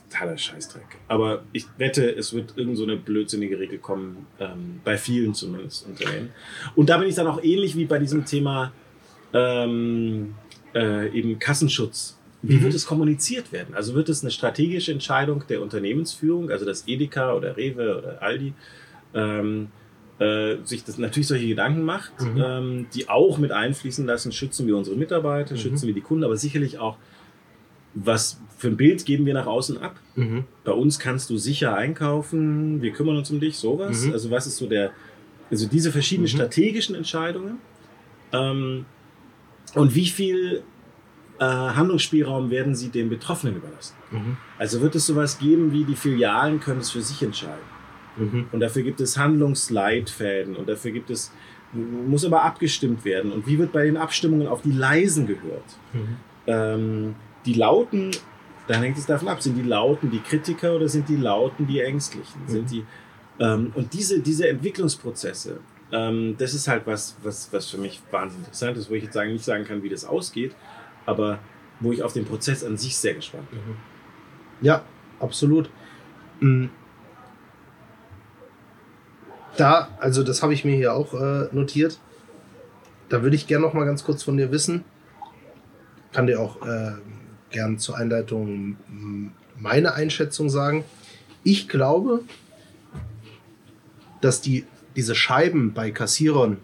Totaler 0.09 0.37
Scheißdreck. 0.37 0.97
Aber 1.07 1.43
ich 1.51 1.65
wette, 1.77 2.09
es 2.09 2.33
wird 2.33 2.53
irgend 2.57 2.77
so 2.77 2.83
eine 2.83 2.95
blödsinnige 2.97 3.59
Regel 3.59 3.77
kommen, 3.77 4.25
ähm, 4.39 4.79
bei 4.83 4.97
vielen 4.97 5.33
zumindest 5.33 5.85
Unternehmen. 5.85 6.29
Und 6.75 6.89
da 6.89 6.97
bin 6.97 7.09
ich 7.09 7.15
dann 7.15 7.27
auch 7.27 7.43
ähnlich 7.43 7.75
wie 7.75 7.85
bei 7.85 7.99
diesem 7.99 8.25
Thema 8.25 8.71
ähm, 9.33 10.35
äh, 10.73 11.09
eben 11.09 11.37
Kassenschutz. 11.39 12.17
Wie 12.41 12.55
Mhm. 12.55 12.63
wird 12.63 12.73
es 12.75 12.85
kommuniziert 12.85 13.51
werden? 13.51 13.73
Also 13.75 13.95
wird 13.95 14.09
es 14.09 14.21
eine 14.21 14.31
strategische 14.31 14.91
Entscheidung 14.91 15.43
der 15.49 15.61
Unternehmensführung, 15.61 16.49
also 16.51 16.65
das 16.65 16.87
Edeka 16.87 17.33
oder 17.33 17.57
Rewe 17.57 17.97
oder 17.97 18.21
Aldi, 18.21 18.53
ähm, 19.13 19.67
äh, 20.19 20.55
sich 20.63 20.83
das 20.83 20.97
natürlich 20.97 21.27
solche 21.27 21.47
Gedanken 21.47 21.83
macht, 21.83 22.11
Mhm. 22.21 22.43
ähm, 22.43 22.85
die 22.93 23.07
auch 23.09 23.37
mit 23.37 23.51
einfließen 23.51 24.05
lassen, 24.05 24.31
schützen 24.31 24.65
wir 24.67 24.75
unsere 24.75 24.95
Mitarbeiter, 24.95 25.53
Mhm. 25.53 25.59
schützen 25.59 25.87
wir 25.87 25.93
die 25.93 26.01
Kunden, 26.01 26.23
aber 26.23 26.37
sicherlich 26.37 26.79
auch, 26.79 26.97
was 27.93 28.39
für 28.57 28.67
ein 28.67 28.77
Bild 28.77 29.05
geben 29.05 29.25
wir 29.25 29.33
nach 29.33 29.45
außen 29.47 29.77
ab? 29.79 29.99
Mhm. 30.15 30.45
Bei 30.63 30.71
uns 30.71 30.97
kannst 30.99 31.29
du 31.29 31.37
sicher 31.37 31.75
einkaufen, 31.75 32.81
wir 32.81 32.91
kümmern 32.93 33.17
uns 33.17 33.29
um 33.31 33.39
dich, 33.39 33.57
sowas. 33.57 34.05
Mhm. 34.05 34.13
Also 34.13 34.31
was 34.31 34.47
ist 34.47 34.57
so 34.57 34.67
der, 34.67 34.91
also 35.51 35.67
diese 35.67 35.91
verschiedenen 35.91 36.25
Mhm. 36.31 36.35
strategischen 36.35 36.95
Entscheidungen 36.95 37.57
ähm, 38.33 38.85
und 39.75 39.93
wie 39.95 40.07
viel 40.07 40.63
äh, 41.39 41.43
Handlungsspielraum 41.45 42.49
werden 42.49 42.73
sie 42.75 42.89
den 42.89 43.09
Betroffenen 43.09 43.57
überlassen? 43.57 43.95
Mhm. 44.11 44.37
Also 44.57 44.81
wird 44.81 44.95
es 44.95 45.05
sowas 45.05 45.37
geben 45.37 45.71
wie 45.71 45.83
die 45.83 45.95
Filialen 45.95 46.59
können 46.59 46.79
es 46.79 46.89
für 46.91 47.01
sich 47.03 47.21
entscheiden. 47.21 47.76
Mhm. 48.17 48.47
Und 48.51 48.59
dafür 48.59 48.83
gibt 48.83 49.01
es 49.01 49.17
Handlungsleitfäden 49.17 50.55
und 50.55 50.67
dafür 50.67 50.91
gibt 50.91 51.09
es, 51.09 51.31
muss 51.73 52.25
aber 52.25 52.43
abgestimmt 52.43 53.05
werden. 53.05 53.31
Und 53.31 53.47
wie 53.47 53.59
wird 53.59 53.71
bei 53.71 53.85
den 53.85 53.97
Abstimmungen 53.97 54.47
auf 54.47 54.61
die 54.61 54.71
Leisen 54.71 55.27
gehört? 55.27 55.77
Mhm. 55.93 56.17
Ähm, 56.47 57.15
die 57.45 57.53
Lauten, 57.53 58.11
dann 58.67 58.81
hängt 58.81 58.97
es 58.97 59.05
davon 59.05 59.27
ab, 59.27 59.41
sind 59.41 59.55
die 59.55 59.67
Lauten 59.67 60.11
die 60.11 60.19
Kritiker 60.19 60.75
oder 60.75 60.87
sind 60.87 61.07
die 61.09 61.15
Lauten 61.15 61.67
die 61.67 61.79
Ängstlichen? 61.79 62.41
Mhm. 62.43 62.49
Sind 62.49 62.71
die, 62.71 62.85
ähm, 63.39 63.71
und 63.75 63.93
diese, 63.93 64.19
diese 64.19 64.47
Entwicklungsprozesse, 64.47 65.59
ähm, 65.91 66.35
das 66.37 66.53
ist 66.53 66.67
halt 66.67 66.85
was, 66.85 67.15
was, 67.23 67.51
was 67.51 67.69
für 67.69 67.77
mich 67.77 68.01
wahnsinnig 68.11 68.45
interessant 68.45 68.77
ist, 68.77 68.89
wo 68.89 68.95
ich 68.95 69.03
jetzt 69.03 69.13
sagen, 69.13 69.31
nicht 69.31 69.45
sagen 69.45 69.63
kann, 69.63 69.83
wie 69.83 69.89
das 69.89 70.05
ausgeht, 70.05 70.55
aber 71.05 71.39
wo 71.79 71.91
ich 71.91 72.03
auf 72.03 72.13
den 72.13 72.25
Prozess 72.25 72.63
an 72.63 72.77
sich 72.77 72.97
sehr 72.97 73.13
gespannt 73.13 73.49
bin. 73.51 73.59
Ja, 74.61 74.83
absolut. 75.19 75.69
Mhm. 76.39 76.69
Da, 79.57 79.89
also 79.99 80.23
das 80.23 80.43
habe 80.43 80.53
ich 80.53 80.63
mir 80.63 80.75
hier 80.75 80.93
auch 80.93 81.13
äh, 81.13 81.47
notiert. 81.51 81.99
Da 83.09 83.23
würde 83.23 83.35
ich 83.35 83.47
gerne 83.47 83.65
noch 83.65 83.73
mal 83.73 83.85
ganz 83.85 84.03
kurz 84.03 84.23
von 84.23 84.37
dir 84.37 84.51
wissen. 84.51 84.83
Kann 86.13 86.27
dir 86.27 86.39
auch 86.39 86.65
äh, 86.65 86.93
gern 87.49 87.79
zur 87.79 87.97
Einleitung 87.97 88.77
meine 89.59 89.93
Einschätzung 89.93 90.49
sagen. 90.49 90.83
Ich 91.43 91.67
glaube, 91.67 92.21
dass 94.21 94.41
die, 94.41 94.65
diese 94.95 95.15
Scheiben 95.15 95.73
bei 95.73 95.91
Kassierern, 95.91 96.57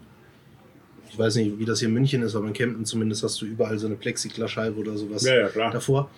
ich 1.08 1.18
weiß 1.18 1.36
nicht, 1.36 1.58
wie 1.58 1.64
das 1.64 1.78
hier 1.78 1.88
in 1.88 1.94
München 1.94 2.22
ist, 2.22 2.34
aber 2.34 2.46
in 2.46 2.52
Kempten 2.52 2.84
zumindest 2.84 3.22
hast 3.22 3.40
du 3.40 3.46
überall 3.46 3.78
so 3.78 3.86
eine 3.86 3.96
Plexiglasscheibe 3.96 4.78
oder 4.78 4.96
sowas 4.96 5.24
ja, 5.24 5.48
klar. 5.48 5.70
davor. 5.70 6.10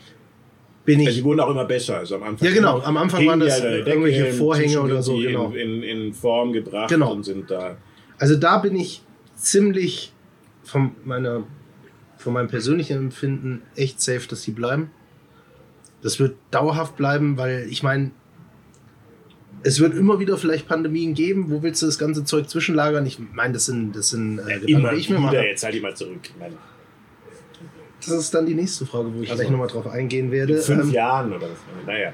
Bin 0.86 1.00
ich, 1.00 1.06
Ja, 1.06 1.12
die 1.12 1.24
wurden 1.24 1.40
auch 1.40 1.50
immer 1.50 1.64
besser. 1.66 1.98
Also 1.98 2.14
am 2.16 2.22
Anfang 2.22 2.48
Ja, 2.48 2.54
genau. 2.54 2.80
Am 2.80 2.96
Anfang 2.96 3.26
waren 3.26 3.40
das 3.40 3.60
Decke, 3.60 3.90
irgendwelche 3.90 4.32
Vorhänge 4.32 4.80
oder 4.80 5.02
so, 5.02 5.16
genau. 5.18 5.50
In, 5.50 5.82
in, 5.82 6.06
in 6.06 6.14
Form 6.14 6.52
gebracht 6.54 6.88
Genau. 6.88 7.12
und 7.12 7.24
sind 7.24 7.50
da. 7.50 7.76
Also 8.18 8.36
da 8.36 8.56
bin 8.58 8.74
ich 8.76 9.02
ziemlich 9.34 10.12
von 10.64 10.92
meiner 11.04 11.42
von 12.16 12.32
meinem 12.32 12.48
persönlichen 12.48 12.96
Empfinden 12.96 13.62
echt 13.76 14.00
safe, 14.00 14.26
dass 14.28 14.42
die 14.42 14.50
bleiben. 14.52 14.90
Das 16.02 16.18
wird 16.18 16.36
dauerhaft 16.50 16.96
bleiben, 16.96 17.36
weil 17.36 17.66
ich 17.70 17.82
meine, 17.82 18.10
es 19.62 19.80
wird 19.80 19.94
immer 19.94 20.18
wieder 20.20 20.36
vielleicht 20.38 20.66
Pandemien 20.68 21.14
geben. 21.14 21.46
Wo 21.50 21.62
willst 21.62 21.82
du 21.82 21.86
das 21.86 21.98
ganze 21.98 22.24
Zeug 22.24 22.48
zwischenlagern? 22.48 23.04
Ich 23.06 23.18
meine, 23.32 23.54
das 23.54 23.66
sind 23.66 23.94
das 23.94 24.10
sind 24.10 24.38
äh, 24.38 24.42
Gedanken, 24.60 24.68
immer 24.68 24.92
ich 24.92 25.10
mir 25.10 25.16
wieder, 25.18 25.26
mache. 25.26 25.36
jetzt 25.38 25.64
halt 25.64 25.74
die 25.74 25.80
mal 25.80 25.94
zurück. 25.96 26.20
Ich 26.22 26.36
meine, 26.38 26.54
Das 28.06 28.18
ist 28.18 28.34
dann 28.34 28.46
die 28.46 28.54
nächste 28.54 28.86
Frage, 28.86 29.12
wo 29.14 29.20
ich 29.22 29.30
Also, 29.30 29.40
gleich 29.42 29.50
nochmal 29.50 29.68
drauf 29.68 29.86
eingehen 29.86 30.30
werde. 30.30 30.54
in 30.54 30.62
fünf 30.62 30.84
Ähm, 30.84 30.90
Jahren 30.90 31.32
oder 31.32 31.48
was. 31.48 31.58
Naja. 31.86 32.12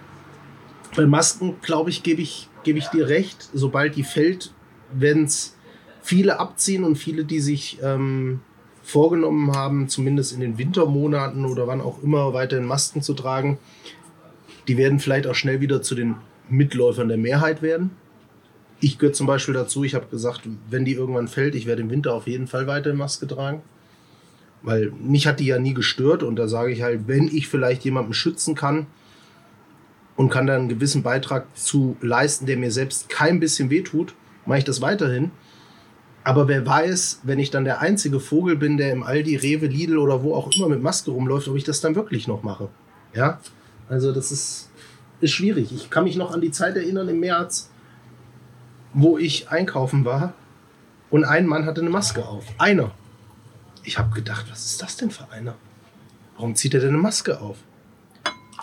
Bei 0.97 1.07
Masken, 1.07 1.57
glaube 1.63 1.91
ich, 1.91 2.03
gebe 2.03 2.21
ich, 2.21 2.49
gebe 2.65 2.79
ich 2.79 2.87
dir 2.89 3.09
recht. 3.09 3.49
Sobald 3.55 3.97
die 3.97 4.05
fällt, 4.05 4.53
werden 4.93 5.25
es 5.25 5.57
viele 6.03 6.39
abziehen 6.39 6.85
und 6.85 6.97
viele, 6.97 7.25
die 7.25 7.41
sich 7.41 7.79
ähm, 7.83 8.41
vorgenommen 8.83 9.53
haben, 9.55 9.89
zumindest 9.89 10.33
in 10.33 10.41
den 10.41 10.59
Wintermonaten 10.59 11.45
oder 11.47 11.67
wann 11.67 11.81
auch 11.81 12.03
immer 12.03 12.35
weiterhin 12.35 12.67
Masken 12.67 13.01
zu 13.01 13.15
tragen, 13.15 13.59
die 14.69 14.77
werden 14.77 14.99
vielleicht 14.99 15.27
auch 15.27 15.35
schnell 15.35 15.61
wieder 15.61 15.83
zu 15.83 15.95
den 15.95 16.17
Mitläufern 16.49 17.09
der 17.09 17.17
Mehrheit 17.19 17.63
werden. 17.63 17.91
Ich 18.81 18.99
gehöre 18.99 19.13
zum 19.13 19.27
Beispiel 19.29 19.55
dazu, 19.55 19.85
ich 19.85 19.95
habe 19.95 20.07
gesagt, 20.07 20.43
wenn 20.69 20.85
die 20.85 20.93
irgendwann 20.95 21.29
fällt, 21.29 21.55
ich 21.55 21.67
werde 21.67 21.83
im 21.83 21.91
Winter 21.91 22.13
auf 22.15 22.27
jeden 22.27 22.49
Fall 22.49 22.67
weiterhin 22.67 22.99
Maske 22.99 23.27
tragen. 23.29 23.63
Weil 24.63 24.93
mich 25.03 25.27
hat 25.27 25.41
die 25.41 25.47
ja 25.47 25.59
nie 25.59 25.75
gestört 25.75 26.23
und 26.23 26.37
da 26.37 26.47
sage 26.49 26.73
ich 26.73 26.83
halt, 26.83 27.09
wenn 27.09 27.29
ich 27.29 27.49
vielleicht 27.49 27.85
jemanden 27.85 28.15
schützen 28.15 28.55
kann, 28.55 28.87
und 30.17 30.29
kann 30.29 30.47
dann 30.47 30.61
einen 30.61 30.69
gewissen 30.69 31.03
Beitrag 31.03 31.47
zu 31.57 31.97
leisten, 32.01 32.47
der 32.47 32.57
mir 32.57 32.71
selbst 32.71 33.09
kein 33.09 33.41
bisschen 33.41 33.71
wehtut, 33.71 34.15
mache 34.47 34.59
ich 34.59 34.65
das 34.65 34.81
weiterhin. 34.81 35.31
Aber 36.25 36.47
wer 36.47 36.65
weiß, 36.65 37.21
wenn 37.25 37.39
ich 37.39 37.51
dann 37.51 37.65
der 37.65 37.81
einzige 37.81 38.21
Vogel 38.21 38.57
bin, 38.57 38.77
der 38.77 38.93
im 38.93 39.03
Aldi, 39.03 39.37
Rewe, 39.37 39.67
Lidl 39.67 39.99
oder 39.99 40.23
wo 40.23 40.35
auch 40.35 40.53
immer 40.53 40.69
mit 40.69 40.83
Maske 40.83 41.11
rumläuft, 41.11 41.49
ob 41.49 41.57
ich 41.57 41.65
das 41.65 41.81
dann 41.81 41.97
wirklich 41.97 42.29
noch 42.29 42.43
mache. 42.43 42.69
Ja, 43.15 43.41
also 43.89 44.13
das 44.13 44.31
ist, 44.31 44.71
ist 45.21 45.33
schwierig. 45.33 45.73
Ich 45.73 45.91
kann 45.91 46.05
mich 46.05 46.17
noch 46.17 46.33
an 46.33 46.41
die 46.41 46.53
Zeit 46.53 46.77
erinnern 46.77 47.09
im 47.09 47.19
März, 47.19 47.71
wo 48.95 49.19
ich 49.19 49.49
einkaufen 49.49 50.05
war 50.05 50.35
und 51.11 51.25
ein 51.25 51.47
Mann 51.47 51.67
hatte 51.67 51.81
eine 51.81 51.91
Maske 51.91 52.25
auf. 52.25 52.45
Einer. 52.59 52.93
Ich 53.85 53.99
habe 53.99 54.15
gedacht, 54.15 54.47
was 54.51 54.65
ist 54.65 54.83
das 54.83 54.97
denn 54.97 55.11
für 55.11 55.31
einer? 55.31 55.55
Warum 56.37 56.55
zieht 56.55 56.75
er 56.75 56.81
denn 56.81 56.91
eine 56.91 56.99
Maske 56.99 57.41
auf? 57.41 57.57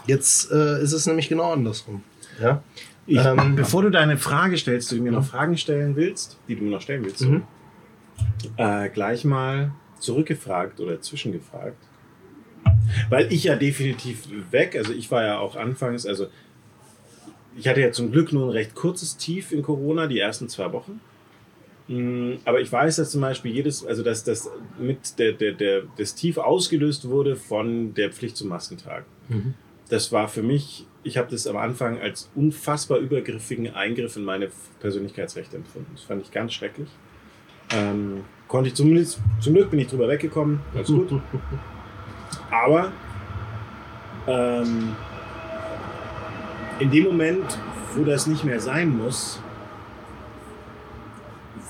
Jetzt 0.08 0.52
äh, 0.52 0.82
ist 0.82 0.94
es 0.94 1.06
nämlich 1.06 1.30
genau 1.30 1.52
andersrum. 1.52 2.04
Ja? 2.42 2.64
Ich, 3.06 3.18
Ähm, 3.18 3.56
bevor 3.56 3.82
du 3.84 3.90
deine 3.90 4.18
Frage 4.18 4.58
stellst, 4.58 4.92
du 4.92 4.96
mir 5.02 5.12
noch 5.12 5.26
Fragen 5.26 5.58
stellen 5.58 5.96
willst, 5.96 6.38
die 6.48 6.56
du 6.56 6.64
mir 6.64 6.72
noch 6.72 6.82
stellen 6.82 7.04
willst, 7.04 7.22
Mhm. 7.22 7.44
äh, 8.58 8.90
gleich 8.90 9.26
mal 9.26 9.72
zurückgefragt 10.00 10.80
oder 10.80 11.02
zwischengefragt. 11.02 11.78
Weil 13.10 13.32
ich 13.32 13.44
ja 13.46 13.56
definitiv 13.56 14.24
weg, 14.52 14.76
also 14.76 14.94
ich 14.94 15.12
war 15.12 15.24
ja 15.24 15.40
auch 15.40 15.56
anfangs, 15.56 16.06
also 16.06 16.28
ich 17.58 17.68
hatte 17.68 17.82
ja 17.82 17.92
zum 17.92 18.12
Glück 18.12 18.32
nur 18.32 18.48
ein 18.48 18.52
recht 18.52 18.74
kurzes 18.76 19.18
Tief 19.18 19.52
in 19.52 19.62
Corona, 19.64 20.08
die 20.08 20.20
ersten 20.20 20.48
zwei 20.50 20.72
Wochen. 20.72 21.02
Mm, 21.90 22.36
Aber 22.46 22.62
ich 22.62 22.72
weiß, 22.72 22.98
dass 22.98 23.10
zum 23.10 23.22
Beispiel 23.22 23.52
jedes, 23.52 23.84
also 23.84 24.04
dass 24.04 24.24
das 24.24 24.50
mit 24.78 25.18
der, 25.18 25.34
der, 25.34 25.54
der, 25.54 25.82
das 25.98 26.14
Tief 26.14 26.38
ausgelöst 26.38 27.10
wurde 27.10 27.36
von 27.36 27.96
der 27.96 28.12
Pflicht 28.12 28.38
zum 28.38 28.50
Maskentragen. 28.50 29.06
Mhm. 29.28 29.56
Das 29.90 30.12
war 30.12 30.28
für 30.28 30.44
mich, 30.44 30.86
ich 31.04 31.18
habe 31.18 31.32
das 31.32 31.48
am 31.48 31.58
Anfang 31.58 32.00
als 32.00 32.30
unfassbar 32.36 33.00
übergriffigen 33.00 33.74
Eingriff 33.74 34.16
in 34.18 34.24
meine 34.24 34.50
Persönlichkeitsrechte 34.80 35.58
empfunden. 35.58 35.90
Das 35.96 36.04
fand 36.04 36.22
ich 36.22 36.32
ganz 36.32 36.54
schrecklich. 36.54 36.90
Ähm, 37.72 38.24
konnte 38.48 38.70
ich 38.70 38.76
zumindest, 38.76 39.20
zum 39.40 39.56
Glück 39.56 39.72
bin 39.72 39.80
ich 39.80 39.88
drüber 39.88 40.08
weggekommen, 40.08 40.60
ganz 40.76 40.90
gut. 40.90 41.10
Aber 42.52 42.92
ähm, 44.28 44.96
in 46.80 46.92
dem 46.92 47.06
Moment, 47.06 47.58
wo 47.96 48.04
das 48.04 48.28
nicht 48.28 48.44
mehr 48.44 48.60
sein 48.60 48.96
muss, 48.96 49.42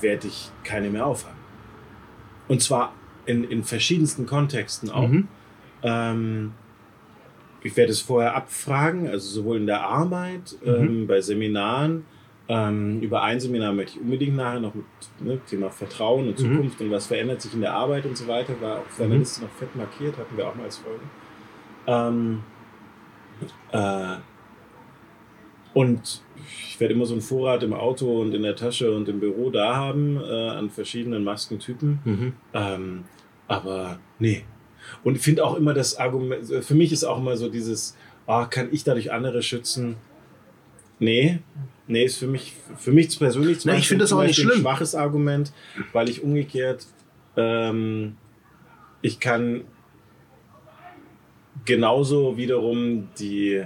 werde 0.02 0.26
ich 0.28 0.50
keine 0.64 0.90
mehr 0.90 1.06
aufhaben. 1.06 1.38
Und 2.48 2.62
zwar 2.62 2.92
in, 3.26 3.44
in 3.44 3.62
verschiedensten 3.62 4.26
Kontexten 4.26 4.90
auch. 4.90 5.08
Mhm. 5.08 5.28
Ähm, 5.82 6.52
ich 7.62 7.76
werde 7.76 7.92
es 7.92 8.00
vorher 8.00 8.34
abfragen, 8.34 9.08
also 9.08 9.28
sowohl 9.28 9.58
in 9.58 9.66
der 9.66 9.82
Arbeit, 9.82 10.56
mhm. 10.64 10.74
ähm, 10.74 11.06
bei 11.06 11.20
Seminaren. 11.20 12.04
Ähm, 12.48 13.00
über 13.00 13.22
ein 13.22 13.38
Seminar 13.38 13.72
möchte 13.72 13.98
ich 13.98 14.02
unbedingt 14.02 14.34
nachher 14.34 14.58
noch 14.58 14.74
mit 14.74 14.84
ne, 15.20 15.38
Thema 15.48 15.70
Vertrauen 15.70 16.26
und 16.26 16.40
mhm. 16.40 16.54
Zukunft 16.54 16.80
mhm. 16.80 16.86
und 16.86 16.92
was 16.92 17.06
verändert 17.06 17.40
sich 17.40 17.54
in 17.54 17.60
der 17.60 17.72
Arbeit 17.72 18.06
und 18.06 18.16
so 18.16 18.26
weiter, 18.26 18.60
war 18.60 18.78
auf 18.78 18.96
deiner 18.98 19.14
mhm. 19.14 19.20
Liste 19.20 19.42
noch 19.42 19.50
fett 19.50 19.76
markiert, 19.76 20.18
hatten 20.18 20.36
wir 20.36 20.48
auch 20.48 20.54
mal 20.56 20.64
als 20.64 20.78
Folge. 20.78 21.00
Ähm, 21.86 22.42
äh, 23.70 24.16
und 25.74 26.22
ich 26.68 26.80
werde 26.80 26.94
immer 26.94 27.06
so 27.06 27.14
einen 27.14 27.22
Vorrat 27.22 27.62
im 27.62 27.72
Auto 27.72 28.20
und 28.20 28.34
in 28.34 28.42
der 28.42 28.56
Tasche 28.56 28.94
und 28.94 29.08
im 29.08 29.20
Büro 29.20 29.50
da 29.50 29.76
haben 29.76 30.20
äh, 30.20 30.48
an 30.48 30.70
verschiedenen 30.70 31.24
Maskentypen. 31.24 31.98
Mhm. 32.04 32.32
Ähm, 32.54 33.04
aber 33.48 33.98
nee. 34.18 34.44
Und 35.04 35.16
ich 35.16 35.22
finde 35.22 35.44
auch 35.44 35.56
immer 35.56 35.74
das 35.74 35.96
Argument, 35.96 36.46
für 36.64 36.74
mich 36.74 36.92
ist 36.92 37.04
auch 37.04 37.18
immer 37.18 37.36
so 37.36 37.48
dieses, 37.48 37.96
oh, 38.26 38.44
kann 38.48 38.68
ich 38.72 38.84
dadurch 38.84 39.12
andere 39.12 39.42
schützen? 39.42 39.96
Nee, 40.98 41.40
nee, 41.86 42.04
ist 42.04 42.18
für 42.18 42.26
mich, 42.26 42.54
für 42.76 42.92
mich 42.92 43.18
persönlich 43.18 43.60
zum 43.60 43.72
nee, 43.72 43.78
ich 43.78 43.88
finde 43.88 44.04
das 44.04 44.12
auch 44.12 44.22
nicht 44.22 44.36
schlimm. 44.36 44.50
ein 44.50 44.60
schwaches 44.60 44.94
Argument, 44.94 45.52
weil 45.92 46.08
ich 46.08 46.22
umgekehrt, 46.22 46.86
ähm, 47.36 48.16
ich 49.02 49.18
kann 49.18 49.62
genauso 51.64 52.36
wiederum 52.36 53.08
die 53.18 53.64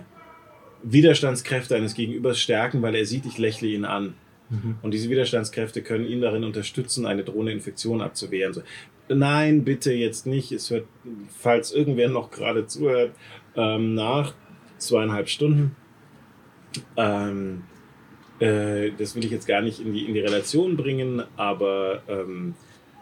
Widerstandskräfte 0.85 1.75
eines 1.75 1.95
Gegenübers 1.95 2.39
stärken, 2.39 2.83
weil 2.83 2.95
er 2.95 3.07
sieht, 3.07 3.27
ich 3.27 3.39
lächle 3.39 3.69
ihn 3.69 3.85
an. 3.85 4.15
Mhm. 4.51 4.77
Und 4.83 4.93
diese 4.93 5.09
Widerstandskräfte 5.09 5.83
können 5.83 6.07
ihn 6.07 6.21
darin 6.21 6.45
unterstützen, 6.45 7.07
eine 7.07 7.25
drohende 7.25 7.53
Infektion 7.53 8.03
abzuwehren. 8.03 8.53
So, 8.53 8.63
nein, 9.09 9.65
bitte 9.65 9.93
jetzt 9.93 10.27
nicht. 10.27 10.53
Es 10.53 10.71
wird, 10.71 10.87
falls 11.39 11.73
irgendwer 11.73 12.09
noch 12.09 12.31
gerade 12.31 12.67
zuhört, 12.67 13.13
ähm, 13.57 13.95
nach 13.95 14.35
zweieinhalb 14.79 15.29
Stunden. 15.29 15.75
Ähm, 16.97 17.63
äh, 18.41 18.91
das 18.99 19.15
will 19.15 19.25
ich 19.25 19.31
jetzt 19.31 19.47
gar 19.47 19.63
nicht 19.63 19.81
in 19.81 19.95
die, 19.95 20.05
in 20.05 20.15
die 20.15 20.21
Relation 20.21 20.77
bringen, 20.77 21.23
aber 21.37 22.03
ähm, 22.09 22.55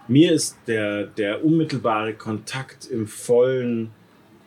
mir 0.09 0.33
ist 0.33 0.59
der, 0.67 1.07
der 1.07 1.45
unmittelbare 1.45 2.15
Kontakt 2.15 2.87
im 2.87 3.07
vollen 3.07 3.91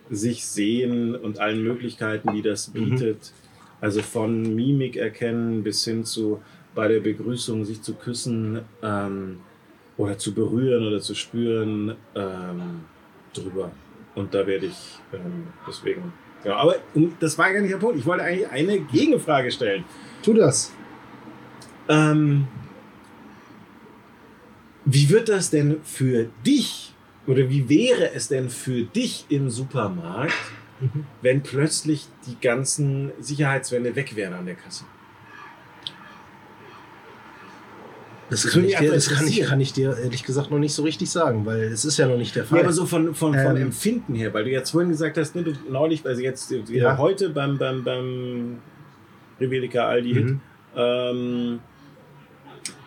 sich 0.09 0.45
sehen 0.45 1.15
und 1.15 1.39
allen 1.39 1.63
Möglichkeiten, 1.63 2.33
die 2.33 2.41
das 2.41 2.73
mhm. 2.73 2.91
bietet. 2.91 3.17
Mhm. 3.17 3.45
Also 3.81 4.01
von 4.01 4.55
Mimik 4.55 4.95
erkennen 4.95 5.63
bis 5.63 5.83
hin 5.83 6.05
zu 6.05 6.41
bei 6.73 6.87
der 6.87 6.99
Begrüßung 6.99 7.65
sich 7.65 7.81
zu 7.81 7.93
küssen 7.93 8.61
ähm, 8.83 9.39
oder 9.97 10.17
zu 10.17 10.33
berühren 10.33 10.85
oder 10.85 10.99
zu 10.99 11.15
spüren 11.15 11.95
ähm, 12.15 12.81
drüber. 13.33 13.71
Und 14.13 14.33
da 14.33 14.45
werde 14.45 14.67
ich 14.67 14.99
ähm, 15.13 15.47
deswegen. 15.67 16.13
Ja, 16.43 16.57
aber 16.57 16.75
das 17.19 17.37
war 17.37 17.51
gar 17.51 17.61
nicht 17.61 17.73
der 17.73 17.77
Punkt. 17.77 17.97
Ich 17.97 18.05
wollte 18.05 18.23
eigentlich 18.23 18.49
eine 18.49 18.79
Gegenfrage 18.79 19.51
stellen. 19.51 19.83
Tu 20.21 20.33
das. 20.33 20.71
Ähm, 21.87 22.47
wie 24.85 25.09
wird 25.09 25.29
das 25.29 25.49
denn 25.49 25.81
für 25.83 26.29
dich 26.45 26.94
oder 27.27 27.49
wie 27.49 27.69
wäre 27.69 28.13
es 28.13 28.27
denn 28.27 28.49
für 28.49 28.83
dich 28.83 29.25
im 29.29 29.49
Supermarkt, 29.49 30.33
mhm. 30.79 31.05
wenn 31.21 31.41
plötzlich 31.41 32.07
die 32.27 32.39
ganzen 32.39 33.11
Sicherheitswände 33.19 33.95
weg 33.95 34.15
wären 34.15 34.33
an 34.33 34.45
der 34.45 34.55
Kasse? 34.55 34.85
Das, 38.29 38.47
kann 38.47 38.65
ich, 38.65 38.75
dir, 38.75 38.91
das 38.91 39.09
kann, 39.09 39.27
ich, 39.27 39.41
kann 39.41 39.61
ich 39.61 39.71
dir 39.71 39.95
ehrlich 39.97 40.23
gesagt 40.23 40.49
noch 40.49 40.57
nicht 40.57 40.73
so 40.73 40.81
richtig 40.81 41.11
sagen, 41.11 41.45
weil 41.45 41.61
es 41.61 41.85
ist 41.85 41.97
ja 41.97 42.07
noch 42.07 42.17
nicht 42.17 42.35
der 42.35 42.43
Fall. 42.43 42.57
Ja, 42.57 42.63
aber 42.63 42.73
so 42.73 42.85
von, 42.87 43.13
von, 43.13 43.33
von 43.33 43.55
ähm, 43.55 43.61
Empfinden 43.61 44.15
her, 44.15 44.33
weil 44.33 44.45
du 44.45 44.49
jetzt 44.49 44.71
vorhin 44.71 44.89
gesagt 44.89 45.17
hast, 45.17 45.35
ne, 45.35 45.43
du 45.43 45.53
neulich, 45.69 46.03
also 46.05 46.21
jetzt 46.21 46.51
ja. 46.69 46.97
heute 46.97 47.29
beim, 47.29 47.59
beim, 47.59 47.83
beim 47.83 48.57
Rebellica 49.39 49.87
Aldi 49.87 50.13
mhm. 50.13 50.41
ähm, 50.75 51.59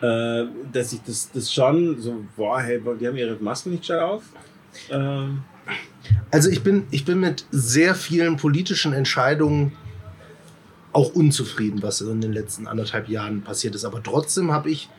äh, 0.01 0.45
dass 0.71 0.93
ich 0.93 1.01
das, 1.05 1.29
das 1.31 1.53
schon 1.53 1.99
so, 1.99 2.23
boah, 2.35 2.61
hey, 2.61 2.81
die 2.99 3.07
haben 3.07 3.17
ihre 3.17 3.35
Masken 3.35 3.71
nicht 3.71 3.85
schon 3.85 3.99
auf. 3.99 4.23
Ähm. 4.89 5.43
Also 6.31 6.49
ich 6.49 6.63
bin, 6.63 6.87
ich 6.91 7.05
bin 7.05 7.19
mit 7.19 7.45
sehr 7.51 7.95
vielen 7.95 8.37
politischen 8.37 8.93
Entscheidungen 8.93 9.73
auch 10.93 11.13
unzufrieden, 11.13 11.83
was 11.83 12.01
in 12.01 12.21
den 12.21 12.33
letzten 12.33 12.67
anderthalb 12.67 13.09
Jahren 13.09 13.41
passiert 13.41 13.75
ist. 13.75 13.85
Aber 13.85 14.01
trotzdem 14.01 14.51
habe 14.51 14.69
ich 14.71 14.89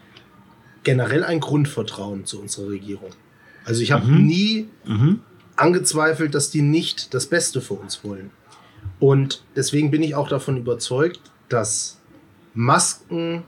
generell 0.82 1.24
ein 1.24 1.40
Grundvertrauen 1.40 2.24
zu 2.24 2.40
unserer 2.40 2.68
Regierung. 2.68 3.10
Also 3.64 3.82
ich 3.82 3.92
habe 3.92 4.06
mhm. 4.06 4.26
nie 4.26 4.68
mhm. 4.86 5.20
angezweifelt, 5.56 6.34
dass 6.34 6.50
die 6.50 6.62
nicht 6.62 7.12
das 7.14 7.26
Beste 7.26 7.60
für 7.60 7.74
uns 7.74 8.04
wollen. 8.04 8.30
Und 8.98 9.42
deswegen 9.56 9.90
bin 9.90 10.02
ich 10.02 10.14
auch 10.14 10.28
davon 10.28 10.56
überzeugt, 10.56 11.20
dass 11.48 11.98
Masken 12.54 13.44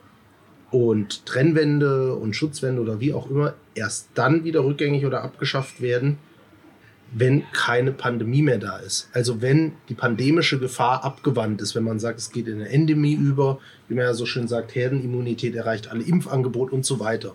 und 0.72 1.26
Trennwände 1.26 2.14
und 2.14 2.34
Schutzwände 2.34 2.80
oder 2.80 2.98
wie 2.98 3.12
auch 3.12 3.30
immer 3.30 3.54
erst 3.74 4.08
dann 4.14 4.44
wieder 4.44 4.64
rückgängig 4.64 5.04
oder 5.04 5.22
abgeschafft 5.22 5.80
werden, 5.80 6.18
wenn 7.14 7.44
keine 7.52 7.92
Pandemie 7.92 8.40
mehr 8.40 8.56
da 8.56 8.78
ist. 8.78 9.10
Also 9.12 9.42
wenn 9.42 9.72
die 9.90 9.94
pandemische 9.94 10.58
Gefahr 10.58 11.04
abgewandt 11.04 11.60
ist, 11.60 11.74
wenn 11.74 11.84
man 11.84 12.00
sagt, 12.00 12.18
es 12.18 12.30
geht 12.30 12.48
in 12.48 12.54
eine 12.54 12.70
Endemie 12.70 13.14
über, 13.14 13.58
wie 13.88 13.94
man 13.94 14.04
ja 14.04 14.14
so 14.14 14.24
schön 14.24 14.48
sagt, 14.48 14.74
Herdenimmunität 14.74 15.54
erreicht 15.54 15.88
alle 15.88 16.02
Impfangebot 16.02 16.72
und 16.72 16.86
so 16.86 17.00
weiter. 17.00 17.34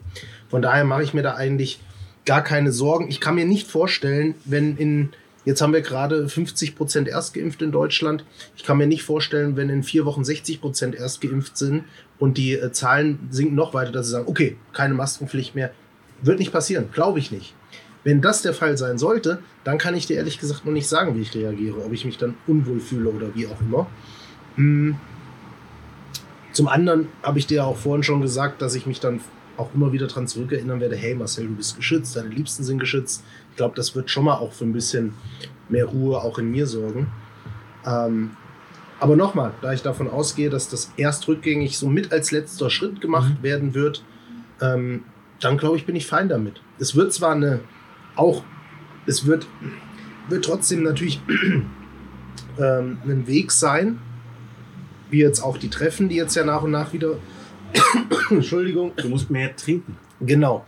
Von 0.49 0.63
daher 0.63 0.83
mache 0.83 1.03
ich 1.03 1.13
mir 1.13 1.21
da 1.21 1.35
eigentlich 1.35 1.79
gar 2.25 2.43
keine 2.43 2.71
Sorgen. 2.71 3.07
Ich 3.07 3.21
kann 3.21 3.35
mir 3.35 3.45
nicht 3.45 3.67
vorstellen, 3.67 4.33
wenn 4.45 4.77
in 4.77 5.09
Jetzt 5.47 5.61
haben 5.61 5.71
wir 5.71 5.79
gerade 5.79 6.27
50 6.27 6.75
Prozent 6.75 7.07
erstgeimpft 7.07 7.61
in 7.61 7.71
Deutschland. 7.71 8.25
Ich 8.57 8.65
kann 8.65 8.77
mir 8.77 8.85
nicht 8.85 9.03
vorstellen, 9.03 9.55
wenn 9.55 9.69
in 9.69 9.81
vier 9.81 10.03
Wochen 10.03 10.25
60 10.25 10.59
Prozent 10.59 10.93
erstgeimpft 10.93 11.57
sind 11.57 11.85
und 12.19 12.37
die 12.37 12.55
äh, 12.55 12.73
Zahlen 12.73 13.29
sinken 13.31 13.55
noch 13.55 13.73
weiter, 13.73 13.93
dass 13.93 14.07
sie 14.07 14.11
sagen, 14.11 14.27
okay, 14.27 14.57
keine 14.73 14.93
Maskenpflicht 14.93 15.55
mehr. 15.55 15.71
Wird 16.21 16.39
nicht 16.39 16.51
passieren, 16.51 16.89
glaube 16.91 17.19
ich 17.19 17.31
nicht. 17.31 17.53
Wenn 18.03 18.19
das 18.19 18.41
der 18.41 18.53
Fall 18.53 18.77
sein 18.77 18.97
sollte, 18.97 19.39
dann 19.63 19.77
kann 19.77 19.95
ich 19.95 20.05
dir 20.05 20.17
ehrlich 20.17 20.37
gesagt 20.37 20.65
noch 20.65 20.73
nicht 20.73 20.89
sagen, 20.89 21.15
wie 21.15 21.21
ich 21.21 21.33
reagiere, 21.33 21.81
ob 21.81 21.93
ich 21.93 22.03
mich 22.03 22.17
dann 22.17 22.35
unwohl 22.45 22.81
fühle 22.81 23.09
oder 23.09 23.33
wie 23.33 23.47
auch 23.47 23.61
immer. 23.61 23.87
Hm. 24.55 24.97
Zum 26.51 26.67
anderen 26.67 27.07
habe 27.23 27.39
ich 27.39 27.47
dir 27.47 27.65
auch 27.65 27.77
vorhin 27.77 28.03
schon 28.03 28.19
gesagt, 28.19 28.61
dass 28.61 28.75
ich 28.75 28.85
mich 28.85 28.99
dann 28.99 29.21
auch 29.55 29.73
immer 29.73 29.93
wieder 29.93 30.07
daran 30.07 30.27
zurückerinnern 30.27 30.81
werde, 30.81 30.97
hey 30.97 31.15
Marcel, 31.15 31.47
du 31.47 31.55
bist 31.55 31.77
geschützt, 31.77 32.17
deine 32.17 32.29
Liebsten 32.29 32.65
sind 32.65 32.79
geschützt. 32.79 33.23
Ich 33.57 33.59
glaube, 33.59 33.75
das 33.75 33.95
wird 33.95 34.11
schon 34.11 34.25
mal 34.25 34.35
auch 34.35 34.53
für 34.53 34.65
ein 34.65 34.71
bisschen 34.71 35.15
mehr 35.67 35.85
Ruhe 35.85 36.21
auch 36.21 36.37
in 36.37 36.51
mir 36.51 36.67
sorgen. 36.67 37.07
Ähm, 37.87 38.37
aber 38.99 39.15
nochmal, 39.15 39.51
da 39.63 39.73
ich 39.73 39.81
davon 39.81 40.07
ausgehe, 40.07 40.51
dass 40.51 40.69
das 40.69 40.93
erst 40.95 41.27
rückgängig 41.27 41.79
so 41.79 41.89
mit 41.89 42.11
als 42.11 42.29
letzter 42.29 42.69
Schritt 42.69 43.01
gemacht 43.01 43.39
mhm. 43.39 43.43
werden 43.43 43.73
wird, 43.73 44.03
ähm, 44.61 45.05
dann 45.39 45.57
glaube 45.57 45.75
ich, 45.75 45.87
bin 45.87 45.95
ich 45.95 46.05
fein 46.05 46.29
damit. 46.29 46.61
Es 46.77 46.95
wird 46.95 47.11
zwar 47.13 47.31
eine, 47.31 47.61
auch, 48.15 48.43
es 49.07 49.25
wird, 49.25 49.47
wird 50.29 50.45
trotzdem 50.45 50.83
natürlich 50.83 51.19
ähm, 52.59 52.99
ein 53.03 53.25
Weg 53.25 53.51
sein, 53.51 53.97
wie 55.09 55.21
jetzt 55.21 55.39
auch 55.39 55.57
die 55.57 55.71
Treffen, 55.71 56.09
die 56.09 56.15
jetzt 56.15 56.35
ja 56.35 56.43
nach 56.43 56.61
und 56.61 56.69
nach 56.69 56.93
wieder 56.93 57.15
Entschuldigung. 58.29 58.91
Du 58.97 59.09
musst 59.09 59.31
mehr 59.31 59.55
trinken. 59.55 59.97
Genau. 60.21 60.63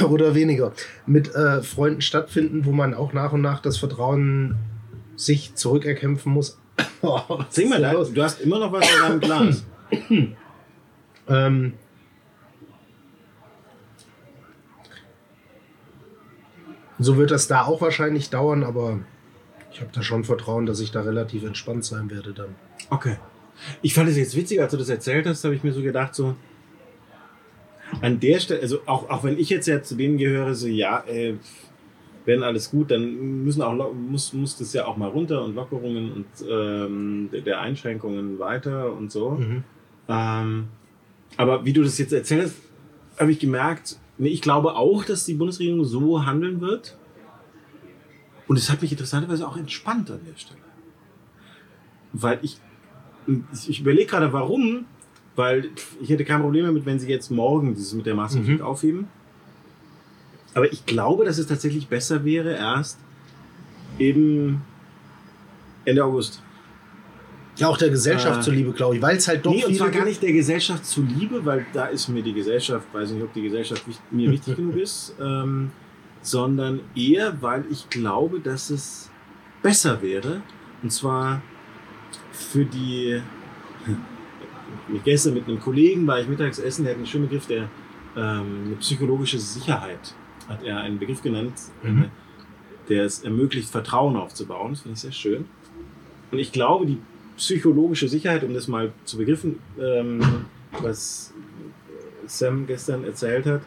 Oder 0.08 0.34
weniger. 0.34 0.72
Mit 1.06 1.34
äh, 1.34 1.62
Freunden 1.62 2.00
stattfinden, 2.00 2.64
wo 2.64 2.72
man 2.72 2.94
auch 2.94 3.12
nach 3.12 3.32
und 3.32 3.42
nach 3.42 3.60
das 3.60 3.78
Vertrauen 3.78 4.56
sich 5.16 5.54
zurückerkämpfen 5.54 6.32
muss. 6.32 6.58
oh, 7.02 7.20
Sing 7.50 7.68
mal, 7.68 7.80
da, 7.80 7.92
du 7.92 8.22
hast 8.22 8.40
immer 8.40 8.58
noch 8.58 8.72
was 8.72 8.88
in 8.90 9.00
deinem 9.00 9.20
Glas. 9.20 9.64
ähm, 11.28 11.74
so 16.98 17.16
wird 17.16 17.30
das 17.30 17.46
da 17.46 17.62
auch 17.62 17.80
wahrscheinlich 17.80 18.30
dauern, 18.30 18.64
aber 18.64 19.00
ich 19.72 19.80
habe 19.80 19.90
da 19.92 20.02
schon 20.02 20.24
Vertrauen, 20.24 20.66
dass 20.66 20.80
ich 20.80 20.92
da 20.92 21.02
relativ 21.02 21.44
entspannt 21.44 21.84
sein 21.84 22.10
werde 22.10 22.32
dann. 22.32 22.54
Okay. 22.90 23.16
Ich 23.82 23.94
fand 23.94 24.08
es 24.08 24.16
jetzt 24.16 24.36
witzig, 24.36 24.60
als 24.60 24.72
du 24.72 24.76
das 24.78 24.88
erzählt 24.88 25.26
hast, 25.26 25.44
habe 25.44 25.54
ich 25.54 25.62
mir 25.62 25.72
so 25.72 25.82
gedacht, 25.82 26.14
so 26.14 26.36
an 28.04 28.20
der 28.20 28.38
Stelle, 28.38 28.60
also 28.60 28.80
auch, 28.86 29.08
auch 29.08 29.24
wenn 29.24 29.38
ich 29.38 29.48
jetzt 29.48 29.66
ja 29.66 29.82
zu 29.82 29.94
denen 29.94 30.18
gehöre, 30.18 30.54
so 30.54 30.66
ja, 30.66 31.04
äh, 31.06 31.34
wenn 32.26 32.42
alles 32.42 32.70
gut, 32.70 32.90
dann 32.90 33.44
müssen 33.44 33.62
auch 33.62 33.92
muss, 33.94 34.32
muss 34.32 34.56
das 34.58 34.72
ja 34.72 34.86
auch 34.86 34.96
mal 34.96 35.08
runter 35.08 35.44
und 35.44 35.54
Lockerungen 35.54 36.12
und 36.12 36.26
ähm, 36.48 37.30
der 37.32 37.60
Einschränkungen 37.60 38.38
weiter 38.38 38.92
und 38.92 39.10
so. 39.10 39.30
Mhm. 39.32 39.64
Ähm, 40.08 40.68
aber 41.36 41.64
wie 41.64 41.72
du 41.72 41.82
das 41.82 41.98
jetzt 41.98 42.12
erzählst, 42.12 42.56
habe 43.18 43.32
ich 43.32 43.38
gemerkt, 43.38 43.98
nee, 44.18 44.28
ich 44.28 44.42
glaube 44.42 44.74
auch, 44.76 45.04
dass 45.04 45.24
die 45.24 45.34
Bundesregierung 45.34 45.84
so 45.84 46.24
handeln 46.24 46.60
wird. 46.60 46.98
Und 48.46 48.58
es 48.58 48.70
hat 48.70 48.82
mich 48.82 48.92
interessanterweise 48.92 49.48
auch 49.48 49.56
entspannt 49.56 50.10
an 50.10 50.20
der 50.30 50.38
Stelle. 50.38 50.60
Weil 52.12 52.38
ich 52.42 52.58
ich 53.68 53.80
überlege 53.80 54.06
gerade, 54.06 54.32
warum, 54.32 54.84
weil 55.36 55.70
ich 56.00 56.08
hätte 56.08 56.24
kein 56.24 56.40
Problem 56.40 56.66
damit, 56.66 56.86
wenn 56.86 56.98
sie 56.98 57.08
jetzt 57.08 57.30
morgen 57.30 57.74
dieses 57.74 57.94
mit 57.94 58.06
der 58.06 58.14
Maskenpflicht 58.14 58.60
mhm. 58.60 58.66
aufheben. 58.66 59.08
aber 60.54 60.72
ich 60.72 60.86
glaube, 60.86 61.24
dass 61.24 61.38
es 61.38 61.46
tatsächlich 61.46 61.88
besser 61.88 62.24
wäre, 62.24 62.54
erst 62.54 62.98
eben 63.98 64.62
Ende 65.84 66.04
August. 66.04 66.40
Ja, 67.56 67.68
auch 67.68 67.76
der 67.76 67.90
Gesellschaft 67.90 68.40
Äh, 68.40 68.42
zuliebe, 68.42 68.72
glaube 68.72 68.96
ich, 68.96 69.02
weil 69.02 69.16
es 69.16 69.28
halt 69.28 69.46
doch 69.46 69.52
nee, 69.52 69.64
und 69.64 69.76
zwar 69.76 69.90
gar 69.90 70.04
nicht 70.04 70.20
der 70.22 70.32
Gesellschaft 70.32 70.84
zuliebe, 70.84 71.44
weil 71.44 71.64
da 71.72 71.86
ist 71.86 72.08
mir 72.08 72.22
die 72.22 72.32
Gesellschaft, 72.32 72.86
weiß 72.92 73.12
nicht, 73.12 73.22
ob 73.22 73.32
die 73.32 73.42
Gesellschaft 73.42 73.84
mir 74.10 74.30
wichtig 74.30 74.56
genug 74.56 74.76
ist, 74.76 75.14
ähm, 75.20 75.70
sondern 76.20 76.80
eher, 76.96 77.40
weil 77.42 77.64
ich 77.70 77.88
glaube, 77.90 78.40
dass 78.40 78.70
es 78.70 79.10
besser 79.62 80.02
wäre. 80.02 80.42
Und 80.82 80.90
zwar 80.90 81.42
für 82.32 82.64
die. 82.64 83.20
Mit 84.88 85.04
gestern 85.04 85.34
mit 85.34 85.48
einem 85.48 85.60
Kollegen 85.60 86.06
war 86.06 86.20
ich 86.20 86.28
mittags 86.28 86.58
essen, 86.58 86.84
der 86.84 86.92
hat 86.92 86.98
einen 86.98 87.06
schönen 87.06 87.28
Begriff, 87.28 87.46
der 87.46 87.68
ähm, 88.16 88.64
eine 88.66 88.76
psychologische 88.80 89.38
Sicherheit 89.38 90.14
hat 90.48 90.62
er 90.62 90.80
einen 90.80 90.98
Begriff 90.98 91.22
genannt, 91.22 91.54
Mhm. 91.82 92.02
äh, 92.02 92.08
der 92.88 93.04
es 93.04 93.22
ermöglicht, 93.24 93.70
Vertrauen 93.70 94.16
aufzubauen. 94.16 94.72
Das 94.72 94.82
finde 94.82 94.94
ich 94.94 95.00
sehr 95.00 95.12
schön. 95.12 95.46
Und 96.30 96.38
ich 96.38 96.52
glaube, 96.52 96.86
die 96.86 96.98
psychologische 97.36 98.08
Sicherheit, 98.08 98.44
um 98.44 98.52
das 98.54 98.68
mal 98.68 98.92
zu 99.04 99.16
begriffen, 99.16 99.58
ähm, 99.80 100.20
was 100.80 101.32
Sam 102.26 102.66
gestern 102.66 103.04
erzählt 103.04 103.46
hat, 103.46 103.62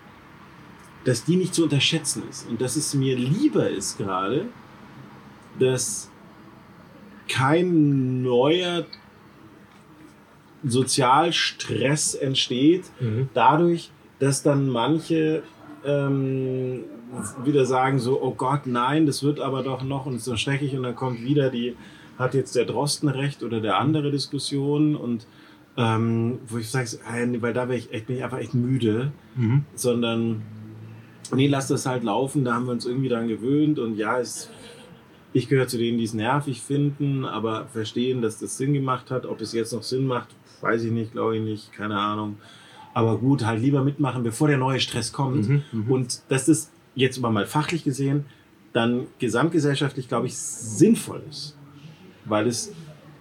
dass 1.04 1.24
die 1.24 1.36
nicht 1.36 1.54
zu 1.54 1.64
unterschätzen 1.64 2.24
ist. 2.30 2.48
Und 2.50 2.62
dass 2.62 2.76
es 2.76 2.94
mir 2.94 3.16
lieber 3.18 3.70
ist 3.70 3.98
gerade, 3.98 4.46
dass 5.60 6.10
kein 7.28 8.22
neuer 8.22 8.86
Sozialstress 10.70 12.16
entsteht, 12.16 12.86
Mhm. 13.00 13.30
dadurch, 13.34 13.92
dass 14.20 14.44
dann 14.44 14.68
manche 14.70 15.44
ähm, 15.86 16.84
wieder 17.46 17.66
sagen 17.66 18.00
so, 18.00 18.22
oh 18.22 18.32
Gott, 18.34 18.62
nein, 18.66 19.06
das 19.06 19.24
wird 19.24 19.40
aber 19.40 19.64
doch 19.64 19.84
noch 19.84 20.06
und 20.06 20.20
so 20.22 20.36
schrecklich 20.36 20.76
und 20.76 20.84
dann 20.84 20.96
kommt 20.96 21.24
wieder 21.24 21.50
die, 21.50 21.76
hat 22.18 22.34
jetzt 22.34 22.56
der 22.56 22.66
Drosten 22.66 23.10
recht 23.10 23.44
oder 23.44 23.62
der 23.62 23.78
andere 23.78 24.12
Diskussion 24.12 24.96
und 24.96 25.26
ähm, 25.78 26.40
wo 26.48 26.58
ich 26.58 26.70
sage, 26.70 26.88
weil 27.40 27.54
da 27.54 27.70
wäre 27.70 27.78
ich 27.78 27.94
echt, 27.94 28.08
bin 28.08 28.18
ich 28.18 28.24
einfach 28.24 28.40
echt 28.40 28.56
müde, 28.56 29.12
Mhm. 29.36 29.64
sondern 29.76 30.42
nee, 31.34 31.48
lass 31.48 31.68
das 31.68 31.86
halt 31.86 32.04
laufen, 32.04 32.44
da 32.44 32.56
haben 32.56 32.66
wir 32.66 32.72
uns 32.72 32.86
irgendwie 32.88 33.10
dran 33.10 33.28
gewöhnt 33.28 33.78
und 33.78 33.96
ja, 33.96 34.20
es, 34.20 34.50
ich 35.34 35.48
gehöre 35.48 35.68
zu 35.68 35.78
denen, 35.78 36.00
die 36.00 36.06
es 36.06 36.16
nervig 36.16 36.62
finden, 36.62 37.24
aber 37.26 37.68
verstehen, 37.68 38.22
dass 38.24 38.40
das 38.40 38.58
Sinn 38.58 38.74
gemacht 38.74 39.12
hat. 39.12 39.26
Ob 39.28 39.40
es 39.42 39.54
jetzt 39.54 39.72
noch 39.74 39.84
Sinn 39.84 40.08
macht, 40.08 40.30
weiß 40.61 40.84
ich 40.84 40.92
nicht, 40.92 41.11
glaube 41.11 41.38
ich 41.38 41.44
nicht, 41.44 41.74
keine 41.74 41.98
Ahnung. 41.98 42.38
Aber 42.94 43.18
gut, 43.18 43.45
halt 43.45 43.61
lieber 43.61 43.84
mitmachen, 43.84 44.24
bevor 44.24 44.48
der 44.48 44.58
neue 44.58 44.80
Stress 44.80 45.11
kommt. 45.14 45.48
Mhm, 45.48 45.61
mhm. 45.72 45.92
Und 45.92 46.22
dass 46.30 46.45
das 46.45 46.72
jetzt 46.95 47.19
mal 47.22 47.45
fachlich 47.45 47.84
gesehen 47.84 48.26
dann 48.74 49.08
gesamtgesellschaftlich, 49.19 50.08
glaube 50.08 50.27
ich, 50.27 50.38
sinnvoll 50.38 51.22
ist. 51.30 51.56
Weil 52.26 52.48
es 52.48 52.72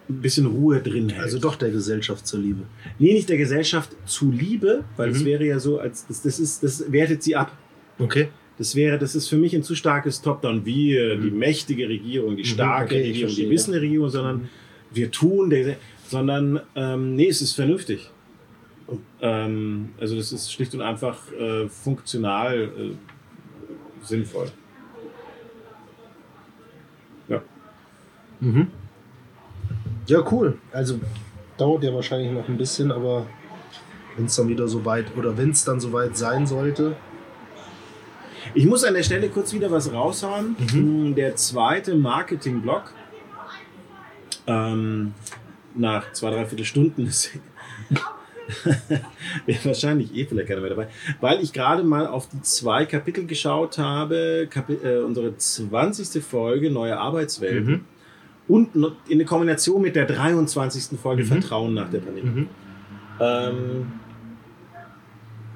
ein 0.09 0.21
bisschen 0.21 0.47
Ruhe 0.47 0.81
drin 0.81 1.09
hält. 1.09 1.23
Also 1.23 1.39
doch 1.39 1.57
der 1.57 1.71
Gesellschaft 1.71 2.27
zuliebe. 2.27 2.63
Nee, 2.99 3.13
nicht 3.15 3.29
der 3.29 3.39
Gesellschaft 3.39 3.91
zuliebe, 4.07 4.85
weil 4.97 5.11
es 5.11 5.21
Mhm. 5.21 5.27
wäre 5.27 5.45
ja 5.47 5.59
so, 5.59 5.79
als 5.79 6.07
das, 6.07 6.23
das 6.23 6.39
ist, 6.39 6.63
das 6.63 6.91
wertet 6.93 7.23
sie 7.23 7.37
ab. 7.37 7.53
Okay. 7.99 8.29
Das 8.59 8.75
wäre, 8.75 8.99
das 8.99 9.15
ist 9.15 9.29
für 9.29 9.37
mich 9.37 9.55
ein 9.55 9.63
zu 9.63 9.75
starkes 9.75 10.23
Top-Down. 10.23 10.65
Wir, 10.65 11.17
die 11.17 11.31
mächtige 11.31 11.89
Regierung, 11.89 12.37
die 12.37 12.43
Mhm, 12.43 12.47
starke 12.47 12.95
okay, 12.95 13.03
Regierung, 13.05 13.21
verstehe, 13.29 13.45
die 13.47 13.51
wissende 13.51 13.81
Regierung, 13.81 14.09
sondern 14.09 14.49
wir 14.93 15.11
tun, 15.11 15.51
der, 15.51 15.77
sondern 16.09 16.61
ähm, 16.75 17.15
nee, 17.17 17.29
es 17.29 17.43
ist 17.43 17.55
vernünftig. 17.55 18.11
Ähm, 19.21 19.91
also 20.01 20.17
das 20.17 20.33
ist 20.33 20.53
schlicht 20.53 20.75
und 20.75 20.81
einfach 20.83 21.17
äh, 21.33 21.69
funktional 21.69 22.63
äh, 22.63 22.95
sinnvoll. 24.05 24.49
Ja. 27.29 27.43
Mhm. 28.41 28.69
Ja, 30.07 30.21
cool. 30.31 30.59
Also 30.73 31.01
dauert 31.57 31.83
ja 31.83 31.93
wahrscheinlich 31.93 32.31
noch 32.31 32.49
ein 32.49 32.57
bisschen, 32.57 32.93
aber 32.93 33.27
wenn 34.17 34.27
es 34.27 34.37
dann 34.37 34.49
wieder 34.49 34.69
so 34.69 34.85
weit 34.85 35.07
oder 35.17 35.37
wenn 35.37 35.51
es 35.51 35.65
dann 35.65 35.81
so 35.81 35.93
weit 35.93 36.17
sein 36.17 36.47
sollte. 36.47 36.97
Ich 38.55 38.65
muss 38.65 38.85
an 38.85 38.95
der 38.95 39.03
Stelle 39.03 39.29
kurz 39.29 39.53
wieder 39.53 39.71
was 39.71 39.93
raushauen. 39.93 40.57
Mm, 40.73 41.15
Der 41.15 41.35
zweite 41.37 41.97
Marketing-Blog, 41.97 42.93
ähm, 44.47 45.13
nach 45.77 46.13
zwei, 46.13 46.31
dreiviertel 46.31 46.65
Stunden 46.65 47.07
ist 47.07 47.31
wäre 49.47 49.65
wahrscheinlich 49.65 50.15
eh 50.15 50.25
vielleicht 50.25 50.49
keiner 50.49 50.61
mehr 50.61 50.71
dabei, 50.71 50.89
weil 51.21 51.43
ich 51.43 51.53
gerade 51.53 51.83
mal 51.83 52.07
auf 52.07 52.29
die 52.29 52.41
zwei 52.43 52.85
Kapitel 52.87 53.27
geschaut 53.27 53.77
habe, 53.79 54.47
Kapi 54.49 54.75
äh, 54.75 54.99
unsere 55.03 55.37
20. 55.37 56.23
Folge 56.23 56.71
Neue 56.71 56.97
Arbeitswelten 56.97 57.73
Mhm. 57.73 57.85
und 58.47 58.95
in 59.09 59.19
der 59.19 59.27
Kombination 59.27 59.83
mit 59.83 59.97
der 59.97 60.07
23. 60.07 60.97
Folge 60.99 61.25
Mhm. 61.25 61.27
Vertrauen 61.27 61.75
nach 61.75 61.91
der 61.91 61.99
Pandemie. 61.99 62.31
Mhm. 62.31 62.49
Ähm, 63.21 63.93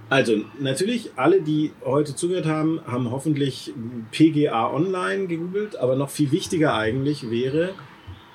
also, 0.08 0.39
natürlich, 0.58 1.12
alle, 1.15 1.40
die 1.40 1.70
heute 1.84 2.16
zugehört 2.16 2.47
haben, 2.47 2.81
haben 2.84 3.12
hoffentlich 3.12 3.73
PGA 4.10 4.68
Online 4.73 5.28
gegoogelt, 5.28 5.76
aber 5.76 5.94
noch 5.94 6.10
viel 6.10 6.32
wichtiger 6.32 6.74
eigentlich 6.74 7.31
wäre, 7.31 7.74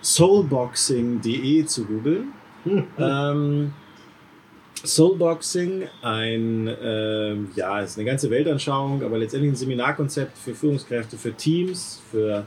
soulboxing.de 0.06 1.66
zu 1.66 1.86
googeln. 1.86 2.34
Ähm, 2.98 3.74
Soulboxing, 4.84 5.84
ein, 6.02 6.68
ähm, 6.82 7.50
ja, 7.56 7.80
ist 7.80 7.98
eine 7.98 8.06
ganze 8.06 8.32
Weltanschauung, 8.32 9.04
aber 9.04 9.20
letztendlich 9.20 9.52
ein 9.54 9.56
Seminarkonzept 9.56 10.36
für 10.36 10.56
Führungskräfte, 10.56 11.16
für 11.18 11.34
Teams, 11.34 12.02
für 12.10 12.46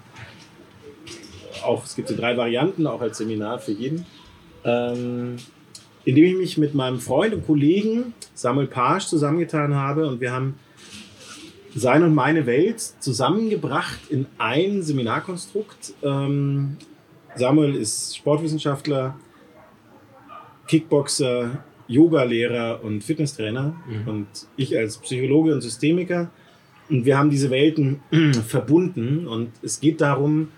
auch, 1.63 1.85
es 1.85 1.95
gibt 1.95 2.09
so 2.09 2.17
drei 2.17 2.37
Varianten, 2.37 2.87
auch 2.87 3.01
als 3.01 3.19
Seminar 3.19 3.61
für 3.61 3.73
jeden. 3.73 4.07
Ähm, 4.65 5.37
indem 6.05 6.25
ich 6.25 6.37
mich 6.37 6.59
mit 6.59 6.75
meinem 6.75 6.99
Freund 6.99 7.35
und 7.35 7.47
Kollegen 7.47 8.13
Samuel 8.35 8.67
Page 8.67 9.07
zusammengetan 9.07 9.75
habe 9.75 10.09
und 10.09 10.21
wir 10.21 10.33
haben 10.33 10.59
seine 11.75 12.07
und 12.07 12.15
meine 12.15 12.47
Welt 12.47 12.81
zusammengebracht 12.81 14.01
in 14.09 14.27
ein 14.39 14.83
Seminarkonstrukt. 14.83 15.95
Ähm, 16.03 16.77
Samuel 17.39 17.77
ist 17.77 18.17
Sportwissenschaftler, 18.17 19.19
Kickboxer, 20.67 21.65
Yogalehrer 21.87 22.85
und 22.85 23.03
Fitnesstrainer 23.03 23.75
und 24.07 24.27
ich 24.57 24.77
als 24.77 24.99
Psychologe 24.99 25.55
und 25.55 25.63
Systemiker. 25.63 26.31
Und 26.91 27.05
wir 27.05 27.17
haben 27.17 27.31
diese 27.31 27.51
Welten 27.51 28.01
verbunden 28.47 29.27
und 29.27 29.53
es 29.63 29.81
geht 29.81 30.01
darum, 30.01 30.49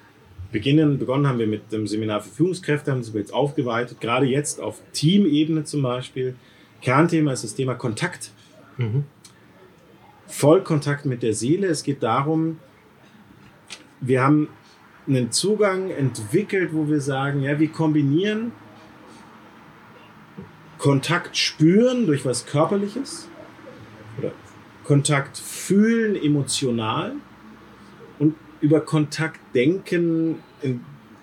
beginnen, 0.52 0.98
begonnen 0.98 1.26
haben 1.26 1.38
wir 1.38 1.46
mit 1.46 1.70
dem 1.72 1.86
Seminar 1.86 2.20
für 2.20 2.30
Führungskräfte, 2.30 2.90
haben 2.90 3.00
es 3.00 3.12
jetzt 3.14 3.32
aufgeweitet, 3.32 4.00
gerade 4.00 4.26
jetzt 4.26 4.60
auf 4.60 4.80
Teamebene 4.92 5.64
zum 5.64 5.82
Beispiel. 5.82 6.34
Kernthema 6.82 7.32
ist 7.32 7.44
das 7.44 7.54
Thema 7.54 7.74
Kontakt. 7.74 8.32
Mhm. 8.76 9.04
Vollkontakt 10.26 11.04
mit 11.06 11.22
der 11.22 11.34
Seele. 11.34 11.66
Es 11.68 11.82
geht 11.82 12.02
darum, 12.02 12.58
wir 14.00 14.22
haben 14.22 14.48
einen 15.08 15.32
Zugang 15.32 15.90
entwickelt, 15.90 16.70
wo 16.72 16.88
wir 16.88 17.00
sagen, 17.00 17.42
ja, 17.42 17.58
wir 17.58 17.68
kombinieren 17.68 18.52
Kontakt 20.78 21.36
spüren 21.36 22.06
durch 22.06 22.24
was 22.24 22.46
Körperliches 22.46 23.28
oder 24.18 24.32
Kontakt 24.84 25.36
fühlen 25.36 26.16
emotional 26.16 27.12
und 28.18 28.34
über 28.60 28.80
Kontakt 28.80 29.40
denken 29.54 30.36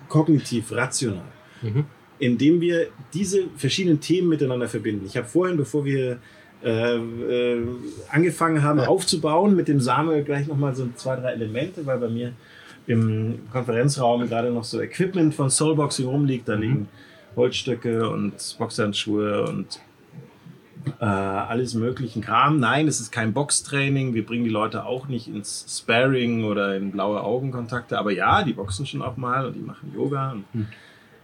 kognitiv 0.08 0.72
rational 0.72 1.24
Mhm. 1.62 1.86
indem 2.20 2.60
wir 2.60 2.86
diese 3.12 3.44
verschiedenen 3.56 4.00
Themen 4.00 4.28
miteinander 4.28 4.68
verbinden. 4.68 5.04
Ich 5.06 5.16
habe 5.16 5.26
vorhin, 5.26 5.56
bevor 5.56 5.84
wir 5.84 6.18
äh, 6.64 6.96
äh, 6.96 7.62
angefangen 8.10 8.62
haben 8.62 8.78
Ja. 8.80 8.86
aufzubauen, 8.88 9.54
mit 9.54 9.68
dem 9.68 9.80
Samuel 9.80 10.24
gleich 10.24 10.46
nochmal 10.48 10.74
so 10.74 10.88
zwei, 10.96 11.14
drei 11.16 11.32
Elemente, 11.32 11.84
weil 11.86 11.98
bei 11.98 12.08
mir 12.08 12.32
im 12.88 13.40
Konferenzraum 13.52 14.26
gerade 14.28 14.50
noch 14.50 14.64
so 14.64 14.80
Equipment 14.80 15.34
von 15.34 15.50
Soulboxing 15.50 16.06
rumliegt. 16.06 16.48
Da 16.48 16.54
liegen 16.54 16.88
Holzstöcke 17.36 18.08
und 18.08 18.56
Boxhandschuhe 18.58 19.44
und 19.44 19.78
äh, 20.98 21.04
alles 21.04 21.74
möglichen 21.74 22.22
Kram. 22.22 22.58
Nein, 22.58 22.88
es 22.88 22.98
ist 22.98 23.12
kein 23.12 23.34
Boxtraining. 23.34 24.14
Wir 24.14 24.24
bringen 24.24 24.44
die 24.44 24.50
Leute 24.50 24.86
auch 24.86 25.06
nicht 25.06 25.28
ins 25.28 25.66
Sparring 25.68 26.44
oder 26.44 26.76
in 26.76 26.90
blaue 26.90 27.22
Augenkontakte. 27.22 27.98
Aber 27.98 28.10
ja, 28.10 28.42
die 28.42 28.54
boxen 28.54 28.86
schon 28.86 29.02
auch 29.02 29.18
mal 29.18 29.46
und 29.46 29.54
die 29.54 29.60
machen 29.60 29.92
Yoga 29.94 30.32
und 30.32 30.44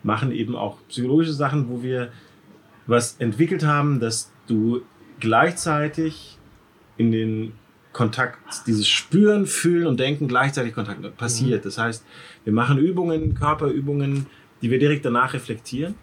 machen 0.02 0.32
eben 0.32 0.54
auch 0.56 0.76
psychologische 0.88 1.32
Sachen, 1.32 1.70
wo 1.70 1.82
wir 1.82 2.12
was 2.86 3.16
entwickelt 3.20 3.64
haben, 3.64 4.00
dass 4.00 4.30
du 4.46 4.82
gleichzeitig 5.18 6.36
in 6.98 7.10
den 7.10 7.52
Kontakt, 7.94 8.38
dieses 8.66 8.86
Spüren, 8.86 9.46
Fühlen 9.46 9.86
und 9.86 9.98
Denken 9.98 10.28
gleichzeitig 10.28 10.74
Kontakt 10.74 11.16
passiert. 11.16 11.64
Das 11.64 11.78
heißt, 11.78 12.04
wir 12.44 12.52
machen 12.52 12.76
Übungen, 12.76 13.34
Körperübungen, 13.34 14.26
die 14.60 14.70
wir 14.70 14.78
direkt 14.78 15.06
danach 15.06 15.32
reflektieren. 15.32 15.94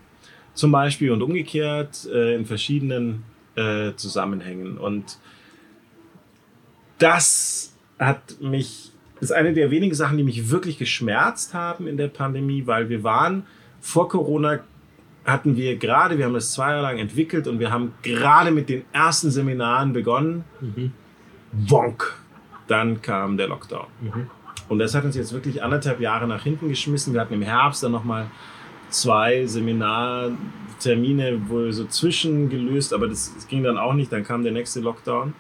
Zum 0.55 0.71
Beispiel 0.71 1.11
und 1.11 1.21
umgekehrt 1.21 2.07
äh, 2.11 2.35
in 2.35 2.45
verschiedenen 2.45 3.23
äh, 3.55 3.93
Zusammenhängen. 3.95 4.77
Und 4.77 5.19
das 6.97 7.75
hat 7.99 8.41
mich, 8.41 8.91
ist 9.19 9.31
eine 9.31 9.53
der 9.53 9.69
wenigen 9.69 9.93
Sachen, 9.93 10.17
die 10.17 10.23
mich 10.23 10.49
wirklich 10.49 10.77
geschmerzt 10.77 11.53
haben 11.53 11.87
in 11.87 11.97
der 11.97 12.07
Pandemie, 12.07 12.65
weil 12.65 12.89
wir 12.89 13.03
waren 13.03 13.43
vor 13.81 14.07
Corona 14.07 14.59
hatten 15.25 15.55
wir 15.55 15.77
gerade, 15.77 16.17
wir 16.17 16.25
haben 16.25 16.33
das 16.33 16.53
zwei 16.53 16.71
Jahre 16.71 16.81
lang 16.81 16.97
entwickelt 16.97 17.47
und 17.47 17.59
wir 17.59 17.71
haben 17.71 17.93
gerade 18.01 18.49
mit 18.49 18.69
den 18.69 18.85
ersten 18.91 19.29
Seminaren 19.29 19.93
begonnen. 19.93 20.43
Mhm. 20.61 20.93
Wonk! 21.51 22.15
Dann 22.67 23.01
kam 23.01 23.38
der 23.38 23.47
Lockdown. 23.47 23.88
Mhm. 23.99 24.30
Und 24.69 24.80
das 24.80 24.95
hat 24.95 25.03
uns 25.03 25.15
jetzt 25.15 25.33
wirklich 25.33 25.63
anderthalb 25.63 25.99
Jahre 25.99 26.27
nach 26.27 26.43
hinten 26.43 26.69
geschmissen. 26.69 27.13
Wir 27.13 27.21
hatten 27.21 27.33
im 27.33 27.41
Herbst 27.41 27.83
dann 27.83 27.91
nochmal 27.91 28.27
zwei 28.89 29.45
Seminartermine 29.45 31.49
wohl 31.49 31.73
so 31.73 31.85
zwischengelöst, 31.85 32.93
aber 32.93 33.07
das, 33.07 33.33
das 33.35 33.47
ging 33.47 33.63
dann 33.63 33.77
auch 33.77 33.93
nicht. 33.93 34.11
Dann 34.11 34.23
kam 34.23 34.43
der 34.43 34.53
nächste 34.53 34.80
Lockdown. 34.80 35.33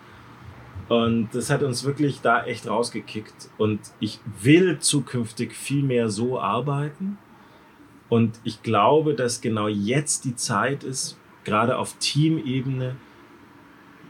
Und 0.89 1.29
das 1.31 1.49
hat 1.49 1.63
uns 1.63 1.85
wirklich 1.85 2.19
da 2.19 2.43
echt 2.43 2.67
rausgekickt. 2.67 3.49
Und 3.57 3.79
ich 4.01 4.19
will 4.41 4.79
zukünftig 4.79 5.53
viel 5.53 5.83
mehr 5.83 6.09
so 6.09 6.37
arbeiten. 6.37 7.17
Und 8.09 8.41
ich 8.43 8.61
glaube, 8.61 9.13
dass 9.13 9.39
genau 9.39 9.69
jetzt 9.69 10.25
die 10.25 10.35
Zeit 10.35 10.83
ist, 10.83 11.17
gerade 11.45 11.77
auf 11.77 11.95
Teamebene. 11.99 12.97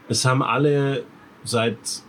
Es 0.08 0.24
haben 0.24 0.42
alle 0.42 1.04
seit 1.44 2.02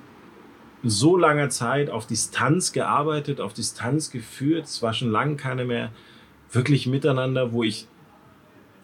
so 0.84 1.18
langer 1.18 1.50
Zeit 1.50 1.90
auf 1.90 2.06
Distanz 2.08 2.74
gearbeitet, 2.74 3.40
auf 3.40 3.54
Distanz 3.54 4.12
geführt. 4.12 4.66
Es 4.66 4.82
war 4.82 4.94
schon 4.94 5.12
lange 5.12 5.36
keine 5.36 5.66
mehr 5.66 5.92
wirklich 6.52 6.88
miteinander, 6.88 7.54
wo 7.54 7.64
ich 7.64 7.88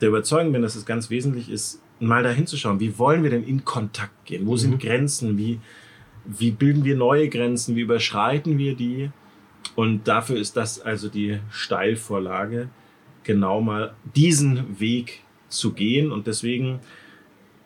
der 0.02 0.10
Überzeugung 0.10 0.54
bin, 0.54 0.62
dass 0.62 0.76
es 0.76 0.86
ganz 0.86 1.10
wesentlich 1.10 1.50
ist, 1.50 1.82
mal 2.00 2.24
dahin 2.24 2.48
zu 2.48 2.58
schauen, 2.58 2.80
wie 2.80 2.98
wollen 2.98 3.24
wir 3.24 3.30
denn 3.30 3.44
in 3.44 3.66
Kontakt 3.66 4.26
gehen? 4.26 4.48
Wo 4.48 4.56
sind 4.56 4.72
mhm. 4.72 4.80
Grenzen? 4.80 5.38
Wie, 5.38 5.60
wie 6.26 6.52
bilden 6.52 6.86
wir 6.86 6.96
neue 6.96 7.28
Grenzen? 7.30 7.76
Wie 7.76 7.82
überschreiten 7.82 8.58
wir 8.58 8.76
die? 8.76 9.12
Und 9.76 10.08
dafür 10.08 10.38
ist 10.38 10.56
das 10.56 10.80
also 10.80 11.10
die 11.10 11.40
Steilvorlage, 11.50 12.70
genau 13.24 13.62
mal 13.62 13.94
diesen 14.16 14.80
Weg 14.80 15.24
zu 15.50 15.74
gehen. 15.74 16.12
Und 16.12 16.28
deswegen 16.28 16.80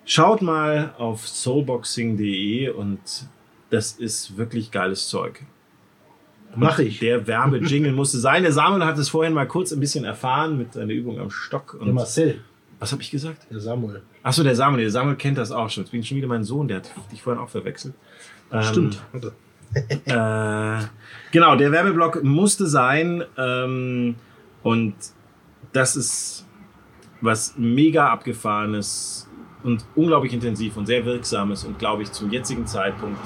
schaut 0.05 0.41
mal 0.41 0.93
auf 0.97 1.27
soulboxing.de 1.27 2.69
und 2.69 2.99
das 3.69 3.93
ist 3.93 4.37
wirklich 4.37 4.71
geiles 4.71 5.09
Zeug. 5.09 5.43
Mache 6.55 6.83
ich. 6.83 6.99
Der 6.99 7.25
Werbejingle 7.27 7.91
musste 7.91 8.19
sein. 8.19 8.43
Der 8.43 8.51
Samuel 8.51 8.85
hat 8.85 8.97
es 8.97 9.09
vorhin 9.09 9.33
mal 9.33 9.47
kurz 9.47 9.71
ein 9.71 9.79
bisschen 9.79 10.05
erfahren 10.05 10.57
mit 10.57 10.73
seiner 10.73 10.93
Übung 10.93 11.19
am 11.19 11.29
Stock. 11.29 11.75
Und 11.79 11.85
der 11.85 11.93
Marcel. 11.93 12.41
Was 12.79 12.91
habe 12.91 13.01
ich 13.01 13.11
gesagt? 13.11 13.47
Der 13.49 13.59
Samuel. 13.59 14.03
Achso, 14.21 14.43
der 14.43 14.55
Samuel. 14.55 14.83
Der 14.83 14.91
Samuel 14.91 15.15
kennt 15.15 15.37
das 15.37 15.51
auch 15.51 15.69
schon. 15.69 15.83
Jetzt 15.83 15.91
bin 15.91 16.01
ich 16.01 16.07
schon 16.07 16.17
wieder 16.17 16.27
mein 16.27 16.43
Sohn. 16.43 16.67
Der 16.67 16.77
hat 16.77 16.91
dich 17.11 17.21
vorhin 17.21 17.41
auch 17.41 17.49
verwechselt. 17.49 17.93
Stimmt. 18.61 19.01
Ähm, 19.13 19.31
äh, 20.05 20.83
genau, 21.31 21.55
der 21.55 21.71
Werbeblock 21.71 22.23
musste 22.23 22.67
sein. 22.67 23.23
Ähm, 23.37 24.15
und 24.61 24.95
das 25.71 25.95
ist 25.95 26.45
was 27.21 27.55
mega 27.57 28.09
abgefahrenes 28.09 29.27
und 29.63 29.85
unglaublich 29.95 30.33
intensiv 30.33 30.77
und 30.77 30.85
sehr 30.85 31.05
wirksames 31.05 31.63
und 31.63 31.79
glaube 31.79 32.03
ich 32.03 32.11
zum 32.11 32.31
jetzigen 32.31 32.67
Zeitpunkt 32.67 33.19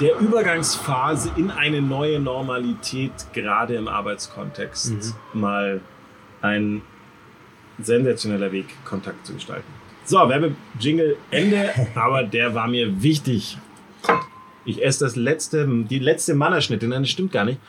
der 0.00 0.18
Übergangsphase 0.18 1.30
in 1.36 1.50
eine 1.50 1.82
neue 1.82 2.20
Normalität, 2.20 3.12
gerade 3.32 3.74
im 3.74 3.86
Arbeitskontext, 3.86 5.14
mhm. 5.34 5.40
mal 5.40 5.80
ein 6.40 6.82
sensationeller 7.78 8.50
Weg, 8.50 8.66
Kontakt 8.84 9.26
zu 9.26 9.34
gestalten. 9.34 9.70
So, 10.04 10.16
Werbejingle 10.16 11.16
Ende, 11.30 11.70
aber 11.94 12.22
der 12.22 12.54
war 12.54 12.66
mir 12.66 13.02
wichtig. 13.02 13.58
Ich 14.64 14.82
esse 14.82 15.04
das 15.04 15.16
letzte, 15.16 15.66
die 15.66 15.98
letzte 15.98 16.34
Mannerschnitte, 16.34 16.86
nein, 16.86 17.02
das 17.02 17.10
stimmt 17.10 17.32
gar 17.32 17.44
nicht. 17.44 17.60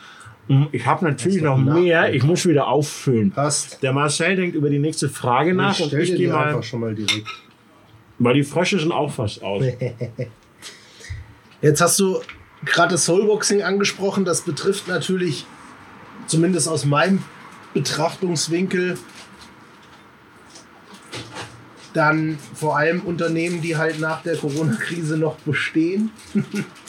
Ich 0.72 0.86
habe 0.86 1.04
natürlich 1.04 1.42
noch 1.42 1.56
mehr, 1.58 2.12
ich 2.14 2.22
muss 2.22 2.46
wieder 2.46 2.66
auffüllen. 2.68 3.30
Passt. 3.30 3.82
Der 3.82 3.92
Marcel 3.92 4.36
denkt 4.36 4.54
über 4.56 4.70
die 4.70 4.78
nächste 4.78 5.08
Frage 5.08 5.54
nach 5.54 5.78
ich 5.78 5.84
und 5.84 5.98
ich 5.98 6.14
gehe 6.14 6.28
mal 6.28 6.48
einfach 6.48 6.62
schon 6.62 6.80
mal 6.80 6.94
direkt. 6.94 7.26
Weil 8.18 8.34
die 8.34 8.42
Frösche 8.42 8.78
sind 8.78 8.92
auch 8.92 9.10
fast 9.10 9.42
aus. 9.42 9.64
Jetzt 11.62 11.80
hast 11.80 11.98
du 12.00 12.20
gerade 12.64 12.92
das 12.92 13.04
Soulboxing 13.04 13.62
angesprochen. 13.62 14.24
Das 14.24 14.42
betrifft 14.42 14.88
natürlich, 14.88 15.46
zumindest 16.26 16.68
aus 16.68 16.84
meinem 16.84 17.22
Betrachtungswinkel, 17.74 18.98
dann 21.94 22.38
vor 22.54 22.76
allem 22.76 23.00
Unternehmen, 23.00 23.60
die 23.60 23.76
halt 23.76 24.00
nach 24.00 24.22
der 24.22 24.36
Corona-Krise 24.36 25.18
noch 25.18 25.36
bestehen. 25.36 26.10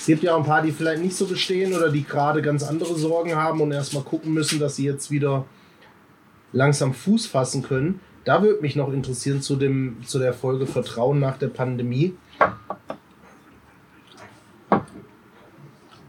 es 0.00 0.06
gibt 0.06 0.22
ja 0.22 0.34
auch 0.34 0.38
ein 0.38 0.46
paar, 0.46 0.62
die 0.62 0.72
vielleicht 0.72 1.02
nicht 1.02 1.14
so 1.14 1.26
bestehen 1.26 1.74
oder 1.74 1.90
die 1.90 2.04
gerade 2.04 2.40
ganz 2.40 2.62
andere 2.62 2.94
Sorgen 2.98 3.36
haben 3.36 3.60
und 3.60 3.70
erstmal 3.70 4.02
gucken 4.02 4.32
müssen, 4.32 4.58
dass 4.58 4.76
sie 4.76 4.86
jetzt 4.86 5.10
wieder 5.10 5.44
langsam 6.54 6.94
Fuß 6.94 7.26
fassen 7.26 7.62
können. 7.62 8.00
Da 8.24 8.42
würde 8.42 8.62
mich 8.62 8.76
noch 8.76 8.90
interessieren 8.94 9.42
zu, 9.42 9.56
dem, 9.56 9.98
zu 10.06 10.18
der 10.18 10.32
Folge 10.32 10.66
Vertrauen 10.66 11.20
nach 11.20 11.36
der 11.36 11.48
Pandemie. 11.48 12.14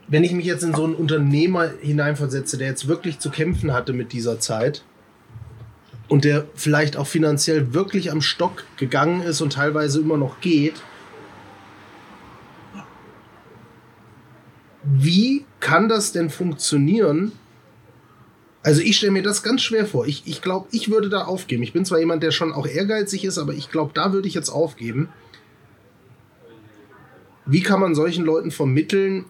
wenn 0.07 0.25
ich 0.25 0.33
mich 0.33 0.45
jetzt 0.45 0.63
in 0.63 0.73
so 0.73 0.83
einen 0.83 0.95
Unternehmer 0.95 1.69
hineinversetze, 1.81 2.57
der 2.57 2.67
jetzt 2.67 2.89
wirklich 2.89 3.19
zu 3.19 3.29
kämpfen 3.29 3.71
hatte 3.71 3.93
mit 3.93 4.11
dieser 4.11 4.41
Zeit 4.41 4.83
und 6.09 6.25
der 6.25 6.45
vielleicht 6.53 6.97
auch 6.97 7.07
finanziell 7.07 7.73
wirklich 7.73 8.11
am 8.11 8.19
Stock 8.19 8.65
gegangen 8.75 9.21
ist 9.21 9.39
und 9.39 9.53
teilweise 9.53 10.01
immer 10.01 10.17
noch 10.17 10.41
geht, 10.41 10.81
wie 14.83 15.45
kann 15.59 15.89
das 15.89 16.11
denn 16.11 16.29
funktionieren? 16.29 17.31
Also 18.63 18.81
ich 18.81 18.97
stelle 18.97 19.11
mir 19.11 19.23
das 19.23 19.43
ganz 19.43 19.61
schwer 19.61 19.85
vor. 19.85 20.05
Ich, 20.05 20.23
ich 20.25 20.41
glaube, 20.41 20.67
ich 20.71 20.89
würde 20.89 21.09
da 21.09 21.23
aufgeben. 21.23 21.63
Ich 21.63 21.73
bin 21.73 21.85
zwar 21.85 21.99
jemand, 21.99 22.23
der 22.23 22.31
schon 22.31 22.53
auch 22.53 22.67
ehrgeizig 22.67 23.25
ist, 23.25 23.37
aber 23.37 23.53
ich 23.53 23.69
glaube, 23.69 23.91
da 23.93 24.13
würde 24.13 24.27
ich 24.27 24.33
jetzt 24.33 24.49
aufgeben. 24.49 25.09
Wie 27.45 27.61
kann 27.61 27.79
man 27.79 27.95
solchen 27.95 28.23
Leuten 28.23 28.51
vermitteln, 28.51 29.25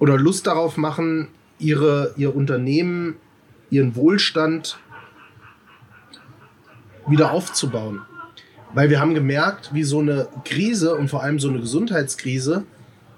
oder 0.00 0.16
Lust 0.16 0.48
darauf 0.48 0.76
machen, 0.76 1.28
ihre, 1.60 2.14
ihr 2.16 2.34
Unternehmen, 2.34 3.16
ihren 3.68 3.94
Wohlstand 3.94 4.80
wieder 7.06 7.30
aufzubauen. 7.30 8.00
Weil 8.72 8.90
wir 8.90 8.98
haben 8.98 9.14
gemerkt, 9.14 9.70
wie 9.72 9.84
so 9.84 10.00
eine 10.00 10.28
Krise 10.44 10.96
und 10.96 11.08
vor 11.08 11.22
allem 11.22 11.38
so 11.38 11.48
eine 11.48 11.60
Gesundheitskrise, 11.60 12.64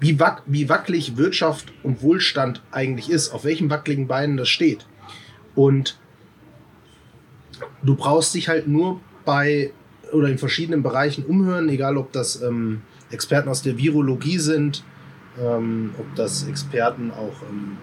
wie, 0.03 0.19
wack, 0.19 0.43
wie 0.47 0.69
wackelig 0.69 1.17
Wirtschaft 1.17 1.73
und 1.85 2.03
Wohlstand 2.03 2.61
eigentlich 2.73 3.09
ist, 3.09 3.31
auf 3.31 3.45
welchen 3.45 3.71
wackeligen 3.71 4.09
Beinen 4.09 4.37
das 4.37 4.49
steht. 4.49 4.85
Und 5.55 5.97
du 7.85 7.95
brauchst 7.95 8.35
dich 8.35 8.49
halt 8.49 8.67
nur 8.67 9.01
bei 9.25 9.73
oder 10.13 10.29
in 10.29 10.39
verschiedenen 10.39 10.83
Bereichen 10.83 11.25
umhören, 11.25 11.69
egal 11.69 11.97
ob 11.97 12.11
das 12.11 12.43
ähm, 12.43 12.83
Experten 13.13 13.49
aus 13.49 13.63
der 13.63 13.79
Virologie 13.79 14.39
sind, 14.39 14.83
ähm, 15.41 15.95
ob 15.97 16.13
das 16.17 16.49
Experten 16.49 17.13
auch 17.13 17.41
ähm, 17.49 17.79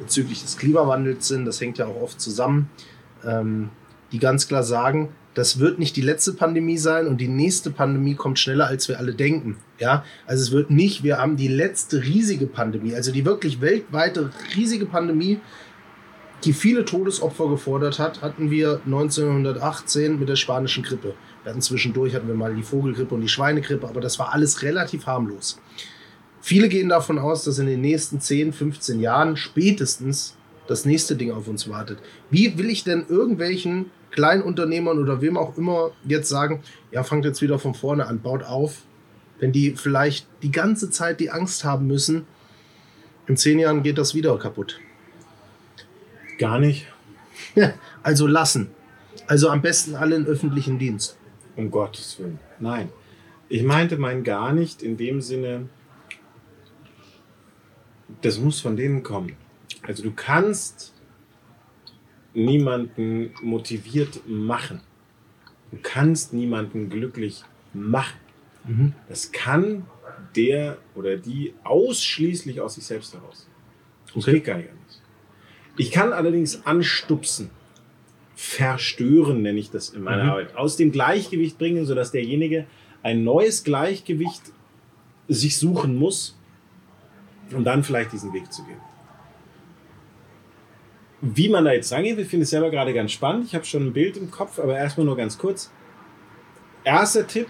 bezüglich 0.00 0.42
des 0.42 0.58
Klimawandels 0.58 1.28
sind, 1.28 1.44
das 1.44 1.60
hängt 1.60 1.78
ja 1.78 1.86
auch 1.86 2.02
oft 2.02 2.20
zusammen, 2.20 2.70
ähm, 3.24 3.70
die 4.10 4.18
ganz 4.18 4.48
klar 4.48 4.64
sagen, 4.64 5.10
das 5.34 5.60
wird 5.60 5.78
nicht 5.78 5.94
die 5.94 6.02
letzte 6.02 6.32
Pandemie 6.32 6.76
sein 6.76 7.06
und 7.06 7.20
die 7.20 7.28
nächste 7.28 7.70
Pandemie 7.70 8.16
kommt 8.16 8.40
schneller, 8.40 8.66
als 8.66 8.88
wir 8.88 8.98
alle 8.98 9.14
denken. 9.14 9.58
Ja, 9.78 10.04
also 10.26 10.42
es 10.42 10.52
wird 10.52 10.70
nicht, 10.70 11.04
wir 11.04 11.18
haben 11.18 11.36
die 11.36 11.48
letzte 11.48 12.02
riesige 12.02 12.46
Pandemie, 12.46 12.94
also 12.94 13.12
die 13.12 13.24
wirklich 13.24 13.60
weltweite 13.60 14.30
riesige 14.56 14.86
Pandemie, 14.86 15.40
die 16.44 16.52
viele 16.52 16.84
Todesopfer 16.84 17.48
gefordert 17.48 17.98
hat, 17.98 18.22
hatten 18.22 18.50
wir 18.50 18.80
1918 18.84 20.18
mit 20.18 20.28
der 20.28 20.36
spanischen 20.36 20.82
Grippe. 20.82 21.14
Wir 21.42 21.50
hatten 21.50 21.62
zwischendurch 21.62 22.14
hatten 22.14 22.28
wir 22.28 22.34
mal 22.34 22.54
die 22.54 22.62
Vogelgrippe 22.62 23.14
und 23.14 23.20
die 23.20 23.28
Schweinegrippe, 23.28 23.88
aber 23.88 24.00
das 24.00 24.18
war 24.18 24.32
alles 24.32 24.62
relativ 24.62 25.06
harmlos. 25.06 25.60
Viele 26.40 26.68
gehen 26.68 26.88
davon 26.88 27.18
aus, 27.18 27.44
dass 27.44 27.58
in 27.58 27.66
den 27.66 27.80
nächsten 27.80 28.20
10, 28.20 28.52
15 28.52 29.00
Jahren 29.00 29.36
spätestens 29.36 30.36
das 30.66 30.84
nächste 30.84 31.16
Ding 31.16 31.32
auf 31.32 31.48
uns 31.48 31.68
wartet. 31.68 31.98
Wie 32.30 32.56
will 32.58 32.70
ich 32.70 32.84
denn 32.84 33.06
irgendwelchen 33.08 33.86
Kleinunternehmern 34.10 34.98
oder 34.98 35.20
wem 35.20 35.36
auch 35.36 35.56
immer 35.56 35.90
jetzt 36.06 36.28
sagen, 36.28 36.62
ja, 36.90 37.02
fangt 37.02 37.24
jetzt 37.24 37.42
wieder 37.42 37.58
von 37.58 37.74
vorne 37.74 38.06
an, 38.06 38.20
baut 38.20 38.44
auf, 38.44 38.82
wenn 39.38 39.52
die 39.52 39.72
vielleicht 39.76 40.26
die 40.42 40.50
ganze 40.50 40.90
Zeit 40.90 41.20
die 41.20 41.30
Angst 41.30 41.64
haben 41.64 41.86
müssen, 41.86 42.26
in 43.26 43.36
zehn 43.36 43.58
Jahren 43.58 43.82
geht 43.82 43.98
das 43.98 44.14
wieder 44.14 44.36
kaputt. 44.38 44.80
Gar 46.38 46.58
nicht. 46.58 46.86
also 48.02 48.26
lassen. 48.26 48.70
Also 49.26 49.50
am 49.50 49.60
besten 49.60 49.94
alle 49.94 50.16
in 50.16 50.26
öffentlichen 50.26 50.78
Dienst. 50.78 51.18
Um 51.56 51.70
Gottes 51.70 52.18
Willen. 52.18 52.38
Nein. 52.58 52.88
Ich 53.48 53.62
meinte 53.62 53.96
mein 53.96 54.24
gar 54.24 54.52
nicht 54.52 54.82
in 54.82 54.96
dem 54.96 55.20
Sinne, 55.20 55.68
das 58.22 58.38
muss 58.38 58.60
von 58.60 58.76
denen 58.76 59.02
kommen. 59.02 59.36
Also 59.82 60.02
du 60.02 60.12
kannst 60.12 60.92
niemanden 62.34 63.32
motiviert 63.42 64.20
machen. 64.26 64.80
Du 65.70 65.78
kannst 65.82 66.32
niemanden 66.32 66.88
glücklich 66.88 67.42
machen. 67.72 68.18
Mhm. 68.68 68.92
Das 69.08 69.32
kann 69.32 69.86
der 70.36 70.78
oder 70.94 71.16
die 71.16 71.54
ausschließlich 71.64 72.60
aus 72.60 72.74
sich 72.76 72.84
selbst 72.86 73.14
heraus. 73.14 73.48
Das 74.06 74.16
Okay. 74.24 74.32
geht 74.34 74.44
gar 74.44 74.56
nicht 74.58 74.68
anders. 74.70 75.02
Ich 75.76 75.90
kann 75.90 76.12
allerdings 76.12 76.64
anstupsen, 76.66 77.50
verstören, 78.36 79.42
nenne 79.42 79.58
ich 79.58 79.70
das 79.70 79.90
in 79.90 80.02
meiner 80.02 80.24
Mhm. 80.24 80.30
Arbeit, 80.30 80.56
aus 80.56 80.76
dem 80.76 80.92
Gleichgewicht 80.92 81.58
bringen, 81.58 81.86
sodass 81.86 82.12
derjenige 82.12 82.66
ein 83.02 83.24
neues 83.24 83.64
Gleichgewicht 83.64 84.42
sich 85.28 85.56
suchen 85.58 85.96
muss, 85.96 86.36
um 87.52 87.64
dann 87.64 87.82
vielleicht 87.84 88.12
diesen 88.12 88.32
Weg 88.32 88.52
zu 88.52 88.64
gehen. 88.64 88.78
Wie 91.20 91.48
man 91.48 91.64
da 91.64 91.72
jetzt 91.72 91.92
rangeht, 91.92 92.18
ich 92.18 92.28
finde 92.28 92.44
es 92.44 92.50
selber 92.50 92.70
gerade 92.70 92.94
ganz 92.94 93.10
spannend. 93.12 93.46
Ich 93.46 93.54
habe 93.54 93.64
schon 93.64 93.86
ein 93.86 93.92
Bild 93.92 94.16
im 94.16 94.30
Kopf, 94.30 94.58
aber 94.60 94.76
erstmal 94.76 95.04
nur 95.06 95.16
ganz 95.16 95.36
kurz. 95.36 95.70
Erster 96.84 97.26
Tipp. 97.26 97.48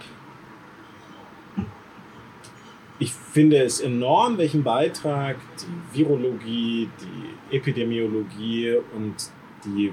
Ich 3.01 3.13
finde 3.13 3.59
es 3.59 3.81
enorm, 3.81 4.39
welchen 4.39 4.65
Beitrag 4.65 5.37
die 5.61 5.99
Virologie, 5.99 6.89
die 7.01 7.57
Epidemiologie 7.57 8.77
und 8.95 9.15
die 9.65 9.93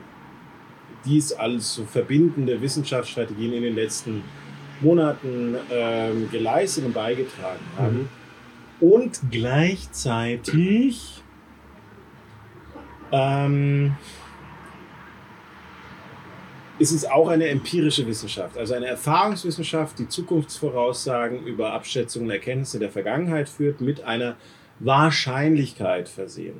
dies 1.05 1.31
alles 1.33 1.75
so 1.75 1.85
verbindende 1.85 2.59
Wissenschaftsstrategien 2.59 3.53
in 3.53 3.61
den 3.61 3.75
letzten 3.75 4.23
Monaten 4.81 5.55
ähm, 5.71 6.29
geleistet 6.31 6.85
und 6.85 6.93
beigetragen 6.93 7.63
haben. 7.77 8.09
Und 8.79 9.21
gleichzeitig 9.31 11.23
ähm, 13.11 13.95
ist 16.79 16.91
es 16.91 17.05
auch 17.05 17.29
eine 17.29 17.47
empirische 17.47 18.05
Wissenschaft, 18.05 18.57
also 18.57 18.73
eine 18.73 18.87
Erfahrungswissenschaft, 18.87 19.97
die 19.99 20.07
Zukunftsvoraussagen 20.09 21.45
über 21.45 21.73
Abschätzungen 21.73 22.27
und 22.27 22.33
Erkenntnisse 22.33 22.79
der 22.79 22.89
Vergangenheit 22.89 23.47
führt, 23.49 23.81
mit 23.81 24.03
einer 24.03 24.35
Wahrscheinlichkeit 24.79 26.09
versehen. 26.09 26.55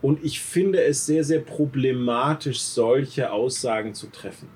Und 0.00 0.24
ich 0.24 0.40
finde 0.40 0.80
es 0.82 1.06
sehr, 1.06 1.24
sehr 1.24 1.40
problematisch, 1.40 2.60
solche 2.60 3.32
Aussagen 3.32 3.94
zu 3.94 4.06
treffen. 4.12 4.48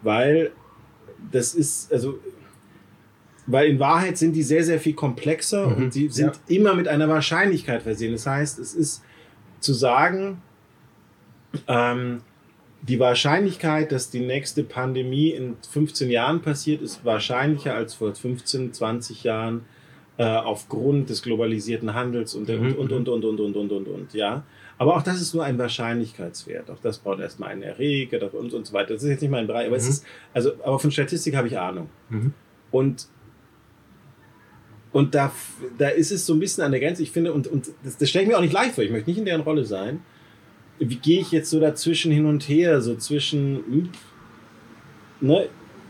Weil 0.00 0.52
das 1.30 1.54
ist, 1.54 1.92
also, 1.92 2.18
weil 3.46 3.68
in 3.68 3.78
Wahrheit 3.78 4.16
sind 4.16 4.32
die 4.32 4.42
sehr, 4.42 4.64
sehr 4.64 4.80
viel 4.80 4.94
komplexer 4.94 5.66
Mhm. 5.66 5.76
und 5.76 5.92
sie 5.92 6.08
sind 6.08 6.40
immer 6.46 6.74
mit 6.74 6.88
einer 6.88 7.08
Wahrscheinlichkeit 7.10 7.82
versehen. 7.82 8.12
Das 8.12 8.26
heißt, 8.26 8.58
es 8.58 8.74
ist 8.74 9.02
zu 9.60 9.74
sagen, 9.74 10.40
ähm, 11.68 12.22
die 12.86 13.00
Wahrscheinlichkeit, 13.00 13.92
dass 13.92 14.10
die 14.10 14.20
nächste 14.20 14.62
Pandemie 14.62 15.30
in 15.30 15.56
15 15.70 16.10
Jahren 16.10 16.42
passiert, 16.42 16.82
ist 16.82 17.04
wahrscheinlicher 17.04 17.74
als 17.74 17.94
vor 17.94 18.14
15, 18.14 18.72
20 18.74 19.24
Jahren 19.24 19.62
äh, 20.18 20.24
aufgrund 20.24 21.08
des 21.08 21.22
globalisierten 21.22 21.94
Handels 21.94 22.34
und, 22.34 22.48
der, 22.48 22.58
Mhm, 22.58 22.74
und, 22.74 22.92
und, 22.92 23.08
und, 23.08 23.24
und, 23.24 23.40
und, 23.40 23.56
und, 23.56 23.72
und, 23.72 23.88
und, 23.88 24.14
ja. 24.14 24.44
Aber 24.76 24.96
auch 24.96 25.02
das 25.02 25.20
ist 25.20 25.34
nur 25.34 25.44
ein 25.44 25.56
Wahrscheinlichkeitswert. 25.58 26.70
Auch 26.70 26.78
das 26.82 26.98
braucht 26.98 27.20
erstmal 27.20 27.50
einen 27.50 27.62
Erreger 27.62 28.32
und, 28.34 28.52
und 28.52 28.66
so 28.66 28.72
weiter. 28.74 28.94
Das 28.94 29.02
ist 29.02 29.08
jetzt 29.08 29.22
nicht 29.22 29.30
mein 29.30 29.46
Bereich, 29.46 29.66
aber 29.68 29.76
es 29.76 29.84
Mhm. 29.84 29.90
ist, 29.90 30.06
also, 30.34 30.52
aber 30.62 30.78
von 30.78 30.90
Statistik 30.90 31.36
habe 31.36 31.48
ich 31.48 31.58
Ahnung. 31.58 31.88
Mhm. 32.10 32.32
Und, 32.70 33.08
und 34.92 35.14
da, 35.14 35.32
da 35.78 35.88
ist 35.88 36.12
es 36.12 36.26
so 36.26 36.34
ein 36.34 36.40
bisschen 36.40 36.64
an 36.64 36.70
der 36.72 36.80
Grenze. 36.80 37.02
Ich 37.02 37.10
finde, 37.12 37.32
und, 37.32 37.46
und 37.46 37.70
das, 37.82 37.96
das 37.96 38.08
stelle 38.10 38.24
ich 38.24 38.28
mir 38.30 38.36
auch 38.36 38.42
nicht 38.42 38.52
leicht 38.52 38.74
vor. 38.74 38.84
Ich 38.84 38.90
möchte 38.90 39.08
nicht 39.10 39.18
in 39.18 39.24
deren 39.24 39.40
Rolle 39.40 39.64
sein. 39.64 40.02
Wie 40.78 40.96
gehe 40.96 41.20
ich 41.20 41.32
jetzt 41.32 41.50
so 41.50 41.60
dazwischen 41.60 42.12
hin 42.12 42.26
und 42.26 42.48
her? 42.48 42.80
So 42.80 42.96
zwischen, 42.96 43.56
hm, 43.56 43.88
ne, 45.20 45.48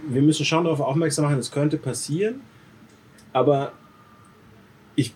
wir 0.08 0.22
müssen 0.22 0.44
schon 0.44 0.64
darauf 0.64 0.80
aufmerksam 0.80 1.24
machen, 1.24 1.38
es 1.38 1.50
könnte 1.50 1.78
passieren. 1.78 2.40
Aber 3.32 3.72
ich 4.94 5.14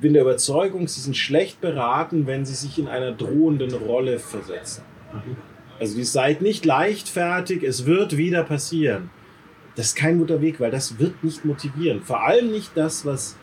bin 0.00 0.12
der 0.12 0.22
Überzeugung, 0.22 0.88
sie 0.88 1.00
sind 1.00 1.16
schlecht 1.16 1.60
beraten, 1.60 2.26
wenn 2.26 2.44
sie 2.44 2.54
sich 2.54 2.78
in 2.78 2.88
einer 2.88 3.12
drohenden 3.12 3.72
Rolle 3.72 4.18
versetzen. 4.18 4.82
Also, 5.78 5.98
ihr 5.98 6.04
seid 6.04 6.42
nicht 6.42 6.66
leichtfertig, 6.66 7.62
es 7.62 7.86
wird 7.86 8.16
wieder 8.16 8.44
passieren. 8.44 9.10
Das 9.76 9.86
ist 9.86 9.96
kein 9.96 10.18
guter 10.18 10.42
Weg, 10.42 10.60
weil 10.60 10.70
das 10.70 10.98
wird 10.98 11.24
nicht 11.24 11.44
motivieren. 11.44 12.02
Vor 12.02 12.22
allem 12.22 12.50
nicht 12.50 12.72
das, 12.74 13.06
was 13.06 13.36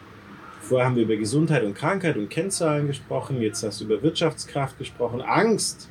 vorher 0.67 0.87
haben 0.87 0.95
wir 0.95 1.03
über 1.03 1.15
Gesundheit 1.15 1.63
und 1.63 1.73
Krankheit 1.73 2.17
und 2.17 2.29
Kennzahlen 2.29 2.87
gesprochen, 2.87 3.41
jetzt 3.41 3.63
hast 3.63 3.79
du 3.81 3.85
über 3.85 4.01
Wirtschaftskraft 4.01 4.77
gesprochen. 4.77 5.21
Angst 5.21 5.89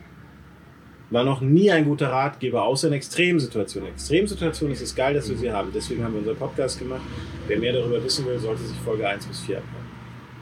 war 1.11 1.25
noch 1.25 1.41
nie 1.41 1.71
ein 1.71 1.85
guter 1.85 2.11
Ratgeber, 2.11 2.63
außer 2.65 2.89
in 2.89 2.95
Extremsituationen. 2.95 3.89
In 3.89 3.95
Extremsituationen 3.95 4.73
ist 4.75 4.83
es 4.83 4.95
geil, 4.95 5.15
dass 5.15 5.29
wir 5.29 5.37
sie 5.37 5.51
haben. 5.53 5.71
Deswegen 5.73 6.03
haben 6.03 6.13
wir 6.15 6.19
unseren 6.21 6.37
Podcast 6.37 6.79
gemacht. 6.79 7.03
Wer 7.47 7.59
mehr 7.59 7.73
darüber 7.73 8.03
wissen 8.03 8.27
will, 8.27 8.39
sollte 8.39 8.63
sich 8.63 8.77
Folge 8.79 9.09
1 9.09 9.27
bis 9.27 9.41
4 9.41 9.63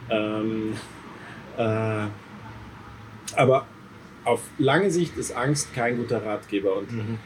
anhören. 0.09 0.43
Ähm, 0.47 0.73
äh, 1.57 2.07
aber 3.39 3.65
auf 4.23 4.41
lange 4.57 4.89
Sicht 4.89 5.15
ist 5.17 5.35
Angst 5.35 5.73
kein 5.73 5.97
guter 5.97 6.25
Ratgeber. 6.25 6.75
Und 6.77 6.91
Mhm. 6.91 7.17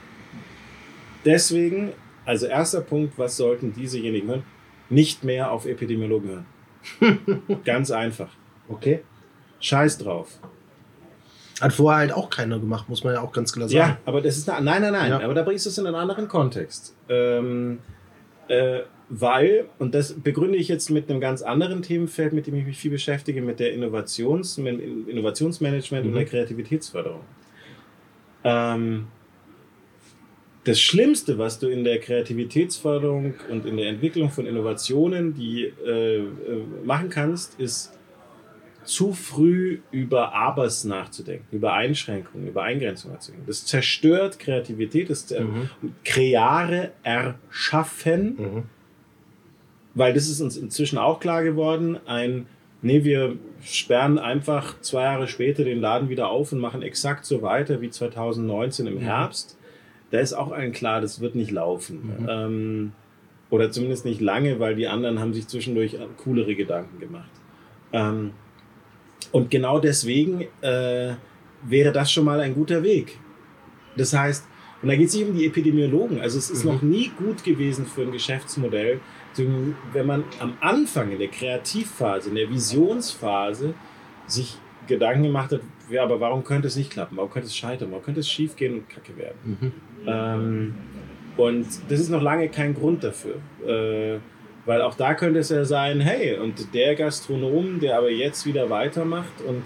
deswegen, 1.26 1.94
also 2.26 2.46
erster 2.46 2.82
Punkt, 2.82 3.18
was 3.18 3.38
sollten 3.38 3.74
diesejenigen 3.74 4.28
hören? 4.28 4.44
Nicht 4.90 5.24
mehr 5.24 5.52
auf 5.52 5.66
Epidemiologen 5.66 6.30
hören. 6.30 6.46
Ganz 7.66 7.92
einfach. 7.92 8.30
Okay. 8.68 9.02
Scheiß 9.60 9.98
drauf. 9.98 10.40
Hat 11.60 11.74
vorher 11.74 12.00
halt 12.00 12.14
auch 12.14 12.30
keiner 12.30 12.58
gemacht, 12.60 12.88
muss 12.88 13.04
man 13.04 13.14
ja 13.14 13.22
auch 13.22 13.34
ganz 13.34 13.52
klar 13.52 13.68
sagen. 13.68 13.78
Ja, 13.78 13.98
aber 14.06 14.22
das 14.22 14.38
ist 14.38 14.50
eine, 14.50 14.64
nein, 14.64 14.82
nein, 14.82 14.94
nein. 14.94 15.12
Ja. 15.12 15.20
Aber 15.20 15.34
da 15.34 15.42
bringst 15.44 15.66
du 15.66 15.70
es 15.70 15.78
in 15.78 15.86
einen 15.86 15.96
anderen 15.96 16.28
Kontext. 16.30 16.96
Ähm, 17.10 17.80
äh, 18.48 18.80
weil, 19.10 19.66
und 19.80 19.94
das 19.94 20.14
begründe 20.14 20.58
ich 20.58 20.68
jetzt 20.70 20.90
mit 20.90 21.10
einem 21.10 21.20
ganz 21.20 21.42
anderen 21.42 21.82
Themenfeld, 21.82 22.32
mit 22.32 22.48
dem 22.48 22.56
ich 22.56 22.66
mich 22.66 22.78
viel 22.78 22.92
beschäftige, 22.92 23.42
mit 23.42 23.60
der 23.60 23.74
Innovations, 23.74 24.58
mit 24.58 24.80
Innovationsmanagement 25.10 26.06
und 26.06 26.12
Mhm. 26.12 26.16
der 26.16 26.26
Kreativitätsförderung. 26.26 27.22
Ähm, 28.44 29.08
das 30.70 30.80
Schlimmste, 30.80 31.40
was 31.40 31.58
du 31.58 31.68
in 31.68 31.84
der 31.84 32.00
Kreativitätsförderung 32.00 33.34
und 33.50 33.66
in 33.66 33.78
der 33.78 33.88
Entwicklung 33.90 34.30
von 34.30 34.46
Innovationen, 34.46 35.34
die 35.34 35.64
äh, 35.84 36.18
äh, 36.18 36.26
machen 36.84 37.10
kannst, 37.10 37.60
ist 37.60 37.98
zu 38.84 39.14
früh 39.14 39.80
über 39.92 40.36
Abers 40.36 40.84
nachzudenken, 40.84 41.48
über 41.52 41.74
Einschränkungen, 41.74 42.48
über 42.48 42.62
Eingrenzungen 42.62 43.16
nachzudenken. 43.16 43.48
Das 43.48 43.66
zerstört 43.66 44.38
Kreativität, 44.38 45.10
das 45.10 45.28
Mhm. 45.32 45.70
Kreare 46.06 46.92
erschaffen, 47.02 48.36
Mhm. 48.38 48.64
weil 49.96 50.14
das 50.14 50.30
ist 50.30 50.40
uns 50.40 50.56
inzwischen 50.56 51.00
auch 51.00 51.20
klar 51.20 51.44
geworden, 51.44 51.98
ein 52.06 52.46
Nee, 52.82 53.04
wir 53.04 53.36
sperren 53.62 54.18
einfach 54.18 54.80
zwei 54.80 55.04
Jahre 55.04 55.28
später 55.28 55.66
den 55.66 55.82
Laden 55.82 56.08
wieder 56.08 56.30
auf 56.30 56.54
und 56.54 56.60
machen 56.60 56.82
exakt 56.82 57.26
so 57.26 57.42
weiter 57.42 57.82
wie 57.82 57.90
2019 57.90 58.88
im 58.88 59.00
Herbst. 59.00 59.58
Da 60.12 60.20
ist 60.20 60.34
auch 60.34 60.52
allen 60.52 60.72
klar, 60.72 61.02
das 61.02 61.20
wird 61.22 61.36
nicht 61.36 61.52
laufen. 61.52 62.18
Mhm. 62.22 62.28
Ähm, 62.30 62.92
oder 63.50 63.72
zumindest 63.72 64.06
nicht 64.06 64.22
lange, 64.22 64.60
weil 64.60 64.76
die 64.76 64.88
anderen 64.88 65.20
haben 65.20 65.34
sich 65.34 65.48
zwischendurch 65.48 65.98
coolere 66.24 66.56
Gedanken 66.56 67.00
gemacht. 67.00 67.30
Ähm, 67.94 68.32
und 69.32 69.50
genau 69.52 69.80
deswegen 69.80 70.42
äh, 70.62 71.14
wäre 71.64 71.92
das 71.92 72.12
schon 72.12 72.26
mal 72.26 72.40
ein 72.40 72.54
guter 72.54 72.84
Weg. 72.84 73.18
Das 73.98 74.14
heißt, 74.14 74.46
und 74.82 74.88
da 74.88 74.96
geht 74.96 75.10
es 75.10 75.16
nicht 75.16 75.28
um 75.28 75.36
die 75.36 75.46
Epidemiologen. 75.46 76.22
Also 76.22 76.38
es 76.38 76.50
ist 76.50 76.64
Mhm. 76.64 76.72
noch 76.72 76.82
nie 76.82 77.12
gut 77.18 77.44
gewesen 77.44 77.86
für 77.86 78.04
ein 78.04 78.12
Geschäftsmodell, 78.12 79.00
wenn 79.94 80.06
man 80.06 80.24
am 80.40 80.54
Anfang 80.62 81.12
in 81.12 81.20
der 81.20 81.28
Kreativphase, 81.28 82.30
in 82.30 82.36
der 82.36 82.50
Visionsphase 82.50 83.74
sich 84.26 84.58
Gedanken 84.90 85.24
gemacht 85.24 85.52
hat, 85.52 85.62
ja, 85.90 86.04
aber 86.04 86.20
warum 86.20 86.44
könnte 86.44 86.68
es 86.68 86.76
nicht 86.76 86.92
klappen? 86.92 87.18
Warum 87.18 87.32
könnte 87.32 87.48
es 87.48 87.56
scheitern? 87.56 87.90
Warum 87.92 88.04
könnte 88.04 88.20
es 88.20 88.30
schief 88.30 88.56
gehen 88.56 88.74
und 88.74 88.90
kacke 88.90 89.18
werden? 89.18 89.38
Mhm. 89.44 89.72
Ähm, 90.06 90.76
und 91.38 91.66
das 91.88 92.00
ist 92.02 92.10
noch 92.10 92.22
lange 92.22 92.50
kein 92.50 92.74
Grund 92.74 93.04
dafür. 93.04 93.36
Äh, 93.66 94.20
weil 94.66 94.82
auch 94.82 94.96
da 94.96 95.14
könnte 95.14 95.40
es 95.40 95.50
ja 95.50 95.64
sein, 95.66 96.02
hey, 96.02 96.38
und 96.38 96.74
der 96.74 96.96
Gastronom, 96.96 97.80
der 97.80 97.98
aber 97.98 98.12
jetzt 98.12 98.46
wieder 98.46 98.70
weitermacht 98.70 99.42
und 99.48 99.64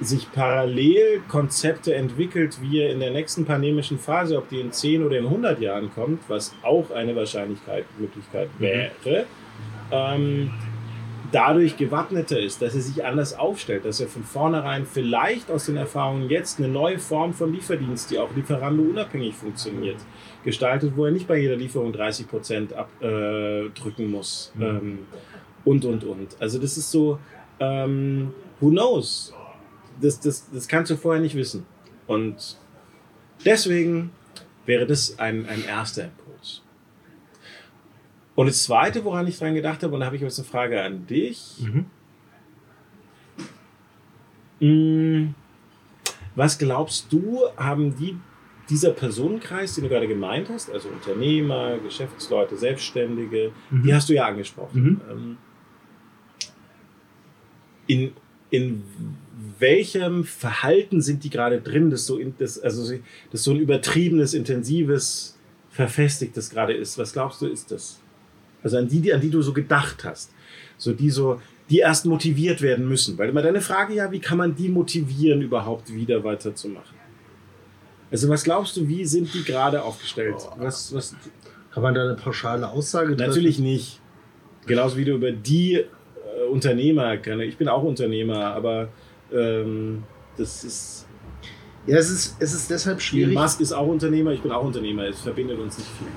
sich 0.00 0.30
parallel 0.32 1.22
Konzepte 1.28 1.94
entwickelt, 1.94 2.58
wie 2.60 2.80
er 2.80 2.90
in 2.90 3.00
der 3.00 3.10
nächsten 3.10 3.44
pandemischen 3.44 3.98
Phase, 3.98 4.36
ob 4.36 4.48
die 4.48 4.60
in 4.60 4.72
10 4.72 5.04
oder 5.04 5.18
in 5.18 5.26
100 5.26 5.60
Jahren 5.60 5.92
kommt, 5.94 6.28
was 6.28 6.52
auch 6.62 6.90
eine 6.90 7.14
Wahrscheinlichkeit, 7.14 7.84
Möglichkeit 7.98 8.48
wäre, 8.58 8.90
ähm, 9.92 10.50
dadurch 11.32 11.76
gewappneter 11.76 12.38
ist, 12.38 12.62
dass 12.62 12.74
er 12.74 12.82
sich 12.82 13.04
anders 13.04 13.36
aufstellt, 13.36 13.84
dass 13.84 14.00
er 14.00 14.06
von 14.06 14.22
vornherein 14.22 14.86
vielleicht 14.86 15.50
aus 15.50 15.66
den 15.66 15.76
Erfahrungen 15.76 16.28
jetzt 16.30 16.58
eine 16.58 16.68
neue 16.68 16.98
Form 16.98 17.32
von 17.32 17.52
Lieferdienst, 17.52 18.10
die 18.10 18.18
auch 18.18 18.34
Lieferando 18.34 18.82
unabhängig 18.82 19.34
funktioniert, 19.34 19.96
gestaltet, 20.44 20.92
wo 20.94 21.06
er 21.06 21.10
nicht 21.10 21.26
bei 21.26 21.38
jeder 21.38 21.56
Lieferung 21.56 21.92
30 21.92 22.28
Prozent 22.28 22.72
abdrücken 22.72 24.04
äh, 24.04 24.08
muss. 24.08 24.52
Mhm. 24.54 24.62
Ähm, 24.62 24.98
und, 25.64 25.84
und, 25.84 26.04
und. 26.04 26.36
Also 26.40 26.58
das 26.58 26.76
ist 26.76 26.90
so, 26.90 27.18
ähm, 27.60 28.32
who 28.60 28.70
knows? 28.70 29.32
Das, 30.00 30.20
das, 30.20 30.50
das 30.52 30.68
kannst 30.68 30.90
du 30.90 30.96
vorher 30.96 31.22
nicht 31.22 31.34
wissen. 31.34 31.66
Und 32.06 32.58
deswegen 33.44 34.10
wäre 34.66 34.86
das 34.86 35.18
ein, 35.18 35.46
ein 35.48 35.64
erster 35.64 36.04
Impuls. 36.04 36.21
Und 38.42 38.48
das 38.48 38.64
Zweite, 38.64 39.04
woran 39.04 39.26
ich 39.28 39.38
dran 39.38 39.54
gedacht 39.54 39.82
habe, 39.84 39.94
und 39.94 40.00
da 40.00 40.06
habe 40.06 40.16
ich 40.16 40.22
jetzt 40.22 40.38
eine 40.38 40.48
Frage 40.48 40.82
an 40.82 41.06
dich. 41.06 41.58
Mhm. 41.60 41.86
Mm, 44.60 45.34
Was 46.34 46.58
glaubst 46.58 47.12
du, 47.12 47.40
haben 47.56 47.94
die, 47.96 48.16
dieser 48.70 48.90
Personenkreis, 48.90 49.74
den 49.74 49.84
du 49.84 49.90
gerade 49.90 50.08
gemeint 50.08 50.48
hast, 50.48 50.70
also 50.70 50.88
Unternehmer, 50.88 51.78
Geschäftsleute, 51.78 52.56
Selbstständige, 52.56 53.52
Mhm. 53.70 53.82
die 53.82 53.94
hast 53.94 54.08
du 54.08 54.14
ja 54.14 54.26
angesprochen. 54.26 54.82
Mhm. 54.82 55.00
Ähm, 55.10 55.36
In, 57.88 58.12
in 58.50 58.82
welchem 59.58 60.24
Verhalten 60.24 61.00
sind 61.02 61.24
die 61.24 61.30
gerade 61.30 61.60
drin, 61.60 61.90
das 61.90 62.06
so, 62.06 62.16
in, 62.16 62.34
das, 62.38 62.58
also 62.58 62.82
sie- 62.84 63.02
das 63.30 63.42
so 63.44 63.50
ein 63.52 63.58
übertriebenes, 63.58 64.34
intensives, 64.34 65.36
verfestigtes 65.70 66.48
gerade 66.50 66.72
ist? 66.72 66.96
Was 66.98 67.12
glaubst 67.12 67.42
du, 67.42 67.46
ist 67.46 67.70
das? 67.70 68.00
Also 68.62 68.78
an 68.78 68.88
die, 68.88 69.00
die, 69.00 69.12
an 69.12 69.20
die 69.20 69.30
du 69.30 69.42
so 69.42 69.52
gedacht 69.52 70.04
hast. 70.04 70.32
So 70.76 70.92
die 70.92 71.10
so, 71.10 71.40
die 71.70 71.78
erst 71.78 72.06
motiviert 72.06 72.62
werden 72.62 72.88
müssen. 72.88 73.16
Weil 73.18 73.30
immer 73.30 73.42
deine 73.42 73.60
Frage 73.60 73.94
ja, 73.94 74.10
wie 74.10 74.20
kann 74.20 74.38
man 74.38 74.54
die 74.54 74.68
motivieren, 74.68 75.42
überhaupt 75.42 75.92
wieder 75.92 76.22
weiterzumachen? 76.22 76.96
Also 78.10 78.28
was 78.28 78.44
glaubst 78.44 78.76
du, 78.76 78.86
wie 78.86 79.04
sind 79.06 79.32
die 79.32 79.42
gerade 79.42 79.82
aufgestellt? 79.82 80.36
Was, 80.58 80.94
was, 80.94 81.16
Kann 81.72 81.82
man 81.82 81.94
da 81.94 82.02
eine 82.02 82.14
pauschale 82.14 82.68
Aussage 82.68 83.16
treffen? 83.16 83.28
natürlich 83.28 83.58
nicht. 83.58 84.00
Genauso 84.66 84.96
wie 84.98 85.04
du 85.04 85.12
über 85.12 85.32
die 85.32 85.76
äh, 85.76 85.86
Unternehmer. 86.50 87.14
Ich 87.14 87.56
bin 87.56 87.68
auch 87.68 87.82
Unternehmer, 87.82 88.54
aber 88.54 88.88
ähm, 89.32 90.04
das 90.36 90.62
ist. 90.62 91.08
Ja, 91.86 91.96
es 91.96 92.10
ist, 92.10 92.36
es 92.38 92.54
ist 92.54 92.70
deshalb 92.70 92.98
Elon 92.98 93.00
schwierig. 93.00 93.34
Musk 93.34 93.60
ist 93.60 93.72
auch 93.72 93.88
Unternehmer, 93.88 94.30
ich 94.32 94.42
bin 94.42 94.52
auch 94.52 94.62
Unternehmer. 94.62 95.04
Es 95.04 95.20
verbindet 95.20 95.58
uns 95.58 95.78
nicht 95.78 95.90
viel. 95.98 96.08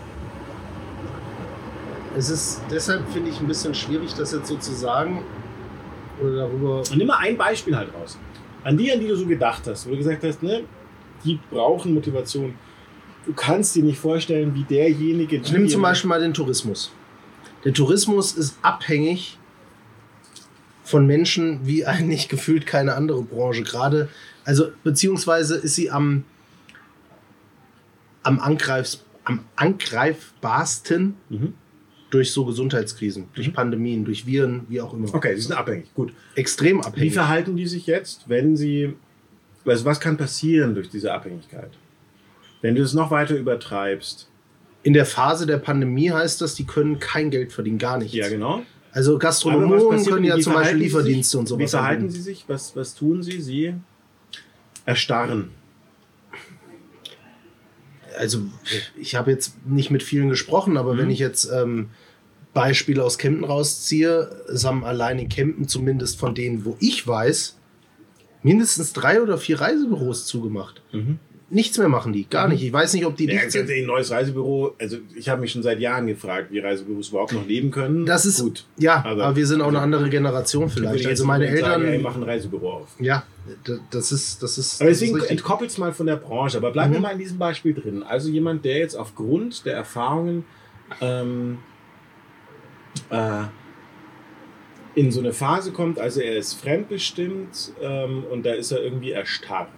Es 2.17 2.29
ist 2.29 2.61
deshalb, 2.71 3.07
finde 3.09 3.29
ich, 3.29 3.39
ein 3.39 3.47
bisschen 3.47 3.75
schwierig, 3.75 4.13
das 4.13 4.31
jetzt 4.31 4.47
so 4.47 4.57
zu 4.57 4.73
sagen. 4.73 5.23
Oder 6.21 6.35
darüber. 6.35 6.77
Und 6.79 6.95
nimm 6.95 7.07
mal 7.07 7.17
ein 7.17 7.37
Beispiel 7.37 7.75
halt 7.75 7.93
raus. 7.93 8.17
An 8.63 8.77
die, 8.77 8.91
an 8.91 8.99
die 8.99 9.07
du 9.07 9.15
so 9.15 9.25
gedacht 9.25 9.63
hast, 9.67 9.85
wo 9.85 9.91
du 9.91 9.97
gesagt 9.97 10.23
hast, 10.23 10.41
ne, 10.41 10.63
die 11.23 11.39
brauchen 11.51 11.93
Motivation. 11.93 12.55
Du 13.25 13.33
kannst 13.33 13.75
dir 13.75 13.83
nicht 13.83 13.99
vorstellen, 13.99 14.55
wie 14.55 14.63
derjenige. 14.63 15.37
Ich 15.37 15.51
nehme 15.51 15.67
zum 15.67 15.81
Beispiel 15.81 16.07
mal 16.07 16.21
den 16.21 16.33
Tourismus. 16.33 16.91
Der 17.63 17.73
Tourismus 17.73 18.33
ist 18.33 18.57
abhängig 18.61 19.37
von 20.83 21.05
Menschen 21.05 21.61
wie 21.63 21.85
eigentlich 21.85 22.29
gefühlt 22.29 22.65
keine 22.65 22.93
andere 22.93 23.23
Branche. 23.23 23.63
Gerade, 23.63 24.09
also 24.45 24.69
beziehungsweise 24.83 25.55
ist 25.55 25.75
sie 25.75 25.91
am, 25.91 26.23
am, 28.23 28.39
Angreifs, 28.39 29.03
am 29.25 29.41
angreifbarsten 29.55 31.17
Mhm. 31.29 31.53
Durch 32.09 32.31
so 32.31 32.45
Gesundheitskrisen, 32.45 33.25
durch 33.33 33.51
Pandemien, 33.53 34.05
durch 34.05 34.25
Viren, 34.25 34.65
wie 34.69 34.79
auch 34.81 34.93
immer. 34.93 35.13
Okay, 35.13 35.35
sie 35.35 35.41
sind 35.41 35.53
abhängig. 35.53 35.93
Gut. 35.93 36.13
Extrem 36.35 36.77
Wie 36.77 36.83
abhängig. 36.83 37.13
verhalten 37.13 37.55
die 37.57 37.67
sich 37.67 37.87
jetzt, 37.87 38.29
wenn 38.29 38.55
sie. 38.55 38.93
Also 39.65 39.85
was 39.85 39.99
kann 39.99 40.15
passieren 40.17 40.75
durch 40.75 40.89
diese 40.89 41.11
Abhängigkeit? 41.13 41.71
Wenn 42.61 42.75
du 42.75 42.83
es 42.83 42.93
noch 42.93 43.11
weiter 43.11 43.35
übertreibst. 43.35 44.29
In 44.83 44.93
der 44.93 45.05
Phase 45.05 45.47
der 45.47 45.57
Pandemie 45.57 46.11
heißt 46.11 46.41
das, 46.41 46.53
die 46.53 46.65
können 46.65 46.99
kein 46.99 47.31
Geld 47.31 47.51
verdienen, 47.51 47.79
gar 47.79 47.97
nichts. 47.97 48.15
Ja, 48.15 48.29
genau. 48.29 48.61
Also 48.91 49.17
Gastronomen 49.17 50.05
können 50.05 50.23
ja 50.23 50.37
Wie 50.37 50.41
zum 50.41 50.53
Beispiel 50.53 50.77
sie 50.77 50.83
sich? 50.85 50.93
Lieferdienste 50.93 51.37
und 51.39 51.47
sowas. 51.47 51.59
Wie 51.59 51.67
verhalten 51.67 52.03
anbieten. 52.03 52.15
sie 52.15 52.21
sich? 52.21 52.45
Was, 52.47 52.75
was 52.75 52.93
tun 52.95 53.23
sie? 53.23 53.41
Sie 53.41 53.73
erstarren. 54.85 55.49
Also 58.17 58.39
ich 58.99 59.15
habe 59.15 59.31
jetzt 59.31 59.53
nicht 59.67 59.91
mit 59.91 60.03
vielen 60.03 60.29
gesprochen, 60.29 60.77
aber 60.77 60.93
Mhm. 60.93 60.97
wenn 60.99 61.09
ich 61.09 61.19
jetzt 61.19 61.49
ähm, 61.53 61.89
Beispiele 62.53 63.03
aus 63.03 63.17
Kempten 63.17 63.43
rausziehe, 63.43 64.29
es 64.53 64.63
haben 64.65 64.83
allein 64.85 65.19
in 65.19 65.29
Kempten 65.29 65.67
zumindest 65.67 66.17
von 66.19 66.33
denen, 66.35 66.63
wo 66.65 66.77
ich 66.79 67.05
weiß, 67.07 67.57
mindestens 68.43 68.93
drei 68.93 69.21
oder 69.21 69.37
vier 69.37 69.59
Reisebüros 69.59 70.25
zugemacht. 70.25 70.81
Nichts 71.49 71.77
mehr 71.77 71.89
machen 71.89 72.11
die, 72.11 72.27
gar 72.27 72.47
nicht. 72.47 72.63
Ich 72.63 72.73
weiß 72.73 72.93
nicht, 72.93 73.05
ob 73.05 73.15
die 73.17 73.25
Mhm. 73.25 73.29
Ja, 73.33 73.39
dicht 73.41 73.51
sind. 73.51 73.69
ein 73.69 73.85
neues 73.85 74.09
Reisebüro, 74.11 74.73
also 74.79 74.97
ich 75.15 75.29
habe 75.29 75.41
mich 75.41 75.51
schon 75.51 75.61
seit 75.63 75.79
Jahren 75.79 76.07
gefragt, 76.07 76.47
wie 76.51 76.59
Reisebüros 76.59 77.09
überhaupt 77.09 77.33
noch 77.33 77.45
leben 77.47 77.69
können. 77.71 78.05
Das 78.05 78.25
ist 78.25 78.41
gut. 78.41 78.65
Ja, 78.77 79.03
Also- 79.03 79.21
aber 79.21 79.35
wir 79.35 79.45
sind 79.47 79.61
auch 79.61 79.67
eine 79.67 79.79
andere 79.79 80.09
Generation 80.09 80.69
vielleicht. 80.69 81.05
Also 81.05 81.23
meine 81.25 81.45
nicht 81.51 81.59
sagen, 81.59 81.83
Eltern. 81.83 81.93
ey, 81.93 82.01
machen 82.01 82.23
ein 82.23 82.29
Reisebüro 82.29 82.71
auf. 82.71 82.87
ja, 82.99 83.23
das 83.91 84.11
ist, 84.11 84.41
das 84.41 84.57
ist. 84.57 84.81
Aber 84.81 84.89
deswegen 84.89 85.19
entkoppelt 85.19 85.69
es 85.69 85.77
mal 85.77 85.93
von 85.93 86.05
der 86.07 86.15
Branche. 86.15 86.57
Aber 86.57 86.71
bleiben 86.71 86.91
wir 86.93 86.99
Mhm. 86.99 87.03
mal 87.03 87.11
in 87.11 87.19
diesem 87.19 87.37
Beispiel 87.37 87.73
drin. 87.73 88.03
Also 88.03 88.29
jemand, 88.29 88.65
der 88.65 88.77
jetzt 88.77 88.95
aufgrund 88.95 89.65
der 89.65 89.75
Erfahrungen 89.75 90.45
ähm, 91.01 91.59
äh, 93.09 93.43
in 94.95 95.11
so 95.11 95.19
eine 95.19 95.33
Phase 95.33 95.71
kommt, 95.73 95.99
also 95.99 96.21
er 96.21 96.37
ist 96.37 96.53
fremdbestimmt 96.53 97.73
ähm, 97.81 98.23
und 98.31 98.45
da 98.45 98.53
ist 98.53 98.71
er 98.71 98.81
irgendwie 98.81 99.11
erstarrt. 99.11 99.69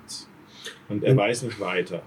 Und 0.89 1.03
er 1.03 1.11
Und- 1.11 1.17
weiß 1.17 1.43
nicht 1.43 1.59
weiter. 1.59 2.03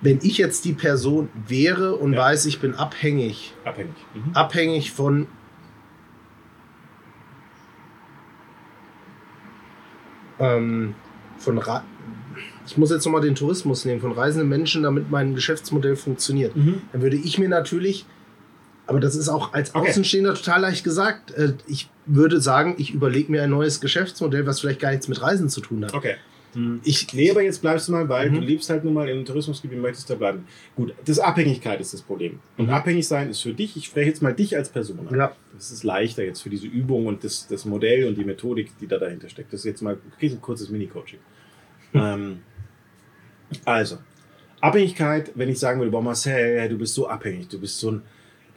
Wenn 0.00 0.20
ich 0.22 0.38
jetzt 0.38 0.64
die 0.64 0.74
Person 0.74 1.28
wäre 1.48 1.96
und 1.96 2.12
Ja. 2.12 2.20
weiß, 2.20 2.46
ich 2.46 2.60
bin 2.60 2.74
abhängig, 2.76 3.52
Abhängig. 3.64 3.94
Mhm. 4.14 4.32
abhängig 4.32 4.92
von 4.92 5.26
ähm, 10.38 10.94
von 11.38 11.58
Ra 11.58 11.84
ich 12.66 12.76
muss 12.76 12.90
jetzt 12.90 13.04
nochmal 13.04 13.22
den 13.22 13.34
Tourismus 13.34 13.84
nehmen, 13.84 14.00
von 14.00 14.12
reisenden 14.12 14.48
Menschen, 14.48 14.82
damit 14.82 15.10
mein 15.10 15.34
Geschäftsmodell 15.34 15.96
funktioniert. 15.96 16.54
Mhm. 16.54 16.82
Dann 16.92 17.00
würde 17.00 17.16
ich 17.16 17.38
mir 17.38 17.48
natürlich, 17.48 18.04
aber 18.86 19.00
das 19.00 19.16
ist 19.16 19.28
auch 19.28 19.54
als 19.54 19.74
Okay. 19.74 19.88
Außenstehender 19.88 20.34
total 20.34 20.60
leicht 20.60 20.84
gesagt, 20.84 21.30
äh, 21.32 21.54
ich 21.66 21.88
würde 22.04 22.40
sagen, 22.40 22.74
ich 22.78 22.92
überlege 22.92 23.32
mir 23.32 23.42
ein 23.42 23.50
neues 23.50 23.80
Geschäftsmodell, 23.80 24.46
was 24.46 24.60
vielleicht 24.60 24.80
gar 24.80 24.90
nichts 24.90 25.08
mit 25.08 25.22
Reisen 25.22 25.48
zu 25.48 25.60
tun 25.60 25.84
hat. 25.84 25.94
Okay. 25.94 26.16
Ich, 26.84 27.12
Nee, 27.12 27.30
aber 27.30 27.42
jetzt 27.42 27.60
bleibst 27.60 27.88
du 27.88 27.92
mal, 27.92 28.08
weil 28.08 28.30
Mhm. 28.30 28.34
du 28.36 28.40
lebst 28.40 28.68
halt 28.70 28.84
nun 28.84 28.94
mal 28.94 29.08
in 29.08 29.16
einem 29.16 29.24
Tourismusgebiet, 29.24 29.78
möchtest 29.78 30.08
da 30.10 30.14
bleiben. 30.14 30.46
Gut, 30.76 30.94
das 31.04 31.18
Abhängigkeit 31.18 31.80
ist 31.80 31.92
das 31.94 32.02
Problem. 32.02 32.40
Und 32.56 32.66
Mhm. 32.66 32.72
abhängig 32.72 33.06
sein 33.06 33.28
ist 33.30 33.40
für 33.42 33.52
dich, 33.54 33.76
ich 33.76 33.86
spreche 33.86 34.08
jetzt 34.08 34.22
mal 34.22 34.34
dich 34.34 34.56
als 34.56 34.68
Person 34.68 34.98
an. 35.06 35.14
Ja. 35.16 35.32
Das 35.54 35.70
ist 35.70 35.84
leichter 35.84 36.24
jetzt 36.24 36.40
für 36.42 36.50
diese 36.50 36.66
Übung 36.66 37.06
und 37.06 37.24
das, 37.24 37.46
das 37.48 37.64
Modell 37.64 38.06
und 38.06 38.16
die 38.16 38.24
Methodik, 38.24 38.70
die 38.80 38.86
da 38.86 38.98
dahinter 38.98 39.28
steckt. 39.28 39.52
Das 39.52 39.60
ist 39.60 39.64
jetzt 39.66 39.82
mal 39.82 39.94
du 39.96 40.16
kriegst 40.18 40.36
ein 40.36 40.40
kurzes 40.42 40.68
Mini-Coaching. 40.70 41.20
ähm, 41.94 42.40
also, 43.64 43.98
Abhängigkeit, 44.60 45.32
wenn 45.34 45.48
ich 45.48 45.58
sagen 45.58 45.78
würde, 45.80 45.90
boah 45.90 46.02
Marcel, 46.02 46.68
du 46.68 46.78
bist 46.78 46.94
so 46.94 47.08
abhängig, 47.08 47.48
du 47.48 47.60
bist 47.60 47.78
so 47.78 47.92
ein, 47.92 48.02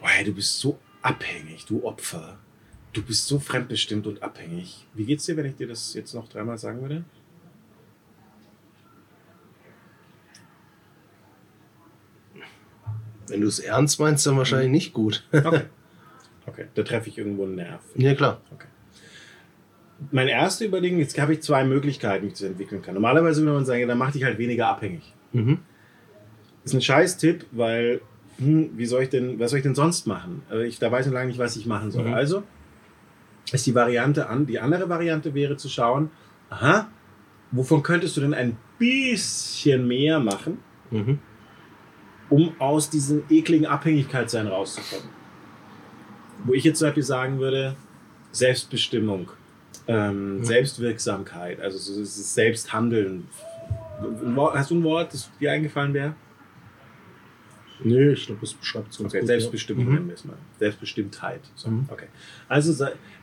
boah, 0.00 0.08
du 0.24 0.32
bist 0.32 0.58
so 0.58 0.78
abhängig, 1.02 1.64
du 1.66 1.84
Opfer. 1.84 2.38
Du 2.92 3.02
bist 3.02 3.26
so 3.26 3.38
fremdbestimmt 3.38 4.06
und 4.06 4.22
abhängig. 4.22 4.86
Wie 4.92 5.04
geht's 5.04 5.24
dir, 5.24 5.36
wenn 5.36 5.46
ich 5.46 5.56
dir 5.56 5.66
das 5.66 5.94
jetzt 5.94 6.12
noch 6.14 6.28
dreimal 6.28 6.58
sagen 6.58 6.82
würde? 6.82 7.04
Wenn 13.28 13.40
du 13.40 13.46
es 13.46 13.58
ernst 13.58 13.98
meinst, 14.00 14.26
dann 14.26 14.36
wahrscheinlich 14.36 14.70
nicht 14.70 14.92
gut. 14.92 15.26
Okay. 15.32 15.62
Okay, 16.44 16.64
da 16.74 16.82
treffe 16.82 17.08
ich 17.08 17.18
irgendwo 17.18 17.44
einen 17.44 17.54
Nerv. 17.54 17.80
ja, 17.94 18.14
klar. 18.16 18.40
Mein 20.10 20.26
erster 20.26 20.64
Überlegen, 20.64 20.98
jetzt 20.98 21.16
habe 21.20 21.34
ich 21.34 21.40
zwei 21.42 21.62
Möglichkeiten, 21.64 22.24
wie 22.24 22.28
ich 22.28 22.32
das 22.32 22.42
entwickeln 22.42 22.82
kann. 22.82 22.94
Normalerweise 22.94 23.42
würde 23.42 23.52
man 23.54 23.64
sagen, 23.64 23.80
ja, 23.80 23.86
dann 23.86 23.98
mach 23.98 24.10
dich 24.10 24.24
halt 24.24 24.38
weniger 24.38 24.66
abhängig. 24.66 25.12
Mhm. 25.32 25.58
ist 26.64 26.74
ein 26.74 26.82
scheiß 26.82 27.16
Tipp, 27.18 27.46
weil, 27.52 28.00
hm, 28.38 28.70
wie 28.76 28.86
soll 28.86 29.04
ich 29.04 29.08
denn, 29.10 29.38
was 29.38 29.50
soll 29.50 29.58
ich 29.58 29.62
denn 29.62 29.76
sonst 29.76 30.06
machen? 30.08 30.42
Also 30.50 30.64
ich, 30.64 30.80
da 30.80 30.90
weiß 30.90 31.06
ich 31.06 31.12
lange 31.12 31.28
nicht, 31.28 31.38
was 31.38 31.56
ich 31.56 31.66
machen 31.66 31.92
soll. 31.92 32.06
Mhm. 32.08 32.14
Also 32.14 32.42
ist 33.52 33.64
die 33.66 33.74
Variante 33.76 34.28
an, 34.28 34.44
die 34.46 34.58
andere 34.58 34.88
Variante 34.88 35.34
wäre 35.34 35.56
zu 35.56 35.68
schauen, 35.68 36.10
aha, 36.50 36.88
wovon 37.52 37.84
könntest 37.84 38.16
du 38.16 38.20
denn 38.22 38.34
ein 38.34 38.56
bisschen 38.78 39.86
mehr 39.86 40.18
machen, 40.18 40.58
Mhm. 40.90 41.20
Um 42.32 42.54
aus 42.58 42.88
diesem 42.88 43.24
ekligen 43.28 43.66
Abhängigkeitssein 43.66 44.46
rauszukommen. 44.46 45.08
Wo 46.44 46.54
ich 46.54 46.64
jetzt 46.64 46.78
zum 46.78 46.88
Beispiel 46.88 47.02
sagen 47.02 47.38
würde, 47.38 47.76
Selbstbestimmung, 48.32 49.30
ähm, 49.86 50.38
Mhm. 50.38 50.44
Selbstwirksamkeit, 50.44 51.60
also 51.60 51.76
so 51.78 51.94
dieses 52.00 52.34
Selbsthandeln. 52.34 53.28
Hast 54.54 54.70
du 54.70 54.76
ein 54.76 54.82
Wort, 54.84 55.12
das 55.12 55.30
dir 55.38 55.52
eingefallen 55.52 55.92
wäre? 55.94 56.14
Nö, 57.84 58.12
ich 58.12 58.26
glaube, 58.26 58.40
das 58.40 58.54
beschreibt 58.54 58.92
es 58.92 58.98
ganz 58.98 59.10
Okay, 59.10 59.20
gut. 59.20 59.26
Selbstbestimmung 59.26 59.86
ja. 59.86 59.92
nennen 59.94 60.06
wir 60.08 60.14
es 60.14 60.24
mal. 60.24 60.36
Selbstbestimmtheit. 60.58 61.40
So, 61.54 61.68
Mhm. 61.68 61.86
okay. 61.90 62.06
Also 62.48 62.72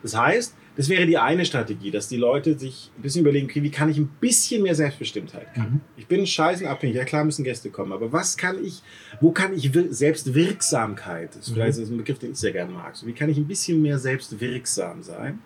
das 0.02 0.16
heißt, 0.16 0.54
das 0.76 0.88
wäre 0.88 1.04
die 1.06 1.18
eine 1.18 1.44
Strategie, 1.44 1.90
dass 1.90 2.08
die 2.08 2.16
Leute 2.16 2.58
sich 2.58 2.90
ein 2.96 3.02
bisschen 3.02 3.22
überlegen, 3.22 3.46
okay, 3.46 3.62
wie 3.62 3.70
kann 3.70 3.90
ich 3.90 3.98
ein 3.98 4.08
bisschen 4.20 4.62
mehr 4.62 4.74
Selbstbestimmtheit 4.74 5.48
haben? 5.56 5.72
Mhm. 5.74 5.80
Ich 5.96 6.06
bin 6.06 6.26
scheißen 6.26 6.66
abhängig, 6.66 6.96
ja 6.96 7.04
klar 7.04 7.24
müssen 7.24 7.44
Gäste 7.44 7.70
kommen, 7.70 7.92
aber 7.92 8.12
was 8.12 8.36
kann 8.36 8.64
ich, 8.64 8.82
wo 9.20 9.32
kann 9.32 9.52
ich 9.54 9.74
wir 9.74 9.92
Selbstwirksamkeit, 9.92 11.30
das 11.30 11.42
ist 11.42 11.50
Mhm. 11.50 11.54
vielleicht 11.54 11.78
ist 11.78 11.90
ein 11.90 11.96
Begriff, 11.96 12.18
den 12.18 12.32
ich 12.32 12.38
sehr 12.38 12.52
gerne 12.52 12.72
mag, 12.72 12.96
so, 12.96 13.06
wie 13.06 13.12
kann 13.12 13.28
ich 13.28 13.36
ein 13.36 13.46
bisschen 13.46 13.82
mehr 13.82 13.98
selbstwirksam 13.98 15.02
sein, 15.02 15.40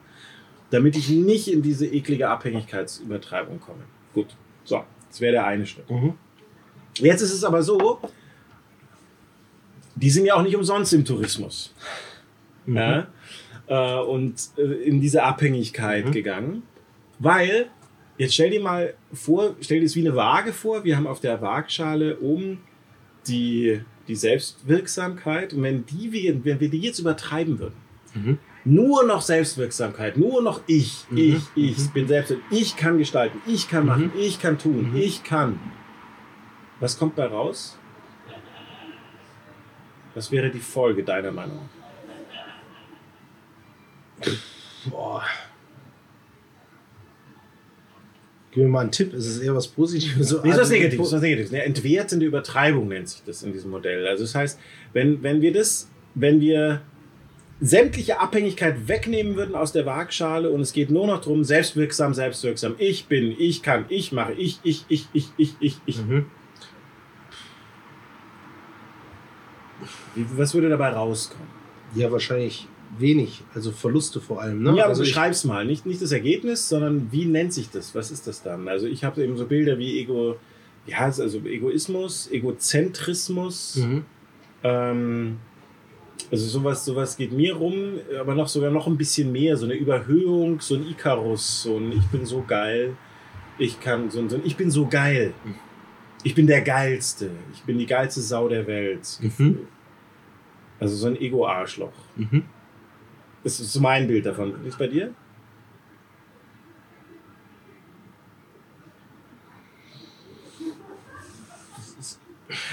damit 0.70 0.96
ich 0.96 1.08
nicht 1.08 1.48
in 1.48 1.62
diese 1.62 1.86
eklige 1.86 2.28
Abhängigkeitsübertreibung 2.28 3.60
komme. 3.60 3.84
Gut, 4.12 4.36
so, 4.64 4.84
das 5.08 5.20
wäre 5.20 5.32
der 5.32 5.46
eine 5.46 5.66
Schritt. 5.66 5.90
Mhm. 5.90 6.14
Jetzt 6.98 7.22
ist 7.22 7.32
es 7.32 7.44
aber 7.44 7.62
so, 7.62 7.98
die 9.96 10.10
sind 10.10 10.26
ja 10.26 10.34
auch 10.34 10.42
nicht 10.42 10.56
umsonst 10.56 10.92
im 10.92 11.04
Tourismus. 11.04 11.72
Mhm. 12.66 12.76
Ja? 12.76 13.06
Äh, 13.66 13.98
und 14.00 14.34
äh, 14.58 14.62
in 14.62 15.00
diese 15.00 15.22
Abhängigkeit 15.22 16.06
mhm. 16.06 16.12
gegangen. 16.12 16.62
Weil, 17.18 17.66
jetzt 18.18 18.34
stell 18.34 18.50
dir 18.50 18.60
mal 18.60 18.94
vor, 19.12 19.56
stell 19.60 19.80
dir 19.80 19.86
es 19.86 19.96
wie 19.96 20.06
eine 20.06 20.16
Waage 20.16 20.52
vor. 20.52 20.84
Wir 20.84 20.96
haben 20.96 21.06
auf 21.06 21.20
der 21.20 21.40
Waagschale 21.40 22.18
oben 22.18 22.60
die, 23.26 23.80
die 24.06 24.16
Selbstwirksamkeit. 24.16 25.54
Und 25.54 25.62
wenn, 25.62 25.86
die, 25.86 26.40
wenn 26.44 26.60
wir 26.60 26.68
die 26.68 26.80
jetzt 26.80 26.98
übertreiben 26.98 27.58
würden, 27.58 27.76
mhm. 28.14 28.38
nur 28.64 29.04
noch 29.04 29.22
Selbstwirksamkeit, 29.22 30.18
nur 30.18 30.42
noch 30.42 30.60
ich, 30.66 31.06
mhm. 31.08 31.18
ich, 31.18 31.42
ich 31.54 31.78
mhm. 31.78 31.92
bin 31.94 32.08
selbst, 32.08 32.34
ich 32.50 32.76
kann 32.76 32.98
gestalten, 32.98 33.40
ich 33.46 33.68
kann 33.68 33.86
machen, 33.86 34.12
mhm. 34.14 34.20
ich 34.20 34.40
kann 34.40 34.58
tun, 34.58 34.90
mhm. 34.90 34.96
ich 34.96 35.24
kann. 35.24 35.58
Was 36.80 36.98
kommt 36.98 37.16
bei 37.16 37.26
raus? 37.26 37.78
Was 40.14 40.30
wäre 40.30 40.50
die 40.50 40.60
Folge 40.60 41.02
deiner 41.02 41.32
Meinung? 41.32 41.68
Boah. 44.86 45.22
Gib 48.50 48.62
mir 48.62 48.68
mal 48.68 48.80
einen 48.80 48.92
Tipp. 48.92 49.12
Ist 49.14 49.26
es 49.26 49.40
eher 49.40 49.54
was 49.54 49.66
Positives? 49.66 50.28
So, 50.28 50.40
nee, 50.42 50.50
ist 50.50 50.58
was 50.58 50.70
Negatives. 50.70 51.12
Was 51.12 51.20
Negatives. 51.20 51.52
Eine 51.52 51.64
entwertende 51.64 52.26
Übertreibung 52.26 52.88
nennt 52.88 53.08
sich 53.08 53.22
das 53.26 53.42
in 53.42 53.52
diesem 53.52 53.70
Modell. 53.70 54.06
Also 54.06 54.24
das 54.24 54.34
heißt, 54.34 54.60
wenn, 54.92 55.22
wenn 55.22 55.40
wir 55.40 55.52
das, 55.52 55.88
wenn 56.14 56.40
wir 56.40 56.82
sämtliche 57.60 58.20
Abhängigkeit 58.20 58.88
wegnehmen 58.88 59.36
würden 59.36 59.54
aus 59.54 59.72
der 59.72 59.86
Waagschale 59.86 60.50
und 60.50 60.60
es 60.60 60.72
geht 60.72 60.90
nur 60.90 61.06
noch 61.06 61.20
darum, 61.20 61.44
selbstwirksam, 61.44 62.14
selbstwirksam. 62.14 62.74
Ich 62.78 63.06
bin, 63.06 63.34
ich 63.38 63.62
kann, 63.62 63.86
ich 63.88 64.12
mache, 64.12 64.34
ich, 64.34 64.60
ich, 64.62 64.84
ich, 64.88 65.08
ich, 65.12 65.28
ich, 65.36 65.54
ich, 65.60 65.76
ich. 65.86 65.98
Mhm. 65.98 66.26
Was 70.14 70.54
würde 70.54 70.68
dabei 70.68 70.90
rauskommen? 70.90 71.48
Ja, 71.94 72.10
wahrscheinlich 72.12 72.68
wenig, 72.98 73.42
also 73.54 73.72
Verluste 73.72 74.20
vor 74.20 74.40
allem. 74.40 74.62
Ne? 74.62 74.70
Ja, 74.70 74.84
aber 74.84 74.90
also 74.90 75.02
beschreib's 75.02 75.44
mal. 75.44 75.64
Nicht, 75.64 75.86
nicht 75.86 76.02
das 76.02 76.12
Ergebnis, 76.12 76.68
sondern 76.68 77.08
wie 77.10 77.26
nennt 77.26 77.52
sich 77.52 77.70
das? 77.70 77.94
Was 77.94 78.10
ist 78.10 78.26
das 78.26 78.42
dann? 78.42 78.68
Also 78.68 78.86
ich 78.86 79.04
habe 79.04 79.22
eben 79.22 79.36
so 79.36 79.46
Bilder 79.46 79.78
wie 79.78 80.00
Ego, 80.00 80.36
ja, 80.86 80.98
also 80.98 81.38
Egoismus, 81.44 82.30
Egozentrismus. 82.30 83.76
Mhm. 83.76 84.04
Ähm, 84.62 85.38
also 86.30 86.46
sowas, 86.46 86.84
sowas 86.84 87.16
geht 87.16 87.32
mir 87.32 87.54
rum, 87.54 87.98
aber 88.18 88.34
noch 88.34 88.48
sogar 88.48 88.70
noch 88.70 88.86
ein 88.86 88.96
bisschen 88.96 89.30
mehr. 89.32 89.56
So 89.56 89.66
eine 89.66 89.74
Überhöhung, 89.74 90.60
so 90.60 90.74
ein 90.74 90.88
Icarus, 90.88 91.62
so 91.62 91.76
ein 91.76 91.92
Ich 91.92 92.06
bin 92.06 92.24
so 92.24 92.44
geil. 92.46 92.96
Ich 93.58 93.80
kann 93.80 94.10
so 94.10 94.20
ein, 94.20 94.28
so 94.28 94.36
ein 94.36 94.42
Ich 94.44 94.56
bin 94.56 94.70
so 94.70 94.86
geil. 94.86 95.34
Ich 96.22 96.34
bin 96.34 96.46
der 96.46 96.62
Geilste. 96.62 97.30
Ich 97.52 97.62
bin 97.62 97.78
die 97.78 97.86
geilste 97.86 98.20
Sau 98.20 98.48
der 98.48 98.66
Welt. 98.66 99.20
Mhm. 99.20 99.60
Also 100.80 100.96
so 100.96 101.06
ein 101.06 101.20
Ego-Arschloch. 101.20 101.92
Mhm. 102.16 102.44
Das 103.44 103.60
ist 103.60 103.78
mein 103.78 104.08
Bild 104.08 104.26
davon. 104.26 104.54
Wie 104.64 104.68
ist 104.68 104.78
bei 104.78 104.88
dir? 104.88 105.14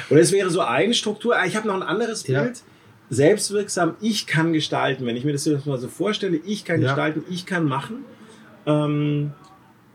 Oder 0.10 0.22
es 0.22 0.32
wäre 0.32 0.50
so 0.50 0.62
eine 0.62 0.94
Struktur. 0.94 1.38
Ah, 1.38 1.46
ich 1.46 1.56
habe 1.56 1.68
noch 1.68 1.76
ein 1.76 1.84
anderes 1.84 2.24
Bild. 2.24 2.58
Ja. 2.58 2.64
Selbstwirksam, 3.10 3.96
ich 4.00 4.26
kann 4.26 4.54
gestalten. 4.54 5.06
Wenn 5.06 5.18
ich 5.18 5.26
mir 5.26 5.34
das 5.34 5.46
jetzt 5.46 5.66
mal 5.66 5.78
so 5.78 5.90
vorstelle, 5.90 6.38
ich 6.38 6.64
kann 6.64 6.82
ja. 6.82 6.88
gestalten, 6.88 7.24
ich 7.30 7.46
kann 7.46 7.66
machen. 7.66 8.06
Ähm, 8.66 9.34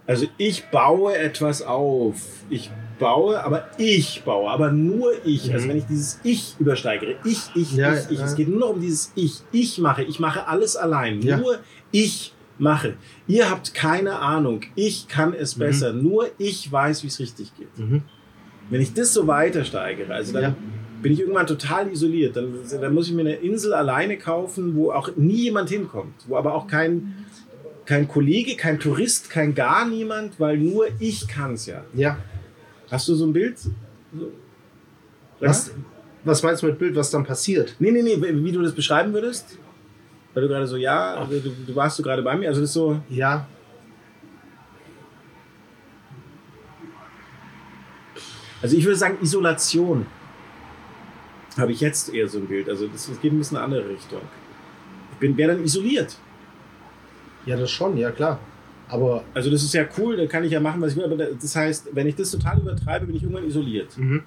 also 0.06 0.26
ich 0.36 0.66
baue 0.66 1.16
etwas 1.16 1.62
auf. 1.62 2.16
Ich 2.50 2.70
baue, 2.98 3.42
aber 3.42 3.68
ich 3.78 4.22
baue, 4.24 4.50
aber 4.50 4.72
nur 4.72 5.12
ich. 5.24 5.48
Mhm. 5.48 5.54
Also 5.54 5.68
wenn 5.68 5.76
ich 5.78 5.86
dieses 5.86 6.20
Ich 6.22 6.56
übersteigere, 6.58 7.16
ich, 7.24 7.50
ich, 7.54 7.72
ja, 7.74 7.94
ich, 7.94 8.10
ich. 8.10 8.18
Ja. 8.18 8.24
Es 8.24 8.34
geht 8.34 8.48
nur 8.48 8.60
noch 8.60 8.70
um 8.70 8.80
dieses 8.80 9.12
Ich. 9.14 9.42
Ich 9.52 9.78
mache, 9.78 10.02
ich 10.02 10.18
mache 10.18 10.46
alles 10.46 10.76
allein. 10.76 11.20
Ja. 11.22 11.36
Nur 11.36 11.58
ich 11.90 12.32
mache. 12.58 12.94
Ihr 13.26 13.50
habt 13.50 13.74
keine 13.74 14.18
Ahnung. 14.18 14.62
Ich 14.74 15.08
kann 15.08 15.34
es 15.34 15.56
mhm. 15.56 15.60
besser. 15.60 15.92
Nur 15.92 16.28
ich 16.38 16.70
weiß, 16.70 17.02
wie 17.02 17.08
es 17.08 17.18
richtig 17.18 17.52
geht. 17.56 17.78
Mhm. 17.78 18.02
Wenn 18.70 18.80
ich 18.80 18.92
das 18.94 19.12
so 19.14 19.26
weiter 19.26 19.64
steigere, 19.64 20.12
also 20.12 20.32
dann 20.32 20.56
bin 21.00 21.12
ich 21.12 21.20
irgendwann 21.20 21.46
total 21.46 21.90
isoliert. 21.92 22.36
Dann, 22.36 22.54
dann 22.80 22.94
muss 22.94 23.08
ich 23.08 23.14
mir 23.14 23.20
eine 23.20 23.34
Insel 23.34 23.74
alleine 23.74 24.16
kaufen, 24.16 24.74
wo 24.74 24.90
auch 24.90 25.14
nie 25.16 25.44
jemand 25.44 25.68
hinkommt, 25.68 26.14
wo 26.26 26.36
aber 26.36 26.54
auch 26.54 26.66
kein 26.66 27.14
kein 27.84 28.08
Kollege, 28.08 28.56
kein 28.56 28.80
Tourist, 28.80 29.30
kein 29.30 29.54
gar 29.54 29.86
niemand, 29.86 30.38
weil 30.40 30.58
nur 30.58 30.86
ich 30.98 31.28
kann 31.28 31.54
es 31.54 31.66
ja. 31.66 31.84
Ja. 31.94 32.18
Hast 32.90 33.08
du 33.08 33.14
so 33.14 33.26
ein 33.26 33.32
Bild? 33.32 33.58
Was, 35.40 35.72
was 36.24 36.42
meinst 36.42 36.62
du 36.62 36.66
mit 36.66 36.78
Bild, 36.78 36.96
was 36.96 37.10
dann 37.10 37.24
passiert? 37.24 37.74
Nee, 37.78 37.90
nee, 37.90 38.02
nee, 38.02 38.16
wie 38.20 38.52
du 38.52 38.62
das 38.62 38.72
beschreiben 38.72 39.12
würdest? 39.12 39.58
Weil 40.34 40.42
du 40.42 40.48
gerade 40.48 40.66
so, 40.66 40.76
ja, 40.76 41.24
du, 41.24 41.40
du 41.40 41.74
warst 41.74 41.98
du 41.98 42.02
gerade 42.02 42.22
bei 42.22 42.36
mir, 42.36 42.48
also 42.48 42.60
das 42.60 42.70
ist 42.70 42.74
so. 42.74 43.00
Ja. 43.08 43.46
Also 48.62 48.76
ich 48.76 48.84
würde 48.84 48.96
sagen, 48.96 49.18
Isolation 49.22 50.06
habe 51.56 51.72
ich 51.72 51.80
jetzt 51.80 52.12
eher 52.12 52.28
so 52.28 52.38
ein 52.38 52.46
Bild. 52.46 52.68
Also 52.68 52.86
das, 52.86 53.10
geht 53.20 53.32
ein 53.32 53.38
bisschen 53.38 53.56
in 53.56 53.62
eine 53.62 53.76
andere 53.76 53.88
Richtung. 53.88 54.20
Ich 55.12 55.18
bin 55.18 55.36
wäre 55.36 55.54
dann 55.54 55.64
isoliert. 55.64 56.16
Ja, 57.46 57.56
das 57.56 57.70
schon, 57.70 57.96
ja 57.96 58.10
klar. 58.10 58.38
Aber 58.88 59.24
also 59.34 59.50
das 59.50 59.62
ist 59.62 59.74
ja 59.74 59.84
cool, 59.98 60.16
da 60.16 60.26
kann 60.26 60.44
ich 60.44 60.52
ja 60.52 60.60
machen, 60.60 60.80
was 60.80 60.92
ich 60.92 60.98
will. 60.98 61.04
Aber 61.04 61.16
das 61.16 61.56
heißt, 61.56 61.88
wenn 61.92 62.06
ich 62.06 62.14
das 62.14 62.30
total 62.30 62.58
übertreibe, 62.58 63.06
bin 63.06 63.16
ich 63.16 63.22
irgendwann 63.22 63.46
isoliert. 63.46 63.96
Mhm. 63.98 64.22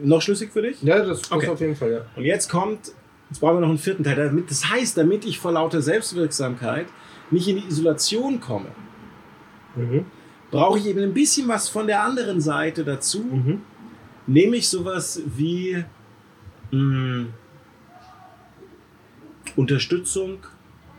Noch 0.00 0.22
schlüssig 0.22 0.52
für 0.52 0.62
dich? 0.62 0.80
Ja, 0.82 1.04
das 1.04 1.30
okay. 1.30 1.48
auf 1.48 1.60
jeden 1.60 1.74
Fall, 1.74 1.92
ja. 1.92 2.00
Und 2.14 2.24
jetzt 2.24 2.48
kommt, 2.48 2.92
jetzt 3.30 3.40
brauchen 3.40 3.56
wir 3.56 3.60
noch 3.60 3.68
einen 3.68 3.78
vierten 3.78 4.04
Teil. 4.04 4.14
Damit, 4.14 4.50
das 4.50 4.70
heißt, 4.70 4.96
damit 4.96 5.24
ich 5.24 5.40
vor 5.40 5.52
lauter 5.52 5.82
Selbstwirksamkeit 5.82 6.86
nicht 7.30 7.48
in 7.48 7.56
die 7.56 7.66
Isolation 7.66 8.38
komme, 8.38 8.68
mhm. 9.74 10.06
brauche 10.52 10.78
ich 10.78 10.86
eben 10.86 11.02
ein 11.02 11.14
bisschen 11.14 11.48
was 11.48 11.68
von 11.68 11.88
der 11.88 12.02
anderen 12.02 12.40
Seite 12.40 12.84
dazu. 12.84 13.22
Mhm. 13.22 13.62
Nämlich 14.28 14.68
sowas 14.68 15.20
wie 15.36 15.84
mh, 16.70 16.70
hm, 16.70 17.32
Unterstützung, 19.56 20.38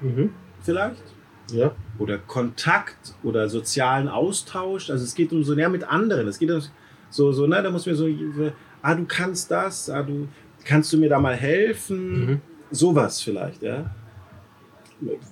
mhm. 0.01 0.31
vielleicht 0.61 1.08
ja. 1.53 1.75
oder 1.97 2.17
Kontakt 2.17 3.13
oder 3.23 3.49
sozialen 3.49 4.07
Austausch. 4.07 4.89
Also 4.89 5.03
es 5.03 5.15
geht 5.15 5.31
um 5.31 5.43
so 5.43 5.53
näher 5.53 5.69
mit 5.69 5.83
anderen. 5.83 6.27
Es 6.27 6.39
geht 6.39 6.51
um 6.51 6.61
so, 7.09 7.31
so, 7.31 7.47
ne, 7.47 7.61
da 7.61 7.71
muss 7.71 7.85
mir 7.85 7.95
so, 7.95 8.07
ah, 8.81 8.95
du 8.95 9.05
kannst 9.05 9.49
das, 9.51 9.89
ah, 9.89 10.03
du 10.03 10.27
kannst 10.63 10.93
du 10.93 10.97
mir 10.97 11.09
da 11.09 11.19
mal 11.19 11.35
helfen? 11.35 12.25
Mhm. 12.25 12.41
Sowas 12.71 13.21
vielleicht, 13.21 13.63
ja. 13.63 13.93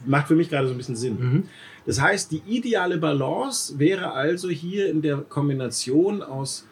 Macht 0.05 0.27
für 0.27 0.35
mich 0.35 0.49
gerade 0.49 0.67
so 0.67 0.73
ein 0.73 0.77
bisschen 0.77 0.95
Sinn. 0.95 1.19
Mhm. 1.19 1.43
Das 1.85 2.01
heißt, 2.01 2.31
die 2.31 2.41
ideale 2.45 2.97
Balance 2.97 3.77
wäre 3.79 4.11
also 4.11 4.49
hier 4.49 4.89
in 4.89 5.01
der 5.01 5.17
Kombination 5.17 6.21
aus 6.21 6.67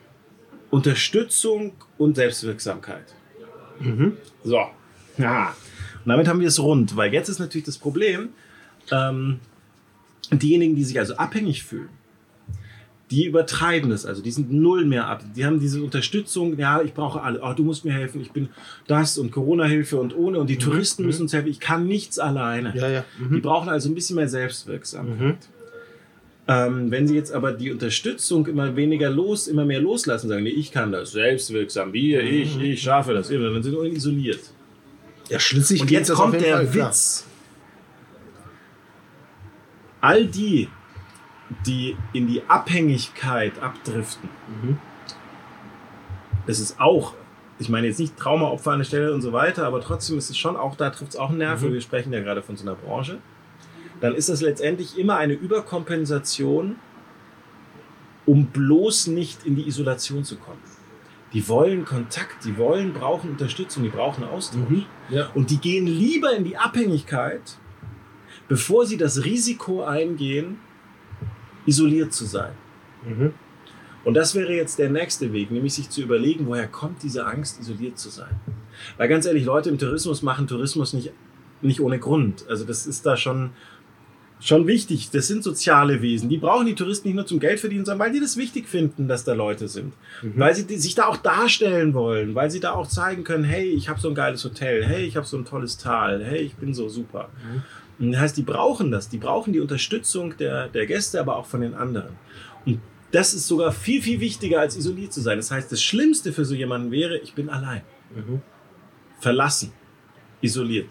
Unterstützung 0.71 1.73
und 1.97 2.15
Selbstwirksamkeit. 2.15 3.15
Mhm. 3.79 4.17
So. 4.43 4.59
Ja. 5.17 5.55
Und 6.03 6.09
damit 6.09 6.27
haben 6.27 6.39
wir 6.39 6.47
es 6.47 6.61
rund, 6.61 6.95
weil 6.95 7.13
jetzt 7.13 7.29
ist 7.29 7.39
natürlich 7.39 7.65
das 7.65 7.77
Problem, 7.77 8.29
ähm, 8.91 9.39
diejenigen, 10.31 10.75
die 10.75 10.83
sich 10.83 10.99
also 10.99 11.15
abhängig 11.15 11.63
fühlen, 11.63 11.89
die 13.11 13.25
übertreiben 13.25 13.91
das, 13.91 14.05
also 14.05 14.21
die 14.21 14.31
sind 14.31 14.51
null 14.51 14.83
mehr 14.85 15.07
ab. 15.07 15.23
Die 15.35 15.45
haben 15.45 15.59
diese 15.59 15.83
Unterstützung, 15.83 16.57
ja, 16.57 16.81
ich 16.81 16.93
brauche 16.93 17.21
alle, 17.21 17.39
oh, 17.43 17.53
du 17.53 17.63
musst 17.63 17.85
mir 17.85 17.93
helfen, 17.93 18.19
ich 18.21 18.31
bin 18.31 18.49
das 18.87 19.17
und 19.17 19.31
Corona-Hilfe 19.31 19.97
und 19.97 20.15
ohne 20.15 20.39
und 20.39 20.49
die 20.49 20.55
mhm. 20.55 20.59
Touristen 20.59 21.03
mhm. 21.03 21.07
müssen 21.07 21.21
uns 21.23 21.33
helfen, 21.33 21.49
ich 21.49 21.59
kann 21.59 21.87
nichts 21.87 22.17
alleine. 22.17 22.73
Ja, 22.75 22.89
ja. 22.89 23.05
Mhm. 23.19 23.35
Die 23.35 23.41
brauchen 23.41 23.69
also 23.69 23.89
ein 23.89 23.95
bisschen 23.95 24.15
mehr 24.15 24.27
Selbstwirksamkeit. 24.27 25.19
Mhm. 25.19 25.35
Ähm, 26.47 26.91
wenn 26.91 27.07
sie 27.07 27.15
jetzt 27.15 27.31
aber 27.31 27.53
die 27.53 27.71
Unterstützung 27.71 28.45
immer 28.47 28.75
weniger 28.75 29.09
los, 29.09 29.47
immer 29.47 29.65
mehr 29.65 29.81
loslassen, 29.81 30.27
sagen, 30.27 30.43
nee, 30.43 30.49
ich 30.49 30.71
kann 30.71 30.91
das, 30.91 31.11
selbstwirksam, 31.11 31.93
wir, 31.93 32.23
ich, 32.23 32.55
mhm. 32.55 32.63
ich 32.63 32.81
schaffe 32.81 33.13
das, 33.13 33.29
dann 33.29 33.63
sind 33.63 33.63
sie 33.63 33.87
isoliert. 33.89 34.41
Ja, 35.29 35.39
schließlich 35.39 35.81
Und 35.81 35.91
jetzt 35.91 36.11
kommt 36.13 36.39
der 36.39 36.57
Fall, 36.57 36.73
Witz 36.73 37.25
all 40.05 40.27
die, 40.27 40.69
die 41.65 41.97
in 42.13 42.27
die 42.27 42.43
Abhängigkeit 42.47 43.57
abdriften, 43.59 44.29
mhm. 44.47 44.77
das 46.45 46.59
ist 46.59 46.79
auch, 46.79 47.15
ich 47.57 47.69
meine 47.69 47.87
jetzt 47.87 47.99
nicht 47.99 48.15
Traumaopfer 48.15 48.73
an 48.73 48.79
der 48.79 48.85
Stelle 48.85 49.13
und 49.13 49.21
so 49.21 49.33
weiter, 49.33 49.65
aber 49.65 49.81
trotzdem 49.81 50.19
ist 50.19 50.29
es 50.29 50.37
schon 50.37 50.55
auch, 50.57 50.75
da 50.75 50.91
trifft 50.91 51.13
es 51.13 51.17
auch 51.17 51.29
einen 51.29 51.39
Nerv, 51.39 51.61
mhm. 51.61 51.73
wir 51.73 51.81
sprechen 51.81 52.13
ja 52.13 52.19
gerade 52.19 52.43
von 52.43 52.55
so 52.55 52.63
einer 52.63 52.75
Branche, 52.75 53.17
dann 53.99 54.13
ist 54.13 54.29
das 54.29 54.41
letztendlich 54.41 54.95
immer 54.95 55.17
eine 55.17 55.33
Überkompensation, 55.33 56.75
um 58.27 58.45
bloß 58.47 59.07
nicht 59.07 59.43
in 59.45 59.55
die 59.55 59.67
Isolation 59.67 60.23
zu 60.23 60.37
kommen. 60.37 60.61
Die 61.33 61.47
wollen 61.47 61.83
Kontakt, 61.83 62.45
die 62.45 62.57
wollen, 62.57 62.93
brauchen 62.93 63.31
Unterstützung, 63.31 63.83
die 63.83 63.89
brauchen 63.89 64.23
Austausch. 64.23 64.69
Mhm. 64.69 64.85
Ja. 65.09 65.29
Und 65.33 65.49
die 65.49 65.57
gehen 65.57 65.87
lieber 65.87 66.31
in 66.35 66.43
die 66.43 66.57
Abhängigkeit, 66.57 67.57
bevor 68.47 68.85
sie 68.85 68.97
das 68.97 69.23
Risiko 69.23 69.83
eingehen, 69.83 70.57
isoliert 71.65 72.13
zu 72.13 72.25
sein. 72.25 72.53
Mhm. 73.05 73.33
Und 74.03 74.13
das 74.13 74.35
wäre 74.35 74.53
jetzt 74.53 74.77
der 74.77 74.91
nächste 74.91 75.33
Weg, 75.33 75.49
nämlich 75.49 75.73
sich 75.73 75.89
zu 75.89 76.01
überlegen, 76.01 76.45
woher 76.45 76.67
kommt 76.67 77.01
diese 77.01 77.25
Angst, 77.25 77.59
isoliert 77.59 77.97
zu 77.97 78.09
sein. 78.09 78.39
Weil 78.97 79.09
ganz 79.09 79.25
ehrlich, 79.25 79.45
Leute 79.45 79.69
im 79.69 79.79
Tourismus 79.79 80.21
machen 80.21 80.45
Tourismus 80.45 80.93
nicht, 80.93 81.11
nicht 81.61 81.81
ohne 81.81 81.97
Grund. 81.97 82.45
Also 82.47 82.65
das 82.65 82.85
ist 82.85 83.07
da 83.07 83.17
schon, 83.17 83.49
schon 84.39 84.67
wichtig. 84.67 85.09
Das 85.09 85.27
sind 85.27 85.43
soziale 85.43 86.03
Wesen. 86.03 86.29
Die 86.29 86.37
brauchen 86.37 86.67
die 86.67 86.75
Touristen 86.75 87.07
nicht 87.07 87.15
nur 87.15 87.25
zum 87.25 87.39
Geld 87.39 87.59
verdienen, 87.59 87.83
sondern 87.83 88.05
weil 88.05 88.13
die 88.13 88.19
das 88.19 88.37
wichtig 88.37 88.67
finden, 88.67 89.07
dass 89.07 89.23
da 89.23 89.33
Leute 89.33 89.67
sind. 89.67 89.93
Mhm. 90.21 90.33
Weil 90.35 90.53
sie 90.53 90.77
sich 90.77 90.93
da 90.93 91.07
auch 91.07 91.17
darstellen 91.17 91.95
wollen, 91.95 92.35
weil 92.35 92.51
sie 92.51 92.59
da 92.59 92.73
auch 92.73 92.87
zeigen 92.87 93.23
können, 93.23 93.43
hey, 93.43 93.65
ich 93.65 93.89
habe 93.89 93.99
so 93.99 94.09
ein 94.09 94.15
geiles 94.15 94.45
Hotel, 94.45 94.85
hey, 94.85 95.03
ich 95.03 95.17
habe 95.17 95.25
so 95.25 95.35
ein 95.35 95.45
tolles 95.45 95.79
Tal, 95.79 96.23
hey, 96.23 96.41
ich 96.41 96.53
bin 96.55 96.75
so 96.75 96.89
super. 96.89 97.29
Mhm. 97.43 97.63
Und 97.99 98.11
das 98.11 98.21
heißt, 98.21 98.37
die 98.37 98.43
brauchen 98.43 98.91
das. 98.91 99.09
Die 99.09 99.17
brauchen 99.17 99.53
die 99.53 99.59
Unterstützung 99.59 100.35
der, 100.37 100.67
der 100.67 100.85
Gäste, 100.85 101.19
aber 101.19 101.37
auch 101.37 101.45
von 101.45 101.61
den 101.61 101.73
anderen. 101.73 102.13
Und 102.65 102.81
das 103.11 103.33
ist 103.33 103.47
sogar 103.47 103.71
viel, 103.71 104.01
viel 104.01 104.19
wichtiger, 104.19 104.59
als 104.59 104.75
isoliert 104.75 105.13
zu 105.13 105.21
sein. 105.21 105.37
Das 105.37 105.51
heißt, 105.51 105.71
das 105.71 105.81
Schlimmste 105.81 106.33
für 106.33 106.43
so 106.43 106.53
jemanden 106.53 106.91
wäre, 106.91 107.17
ich 107.17 107.33
bin 107.33 107.49
allein. 107.49 107.81
Mhm. 108.13 108.41
Verlassen. 109.19 109.71
Isoliert. 110.41 110.89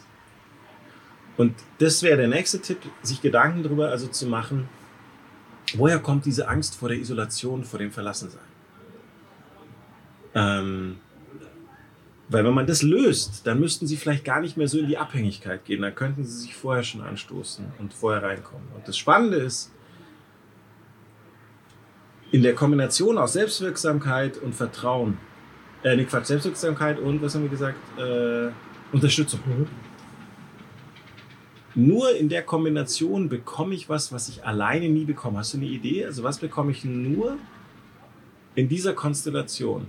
Und 1.36 1.54
das 1.78 2.02
wäre 2.02 2.16
der 2.16 2.28
nächste 2.28 2.60
Tipp, 2.60 2.78
sich 3.02 3.20
Gedanken 3.20 3.62
darüber 3.62 3.88
also 3.90 4.06
zu 4.06 4.26
machen, 4.26 4.68
woher 5.74 5.98
kommt 5.98 6.24
diese 6.24 6.48
Angst 6.48 6.76
vor 6.76 6.88
der 6.88 6.98
Isolation, 6.98 7.64
vor 7.64 7.78
dem 7.78 7.90
Verlassensein? 7.90 8.40
Ähm, 10.34 10.96
weil 12.28 12.44
wenn 12.44 12.54
man 12.54 12.66
das 12.66 12.82
löst, 12.82 13.46
dann 13.46 13.60
müssten 13.60 13.86
sie 13.86 13.96
vielleicht 13.96 14.24
gar 14.24 14.40
nicht 14.40 14.56
mehr 14.56 14.68
so 14.68 14.78
in 14.78 14.86
die 14.86 14.96
Abhängigkeit 14.96 15.64
gehen. 15.64 15.82
Dann 15.82 15.94
könnten 15.94 16.24
sie 16.24 16.42
sich 16.42 16.54
vorher 16.54 16.82
schon 16.82 17.02
anstoßen 17.02 17.66
und 17.78 17.92
vorher 17.92 18.22
reinkommen. 18.22 18.66
Und 18.74 18.88
das 18.88 18.96
Spannende 18.96 19.36
ist, 19.36 19.70
in 22.32 22.42
der 22.42 22.54
Kombination 22.54 23.18
aus 23.18 23.34
Selbstwirksamkeit 23.34 24.38
und 24.38 24.54
Vertrauen, 24.54 25.18
äh, 25.84 25.94
nee, 25.96 26.04
Quatsch, 26.04 26.26
Selbstwirksamkeit 26.26 26.98
und, 26.98 27.22
was 27.22 27.34
haben 27.34 27.42
wir 27.42 27.50
gesagt, 27.50 27.76
äh, 27.98 28.50
Unterstützung. 28.92 29.40
Mhm. 29.46 29.66
Nur 31.76 32.16
in 32.16 32.28
der 32.28 32.42
Kombination 32.42 33.28
bekomme 33.28 33.74
ich 33.74 33.88
was, 33.88 34.12
was 34.12 34.28
ich 34.28 34.44
alleine 34.44 34.88
nie 34.88 35.04
bekomme. 35.04 35.38
Hast 35.38 35.54
du 35.54 35.58
eine 35.58 35.66
Idee? 35.66 36.06
Also 36.06 36.22
was 36.22 36.38
bekomme 36.38 36.70
ich 36.70 36.84
nur 36.84 37.36
in 38.54 38.68
dieser 38.68 38.94
Konstellation? 38.94 39.88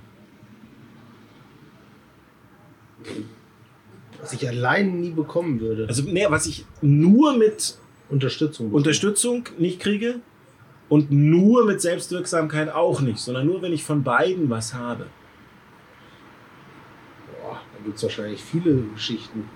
Was 4.21 4.33
ich 4.33 4.47
alleine 4.47 4.91
nie 4.91 5.11
bekommen 5.11 5.59
würde. 5.59 5.87
Also, 5.87 6.03
nee, 6.03 6.25
was 6.29 6.45
ich 6.47 6.65
nur 6.81 7.37
mit 7.37 7.77
Unterstützung, 8.09 8.71
Unterstützung 8.71 9.45
nicht 9.57 9.79
kriege 9.79 10.19
und 10.89 11.11
nur 11.11 11.65
mit 11.65 11.81
Selbstwirksamkeit 11.81 12.69
auch 12.73 13.01
nicht, 13.01 13.19
sondern 13.19 13.47
nur, 13.47 13.61
wenn 13.61 13.73
ich 13.73 13.83
von 13.83 14.03
beiden 14.03 14.49
was 14.49 14.73
habe. 14.73 15.07
Boah, 17.41 17.61
da 17.77 17.83
gibt 17.83 17.97
es 17.97 18.03
wahrscheinlich 18.03 18.43
viele 18.43 18.83
Geschichten. 18.93 19.49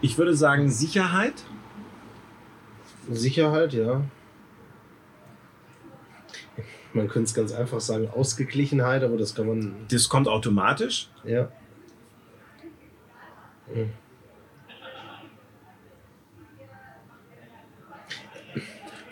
Ich 0.00 0.18
würde 0.18 0.34
sagen 0.34 0.68
Sicherheit. 0.68 1.34
Sicherheit, 3.10 3.72
ja. 3.72 4.02
Man 6.92 7.08
könnte 7.08 7.28
es 7.28 7.34
ganz 7.34 7.52
einfach 7.52 7.80
sagen 7.80 8.08
Ausgeglichenheit, 8.08 9.02
aber 9.02 9.16
das 9.16 9.34
kann 9.34 9.46
man. 9.46 9.74
Das 9.90 10.08
kommt 10.08 10.28
automatisch. 10.28 11.08
Ja. 11.24 11.50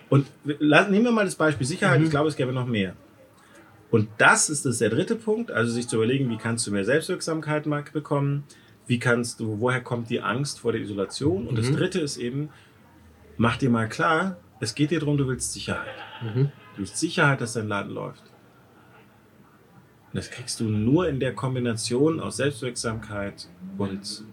Und 0.09 0.27
nehmen 0.45 1.05
wir 1.05 1.13
mal 1.13 1.25
das 1.25 1.37
Beispiel 1.37 1.67
Sicherheit. 1.67 2.01
Mhm. 2.01 2.07
Ich 2.07 2.11
glaube, 2.11 2.29
es 2.29 2.37
gäbe 2.37 2.53
noch 2.53 2.67
mehr. 2.67 2.95
Und 3.91 4.09
das 4.19 4.51
ist 4.51 4.67
das 4.67 4.79
der 4.79 4.91
dritte 4.91 5.17
Punkt, 5.17 5.51
also 5.51 5.73
sich 5.73 5.89
zu 5.89 5.97
überlegen, 5.97 6.29
wie 6.31 6.37
kannst 6.37 6.67
du 6.67 6.73
mehr 6.73 6.85
Selbstwirksamkeit 6.85 7.65
bekommen, 7.93 8.45
wie 8.87 8.99
kannst 8.99 9.41
du, 9.41 9.61
woher 9.61 9.81
kommt 9.81 10.11
die 10.11 10.21
Angst 10.21 10.61
vor 10.61 10.73
der 10.73 10.81
Isolation? 10.81 11.47
Und 11.47 11.55
mhm. 11.55 11.59
das 11.59 11.73
dritte 11.73 12.01
ist 12.01 12.17
eben, 12.17 12.51
mach 13.37 13.57
dir 13.57 13.71
mal 13.71 13.89
klar, 13.89 14.39
es 14.61 14.75
geht 14.75 14.91
dir 14.91 15.01
darum, 15.01 15.17
du 15.17 15.27
willst 15.27 15.53
Sicherheit. 15.53 15.87
Mhm. 16.23 16.51
Du 16.75 16.79
willst 16.79 16.99
Sicherheit, 16.99 17.41
dass 17.41 17.55
dein 17.55 17.69
Laden 17.69 17.93
läuft. 17.93 18.23
Und 20.13 20.17
das 20.17 20.31
kriegst 20.31 20.59
du 20.61 20.65
nur 20.65 21.09
in 21.09 21.21
der 21.21 21.35
Kombination 21.35 22.21
aus 22.21 22.37
Selbstwirksamkeit 22.37 23.49
und 23.79 24.25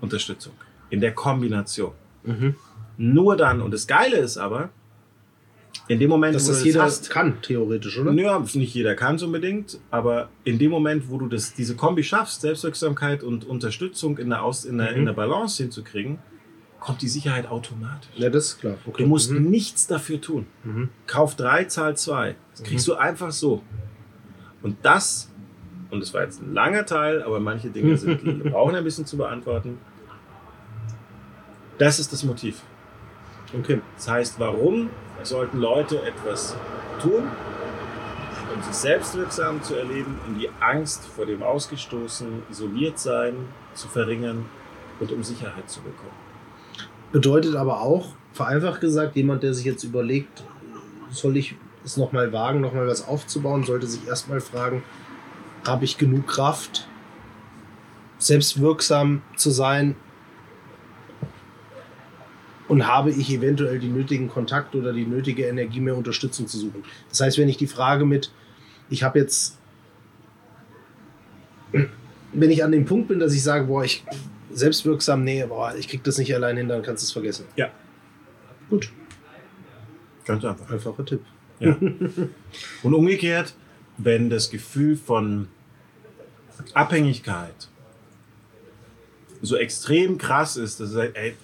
Unterstützung. 0.00 0.52
In 0.90 1.00
der 1.00 1.12
Kombination. 1.14 1.92
Mhm. 2.24 2.56
Nur 2.96 3.36
dann. 3.36 3.60
Und 3.62 3.72
das 3.72 3.86
Geile 3.86 4.16
ist 4.18 4.36
aber, 4.36 4.70
in 5.88 5.98
dem 5.98 6.10
Moment, 6.10 6.34
dass 6.34 6.46
wo 6.46 6.52
das 6.52 6.64
jeder 6.64 6.82
hast, 6.82 7.10
kann, 7.10 7.40
theoretisch, 7.42 7.98
oder? 7.98 8.12
Ja, 8.12 8.38
nicht 8.38 8.74
jeder 8.74 8.94
kann 8.94 9.16
es 9.16 9.22
unbedingt, 9.22 9.80
aber 9.90 10.28
in 10.44 10.58
dem 10.58 10.70
Moment, 10.70 11.08
wo 11.08 11.18
du 11.18 11.26
das, 11.26 11.54
diese 11.54 11.74
Kombi 11.74 12.04
schaffst, 12.04 12.42
Selbstwirksamkeit 12.42 13.22
und 13.22 13.44
Unterstützung 13.44 14.18
in 14.18 14.30
der, 14.30 14.44
Aus, 14.44 14.64
in 14.64 14.78
der, 14.78 14.92
mhm. 14.92 14.98
in 14.98 15.06
der 15.06 15.12
Balance 15.14 15.62
hinzukriegen, 15.62 16.18
kommt 16.78 17.02
die 17.02 17.08
Sicherheit 17.08 17.48
automatisch. 17.48 18.10
Ja, 18.16 18.30
das 18.30 18.46
ist 18.46 18.60
klar. 18.60 18.76
Okay. 18.86 19.02
Du 19.02 19.08
musst 19.08 19.30
mhm. 19.30 19.50
nichts 19.50 19.86
dafür 19.86 20.20
tun. 20.20 20.46
Mhm. 20.64 20.90
Kauf 21.06 21.34
drei, 21.36 21.64
zahl 21.64 21.96
zwei. 21.96 22.36
Das 22.52 22.62
kriegst 22.62 22.86
mhm. 22.86 22.92
du 22.92 22.98
einfach 22.98 23.32
so. 23.32 23.62
Und 24.62 24.76
das, 24.82 25.30
und 25.90 26.00
das 26.00 26.14
war 26.14 26.22
jetzt 26.22 26.40
ein 26.40 26.54
langer 26.54 26.86
Teil, 26.86 27.22
aber 27.22 27.40
manche 27.40 27.70
Dinge 27.70 27.96
sind, 27.96 28.44
brauchen 28.52 28.74
ein 28.74 28.84
bisschen 28.84 29.06
zu 29.06 29.16
beantworten. 29.16 29.78
Das 31.80 31.98
ist 31.98 32.12
das 32.12 32.22
Motiv. 32.24 32.60
Okay. 33.58 33.80
Das 33.96 34.06
heißt, 34.06 34.38
warum 34.38 34.90
sollten 35.22 35.58
Leute 35.58 36.02
etwas 36.02 36.54
tun, 37.00 37.22
um 38.54 38.62
sich 38.62 38.74
selbstwirksam 38.74 39.62
zu 39.62 39.76
erleben, 39.76 40.18
um 40.28 40.38
die 40.38 40.50
Angst 40.60 41.02
vor 41.06 41.24
dem 41.24 41.42
Ausgestoßen, 41.42 42.42
isoliert 42.50 42.98
sein 42.98 43.34
zu 43.72 43.88
verringern 43.88 44.44
und 45.00 45.10
um 45.10 45.24
Sicherheit 45.24 45.70
zu 45.70 45.80
bekommen. 45.80 46.12
Bedeutet 47.12 47.56
aber 47.56 47.80
auch, 47.80 48.08
vereinfacht 48.34 48.82
gesagt, 48.82 49.16
jemand, 49.16 49.42
der 49.42 49.54
sich 49.54 49.64
jetzt 49.64 49.82
überlegt, 49.82 50.44
soll 51.10 51.38
ich 51.38 51.54
es 51.82 51.96
nochmal 51.96 52.30
wagen, 52.30 52.60
nochmal 52.60 52.86
was 52.86 53.08
aufzubauen, 53.08 53.64
sollte 53.64 53.86
sich 53.86 54.06
erstmal 54.06 54.42
fragen, 54.42 54.82
habe 55.66 55.86
ich 55.86 55.96
genug 55.96 56.26
Kraft, 56.26 56.86
selbstwirksam 58.18 59.22
zu 59.36 59.48
sein, 59.48 59.96
und 62.70 62.86
habe 62.86 63.10
ich 63.10 63.28
eventuell 63.32 63.80
die 63.80 63.88
nötigen 63.88 64.28
Kontakte 64.28 64.78
oder 64.78 64.92
die 64.92 65.04
nötige 65.04 65.44
Energie, 65.46 65.80
mehr 65.80 65.96
Unterstützung 65.96 66.46
zu 66.46 66.56
suchen. 66.56 66.84
Das 67.08 67.20
heißt, 67.20 67.36
wenn 67.36 67.48
ich 67.48 67.56
die 67.56 67.66
Frage 67.66 68.06
mit, 68.06 68.30
ich 68.88 69.02
habe 69.02 69.18
jetzt, 69.18 69.58
wenn 72.32 72.50
ich 72.50 72.62
an 72.62 72.70
dem 72.70 72.84
Punkt 72.84 73.08
bin, 73.08 73.18
dass 73.18 73.34
ich 73.34 73.42
sage, 73.42 73.64
boah, 73.64 73.82
ich 73.82 74.04
selbstwirksam, 74.52 75.24
nee, 75.24 75.44
boah, 75.46 75.74
ich 75.76 75.88
krieg 75.88 76.04
das 76.04 76.16
nicht 76.18 76.32
allein 76.32 76.58
hin, 76.58 76.68
dann 76.68 76.82
kannst 76.82 77.02
du 77.02 77.06
es 77.06 77.12
vergessen. 77.12 77.46
Ja. 77.56 77.72
Gut. 78.68 78.92
Ganz 80.24 80.44
einfach. 80.44 80.70
Einfacher 80.70 81.04
Tipp. 81.04 81.22
Ja. 81.58 81.76
Und 82.84 82.94
umgekehrt, 82.94 83.52
wenn 83.98 84.30
das 84.30 84.48
Gefühl 84.48 84.96
von 84.96 85.48
Abhängigkeit 86.74 87.68
so 89.42 89.56
extrem 89.56 90.18
krass 90.18 90.56
ist, 90.56 90.78
dass 90.78 90.92
du 90.92 91.00
ey, 91.00 91.34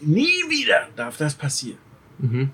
nie 0.00 0.42
wieder 0.48 0.88
darf 0.96 1.16
das 1.16 1.34
passieren. 1.34 1.78
Mhm. 2.18 2.50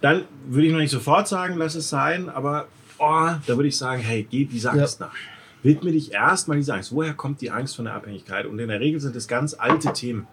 Dann 0.00 0.24
würde 0.46 0.66
ich 0.66 0.72
noch 0.72 0.78
nicht 0.78 0.90
sofort 0.90 1.28
sagen, 1.28 1.56
lass 1.56 1.74
es 1.74 1.88
sein, 1.88 2.28
aber 2.28 2.68
oh, 2.98 3.30
da 3.46 3.56
würde 3.56 3.68
ich 3.68 3.76
sagen, 3.76 4.00
hey, 4.02 4.26
geh 4.28 4.44
dieser 4.44 4.72
Angst 4.72 5.00
ja. 5.00 5.06
nach. 5.06 5.14
Widme 5.62 5.90
dich 5.90 6.12
erstmal 6.12 6.56
dieser 6.56 6.74
Angst. 6.74 6.92
Woher 6.92 7.14
kommt 7.14 7.40
die 7.40 7.50
Angst 7.50 7.74
von 7.76 7.86
der 7.86 7.94
Abhängigkeit? 7.94 8.46
Und 8.46 8.58
in 8.58 8.68
der 8.68 8.80
Regel 8.80 9.00
sind 9.00 9.16
es 9.16 9.26
ganz 9.26 9.54
alte 9.54 9.92
Themen. 9.92 10.28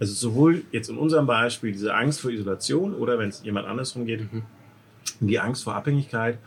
Also 0.00 0.14
sowohl 0.14 0.64
jetzt 0.72 0.90
in 0.90 0.96
unserem 0.96 1.26
Beispiel 1.26 1.72
diese 1.72 1.94
Angst 1.94 2.20
vor 2.20 2.30
Isolation 2.30 2.94
oder 2.94 3.18
wenn 3.18 3.28
es 3.28 3.42
jemand 3.42 3.66
andersrum 3.66 4.04
geht, 4.04 4.32
mhm. 4.32 4.42
die 5.20 5.38
Angst 5.38 5.64
vor 5.64 5.74
Abhängigkeit, 5.74 6.38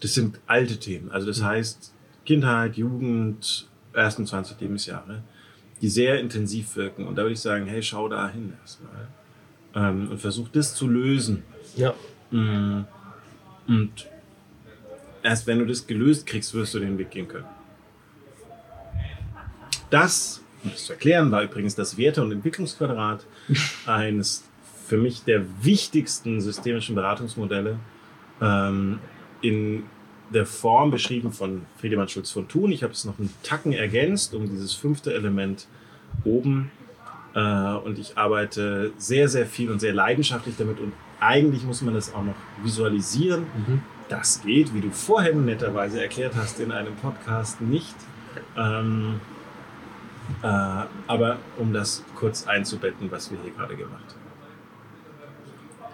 das 0.00 0.14
sind 0.14 0.40
alte 0.46 0.78
Themen. 0.78 1.10
Also 1.10 1.26
das 1.26 1.40
mhm. 1.40 1.46
heißt 1.46 1.92
Kindheit, 2.24 2.76
Jugend, 2.76 3.68
ersten 3.92 4.26
20 4.26 4.60
Lebensjahre 4.60 5.22
die 5.80 5.88
sehr 5.88 6.18
intensiv 6.20 6.76
wirken. 6.76 7.06
Und 7.06 7.16
da 7.16 7.22
würde 7.22 7.34
ich 7.34 7.40
sagen, 7.40 7.66
hey, 7.66 7.82
schau 7.82 8.08
da 8.08 8.28
hin 8.28 8.52
erstmal. 8.60 9.08
Ähm, 9.74 10.10
und 10.10 10.20
versuch 10.20 10.48
das 10.48 10.74
zu 10.74 10.88
lösen. 10.88 11.42
Ja. 11.76 11.94
Mm. 12.30 12.84
Und 13.66 14.08
erst 15.22 15.46
wenn 15.46 15.58
du 15.58 15.66
das 15.66 15.86
gelöst 15.86 16.26
kriegst, 16.26 16.54
wirst 16.54 16.74
du 16.74 16.80
den 16.80 16.98
Weg 16.98 17.10
gehen 17.10 17.28
können. 17.28 17.46
Das, 19.90 20.42
um 20.64 20.70
das 20.70 20.86
zu 20.86 20.92
erklären, 20.92 21.30
war 21.30 21.42
übrigens 21.42 21.74
das 21.74 21.96
Werte- 21.96 22.22
und 22.22 22.32
Entwicklungsquadrat 22.32 23.24
eines 23.86 24.44
für 24.86 24.96
mich 24.96 25.22
der 25.24 25.44
wichtigsten 25.62 26.40
systemischen 26.40 26.94
Beratungsmodelle 26.94 27.78
ähm, 28.40 28.98
in 29.42 29.84
der 30.30 30.46
Form 30.46 30.90
beschrieben 30.90 31.32
von 31.32 31.62
Friedemann 31.78 32.08
Schulz 32.08 32.30
von 32.30 32.48
Thun. 32.48 32.72
Ich 32.72 32.82
habe 32.82 32.92
es 32.92 33.04
noch 33.04 33.18
einen 33.18 33.32
Tacken 33.42 33.72
ergänzt 33.72 34.34
um 34.34 34.48
dieses 34.48 34.74
fünfte 34.74 35.14
Element 35.14 35.66
oben. 36.24 36.70
Äh, 37.34 37.40
und 37.40 37.98
ich 37.98 38.16
arbeite 38.16 38.92
sehr, 38.98 39.28
sehr 39.28 39.46
viel 39.46 39.70
und 39.70 39.80
sehr 39.80 39.92
leidenschaftlich 39.92 40.56
damit. 40.58 40.80
Und 40.80 40.92
eigentlich 41.20 41.64
muss 41.64 41.82
man 41.82 41.94
das 41.94 42.14
auch 42.14 42.22
noch 42.22 42.34
visualisieren. 42.62 43.42
Mhm. 43.42 43.82
Das 44.08 44.42
geht, 44.42 44.74
wie 44.74 44.80
du 44.80 44.90
vorhin 44.90 45.44
netterweise 45.44 46.00
erklärt 46.00 46.34
hast, 46.36 46.60
in 46.60 46.72
einem 46.72 46.94
Podcast 46.96 47.60
nicht. 47.60 47.94
Ähm, 48.56 49.20
äh, 50.42 50.46
aber 51.06 51.38
um 51.58 51.72
das 51.72 52.04
kurz 52.14 52.46
einzubetten, 52.46 53.10
was 53.10 53.30
wir 53.30 53.38
hier 53.42 53.52
gerade 53.52 53.76
gemacht 53.76 54.04
haben. 54.08 54.17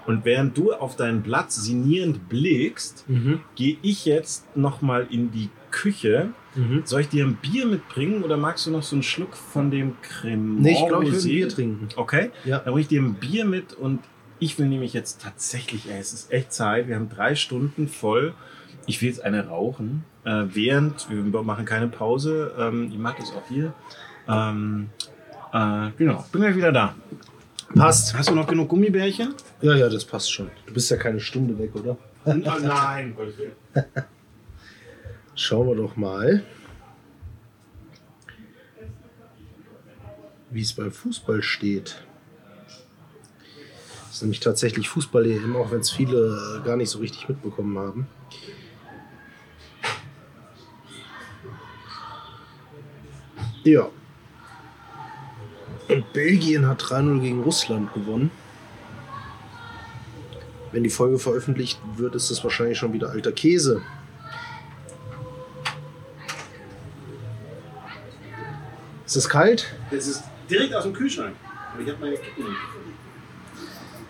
Und 0.07 0.25
während 0.25 0.57
du 0.57 0.73
auf 0.73 0.97
dein 0.97 1.23
Blatt 1.23 1.51
sinnierend 1.53 2.29
blickst, 2.29 3.09
Mhm. 3.09 3.41
gehe 3.55 3.77
ich 3.83 4.05
jetzt 4.05 4.57
nochmal 4.57 5.07
in 5.11 5.31
die 5.31 5.49
Küche. 5.71 6.31
Mhm. 6.55 6.83
Soll 6.85 7.01
ich 7.03 7.09
dir 7.09 7.25
ein 7.25 7.35
Bier 7.37 7.67
mitbringen 7.67 8.23
oder 8.23 8.37
magst 8.37 8.67
du 8.67 8.71
noch 8.71 8.83
so 8.83 8.95
einen 8.97 9.03
Schluck 9.03 9.35
von 9.37 9.71
dem 9.71 9.97
Creme? 10.03 10.57
Nee, 10.61 10.73
ich 10.73 10.87
glaube, 10.87 11.05
ich 11.05 11.13
will 11.13 11.19
ein 11.21 11.25
Bier 11.25 11.49
trinken. 11.49 11.89
Okay, 11.97 12.31
Ja. 12.45 12.59
dann 12.59 12.67
bringe 12.73 12.81
ich 12.83 12.89
dir 12.89 13.03
ein 13.03 13.15
Bier 13.15 13.45
mit 13.45 13.73
und 13.73 14.01
ich 14.39 14.59
will 14.59 14.69
nämlich 14.69 14.93
jetzt 14.93 15.23
tatsächlich, 15.23 15.89
ey, 15.91 15.99
es 15.99 16.13
ist 16.13 16.33
echt 16.33 16.53
Zeit, 16.53 16.87
wir 16.89 16.97
haben 16.97 17.09
drei 17.09 17.35
Stunden 17.35 17.89
voll. 17.89 18.35
Ich 18.87 19.01
will 19.01 19.09
jetzt 19.09 19.25
eine 19.25 19.47
rauchen, 19.49 20.05
äh, 20.25 20.45
während, 20.53 21.09
wir 21.09 21.43
machen 21.43 21.65
keine 21.65 21.89
Pause, 21.89 22.53
ähm, 22.59 22.89
ich 22.93 22.99
mag 22.99 23.17
das 23.17 23.33
auch 23.33 23.49
hier. 23.49 23.73
Ähm, 24.29 24.91
äh, 25.53 25.91
genau, 25.97 26.25
bin 26.31 26.43
gleich 26.43 26.57
wieder 26.57 26.73
da. 26.73 26.95
Passt. 27.75 28.15
Hast 28.17 28.31
du 28.31 28.35
noch 28.35 28.47
genug 28.47 28.69
Gummibärchen? 28.69 29.35
Ja, 29.61 29.75
ja, 29.75 29.89
das 29.89 30.05
passt 30.05 30.33
schon. 30.33 30.51
Du 30.67 30.75
bist 30.75 30.91
ja 30.91 30.97
keine 30.97 31.21
Stunde 31.21 31.59
weg, 31.59 31.75
oder? 31.75 31.97
nein, 32.25 33.17
Schauen 35.35 35.69
wir 35.69 35.75
doch 35.75 35.97
mal, 35.97 36.45
wie 40.51 40.63
es 40.63 40.73
beim 40.73 40.93
Fußball 40.93 41.43
steht. 41.43 42.05
Das 44.07 44.19
ist 44.19 44.23
nämlich 44.23 44.39
tatsächlich 44.39 44.89
Fußball-EM, 44.89 45.57
auch 45.57 45.73
wenn 45.73 45.81
es 45.81 45.91
viele 45.91 46.63
gar 46.65 46.77
nicht 46.77 46.91
so 46.91 47.01
richtig 47.01 47.29
mitbekommen 47.29 47.77
haben. 47.77 48.07
Ja. 53.65 53.91
Und 55.89 56.13
Belgien 56.13 56.67
hat 56.67 56.83
3-0 56.83 57.21
gegen 57.21 57.43
Russland 57.43 57.93
gewonnen. 57.93 58.31
Wenn 60.73 60.83
die 60.83 60.91
Folge 60.91 61.19
veröffentlicht 61.19 61.79
wird, 61.97 62.15
ist 62.15 62.31
das 62.31 62.43
wahrscheinlich 62.43 62.79
schon 62.79 62.93
wieder 62.93 63.11
alter 63.11 63.33
Käse. 63.33 63.83
Ist 69.07 69.17
es 69.17 69.29
kalt? 69.29 69.67
Das 69.91 70.07
ist 70.07 70.25
direkt 70.51 70.75
aus 70.75 70.85
dem 70.85 70.93
Kühlschrank. 70.93 71.35
Aber 71.73 71.83
ich 71.83 71.89
habe 71.89 71.99
meine 72.01 72.17
Kippen 72.17 72.45
nicht 72.45 72.61
gefunden. 72.61 72.93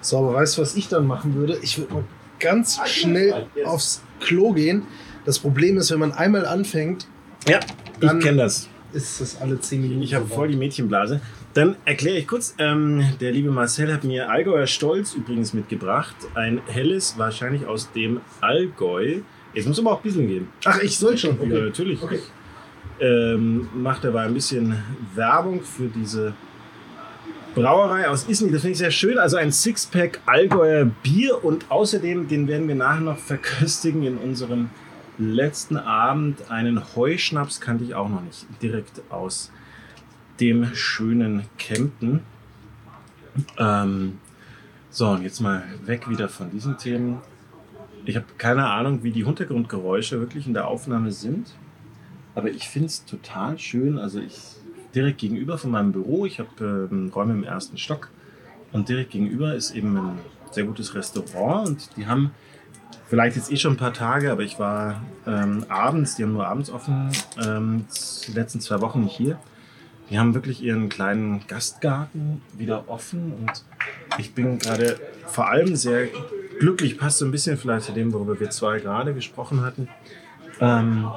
So, 0.00 0.18
aber 0.18 0.34
weißt 0.34 0.56
du, 0.58 0.62
was 0.62 0.74
ich 0.76 0.88
dann 0.88 1.06
machen 1.06 1.34
würde? 1.34 1.58
Ich 1.62 1.78
würde 1.78 1.92
mal 1.94 2.04
ganz 2.38 2.78
schnell 2.86 3.46
aufs 3.64 4.02
Klo 4.20 4.52
gehen. 4.52 4.84
Das 5.24 5.38
Problem 5.38 5.78
ist, 5.78 5.90
wenn 5.90 5.98
man 5.98 6.12
einmal 6.12 6.46
anfängt, 6.46 7.06
Ja, 7.48 7.60
ich 8.00 8.08
kenne 8.20 8.42
das. 8.42 8.68
ist 8.92 9.20
das 9.20 9.40
alle 9.40 9.58
10 9.60 9.80
Minuten. 9.82 10.02
Ich 10.02 10.14
habe 10.14 10.26
voll 10.26 10.48
die 10.48 10.56
Mädchenblase. 10.56 11.20
Dann 11.54 11.76
erkläre 11.84 12.16
ich 12.18 12.26
kurz, 12.26 12.56
ähm, 12.58 13.04
der 13.20 13.30
liebe 13.30 13.50
Marcel 13.50 13.92
hat 13.92 14.02
mir 14.02 14.28
Allgäuer 14.28 14.66
Stolz 14.66 15.14
übrigens 15.14 15.54
mitgebracht. 15.54 16.16
Ein 16.34 16.60
helles, 16.66 17.16
wahrscheinlich 17.16 17.64
aus 17.66 17.92
dem 17.92 18.20
Allgäu. 18.40 19.20
Jetzt 19.54 19.68
muss 19.68 19.78
aber 19.78 19.92
auch 19.92 19.98
ein 19.98 20.02
bisschen 20.02 20.26
gehen. 20.26 20.48
Ach, 20.64 20.80
ich 20.82 20.98
soll 20.98 21.16
schon. 21.16 21.38
Ja, 21.48 21.60
natürlich. 21.60 22.02
Okay. 22.02 22.18
Ähm, 22.98 23.68
macht 23.72 24.02
dabei 24.02 24.22
ein 24.22 24.34
bisschen 24.34 24.82
Werbung 25.14 25.62
für 25.62 25.86
diese 25.86 26.34
Brauerei 27.54 28.08
aus 28.08 28.28
Isny. 28.28 28.50
Das 28.50 28.62
finde 28.62 28.72
ich 28.72 28.78
sehr 28.78 28.90
schön. 28.90 29.18
Also 29.18 29.36
ein 29.36 29.52
Sixpack 29.52 30.20
Allgäuer 30.26 30.86
Bier 31.04 31.44
und 31.44 31.70
außerdem, 31.70 32.26
den 32.26 32.48
werden 32.48 32.66
wir 32.66 32.74
nachher 32.74 33.00
noch 33.00 33.18
verköstigen 33.18 34.02
in 34.02 34.18
unserem 34.18 34.70
letzten 35.18 35.76
Abend. 35.76 36.50
Einen 36.50 36.82
Heuschnaps 36.96 37.60
kannte 37.60 37.84
ich 37.84 37.94
auch 37.94 38.08
noch 38.08 38.22
nicht. 38.22 38.44
Direkt 38.60 39.02
aus 39.08 39.52
dem 40.40 40.74
schönen 40.74 41.44
Kempten. 41.58 42.20
Ähm, 43.58 44.18
so, 44.90 45.08
und 45.08 45.22
jetzt 45.22 45.40
mal 45.40 45.64
weg 45.84 46.08
wieder 46.08 46.28
von 46.28 46.50
diesen 46.50 46.78
Themen. 46.78 47.18
Ich 48.04 48.16
habe 48.16 48.26
keine 48.38 48.68
Ahnung, 48.68 49.02
wie 49.02 49.10
die 49.10 49.24
Hintergrundgeräusche 49.24 50.20
wirklich 50.20 50.46
in 50.46 50.54
der 50.54 50.68
Aufnahme 50.68 51.10
sind. 51.12 51.54
Aber 52.34 52.50
ich 52.50 52.68
finde 52.68 52.86
es 52.86 53.04
total 53.04 53.58
schön. 53.58 53.98
Also 53.98 54.20
ich 54.20 54.38
direkt 54.94 55.18
gegenüber 55.18 55.58
von 55.58 55.70
meinem 55.70 55.92
Büro, 55.92 56.26
ich 56.26 56.38
habe 56.38 56.88
ähm, 56.90 57.10
Räume 57.14 57.32
im 57.32 57.44
ersten 57.44 57.78
Stock 57.78 58.10
und 58.72 58.88
direkt 58.88 59.10
gegenüber 59.10 59.54
ist 59.54 59.72
eben 59.72 59.96
ein 59.96 60.18
sehr 60.50 60.64
gutes 60.64 60.94
Restaurant 60.94 61.68
und 61.68 61.96
die 61.96 62.06
haben 62.06 62.30
vielleicht 63.06 63.36
jetzt 63.36 63.50
eh 63.50 63.56
schon 63.56 63.74
ein 63.74 63.76
paar 63.76 63.92
Tage, 63.92 64.30
aber 64.30 64.42
ich 64.42 64.58
war 64.58 65.02
ähm, 65.26 65.64
abends, 65.68 66.16
die 66.16 66.22
haben 66.22 66.32
nur 66.32 66.46
abends 66.46 66.70
offen, 66.70 67.10
ähm, 67.44 67.86
die 68.26 68.32
letzten 68.32 68.60
zwei 68.60 68.80
Wochen 68.80 69.02
nicht 69.02 69.16
hier. 69.16 69.38
Die 70.10 70.18
haben 70.18 70.34
wirklich 70.34 70.62
ihren 70.62 70.88
kleinen 70.88 71.46
Gastgarten 71.46 72.42
wieder 72.56 72.88
offen 72.88 73.32
und 73.32 73.64
ich 74.18 74.34
bin 74.34 74.58
gerade 74.58 75.00
vor 75.26 75.48
allem 75.48 75.76
sehr 75.76 76.08
glücklich, 76.58 76.98
passt 76.98 77.18
so 77.18 77.24
ein 77.24 77.30
bisschen 77.30 77.56
vielleicht 77.56 77.86
zu 77.86 77.92
dem, 77.92 78.12
worüber 78.12 78.38
wir 78.38 78.50
zwei 78.50 78.80
gerade 78.80 79.14
gesprochen 79.14 79.62
hatten, 79.62 79.88
ähm, 80.60 81.10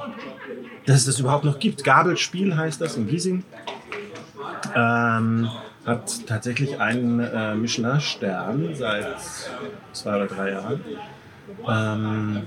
dass 0.86 0.96
es 0.96 1.04
das 1.04 1.20
überhaupt 1.20 1.44
noch 1.44 1.58
gibt. 1.58 1.84
Gabelspiel 1.84 2.56
heißt 2.56 2.80
das 2.80 2.96
in 2.96 3.06
Giesing. 3.06 3.44
Ähm, 4.74 5.50
hat 5.86 6.26
tatsächlich 6.26 6.78
einen 6.80 7.20
äh, 7.20 7.54
Michelin-Stern 7.54 8.74
seit 8.74 9.16
zwei 9.92 10.16
oder 10.16 10.26
drei 10.26 10.50
Jahren. 10.50 10.84
Ähm, 11.66 12.42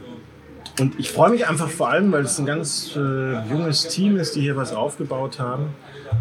und 0.79 0.99
ich 0.99 1.11
freue 1.11 1.31
mich 1.31 1.47
einfach 1.47 1.69
vor 1.69 1.89
allem, 1.89 2.11
weil 2.11 2.23
es 2.23 2.37
ein 2.39 2.45
ganz 2.45 2.95
äh, 2.95 3.49
junges 3.49 3.87
Team 3.87 4.17
ist, 4.17 4.35
die 4.35 4.41
hier 4.41 4.55
was 4.55 4.73
aufgebaut 4.73 5.39
haben. 5.39 5.69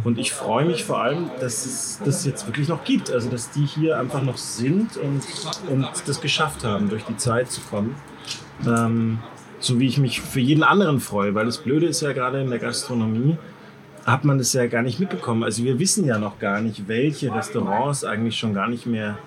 Und 0.05 0.19
ich 0.19 0.33
freue 0.33 0.65
mich 0.65 0.85
vor 0.85 1.03
allem, 1.03 1.31
dass 1.41 1.67
es 1.67 2.01
das 2.05 2.25
jetzt 2.25 2.47
wirklich 2.47 2.69
noch 2.69 2.85
gibt. 2.85 3.11
Also, 3.11 3.29
dass 3.29 3.51
die 3.51 3.67
hier 3.67 3.99
einfach 3.99 4.23
noch 4.23 4.39
sind 4.39 4.97
und, 4.97 5.23
und 5.69 5.89
das 6.07 6.21
geschafft 6.21 6.65
haben, 6.65 6.89
durch 6.89 7.05
die 7.05 7.17
Zeit 7.17 7.51
zu 7.51 7.61
kommen. 7.63 7.95
Ähm, 8.67 9.19
so 9.59 9.79
wie 9.79 9.87
ich 9.87 9.99
mich 9.99 10.21
für 10.21 10.41
jeden 10.41 10.63
anderen 10.63 11.01
freue, 11.01 11.35
weil 11.35 11.45
das 11.45 11.59
Blöde 11.59 11.87
ist 11.87 12.01
ja 12.01 12.13
gerade 12.13 12.41
in 12.41 12.49
der 12.49 12.59
Gastronomie, 12.59 13.37
hat 14.07 14.25
man 14.25 14.39
das 14.39 14.53
ja 14.55 14.67
gar 14.67 14.83
nicht 14.83 14.99
mitbekommen. 14.99 15.45
Also 15.45 15.63
wir 15.65 15.79
wissen 15.79 16.07
ja 16.07 16.19
noch 16.19 16.39
gar 16.39 16.61
nicht, 16.61 16.89
welche 16.89 17.35
Restaurants 17.35 18.05
eigentlich 18.05 18.39
schon 18.39 18.55
gar 18.55 18.69
nicht 18.69 18.87
mehr 18.87 19.19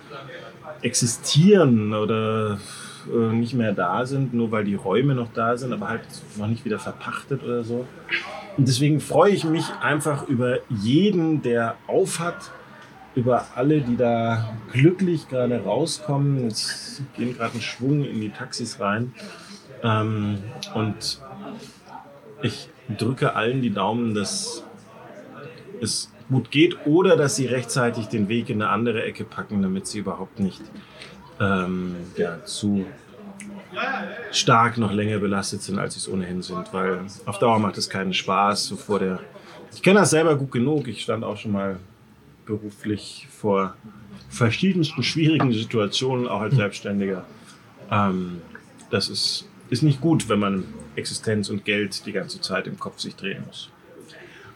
existieren 0.82 1.94
oder 1.94 2.60
äh, 3.12 3.34
nicht 3.34 3.54
mehr 3.54 3.74
da 3.74 4.06
sind, 4.06 4.34
nur 4.34 4.52
weil 4.52 4.64
die 4.64 4.76
Räume 4.76 5.16
noch 5.16 5.32
da 5.34 5.58
sind, 5.58 5.74
aber 5.74 5.90
halt 5.90 6.02
noch 6.38 6.48
nicht 6.48 6.66
wieder 6.66 6.80
verpachtet 6.80 7.44
oder 7.44 7.64
so. 7.64 7.86
Und 8.58 8.68
deswegen 8.68 9.00
freue 9.00 9.32
ich 9.32 9.44
mich 9.44 9.66
einfach 9.82 10.28
über 10.28 10.60
jeden, 10.70 11.42
der 11.42 11.76
aufhat, 11.88 12.52
über 13.16 13.46
alle, 13.56 13.82
die 13.82 13.98
da 13.98 14.56
glücklich 14.72 15.28
gerade 15.28 15.64
rauskommen. 15.64 16.48
Es 16.48 17.02
gehen 17.16 17.36
gerade 17.36 17.58
ein 17.58 17.62
Schwung 17.62 18.04
in 18.04 18.22
die 18.22 18.30
Taxis 18.30 18.80
rein. 18.80 19.14
Ähm, 19.84 20.40
und 20.74 21.22
ich 22.42 22.70
drücke 22.98 23.36
allen 23.36 23.62
die 23.62 23.72
Daumen, 23.72 24.14
dass 24.14 24.64
es 25.82 26.12
gut 26.30 26.52
geht 26.52 26.86
oder 26.86 27.18
dass 27.18 27.36
sie 27.36 27.46
rechtzeitig 27.46 28.08
den 28.08 28.30
Weg 28.30 28.50
in 28.50 28.62
eine 28.62 28.72
andere 28.72 29.04
Ecke 29.04 29.24
packen, 29.24 29.62
damit 29.62 29.88
sie 29.88 30.00
überhaupt 30.00 30.40
nicht 30.40 30.62
ähm, 31.44 31.96
ja, 32.16 32.44
zu 32.46 32.86
stark 34.32 34.78
noch 34.78 34.92
länger 34.92 35.18
belastet 35.18 35.62
sind, 35.62 35.80
als 35.80 35.96
sie 35.96 36.00
es 36.00 36.10
ohnehin 36.10 36.42
sind. 36.42 36.74
Weil 36.74 37.00
auf 37.26 37.40
Dauer 37.40 37.60
macht 37.60 37.78
es 37.78 37.90
keinen 37.90 38.14
Spaß. 38.14 38.68
So 38.68 38.76
vor 38.76 39.00
der 39.00 39.20
ich 39.74 39.82
kenne 39.82 40.00
das 40.00 40.12
selber 40.12 40.36
gut 40.36 40.52
genug. 40.52 40.88
Ich 40.88 41.02
stand 41.02 41.24
auch 41.24 41.38
schon 41.38 41.52
mal 41.52 41.80
beruflich 42.46 43.28
vor 43.32 43.76
verschiedensten 44.30 45.04
schwierigen 45.04 45.52
Situationen, 45.52 46.28
auch 46.28 46.42
als 46.42 46.56
Selbstständiger. 46.56 47.26
Ähm, 47.92 48.42
das 48.90 49.10
ist, 49.10 49.48
ist 49.70 49.84
nicht 49.84 50.02
gut, 50.02 50.30
wenn 50.30 50.40
man 50.40 50.66
Existenz 50.96 51.50
und 51.50 51.66
Geld 51.66 52.06
die 52.06 52.12
ganze 52.12 52.40
Zeit 52.40 52.68
im 52.68 52.80
Kopf 52.80 53.00
sich 53.00 53.16
drehen 53.16 53.44
muss. 53.48 53.70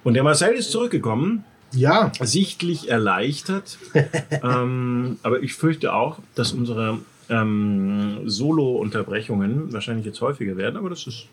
Und 0.04 0.14
der 0.14 0.24
Marcel 0.24 0.54
ist 0.54 0.72
zurückgekommen, 0.72 1.44
Ja, 1.74 2.12
sichtlich 2.22 2.90
erleichtert. 2.90 3.78
ähm, 4.44 5.18
aber 5.24 5.42
ich 5.42 5.54
fürchte 5.54 5.94
auch, 5.94 6.20
dass 6.36 6.54
unsere 6.54 7.00
ähm, 7.30 8.22
Solo-Unterbrechungen 8.26 9.74
wahrscheinlich 9.74 10.06
jetzt 10.06 10.22
häufiger 10.22 10.58
werden. 10.58 10.78
Aber 10.78 10.90
das 10.90 11.08
ist 11.08 11.28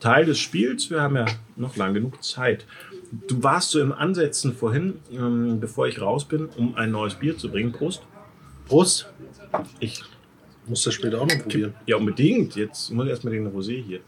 Teil 0.00 0.26
des 0.26 0.38
Spiels. 0.38 0.90
Wir 0.90 1.02
haben 1.02 1.16
ja 1.16 1.26
noch 1.56 1.76
lang 1.76 1.94
genug 1.94 2.22
Zeit. 2.22 2.64
Du 3.26 3.42
warst 3.42 3.70
so 3.70 3.80
im 3.80 3.92
Ansetzen 3.92 4.54
vorhin, 4.54 4.94
ähm, 5.12 5.60
bevor 5.60 5.86
ich 5.86 6.00
raus 6.00 6.26
bin, 6.26 6.48
um 6.56 6.74
ein 6.76 6.90
neues 6.90 7.14
Bier 7.14 7.36
zu 7.38 7.50
bringen. 7.50 7.72
Prost. 7.72 8.02
Prost. 8.66 9.08
Ich, 9.80 10.02
Muss 10.66 10.84
das 10.84 10.94
später 10.94 11.20
auch 11.20 11.26
noch 11.26 11.38
probieren. 11.38 11.74
ja, 11.86 11.96
unbedingt. 11.96 12.54
Jetzt 12.56 12.90
muss 12.90 13.06
ich 13.06 13.10
erstmal 13.10 13.32
den 13.32 13.50
Rosé 13.50 13.82
hier. 13.82 14.00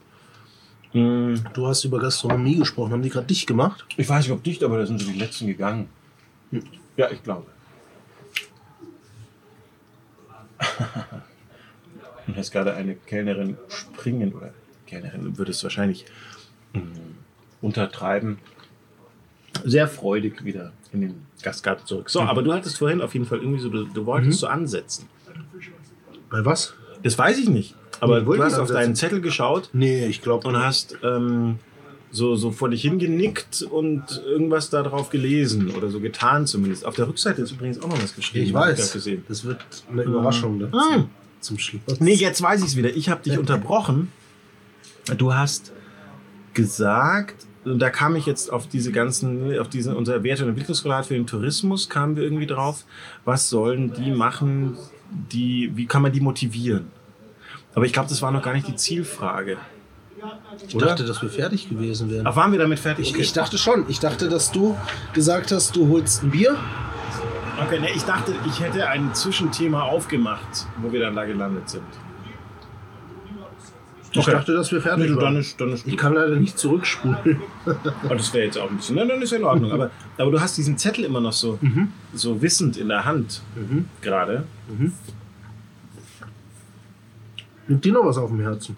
Mm, 0.93 1.35
Du 1.55 1.67
hast 1.67 1.85
über 1.85 1.99
Gastronomie 1.99 2.57
gesprochen. 2.57 2.93
Haben 2.93 3.03
die 3.03 3.11
gerade 3.11 3.27
dicht 3.27 3.47
gemacht? 3.47 3.85
Ich 3.97 4.09
weiß 4.09 4.25
nicht, 4.25 4.33
ob 4.33 4.43
dicht, 4.43 4.63
aber 4.65 4.79
da 4.79 4.87
sind 4.87 5.01
so 5.01 5.11
die 5.11 5.19
letzten 5.19 5.47
gegangen. 5.47 5.89
Ja, 6.97 7.11
ich 7.11 7.23
glaube. 7.23 7.47
Und 12.27 12.37
jetzt 12.37 12.53
gerade 12.53 12.75
eine 12.75 12.95
Kellnerin 12.95 13.57
springen, 13.69 14.33
oder 14.35 14.53
Kellnerin 14.87 15.39
würde 15.39 15.53
es 15.53 15.63
wahrscheinlich 15.63 16.05
mm, 16.75 16.81
untertreiben, 17.63 18.39
sehr 19.65 19.89
freudig 19.89 20.45
wieder 20.45 20.73
in 20.93 21.01
den 21.01 21.27
Gastgarten 21.43 21.87
zurück. 21.87 22.11
So, 22.11 22.21
aber 22.21 22.43
du 22.43 22.53
hattest 22.53 22.79
vorhin 22.79 23.01
auf 23.01 23.15
jeden 23.15 23.27
Fall 23.27 23.39
irgendwie 23.39 23.61
so, 23.61 23.69
du, 23.69 23.85
du 23.85 24.07
wolltest 24.07 24.41
so 24.41 24.47
ansetzen. 24.49 25.09
Bei 26.31 26.45
was? 26.45 26.75
Das 27.03 27.17
weiß 27.19 27.39
ich 27.39 27.49
nicht. 27.49 27.75
Aber 28.01 28.21
Nee, 28.21 28.25
du 28.37 28.43
hast 28.43 28.55
ich 28.55 28.59
auf 28.59 28.71
deinen 28.71 28.95
Zettel 28.95 29.21
geschaut 29.21 29.71
Nee, 29.73 30.07
ich 30.07 30.23
glaube. 30.23 30.49
und 30.49 30.57
hast 30.57 30.97
ähm, 31.03 31.59
so, 32.11 32.35
so 32.35 32.51
vor 32.51 32.69
dich 32.71 32.83
hingenickt 32.83 33.63
und 33.63 34.23
irgendwas 34.27 34.71
da 34.71 34.83
drauf 34.83 35.11
gelesen 35.11 35.71
oder 35.71 35.91
so 35.91 36.01
getan 36.01 36.47
zumindest. 36.47 36.85
Auf 36.85 36.97
der 36.97 37.07
Rückseite 37.09 37.43
ist 37.43 37.53
übrigens 37.53 37.81
auch 37.81 37.89
noch 37.89 38.03
was 38.03 38.15
geschrieben. 38.15 38.47
Ich 38.47 38.55
weiß. 38.55 38.93
gesehen. 38.93 39.25
Das 39.29 39.45
wird 39.45 39.59
eine 39.91 40.03
Überraschung 40.03 40.59
ne? 40.59 40.69
Ah. 40.73 41.05
zum 41.41 41.59
Schluss. 41.59 41.83
Nee, 42.01 42.15
jetzt 42.15 42.43
weiß 42.43 42.61
ich 42.61 42.69
es 42.69 42.77
wieder. 42.77 42.95
Ich 42.97 43.09
habe 43.09 43.23
dich 43.23 43.39
unterbrochen. 43.39 44.11
Du 45.17 45.33
hast 45.35 45.73
gesagt, 46.55 47.47
da 47.65 47.91
kam 47.91 48.17
ich 48.17 48.27
jetzt 48.27 48.53
auf 48.53 48.67
diese 48.67 48.91
ganzen, 48.91 49.59
auf 49.59 49.69
diese, 49.69 49.95
unser 49.95 50.23
Werte- 50.23 50.43
und 50.45 50.51
Entwicklungsrat 50.51 51.07
für 51.07 51.15
den 51.15 51.27
Tourismus, 51.27 51.89
kamen 51.89 52.17
wir 52.17 52.23
irgendwie 52.23 52.47
drauf. 52.47 52.85
Was 53.25 53.51
sollen 53.51 53.93
die 53.93 54.11
machen, 54.11 54.77
die, 55.33 55.71
wie 55.75 55.87
kann 55.87 56.03
man 56.03 56.13
die 56.13 56.21
motivieren? 56.21 56.87
Aber 57.75 57.85
ich 57.85 57.93
glaube, 57.93 58.09
das 58.09 58.21
war 58.23 58.31
noch 58.31 58.43
gar 58.43 58.53
nicht 58.53 58.67
die 58.69 58.77
Zielfrage. 58.77 59.57
Ich 60.69 60.77
dachte, 60.77 61.05
dass 61.05 61.23
wir 61.23 61.31
fertig 61.31 61.69
gewesen 61.69 62.11
wären. 62.11 62.27
Ach, 62.27 62.37
waren 62.37 62.53
wir 62.53 62.59
damit 62.59 62.79
fertig? 62.79 63.11
Ich, 63.15 63.19
ich 63.19 63.33
dachte 63.33 63.57
schon. 63.59 63.87
Ich 63.89 64.01
dachte, 64.01 64.29
dass 64.29 64.53
du 64.53 64.77
gesagt 65.15 65.51
hast, 65.53 65.75
du 65.77 65.89
holst 65.89 66.23
ein 66.23 66.31
Bier. 66.31 66.57
okay, 67.65 67.79
nee, 67.81 67.91
ich 67.95 68.03
dachte, 68.03 68.35
ich 68.47 68.61
hätte 68.61 68.87
ein 68.89 69.15
Zwischenthema 69.15 69.83
aufgemacht, 69.83 70.67
wo 70.83 70.93
wir 70.93 71.01
dann 71.01 71.15
da 71.15 71.25
gelandet 71.25 71.69
sind. 71.71 71.85
Ich 74.13 74.19
Okay. 74.19 74.33
dachte, 74.33 74.53
dass 74.55 74.73
wir 74.73 74.83
fertig 74.83 75.11
Nee, 75.11 75.17
waren. 75.17 75.21
dann 75.21 75.37
ist, 75.37 75.61
dann 75.61 75.71
ist 75.73 75.87
Ich 75.87 75.97
kann 75.97 76.13
leider 76.15 76.35
nicht 76.37 76.59
zurückspulen. 76.59 77.17
Oh, 77.67 78.15
das 78.15 78.35
wäre 78.35 78.47
jetzt 78.47 78.59
auch 78.59 78.69
ein 78.69 78.77
bisschen. 78.79 78.97
Nein, 78.97 79.09
dann 79.09 79.23
ist 79.23 79.31
ja 79.31 79.39
in 79.39 79.45
Ordnung. 79.45 79.71
Aber, 79.71 79.91
aber 80.19 80.31
du 80.33 80.41
hast 80.41 80.57
diesen 80.59 80.77
Zettel 80.77 81.05
immer 81.05 81.21
noch 81.21 81.33
so, 81.33 81.59
so 82.13 82.43
wissend 82.43 82.77
in 82.77 82.89
der 82.89 83.05
Hand 83.05 83.41
gerade. 84.03 84.45
Liegt 87.71 87.85
dir 87.85 87.93
noch 87.93 88.05
was 88.05 88.19
auf 88.19 88.31
dem 88.31 88.41
Herzen? 88.41 88.77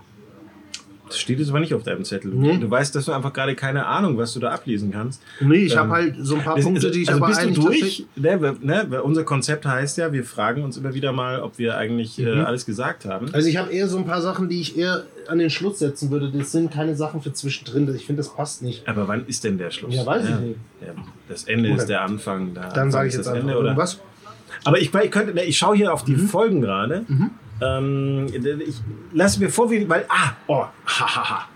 Das 1.06 1.18
steht 1.18 1.38
jetzt 1.40 1.50
aber 1.50 1.60
nicht 1.60 1.74
auf 1.74 1.82
deinem 1.82 2.04
Zettel. 2.04 2.30
Nee. 2.32 2.56
Du 2.58 2.70
weißt, 2.70 2.94
dass 2.94 3.04
du 3.06 3.12
einfach 3.12 3.32
gerade 3.34 3.54
keine 3.54 3.84
Ahnung, 3.86 4.16
was 4.16 4.32
du 4.32 4.40
da 4.40 4.50
ablesen 4.50 4.90
kannst. 4.92 5.20
Nee, 5.40 5.56
ich 5.64 5.72
Ähm, 5.72 5.78
habe 5.80 5.90
halt 5.90 6.14
so 6.20 6.36
ein 6.36 6.42
paar 6.42 6.54
Also, 6.56 6.68
Punkte, 6.68 6.90
die 6.90 7.02
ich 7.02 7.08
also 7.10 7.22
aber 7.22 7.34
bist 7.34 7.44
du 7.44 7.62
durch? 7.62 8.06
Ne, 8.16 8.56
ne, 8.62 8.86
weil 8.88 9.00
unser 9.00 9.22
Konzept 9.24 9.66
heißt 9.66 9.98
ja, 9.98 10.10
wir 10.12 10.24
fragen 10.24 10.62
uns 10.62 10.76
immer 10.78 10.94
wieder 10.94 11.12
mal, 11.12 11.40
ob 11.40 11.58
wir 11.58 11.76
eigentlich 11.76 12.18
äh, 12.18 12.30
alles 12.40 12.64
gesagt 12.64 13.04
haben. 13.04 13.28
Also 13.34 13.46
ich 13.48 13.58
habe 13.58 13.70
eher 13.72 13.88
so 13.88 13.98
ein 13.98 14.06
paar 14.06 14.22
Sachen, 14.22 14.48
die 14.48 14.60
ich 14.60 14.76
eher 14.78 15.04
an 15.28 15.38
den 15.38 15.50
Schluss 15.50 15.78
setzen 15.80 16.10
würde. 16.10 16.30
Das 16.30 16.52
sind 16.52 16.70
keine 16.72 16.96
Sachen 16.96 17.20
für 17.20 17.32
zwischendrin. 17.32 17.94
Ich 17.94 18.06
finde, 18.06 18.20
das 18.22 18.34
passt 18.34 18.62
nicht. 18.62 18.88
Aber 18.88 19.06
wann 19.08 19.26
ist 19.26 19.44
denn 19.44 19.58
der 19.58 19.70
Schluss? 19.70 19.94
Ja, 19.94 20.06
weiß 20.06 20.24
ich 20.24 20.36
nicht. 20.36 20.56
Ja, 20.80 20.94
das 21.28 21.44
Ende 21.44 21.68
Okay. 21.70 21.78
ist 21.78 21.86
der 21.90 22.02
Anfang. 22.02 22.54
Der 22.54 22.68
Dann 22.70 22.90
sage 22.90 23.08
ich 23.08 23.14
jetzt 23.14 23.26
das 23.26 23.34
Ende, 23.36 23.54
oder? 23.58 23.68
irgendwas. 23.70 24.00
Aber 24.64 24.78
ich, 24.80 24.94
ich 24.94 25.10
könnte, 25.10 25.34
ne, 25.34 25.44
ich 25.44 25.58
schaue 25.58 25.76
hier 25.76 25.92
auf 25.92 26.04
die 26.04 26.12
Mhm. 26.16 26.28
Folgen 26.28 26.60
gerade. 26.62 27.04
Ähm, 27.62 28.26
ich 28.32 28.80
lass 29.12 29.38
mir 29.38 29.50
vor, 29.50 29.70
wie, 29.70 29.88
weil, 29.88 30.04
ah, 30.08 30.32
oh, 30.46 30.64
hahaha. 30.86 31.48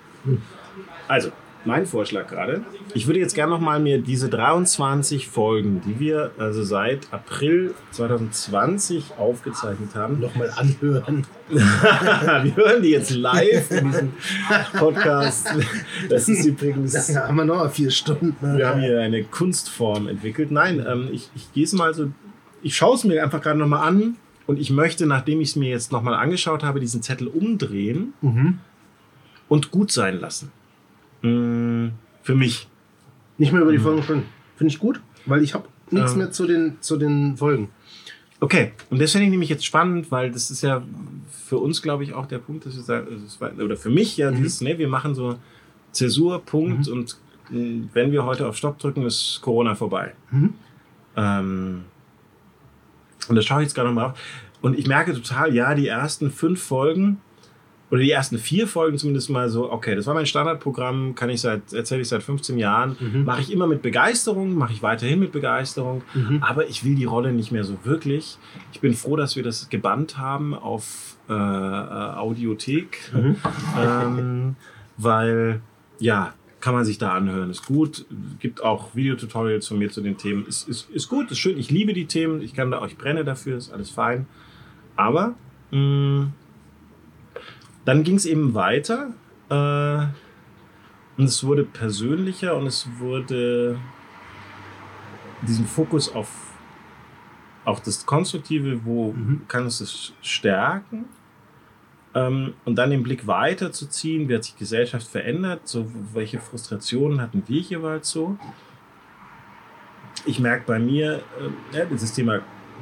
Also, 1.09 1.31
mein 1.67 1.85
Vorschlag 1.85 2.29
gerade. 2.29 2.63
Ich 2.95 3.07
würde 3.07 3.19
jetzt 3.19 3.35
gerne 3.35 3.51
noch 3.51 3.61
mal 3.61 3.81
mir 3.81 4.01
diese 4.01 4.29
23 4.29 5.27
Folgen, 5.27 5.83
die 5.85 5.99
wir 5.99 6.31
also 6.39 6.63
seit 6.63 7.13
April 7.13 7.75
2020 7.91 9.15
aufgezeichnet 9.19 9.95
haben, 9.95 10.21
Nochmal 10.21 10.53
anhören. 10.57 11.27
wir 11.49 12.57
hören 12.57 12.83
die 12.83 12.91
jetzt 12.91 13.11
live 13.11 13.71
in 13.73 13.91
diesem 13.91 14.13
Podcast. 14.79 15.49
Das 16.09 16.29
ist 16.29 16.47
übrigens 16.47 16.93
Da 16.93 17.27
haben 17.27 17.37
wir 17.37 17.45
noch 17.45 17.57
mal 17.57 17.69
vier 17.69 17.91
Stunden. 17.91 18.37
wir 18.41 18.69
haben 18.69 18.81
hier 18.81 19.01
eine 19.01 19.25
Kunstform 19.25 20.07
entwickelt. 20.07 20.51
Nein, 20.53 20.85
ähm, 20.89 21.09
ich, 21.13 21.31
ich 21.35 21.53
gehe 21.53 21.65
es 21.65 21.73
mal 21.73 21.93
so, 21.95 22.11
ich 22.63 22.77
schaue 22.77 22.95
es 22.95 23.05
mir 23.05 23.23
einfach 23.23 23.43
gerade 23.43 23.59
nochmal 23.59 23.87
an 23.87 24.17
und 24.47 24.59
ich 24.59 24.71
möchte, 24.71 25.07
nachdem 25.07 25.41
ich 25.41 25.49
es 25.51 25.57
mir 25.57 25.69
jetzt 25.71 25.93
nochmal 25.93 26.15
angeschaut 26.15 26.63
habe, 26.63 26.81
diesen 26.81 27.03
Zettel 27.03 27.27
umdrehen 27.29 28.13
Mhm. 28.21 28.59
und 29.49 29.71
gut 29.71 29.91
sein 29.93 30.19
lassen. 30.21 30.53
Mm, 31.23 31.89
für 32.23 32.35
mich. 32.35 32.69
Nicht 33.39 33.53
mehr 33.53 33.63
über 33.63 33.73
die 33.73 33.79
Folgen 33.79 34.03
sprechen. 34.03 34.23
Finde 34.57 34.73
ich 34.73 34.79
gut, 34.79 35.01
weil 35.27 35.43
ich 35.43 35.55
habe 35.55 35.69
nichts 35.91 36.13
Ähm. 36.13 36.19
mehr 36.19 36.31
zu 36.33 36.47
den, 36.47 36.77
zu 36.81 36.97
den 36.97 37.37
Folgen. 37.37 37.69
Okay, 38.39 38.73
und 38.91 39.01
das 39.01 39.13
finde 39.13 39.25
ich 39.27 39.31
nämlich 39.31 39.49
jetzt 39.49 39.65
spannend, 39.65 40.11
weil 40.11 40.31
das 40.31 40.51
ist 40.51 40.63
ja 40.63 40.83
für 41.31 41.57
uns, 41.59 41.81
glaube 41.81 42.05
ich, 42.05 42.13
auch 42.13 42.27
der 42.27 42.39
Punkt, 42.39 42.67
dass 42.67 42.77
wir 42.77 42.83
sagen, 42.83 43.07
war- 43.39 43.53
oder 43.65 43.77
für 43.77 43.89
mich 43.91 44.17
ja, 44.19 44.31
dieses, 44.31 44.61
ne, 44.61 44.77
wir 44.79 44.89
machen 44.89 45.15
so 45.15 45.37
Zäsur, 45.93 46.41
Punkt 46.45 46.87
und 46.89 47.17
mh, 47.51 47.89
wenn 47.95 48.13
wir 48.13 48.25
heute 48.27 48.47
auf 48.47 48.57
Stopp 48.57 48.79
drücken, 48.79 49.03
ist 49.07 49.41
Corona 49.43 49.75
vorbei. 49.75 50.13
Mhm. 50.31 50.53
Ähm, 51.17 51.85
und 53.29 53.37
das 53.37 53.45
schaue 53.45 53.61
ich 53.61 53.67
jetzt 53.67 53.75
gerade 53.75 53.89
nochmal 53.89 54.11
auf. 54.11 54.19
Und 54.63 54.79
ich 54.79 54.87
merke 54.87 55.13
total, 55.13 55.55
ja, 55.55 55.75
die 55.75 55.87
ersten 55.87 56.31
fünf 56.31 56.63
Folgen 56.63 57.19
oder 57.91 58.01
die 58.01 58.11
ersten 58.11 58.39
vier 58.39 58.67
Folgen 58.67 58.99
zumindest 58.99 59.31
mal 59.31 59.49
so, 59.49 59.71
okay, 59.71 59.95
das 59.95 60.07
war 60.07 60.15
mein 60.15 60.27
Standardprogramm, 60.27 61.15
kann 61.15 61.31
ich 61.31 61.41
seit, 61.41 61.73
erzähle 61.73 62.01
ich 62.01 62.09
seit 62.09 62.23
15 62.23 62.59
Jahren, 62.59 62.97
mache 63.25 63.43
ich 63.43 63.53
immer 63.53 63.69
mit 63.69 63.81
Begeisterung, 63.83 64.55
mache 64.55 64.73
ich 64.73 64.83
weiterhin 64.83 65.21
mit 65.21 65.31
Begeisterung, 65.31 66.03
aber 66.41 66.67
ich 66.69 66.85
will 66.85 66.97
die 66.97 67.05
Rolle 67.05 67.33
nicht 67.33 67.53
mehr 67.53 67.63
so 67.63 67.77
wirklich. 67.85 68.39
Ich 68.73 68.81
bin 68.81 68.95
froh, 68.95 69.15
dass 69.15 69.37
wir 69.37 69.45
das 69.45 69.69
gebannt 69.69 70.19
haben 70.19 70.53
auf 70.55 71.17
äh, 71.29 71.33
äh, 71.33 71.37
Audiothek, 71.37 73.13
ähm, 73.79 74.57
weil, 74.97 75.61
ja, 76.01 76.35
kann 76.67 76.75
man 76.75 76.85
sich 76.85 76.99
da 76.99 77.13
anhören, 77.13 77.49
ist 77.49 77.65
gut. 77.65 78.07
Gibt 78.41 78.61
auch 78.61 78.97
Videotutorials 78.97 79.69
von 79.69 79.79
mir 79.79 79.89
zu 79.89 80.01
den 80.01 80.19
Themen. 80.19 80.45
Ist, 80.47 80.69
ist, 80.69 80.91
ist 80.91 81.07
gut, 81.07 81.31
ist 81.31 81.39
schön. 81.39 81.57
Ich 81.59 81.71
liebe 81.71 81.93
die 81.93 82.07
Themen. 82.07 82.43
Ich 82.43 82.55
kann 82.55 82.73
da 82.73 82.81
euch 82.81 82.99
brenne 82.99 83.25
dafür, 83.25 83.57
ist 83.57 83.73
alles 83.73 83.89
fein. 83.89 84.27
Aber 84.97 85.37
mh, 85.71 86.27
dann 87.85 88.03
ging 88.03 88.17
es 88.17 88.27
eben 88.27 88.55
weiter. 88.55 89.15
Äh, 89.49 90.07
und 91.17 91.27
es 91.27 91.45
wurde 91.45 91.63
persönlicher 91.63 92.57
und 92.57 92.67
es 92.67 92.89
wurde 92.99 93.79
diesen 95.47 95.69
Fokus 95.69 96.13
auf 96.13 96.29
auch 97.65 97.79
das 97.79 98.05
Konstruktive, 98.07 98.85
wo 98.85 99.15
kann 99.47 99.67
es 99.67 99.79
das 99.79 100.15
stärken? 100.21 101.05
Ähm, 102.17 102.55
und 102.65 102.77
dann 102.77 102.91
den 102.91 103.03
Blick 103.03 103.27
weiterzuziehen, 103.27 104.29
wie 104.29 104.35
hat 104.35 104.45
sich 104.45 104.57
Gesellschaft 104.57 105.07
verändert, 105.07 105.69
so 105.69 105.87
welche 106.15 106.41
Frustrationen 106.41 107.21
hatten 107.21 107.43
wir 107.47 107.61
jeweils 107.61 108.09
so. 108.09 108.39
Ich 110.25 110.41
merke 110.41 110.65
bei 110.67 110.79
mir, 110.79 111.23
äh, 111.73 111.85
dieses 111.91 112.15
Thema 112.15 112.41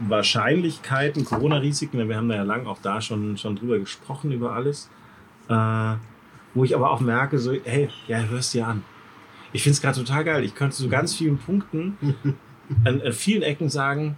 Wahrscheinlichkeiten, 0.08 1.24
Corona-Risiken, 1.24 2.08
wir 2.08 2.16
haben 2.16 2.28
da 2.28 2.36
ja 2.36 2.42
lang 2.44 2.66
auch 2.66 2.78
da 2.80 3.00
schon, 3.00 3.36
schon 3.36 3.56
drüber 3.56 3.80
gesprochen, 3.80 4.30
über 4.30 4.52
alles. 4.52 4.88
Äh, 5.48 5.96
wo 6.54 6.62
ich 6.62 6.76
aber 6.76 6.92
auch 6.92 7.00
merke, 7.00 7.40
so, 7.40 7.52
hey, 7.64 7.88
ja, 8.06 8.18
hörst 8.18 8.54
dir 8.54 8.68
an. 8.68 8.84
Ich 9.52 9.64
finde 9.64 9.74
es 9.74 9.82
gerade 9.82 9.98
total 9.98 10.24
geil. 10.24 10.44
Ich 10.44 10.54
könnte 10.54 10.76
zu 10.76 10.88
ganz 10.88 11.14
vielen 11.14 11.38
Punkten 11.38 11.98
an, 12.84 13.02
an 13.02 13.12
vielen 13.12 13.42
Ecken 13.42 13.68
sagen, 13.68 14.16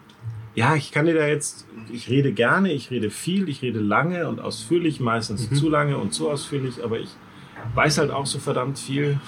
ja, 0.56 0.74
ich 0.74 0.90
kann 0.90 1.04
dir 1.04 1.14
da 1.14 1.26
jetzt, 1.26 1.66
ich 1.92 2.08
rede 2.08 2.32
gerne, 2.32 2.72
ich 2.72 2.90
rede 2.90 3.10
viel, 3.10 3.48
ich 3.48 3.60
rede 3.60 3.78
lange 3.78 4.26
und 4.26 4.40
ausführlich, 4.40 5.00
meistens 5.00 5.50
zu 5.50 5.68
lange 5.68 5.98
und 5.98 6.14
zu 6.14 6.30
ausführlich, 6.30 6.82
aber 6.82 6.98
ich 6.98 7.10
weiß 7.74 7.98
halt 7.98 8.10
auch 8.10 8.24
so 8.24 8.38
verdammt 8.38 8.78
viel. 8.78 9.20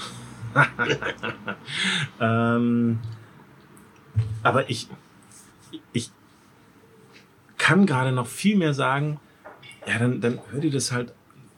ähm, 2.21 2.99
aber 4.43 4.71
ich, 4.71 4.89
ich 5.93 6.11
kann 7.59 7.85
gerade 7.85 8.11
noch 8.11 8.27
viel 8.27 8.57
mehr 8.57 8.73
sagen, 8.73 9.21
ja, 9.87 9.99
dann, 9.99 10.23
dann 10.23 10.41
hör 10.51 10.61
dir 10.61 10.71
das 10.71 10.93
halt 10.93 11.13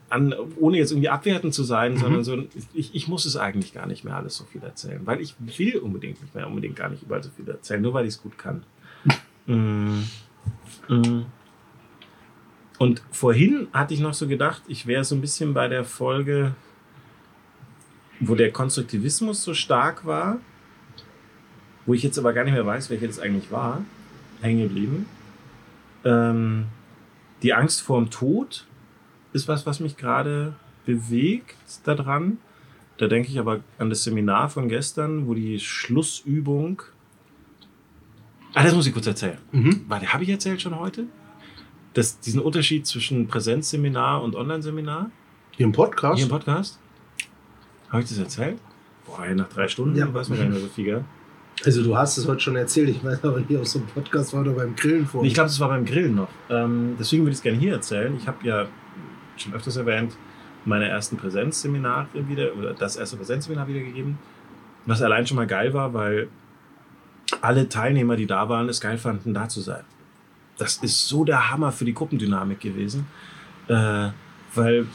an, 0.08 0.34
ohne 0.56 0.78
jetzt 0.78 0.90
irgendwie 0.90 1.10
abwertend 1.10 1.54
zu 1.54 1.62
sein, 1.62 1.96
sondern 1.96 2.24
so, 2.24 2.42
ich, 2.74 2.92
ich 2.92 3.06
muss 3.06 3.24
es 3.24 3.36
eigentlich 3.36 3.72
gar 3.72 3.86
nicht 3.86 4.02
mehr 4.02 4.16
alles 4.16 4.36
so 4.36 4.42
viel 4.42 4.64
erzählen, 4.64 5.00
weil 5.04 5.20
ich 5.20 5.36
will 5.38 5.78
unbedingt 5.78 6.20
nicht 6.20 6.34
mehr 6.34 6.48
unbedingt 6.48 6.74
gar 6.74 6.88
nicht 6.88 7.04
überall 7.04 7.22
so 7.22 7.30
viel 7.30 7.48
erzählen, 7.48 7.80
nur 7.80 7.94
weil 7.94 8.06
ich 8.06 8.14
es 8.14 8.22
gut 8.22 8.36
kann. 8.36 8.64
Mm. 9.46 10.02
Mm. 10.88 11.22
Und 12.78 13.02
vorhin 13.10 13.68
hatte 13.72 13.94
ich 13.94 14.00
noch 14.00 14.14
so 14.14 14.26
gedacht, 14.26 14.62
ich 14.66 14.86
wäre 14.86 15.04
so 15.04 15.14
ein 15.14 15.20
bisschen 15.20 15.52
bei 15.52 15.68
der 15.68 15.84
Folge, 15.84 16.54
wo 18.20 18.34
der 18.34 18.52
Konstruktivismus 18.52 19.42
so 19.42 19.54
stark 19.54 20.06
war, 20.06 20.38
wo 21.86 21.94
ich 21.94 22.02
jetzt 22.02 22.18
aber 22.18 22.32
gar 22.32 22.44
nicht 22.44 22.54
mehr 22.54 22.66
weiß, 22.66 22.90
welche 22.90 23.06
das 23.06 23.18
eigentlich 23.18 23.50
war, 23.50 23.84
hängen 24.40 24.62
geblieben. 24.62 25.06
Ähm, 26.04 26.66
die 27.42 27.52
Angst 27.52 27.82
vorm 27.82 28.10
Tod 28.10 28.66
ist 29.32 29.48
was, 29.48 29.66
was 29.66 29.80
mich 29.80 29.96
gerade 29.96 30.54
bewegt 30.84 31.56
daran. 31.84 32.38
Da 32.98 33.06
denke 33.06 33.28
ich 33.28 33.38
aber 33.38 33.60
an 33.78 33.90
das 33.90 34.04
Seminar 34.04 34.48
von 34.50 34.68
gestern, 34.68 35.26
wo 35.26 35.34
die 35.34 35.58
Schlussübung. 35.58 36.82
Ah, 38.54 38.62
das 38.64 38.74
muss 38.74 38.86
ich 38.86 38.92
kurz 38.92 39.06
erzählen. 39.06 39.38
Mhm. 39.52 39.84
Warte, 39.88 40.12
habe 40.12 40.22
ich 40.24 40.28
erzählt 40.30 40.60
schon 40.60 40.78
heute? 40.78 41.04
Das, 41.94 42.20
diesen 42.20 42.40
Unterschied 42.40 42.86
zwischen 42.86 43.26
Präsenzseminar 43.28 44.22
und 44.22 44.36
Online-Seminar 44.36 45.10
Hier 45.52 45.66
im 45.66 45.72
Podcast? 45.72 46.16
hier 46.16 46.26
im 46.26 46.30
Podcast? 46.30 46.78
Habe 47.90 48.02
ich 48.02 48.08
das 48.08 48.18
erzählt? 48.18 48.58
Boah, 49.06 49.26
nach 49.34 49.48
drei 49.48 49.66
Stunden 49.68 49.96
Ja. 49.96 50.12
weiß 50.12 50.28
man 50.28 50.38
gar 50.38 50.44
nicht 50.44 50.52
mehr 50.54 50.60
so 50.62 50.68
viel, 50.68 50.84
gell? 50.84 51.04
Also 51.64 51.82
du 51.82 51.96
hast 51.96 52.16
es 52.16 52.26
heute 52.26 52.40
schon 52.40 52.56
erzählt, 52.56 52.88
ich 52.88 53.04
weiß 53.04 53.22
aber 53.24 53.40
nicht, 53.40 53.50
ob 53.50 53.62
es 53.62 53.72
so 53.72 53.80
ein 53.80 53.86
Podcast 53.86 54.32
war 54.32 54.40
oder 54.42 54.52
beim 54.52 54.74
Grillen 54.76 55.04
vor. 55.06 55.24
Ich 55.24 55.34
glaube, 55.34 55.48
es 55.50 55.60
war 55.60 55.68
beim 55.68 55.84
Grillen 55.84 56.14
noch. 56.14 56.28
Ähm, 56.48 56.96
deswegen 56.98 57.22
würde 57.24 57.32
ich 57.32 57.38
es 57.38 57.42
gerne 57.42 57.58
hier 57.58 57.72
erzählen. 57.74 58.16
Ich 58.16 58.26
habe 58.26 58.46
ja 58.46 58.66
schon 59.36 59.52
öfters 59.52 59.76
erwähnt, 59.76 60.16
meine 60.64 60.88
ersten 60.88 61.16
Präsenzseminare 61.16 62.06
wieder, 62.28 62.54
oder 62.56 62.72
das 62.72 62.96
erste 62.96 63.16
Präsenzseminar 63.16 63.66
wieder 63.68 63.80
gegeben. 63.80 64.18
Was 64.86 65.02
allein 65.02 65.26
schon 65.26 65.36
mal 65.36 65.46
geil 65.46 65.74
war, 65.74 65.92
weil 65.92 66.28
alle 67.40 67.68
Teilnehmer, 67.68 68.16
die 68.16 68.26
da 68.26 68.48
waren, 68.48 68.68
es 68.68 68.80
geil 68.80 68.98
fanden, 68.98 69.34
da 69.34 69.48
zu 69.48 69.60
sein. 69.60 69.84
Das 70.58 70.76
ist 70.78 71.08
so 71.08 71.24
der 71.24 71.50
Hammer 71.50 71.72
für 71.72 71.84
die 71.84 71.94
Gruppendynamik 71.94 72.60
gewesen. 72.60 73.06
Äh, 73.68 74.08
weil 74.54 74.86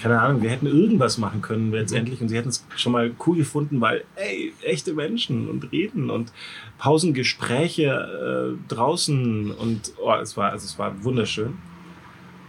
keine 0.00 0.20
Ahnung, 0.20 0.42
wir 0.42 0.50
hätten 0.50 0.66
irgendwas 0.66 1.18
machen 1.18 1.42
können 1.42 1.72
letztendlich 1.72 2.20
und 2.22 2.28
sie 2.28 2.36
hätten 2.36 2.48
es 2.48 2.66
schon 2.76 2.92
mal 2.92 3.12
cool 3.26 3.36
gefunden, 3.36 3.80
weil, 3.80 4.04
ey, 4.16 4.54
echte 4.62 4.94
Menschen 4.94 5.48
und 5.48 5.72
reden 5.72 6.08
und 6.10 6.32
Pausengespräche 6.78 8.56
äh, 8.56 8.68
draußen 8.68 9.50
und 9.50 9.92
oh, 10.02 10.14
es 10.14 10.36
war, 10.36 10.52
also 10.52 10.64
es 10.64 10.78
war 10.78 11.04
wunderschön. 11.04 11.58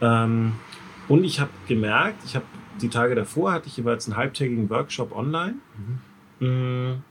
Ähm, 0.01 0.53
und 1.09 1.25
ich 1.25 1.39
habe 1.41 1.51
gemerkt, 1.67 2.23
ich 2.25 2.35
habe 2.35 2.45
die 2.81 2.89
Tage 2.89 3.15
davor 3.15 3.51
hatte 3.51 3.67
ich 3.67 3.77
jeweils 3.77 4.07
einen 4.07 4.15
halbtägigen 4.15 4.69
Workshop 4.69 5.13
online. 5.13 5.55
Mhm. 6.39 7.03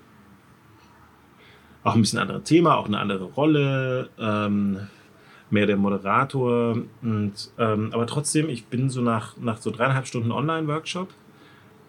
Auch 1.83 1.95
ein 1.95 2.01
bisschen 2.01 2.19
anderes 2.19 2.45
Thema, 2.45 2.77
auch 2.77 2.87
eine 2.87 2.99
andere 2.99 3.25
Rolle. 3.25 4.11
Ähm, 4.19 4.81
mehr 5.51 5.67
der 5.67 5.77
Moderator. 5.77 6.79
Und, 7.03 7.51
ähm, 7.59 7.91
aber 7.93 8.07
trotzdem, 8.07 8.49
ich 8.49 8.67
bin 8.67 8.91
so 8.91 9.01
nach, 9.01 9.37
nach 9.37 9.59
so 9.59 9.71
dreieinhalb 9.71 10.07
Stunden 10.07 10.33
Online-Workshop 10.33 11.09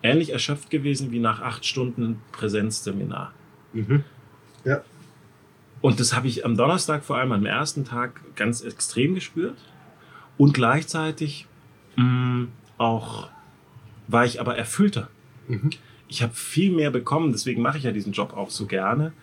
ähnlich 0.04 0.32
erschöpft 0.32 0.70
gewesen 0.70 1.12
wie 1.12 1.20
nach 1.20 1.42
acht 1.42 1.66
Stunden 1.66 2.22
Präsenzseminar. 2.32 3.34
Mhm. 3.74 4.04
Ja. 4.66 4.82
Und 5.82 6.00
das 6.00 6.16
habe 6.16 6.28
ich 6.28 6.46
am 6.46 6.58
Donnerstag 6.58 7.04
vor 7.04 7.18
allem 7.18 7.32
am 7.32 7.46
ersten 7.46 7.86
Tag 7.86 8.22
ganz 8.36 8.62
extrem 8.62 9.16
gespürt. 9.16 9.58
Und 10.38 10.54
gleichzeitig 10.54 11.48
mh, 11.96 12.04
mm, 12.04 12.48
auch 12.78 13.30
war 14.08 14.26
ich 14.26 14.40
aber 14.40 14.58
erfüllter. 14.58 15.10
Mhm. 15.48 15.72
Ich 16.08 16.22
habe 16.22 16.34
viel 16.34 16.72
mehr 16.72 16.92
bekommen, 16.92 17.32
deswegen 17.32 17.62
mache 17.62 17.78
ich 17.78 17.84
ja 17.84 17.92
diesen 17.92 18.12
Job 18.12 18.34
auch 18.34 18.50
so 18.50 18.66
gerne, 18.66 19.14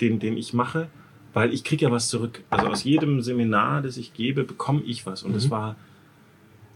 den, 0.00 0.18
den 0.18 0.36
ich 0.36 0.52
mache 0.52 0.88
weil 1.32 1.52
ich 1.52 1.64
kriege 1.64 1.86
ja 1.86 1.90
was 1.90 2.08
zurück. 2.08 2.42
Also 2.50 2.66
aus 2.66 2.84
jedem 2.84 3.20
Seminar, 3.22 3.82
das 3.82 3.96
ich 3.96 4.12
gebe, 4.14 4.44
bekomme 4.44 4.82
ich 4.82 5.06
was. 5.06 5.22
Und 5.22 5.34
es 5.36 5.46
mhm. 5.46 5.50
war 5.50 5.76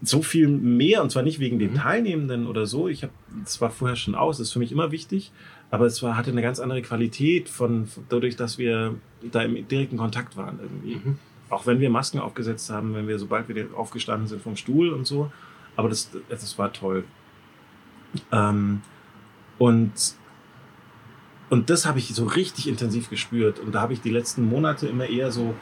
so 0.01 0.21
viel 0.21 0.47
mehr, 0.47 1.01
und 1.01 1.11
zwar 1.11 1.23
nicht 1.23 1.39
wegen 1.39 1.59
den 1.59 1.71
mhm. 1.71 1.77
Teilnehmenden 1.77 2.47
oder 2.47 2.65
so. 2.65 2.87
Ich 2.87 3.03
habe, 3.03 3.13
es 3.43 3.59
war 3.59 3.69
vorher 3.69 3.95
schon 3.95 4.15
aus, 4.15 4.37
das 4.37 4.47
ist 4.47 4.53
für 4.53 4.59
mich 4.59 4.71
immer 4.71 4.91
wichtig, 4.91 5.31
aber 5.71 5.85
es 5.85 6.01
war, 6.03 6.15
hatte 6.15 6.31
eine 6.31 6.41
ganz 6.41 6.59
andere 6.59 6.81
Qualität 6.81 7.49
von, 7.49 7.87
dadurch, 8.09 8.35
dass 8.35 8.57
wir 8.57 8.95
da 9.31 9.41
im 9.41 9.67
direkten 9.67 9.97
Kontakt 9.97 10.37
waren 10.37 10.59
irgendwie. 10.61 10.95
Mhm. 10.95 11.17
Auch 11.49 11.65
wenn 11.65 11.79
wir 11.79 11.89
Masken 11.89 12.19
aufgesetzt 12.19 12.69
haben, 12.69 12.93
wenn 12.95 13.07
wir, 13.07 13.19
sobald 13.19 13.47
wir 13.49 13.67
aufgestanden 13.75 14.27
sind 14.27 14.41
vom 14.41 14.55
Stuhl 14.55 14.89
und 14.89 15.05
so. 15.05 15.31
Aber 15.75 15.89
das, 15.89 16.09
das 16.29 16.57
war 16.57 16.71
toll. 16.71 17.03
Ähm, 18.31 18.81
und 19.57 19.91
und 21.49 21.69
das 21.69 21.85
habe 21.85 21.99
ich 21.99 22.13
so 22.13 22.25
richtig 22.25 22.67
intensiv 22.67 23.09
gespürt. 23.09 23.59
Und 23.59 23.75
da 23.75 23.81
habe 23.81 23.93
ich 23.93 24.01
die 24.01 24.09
letzten 24.09 24.47
Monate 24.47 24.87
immer 24.87 25.05
eher 25.05 25.31
so, 25.31 25.53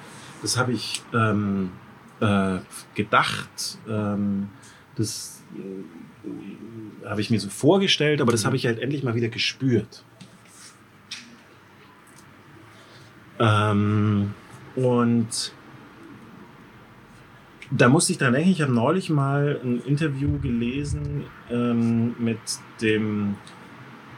das 0.42 0.58
habe 0.58 0.72
ich 0.72 1.02
ähm, 1.14 1.72
äh, 2.20 2.60
gedacht, 2.96 3.78
ähm, 3.88 4.50
das 4.96 5.44
äh, 5.56 7.08
habe 7.08 7.22
ich 7.22 7.30
mir 7.30 7.40
so 7.40 7.50
vorgestellt, 7.50 8.22
aber 8.22 8.32
das 8.32 8.46
habe 8.46 8.56
ich 8.56 8.66
halt 8.66 8.80
endlich 8.80 9.04
mal 9.04 9.16
wieder 9.16 9.28
gespürt. 9.28 10.04
Ähm, 13.40 14.34
und 14.76 15.54
da 17.72 17.90
musste 17.90 18.14
ich 18.14 18.20
dran 18.20 18.34
denken, 18.34 18.52
ich 18.52 18.62
habe 18.62 18.72
neulich 18.72 19.10
mal 19.10 19.60
ein 19.64 19.82
Interview 19.82 20.40
gelesen 20.40 21.24
ähm, 21.50 22.16
mit 22.20 22.38
dem 22.82 23.36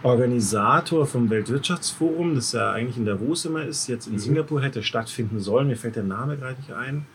Organisator 0.05 1.07
vom 1.07 1.31
Weltwirtschaftsforum, 1.31 2.35
das 2.35 2.51
ja 2.51 2.71
eigentlich 2.71 2.97
in 2.97 3.05
Davos 3.05 3.43
immer 3.45 3.63
ist, 3.63 3.87
jetzt 3.87 4.05
in 4.05 4.13
mhm. 4.13 4.19
Singapur 4.19 4.61
hätte 4.61 4.83
stattfinden 4.83 5.39
sollen. 5.39 5.67
Mir 5.67 5.77
fällt 5.77 5.95
der 5.95 6.03
Name 6.03 6.37
gerade 6.37 6.59
nicht 6.59 6.71
ein. 6.71 7.07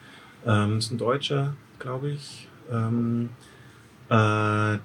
Ähm, 0.44 0.78
ist 0.78 0.90
ein 0.90 0.98
Deutscher, 0.98 1.54
glaube 1.78 2.10
ich, 2.10 2.48
ähm, 2.68 3.28
äh, 4.08 4.12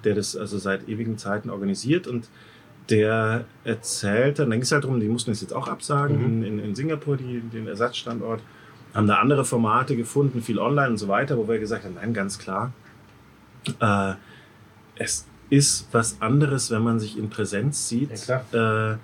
der 0.04 0.14
das 0.14 0.36
also 0.36 0.56
seit 0.56 0.88
ewigen 0.88 1.18
Zeiten 1.18 1.50
organisiert 1.50 2.06
und 2.06 2.28
der 2.90 3.44
erzählte, 3.64 4.42
dann 4.42 4.52
ging 4.52 4.62
es 4.62 4.70
halt 4.70 4.84
darum, 4.84 5.00
die 5.00 5.08
mussten 5.08 5.32
es 5.32 5.40
jetzt 5.40 5.52
auch 5.52 5.66
absagen 5.66 6.18
mhm. 6.18 6.24
in, 6.24 6.42
in, 6.44 6.58
in, 6.60 6.74
Singapur, 6.76 7.16
die, 7.16 7.40
den 7.40 7.66
Ersatzstandort, 7.66 8.40
haben 8.94 9.08
da 9.08 9.16
andere 9.16 9.44
Formate 9.44 9.96
gefunden, 9.96 10.42
viel 10.42 10.60
online 10.60 10.90
und 10.90 10.98
so 10.98 11.08
weiter, 11.08 11.36
wo 11.36 11.48
wir 11.48 11.58
gesagt 11.58 11.84
haben, 11.84 11.94
nein, 11.94 12.14
ganz 12.14 12.38
klar, 12.38 12.72
äh, 13.80 14.12
es 14.94 15.26
ist 15.50 15.88
was 15.92 16.20
anderes, 16.20 16.70
wenn 16.70 16.82
man 16.82 16.98
sich 16.98 17.16
in 17.18 17.30
Präsenz 17.30 17.88
sieht. 17.88 18.10
Ja, 18.28 18.92
äh, 18.92 18.96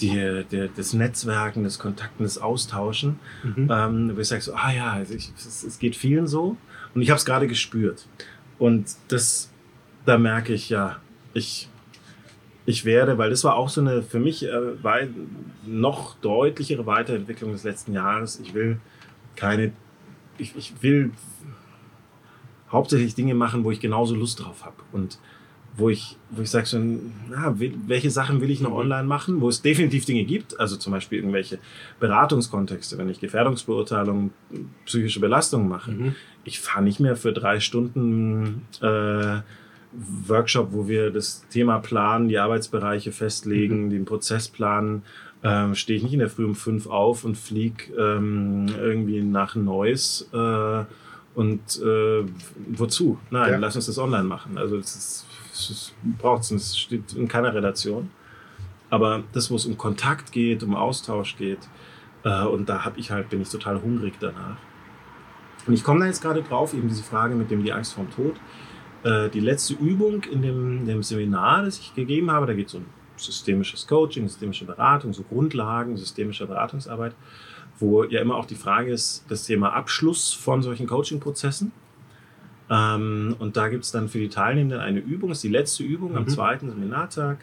die, 0.00 0.44
die, 0.50 0.70
das 0.76 0.92
Netzwerken, 0.92 1.64
das 1.64 1.78
Kontakten, 1.78 2.24
das 2.24 2.38
Austauschen. 2.38 3.18
Mhm. 3.42 3.68
Ähm, 3.70 4.16
wo 4.16 4.20
ich 4.20 4.28
sage 4.28 4.42
so, 4.42 4.54
ah 4.54 4.72
ja, 4.72 4.92
also 4.92 5.14
ich, 5.14 5.32
es, 5.36 5.64
es, 5.64 5.78
geht 5.78 5.96
vielen 5.96 6.26
so. 6.26 6.56
Und 6.94 7.02
ich 7.02 7.10
habe 7.10 7.18
es 7.18 7.24
gerade 7.24 7.46
gespürt. 7.46 8.06
Und 8.58 8.86
das, 9.08 9.50
da 10.04 10.18
merke 10.18 10.52
ich, 10.52 10.68
ja, 10.68 10.98
ich, 11.34 11.68
ich 12.66 12.84
werde, 12.84 13.18
weil 13.18 13.30
das 13.30 13.44
war 13.44 13.56
auch 13.56 13.68
so 13.68 13.80
eine 13.80 14.02
für 14.02 14.20
mich 14.20 14.44
äh, 14.44 14.82
wei 14.82 15.08
noch 15.66 16.16
deutlichere 16.16 16.86
Weiterentwicklung 16.86 17.52
des 17.52 17.64
letzten 17.64 17.92
Jahres. 17.92 18.40
Ich 18.40 18.54
will 18.54 18.80
keine, 19.36 19.72
ich, 20.38 20.54
ich 20.56 20.74
will 20.82 21.12
hauptsächlich 22.70 23.14
Dinge 23.14 23.34
machen, 23.34 23.64
wo 23.64 23.70
ich 23.70 23.80
genauso 23.80 24.14
Lust 24.14 24.40
drauf 24.40 24.64
habe. 24.64 24.76
Und 24.92 25.18
wo 25.78 25.88
ich, 25.88 26.16
wo 26.30 26.42
ich 26.42 26.50
sage 26.50 26.66
so, 26.66 26.78
na, 27.30 27.54
welche 27.86 28.10
Sachen 28.10 28.40
will 28.40 28.50
ich 28.50 28.60
noch 28.60 28.70
mhm. 28.70 28.76
online 28.76 29.04
machen, 29.04 29.40
wo 29.40 29.48
es 29.48 29.62
definitiv 29.62 30.04
Dinge 30.04 30.24
gibt, 30.24 30.58
also 30.58 30.76
zum 30.76 30.92
Beispiel 30.92 31.18
irgendwelche 31.18 31.58
Beratungskontexte, 32.00 32.98
wenn 32.98 33.08
ich 33.08 33.20
Gefährdungsbeurteilung, 33.20 34.32
psychische 34.84 35.20
Belastung 35.20 35.68
mache. 35.68 35.92
Mhm. 35.92 36.14
Ich 36.44 36.60
fahre 36.60 36.82
nicht 36.82 36.98
mehr 36.98 37.16
für 37.16 37.32
drei 37.32 37.60
Stunden 37.60 38.62
äh, 38.82 39.40
Workshop, 40.26 40.72
wo 40.72 40.88
wir 40.88 41.10
das 41.10 41.46
Thema 41.48 41.78
planen, 41.78 42.28
die 42.28 42.38
Arbeitsbereiche 42.38 43.12
festlegen, 43.12 43.84
mhm. 43.84 43.90
den 43.90 44.04
Prozess 44.04 44.48
planen. 44.48 45.02
Ähm, 45.44 45.76
Stehe 45.76 45.96
ich 45.96 46.02
nicht 46.02 46.12
in 46.12 46.18
der 46.18 46.30
Früh 46.30 46.44
um 46.44 46.56
fünf 46.56 46.88
auf 46.88 47.24
und 47.24 47.36
fliege 47.38 47.94
ähm, 47.96 48.66
irgendwie 48.76 49.22
nach 49.22 49.54
Neuss 49.54 50.28
äh, 50.32 50.84
und 51.36 51.60
äh, 51.80 52.24
wozu? 52.70 53.20
Nein, 53.30 53.52
ja. 53.52 53.58
lass 53.58 53.76
uns 53.76 53.86
das 53.86 53.98
online 53.98 54.24
machen. 54.24 54.58
Also 54.58 54.76
das 54.76 54.96
ist 54.96 55.27
braucht 56.18 56.42
es, 56.42 56.50
es 56.50 56.78
steht 56.78 57.12
in 57.14 57.28
keiner 57.28 57.54
Relation. 57.54 58.10
Aber 58.90 59.22
das, 59.32 59.50
wo 59.50 59.56
es 59.56 59.66
um 59.66 59.76
Kontakt 59.76 60.32
geht, 60.32 60.62
um 60.62 60.74
Austausch 60.74 61.36
geht, 61.36 61.68
äh, 62.24 62.44
und 62.44 62.68
da 62.68 62.84
habe 62.84 62.98
ich 62.98 63.10
halt, 63.10 63.28
bin 63.30 63.40
ich 63.40 63.48
total 63.48 63.80
hungrig 63.82 64.14
danach. 64.20 64.56
Und 65.66 65.74
ich 65.74 65.84
komme 65.84 66.00
da 66.00 66.06
jetzt 66.06 66.22
gerade 66.22 66.42
drauf, 66.42 66.72
eben 66.74 66.88
diese 66.88 67.02
Frage 67.02 67.34
mit 67.34 67.50
dem 67.50 67.62
die 67.62 67.72
Angst 67.72 67.94
vorm 67.94 68.10
Tod. 68.10 68.36
Äh, 69.04 69.28
die 69.28 69.40
letzte 69.40 69.74
Übung 69.74 70.24
in 70.24 70.42
dem, 70.42 70.86
dem 70.86 71.02
Seminar, 71.02 71.64
das 71.64 71.78
ich 71.78 71.94
gegeben 71.94 72.30
habe, 72.30 72.46
da 72.46 72.54
geht 72.54 72.68
es 72.68 72.74
um 72.74 72.86
systemisches 73.16 73.86
Coaching, 73.86 74.28
systemische 74.28 74.64
Beratung, 74.64 75.12
so 75.12 75.22
Grundlagen 75.22 75.96
systemischer 75.96 76.46
Beratungsarbeit, 76.46 77.14
wo 77.78 78.04
ja 78.04 78.20
immer 78.20 78.36
auch 78.36 78.46
die 78.46 78.54
Frage 78.54 78.92
ist, 78.92 79.24
das 79.28 79.44
Thema 79.44 79.72
Abschluss 79.72 80.32
von 80.32 80.62
solchen 80.62 80.86
Coaching-Prozessen. 80.86 81.72
Ähm, 82.70 83.36
und 83.38 83.56
da 83.56 83.68
gibt 83.68 83.84
es 83.84 83.92
dann 83.92 84.08
für 84.08 84.18
die 84.18 84.28
Teilnehmenden 84.28 84.80
eine 84.80 85.00
Übung, 85.00 85.30
das 85.30 85.38
ist 85.38 85.44
die 85.44 85.48
letzte 85.48 85.82
Übung 85.84 86.12
mhm. 86.12 86.18
am 86.18 86.28
zweiten 86.28 86.70
Seminartag, 86.70 87.38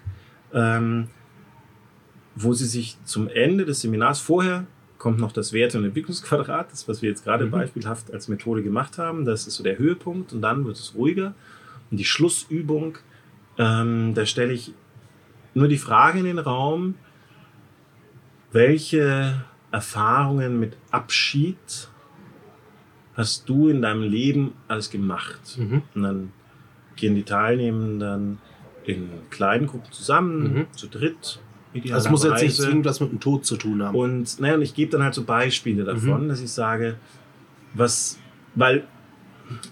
ähm, 0.54 1.08
wo 2.36 2.54
sie 2.54 2.66
sich 2.66 2.98
zum 3.06 3.28
Ende 3.28 3.66
des 3.66 3.82
Seminars 3.82 4.20
vorher 4.20 4.68
kommt 4.98 5.20
noch 5.20 5.32
das 5.32 5.54
Werte- 5.54 5.78
und 5.78 5.86
Entwicklungsquadrat, 5.86 6.72
das, 6.72 6.88
was 6.88 7.02
wir 7.02 7.10
jetzt 7.10 7.24
gerade 7.24 7.46
mhm. 7.46 7.52
beispielhaft 7.52 8.12
als 8.12 8.28
Methode 8.28 8.64
gemacht 8.64 8.98
haben. 8.98 9.24
Das 9.24 9.46
ist 9.46 9.56
so 9.56 9.64
der 9.64 9.78
Höhepunkt 9.78 10.34
und 10.34 10.42
dann 10.42 10.66
wird 10.66 10.78
es 10.78 10.96
ruhiger. 10.96 11.36
Und 11.92 11.98
die 11.98 12.06
Schlussübung, 12.06 12.98
ähm, 13.58 14.14
da 14.16 14.26
stelle 14.26 14.54
ich 14.54 14.74
nur 15.54 15.68
die 15.68 15.78
Frage 15.78 16.20
in 16.20 16.26
den 16.26 16.40
Raum, 16.40 16.96
welche 18.52 19.46
Erfahrungen 19.72 20.60
mit 20.60 20.76
Abschied 20.90 21.90
hast 23.16 23.48
du 23.50 23.70
in 23.70 23.82
deinem 23.82 24.04
Leben 24.04 24.54
alles 24.68 24.90
gemacht? 24.90 25.58
Mhm. 25.58 25.82
Und 25.94 26.04
dann 26.04 26.32
gehen 26.96 27.16
die 27.16 27.24
Teilnehmenden 27.24 28.40
in 28.86 29.10
kleinen 29.30 29.68
Gruppen 29.68 29.92
zusammen, 29.92 30.54
mhm. 30.54 30.66
zu 30.74 30.88
dritt. 30.88 31.40
Also 31.92 32.10
muss 32.10 32.24
jetzt 32.24 32.42
nicht 32.42 32.56
zwingend 32.56 32.86
was 32.86 33.02
mit 33.02 33.12
dem 33.12 33.20
Tod 33.20 33.46
zu 33.46 33.58
tun 33.58 33.84
haben. 33.84 33.96
Und, 33.96 34.40
naja, 34.40 34.56
und 34.56 34.62
ich 34.62 34.74
gebe 34.74 34.92
dann 34.92 35.04
halt 35.04 35.14
so 35.14 35.24
Beispiele 35.24 35.84
davon, 35.84 36.26
mhm. 36.26 36.30
dass 36.30 36.40
ich 36.40 36.52
sage, 36.52 36.96
was, 37.74 38.18
weil 38.54 38.88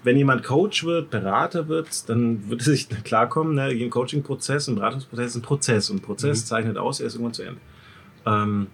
wenn 0.03 0.17
jemand 0.17 0.43
Coach 0.43 0.83
wird, 0.83 1.09
Berater 1.09 1.67
wird, 1.69 2.09
dann 2.09 2.49
wird 2.49 2.61
es 2.61 2.67
sich 2.67 2.89
klarkommen, 3.03 3.55
ne, 3.55 3.63
ein 3.63 3.89
Coaching-Prozess, 3.89 4.67
ein 4.67 4.75
Beratungsprozess 4.75 5.27
ist 5.27 5.35
ein 5.37 5.41
Prozess 5.41 5.89
und 5.89 6.01
Prozess 6.01 6.41
mhm. 6.41 6.45
zeichnet 6.45 6.77
aus, 6.77 6.99
er 6.99 7.07
ist 7.07 7.15
irgendwann 7.15 7.33
zu 7.33 7.43
Ende. 7.43 7.61
Ähm, 8.25 8.67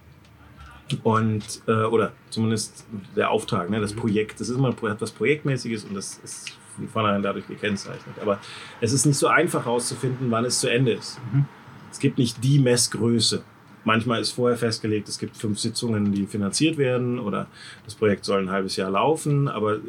und, 1.02 1.62
äh, 1.66 1.84
oder 1.84 2.12
zumindest 2.30 2.86
der 3.16 3.30
Auftrag, 3.30 3.70
ne, 3.70 3.80
das 3.80 3.92
Projekt. 3.92 4.40
Das 4.40 4.48
ist 4.48 4.56
immer 4.56 4.70
etwas 4.70 5.10
Projektmäßiges 5.12 5.84
und 5.84 5.94
das 5.94 6.20
ist 6.22 6.58
von 6.76 6.88
vornherein 6.88 7.22
dadurch 7.22 7.46
gekennzeichnet. 7.46 8.16
Aber 8.20 8.38
es 8.80 8.92
ist 8.92 9.06
nicht 9.06 9.18
so 9.18 9.28
einfach 9.28 9.64
herauszufinden, 9.64 10.30
wann 10.30 10.44
es 10.44 10.60
zu 10.60 10.68
Ende 10.68 10.92
ist. 10.92 11.18
Mhm. 11.32 11.46
Es 11.90 11.98
gibt 11.98 12.18
nicht 12.18 12.42
die 12.42 12.58
Messgröße. 12.58 13.42
Manchmal 13.84 14.20
ist 14.20 14.32
vorher 14.32 14.58
festgelegt, 14.58 15.08
es 15.08 15.18
gibt 15.18 15.36
fünf 15.36 15.58
Sitzungen, 15.58 16.12
die 16.12 16.26
finanziert 16.26 16.76
werden 16.76 17.18
oder 17.18 17.46
das 17.84 17.94
Projekt 17.94 18.26
soll 18.26 18.42
ein 18.42 18.50
halbes 18.50 18.76
Jahr 18.76 18.90
laufen, 18.90 19.48
aber 19.48 19.76
äh, 19.76 19.80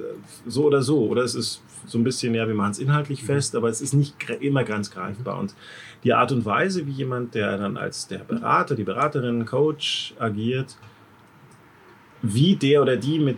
so 0.47 0.65
oder 0.65 0.81
so. 0.81 1.05
Oder 1.07 1.23
es 1.23 1.35
ist 1.35 1.61
so 1.85 1.97
ein 1.97 2.03
bisschen, 2.03 2.33
ja, 2.33 2.47
wir 2.47 2.55
machen 2.55 2.71
es 2.71 2.79
inhaltlich 2.79 3.23
fest, 3.23 3.55
aber 3.55 3.69
es 3.69 3.81
ist 3.81 3.93
nicht 3.93 4.15
immer 4.39 4.63
ganz 4.63 4.91
greifbar. 4.91 5.37
Und 5.39 5.55
die 6.03 6.13
Art 6.13 6.31
und 6.31 6.45
Weise, 6.45 6.87
wie 6.87 6.91
jemand, 6.91 7.35
der 7.35 7.57
dann 7.57 7.77
als 7.77 8.07
der 8.07 8.19
Berater, 8.19 8.75
die 8.75 8.83
Beraterin, 8.83 9.45
Coach 9.45 10.13
agiert, 10.19 10.77
wie 12.21 12.55
der 12.55 12.81
oder 12.81 12.97
die 12.97 13.19
mit 13.19 13.37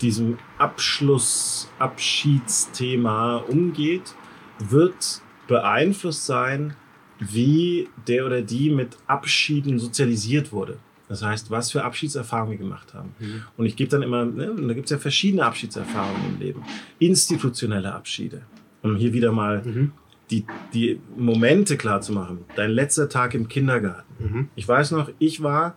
diesem 0.00 0.38
Abschluss, 0.58 1.70
Abschiedsthema 1.78 3.36
umgeht, 3.36 4.14
wird 4.58 5.22
beeinflusst 5.46 6.26
sein, 6.26 6.74
wie 7.18 7.88
der 8.06 8.26
oder 8.26 8.42
die 8.42 8.70
mit 8.70 8.96
Abschieden 9.06 9.78
sozialisiert 9.78 10.52
wurde. 10.52 10.78
Das 11.08 11.22
heißt, 11.22 11.50
was 11.50 11.70
für 11.70 11.84
Abschiedserfahrungen 11.84 12.52
wir 12.52 12.58
gemacht 12.58 12.94
haben. 12.94 13.14
Mhm. 13.18 13.42
Und 13.56 13.66
ich 13.66 13.76
gebe 13.76 13.90
dann 13.90 14.02
immer, 14.02 14.24
ne, 14.24 14.54
da 14.56 14.72
gibt 14.72 14.86
es 14.86 14.90
ja 14.90 14.98
verschiedene 14.98 15.44
Abschiedserfahrungen 15.44 16.34
im 16.34 16.40
Leben. 16.40 16.62
Institutionelle 16.98 17.92
Abschiede. 17.92 18.42
Um 18.82 18.96
hier 18.96 19.12
wieder 19.12 19.30
mal 19.30 19.62
mhm. 19.64 19.92
die, 20.30 20.44
die 20.72 20.98
Momente 21.16 21.76
klar 21.76 22.00
zu 22.00 22.12
machen. 22.12 22.44
Dein 22.56 22.70
letzter 22.70 23.08
Tag 23.08 23.34
im 23.34 23.48
Kindergarten. 23.48 24.14
Mhm. 24.18 24.48
Ich 24.54 24.66
weiß 24.66 24.92
noch, 24.92 25.10
ich 25.18 25.42
war, 25.42 25.76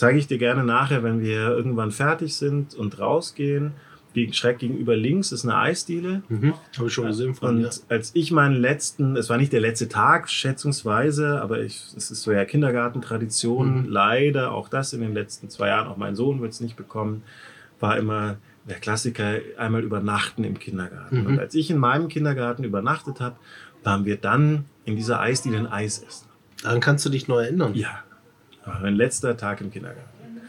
zeige 0.00 0.18
ich 0.18 0.26
dir 0.26 0.38
gerne 0.38 0.64
nachher, 0.64 1.02
wenn 1.02 1.20
wir 1.20 1.50
irgendwann 1.50 1.90
fertig 1.90 2.34
sind 2.34 2.74
und 2.74 2.98
rausgehen 2.98 3.72
gegen, 4.14 4.32
schräg 4.32 4.58
gegenüber 4.58 4.96
links 4.96 5.30
ist 5.30 5.44
eine 5.44 5.56
Eisdiele. 5.56 6.22
Mhm, 6.28 6.54
Habe 6.76 6.88
ich 6.88 6.92
schon 6.92 7.06
gesehen. 7.06 7.34
Von, 7.34 7.56
und 7.56 7.62
ja. 7.62 7.70
als 7.88 8.10
ich 8.14 8.32
meinen 8.32 8.56
letzten, 8.56 9.16
es 9.16 9.28
war 9.28 9.36
nicht 9.36 9.52
der 9.52 9.60
letzte 9.60 9.88
Tag, 9.88 10.28
schätzungsweise, 10.28 11.40
aber 11.40 11.60
ich, 11.60 11.84
es 11.96 12.10
ist 12.10 12.22
so 12.22 12.32
ja 12.32 12.44
Kindergartentradition, 12.44 13.82
mhm. 13.82 13.88
leider 13.88 14.52
auch 14.52 14.68
das 14.68 14.94
in 14.94 15.00
den 15.00 15.14
letzten 15.14 15.48
zwei 15.50 15.68
Jahren, 15.68 15.86
auch 15.86 15.96
mein 15.96 16.16
Sohn 16.16 16.40
wird 16.40 16.52
es 16.52 16.60
nicht 16.60 16.76
bekommen, 16.76 17.22
war 17.78 17.98
immer 17.98 18.38
der 18.68 18.78
Klassiker, 18.78 19.38
einmal 19.58 19.84
übernachten 19.84 20.44
im 20.44 20.58
Kindergarten. 20.58 21.20
Mhm. 21.20 21.26
Und 21.26 21.38
als 21.38 21.54
ich 21.54 21.70
in 21.70 21.78
meinem 21.78 22.08
Kindergarten 22.08 22.64
übernachtet 22.64 23.20
habe, 23.20 23.36
waren 23.84 24.06
wir 24.06 24.16
dann 24.16 24.64
in 24.84 24.96
dieser 24.96 25.20
Eisdiele 25.20 25.58
ein 25.58 25.66
Eis 25.66 26.02
essen. 26.02 26.26
Daran 26.62 26.80
kannst 26.80 27.06
du 27.06 27.10
dich 27.10 27.28
noch 27.28 27.38
erinnern. 27.38 27.74
Ja, 27.74 28.00
mein 28.82 28.94
letzter 28.94 29.36
Tag 29.36 29.60
im 29.60 29.70
Kindergarten. 29.70 30.40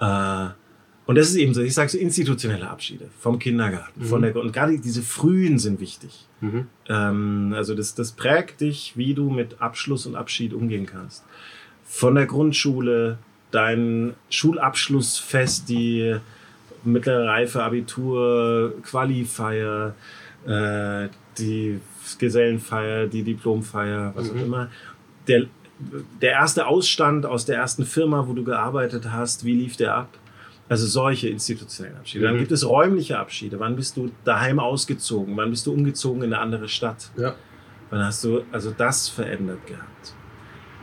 Äh, 0.00 0.48
und 1.06 1.14
das 1.16 1.28
ist 1.28 1.36
eben 1.36 1.54
so, 1.54 1.62
ich 1.62 1.72
sage 1.72 1.88
so 1.88 1.98
institutionelle 1.98 2.68
Abschiede 2.68 3.06
vom 3.20 3.38
Kindergarten. 3.38 4.02
Mhm. 4.02 4.06
Von 4.06 4.22
der, 4.22 4.34
und 4.36 4.52
gerade 4.52 4.78
diese 4.78 5.02
frühen 5.02 5.58
sind 5.58 5.80
wichtig. 5.80 6.26
Mhm. 6.40 6.66
Ähm, 6.88 7.54
also 7.56 7.74
das, 7.74 7.94
das 7.94 8.12
prägt 8.12 8.60
dich, 8.60 8.94
wie 8.96 9.14
du 9.14 9.30
mit 9.30 9.60
Abschluss 9.60 10.06
und 10.06 10.16
Abschied 10.16 10.52
umgehen 10.52 10.84
kannst. 10.86 11.24
Von 11.84 12.16
der 12.16 12.26
Grundschule, 12.26 13.18
dein 13.52 14.14
Schulabschlussfest, 14.30 15.68
die 15.68 16.16
mittlere 16.82 17.26
Reife, 17.26 17.62
Abitur, 17.62 18.74
Qualifeier, 18.82 19.94
äh, 20.44 21.08
die 21.38 21.80
Gesellenfeier, 22.18 23.06
die 23.06 23.22
Diplomfeier, 23.22 24.12
was 24.16 24.32
mhm. 24.32 24.38
auch 24.38 24.44
immer. 24.44 24.70
Der, 25.28 25.46
der 26.22 26.32
erste 26.32 26.66
Ausstand 26.66 27.26
aus 27.26 27.44
der 27.44 27.56
ersten 27.56 27.84
Firma, 27.84 28.26
wo 28.26 28.32
du 28.32 28.44
gearbeitet 28.44 29.10
hast, 29.12 29.44
wie 29.44 29.54
lief 29.54 29.76
der 29.76 29.94
ab? 29.94 30.08
Also 30.68 30.86
solche 30.86 31.28
institutionellen 31.28 31.96
Abschiede. 31.98 32.24
Mhm. 32.24 32.30
Dann 32.30 32.38
gibt 32.38 32.52
es 32.52 32.66
räumliche 32.66 33.18
Abschiede. 33.18 33.60
Wann 33.60 33.76
bist 33.76 33.96
du 33.96 34.10
daheim 34.24 34.58
ausgezogen? 34.58 35.36
Wann 35.36 35.50
bist 35.50 35.66
du 35.66 35.72
umgezogen 35.72 36.22
in 36.22 36.32
eine 36.32 36.42
andere 36.42 36.68
Stadt? 36.68 37.10
Ja. 37.16 37.34
Wann 37.90 38.04
hast 38.04 38.24
du 38.24 38.42
also 38.50 38.72
das 38.76 39.08
verändert 39.08 39.64
gehabt? 39.66 40.14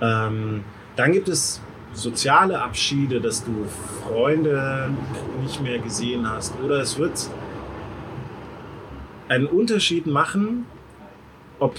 Ähm, 0.01 0.63
dann 0.95 1.11
gibt 1.11 1.27
es 1.27 1.59
soziale 1.93 2.61
Abschiede, 2.61 3.19
dass 3.19 3.43
du 3.43 3.65
Freunde 4.03 4.89
nicht 5.41 5.61
mehr 5.61 5.79
gesehen 5.79 6.29
hast. 6.29 6.53
Oder 6.63 6.79
es 6.79 6.97
wird 6.97 7.29
einen 9.27 9.47
Unterschied 9.47 10.07
machen, 10.07 10.65
ob 11.59 11.75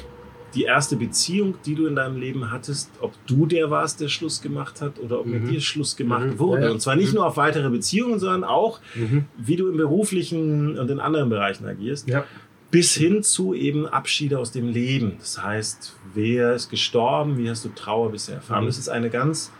die 0.54 0.62
erste 0.62 0.96
Beziehung, 0.96 1.56
die 1.66 1.74
du 1.74 1.86
in 1.86 1.96
deinem 1.96 2.18
Leben 2.18 2.50
hattest, 2.50 2.90
ob 3.00 3.12
du 3.26 3.46
der 3.46 3.70
warst, 3.70 4.00
der 4.00 4.08
Schluss 4.08 4.40
gemacht 4.40 4.80
hat 4.80 4.98
oder 4.98 5.20
ob 5.20 5.26
mhm. 5.26 5.32
mit 5.32 5.50
dir 5.50 5.60
Schluss 5.60 5.96
gemacht 5.96 6.26
mhm. 6.26 6.38
wurde. 6.38 6.72
Und 6.72 6.80
zwar 6.80 6.96
nicht 6.96 7.10
mhm. 7.10 7.16
nur 7.16 7.26
auf 7.26 7.36
weitere 7.36 7.68
Beziehungen, 7.70 8.18
sondern 8.18 8.44
auch, 8.44 8.80
mhm. 8.94 9.26
wie 9.36 9.56
du 9.56 9.68
im 9.68 9.76
beruflichen 9.76 10.78
und 10.78 10.90
in 10.90 11.00
anderen 11.00 11.28
Bereichen 11.28 11.66
agierst. 11.66 12.08
Ja. 12.08 12.24
Bis 12.70 12.94
hin 12.94 13.22
zu 13.22 13.54
eben 13.54 13.86
Abschiede 13.86 14.38
aus 14.38 14.50
dem 14.50 14.68
Leben. 14.68 15.14
Das 15.18 15.42
heißt, 15.42 15.94
wer 16.14 16.54
ist 16.54 16.70
gestorben, 16.70 17.38
wie 17.38 17.48
hast 17.48 17.64
du 17.64 17.68
Trauer 17.68 18.10
bisher 18.10 18.36
erfahren? 18.36 18.64
Mhm. 18.64 18.68
Das 18.68 18.78
ist 18.78 18.88
eine 18.88 19.10
ganz, 19.10 19.52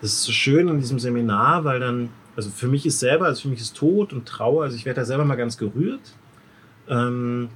das 0.00 0.12
ist 0.12 0.24
so 0.24 0.32
schön 0.32 0.68
in 0.68 0.78
diesem 0.78 0.98
Seminar, 0.98 1.64
weil 1.64 1.80
dann, 1.80 2.10
also 2.36 2.50
für 2.50 2.68
mich 2.68 2.86
ist 2.86 3.00
selber, 3.00 3.26
also 3.26 3.42
für 3.42 3.48
mich 3.48 3.60
ist 3.60 3.76
Tod 3.76 4.12
und 4.12 4.26
Trauer, 4.26 4.64
also 4.64 4.76
ich 4.76 4.84
werde 4.84 5.00
da 5.00 5.04
selber 5.04 5.24
mal 5.24 5.36
ganz 5.36 5.58
gerührt. 5.58 6.00
Ähm, 6.88 7.48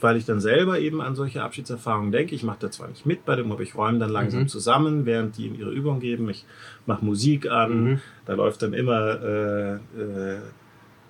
weil 0.00 0.16
ich 0.16 0.24
dann 0.24 0.40
selber 0.40 0.78
eben 0.78 1.00
an 1.00 1.14
solche 1.14 1.42
Abschiedserfahrungen 1.42 2.12
denke. 2.12 2.34
Ich 2.34 2.42
mache 2.42 2.58
da 2.60 2.70
zwar 2.70 2.88
nicht 2.88 3.06
mit 3.06 3.24
bei 3.24 3.36
dem, 3.36 3.50
aber 3.50 3.62
ich 3.62 3.74
räume 3.74 3.98
dann 3.98 4.10
langsam 4.10 4.42
mhm. 4.42 4.48
zusammen, 4.48 5.06
während 5.06 5.36
die 5.38 5.46
in 5.46 5.58
ihre 5.58 5.70
Übung 5.70 6.00
geben. 6.00 6.28
Ich 6.28 6.44
mache 6.86 7.04
Musik 7.04 7.50
an, 7.50 7.84
mhm. 7.84 8.00
da 8.26 8.34
läuft 8.34 8.62
dann 8.62 8.72
immer 8.72 9.22
äh, 9.22 9.74
äh, 9.74 10.38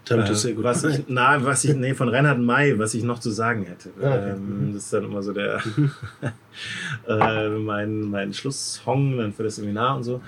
Time 0.06 0.24
to 0.24 0.34
say 0.34 0.54
was 0.56 0.84
ich, 0.84 1.04
na, 1.08 1.44
was 1.44 1.64
ich, 1.64 1.74
nee, 1.74 1.92
von 1.92 2.08
Reinhard 2.08 2.38
May, 2.38 2.78
was 2.78 2.94
ich 2.94 3.02
noch 3.02 3.18
zu 3.18 3.30
sagen 3.30 3.64
hätte. 3.64 3.90
Ah, 4.00 4.14
okay. 4.14 4.30
Ähm, 4.30 4.70
das 4.72 4.84
ist 4.84 4.92
dann 4.92 5.04
immer 5.04 5.20
so 5.20 5.32
der, 5.32 5.60
äh, 7.08 7.48
mein, 7.48 8.02
mein 8.02 8.32
Schlusshong 8.32 9.18
dann 9.18 9.32
für 9.32 9.42
das 9.42 9.56
Seminar 9.56 9.96
und 9.96 10.04
so. 10.04 10.20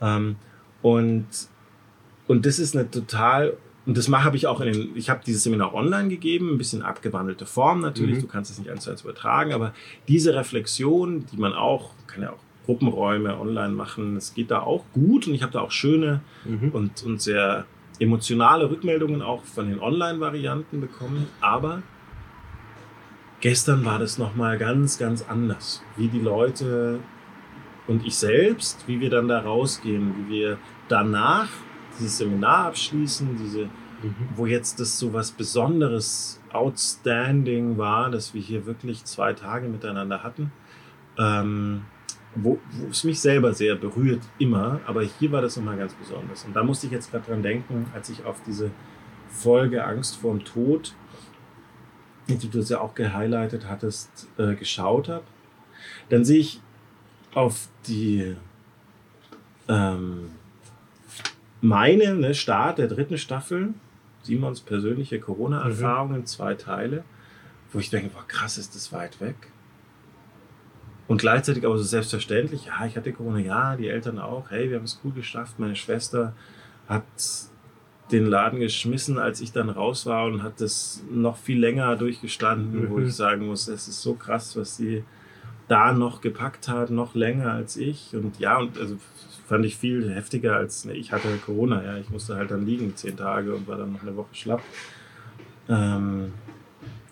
Ähm, 0.00 0.36
und, 0.80 1.26
und 2.28 2.46
das 2.46 2.58
ist 2.58 2.74
eine 2.74 2.90
total 2.90 3.52
und 3.86 3.96
das 3.96 4.10
habe 4.10 4.36
ich 4.36 4.48
auch 4.48 4.60
in 4.60 4.72
den, 4.72 4.96
ich 4.96 5.08
habe 5.08 5.20
dieses 5.24 5.44
Seminar 5.44 5.72
online 5.72 6.08
gegeben, 6.08 6.52
ein 6.52 6.58
bisschen 6.58 6.82
abgewandelte 6.82 7.46
Form 7.46 7.80
natürlich, 7.80 8.16
mhm. 8.16 8.20
du 8.22 8.26
kannst 8.26 8.50
es 8.50 8.58
nicht 8.58 8.70
eins 8.70 8.82
zu 8.84 8.90
eins 8.90 9.02
übertragen, 9.02 9.52
aber 9.52 9.72
diese 10.08 10.34
Reflexion, 10.34 11.24
die 11.32 11.36
man 11.36 11.52
auch, 11.52 11.92
kann 12.08 12.22
ja 12.22 12.30
auch 12.30 12.38
Gruppenräume 12.64 13.38
online 13.38 13.72
machen, 13.72 14.16
es 14.16 14.34
geht 14.34 14.50
da 14.50 14.60
auch 14.60 14.84
gut 14.92 15.28
und 15.28 15.34
ich 15.34 15.42
habe 15.42 15.52
da 15.52 15.60
auch 15.60 15.70
schöne 15.70 16.20
mhm. 16.44 16.70
und, 16.70 17.04
und 17.04 17.22
sehr 17.22 17.64
emotionale 18.00 18.68
Rückmeldungen 18.68 19.22
auch 19.22 19.44
von 19.44 19.68
den 19.68 19.78
Online-Varianten 19.78 20.80
bekommen, 20.80 21.28
aber 21.40 21.82
gestern 23.40 23.84
war 23.84 24.00
das 24.00 24.18
nochmal 24.18 24.58
ganz, 24.58 24.98
ganz 24.98 25.24
anders, 25.28 25.80
wie 25.96 26.08
die 26.08 26.18
Leute 26.18 26.98
und 27.86 28.04
ich 28.04 28.16
selbst, 28.16 28.82
wie 28.88 29.00
wir 29.00 29.10
dann 29.10 29.28
da 29.28 29.38
rausgehen, 29.38 30.12
wie 30.18 30.34
wir 30.34 30.58
danach 30.88 31.48
dieses 31.98 32.18
Seminar 32.18 32.66
abschließen, 32.66 33.36
diese, 33.36 33.64
mhm. 33.66 34.14
wo 34.34 34.46
jetzt 34.46 34.80
das 34.80 34.98
so 34.98 35.12
was 35.12 35.30
Besonderes, 35.30 36.40
outstanding 36.52 37.76
war, 37.76 38.10
dass 38.10 38.32
wir 38.32 38.40
hier 38.40 38.66
wirklich 38.66 39.04
zwei 39.04 39.34
Tage 39.34 39.68
miteinander 39.68 40.22
hatten, 40.22 40.52
ähm, 41.18 41.82
wo, 42.34 42.58
wo 42.70 42.90
es 42.90 43.04
mich 43.04 43.20
selber 43.20 43.52
sehr 43.52 43.76
berührt, 43.76 44.22
immer, 44.38 44.80
aber 44.86 45.02
hier 45.02 45.32
war 45.32 45.42
das 45.42 45.56
nochmal 45.56 45.76
ganz 45.76 45.94
besonders. 45.94 46.44
Und 46.44 46.54
da 46.54 46.62
musste 46.62 46.86
ich 46.86 46.92
jetzt 46.92 47.10
gerade 47.10 47.26
dran 47.26 47.42
denken, 47.42 47.86
als 47.94 48.08
ich 48.08 48.24
auf 48.24 48.42
diese 48.46 48.70
Folge 49.28 49.84
Angst 49.84 50.16
vorm 50.16 50.44
Tod, 50.44 50.94
die 52.28 52.36
du 52.36 52.48
das 52.48 52.68
ja 52.68 52.80
auch 52.80 52.94
gehighlightet 52.94 53.68
hattest, 53.68 54.28
äh, 54.38 54.54
geschaut 54.54 55.08
habe. 55.08 55.24
Dann 56.08 56.24
sehe 56.24 56.40
ich 56.40 56.60
auf 57.34 57.68
die 57.86 58.34
ähm, 59.68 60.30
meine 61.66 62.14
ne, 62.14 62.34
Start 62.34 62.78
der 62.78 62.86
dritten 62.86 63.18
Staffel, 63.18 63.74
Simons 64.22 64.60
persönliche 64.60 65.18
Corona-Erfahrungen, 65.18 66.20
mhm. 66.20 66.26
zwei 66.26 66.54
Teile, 66.54 67.04
wo 67.72 67.78
ich 67.80 67.90
denke, 67.90 68.10
boah, 68.10 68.24
krass, 68.26 68.56
ist 68.56 68.74
das 68.74 68.92
weit 68.92 69.20
weg. 69.20 69.36
Und 71.08 71.20
gleichzeitig 71.20 71.64
aber 71.64 71.76
so 71.76 71.84
selbstverständlich, 71.84 72.66
ja, 72.66 72.86
ich 72.86 72.96
hatte 72.96 73.12
Corona, 73.12 73.38
ja, 73.38 73.76
die 73.76 73.88
Eltern 73.88 74.18
auch, 74.18 74.50
hey, 74.50 74.70
wir 74.70 74.76
haben 74.76 74.84
es 74.84 75.00
gut 75.00 75.14
geschafft. 75.14 75.58
Meine 75.58 75.76
Schwester 75.76 76.34
hat 76.88 77.04
den 78.12 78.26
Laden 78.26 78.60
geschmissen, 78.60 79.18
als 79.18 79.40
ich 79.40 79.52
dann 79.52 79.68
raus 79.68 80.06
war 80.06 80.26
und 80.26 80.42
hat 80.42 80.60
das 80.60 81.02
noch 81.10 81.36
viel 81.36 81.58
länger 81.58 81.96
durchgestanden, 81.96 82.84
mhm. 82.84 82.90
wo 82.90 82.98
ich 83.00 83.14
sagen 83.14 83.46
muss, 83.46 83.66
es 83.66 83.88
ist 83.88 84.02
so 84.02 84.14
krass, 84.14 84.56
was 84.56 84.76
sie 84.76 85.04
da 85.68 85.92
noch 85.92 86.20
gepackt 86.20 86.68
hat, 86.68 86.90
noch 86.90 87.16
länger 87.16 87.52
als 87.52 87.76
ich. 87.76 88.14
Und 88.14 88.38
ja, 88.38 88.58
und 88.58 88.78
also 88.78 88.96
fand 89.46 89.64
ich 89.64 89.76
viel 89.76 90.12
heftiger 90.12 90.56
als 90.56 90.84
ne, 90.84 90.94
ich 90.94 91.12
hatte 91.12 91.28
Corona. 91.44 91.82
Ja, 91.84 91.98
ich 91.98 92.10
musste 92.10 92.36
halt 92.36 92.50
dann 92.50 92.66
liegen 92.66 92.94
zehn 92.96 93.16
Tage 93.16 93.54
und 93.54 93.66
war 93.66 93.76
dann 93.76 93.92
noch 93.92 94.02
eine 94.02 94.16
Woche 94.16 94.34
schlapp. 94.34 94.62
Ähm, 95.68 96.32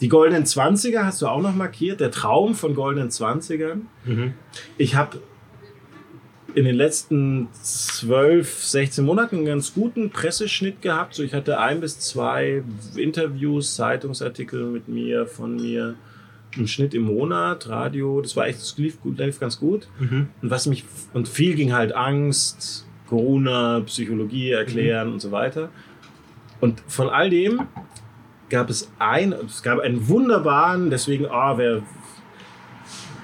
die 0.01 0.09
goldenen 0.09 0.45
Zwanziger 0.45 1.07
hast 1.07 1.23
du 1.23 1.29
auch 1.29 1.41
noch 1.41 1.55
markiert. 1.55 2.01
Der 2.01 2.11
Traum 2.11 2.55
von 2.55 2.75
goldenen 2.75 3.11
Zwanzigern. 3.11 3.87
Mhm. 4.05 4.35
Ich 4.77 4.97
habe 4.97 5.21
in 6.55 6.65
den 6.65 6.77
letzten 6.77 7.49
12, 7.53 8.63
16 8.65 9.05
Monaten 9.05 9.37
einen 9.37 9.47
ganz 9.47 9.75
guten 9.75 10.11
Presseschnitt 10.11 10.83
gehabt. 10.83 11.15
So, 11.15 11.23
ich 11.23 11.35
hatte 11.35 11.59
ein 11.59 11.81
bis 11.81 11.99
zwei 11.99 12.63
Interviews, 12.97 13.75
Zeitungsartikel 13.75 14.67
mit 14.67 14.89
mir, 14.89 15.27
von 15.27 15.57
mir, 15.57 15.95
im 16.57 16.67
Schnitt 16.67 16.95
im 16.95 17.03
Monat, 17.03 17.69
Radio. 17.69 18.21
Das 18.21 18.37
war 18.37 18.47
echt, 18.47 18.61
das 18.61 18.77
lief, 18.79 19.01
gut, 19.01 19.19
lief 19.19 19.41
ganz 19.41 19.59
gut. 19.59 19.89
Mhm. 19.99 20.29
Und 20.43 20.51
was 20.51 20.67
mich, 20.67 20.85
und 21.13 21.29
viel 21.29 21.55
ging 21.55 21.73
halt 21.73 21.95
Angst, 21.95 22.87
Corona, 23.09 23.81
Psychologie 23.81 24.51
erklären 24.51 25.13
und 25.13 25.21
so 25.21 25.31
weiter. 25.31 25.71
Und 26.61 26.83
von 26.87 27.09
all 27.09 27.31
dem 27.31 27.63
gab 28.49 28.71
es 28.71 28.91
ein, 28.99 29.33
es 29.33 29.63
gab 29.63 29.81
einen 29.81 30.09
wunderbaren, 30.09 30.91
deswegen, 30.91 31.27
ah, 31.27 31.59
wer, 31.59 31.83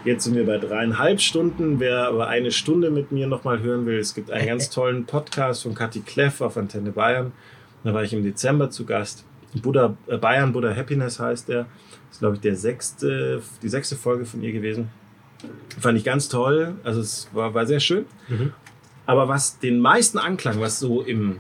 jetzt 0.05 0.25
sind 0.25 0.35
wir 0.35 0.47
bei 0.47 0.59
dreieinhalb 0.59 1.21
Stunden, 1.21 1.81
wer 1.81 2.09
aber 2.09 2.29
eine 2.29 2.51
Stunde 2.51 2.91
mit 2.91 3.13
mir 3.13 3.27
nochmal 3.27 3.61
hören 3.61 3.87
will, 3.87 3.99
es 3.99 4.15
gibt 4.15 4.31
einen 4.31 4.47
ganz 4.47 4.71
tollen 4.71 5.07
Podcast 5.07 5.63
von 5.63 5.75
Kathi 5.75 6.01
Kleff 6.01 6.41
auf 6.41 6.57
Antenne 6.57 6.93
Bayern. 6.93 7.33
Da 7.85 7.95
war 7.95 8.03
ich 8.03 8.13
im 8.13 8.23
Dezember 8.23 8.71
zu 8.71 8.85
Gast. 8.85 9.25
Buddha, 9.63 9.97
äh, 10.07 10.19
Bayern 10.19 10.53
Buddha 10.53 10.75
Happiness 10.75 11.19
heißt 11.19 11.49
der. 11.49 11.67
Das 12.11 12.17
ist, 12.17 12.19
glaube 12.19 12.35
ich, 12.37 12.41
der 12.41 12.57
sechste, 12.57 13.41
die 13.63 13.69
sechste 13.69 13.97
Folge 13.97 14.27
von 14.27 14.43
ihr 14.43 14.53
gewesen. 14.53 14.91
Fand 15.79 15.97
ich 15.97 16.05
ganz 16.05 16.29
toll. 16.29 16.75
Also 16.83 17.01
es 17.01 17.29
war, 17.33 17.55
war 17.55 17.67
sehr 17.67 17.81
schön. 17.81 18.05
Mhm. 18.29 18.53
Aber 19.07 19.29
was 19.29 19.59
den 19.59 19.79
meisten 19.79 20.19
Anklang, 20.19 20.61
was 20.61 20.79
so 20.81 21.03
im 21.03 21.39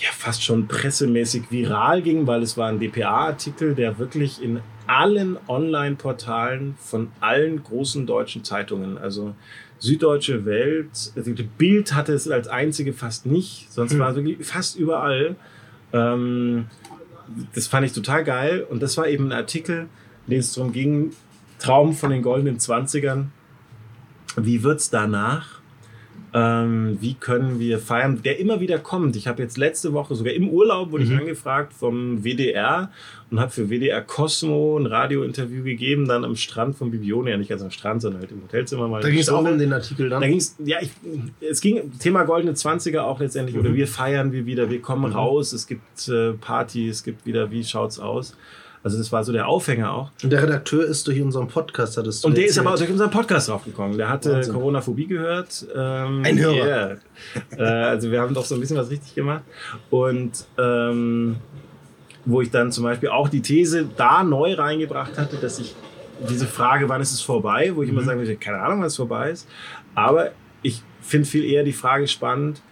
ja, 0.00 0.08
fast 0.12 0.42
schon 0.42 0.66
pressemäßig 0.66 1.50
viral 1.50 2.02
ging, 2.02 2.26
weil 2.26 2.42
es 2.42 2.56
war 2.56 2.68
ein 2.68 2.80
DPA-Artikel, 2.80 3.74
der 3.74 3.98
wirklich 3.98 4.42
in 4.42 4.60
allen 4.86 5.36
Online-Portalen 5.46 6.74
von 6.78 7.12
allen 7.20 7.62
großen 7.62 8.06
deutschen 8.06 8.42
Zeitungen, 8.42 8.98
also 8.98 9.34
Süddeutsche 9.78 10.44
Welt, 10.44 11.12
also 11.16 11.32
Bild 11.56 11.94
hatte 11.94 12.12
es 12.12 12.28
als 12.30 12.48
einzige 12.48 12.92
fast 12.92 13.26
nicht, 13.26 13.72
sonst 13.72 13.98
war 13.98 14.10
es 14.10 14.16
wirklich 14.16 14.46
fast 14.46 14.76
überall. 14.76 15.36
Ähm, 15.92 16.66
das 17.54 17.66
fand 17.66 17.86
ich 17.86 17.92
total 17.92 18.24
geil 18.24 18.66
und 18.68 18.82
das 18.82 18.96
war 18.96 19.06
eben 19.06 19.28
ein 19.28 19.32
Artikel, 19.32 19.88
in 20.26 20.30
dem 20.30 20.40
es 20.40 20.52
darum 20.52 20.72
ging, 20.72 21.12
Traum 21.58 21.94
von 21.94 22.10
den 22.10 22.22
goldenen 22.22 22.58
Zwanzigern, 22.58 23.32
wie 24.36 24.62
wird's 24.62 24.90
danach? 24.90 25.59
Ähm, 26.32 26.96
wie 27.00 27.14
können 27.14 27.58
wir 27.58 27.78
feiern, 27.80 28.20
der 28.22 28.38
immer 28.38 28.60
wieder 28.60 28.78
kommt. 28.78 29.16
Ich 29.16 29.26
habe 29.26 29.42
jetzt 29.42 29.58
letzte 29.58 29.92
Woche, 29.92 30.14
sogar 30.14 30.32
im 30.32 30.48
Urlaub, 30.48 30.92
wurde 30.92 31.04
Mhm. 31.04 31.12
ich 31.12 31.18
angefragt 31.18 31.72
vom 31.72 32.22
WDR 32.24 32.90
und 33.30 33.40
habe 33.40 33.50
für 33.50 33.68
WDR 33.68 34.00
Cosmo 34.00 34.78
ein 34.78 34.86
Radiointerview 34.86 35.64
gegeben, 35.64 36.06
dann 36.06 36.24
am 36.24 36.36
Strand 36.36 36.76
von 36.76 36.90
Bibione, 36.90 37.30
ja 37.30 37.36
nicht 37.36 37.48
ganz 37.48 37.62
am 37.62 37.70
Strand, 37.70 38.02
sondern 38.02 38.20
halt 38.20 38.30
im 38.30 38.42
Hotelzimmer 38.42 38.86
mal. 38.86 39.02
Da 39.02 39.10
ging 39.10 39.18
es 39.18 39.28
auch 39.28 39.44
um 39.44 39.58
den 39.58 39.72
Artikel 39.72 40.08
dann. 40.08 40.20
Da 40.20 40.28
ging's, 40.28 40.56
ja, 40.64 40.78
ich, 40.80 40.90
es 41.40 41.60
ging 41.60 41.92
Thema 41.98 42.22
goldene 42.24 42.54
Zwanziger 42.54 43.06
auch 43.06 43.18
letztendlich, 43.18 43.56
Mhm. 43.56 43.62
oder 43.62 43.74
wir 43.74 43.88
feiern 43.88 44.30
wir 44.32 44.46
wieder, 44.46 44.70
wir 44.70 44.80
kommen 44.80 45.12
raus, 45.12 45.52
es 45.52 45.66
gibt 45.66 46.08
äh, 46.08 46.32
Party, 46.34 46.88
es 46.88 47.02
gibt 47.02 47.26
wieder, 47.26 47.50
wie 47.50 47.64
schaut's 47.64 47.98
aus? 47.98 48.36
Also 48.82 48.96
das 48.96 49.12
war 49.12 49.22
so 49.24 49.32
der 49.32 49.46
Aufhänger 49.46 49.92
auch. 49.92 50.10
Und 50.22 50.30
der 50.30 50.42
Redakteur 50.42 50.84
ist 50.84 51.06
durch 51.06 51.20
unseren 51.20 51.48
Podcast, 51.48 51.98
hattest 51.98 52.24
du 52.24 52.28
Und 52.28 52.38
der 52.38 52.46
ist 52.46 52.58
aber 52.58 52.72
auch 52.72 52.78
durch 52.78 52.90
unseren 52.90 53.10
Podcast 53.10 53.48
draufgekommen. 53.48 53.98
Der 53.98 54.08
hatte 54.08 54.32
Wahnsinn. 54.32 54.54
Corona-Phobie 54.54 55.06
gehört. 55.06 55.66
Ähm, 55.74 56.22
Ein 56.24 56.38
Hörer. 56.38 56.54
yeah. 56.54 56.96
äh, 57.58 57.62
also 57.62 58.10
wir 58.10 58.20
haben 58.20 58.32
doch 58.32 58.46
so 58.46 58.54
ein 58.54 58.60
bisschen 58.60 58.78
was 58.78 58.88
richtig 58.88 59.14
gemacht. 59.14 59.42
Und 59.90 60.46
ähm, 60.56 61.36
wo 62.24 62.40
ich 62.40 62.50
dann 62.50 62.72
zum 62.72 62.84
Beispiel 62.84 63.10
auch 63.10 63.28
die 63.28 63.42
These 63.42 63.86
da 63.96 64.24
neu 64.24 64.54
reingebracht 64.54 65.18
hatte, 65.18 65.36
dass 65.36 65.58
ich 65.58 65.74
diese 66.28 66.46
Frage, 66.46 66.88
wann 66.88 67.02
ist 67.02 67.12
es 67.12 67.20
vorbei, 67.20 67.72
wo 67.74 67.82
ich 67.82 67.90
immer 67.90 68.02
sagen 68.02 68.18
würde, 68.18 68.36
keine 68.36 68.60
Ahnung, 68.60 68.80
wann 68.80 68.86
es 68.86 68.96
vorbei 68.96 69.30
ist. 69.30 69.46
Aber 69.94 70.30
ich 70.62 70.82
finde 71.02 71.26
viel 71.26 71.44
eher 71.44 71.64
die 71.64 71.72
Frage 71.72 72.08
spannend. 72.08 72.62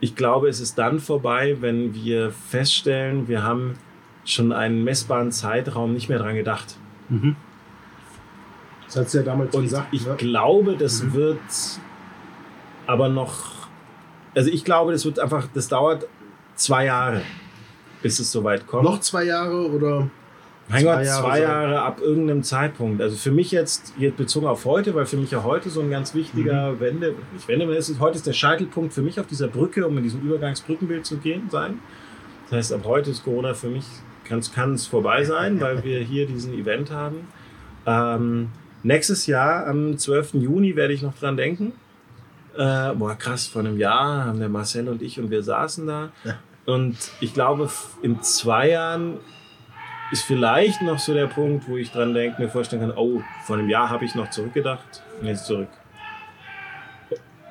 Ich 0.00 0.16
glaube, 0.16 0.48
es 0.48 0.60
ist 0.60 0.78
dann 0.78 1.00
vorbei, 1.00 1.58
wenn 1.60 1.94
wir 1.94 2.30
feststellen, 2.30 3.28
wir 3.28 3.42
haben 3.42 3.74
schon 4.24 4.52
einen 4.52 4.84
messbaren 4.84 5.32
Zeitraum 5.32 5.92
nicht 5.94 6.08
mehr 6.08 6.18
dran 6.18 6.34
gedacht. 6.34 6.76
Mhm. 7.08 7.36
Das 8.86 8.96
hat 8.96 9.10
sie 9.10 9.18
ja 9.18 9.24
damals 9.24 9.54
Und 9.54 9.62
gesagt. 9.64 9.88
ich 9.92 10.06
ne? 10.06 10.14
glaube, 10.16 10.76
das 10.76 11.02
Mhm. 11.02 11.14
wird 11.14 11.38
aber 12.86 13.08
noch, 13.08 13.34
also 14.34 14.50
ich 14.50 14.64
glaube, 14.64 14.92
das 14.92 15.04
wird 15.04 15.18
einfach, 15.18 15.46
das 15.54 15.68
dauert 15.68 16.06
zwei 16.54 16.86
Jahre, 16.86 17.22
bis 18.02 18.18
es 18.18 18.30
soweit 18.30 18.66
kommt. 18.66 18.84
Noch 18.84 19.00
zwei 19.00 19.24
Jahre 19.24 19.70
oder? 19.70 20.08
mein 20.68 20.82
zwei 20.82 20.96
Gott, 20.96 21.04
Jahre 21.06 21.22
zwei 21.22 21.30
sein. 21.40 21.42
Jahre 21.42 21.82
ab 21.82 22.00
irgendeinem 22.00 22.42
Zeitpunkt. 22.42 23.00
Also 23.02 23.16
für 23.16 23.30
mich 23.32 23.50
jetzt, 23.50 23.94
jetzt 23.98 24.16
bezogen 24.16 24.46
auf 24.46 24.64
heute, 24.64 24.94
weil 24.94 25.06
für 25.06 25.16
mich 25.16 25.30
ja 25.30 25.42
heute 25.42 25.70
so 25.70 25.80
ein 25.80 25.90
ganz 25.90 26.14
wichtiger 26.14 26.72
Mhm. 26.72 26.80
Wende, 26.80 27.14
nicht 27.32 27.48
Wende, 27.48 27.64
ist, 27.74 27.98
heute 27.98 28.16
ist 28.16 28.26
der 28.26 28.32
Scheitelpunkt 28.32 28.92
für 28.92 29.02
mich 29.02 29.18
auf 29.18 29.26
dieser 29.26 29.48
Brücke, 29.48 29.86
um 29.86 29.96
in 29.98 30.04
diesem 30.04 30.20
Übergangsbrückenbild 30.20 31.04
zu 31.06 31.16
gehen, 31.16 31.48
sein. 31.50 31.80
Das 32.48 32.58
heißt, 32.58 32.72
ab 32.74 32.82
heute 32.84 33.10
ist 33.10 33.24
Corona 33.24 33.54
für 33.54 33.68
mich, 33.68 33.84
kann 34.24 34.74
es 34.74 34.86
vorbei 34.86 35.24
sein, 35.24 35.60
weil 35.60 35.84
wir 35.84 36.00
hier 36.00 36.26
diesen 36.26 36.54
Event 36.54 36.90
haben. 36.90 37.28
Ähm, 37.86 38.50
nächstes 38.82 39.26
Jahr, 39.26 39.66
am 39.66 39.98
12. 39.98 40.34
Juni, 40.34 40.76
werde 40.76 40.94
ich 40.94 41.02
noch 41.02 41.14
dran 41.14 41.36
denken. 41.36 41.72
Äh, 42.56 42.92
boah, 42.94 43.16
krass, 43.16 43.46
vor 43.46 43.60
einem 43.60 43.78
Jahr 43.78 44.24
haben 44.24 44.38
der 44.38 44.48
Marcel 44.48 44.88
und 44.88 45.02
ich 45.02 45.18
und 45.18 45.30
wir 45.30 45.42
saßen 45.42 45.86
da. 45.86 46.12
Und 46.66 46.96
ich 47.20 47.34
glaube, 47.34 47.68
in 48.02 48.22
zwei 48.22 48.70
Jahren 48.70 49.18
ist 50.12 50.22
vielleicht 50.22 50.82
noch 50.82 50.98
so 50.98 51.14
der 51.14 51.26
Punkt, 51.26 51.68
wo 51.68 51.76
ich 51.76 51.90
dran 51.90 52.12
denke, 52.14 52.40
mir 52.40 52.48
vorstellen 52.48 52.82
kann, 52.82 52.92
oh, 52.96 53.22
vor 53.44 53.56
einem 53.56 53.68
Jahr 53.68 53.88
habe 53.88 54.04
ich 54.04 54.14
noch 54.14 54.30
zurückgedacht 54.30 55.02
und 55.20 55.26
jetzt 55.26 55.46
zurück. 55.46 55.68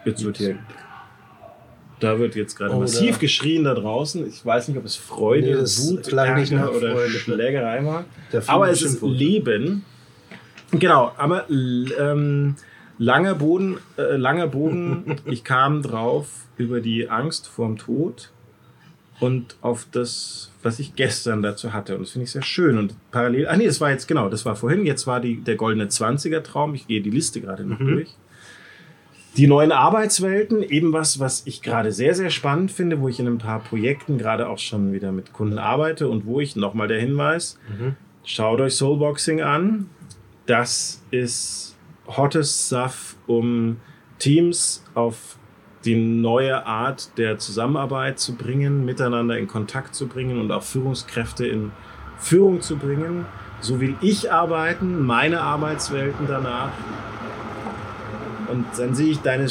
Jetzt 0.06 0.24
wird 0.24 0.38
hier. 0.38 0.60
Da 2.02 2.20
wird 2.20 2.36
jetzt 2.36 2.56
gerade 2.58 2.74
Oh, 2.74 2.80
massiv 2.80 3.20
geschrien 3.20 3.64
da 3.64 3.74
draußen. 3.74 4.28
Ich 4.28 4.46
weiß 4.46 4.68
nicht, 4.68 4.78
ob 4.78 4.86
es 4.86 4.96
Freude, 4.96 5.48
Nee, 5.48 5.92
Wut, 5.92 6.12
Ärger 6.12 6.76
oder 6.76 6.92
Freude. 6.94 7.10
Schlägerei 7.12 7.86
war. 7.86 8.06
Aber 8.48 8.70
es 8.70 8.82
ist. 8.82 9.02
Leben. 9.02 9.86
Genau, 10.72 11.12
aber 11.18 11.50
ähm, 11.50 12.56
langer 12.98 13.36
Boden, 13.36 13.78
äh, 13.98 14.16
langer 14.18 14.48
Boden. 14.48 15.16
ich 15.26 15.44
kam 15.44 15.82
drauf 15.82 16.28
über 16.58 16.80
die 16.82 17.10
Angst 17.10 17.48
vorm 17.48 17.78
Tod 17.78 18.32
und 19.20 19.56
auf 19.62 19.86
das, 19.92 20.52
was 20.64 20.80
ich 20.80 20.96
gestern 20.96 21.42
dazu 21.44 21.74
hatte. 21.74 21.96
Und 21.96 22.02
das 22.02 22.12
finde 22.12 22.24
ich 22.26 22.32
sehr 22.32 22.42
schön. 22.42 22.78
Und 22.78 22.96
parallel, 23.12 23.48
ah 23.48 23.58
nee, 23.58 23.66
das 23.68 23.80
war 23.82 23.92
jetzt 23.92 24.08
genau, 24.08 24.30
das 24.30 24.46
war 24.46 24.56
vorhin. 24.56 24.86
Jetzt 24.86 25.06
war 25.08 25.20
die, 25.20 25.36
der 25.42 25.56
goldene 25.56 25.86
20er 25.88 26.42
Traum. 26.42 26.74
Ich 26.74 26.88
gehe 26.88 27.02
die 27.02 27.10
Liste 27.12 27.42
gerade 27.42 27.64
noch 27.64 27.80
Mhm. 27.80 27.88
durch. 27.88 28.10
Die 29.38 29.48
neuen 29.48 29.72
Arbeitswelten, 29.72 30.62
eben 30.62 30.92
was, 30.92 31.20
was 31.20 31.44
ich 31.46 31.62
gerade 31.62 31.92
sehr, 31.94 32.16
sehr 32.16 32.30
spannend 32.30 32.70
finde, 32.70 33.00
wo 33.00 33.08
ich 33.08 33.20
in 33.20 33.28
ein 33.28 33.38
paar 33.38 33.60
Projekten 33.60 34.18
gerade 34.18 34.50
auch 34.50 34.58
schon 34.58 34.92
wieder 34.92 35.12
mit 35.14 35.32
Kunden 35.32 35.58
arbeite 35.58 36.10
und 36.10 36.26
wo 36.26 36.42
ich 36.42 36.56
nochmal 36.56 36.88
der 36.88 37.00
Hinweis, 37.00 37.58
Mhm. 37.70 37.96
Schaut 38.24 38.62
euch 38.62 38.76
Soulboxing 38.76 39.42
an. 39.42 39.90
Das 40.46 41.04
ist 41.10 41.76
hottes 42.08 42.68
Stuff, 42.68 43.16
um 43.26 43.78
Teams 44.20 44.84
auf 44.94 45.38
die 45.86 45.96
neue 45.96 46.66
Art 46.68 47.18
der 47.18 47.40
Zusammenarbeit 47.40 48.20
zu 48.20 48.36
bringen, 48.36 48.86
miteinander 48.86 49.38
in 49.38 49.48
Kontakt 49.48 49.96
zu 49.96 50.08
bringen 50.08 50.40
und 50.40 50.52
auch 50.52 50.62
Führungskräfte 50.62 51.48
in 51.48 51.72
Führung 52.20 52.62
zu 52.62 52.78
bringen. 52.78 53.26
So 53.60 53.80
will 53.80 53.96
ich 54.02 54.32
arbeiten, 54.32 55.04
meine 55.04 55.42
Arbeitswelten 55.42 56.28
danach. 56.28 56.72
Und 58.52 58.66
dann 58.78 58.94
sehe 58.96 59.12
ich 59.12 59.20
deine 59.20 59.48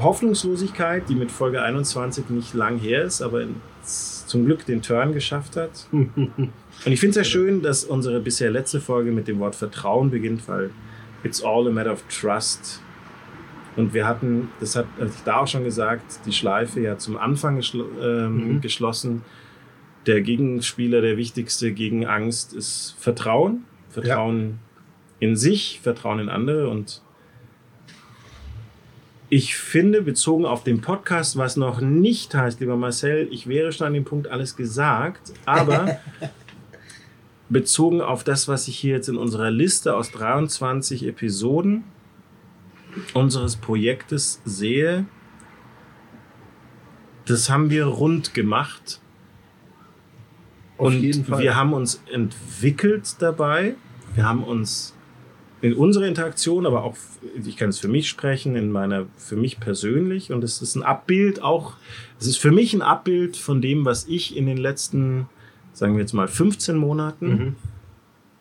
Hoffnungslosigkeit, 0.00 1.08
die 1.08 1.14
mit 1.14 1.30
Folge 1.30 1.62
21 1.62 2.30
nicht 2.30 2.54
lang 2.54 2.78
her 2.78 3.04
ist, 3.04 3.22
aber 3.22 3.42
in, 3.42 3.56
zum 3.82 4.44
Glück 4.46 4.66
den 4.66 4.82
Turn 4.82 5.12
geschafft 5.12 5.56
hat. 5.56 5.86
Und 5.92 6.92
ich 6.92 7.00
finde 7.00 7.10
es 7.10 7.14
sehr 7.14 7.24
schön, 7.24 7.62
dass 7.62 7.84
unsere 7.84 8.20
bisher 8.20 8.50
letzte 8.50 8.80
Folge 8.80 9.10
mit 9.12 9.28
dem 9.28 9.38
Wort 9.38 9.54
Vertrauen 9.54 10.10
beginnt, 10.10 10.48
weil 10.48 10.70
it's 11.24 11.42
all 11.42 11.66
a 11.66 11.70
matter 11.70 11.92
of 11.92 12.02
trust. 12.08 12.80
Und 13.76 13.94
wir 13.94 14.06
hatten, 14.06 14.48
das 14.60 14.76
hat 14.76 14.86
hatte 14.98 15.12
ich 15.14 15.22
da 15.24 15.36
auch 15.38 15.46
schon 15.46 15.64
gesagt, 15.64 16.20
die 16.26 16.32
Schleife 16.32 16.80
ja 16.80 16.98
zum 16.98 17.16
Anfang 17.16 17.56
geschl 17.56 17.84
ähm, 18.02 18.54
Mhm. 18.56 18.60
geschlossen. 18.60 19.22
Der 20.06 20.22
Gegenspieler, 20.22 21.02
der 21.02 21.16
wichtigste 21.18 21.72
gegen 21.72 22.06
Angst 22.06 22.54
ist 22.54 22.96
Vertrauen. 22.98 23.64
Vertrauen 23.90 24.58
in 25.18 25.36
sich, 25.36 25.80
Vertrauen 25.82 26.18
in 26.20 26.28
andere. 26.30 26.68
Und 26.68 27.02
ich 29.30 29.56
finde, 29.56 30.02
bezogen 30.02 30.44
auf 30.44 30.64
den 30.64 30.80
Podcast, 30.80 31.36
was 31.36 31.56
noch 31.56 31.80
nicht 31.80 32.34
heißt, 32.34 32.58
lieber 32.58 32.76
Marcel, 32.76 33.28
ich 33.30 33.46
wäre 33.46 33.70
schon 33.70 33.86
an 33.86 33.94
dem 33.94 34.04
Punkt 34.04 34.26
alles 34.26 34.56
gesagt, 34.56 35.32
aber 35.46 36.00
bezogen 37.48 38.00
auf 38.00 38.24
das, 38.24 38.48
was 38.48 38.66
ich 38.66 38.76
hier 38.76 38.96
jetzt 38.96 39.08
in 39.08 39.16
unserer 39.16 39.52
Liste 39.52 39.94
aus 39.94 40.10
23 40.10 41.06
Episoden 41.06 41.84
unseres 43.14 43.54
Projektes 43.54 44.40
sehe, 44.44 45.06
das 47.24 47.48
haben 47.48 47.70
wir 47.70 47.84
rund 47.84 48.34
gemacht. 48.34 49.00
Auf 50.76 50.88
und 50.88 51.38
wir 51.38 51.54
haben 51.54 51.72
uns 51.72 52.02
entwickelt 52.10 53.14
dabei. 53.20 53.76
Wir 54.16 54.24
haben 54.24 54.42
uns 54.42 54.96
in 55.62 55.74
unserer 55.74 56.06
Interaktion, 56.06 56.66
aber 56.66 56.84
auch, 56.84 56.96
ich 57.44 57.56
kann 57.56 57.68
es 57.68 57.78
für 57.78 57.88
mich 57.88 58.08
sprechen, 58.08 58.56
in 58.56 58.70
meiner, 58.70 59.06
für 59.16 59.36
mich 59.36 59.60
persönlich. 59.60 60.32
Und 60.32 60.42
es 60.42 60.62
ist 60.62 60.74
ein 60.74 60.82
Abbild 60.82 61.42
auch, 61.42 61.74
es 62.18 62.26
ist 62.26 62.38
für 62.38 62.50
mich 62.50 62.72
ein 62.72 62.82
Abbild 62.82 63.36
von 63.36 63.60
dem, 63.60 63.84
was 63.84 64.06
ich 64.08 64.36
in 64.36 64.46
den 64.46 64.56
letzten, 64.56 65.28
sagen 65.72 65.94
wir 65.94 66.00
jetzt 66.00 66.14
mal, 66.14 66.28
15 66.28 66.76
Monaten, 66.76 67.26
mhm. 67.26 67.56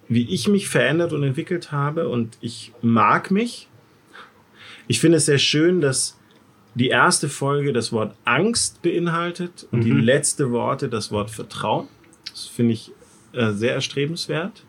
wie 0.07 0.33
ich 0.33 0.47
mich 0.47 0.69
verändert 0.69 1.11
und 1.11 1.23
entwickelt 1.23 1.71
habe. 1.71 2.07
Und 2.07 2.37
ich 2.39 2.71
mag 2.81 3.31
mich. 3.31 3.67
Ich 4.87 4.99
finde 5.01 5.17
es 5.17 5.25
sehr 5.25 5.39
schön, 5.39 5.81
dass 5.81 6.17
die 6.75 6.87
erste 6.87 7.27
Folge 7.27 7.73
das 7.73 7.91
Wort 7.91 8.15
Angst 8.23 8.81
beinhaltet 8.81 9.67
und 9.71 9.79
mhm. 9.79 9.83
die 9.83 9.91
letzte 9.91 10.51
Worte 10.51 10.87
das 10.87 11.11
Wort 11.11 11.31
Vertrauen. 11.31 11.87
Das 12.29 12.45
finde 12.45 12.73
ich 12.73 12.91
äh, 13.33 13.51
sehr 13.51 13.73
erstrebenswert. 13.73 14.63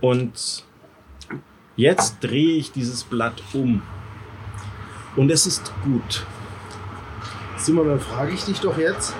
Und 0.00 0.64
Jetzt 1.76 2.18
drehe 2.20 2.56
ich 2.56 2.70
dieses 2.70 3.02
Blatt 3.02 3.42
um. 3.52 3.82
Und 5.16 5.30
es 5.30 5.46
ist 5.46 5.72
gut. 5.82 6.24
Simon, 7.56 7.88
dann 7.88 8.00
frage 8.00 8.32
ich 8.32 8.44
dich 8.44 8.60
doch 8.60 8.78
jetzt. 8.78 9.14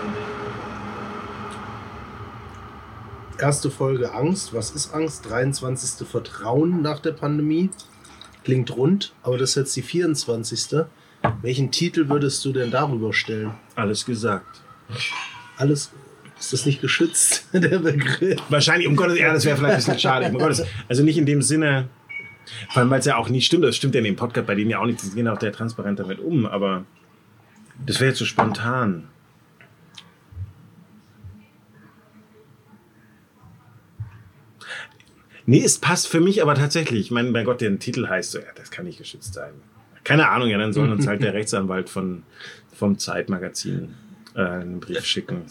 Erste 3.38 3.70
Folge 3.70 4.12
Angst. 4.12 4.54
Was 4.54 4.70
ist 4.70 4.94
Angst? 4.94 5.28
23. 5.28 6.06
Vertrauen 6.06 6.80
nach 6.80 7.00
der 7.00 7.12
Pandemie. 7.12 7.70
Klingt 8.44 8.76
rund, 8.76 9.12
aber 9.22 9.38
das 9.38 9.50
ist 9.50 9.56
jetzt 9.56 9.76
die 9.76 9.82
24. 9.82 10.84
Welchen 11.42 11.70
Titel 11.70 12.08
würdest 12.08 12.44
du 12.44 12.52
denn 12.52 12.70
darüber 12.70 13.12
stellen? 13.12 13.52
Alles 13.74 14.04
gesagt. 14.04 14.60
Alles. 15.56 15.90
Ist 16.38 16.52
das 16.52 16.66
nicht 16.66 16.80
geschützt, 16.80 17.46
der 17.52 17.78
Begriff? 17.78 18.40
Wahrscheinlich, 18.48 18.86
um 18.86 18.96
Gottes 18.96 19.14
Willen, 19.14 19.26
ja, 19.26 19.32
das 19.32 19.44
wäre 19.44 19.56
vielleicht 19.56 19.74
ein 19.74 19.76
bisschen 19.76 19.98
schade. 19.98 20.26
Um 20.26 20.38
Gottes, 20.38 20.62
also 20.88 21.02
nicht 21.02 21.16
in 21.16 21.26
dem 21.26 21.42
Sinne, 21.42 21.88
vor 22.70 22.80
allem, 22.82 22.90
weil 22.90 23.00
es 23.00 23.06
ja 23.06 23.16
auch 23.16 23.28
nicht 23.28 23.46
stimmt. 23.46 23.64
Das 23.64 23.76
stimmt 23.76 23.94
ja 23.94 23.98
in 23.98 24.04
dem 24.04 24.16
Podcast 24.16 24.46
bei 24.46 24.54
denen 24.54 24.70
ja 24.70 24.78
auch 24.78 24.86
nicht. 24.86 25.02
Die 25.02 25.10
gehen 25.10 25.28
auch 25.28 25.40
sehr 25.40 25.52
transparent 25.52 25.98
damit 25.98 26.18
um. 26.18 26.46
Aber 26.46 26.84
das 27.86 28.00
wäre 28.00 28.10
jetzt 28.10 28.18
so 28.18 28.24
spontan. 28.24 29.08
Nee, 35.46 35.62
es 35.62 35.78
passt 35.78 36.08
für 36.08 36.20
mich 36.20 36.42
aber 36.42 36.54
tatsächlich. 36.54 37.00
Ich 37.00 37.10
meine, 37.10 37.30
bei 37.32 37.44
Gott, 37.44 37.60
der 37.60 37.78
Titel 37.78 38.08
heißt 38.08 38.32
so, 38.32 38.38
ja, 38.38 38.46
das 38.54 38.70
kann 38.70 38.86
nicht 38.86 38.98
geschützt 38.98 39.34
sein. 39.34 39.52
Keine 40.02 40.28
Ahnung, 40.28 40.48
ja, 40.48 40.58
dann 40.58 40.72
soll 40.72 40.90
uns 40.90 41.06
halt 41.06 41.22
der 41.22 41.34
Rechtsanwalt 41.34 41.90
von, 41.90 42.22
vom 42.72 42.98
Zeitmagazin 42.98 43.94
äh, 44.34 44.40
einen 44.40 44.80
Brief 44.80 45.04
schicken. 45.04 45.44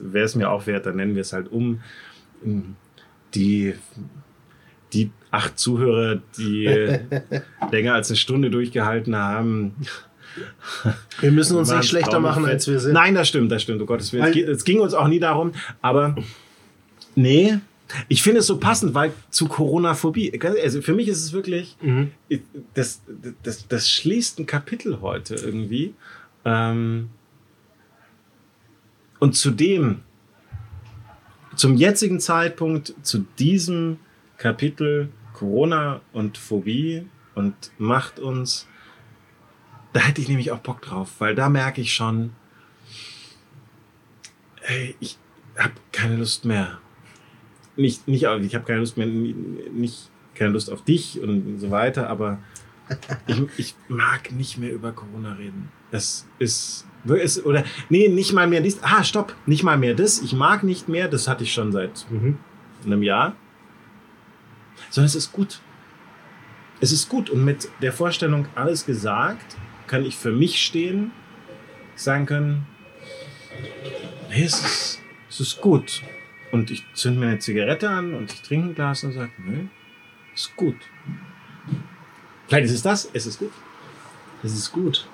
Wäre 0.00 0.24
es 0.24 0.34
mir 0.34 0.50
auch 0.50 0.66
wert, 0.66 0.86
dann 0.86 0.96
nennen 0.96 1.14
wir 1.14 1.22
es 1.22 1.32
halt 1.32 1.52
um. 1.52 1.82
Die 3.34 3.74
die 4.96 5.10
acht 5.30 5.58
Zuhörer, 5.58 6.20
die 6.38 6.64
länger 7.70 7.94
als 7.94 8.08
eine 8.08 8.16
Stunde 8.16 8.50
durchgehalten 8.50 9.14
haben. 9.14 9.74
Wir 11.20 11.32
müssen 11.32 11.56
uns 11.56 11.70
nicht 11.70 11.88
schlechter 11.88 12.20
machen, 12.20 12.44
als 12.44 12.66
wir 12.68 12.80
sind. 12.80 12.92
Nein, 12.92 13.14
das 13.14 13.28
stimmt, 13.28 13.52
das 13.52 13.62
stimmt. 13.62 13.82
Oh 13.82 13.86
Gott, 13.86 14.00
es 14.00 14.64
ging 14.64 14.80
uns 14.80 14.94
auch 14.94 15.08
nie 15.08 15.20
darum. 15.20 15.52
Aber 15.82 16.16
nee, 17.14 17.58
ich 18.08 18.22
finde 18.22 18.40
es 18.40 18.46
so 18.46 18.58
passend, 18.58 18.94
weil 18.94 19.12
zu 19.30 19.46
Corona-Phobie, 19.46 20.38
also 20.62 20.82
für 20.82 20.94
mich 20.94 21.08
ist 21.08 21.22
es 21.22 21.32
wirklich, 21.32 21.76
mhm. 21.80 22.10
das, 22.74 23.02
das, 23.42 23.68
das 23.68 23.88
schließt 23.88 24.40
ein 24.40 24.46
Kapitel 24.46 25.00
heute 25.00 25.34
irgendwie. 25.36 25.94
Ähm, 26.44 27.10
und 29.18 29.34
zudem, 29.34 30.00
zum 31.54 31.76
jetzigen 31.76 32.20
Zeitpunkt, 32.20 32.94
zu 33.02 33.24
diesem 33.38 33.98
Kapitel 34.38 35.10
Corona 35.36 36.00
und 36.12 36.38
Phobie 36.38 37.06
und 37.34 37.54
macht 37.78 38.18
uns. 38.18 38.66
Da 39.92 40.00
hätte 40.00 40.20
ich 40.20 40.28
nämlich 40.28 40.50
auch 40.50 40.58
Bock 40.58 40.82
drauf, 40.82 41.12
weil 41.18 41.34
da 41.34 41.48
merke 41.48 41.80
ich 41.80 41.94
schon, 41.94 42.32
hey, 44.60 44.94
ich 45.00 45.18
habe 45.56 45.72
keine 45.92 46.16
Lust 46.16 46.44
mehr. 46.44 46.78
Nicht, 47.76 48.08
nicht, 48.08 48.22
ich 48.24 48.54
habe 48.54 48.64
keine 48.64 48.80
Lust 48.80 48.96
mehr, 48.96 49.06
nicht 49.06 50.10
keine 50.34 50.50
Lust 50.50 50.70
auf 50.70 50.82
dich 50.82 51.20
und 51.20 51.58
so 51.58 51.70
weiter, 51.70 52.08
aber 52.08 52.38
ich, 53.26 53.42
ich 53.56 53.74
mag 53.88 54.32
nicht 54.32 54.58
mehr 54.58 54.72
über 54.72 54.92
Corona 54.92 55.34
reden. 55.34 55.70
Es 55.90 56.26
ist, 56.38 56.86
ist 57.04 57.44
oder 57.44 57.64
nee, 57.88 58.08
nicht 58.08 58.32
mal 58.32 58.46
mehr 58.46 58.60
dies. 58.60 58.78
Ah, 58.82 59.04
stopp, 59.04 59.34
nicht 59.46 59.62
mal 59.62 59.76
mehr 59.76 59.94
das. 59.94 60.20
Ich 60.20 60.32
mag 60.32 60.62
nicht 60.62 60.88
mehr. 60.88 61.08
Das 61.08 61.28
hatte 61.28 61.44
ich 61.44 61.52
schon 61.52 61.72
seit 61.72 62.06
mhm. 62.10 62.38
einem 62.84 63.02
Jahr 63.02 63.34
sondern 64.90 65.06
es 65.06 65.14
ist 65.14 65.32
gut. 65.32 65.60
Es 66.80 66.92
ist 66.92 67.08
gut. 67.08 67.30
Und 67.30 67.44
mit 67.44 67.68
der 67.80 67.92
Vorstellung, 67.92 68.46
alles 68.54 68.84
gesagt, 68.86 69.56
kann 69.86 70.04
ich 70.04 70.16
für 70.16 70.32
mich 70.32 70.64
stehen, 70.64 71.10
sagen 71.94 72.26
können, 72.26 72.66
nee, 74.28 74.44
es 74.44 74.62
ist, 74.62 75.00
es 75.28 75.40
ist 75.40 75.60
gut. 75.60 76.02
Und 76.52 76.70
ich 76.70 76.84
zünde 76.94 77.20
mir 77.20 77.28
eine 77.28 77.38
Zigarette 77.38 77.88
an 77.88 78.14
und 78.14 78.32
ich 78.32 78.42
trinke 78.42 78.68
ein 78.68 78.74
Glas 78.74 79.04
und 79.04 79.12
sage, 79.12 79.32
nee, 79.38 79.68
es 80.34 80.42
ist 80.42 80.56
gut. 80.56 80.76
Vielleicht 82.46 82.66
ist 82.66 82.72
es 82.72 82.82
das, 82.82 83.10
es 83.12 83.26
ist 83.26 83.38
gut. 83.38 83.52
Es 84.42 84.52
ist 84.52 84.70
gut. 84.72 85.08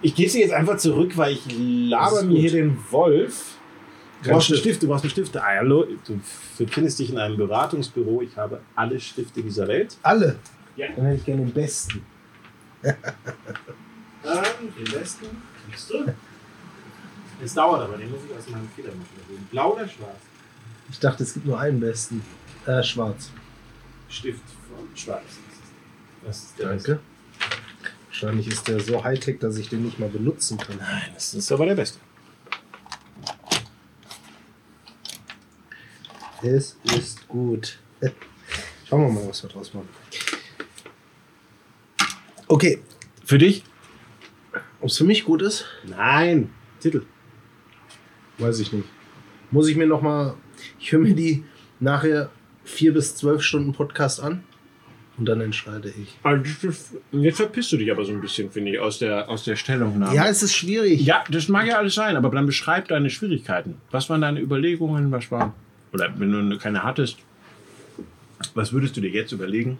Ich 0.00 0.14
gebe 0.14 0.30
sie 0.30 0.40
jetzt 0.40 0.52
einfach 0.52 0.76
zurück, 0.76 1.16
weil 1.16 1.32
ich 1.32 1.42
laber 1.48 2.22
mir 2.22 2.40
hier 2.40 2.52
den 2.52 2.78
Wolf. 2.90 3.53
Du 4.24 4.30
brauchst 4.30 4.50
einen 4.50 4.58
Stift, 4.58 4.82
du 4.82 4.88
brauchst 4.88 5.04
einen 5.04 5.10
Stift. 5.10 5.36
Ah, 5.36 5.44
hallo, 5.58 5.86
du 6.06 6.20
befindest 6.58 6.98
dich 6.98 7.10
in 7.10 7.18
einem 7.18 7.36
Beratungsbüro. 7.36 8.22
Ich 8.22 8.36
habe 8.36 8.60
alle 8.74 8.98
Stifte 8.98 9.42
dieser 9.42 9.68
Welt. 9.68 9.96
Alle? 10.02 10.38
Ja. 10.76 10.86
Dann 10.96 11.04
hätte 11.04 11.18
ich 11.18 11.24
gerne 11.24 11.42
den 11.42 11.52
besten. 11.52 12.04
Dann 12.82 12.94
den 14.78 14.92
besten. 14.92 15.26
Kriegst 15.68 15.90
du? 15.90 16.14
Es 17.42 17.54
dauert 17.54 17.82
aber, 17.82 17.98
den 17.98 18.10
muss 18.10 18.20
ich 18.28 18.36
aus 18.36 18.48
meinem 18.48 18.68
Feder 18.74 18.88
machen. 18.88 19.46
Blau 19.50 19.74
oder 19.74 19.86
schwarz? 19.86 20.16
Ich 20.90 20.98
dachte, 20.98 21.22
es 21.22 21.34
gibt 21.34 21.46
nur 21.46 21.60
einen 21.60 21.80
besten. 21.80 22.22
Äh, 22.66 22.82
schwarz. 22.82 23.30
Stift 24.08 24.40
von 24.68 24.88
schwarz. 24.96 25.22
Das 26.24 26.38
ist 26.38 26.58
der 26.58 26.68
Danke. 26.68 26.76
Beste. 26.76 27.00
Wahrscheinlich 28.06 28.48
ist 28.48 28.68
der 28.68 28.80
so 28.80 29.04
high-tech, 29.04 29.38
dass 29.40 29.58
ich 29.58 29.68
den 29.68 29.84
nicht 29.84 29.98
mal 29.98 30.08
benutzen 30.08 30.56
kann. 30.56 30.78
Nein, 30.78 31.10
das 31.12 31.34
ist 31.34 31.50
aber 31.52 31.66
der 31.66 31.74
beste. 31.74 31.98
Es 36.46 36.76
ist 36.94 37.26
gut. 37.26 37.78
Schauen 38.86 39.00
wir 39.00 39.08
mal, 39.08 39.28
was 39.28 39.42
wir 39.42 39.48
draus 39.48 39.72
machen. 39.72 39.88
Okay. 42.48 42.80
Für 43.24 43.38
dich? 43.38 43.64
Ob 44.82 44.90
es 44.90 44.98
für 44.98 45.04
mich 45.04 45.24
gut 45.24 45.40
ist? 45.40 45.64
Nein. 45.84 46.50
Titel. 46.80 47.06
Weiß 48.36 48.60
ich 48.60 48.74
nicht. 48.74 48.86
Muss 49.50 49.68
ich 49.68 49.76
mir 49.76 49.86
noch 49.86 50.02
mal. 50.02 50.34
Ich 50.78 50.92
höre 50.92 51.00
mir 51.00 51.14
die 51.14 51.44
nachher 51.80 52.28
vier 52.62 52.92
bis 52.92 53.16
zwölf 53.16 53.40
Stunden 53.40 53.72
Podcast 53.72 54.20
an 54.20 54.44
und 55.16 55.24
dann 55.26 55.40
entscheide 55.40 55.88
ich. 55.88 56.18
Jetzt 57.12 57.36
verpisst 57.38 57.72
du 57.72 57.78
dich 57.78 57.90
aber 57.90 58.04
so 58.04 58.12
ein 58.12 58.20
bisschen, 58.20 58.50
finde 58.50 58.72
ich, 58.72 58.78
aus 58.78 58.98
der, 58.98 59.30
aus 59.30 59.44
der 59.44 59.56
Stellungnahme. 59.56 60.14
Ja, 60.14 60.26
es 60.26 60.42
ist 60.42 60.54
schwierig. 60.54 61.00
Ja, 61.00 61.24
das 61.30 61.48
mag 61.48 61.66
ja 61.66 61.78
alles 61.78 61.94
sein, 61.94 62.16
aber 62.16 62.28
dann 62.28 62.44
beschreib 62.44 62.88
deine 62.88 63.08
Schwierigkeiten. 63.08 63.76
Was 63.90 64.10
waren 64.10 64.20
deine 64.20 64.40
Überlegungen? 64.40 65.10
Was 65.10 65.30
war. 65.30 65.54
Oder 65.94 66.12
wenn 66.18 66.50
du 66.50 66.58
keine 66.58 66.82
hattest, 66.82 67.18
was 68.54 68.72
würdest 68.72 68.96
du 68.96 69.00
dir 69.00 69.10
jetzt 69.10 69.30
überlegen? 69.30 69.78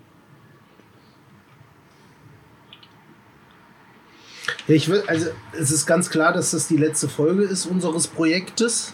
Ich 4.68 4.88
will, 4.88 5.02
also 5.08 5.30
es 5.52 5.72
ist 5.72 5.86
ganz 5.86 6.08
klar, 6.08 6.32
dass 6.32 6.52
das 6.52 6.68
die 6.68 6.76
letzte 6.76 7.08
Folge 7.08 7.42
ist 7.42 7.66
unseres 7.66 8.06
Projektes. 8.06 8.92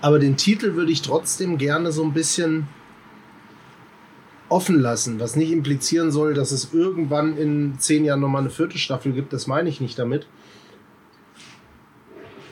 Aber 0.00 0.18
den 0.18 0.36
Titel 0.36 0.74
würde 0.74 0.92
ich 0.92 1.02
trotzdem 1.02 1.58
gerne 1.58 1.90
so 1.90 2.04
ein 2.04 2.14
bisschen 2.14 2.68
offen 4.48 4.78
lassen, 4.78 5.18
was 5.18 5.34
nicht 5.34 5.50
implizieren 5.50 6.12
soll, 6.12 6.32
dass 6.32 6.52
es 6.52 6.72
irgendwann 6.72 7.36
in 7.36 7.78
zehn 7.78 8.04
Jahren 8.04 8.20
nochmal 8.20 8.42
eine 8.42 8.50
vierte 8.50 8.78
Staffel 8.78 9.12
gibt. 9.12 9.32
Das 9.32 9.48
meine 9.48 9.68
ich 9.68 9.80
nicht 9.80 9.98
damit. 9.98 10.28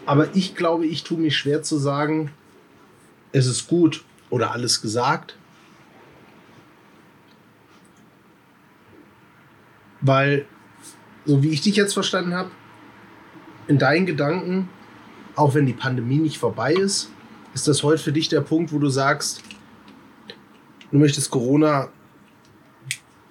Aber 0.05 0.35
ich 0.35 0.57
glaube, 0.57 0.85
ich 0.85 1.05
tue 1.05 1.19
mich 1.19 1.37
schwer 1.37 1.63
zu 1.63 1.77
sagen, 1.77 2.33
es 3.33 3.47
ist 3.47 3.67
gut 3.67 4.05
oder 4.31 4.53
alles 4.53 4.81
gesagt. 4.81 5.37
Weil, 10.01 10.47
so 11.25 11.43
wie 11.43 11.51
ich 11.51 11.61
dich 11.61 11.77
jetzt 11.77 11.95
verstanden 11.95 12.35
habe, 12.35 12.51
in 13.69 13.79
deinen 13.79 14.07
Gedanken, 14.07 14.69
auch 15.37 15.55
wenn 15.55 15.67
die 15.67 15.73
Pandemie 15.73 16.19
nicht 16.19 16.39
vorbei 16.39 16.75
ist, 16.75 17.11
ist 17.55 17.69
das 17.69 17.83
heute 17.83 18.03
für 18.03 18.13
dich 18.13 18.29
der 18.29 18.41
Punkt, 18.41 18.73
wo 18.73 18.79
du 18.79 18.89
sagst, 18.89 19.43
du 20.91 20.99
möchtest 20.99 21.31
Corona 21.31 21.89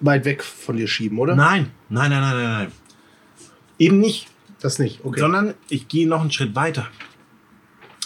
weit 0.00 0.24
weg 0.24 0.42
von 0.42 0.76
dir 0.76 0.88
schieben, 0.88 1.18
oder? 1.18 1.36
Nein, 1.36 1.70
nein, 1.88 2.10
nein, 2.10 2.20
nein, 2.20 2.36
nein, 2.36 2.52
nein. 2.52 2.72
Eben 3.78 3.98
nicht. 4.00 4.28
Das 4.60 4.78
nicht, 4.78 5.04
okay. 5.04 5.20
Sondern 5.20 5.54
ich 5.68 5.88
gehe 5.88 6.06
noch 6.06 6.20
einen 6.20 6.30
Schritt 6.30 6.54
weiter. 6.54 6.88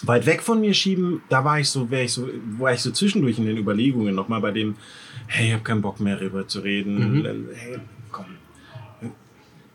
Weit 0.02 0.26
weg 0.26 0.42
von 0.42 0.60
mir 0.60 0.74
schieben, 0.74 1.22
da 1.28 1.44
war 1.44 1.60
ich 1.60 1.70
so, 1.70 1.90
wäre 1.90 2.04
ich 2.04 2.12
so, 2.12 2.28
war 2.58 2.72
ich 2.72 2.80
so 2.80 2.90
zwischendurch 2.90 3.38
in 3.38 3.46
den 3.46 3.56
Überlegungen 3.56 4.14
nochmal 4.14 4.40
bei 4.40 4.50
dem, 4.50 4.76
hey, 5.26 5.48
ich 5.48 5.52
habe 5.52 5.62
keinen 5.62 5.82
Bock 5.82 6.00
mehr 6.00 6.16
darüber 6.16 6.46
zu 6.46 6.60
reden. 6.60 7.20
Mhm. 7.20 7.48
Hey, 7.54 7.78
komm. 8.12 8.26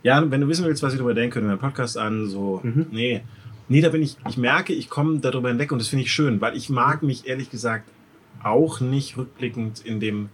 Ja, 0.03 0.29
wenn 0.29 0.41
du 0.41 0.47
wissen 0.47 0.65
willst, 0.65 0.83
was 0.83 0.93
ich 0.93 0.99
darüber 0.99 1.13
denke, 1.13 1.35
hör 1.35 1.43
mir 1.43 1.51
einen 1.51 1.59
Podcast 1.59 1.97
an, 1.97 2.27
so, 2.27 2.61
mhm. 2.63 2.87
nee. 2.91 3.21
Nee, 3.67 3.81
da 3.81 3.89
bin 3.89 4.01
ich, 4.01 4.17
ich 4.27 4.37
merke, 4.37 4.73
ich 4.73 4.89
komme 4.89 5.19
darüber 5.19 5.47
hinweg 5.47 5.71
und 5.71 5.79
das 5.79 5.87
finde 5.87 6.03
ich 6.03 6.11
schön, 6.11 6.41
weil 6.41 6.57
ich 6.57 6.69
mag 6.69 7.03
mich 7.03 7.27
ehrlich 7.27 7.49
gesagt 7.49 7.89
auch 8.43 8.81
nicht 8.81 9.17
rückblickend 9.17 9.79
in 9.79 9.99
dem, 9.99 10.29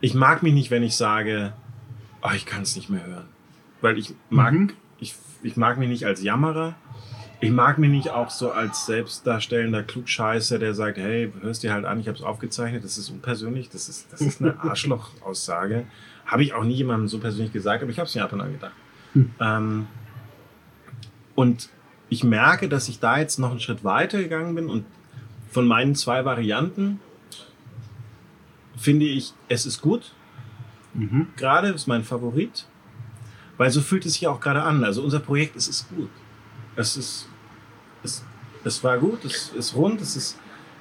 ich 0.00 0.14
mag 0.14 0.42
mich 0.42 0.52
nicht, 0.52 0.70
wenn 0.70 0.82
ich 0.82 0.96
sage, 0.96 1.54
oh, 2.22 2.30
ich 2.34 2.44
kann 2.44 2.62
es 2.62 2.76
nicht 2.76 2.90
mehr 2.90 3.06
hören. 3.06 3.24
Weil 3.80 3.98
ich 3.98 4.14
mag, 4.30 4.52
mhm. 4.52 4.70
ich, 5.00 5.14
ich 5.42 5.56
mag 5.56 5.78
mich 5.78 5.88
nicht 5.88 6.04
als 6.04 6.22
Jammerer. 6.22 6.74
Ich 7.42 7.50
mag 7.50 7.78
mich 7.78 7.90
nicht 7.90 8.10
auch 8.10 8.30
so 8.30 8.52
als 8.52 8.86
selbstdarstellender 8.86 9.82
Klugscheißer, 9.82 10.60
der 10.60 10.74
sagt, 10.74 10.96
hey, 10.96 11.32
hörst 11.40 11.64
dir 11.64 11.72
halt 11.72 11.84
an, 11.84 11.98
ich 11.98 12.06
habe 12.06 12.16
es 12.16 12.22
aufgezeichnet, 12.22 12.84
das 12.84 12.98
ist 12.98 13.10
unpersönlich, 13.10 13.68
das 13.68 13.88
ist, 13.88 14.12
das 14.12 14.20
ist 14.20 14.40
eine 14.40 14.58
Arschloch-Aussage. 14.62 15.86
habe 16.24 16.44
ich 16.44 16.54
auch 16.54 16.62
nie 16.62 16.74
jemandem 16.74 17.08
so 17.08 17.18
persönlich 17.18 17.52
gesagt, 17.52 17.82
aber 17.82 17.90
ich 17.90 17.98
habe 17.98 18.06
es 18.06 18.14
mir 18.14 18.22
ab 18.22 18.32
und 18.32 18.40
an 18.42 18.52
gedacht. 18.52 18.72
Hm. 19.14 19.30
Ähm, 19.40 19.86
und 21.34 21.68
ich 22.08 22.22
merke, 22.22 22.68
dass 22.68 22.88
ich 22.88 23.00
da 23.00 23.18
jetzt 23.18 23.40
noch 23.40 23.50
einen 23.50 23.60
Schritt 23.60 23.82
weiter 23.82 24.18
gegangen 24.22 24.54
bin 24.54 24.68
und 24.68 24.84
von 25.50 25.66
meinen 25.66 25.96
zwei 25.96 26.24
Varianten 26.24 27.00
finde 28.76 29.06
ich, 29.06 29.32
es 29.48 29.66
ist 29.66 29.80
gut. 29.80 30.12
Mhm. 30.94 31.26
Gerade 31.36 31.68
ist 31.68 31.88
mein 31.88 32.04
Favorit, 32.04 32.66
weil 33.56 33.70
so 33.70 33.80
fühlt 33.80 34.06
es 34.06 34.14
sich 34.14 34.28
auch 34.28 34.40
gerade 34.40 34.62
an. 34.62 34.84
Also 34.84 35.02
unser 35.02 35.20
Projekt, 35.20 35.56
es 35.56 35.66
ist 35.66 35.88
gut. 35.88 36.10
Es 36.76 36.96
ist, 36.96 37.28
es, 38.64 38.76
es 38.76 38.84
war 38.84 38.98
gut, 38.98 39.24
es 39.24 39.52
ist 39.56 39.74
rund, 39.74 40.00
es 40.00 40.16
ist, 40.16 40.36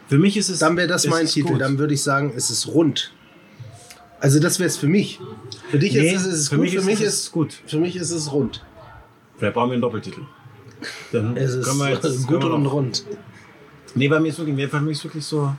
für 0.07 0.17
mich 0.17 0.37
ist 0.37 0.49
es. 0.49 0.59
Dann 0.59 0.77
wäre 0.77 0.87
das 0.87 1.07
mein 1.07 1.25
Titel, 1.25 1.53
gut. 1.53 1.61
dann 1.61 1.77
würde 1.77 1.93
ich 1.93 2.03
sagen, 2.03 2.33
es 2.35 2.49
ist 2.49 2.67
rund. 2.67 3.13
Also 4.19 4.39
das 4.39 4.59
wäre 4.59 4.67
es 4.67 4.77
für 4.77 4.87
mich. 4.87 5.19
Für 5.69 5.79
dich 5.79 5.93
nee, 5.93 6.13
ist 6.13 6.25
es, 6.25 6.33
ist 6.33 6.49
für 6.49 6.57
gut, 6.57 6.65
mich 6.65 6.75
für 6.75 6.83
mich 6.83 7.01
ist 7.01 7.13
es 7.13 7.31
gut. 7.31 7.53
Für 7.65 7.79
mich 7.79 7.95
ist 7.95 8.11
es 8.11 8.31
rund. 8.31 8.63
Vielleicht 9.37 9.55
brauchen 9.55 9.69
wir 9.69 9.73
einen 9.73 9.81
Doppeltitel. 9.81 10.21
Dann 11.11 11.35
es 11.37 11.55
ist 11.55 11.79
jetzt, 11.81 12.27
gut 12.27 12.43
und 12.43 12.65
rund. 12.65 13.03
Nee, 13.95 14.07
bei 14.07 14.19
mir 14.19 14.29
ist 14.29 14.37
wirklich, 14.37 14.71
bei 14.71 14.79
mir 14.79 14.91
ist 14.91 15.03
wirklich 15.03 15.25
so, 15.25 15.53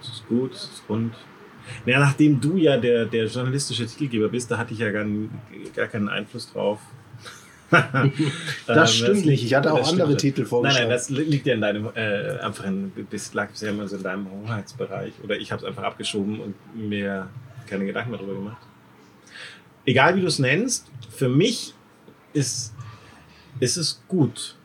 es 0.00 0.08
ist 0.08 0.28
gut, 0.28 0.52
es 0.52 0.64
ist 0.64 0.82
rund. 0.88 1.14
Naja, 1.86 2.00
nachdem 2.00 2.40
du 2.40 2.56
ja 2.56 2.76
der, 2.76 3.06
der 3.06 3.26
journalistische 3.26 3.86
Titelgeber 3.86 4.28
bist, 4.28 4.50
da 4.50 4.58
hatte 4.58 4.74
ich 4.74 4.80
ja 4.80 4.90
gar, 4.90 5.06
gar 5.74 5.86
keinen 5.86 6.08
Einfluss 6.08 6.52
drauf. 6.52 6.80
das 8.66 8.94
stimmt 8.94 9.18
das 9.18 9.24
nicht. 9.24 9.44
Ich 9.44 9.54
hatte 9.54 9.72
auch 9.72 9.88
andere 9.88 10.16
Titel 10.16 10.44
vorgeschlagen. 10.44 10.88
Nein, 10.88 10.88
nein, 10.88 10.96
das 10.96 11.10
liegt 11.10 11.46
ja 11.46 11.54
in 11.54 11.60
deinem, 11.60 11.88
äh, 11.94 12.38
einfach 12.38 12.64
in, 12.64 12.92
das 13.10 13.34
lag 13.34 13.48
ja 13.56 13.70
immer 13.70 13.88
so 13.88 13.96
in 13.96 14.02
deinem 14.02 14.26
Hoheitsbereich. 14.30 15.12
Oder 15.22 15.36
ich 15.36 15.52
habe 15.52 15.62
es 15.62 15.68
einfach 15.68 15.82
abgeschoben 15.82 16.40
und 16.40 16.54
mir 16.74 17.28
keine 17.66 17.86
Gedanken 17.86 18.12
darüber 18.12 18.34
gemacht. 18.34 18.62
Egal 19.86 20.16
wie 20.16 20.20
du 20.20 20.26
es 20.26 20.38
nennst, 20.38 20.90
für 21.10 21.28
mich 21.28 21.74
ist, 22.32 22.74
ist 23.60 23.76
es 23.76 24.02
gut. 24.08 24.56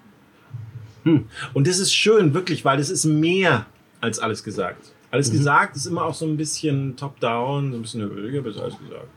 Hm. 1.03 1.25
Und 1.53 1.67
das 1.67 1.79
ist 1.79 1.93
schön, 1.93 2.33
wirklich, 2.33 2.65
weil 2.65 2.79
es 2.79 2.89
ist 2.89 3.05
mehr 3.05 3.65
als 4.01 4.19
alles 4.19 4.43
gesagt. 4.43 4.93
Alles 5.11 5.29
mhm. 5.29 5.37
gesagt 5.37 5.75
ist 5.75 5.85
immer 5.85 6.03
auch 6.03 6.13
so 6.13 6.25
ein 6.25 6.37
bisschen 6.37 6.95
top-down, 6.95 7.71
so 7.71 7.77
ein 7.77 7.81
bisschen 7.81 8.07
ruhiger, 8.07 8.41
bis 8.41 8.57
alles 8.57 8.77
gesagt. 8.77 9.07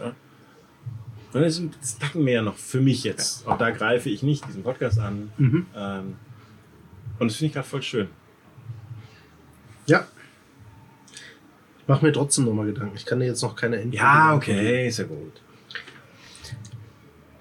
Ja. 0.00 0.12
Und 1.32 1.42
das 1.42 1.58
ein 1.58 1.70
Tacken 2.00 2.24
mehr 2.24 2.42
noch 2.42 2.56
für 2.56 2.80
mich 2.80 3.04
jetzt. 3.04 3.46
Auch 3.46 3.58
da 3.58 3.70
greife 3.70 4.08
ich 4.08 4.22
nicht 4.22 4.46
diesen 4.48 4.62
Podcast 4.62 4.98
an. 4.98 5.30
Mhm. 5.36 5.66
Ähm, 5.76 6.16
und 7.18 7.30
das 7.30 7.36
finde 7.36 7.48
ich 7.48 7.52
gerade 7.54 7.68
voll 7.68 7.82
schön. 7.82 8.08
Ja. 9.86 10.06
Ich 11.80 11.88
mache 11.88 12.04
mir 12.04 12.12
trotzdem 12.12 12.44
nochmal 12.44 12.66
Gedanken. 12.66 12.96
Ich 12.96 13.04
kann 13.04 13.20
dir 13.20 13.26
jetzt 13.26 13.42
noch 13.42 13.56
keine 13.56 13.76
Endung 13.76 13.92
Ja, 13.92 14.34
okay, 14.34 14.88
ist 14.88 14.98
ja 14.98 15.04
gut. 15.04 15.40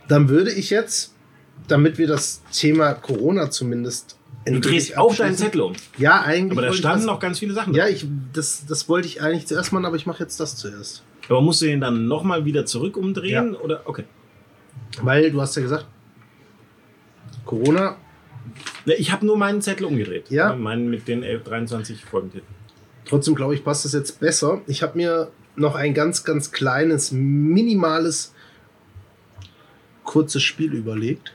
Dann 0.07 0.29
würde 0.29 0.51
ich 0.51 0.69
jetzt, 0.69 1.13
damit 1.67 1.97
wir 1.97 2.07
das 2.07 2.41
Thema 2.51 2.93
Corona 2.93 3.49
zumindest 3.51 4.17
Du 4.45 4.59
drehst 4.59 4.97
auch 4.97 5.13
deinen 5.15 5.35
Zettel 5.35 5.61
um. 5.61 5.73
Ja, 5.97 6.21
eigentlich. 6.21 6.57
Aber 6.57 6.67
da 6.67 6.73
standen 6.73 7.05
noch 7.05 7.19
ganz 7.19 7.39
viele 7.39 7.53
Sachen. 7.53 7.73
Ja, 7.73 7.87
ich, 7.87 8.07
das, 8.33 8.63
das 8.65 8.87
wollte 8.87 9.07
ich 9.07 9.21
eigentlich 9.21 9.47
zuerst 9.47 9.73
machen, 9.73 9.85
aber 9.85 9.95
ich 9.95 10.05
mache 10.05 10.23
jetzt 10.23 10.39
das 10.39 10.55
zuerst. 10.55 11.03
Aber 11.29 11.41
musst 11.41 11.61
du 11.61 11.65
den 11.65 11.81
dann 11.81 12.07
nochmal 12.07 12.45
wieder 12.45 12.65
zurück 12.65 12.97
umdrehen? 12.97 13.53
Ja. 13.53 13.59
Oder? 13.59 13.81
Okay. 13.85 14.05
Weil 15.01 15.31
du 15.31 15.41
hast 15.41 15.55
ja 15.55 15.61
gesagt, 15.61 15.85
Corona. 17.45 17.97
Ich 18.85 19.11
habe 19.11 19.25
nur 19.25 19.37
meinen 19.37 19.61
Zettel 19.61 19.85
umgedreht. 19.85 20.29
Ja. 20.29 20.55
Meinen 20.55 20.89
mit 20.89 21.07
den 21.07 21.23
11, 21.23 21.43
23 21.43 22.05
Folgentiteln. 22.05 22.55
Trotzdem 23.05 23.35
glaube 23.35 23.55
ich, 23.55 23.63
passt 23.63 23.85
das 23.85 23.93
jetzt 23.93 24.19
besser. 24.19 24.61
Ich 24.67 24.83
habe 24.83 24.97
mir 24.97 25.31
noch 25.55 25.75
ein 25.75 25.93
ganz, 25.93 26.23
ganz 26.23 26.51
kleines, 26.51 27.11
minimales, 27.11 28.33
kurzes 30.03 30.43
Spiel 30.43 30.73
überlegt. 30.73 31.33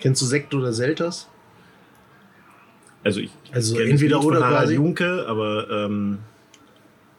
Kennst 0.00 0.22
du 0.22 0.26
Sekt 0.26 0.54
oder 0.54 0.72
Selters? 0.72 1.28
Also 3.04 3.20
ich 3.20 3.30
also 3.52 3.78
entweder 3.78 4.22
oder 4.22 4.38
quasi. 4.38 4.74
Junke, 4.74 5.26
aber 5.26 5.68
ähm, 5.70 6.18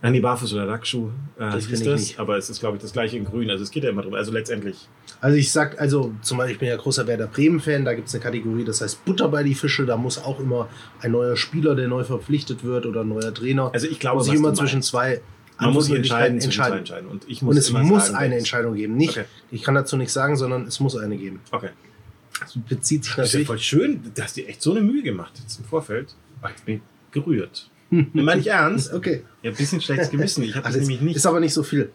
Nein, 0.01 0.13
die 0.13 0.19
Barfuß 0.19 0.53
oder 0.53 0.65
Lackschuh 0.65 1.09
äh, 1.37 1.51
das 1.51 1.67
ist 1.67 1.85
das, 1.85 2.17
aber 2.17 2.37
es 2.37 2.49
ist, 2.49 2.59
glaube 2.59 2.77
ich, 2.77 2.81
das 2.81 2.91
gleiche 2.91 3.17
in 3.17 3.25
Grün. 3.25 3.49
Also 3.51 3.63
es 3.63 3.69
geht 3.69 3.83
ja 3.83 3.91
immer 3.91 4.01
drum. 4.01 4.15
Also 4.15 4.31
letztendlich. 4.31 4.87
Also 5.19 5.37
ich 5.37 5.51
sag, 5.51 5.79
also 5.79 6.13
zum 6.21 6.39
Beispiel, 6.39 6.53
ich 6.53 6.59
bin 6.59 6.69
ja 6.69 6.77
großer 6.77 7.05
Werder 7.05 7.27
Bremen-Fan, 7.27 7.85
da 7.85 7.93
gibt 7.93 8.07
es 8.07 8.15
eine 8.15 8.23
Kategorie, 8.23 8.63
das 8.63 8.81
heißt 8.81 9.05
Butter 9.05 9.29
bei 9.29 9.43
die 9.43 9.53
Fische, 9.53 9.85
da 9.85 9.97
muss 9.97 10.17
auch 10.17 10.39
immer 10.39 10.69
ein 11.01 11.11
neuer 11.11 11.37
Spieler, 11.37 11.75
der 11.75 11.87
neu 11.87 12.03
verpflichtet 12.03 12.63
wird 12.63 12.87
oder 12.87 13.01
ein 13.01 13.09
neuer 13.09 13.31
Trainer. 13.33 13.69
Also 13.73 13.87
ich 13.87 13.99
glaube, 13.99 14.17
muss 14.17 14.25
sich 14.25 14.35
immer 14.35 14.53
zwischen 14.53 14.81
zwei 14.81 15.21
man 15.59 15.73
muss 15.73 15.85
sich 15.85 15.95
entscheiden, 15.95 16.39
entscheiden. 16.39 16.79
entscheiden. 16.79 17.07
Und, 17.07 17.29
ich 17.29 17.43
muss 17.43 17.51
und 17.51 17.57
es 17.59 17.71
muss 17.71 18.07
sagen, 18.07 18.17
eine 18.17 18.37
Entscheidung 18.37 18.73
geben. 18.73 18.95
Nicht, 18.95 19.11
okay. 19.11 19.25
ich 19.51 19.61
kann 19.61 19.75
dazu 19.75 19.95
nichts 19.95 20.13
sagen, 20.13 20.35
sondern 20.35 20.65
es 20.65 20.79
muss 20.79 20.97
eine 20.97 21.17
geben. 21.17 21.39
Okay. 21.51 21.69
Das 22.39 22.57
bezieht 22.67 23.03
sich 23.03 23.15
natürlich. 23.17 23.31
Das 23.31 23.33
ist 23.33 23.39
ja 23.41 23.45
voll 23.45 23.59
schön, 23.59 24.01
du 24.15 24.21
hast 24.23 24.35
dir 24.35 24.47
echt 24.47 24.61
so 24.61 24.71
eine 24.71 24.81
Mühe 24.81 25.03
gemacht 25.03 25.33
jetzt 25.39 25.59
im 25.59 25.65
Vorfeld. 25.65 26.15
Ich 26.55 26.63
bin 26.63 26.81
gerührt. 27.11 27.69
Meine 27.91 28.41
ich 28.41 28.47
ernst? 28.51 28.93
Okay. 28.93 29.23
Ja, 29.43 29.51
ein 29.51 29.57
bisschen 29.57 29.81
schlechtes 29.81 30.09
Gewissen. 30.09 30.43
Ich 30.43 30.55
habe 30.55 30.65
das 30.65 30.77
nämlich 30.77 31.01
nicht. 31.01 31.15
Ist 31.15 31.25
aber 31.25 31.39
nicht 31.39 31.53
so 31.53 31.63
viel. 31.63 31.91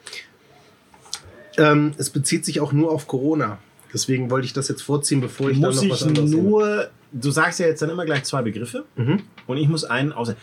Ähm, 1.57 1.92
es 1.97 2.10
bezieht 2.10 2.44
sich 2.44 2.60
auch 2.60 2.73
nur 2.73 2.91
auf 2.92 3.08
Corona. 3.08 3.58
Deswegen 3.92 4.31
wollte 4.31 4.47
ich 4.47 4.52
das 4.52 4.68
jetzt 4.68 4.83
vorziehen, 4.83 5.23
bevor 5.23 5.50
ich 5.50 5.57
muss 5.57 5.81
dann 5.81 5.89
noch 5.89 5.94
was 5.94 6.02
anderes 6.02 6.31
nur. 6.31 6.91
Du 7.12 7.31
sagst 7.31 7.60
ja 7.60 7.66
jetzt 7.66 7.81
dann 7.81 7.89
immer 7.89 8.05
gleich 8.05 8.25
zwei 8.25 8.42
Begriffe 8.42 8.84
mhm. 8.97 9.23
und 9.47 9.57
ich 9.57 9.68
muss 9.68 9.84
einen 9.84 10.12
außer. 10.12 10.36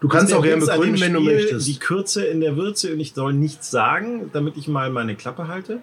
Du 0.00 0.08
kannst 0.08 0.32
auch 0.32 0.42
gerne 0.42 0.64
begründen, 0.64 1.00
wenn 1.00 1.12
du 1.12 1.20
möchtest. 1.20 1.66
Die 1.66 1.78
Kürze 1.78 2.24
in 2.24 2.40
der 2.40 2.56
Würze 2.56 2.92
und 2.92 3.00
ich 3.00 3.12
soll 3.12 3.34
nichts 3.34 3.70
sagen, 3.70 4.30
damit 4.32 4.56
ich 4.56 4.68
mal 4.68 4.90
meine 4.90 5.16
Klappe 5.16 5.48
halte. 5.48 5.80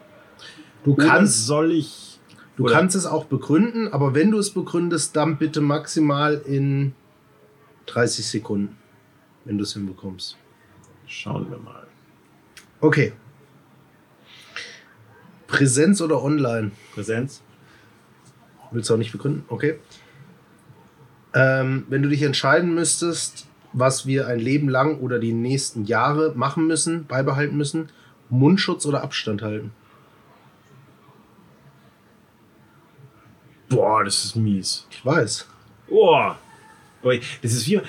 Du 0.84 0.94
oder 0.94 1.06
kannst. 1.06 1.46
Soll 1.46 1.72
ich. 1.72 2.20
Du 2.58 2.64
oder? 2.64 2.74
kannst 2.74 2.96
es 2.96 3.06
auch 3.06 3.26
begründen, 3.26 3.90
aber 3.90 4.16
wenn 4.16 4.32
du 4.32 4.40
es 4.40 4.52
begründest, 4.52 5.16
dann 5.16 5.38
bitte 5.38 5.62
maximal 5.62 6.42
in 6.48 6.94
30 7.88 8.26
Sekunden 8.26 8.78
wenn 9.46 9.58
du 9.58 9.64
es 9.64 9.74
hinbekommst. 9.74 10.38
Schauen 11.08 11.50
wir 11.50 11.58
mal. 11.58 11.88
Okay. 12.82 13.14
Präsenz 15.48 16.02
oder 16.02 16.22
online? 16.22 16.72
Präsenz. 16.94 17.42
Willst 18.72 18.90
du 18.90 18.96
auch 18.96 18.98
nicht 18.98 19.12
begründen? 19.12 19.46
Okay. 19.48 19.80
Ähm, 21.34 21.86
wenn 21.90 22.02
du 22.02 22.10
dich 22.10 22.24
entscheiden 22.24 22.74
müsstest, 22.74 23.48
was 23.72 24.06
wir 24.06 24.28
ein 24.28 24.40
Leben 24.40 24.70
lang 24.70 25.00
oder 25.00 25.20
die 25.20 25.34
nächsten 25.34 25.86
Jahre 25.86 26.34
machen 26.36 26.66
müssen, 26.68 27.06
beibehalten 27.06 27.58
müssen, 27.58 27.90
Mundschutz 28.30 28.86
oder 28.86 29.04
Abstand 29.04 29.42
halten? 29.42 29.72
Boah, 33.70 34.04
das 34.04 34.24
ist 34.24 34.36
mies. 34.36 34.88
Ich 34.90 35.06
weiß. 35.06 35.48
Boah. 35.88 36.38
Das 37.42 37.52
ist 37.54 37.68
wie, 37.68 37.82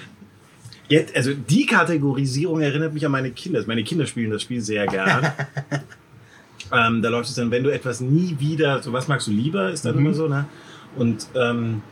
Jetzt, 0.88 1.16
also 1.16 1.32
die 1.34 1.66
Kategorisierung 1.66 2.60
erinnert 2.60 2.94
mich 2.94 3.04
an 3.04 3.12
meine 3.12 3.30
Kinder. 3.32 3.62
Meine 3.66 3.82
Kinder 3.82 4.06
spielen 4.06 4.30
das 4.30 4.42
Spiel 4.42 4.60
sehr 4.60 4.86
gern. 4.86 5.32
ähm, 6.72 7.02
da 7.02 7.08
läuft 7.08 7.28
es 7.28 7.34
dann, 7.34 7.50
wenn 7.50 7.64
du 7.64 7.70
etwas 7.70 8.00
nie 8.00 8.36
wieder, 8.38 8.82
so 8.82 8.92
was 8.92 9.08
magst 9.08 9.26
du 9.26 9.32
lieber, 9.32 9.70
ist 9.70 9.84
dann 9.84 9.94
mhm. 9.96 10.06
immer 10.06 10.14
so, 10.14 10.28
ne? 10.28 10.46
Und, 10.96 11.26
ähm, 11.34 11.82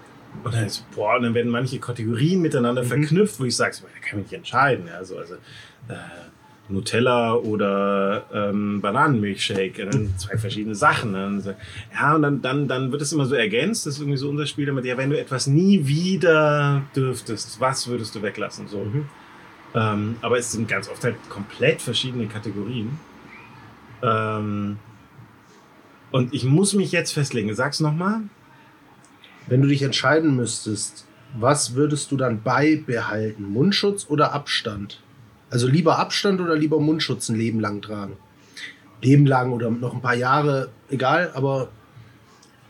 und 0.43 0.55
dann 0.55 0.67
ist, 0.67 0.89
boah, 0.93 1.17
und 1.17 1.25
dann 1.25 1.35
werden 1.35 1.51
manche 1.51 1.79
Kategorien 1.79 2.41
miteinander 2.41 2.83
mhm. 2.83 2.89
verknüpft, 2.89 3.41
wo 3.41 3.45
ich 3.45 3.57
sage, 3.57 3.77
da 3.83 4.09
kann 4.09 4.21
ich 4.21 4.27
nicht 4.27 4.33
entscheiden. 4.33 4.87
Ja? 4.87 4.95
Also, 4.95 5.19
also 5.19 5.35
äh, 5.89 5.95
Nutella 6.69 7.35
oder 7.35 8.25
ähm, 8.33 8.81
Bananenmilchshake. 8.81 9.87
Dann 9.87 10.15
zwei 10.17 10.39
verschiedene 10.39 10.75
Sachen. 10.75 11.13
Ne? 11.13 11.57
Ja, 11.93 12.15
und 12.15 12.23
dann, 12.23 12.41
dann, 12.43 12.69
dann 12.69 12.91
wird 12.91 13.03
es 13.03 13.13
immer 13.13 13.27
so 13.27 13.35
ergänzt. 13.35 13.87
Das 13.87 13.95
ist 13.95 14.01
irgendwie 14.01 14.19
so 14.19 14.31
unser 14.31 14.47
Spiel 14.47 14.67
damit, 14.67 14.85
ja, 14.85 14.97
wenn 14.97 15.11
du 15.11 15.19
etwas 15.19 15.47
nie 15.47 15.87
wieder 15.87 16.83
dürftest, 16.97 17.61
was 17.61 17.87
würdest 17.87 18.15
du 18.15 18.23
weglassen? 18.23 18.67
So. 18.69 18.79
Mhm. 18.79 19.07
Ähm, 19.75 20.17
aber 20.23 20.39
es 20.39 20.53
sind 20.53 20.69
ganz 20.69 20.89
oft 20.89 21.05
halt 21.05 21.17
komplett 21.29 21.83
verschiedene 21.83 22.27
Kategorien. 22.27 22.99
Ähm, 24.03 24.79
Und 26.13 26.33
ich 26.33 26.45
muss 26.45 26.75
mich 26.75 26.93
jetzt 26.93 27.13
festlegen. 27.13 27.53
Sag's 27.55 27.81
nochmal. 27.81 28.21
Wenn 29.49 29.61
du 29.61 29.69
dich 29.69 29.83
entscheiden 29.83 30.37
müsstest, 30.37 31.07
was 31.37 31.75
würdest 31.75 32.11
du 32.13 32.17
dann 32.17 32.43
beibehalten? 32.43 33.53
Mundschutz 33.53 34.07
oder 34.09 34.33
Abstand? 34.33 35.03
Also 35.51 35.69
lieber 35.69 35.99
Abstand 35.99 36.41
oder 36.41 36.57
lieber 36.57 36.81
Mundschutz 36.81 37.29
ein 37.29 37.37
Leben 37.37 37.61
lang 37.61 37.83
tragen? 37.83 38.17
Leben 39.03 39.27
lang 39.27 39.53
oder 39.53 39.71
noch 39.71 39.95
ein 39.95 40.01
paar 40.01 40.15
Jahre, 40.15 40.71
egal, 40.89 41.31
aber 41.35 41.69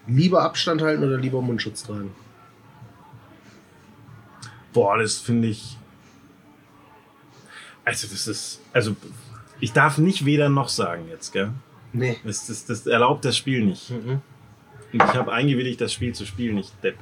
lieber 0.06 0.42
Abstand 0.42 0.82
halten 0.82 1.04
oder 1.04 1.16
lieber 1.16 1.40
Mundschutz 1.40 1.84
tragen? 1.84 2.10
Boah, 4.72 4.98
das 4.98 5.18
finde 5.18 5.48
ich. 5.48 5.76
Also, 7.84 8.08
das 8.08 8.26
ist. 8.26 8.60
Also, 8.72 8.96
ich 9.60 9.72
darf 9.72 9.98
nicht 9.98 10.24
weder 10.24 10.48
noch 10.48 10.68
sagen 10.68 11.04
jetzt, 11.08 11.32
gell? 11.32 11.52
Nee. 11.92 12.18
Das, 12.24 12.48
das, 12.48 12.66
das 12.66 12.86
erlaubt 12.86 13.24
das 13.24 13.36
Spiel 13.36 13.64
nicht. 13.64 13.90
Mhm. 13.90 14.20
Und 14.92 15.02
ich 15.02 15.14
habe 15.14 15.32
eingewilligt, 15.32 15.80
das 15.80 15.92
Spiel 15.92 16.14
zu 16.14 16.26
spielen, 16.26 16.56
nicht 16.56 16.72
Depp. 16.82 16.98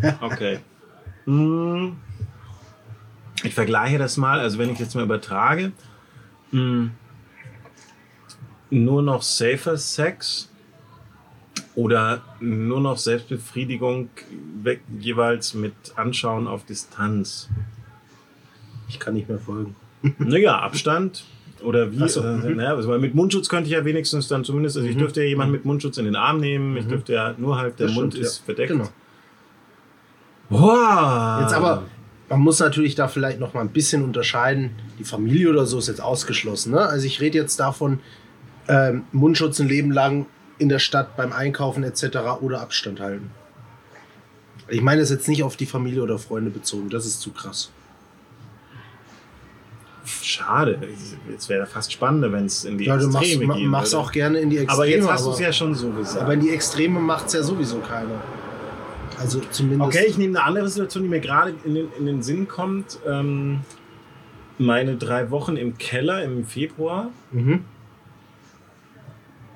Okay. 0.20 0.60
Hm. 1.26 1.96
Ich 3.42 3.54
vergleiche 3.54 3.98
das 3.98 4.16
mal, 4.16 4.40
also 4.40 4.58
wenn 4.58 4.70
ich 4.70 4.78
jetzt 4.78 4.94
mal 4.94 5.04
übertrage, 5.04 5.72
hm, 6.50 6.92
nur 8.70 9.02
noch 9.02 9.22
safer 9.22 9.76
Sex 9.76 10.48
oder 11.74 12.22
nur 12.40 12.80
noch 12.80 12.98
Selbstbefriedigung 12.98 14.10
weg, 14.62 14.80
jeweils 14.98 15.54
mit 15.54 15.74
Anschauen 15.96 16.46
auf 16.46 16.64
Distanz. 16.64 17.48
Ich 18.88 18.98
kann 18.98 19.14
nicht 19.14 19.28
mehr 19.28 19.38
folgen. 19.38 19.76
Naja, 20.18 20.58
Abstand 20.58 21.24
oder 21.62 21.92
wie? 21.92 22.08
So, 22.08 22.22
äh, 22.22 22.32
mhm. 22.32 22.56
naja, 22.56 22.74
also, 22.74 22.98
mit 22.98 23.14
Mundschutz 23.14 23.48
könnte 23.48 23.68
ich 23.68 23.72
ja 23.72 23.84
wenigstens 23.84 24.26
dann 24.26 24.44
zumindest, 24.44 24.76
also 24.76 24.88
ich 24.88 24.96
dürfte 24.96 25.22
ja 25.22 25.28
jemanden 25.28 25.52
mit 25.52 25.64
Mundschutz 25.64 25.96
in 25.96 26.06
den 26.06 26.16
Arm 26.16 26.40
nehmen, 26.40 26.76
ich 26.76 26.86
dürfte 26.86 27.12
ja 27.12 27.34
nur 27.38 27.56
halt, 27.56 27.78
der 27.78 27.86
Das 27.86 27.94
Mund 27.94 28.14
stimmt, 28.14 28.26
ist 28.26 28.38
ja. 28.38 28.44
verdeckt. 28.44 28.72
Genau. 28.72 28.88
Boah. 30.50 31.38
Jetzt 31.42 31.54
aber, 31.54 31.84
man 32.32 32.40
muss 32.40 32.60
natürlich 32.60 32.94
da 32.94 33.08
vielleicht 33.08 33.38
noch 33.40 33.52
mal 33.52 33.60
ein 33.60 33.68
bisschen 33.68 34.02
unterscheiden. 34.02 34.70
Die 34.98 35.04
Familie 35.04 35.50
oder 35.50 35.66
so 35.66 35.78
ist 35.78 35.88
jetzt 35.88 36.00
ausgeschlossen. 36.00 36.72
Ne? 36.72 36.80
Also 36.80 37.06
ich 37.06 37.20
rede 37.20 37.36
jetzt 37.36 37.60
davon, 37.60 38.00
ähm, 38.68 39.04
Mundschutz 39.12 39.60
ein 39.60 39.68
Leben 39.68 39.92
lang 39.92 40.24
in 40.58 40.70
der 40.70 40.78
Stadt 40.78 41.14
beim 41.14 41.32
Einkaufen 41.32 41.84
etc. 41.84 42.40
oder 42.40 42.62
Abstand 42.62 43.00
halten. 43.00 43.30
Ich 44.68 44.80
meine 44.80 45.02
das 45.02 45.10
jetzt 45.10 45.28
nicht 45.28 45.42
auf 45.42 45.56
die 45.56 45.66
Familie 45.66 46.02
oder 46.02 46.18
Freunde 46.18 46.50
bezogen, 46.50 46.88
das 46.88 47.04
ist 47.04 47.20
zu 47.20 47.32
krass. 47.32 47.70
Schade. 50.04 50.80
Jetzt 51.30 51.50
wäre 51.50 51.66
fast 51.66 51.92
spannender, 51.92 52.32
wenn 52.32 52.46
es 52.46 52.64
in 52.64 52.78
die 52.78 52.86
Ja, 52.86 52.96
du 52.96 53.08
machst, 53.08 53.26
Extreme 53.26 53.46
ma, 53.46 53.54
gehen 53.56 53.68
machst 53.68 53.94
auch 53.94 54.10
gerne 54.10 54.38
in 54.38 54.48
die 54.48 54.56
Extreme. 54.56 54.74
Aber 54.74 54.86
jetzt 54.86 55.08
hast 55.08 55.26
du 55.26 55.30
es 55.32 55.38
ja 55.38 55.52
schon 55.52 55.74
so 55.74 55.90
gesagt. 55.90 56.22
Aber 56.22 56.32
in 56.32 56.40
die 56.40 56.50
Extreme 56.50 56.98
macht 56.98 57.26
es 57.26 57.34
ja 57.34 57.42
sowieso 57.42 57.78
keiner. 57.80 58.22
Also 59.22 59.40
zumindest. 59.50 59.88
Okay, 59.96 60.04
ich 60.08 60.18
nehme 60.18 60.38
eine 60.38 60.46
andere 60.46 60.68
Situation, 60.68 61.04
die 61.04 61.08
mir 61.08 61.20
gerade 61.20 61.54
in 61.64 61.74
den, 61.74 61.88
in 61.98 62.06
den 62.06 62.22
Sinn 62.22 62.48
kommt. 62.48 62.98
Ähm, 63.06 63.60
meine 64.58 64.96
drei 64.96 65.30
Wochen 65.30 65.56
im 65.56 65.78
Keller 65.78 66.22
im 66.22 66.44
Februar. 66.44 67.10
Mhm. 67.30 67.64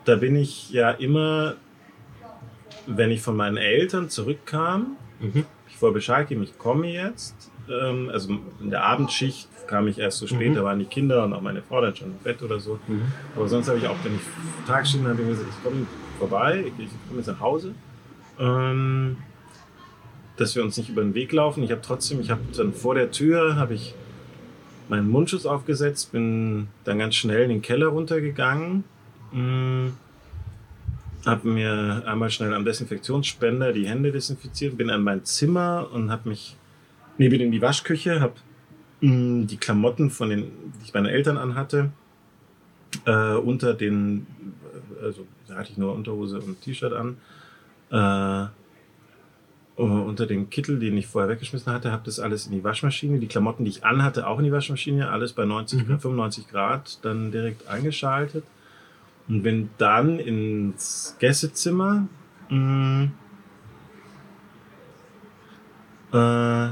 Da 0.05 0.17
bin 0.17 0.37
ich 0.37 0.71
ja 0.71 0.91
immer, 0.93 1.55
wenn 2.87 3.11
ich 3.11 3.21
von 3.23 3.37
meinen 3.37 3.57
Eltern 3.57 4.09
zurückkam, 4.09 4.97
Mhm. 5.19 5.45
ich 5.69 5.77
vorher 5.79 5.95
Bescheid 5.95 6.29
gegeben, 6.29 6.45
ich 6.45 6.59
komme 6.59 6.89
jetzt. 6.93 7.35
Ähm, 7.69 8.11
also 8.13 8.37
in 8.61 8.71
der 8.71 8.85
Abendschicht 8.85 9.49
kam 9.67 9.89
ich 9.89 9.99
erst 9.99 10.19
so 10.19 10.27
spät, 10.27 10.51
Mhm. 10.51 10.55
da 10.55 10.63
waren 10.65 10.79
die 10.79 10.85
Kinder 10.85 11.25
und 11.25 11.33
auch 11.33 11.41
meine 11.41 11.63
Frau 11.63 11.81
dann 11.81 11.97
schon 11.97 12.09
im 12.09 12.19
Bett 12.19 12.41
oder 12.43 12.61
so. 12.61 12.79
Mhm. 12.87 13.03
Aber 13.35 13.49
sonst 13.49 13.67
habe 13.69 13.79
ich 13.79 13.87
auch, 13.89 13.97
wenn 14.05 14.15
ich 14.15 14.21
Tagsstunden 14.67 15.09
habe, 15.11 15.21
ich 15.23 15.29
gesagt, 15.29 15.49
ich 15.51 15.65
komme 15.65 15.87
vorbei, 16.19 16.61
ich, 16.79 16.85
ich 16.85 16.91
komme 17.09 17.19
jetzt 17.19 17.27
nach 17.29 17.41
Hause. 17.41 17.75
Ähm, 18.39 19.17
dass 20.37 20.55
wir 20.55 20.63
uns 20.63 20.77
nicht 20.77 20.89
über 20.89 21.03
den 21.03 21.15
Weg 21.15 21.33
laufen. 21.33 21.63
Ich 21.63 21.71
habe 21.71 21.81
trotzdem, 21.83 22.21
ich 22.21 22.31
habe 22.31 22.41
dann 22.57 22.73
vor 22.73 22.95
der 22.95 23.11
Tür, 23.11 23.57
habe 23.57 23.75
ich 23.75 23.95
meinen 24.89 25.09
Mundschutz 25.09 25.47
aufgesetzt, 25.47 26.13
bin 26.13 26.69
dann 26.85 26.99
ganz 26.99 27.15
schnell 27.15 27.43
in 27.43 27.49
den 27.49 27.63
Keller 27.63 27.89
runtergegangen, 27.89 28.85
mh, 29.33 29.91
habe 31.25 31.49
mir 31.49 32.05
einmal 32.07 32.31
schnell 32.31 32.55
am 32.55 32.65
Desinfektionsspender 32.65 33.73
die 33.73 33.89
Hände 33.89 34.13
desinfiziert, 34.13 34.77
bin 34.77 34.91
an 34.91 35.03
mein 35.03 35.25
Zimmer 35.25 35.89
und 35.93 36.11
habe 36.11 36.29
mich, 36.29 36.57
nee, 37.19 37.29
bin 37.29 37.41
in 37.41 37.51
die 37.51 37.61
Waschküche, 37.61 38.21
habe 38.21 38.35
mh, 39.01 39.47
die 39.47 39.57
Klamotten 39.57 40.11
von 40.11 40.31
den, 40.31 40.43
die 40.79 40.85
ich 40.85 40.95
meinen 40.95 41.07
Eltern 41.07 41.37
anhatte, 41.37 41.91
äh, 43.07 43.35
unter 43.35 43.75
den, 43.75 44.27
also 45.03 45.27
da 45.49 45.57
hatte 45.57 45.73
ich 45.73 45.79
nur 45.79 45.95
Unterhose 45.95 46.41
und 46.41 46.61
T-Shirt 46.61 46.93
an, 46.93 47.17
äh, 47.91 48.49
unter 49.83 50.27
dem 50.27 50.49
Kittel, 50.49 50.79
den 50.79 50.97
ich 50.97 51.07
vorher 51.07 51.29
weggeschmissen 51.31 51.73
hatte, 51.73 51.93
habe 51.93 52.03
das 52.05 52.19
alles 52.19 52.47
in 52.47 52.53
die 52.53 52.65
Waschmaschine. 52.65 53.19
Die 53.19 53.27
Klamotten, 53.27 53.65
die 53.65 53.71
ich 53.71 53.85
anhatte, 53.85 54.27
auch 54.27 54.39
in 54.39 54.45
die 54.47 54.53
Waschmaschine. 54.53 55.11
Alles 55.11 55.33
bei 55.35 55.45
90, 55.45 55.87
Mhm. 55.87 56.01
95 56.01 56.49
Grad 56.49 56.99
dann 57.05 57.31
direkt 57.31 57.69
eingeschaltet. 57.69 58.45
Und 59.29 59.43
bin 59.43 59.71
dann 59.77 60.19
ins 60.19 61.17
Gästezimmer. 61.19 62.07
Mh, 62.49 63.11
äh, 66.13 66.69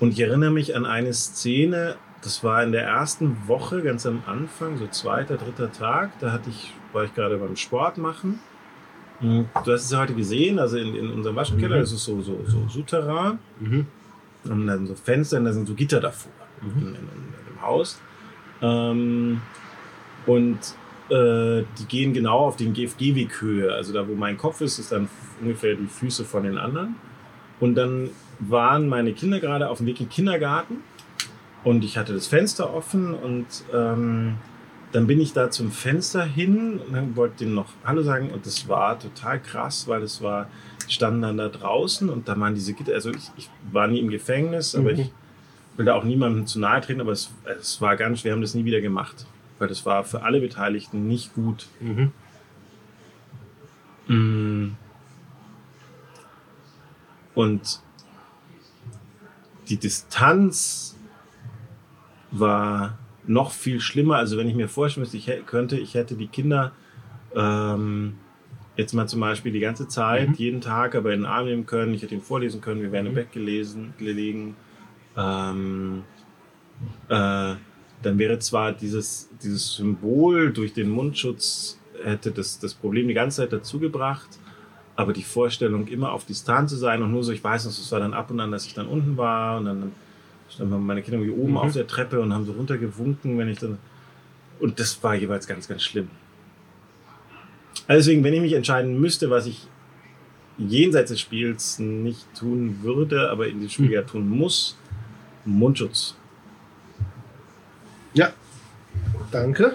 und 0.00 0.10
ich 0.10 0.20
erinnere 0.20 0.50
mich 0.50 0.74
an 0.74 0.84
eine 0.84 1.12
Szene, 1.14 1.94
das 2.22 2.42
war 2.42 2.62
in 2.62 2.72
der 2.72 2.82
ersten 2.82 3.46
Woche, 3.46 3.82
ganz 3.82 4.04
am 4.04 4.22
Anfang, 4.26 4.76
so 4.76 4.86
zweiter, 4.88 5.36
dritter 5.36 5.70
Tag. 5.72 6.18
Da 6.18 6.32
hatte 6.32 6.50
ich, 6.50 6.72
war 6.92 7.04
ich 7.04 7.14
gerade 7.14 7.38
beim 7.38 7.56
Sport 7.56 7.98
machen. 7.98 8.40
Mhm. 9.22 9.46
Du 9.64 9.72
hast 9.72 9.84
es 9.84 9.90
ja 9.90 9.98
heute 10.00 10.14
gesehen, 10.14 10.58
also 10.58 10.76
in, 10.76 10.94
in 10.94 11.10
unserem 11.10 11.36
Waschkeller, 11.36 11.76
Mhm. 11.76 11.80
das 11.80 11.92
ist 11.92 12.04
so, 12.04 12.20
so, 12.20 12.40
so 12.46 12.68
Souterrain. 12.68 13.38
Mhm. 13.60 13.86
Und 14.44 14.66
dann 14.66 14.86
so 14.86 14.94
Fenster 14.94 15.38
und 15.38 15.44
da 15.44 15.52
sind 15.52 15.66
so 15.68 15.74
Gitter 15.74 16.00
davor 16.00 16.32
Mhm. 16.60 16.78
in, 16.80 16.86
in, 16.88 16.94
in 16.94 17.54
dem 17.54 17.62
Haus. 17.62 18.00
Ähm, 18.60 19.40
und 20.26 20.58
äh, 21.10 21.64
die 21.78 21.84
gehen 21.88 22.12
genau 22.12 22.38
auf 22.46 22.56
den 22.56 22.72
GFG-Weghöhe. 22.72 23.72
Also 23.72 23.92
da, 23.92 24.06
wo 24.08 24.14
mein 24.14 24.36
Kopf 24.36 24.60
ist, 24.60 24.78
ist 24.78 24.92
dann 24.92 25.08
ungefähr 25.40 25.74
die 25.74 25.86
Füße 25.86 26.24
von 26.24 26.42
den 26.44 26.58
anderen. 26.58 26.94
Und 27.60 27.74
dann 27.76 28.10
waren 28.38 28.88
meine 28.88 29.12
Kinder 29.12 29.38
gerade 29.40 29.68
auf 29.68 29.78
dem 29.78 29.86
Weg 29.86 30.00
in 30.00 30.06
den 30.06 30.10
Kindergarten 30.12 30.78
und 31.64 31.84
ich 31.84 31.96
hatte 31.96 32.12
das 32.12 32.26
Fenster 32.26 32.74
offen 32.74 33.14
und 33.14 33.46
ähm, 33.72 34.34
dann 34.92 35.06
bin 35.06 35.20
ich 35.20 35.32
da 35.32 35.50
zum 35.50 35.72
Fenster 35.72 36.24
hin 36.24 36.78
und 36.78 36.92
dann 36.92 37.16
wollte 37.16 37.44
denen 37.44 37.54
noch 37.54 37.68
Hallo 37.84 38.02
sagen 38.02 38.30
und 38.30 38.44
das 38.46 38.68
war 38.68 38.98
total 38.98 39.40
krass, 39.40 39.88
weil 39.88 40.02
es 40.02 40.20
war, 40.22 40.48
standen 40.86 41.22
dann 41.22 41.38
da 41.38 41.48
draußen 41.48 42.10
und 42.10 42.28
da 42.28 42.38
waren 42.38 42.54
diese 42.54 42.74
Gitter, 42.74 42.92
also 42.92 43.10
ich, 43.10 43.30
ich 43.36 43.50
war 43.72 43.86
nie 43.88 44.00
im 44.00 44.10
Gefängnis, 44.10 44.74
aber 44.74 44.92
Mhm. 44.92 44.98
ich 45.00 45.10
will 45.76 45.86
da 45.86 45.94
auch 45.94 46.04
niemandem 46.04 46.46
zu 46.46 46.60
nahe 46.60 46.82
treten, 46.82 47.00
aber 47.00 47.12
es, 47.12 47.30
es 47.60 47.80
war 47.80 47.96
ganz, 47.96 48.24
wir 48.24 48.32
haben 48.32 48.42
das 48.42 48.54
nie 48.54 48.66
wieder 48.66 48.82
gemacht, 48.82 49.26
weil 49.58 49.68
das 49.68 49.86
war 49.86 50.04
für 50.04 50.22
alle 50.22 50.40
Beteiligten 50.40 51.08
nicht 51.08 51.34
gut. 51.34 51.66
Mhm. 51.80 52.12
Mm. 54.08 54.76
Und 57.34 57.80
die 59.68 59.78
Distanz 59.78 60.96
war 62.30 62.98
noch 63.26 63.52
viel 63.52 63.80
schlimmer. 63.80 64.16
Also 64.16 64.36
wenn 64.36 64.48
ich 64.48 64.54
mir 64.54 64.68
vorstellen 64.68 65.02
müsste, 65.02 65.16
ich 65.16 65.30
könnte, 65.46 65.76
ich 65.78 65.94
hätte 65.94 66.14
die 66.16 66.26
Kinder 66.26 66.72
ähm, 67.34 68.14
jetzt 68.76 68.92
mal 68.94 69.06
zum 69.06 69.20
Beispiel 69.20 69.52
die 69.52 69.60
ganze 69.60 69.86
Zeit, 69.88 70.30
Mhm. 70.30 70.34
jeden 70.34 70.60
Tag 70.60 70.94
aber 70.94 71.12
in 71.12 71.20
den 71.20 71.26
Arm 71.26 71.46
nehmen 71.46 71.66
können, 71.66 71.94
ich 71.94 72.02
hätte 72.02 72.14
ihnen 72.14 72.22
vorlesen 72.22 72.60
können, 72.60 72.82
wir 72.82 72.90
wären 72.92 73.06
im 73.06 73.12
Mhm. 73.12 73.16
Bett 73.16 73.32
gelesen, 73.32 73.94
gelegen. 73.98 74.56
Ähm, 75.16 76.02
äh, 77.08 77.54
dann 78.02 78.18
wäre 78.18 78.38
zwar 78.40 78.72
dieses, 78.72 79.28
dieses 79.42 79.74
Symbol 79.74 80.52
durch 80.52 80.72
den 80.72 80.90
Mundschutz 80.90 81.78
hätte 82.02 82.32
das, 82.32 82.58
das 82.58 82.74
Problem 82.74 83.06
die 83.06 83.14
ganze 83.14 83.42
Zeit 83.42 83.52
dazu 83.52 83.78
gebracht, 83.78 84.28
aber 84.96 85.12
die 85.12 85.22
Vorstellung, 85.22 85.86
immer 85.86 86.12
auf 86.12 86.24
Distanz 86.26 86.70
zu 86.72 86.76
sein 86.76 87.02
und 87.02 87.12
nur 87.12 87.22
so, 87.22 87.30
ich 87.32 87.44
weiß 87.44 87.64
noch, 87.64 87.70
es 87.72 87.92
war 87.92 88.00
dann 88.00 88.12
ab 88.14 88.30
und 88.30 88.40
an, 88.40 88.50
dass 88.50 88.66
ich 88.66 88.74
dann 88.74 88.88
unten 88.88 89.16
war 89.16 89.58
und 89.58 89.66
dann 89.66 89.92
standen 90.54 90.84
meine 90.86 91.02
Kinder 91.02 91.18
irgendwie 91.20 91.40
oben 91.40 91.52
Mhm. 91.52 91.58
auf 91.58 91.72
der 91.72 91.86
Treppe 91.86 92.20
und 92.20 92.32
haben 92.32 92.44
so 92.44 92.52
runtergewunken, 92.52 93.38
wenn 93.38 93.48
ich 93.48 93.58
dann. 93.58 93.78
Und 94.60 94.78
das 94.78 95.02
war 95.02 95.14
jeweils 95.14 95.46
ganz, 95.46 95.66
ganz 95.68 95.82
schlimm. 95.82 96.08
Also 97.88 97.98
deswegen, 98.08 98.22
wenn 98.24 98.34
ich 98.34 98.40
mich 98.40 98.52
entscheiden 98.52 99.00
müsste, 99.00 99.30
was 99.30 99.46
ich 99.46 99.66
jenseits 100.58 101.10
des 101.10 101.20
Spiels 101.20 101.78
nicht 101.78 102.26
tun 102.34 102.78
würde, 102.82 103.30
aber 103.30 103.48
in 103.48 103.54
diesem 103.60 103.70
Spiel 103.70 103.86
Mhm. 103.86 103.92
ja 103.92 104.02
tun 104.02 104.28
muss, 104.28 104.76
Mundschutz. 105.44 106.14
Ja, 108.14 108.32
danke. 109.30 109.74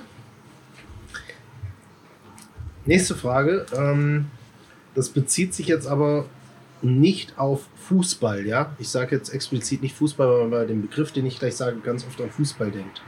Nächste 2.85 3.15
Frage. 3.15 3.65
Ähm, 3.75 4.27
das 4.95 5.09
bezieht 5.09 5.53
sich 5.53 5.67
jetzt 5.67 5.87
aber 5.87 6.25
nicht 6.83 7.37
auf 7.37 7.65
Fußball, 7.87 8.45
ja? 8.45 8.75
Ich 8.79 8.89
sage 8.89 9.15
jetzt 9.15 9.29
explizit 9.29 9.81
nicht 9.81 9.95
Fußball, 9.95 10.27
weil 10.29 10.41
man 10.41 10.51
bei 10.51 10.65
dem 10.65 10.81
Begriff, 10.81 11.11
den 11.11 11.25
ich 11.25 11.39
gleich 11.39 11.55
sage, 11.55 11.77
ganz 11.79 12.05
oft 12.05 12.19
an 12.21 12.29
Fußball 12.29 12.71
denkt. 12.71 13.01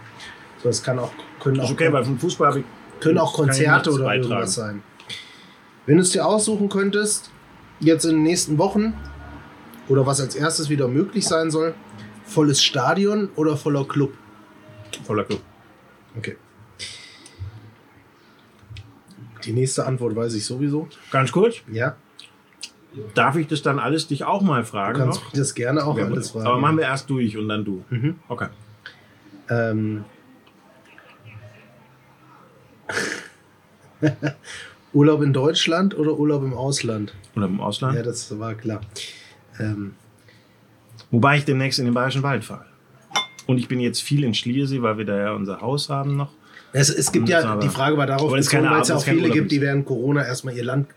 So, 0.61 0.69
es 0.69 0.83
kann 0.83 0.99
auch, 0.99 1.11
können 1.39 1.59
auch. 1.59 1.71
Okay, 1.71 1.91
weil 1.91 2.03
Fußball 2.03 2.49
habe 2.49 2.59
ich 2.59 2.65
Können 2.99 3.17
auch 3.17 3.33
Konzerte 3.33 3.91
oder 3.91 4.05
beitragen. 4.05 4.23
irgendwas 4.31 4.53
sein. 4.55 4.83
Wenn 5.85 5.95
du 5.97 6.01
es 6.03 6.11
dir 6.11 6.25
aussuchen 6.25 6.69
könntest, 6.69 7.31
jetzt 7.79 8.03
in 8.05 8.11
den 8.11 8.23
nächsten 8.23 8.57
Wochen 8.57 8.93
oder 9.87 10.05
was 10.05 10.19
als 10.19 10.35
erstes 10.35 10.69
wieder 10.69 10.87
möglich 10.87 11.25
sein 11.25 11.49
soll, 11.49 11.73
volles 12.25 12.61
Stadion 12.61 13.29
oder 13.35 13.55
voller 13.57 13.85
Club? 13.85 14.13
Voller 15.05 15.23
Club. 15.23 15.41
Okay. 16.17 16.35
Die 19.45 19.53
nächste 19.53 19.85
Antwort 19.85 20.15
weiß 20.15 20.33
ich 20.33 20.45
sowieso. 20.45 20.87
Ganz 21.11 21.31
kurz, 21.31 21.55
Ja, 21.71 21.95
darf 23.13 23.35
ich 23.35 23.47
das 23.47 23.61
dann 23.61 23.79
alles 23.79 24.07
dich 24.07 24.23
auch 24.23 24.41
mal 24.41 24.61
du 24.61 24.67
fragen? 24.67 24.97
kannst 24.99 25.23
noch? 25.23 25.31
das 25.33 25.55
gerne 25.55 25.85
auch 25.85 25.97
Ja, 25.97 26.05
alles 26.05 26.31
fragen. 26.31 26.47
Aber 26.47 26.57
machen 26.59 26.77
wir 26.77 26.85
erst 26.85 27.09
durch 27.09 27.37
und 27.37 27.49
dann 27.49 27.65
du. 27.65 27.83
Mhm. 27.89 28.15
Okay. 28.27 28.47
Ähm. 29.49 30.05
Urlaub 34.93 35.21
in 35.21 35.33
Deutschland 35.33 35.97
oder 35.97 36.17
Urlaub 36.17 36.43
im 36.43 36.53
Ausland? 36.53 37.13
Oder 37.35 37.45
im 37.45 37.61
Ausland? 37.61 37.95
Ja, 37.95 38.03
das 38.03 38.39
war 38.39 38.55
klar. 38.55 38.81
Ähm, 39.59 39.93
Wobei 41.11 41.37
ich 41.37 41.45
demnächst 41.45 41.79
in 41.79 41.85
den 41.85 41.93
Bayerischen 41.93 42.23
Wald 42.23 42.43
fahre. 42.43 42.65
Und 43.47 43.57
ich 43.57 43.67
bin 43.67 43.79
jetzt 43.79 44.01
viel 44.01 44.23
in 44.23 44.33
Schliersee, 44.33 44.81
weil 44.81 44.97
wir 44.97 45.05
da 45.05 45.17
ja 45.17 45.33
unser 45.33 45.61
Haus 45.61 45.89
haben 45.89 46.15
noch. 46.15 46.31
es, 46.71 46.89
es 46.89 47.11
gibt 47.11 47.29
Das 47.29 47.43
ja, 47.43 47.57
die 47.57 47.69
Frage 47.69 47.97
war 47.97 48.05
darauf 48.05 48.31
ist 48.35 48.45
bezogen, 48.45 48.63
keine 48.63 48.75
weil 48.75 48.81
es 48.81 48.87
ja 48.89 48.95
auch 48.95 49.03
viele 49.03 49.21
Urlaub 49.21 49.33
gibt, 49.33 49.51
die 49.51 49.61
während 49.61 49.85
Corona 49.85 50.25
erstmal 50.25 50.55
ihr 50.55 50.63
Land 50.63 50.87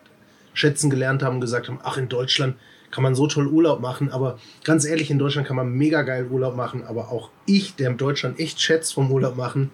schätzen 0.55 0.91
gelernt 0.91 1.23
haben 1.23 1.37
und 1.37 1.41
gesagt 1.41 1.69
haben, 1.69 1.79
ach, 1.83 1.97
in 1.97 2.09
Deutschland 2.09 2.57
kann 2.91 3.03
man 3.03 3.15
so 3.15 3.27
toll 3.27 3.47
Urlaub 3.47 3.81
machen. 3.81 4.11
Aber 4.11 4.39
ganz 4.65 4.85
ehrlich, 4.85 5.11
in 5.11 5.19
Deutschland 5.19 5.47
kann 5.47 5.57
man 5.57 5.73
mega 5.73 6.03
geil 6.03 6.27
Urlaub 6.31 6.57
machen. 6.57 6.85
Aber 6.85 7.11
auch 7.11 7.31
ich, 7.47 7.75
der 7.75 7.91
in 7.91 7.97
Deutschland 7.97 8.39
echt 8.39 8.61
schätzt 8.61 8.93
vom 8.95 9.11
Urlaub 9.11 9.37
machen, 9.37 9.71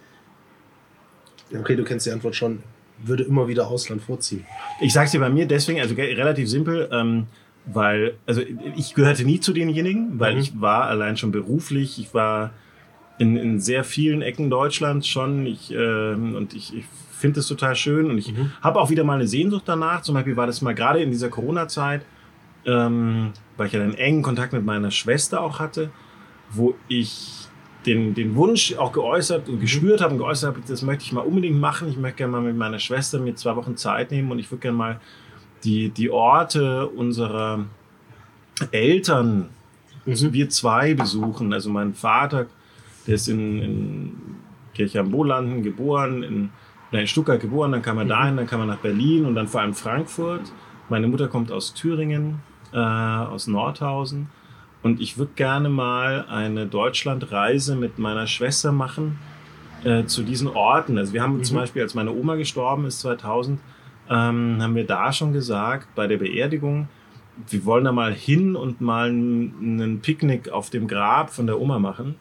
okay, 1.58 1.76
du 1.76 1.84
kennst 1.84 2.06
die 2.06 2.10
Antwort 2.12 2.36
schon, 2.36 2.62
würde 2.98 3.24
immer 3.24 3.48
wieder 3.48 3.68
Ausland 3.68 4.02
vorziehen. 4.02 4.44
Ich 4.80 4.92
sag's 4.92 5.12
dir 5.12 5.20
bei 5.20 5.30
mir 5.30 5.46
deswegen, 5.46 5.80
also 5.80 5.94
relativ 5.94 6.48
simpel, 6.48 6.88
ähm, 6.92 7.26
weil, 7.66 8.14
also 8.26 8.42
ich 8.76 8.94
gehörte 8.94 9.24
nie 9.24 9.40
zu 9.40 9.52
denjenigen, 9.52 10.18
weil 10.18 10.34
Mhm. 10.34 10.40
ich 10.40 10.60
war 10.60 10.84
allein 10.86 11.16
schon 11.16 11.32
beruflich, 11.32 11.98
ich 11.98 12.14
war 12.14 12.50
in, 13.18 13.36
in 13.36 13.60
sehr 13.60 13.84
vielen 13.84 14.22
Ecken 14.22 14.48
Deutschlands 14.48 15.06
schon 15.06 15.44
ich, 15.46 15.72
ähm, 15.72 16.34
und 16.36 16.54
ich, 16.54 16.74
ich 16.76 16.84
finde 17.18 17.40
es 17.40 17.46
total 17.48 17.74
schön 17.76 18.10
und 18.10 18.18
ich 18.18 18.32
Mhm. 18.32 18.52
habe 18.62 18.80
auch 18.80 18.90
wieder 18.90 19.04
mal 19.04 19.14
eine 19.14 19.26
Sehnsucht 19.28 19.64
danach. 19.66 20.02
Zum 20.02 20.14
Beispiel 20.14 20.36
war 20.36 20.46
das 20.46 20.62
mal 20.62 20.74
gerade 20.74 21.00
in 21.02 21.10
dieser 21.10 21.28
Corona-Zeit, 21.28 22.02
ähm, 22.64 23.32
weil 23.56 23.66
ich 23.66 23.72
ja 23.72 23.82
einen 23.82 23.94
engen 23.94 24.22
Kontakt 24.22 24.52
mit 24.52 24.64
meiner 24.64 24.90
Schwester 24.90 25.40
auch 25.40 25.58
hatte, 25.58 25.90
wo 26.50 26.74
ich 26.88 27.34
den, 27.86 28.14
den 28.14 28.34
Wunsch 28.34 28.74
auch 28.76 28.92
geäußert 28.92 29.48
und 29.48 29.60
gespürt 29.60 30.00
habe 30.00 30.12
und 30.12 30.18
geäußert 30.18 30.54
habe, 30.56 30.62
das 30.66 30.82
möchte 30.82 31.04
ich 31.04 31.12
mal 31.12 31.20
unbedingt 31.20 31.58
machen. 31.60 31.88
Ich 31.88 31.96
möchte 31.96 32.18
gerne 32.18 32.32
mal 32.32 32.42
mit 32.42 32.56
meiner 32.56 32.78
Schwester 32.78 33.18
mir 33.18 33.34
zwei 33.36 33.54
Wochen 33.56 33.76
Zeit 33.76 34.10
nehmen 34.10 34.30
und 34.30 34.38
ich 34.38 34.50
würde 34.50 34.62
gerne 34.62 34.76
mal 34.76 35.00
die, 35.64 35.88
die 35.90 36.10
Orte 36.10 36.86
unserer 36.88 37.64
Eltern, 38.72 39.48
also 40.06 40.32
wir 40.32 40.48
zwei 40.50 40.94
besuchen. 40.94 41.52
Also 41.52 41.70
mein 41.70 41.94
Vater, 41.94 42.46
der 43.06 43.14
ist 43.14 43.28
in, 43.28 43.62
in 43.62 44.12
Kirche 44.74 45.00
am 45.00 45.10
Bolanden 45.10 45.62
geboren, 45.62 46.22
in, 46.22 46.50
oder 46.90 47.00
in 47.00 47.06
Stuttgart 47.06 47.40
geboren, 47.40 47.72
dann 47.72 47.82
kam 47.82 47.98
er 47.98 48.04
dahin, 48.04 48.36
dann 48.36 48.46
kam 48.46 48.60
er 48.60 48.66
nach 48.66 48.78
Berlin 48.78 49.26
und 49.26 49.34
dann 49.34 49.48
vor 49.48 49.60
allem 49.60 49.74
Frankfurt. 49.74 50.52
Meine 50.88 51.06
Mutter 51.06 51.28
kommt 51.28 51.52
aus 51.52 51.74
Thüringen, 51.74 52.40
äh, 52.72 52.78
aus 52.78 53.46
Nordhausen. 53.46 54.28
Und 54.82 55.00
ich 55.00 55.18
würde 55.18 55.32
gerne 55.34 55.68
mal 55.68 56.24
eine 56.28 56.66
Deutschlandreise 56.66 57.76
mit 57.76 57.98
meiner 57.98 58.26
Schwester 58.26 58.72
machen 58.72 59.18
äh, 59.84 60.04
zu 60.04 60.22
diesen 60.22 60.48
Orten. 60.48 60.96
Also 60.98 61.12
wir 61.12 61.22
haben 61.22 61.42
zum 61.44 61.56
Beispiel, 61.56 61.82
als 61.82 61.94
meine 61.94 62.12
Oma 62.12 62.36
gestorben 62.36 62.86
ist 62.86 63.00
2000, 63.00 63.60
ähm, 64.08 64.58
haben 64.60 64.74
wir 64.74 64.86
da 64.86 65.12
schon 65.12 65.32
gesagt, 65.32 65.94
bei 65.94 66.06
der 66.06 66.16
Beerdigung, 66.16 66.88
wir 67.48 67.64
wollen 67.64 67.84
da 67.84 67.92
mal 67.92 68.14
hin 68.14 68.56
und 68.56 68.80
mal 68.80 69.10
ein, 69.10 69.80
ein 69.80 70.00
Picknick 70.00 70.48
auf 70.48 70.70
dem 70.70 70.88
Grab 70.88 71.30
von 71.30 71.46
der 71.46 71.60
Oma 71.60 71.78
machen. 71.78 72.16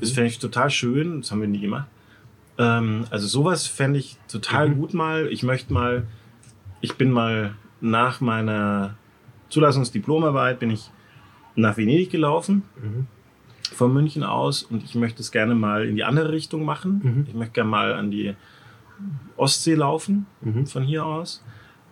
Das 0.00 0.10
fände 0.10 0.28
ich 0.28 0.38
total 0.38 0.70
schön, 0.70 1.20
das 1.20 1.30
haben 1.30 1.40
wir 1.40 1.48
nie 1.48 1.60
gemacht. 1.60 1.86
Ähm, 2.60 3.06
also 3.10 3.26
sowas 3.26 3.66
fände 3.66 3.98
ich 3.98 4.18
total 4.28 4.70
gut 4.70 4.94
mal. 4.94 5.28
Ich 5.28 5.42
möchte 5.42 5.72
mal, 5.72 6.06
ich 6.82 6.94
bin 6.96 7.10
mal 7.10 7.54
nach 7.80 8.20
meiner 8.20 8.96
Zulassungsdiplomarbeit 9.48 10.60
bin 10.60 10.70
ich 10.70 10.90
nach 11.56 11.76
Venedig 11.76 12.10
gelaufen, 12.10 12.62
von 13.74 13.92
München 13.92 14.22
aus 14.22 14.62
und 14.62 14.84
ich 14.84 14.94
möchte 14.94 15.22
es 15.22 15.32
gerne 15.32 15.54
mal 15.54 15.86
in 15.88 15.96
die 15.96 16.04
andere 16.04 16.30
Richtung 16.30 16.64
machen. 16.64 17.00
Ich 17.28 17.34
möchte 17.34 17.54
gerne 17.54 17.70
mal 17.70 17.92
an 17.94 18.10
die 18.10 18.34
Ostsee 19.36 19.74
laufen, 19.74 20.26
von 20.66 20.82
hier 20.84 21.04
aus. 21.04 21.42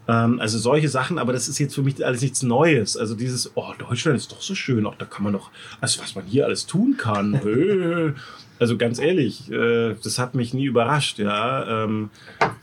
Ähm, 0.06 0.38
also 0.40 0.58
solche 0.58 0.88
Sachen, 0.88 1.18
aber 1.18 1.32
das 1.32 1.48
ist 1.48 1.58
jetzt 1.58 1.74
für 1.74 1.82
mich 1.82 2.05
alles 2.05 2.22
nichts 2.22 2.42
Neues. 2.42 2.97
Also 2.97 3.14
dieses, 3.14 3.56
oh, 3.56 3.72
Deutschland 3.78 4.16
ist 4.16 4.30
doch 4.30 4.42
so 4.42 4.55
schön, 4.55 4.86
auch 4.86 4.94
da 4.97 5.06
kann 5.06 5.24
man 5.24 5.32
doch, 5.32 5.50
also 5.80 6.00
was 6.02 6.14
man 6.14 6.24
hier 6.26 6.44
alles 6.44 6.66
tun 6.66 6.97
kann. 6.97 7.40
also 8.58 8.76
ganz 8.76 8.98
ehrlich, 8.98 9.50
äh, 9.50 9.94
das 10.02 10.18
hat 10.18 10.34
mich 10.34 10.54
nie 10.54 10.66
überrascht, 10.66 11.18
ja. 11.18 11.84
Ähm, 11.84 12.10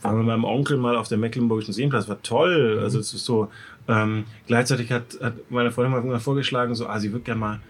waren 0.02 0.16
wir 0.16 0.18
mit 0.18 0.26
meinem 0.26 0.44
Onkel 0.44 0.76
mal 0.76 0.96
auf 0.96 1.08
der 1.08 1.18
Mecklenburgischen 1.18 1.72
Seenplatz, 1.72 2.08
war 2.08 2.22
toll. 2.22 2.80
Also 2.82 2.98
es 2.98 3.14
ist 3.14 3.24
so, 3.24 3.48
ähm, 3.88 4.24
gleichzeitig 4.46 4.92
hat, 4.92 5.18
hat 5.22 5.34
meine 5.50 5.70
Freundin 5.70 6.08
mal 6.08 6.20
vorgeschlagen, 6.20 6.74
so, 6.74 6.86
ah, 6.86 6.98
sie 6.98 7.12
würde 7.12 7.24
gerne 7.24 7.40
mal 7.40 7.60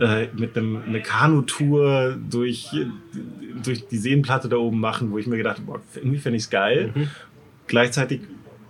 äh, 0.00 0.28
mit 0.36 0.56
einem, 0.56 0.82
eine 0.86 1.02
Kanutour 1.02 2.16
durch, 2.30 2.70
durch 3.62 3.86
die 3.88 3.98
Seenplatte 3.98 4.48
da 4.48 4.56
oben 4.56 4.80
machen, 4.80 5.10
wo 5.10 5.18
ich 5.18 5.26
mir 5.26 5.36
gedacht 5.36 5.58
habe, 5.58 5.66
boah, 5.66 5.80
irgendwie 5.94 6.18
fände 6.18 6.36
ich 6.36 6.44
es 6.44 6.50
geil. 6.50 6.92
Gleichzeitig, 7.66 8.20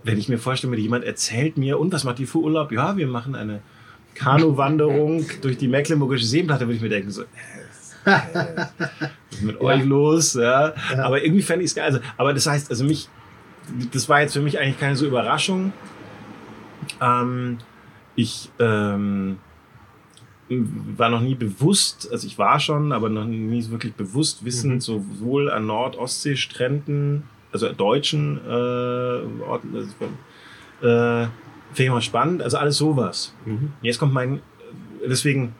wenn 0.04 0.18
ich 0.18 0.28
mir 0.28 0.38
vorstelle, 0.38 0.76
jemand 0.76 1.04
erzählt 1.04 1.56
mir, 1.56 1.78
und 1.78 1.92
was 1.92 2.04
macht 2.04 2.18
die 2.18 2.26
für 2.26 2.38
Urlaub? 2.38 2.72
Ja, 2.72 2.96
wir 2.96 3.06
machen 3.06 3.34
eine 3.34 3.60
Kanuwanderung 4.14 5.26
durch 5.42 5.58
die 5.58 5.68
Mecklenburgische 5.68 6.24
Seenplatte, 6.24 6.66
würde 6.66 6.76
ich 6.76 6.82
mir 6.82 6.88
denken, 6.88 7.10
so, 7.10 7.22
äh, 7.22 7.26
was 8.04 8.72
ist 9.30 9.42
mit 9.42 9.60
euch 9.60 9.84
los? 9.84 10.34
Ja? 10.34 10.74
Aber 10.98 11.22
irgendwie 11.22 11.42
fände 11.42 11.64
ich 11.64 11.70
es 11.70 11.74
geil. 11.74 11.84
Also, 11.86 12.00
aber 12.16 12.32
das 12.34 12.46
heißt, 12.46 12.70
also 12.70 12.84
mich, 12.84 13.08
das 13.92 14.08
war 14.08 14.20
jetzt 14.20 14.32
für 14.32 14.40
mich 14.40 14.58
eigentlich 14.58 14.78
keine 14.78 14.96
so 14.96 15.06
Überraschung. 15.06 15.72
Ähm, 17.00 17.58
ich 18.16 18.50
ähm, 18.58 19.38
war 20.48 21.10
noch 21.10 21.20
nie 21.20 21.34
bewusst, 21.34 22.08
also 22.10 22.26
ich 22.26 22.38
war 22.38 22.58
schon, 22.58 22.92
aber 22.92 23.08
noch 23.08 23.24
nie 23.24 23.62
so 23.62 23.70
wirklich 23.70 23.94
bewusst 23.94 24.44
wissend, 24.44 24.82
sowohl 24.82 25.50
an 25.50 25.66
Nord-Ostsee-Stränden, 25.66 27.24
also 27.52 27.70
deutschen 27.72 28.40
äh, 28.46 28.50
Orten, 28.50 29.74
also, 29.74 29.88
äh, 30.80 31.28
finde 31.72 31.82
ich 31.84 31.90
mal 31.90 32.00
spannend, 32.00 32.42
also 32.42 32.56
alles 32.56 32.78
sowas. 32.78 33.34
Jetzt 33.82 33.98
kommt 33.98 34.14
mein, 34.14 34.40
deswegen 35.06 35.54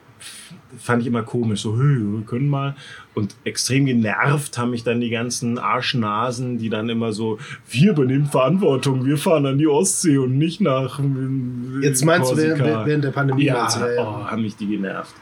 fand 0.76 1.02
ich 1.02 1.08
immer 1.08 1.22
komisch, 1.22 1.62
so, 1.62 1.78
wir 1.78 2.22
können 2.26 2.48
mal. 2.48 2.76
Und 3.14 3.34
extrem 3.44 3.86
genervt 3.86 4.58
haben 4.58 4.70
mich 4.70 4.84
dann 4.84 5.00
die 5.00 5.10
ganzen 5.10 5.58
Arschnasen, 5.58 6.58
die 6.58 6.68
dann 6.68 6.88
immer 6.88 7.12
so, 7.12 7.38
wir 7.70 7.92
übernehmen 7.92 8.26
Verantwortung, 8.26 9.04
wir 9.06 9.16
fahren 9.16 9.46
an 9.46 9.58
die 9.58 9.66
Ostsee 9.66 10.18
und 10.18 10.36
nicht 10.36 10.60
nach. 10.60 11.00
äh, 11.00 11.82
Jetzt 11.82 12.04
meinst 12.04 12.30
du 12.30 12.34
Korsika." 12.34 12.64
während, 12.64 12.86
während 12.86 13.04
der 13.04 13.10
Pandemie? 13.10 13.44
Ja, 13.44 13.62
meinst 13.62 13.76
du, 13.76 13.80
ja, 13.80 13.92
ja. 13.92 14.02
Oh, 14.02 14.30
haben 14.30 14.42
mich 14.42 14.56
die 14.56 14.66
genervt. 14.66 15.14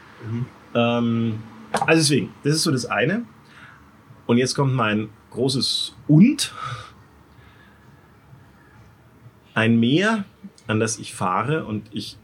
Ähm, 0.75 1.35
also 1.71 2.01
deswegen, 2.01 2.29
das 2.43 2.55
ist 2.55 2.63
so 2.63 2.71
das 2.71 2.85
eine. 2.85 3.23
Und 4.25 4.37
jetzt 4.37 4.55
kommt 4.55 4.73
mein 4.73 5.09
großes 5.31 5.95
Und. 6.07 6.53
Ein 9.53 9.79
Meer, 9.79 10.25
an 10.67 10.79
das 10.79 10.99
ich 10.99 11.15
fahre 11.15 11.65
und 11.65 11.83
ich 11.91 12.17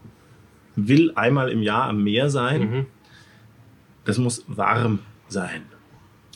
will 0.76 1.12
einmal 1.16 1.48
im 1.48 1.62
Jahr 1.62 1.88
am 1.88 2.04
Meer 2.04 2.30
sein. 2.30 2.60
Mhm. 2.60 2.86
Das 4.04 4.18
muss 4.18 4.44
warm 4.46 5.00
sein. 5.28 5.62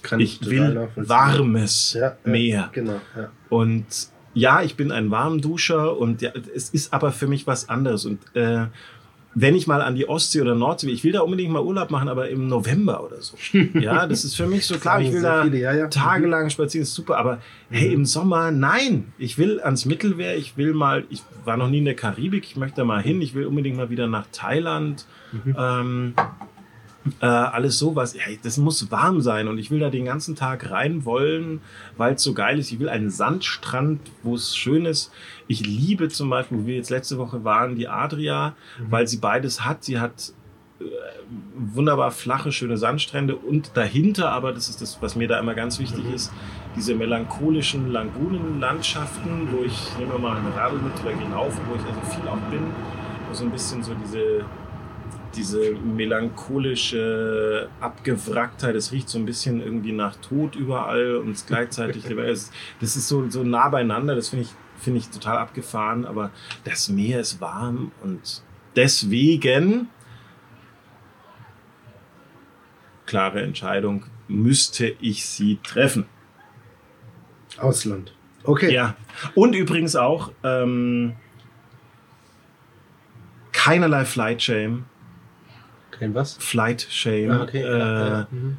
Kann 0.03 0.21
Ich 0.21 0.45
will 0.49 0.89
warmes 0.97 1.95
Ja, 1.95 2.01
ja, 2.01 2.17
Meer. 2.25 2.71
Genau, 2.73 3.01
ja. 3.17 3.31
Und 3.49 3.87
ja, 4.35 4.63
ich 4.63 4.77
bin 4.77 4.93
ein 4.93 5.11
Warmduscher 5.11 5.97
und 5.99 6.23
ja, 6.23 6.31
es 6.55 6.71
ist 6.71 6.93
aber 6.93 7.13
für 7.13 7.27
mich 7.27 7.47
was 7.47 7.69
anderes. 7.69 8.05
Und 8.05 8.21
äh, 8.35 8.67
wenn 9.35 9.55
ich 9.55 9.67
mal 9.67 9.83
an 9.83 9.95
die 9.95 10.09
Ostsee 10.09 10.41
oder 10.41 10.55
Nordsee 10.55 10.87
will, 10.87 10.95
ich 10.95 11.05
will 11.05 11.13
da 11.13 11.21
unbedingt 11.21 11.53
mal 11.53 11.63
Urlaub 11.63 11.91
machen, 11.91 12.09
aber 12.09 12.29
im 12.29 12.49
November 12.49 13.05
oder 13.05 13.21
so. 13.21 13.37
Ja, 13.75 14.07
das 14.07 14.25
ist 14.25 14.35
für 14.35 14.47
mich 14.47 14.67
so 14.67 14.79
klar, 14.79 15.01
ich 15.01 15.13
will 15.13 15.23
da 15.23 15.43
viele, 15.43 15.59
ja, 15.59 15.73
ja. 15.73 15.89
tagelang 15.89 16.51
spazieren, 16.51 16.83
ist 16.83 16.95
super, 16.95 17.19
aber 17.19 17.39
hey, 17.71 17.93
im 17.93 18.05
Sommer, 18.05 18.51
nein, 18.51 19.13
ich 19.19 19.39
will 19.39 19.61
ans 19.61 19.85
Mittelmeer, 19.85 20.37
ich 20.37 20.57
will 20.57 20.73
mal, 20.73 21.05
ich 21.11 21.23
war 21.45 21.57
noch 21.57 21.69
nie 21.69 21.79
in 21.79 21.85
der 21.85 21.95
Karibik, 21.95 22.45
ich 22.45 22.57
möchte 22.57 22.77
da 22.79 22.85
mal 22.85 23.03
hin, 23.03 23.21
ich 23.23 23.35
will 23.35 23.47
unbedingt 23.47 23.77
mal 23.77 23.91
wieder 23.91 24.07
nach 24.07 24.27
Thailand. 24.33 25.07
Ähm, 25.57 26.15
äh, 27.21 27.27
alles 27.27 27.79
sowas. 27.79 28.15
Ja, 28.15 28.23
das 28.43 28.59
muss 28.59 28.91
warm 28.91 29.21
sein 29.21 29.49
und 29.49 29.59
ich 29.59 29.71
will 29.71 29.81
da 29.81 29.91
den 29.91 30.05
ganzen 30.05 30.37
Tag 30.37 30.71
rein 30.71 31.05
wollen, 31.05 31.61
weil 31.97 32.15
es 32.15 32.23
so 32.23 32.35
geil 32.35 32.59
ist. 32.59 32.73
Ich 32.73 32.79
will 32.81 32.89
einen 32.89 33.11
Sandstrand, 33.11 34.01
wo 34.23 34.35
es 34.35 34.57
schön 34.57 34.85
ist. 34.87 35.13
Ich 35.47 35.67
liebe 35.67 36.09
zum 36.09 36.31
Beispiel, 36.31 36.59
wo 36.59 36.67
wir 36.67 36.77
jetzt 36.77 36.91
letzte 36.91 37.19
Woche 37.19 37.45
waren, 37.45 37.77
die 37.77 37.89
Adria, 37.89 38.55
weil 38.89 39.07
sie 39.09 39.19
beides 39.19 39.65
hat. 39.65 39.85
Sie 39.85 39.99
hat 39.99 40.33
wunderbar 41.57 42.11
flache, 42.11 42.53
schöne 42.53 42.77
Sandstrände 42.77 43.37
und 43.37 43.77
dahinter, 43.77 44.31
aber 44.31 44.53
das 44.53 44.69
ist 44.69 44.81
das, 44.81 45.03
was 45.03 45.17
mir 45.17 45.29
da 45.29 45.39
immer 45.39 45.55
ganz 45.55 45.79
wichtig 45.79 46.05
mhm. 46.05 46.15
ist, 46.15 46.33
diese 46.77 46.95
melancholischen 46.95 47.93
Lagunenlandschaften, 47.93 49.49
wo 49.53 49.65
ich 49.65 49.97
nehme 49.99 50.19
mal 50.19 50.37
eine 50.37 50.55
Radl 50.55 50.77
mit 50.77 50.93
oder 51.03 51.13
gehe 51.13 51.29
laufen, 51.31 51.61
wo 51.69 51.75
ich 51.75 51.83
also 51.83 52.01
viel 52.15 52.29
auch 52.29 52.51
bin, 52.51 52.63
wo 53.29 53.35
so 53.35 53.45
ein 53.45 53.51
bisschen 53.51 53.83
so 53.83 53.93
diese 53.95 54.45
diese 55.39 55.73
melancholische 55.73 57.69
Abgewracktheit, 57.81 58.75
es 58.75 58.93
riecht 58.93 59.09
so 59.09 59.19
ein 59.19 59.25
bisschen 59.25 59.63
irgendwie 59.63 59.93
nach 59.93 60.17
Tod 60.17 60.57
überall 60.57 61.17
und 61.17 61.47
gleichzeitig, 61.47 62.05
das 62.81 62.97
ist 62.97 63.09
so, 63.09 63.31
so 63.31 63.45
nah 63.45 63.69
beieinander, 63.69 64.15
das 64.15 64.31
finde 64.31 64.45
ich, 64.47 64.51
finde 64.83 64.99
ich 64.99 65.09
total 65.09 65.39
abgefahren, 65.39 66.05
aber 66.05 66.33
das 66.65 66.89
Meer 66.89 67.21
ist 67.21 67.41
warm 67.41 67.93
und 68.03 68.43
deswegen 68.75 69.89
klare 73.07 73.41
Entscheidung, 73.43 74.05
müsste 74.29 74.95
ich 75.01 75.27
sie 75.27 75.59
treffen. 75.63 76.07
Ausland. 77.57 78.13
Okay. 78.45 78.73
Ja. 78.73 78.97
Und 79.35 79.55
übrigens 79.55 79.97
auch 79.97 80.31
ähm, 80.45 81.17
keinerlei 83.53 84.05
Flight 84.05 84.43
Shame. 84.43 84.85
Kein 85.99 86.15
was? 86.15 86.35
Flight 86.35 86.87
Shame. 86.91 87.31
Ah, 87.31 87.43
okay. 87.43 87.63
Äh, 87.63 87.79
ja. 87.79 88.29
Mhm. 88.31 88.57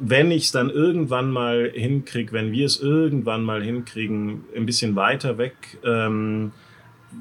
Wenn 0.00 0.30
ich 0.30 0.44
es 0.44 0.52
dann 0.52 0.70
irgendwann 0.70 1.30
mal 1.30 1.70
hinkriege, 1.74 2.32
wenn 2.32 2.52
wir 2.52 2.66
es 2.66 2.80
irgendwann 2.80 3.42
mal 3.42 3.62
hinkriegen, 3.62 4.44
ein 4.56 4.66
bisschen 4.66 4.94
weiter 4.94 5.38
weg, 5.38 5.78
ähm, 5.84 6.52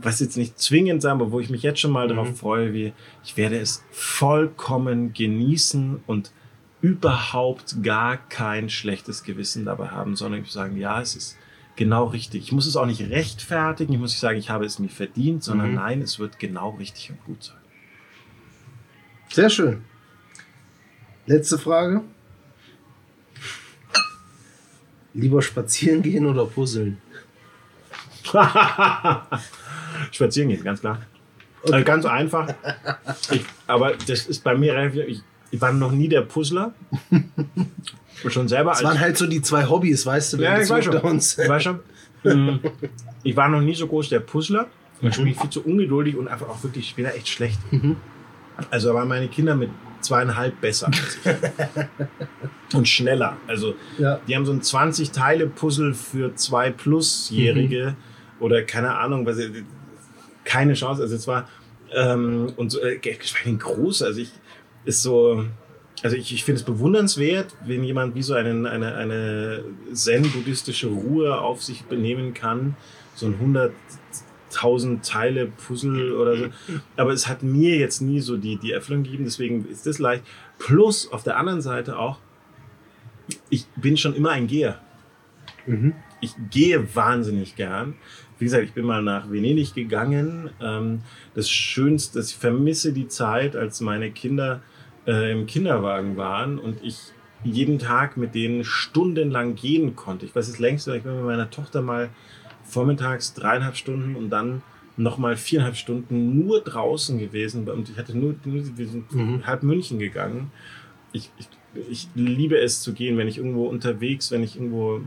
was 0.02 0.20
jetzt 0.20 0.38
nicht 0.38 0.60
zwingend 0.60 1.02
sein, 1.02 1.14
aber 1.14 1.32
wo 1.32 1.40
ich 1.40 1.50
mich 1.50 1.64
jetzt 1.64 1.80
schon 1.80 1.92
mal 1.92 2.06
mhm. 2.06 2.10
darauf 2.10 2.38
freue, 2.38 2.74
wie 2.74 2.94
ich 3.24 3.38
werde 3.38 3.58
es 3.58 3.84
vollkommen 3.90 5.14
genießen 5.14 6.02
und 6.06 6.32
überhaupt 6.82 7.82
gar 7.82 8.18
kein 8.18 8.70
schlechtes 8.70 9.24
Gewissen 9.24 9.66
dabei 9.66 9.88
haben, 9.88 10.16
sondern 10.16 10.42
ich 10.42 10.52
sagen, 10.52 10.78
ja, 10.78 11.02
es 11.02 11.16
ist 11.16 11.38
genau 11.76 12.06
richtig. 12.06 12.44
Ich 12.44 12.52
muss 12.52 12.68
es 12.68 12.76
auch 12.76 12.86
nicht 12.86 13.02
rechtfertigen, 13.10 13.94
ich 13.94 14.00
muss 14.00 14.12
nicht 14.12 14.20
sagen, 14.20 14.38
ich 14.38 14.50
habe 14.50 14.66
es 14.66 14.78
mir 14.80 14.90
verdient, 14.90 15.44
sondern 15.44 15.70
mhm. 15.70 15.76
nein, 15.76 16.02
es 16.02 16.20
wird 16.20 16.38
genau 16.40 16.72
richtig 16.72 17.12
und 17.12 17.24
gut 17.26 17.44
sein. 17.44 17.57
Sehr 19.32 19.50
schön. 19.50 19.82
Letzte 21.26 21.58
Frage. 21.58 22.02
Lieber 25.14 25.42
spazieren 25.42 26.02
gehen 26.02 26.26
oder 26.26 26.46
puzzeln? 26.46 26.98
Spazieren 30.12 30.50
gehen, 30.50 30.64
ganz 30.64 30.82
klar. 30.82 31.02
Okay. 31.64 31.74
Also 31.74 31.86
ganz 31.86 32.06
einfach. 32.06 32.54
Ich, 33.32 33.46
aber 33.66 33.94
das 33.96 34.28
ist 34.28 34.44
bei 34.44 34.56
mir 34.56 34.74
relativ. 34.74 35.24
Ich, 35.52 35.62
war 35.62 35.74
noch 35.74 35.92
nie 35.92 36.08
der 36.08 36.22
Puzzler. 36.22 36.74
schon 38.28 38.48
selber. 38.48 38.72
Das 38.72 38.84
waren 38.84 39.00
halt 39.00 39.18
so 39.18 39.28
die 39.28 39.42
zwei 39.42 39.68
Hobbys, 39.68 40.06
weißt 40.06 40.34
du? 40.34 40.38
Ja, 40.38 40.62
ich 40.62 40.70
weiß, 40.70 40.86
schon. 40.86 40.98
Uns. 40.98 41.38
ich 41.38 41.50
weiß 41.50 41.64
schon. 41.64 41.80
Ich 43.24 43.36
war 43.36 43.50
noch 43.50 43.62
nie 43.62 43.76
so 43.76 43.88
groß 43.88 44.10
der 44.10 44.20
Puzzler. 44.20 44.68
Ich 45.02 45.18
bin 45.18 45.36
viel 45.36 45.50
zu 45.50 45.64
ungeduldig 45.64 46.16
und 46.16 46.28
einfach 46.28 46.50
auch 46.50 46.64
wirklich, 46.64 46.90
ich 46.90 46.96
bin 46.96 47.06
da 47.06 47.12
echt 47.12 47.28
schlecht. 47.28 47.60
Mhm. 47.72 47.98
Also 48.70 48.94
waren 48.94 49.08
meine 49.08 49.28
Kinder 49.28 49.56
mit 49.56 49.70
zweieinhalb 50.02 50.60
besser 50.62 50.88
als 50.88 51.18
ich. 51.24 52.76
und 52.76 52.88
schneller. 52.88 53.38
Also 53.48 53.76
ja. 53.98 54.20
die 54.28 54.36
haben 54.36 54.46
so 54.46 54.52
ein 54.52 54.62
20-Teile-Puzzle 54.62 55.94
für 55.94 56.36
zwei 56.36 56.72
Plusjährige 56.72 57.96
mhm. 57.98 58.44
oder 58.44 58.64
keine 58.64 58.96
Ahnung, 58.96 59.26
was 59.26 59.38
keine 60.44 60.74
Chance. 60.74 61.02
Also 61.02 61.16
es 61.16 61.28
war 61.28 61.48
ähm, 61.94 62.54
und 62.56 62.72
so, 62.72 62.80
äh, 62.82 62.98
groß. 62.98 64.04
Also 64.04 64.22
ich 64.22 64.32
ist 64.86 65.04
so. 65.04 65.46
Also 66.04 66.16
ich, 66.16 66.32
ich 66.32 66.44
finde 66.44 66.60
es 66.60 66.66
bewundernswert, 66.66 67.56
wenn 67.66 67.84
jemand 67.84 68.14
wie 68.14 68.22
so 68.22 68.36
einen, 68.36 68.68
eine, 68.68 68.94
eine 68.94 69.64
zen-buddhistische 69.92 70.88
Ruhe 70.88 71.42
auf 71.42 71.64
sich 71.64 71.86
benehmen 71.86 72.36
kann, 72.36 72.76
so 73.16 73.26
ein 73.26 73.34
100 73.34 73.72
tausend 74.50 75.06
Teile 75.06 75.48
Puzzle 75.48 76.14
oder 76.14 76.38
so. 76.38 76.46
Aber 76.96 77.12
es 77.12 77.28
hat 77.28 77.44
mir 77.44 77.78
jetzt 77.78 78.02
nie 78.02 78.20
so 78.20 78.38
die, 78.38 78.58
die 78.58 78.72
Erfüllung 78.72 79.04
gegeben, 79.04 79.26
deswegen 79.26 79.66
ist 79.66 79.86
das 79.86 80.00
leicht. 80.00 80.24
Plus 80.58 81.12
auf 81.12 81.24
der 81.24 81.38
anderen 81.38 81.62
Seite 81.62 82.00
auch, 82.00 82.20
ich 83.50 83.66
bin 83.76 83.98
schon 83.98 84.16
immer 84.16 84.32
ein 84.32 84.48
Geher. 84.48 84.82
Mhm. 85.66 85.94
Ich 86.22 86.34
gehe 86.50 86.96
wahnsinnig 86.96 87.56
gern. 87.56 87.96
Wie 88.40 88.46
gesagt, 88.46 88.64
ich 88.64 88.74
bin 88.74 88.86
mal 88.86 89.02
nach 89.02 89.30
Venedig 89.32 89.74
gegangen. 89.74 90.50
Ähm, 90.62 91.02
das 91.34 91.50
Schönste, 91.50 92.20
ich 92.20 92.36
vermisse 92.36 92.94
die 92.94 93.08
Zeit, 93.08 93.56
als 93.56 93.82
meine 93.82 94.12
Kinder 94.12 94.62
äh, 95.06 95.32
im 95.32 95.46
Kinderwagen 95.46 96.18
waren 96.18 96.60
und 96.60 96.84
ich 96.84 97.14
jeden 97.44 97.80
Tag 97.80 98.18
mit 98.18 98.36
denen 98.36 98.64
stundenlang 98.64 99.56
gehen 99.56 99.96
konnte. 99.96 100.26
Ich 100.26 100.36
weiß 100.36 100.48
es 100.48 100.60
längst, 100.60 100.88
ich 100.88 101.04
bin 101.04 101.16
mit 101.16 101.26
meiner 101.26 101.50
Tochter 101.50 101.82
mal 101.82 102.10
vormittags 102.68 103.34
dreieinhalb 103.34 103.76
Stunden 103.76 104.16
und 104.16 104.30
dann 104.30 104.62
nochmal 104.98 105.38
viereinhalb 105.38 105.76
Stunden 105.76 106.40
nur 106.40 106.62
draußen 106.62 107.20
gewesen 107.20 107.68
und 107.70 107.90
ich 107.90 107.98
hatte 107.98 108.18
nur, 108.18 108.36
nur 108.46 108.78
wir 108.78 108.88
sind 108.88 109.14
mhm. 109.14 109.46
halb 109.46 109.64
München 109.64 110.00
gegangen. 110.00 110.52
Ich, 111.12 111.32
ich, 111.38 111.48
ich 111.90 112.10
liebe 112.16 112.58
es 112.58 112.82
zu 112.82 112.94
gehen, 112.94 113.18
wenn 113.18 113.28
ich 113.28 113.38
irgendwo 113.38 113.68
unterwegs, 113.68 114.32
wenn 114.32 114.44
ich 114.44 114.56
irgendwo 114.56 115.02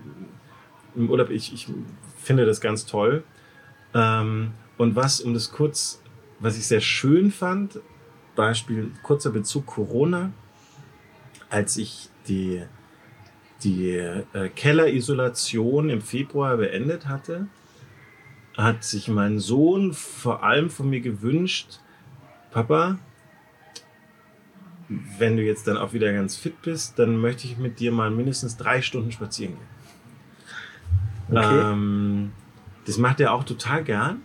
im 0.95 1.11
Urlaub, 1.11 1.31
ich, 1.31 1.53
ich 1.53 1.69
finde 2.19 2.47
das 2.47 2.61
ganz 2.61 2.87
toll. 2.87 3.25
Ähm, 3.95 4.53
und 4.79 4.97
was, 4.97 5.21
um 5.21 5.35
das 5.35 5.51
kurz, 5.51 6.01
was 6.39 6.57
ich 6.57 6.67
sehr 6.67 6.81
schön 6.81 7.31
fand, 7.31 7.81
Beispiel 8.37 8.93
kurzer 9.03 9.31
Bezug 9.31 9.67
Corona, 9.67 10.33
als 11.49 11.77
ich 11.77 12.09
die 12.29 12.63
die 13.63 13.91
äh, 13.91 14.49
Kellerisolation 14.55 15.91
im 15.91 16.01
Februar 16.01 16.57
beendet 16.57 17.07
hatte, 17.09 17.47
hat 18.57 18.85
sich 18.85 19.09
mein 19.09 19.39
Sohn 19.39 19.93
vor 19.93 20.43
allem 20.43 20.71
von 20.71 20.91
mir 20.91 21.01
gewünscht, 21.01 21.81
Papa, 22.51 22.99
wenn 25.19 25.37
du 25.37 25.43
jetzt 25.43 25.69
dann 25.69 25.77
auch 25.77 25.93
wieder 25.93 26.13
ganz 26.13 26.37
fit 26.37 26.63
bist, 26.63 26.99
dann 26.99 27.17
möchte 27.17 27.47
ich 27.47 27.59
mit 27.59 27.79
dir 27.79 27.93
mal 27.93 28.11
mindestens 28.11 28.57
drei 28.57 28.83
Stunden 28.83 29.13
spazieren 29.13 29.55
gehen. 29.55 31.39
Okay. 31.39 31.73
Ähm, 31.73 32.33
das 32.87 32.99
macht 32.99 33.21
er 33.21 33.33
auch 33.33 33.45
total 33.45 33.85
gern. 33.85 34.23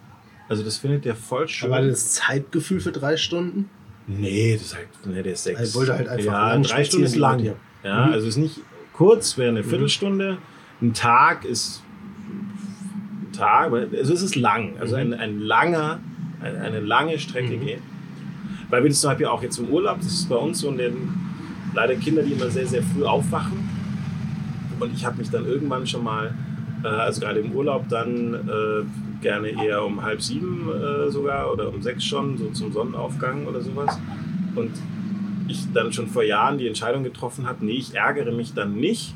Also 0.50 0.64
das 0.64 0.78
findet 0.78 1.06
er 1.06 1.16
voll 1.16 1.48
schön. 1.48 1.72
Aber 1.72 1.86
das 1.86 2.14
Zeitgefühl 2.14 2.80
für 2.80 2.92
drei 2.92 3.18
Stunden? 3.18 3.70
Nee, 4.08 4.54
das 4.54 4.68
ist 4.68 4.76
halt, 4.76 4.88
nee, 5.06 5.22
der 5.22 5.34
ist 5.34 5.44
sechs. 5.44 5.60
Er 5.60 5.74
wollte 5.76 5.94
halt 5.94 6.08
einfach 6.08 6.32
ja, 6.32 6.58
drei 6.58 6.84
Stunden 6.84 7.06
ist 7.06 7.16
lang. 7.16 7.44
Ja, 7.84 8.08
mhm. 8.08 8.14
also 8.14 8.28
ist 8.28 8.38
nicht 8.38 8.60
kurz, 8.96 9.38
wäre 9.38 9.50
eine 9.50 9.62
mhm. 9.62 9.70
Viertelstunde. 9.70 10.38
Ein 10.82 10.94
Tag 10.94 11.46
ist 11.46 11.84
ein 12.30 13.32
Tag, 13.32 13.72
also 13.74 14.14
es 14.14 14.22
ist 14.22 14.36
lang. 14.36 14.74
Also 14.80 14.96
ein, 14.96 15.14
ein 15.14 15.40
langer, 15.40 16.00
eine, 16.42 16.62
eine 16.62 16.80
lange 16.80 17.20
Strecke 17.20 17.58
mhm. 17.58 17.66
gehen. 17.66 17.82
Weil 18.70 18.84
wir 18.84 18.90
das 18.90 19.02
zum 19.02 19.12
Beispiel 19.12 19.28
auch 19.28 19.44
jetzt 19.44 19.60
im 19.60 19.70
Urlaub, 19.70 19.98
das 19.98 20.08
ist 20.08 20.30
bei 20.30 20.36
uns 20.36 20.60
so, 20.60 20.72
denn 20.72 21.10
leider 21.74 21.96
Kinder, 21.96 22.24
die 22.24 22.34
immer 22.34 22.50
sehr, 22.50 22.66
sehr 22.66 22.82
früh 22.82 23.04
aufwachen. 23.04 23.70
Und 24.80 24.94
ich 24.94 25.06
habe 25.06 25.18
mich 25.18 25.30
dann 25.30 25.46
irgendwann 25.46 25.86
schon 25.86 26.04
mal, 26.04 26.34
äh, 26.84 26.88
also 26.88 27.22
gerade 27.22 27.40
im 27.40 27.52
Urlaub, 27.52 27.88
dann 27.90 28.34
äh, 28.34 29.22
gerne 29.22 29.50
eher 29.50 29.84
um 29.84 30.02
halb 30.02 30.22
sieben 30.22 30.70
äh, 30.70 31.10
sogar 31.12 31.52
oder 31.52 31.70
um 31.70 31.82
sechs 31.82 32.04
schon, 32.04 32.38
so 32.38 32.50
zum 32.50 32.72
Sonnenaufgang 32.72 33.46
oder 33.46 33.62
sowas. 33.62 33.98
Und 34.56 34.72
ich 35.48 35.72
dann 35.74 35.94
schon 35.94 36.08
vor 36.08 36.24
Jahren 36.24 36.58
die 36.58 36.68
Entscheidung 36.68 37.04
getroffen 37.04 37.48
habe, 37.48 37.66
nee, 37.66 37.74
ich 37.74 37.96
ärgere 37.96 38.32
mich 38.32 38.54
dann 38.54 38.76
nicht, 38.76 39.16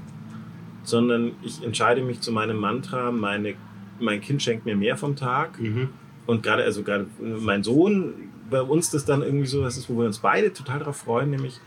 sondern 0.84 1.34
ich 1.42 1.64
entscheide 1.64 2.02
mich 2.02 2.22
zu 2.22 2.32
meinem 2.32 2.58
Mantra, 2.58 3.12
meine, 3.12 3.56
mein 4.00 4.22
Kind 4.22 4.42
schenkt 4.42 4.66
mir 4.66 4.76
mehr 4.76 4.98
vom 4.98 5.16
Tag. 5.16 5.60
Mhm. 5.60 5.90
Und 6.26 6.44
gerade, 6.44 6.64
also 6.64 6.84
gerade 6.84 7.08
mein 7.20 7.64
Sohn, 7.64 8.14
bei 8.50 8.62
uns 8.62 8.92
das 8.92 9.06
dann 9.06 9.22
irgendwie 9.22 9.48
so, 9.48 9.64
das 9.64 9.78
ist, 9.78 9.90
wo 9.90 10.00
wir 10.00 10.06
uns 10.06 10.20
beide 10.20 10.54
total 10.54 10.80
darauf 10.80 10.98
freuen, 10.98 11.30
nämlich, 11.32 11.60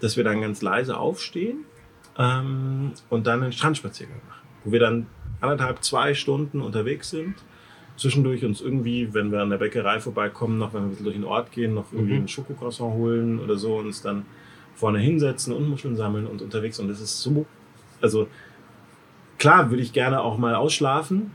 dass 0.00 0.16
wir 0.16 0.24
dann 0.24 0.40
ganz 0.40 0.62
leise 0.62 0.96
aufstehen 0.96 1.64
ähm, 2.18 2.92
und 3.08 3.26
dann 3.26 3.42
einen 3.42 3.52
Strandspaziergang 3.52 4.20
machen, 4.28 4.46
wo 4.64 4.72
wir 4.72 4.80
dann 4.80 5.06
anderthalb, 5.40 5.82
zwei 5.82 6.14
Stunden 6.14 6.60
unterwegs 6.60 7.10
sind 7.10 7.34
zwischendurch 8.00 8.44
uns 8.46 8.62
irgendwie, 8.62 9.12
wenn 9.12 9.30
wir 9.30 9.42
an 9.42 9.50
der 9.50 9.58
Bäckerei 9.58 10.00
vorbeikommen, 10.00 10.56
noch 10.56 10.72
wenn 10.72 10.80
wir 10.80 10.86
ein 10.86 10.90
bisschen 10.90 11.04
durch 11.04 11.16
den 11.16 11.24
Ort 11.24 11.52
gehen, 11.52 11.74
noch 11.74 11.92
irgendwie 11.92 12.14
mhm. 12.14 12.22
ein 12.22 12.28
Schokocroissant 12.28 12.94
holen 12.94 13.38
oder 13.38 13.58
so, 13.58 13.76
uns 13.76 14.00
dann 14.00 14.24
vorne 14.74 14.98
hinsetzen 14.98 15.52
und 15.52 15.68
Muscheln 15.68 15.96
sammeln 15.96 16.26
und 16.26 16.40
unterwegs. 16.40 16.80
Und 16.80 16.88
das 16.88 16.98
ist 16.98 17.20
so, 17.20 17.44
also 18.00 18.26
klar 19.36 19.70
würde 19.70 19.82
ich 19.82 19.92
gerne 19.92 20.22
auch 20.22 20.38
mal 20.38 20.54
ausschlafen, 20.54 21.32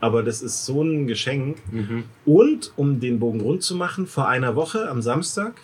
aber 0.00 0.24
das 0.24 0.42
ist 0.42 0.66
so 0.66 0.82
ein 0.82 1.06
Geschenk. 1.06 1.58
Mhm. 1.70 2.02
Und 2.26 2.72
um 2.74 2.98
den 2.98 3.20
Bogen 3.20 3.40
rund 3.40 3.62
zu 3.62 3.76
machen, 3.76 4.08
vor 4.08 4.26
einer 4.26 4.56
Woche 4.56 4.90
am 4.90 5.00
Samstag 5.00 5.60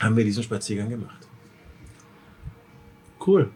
haben 0.00 0.16
wir 0.16 0.24
diesen 0.24 0.44
Spaziergang 0.44 0.88
gemacht. 0.88 1.28
Cool. 3.26 3.50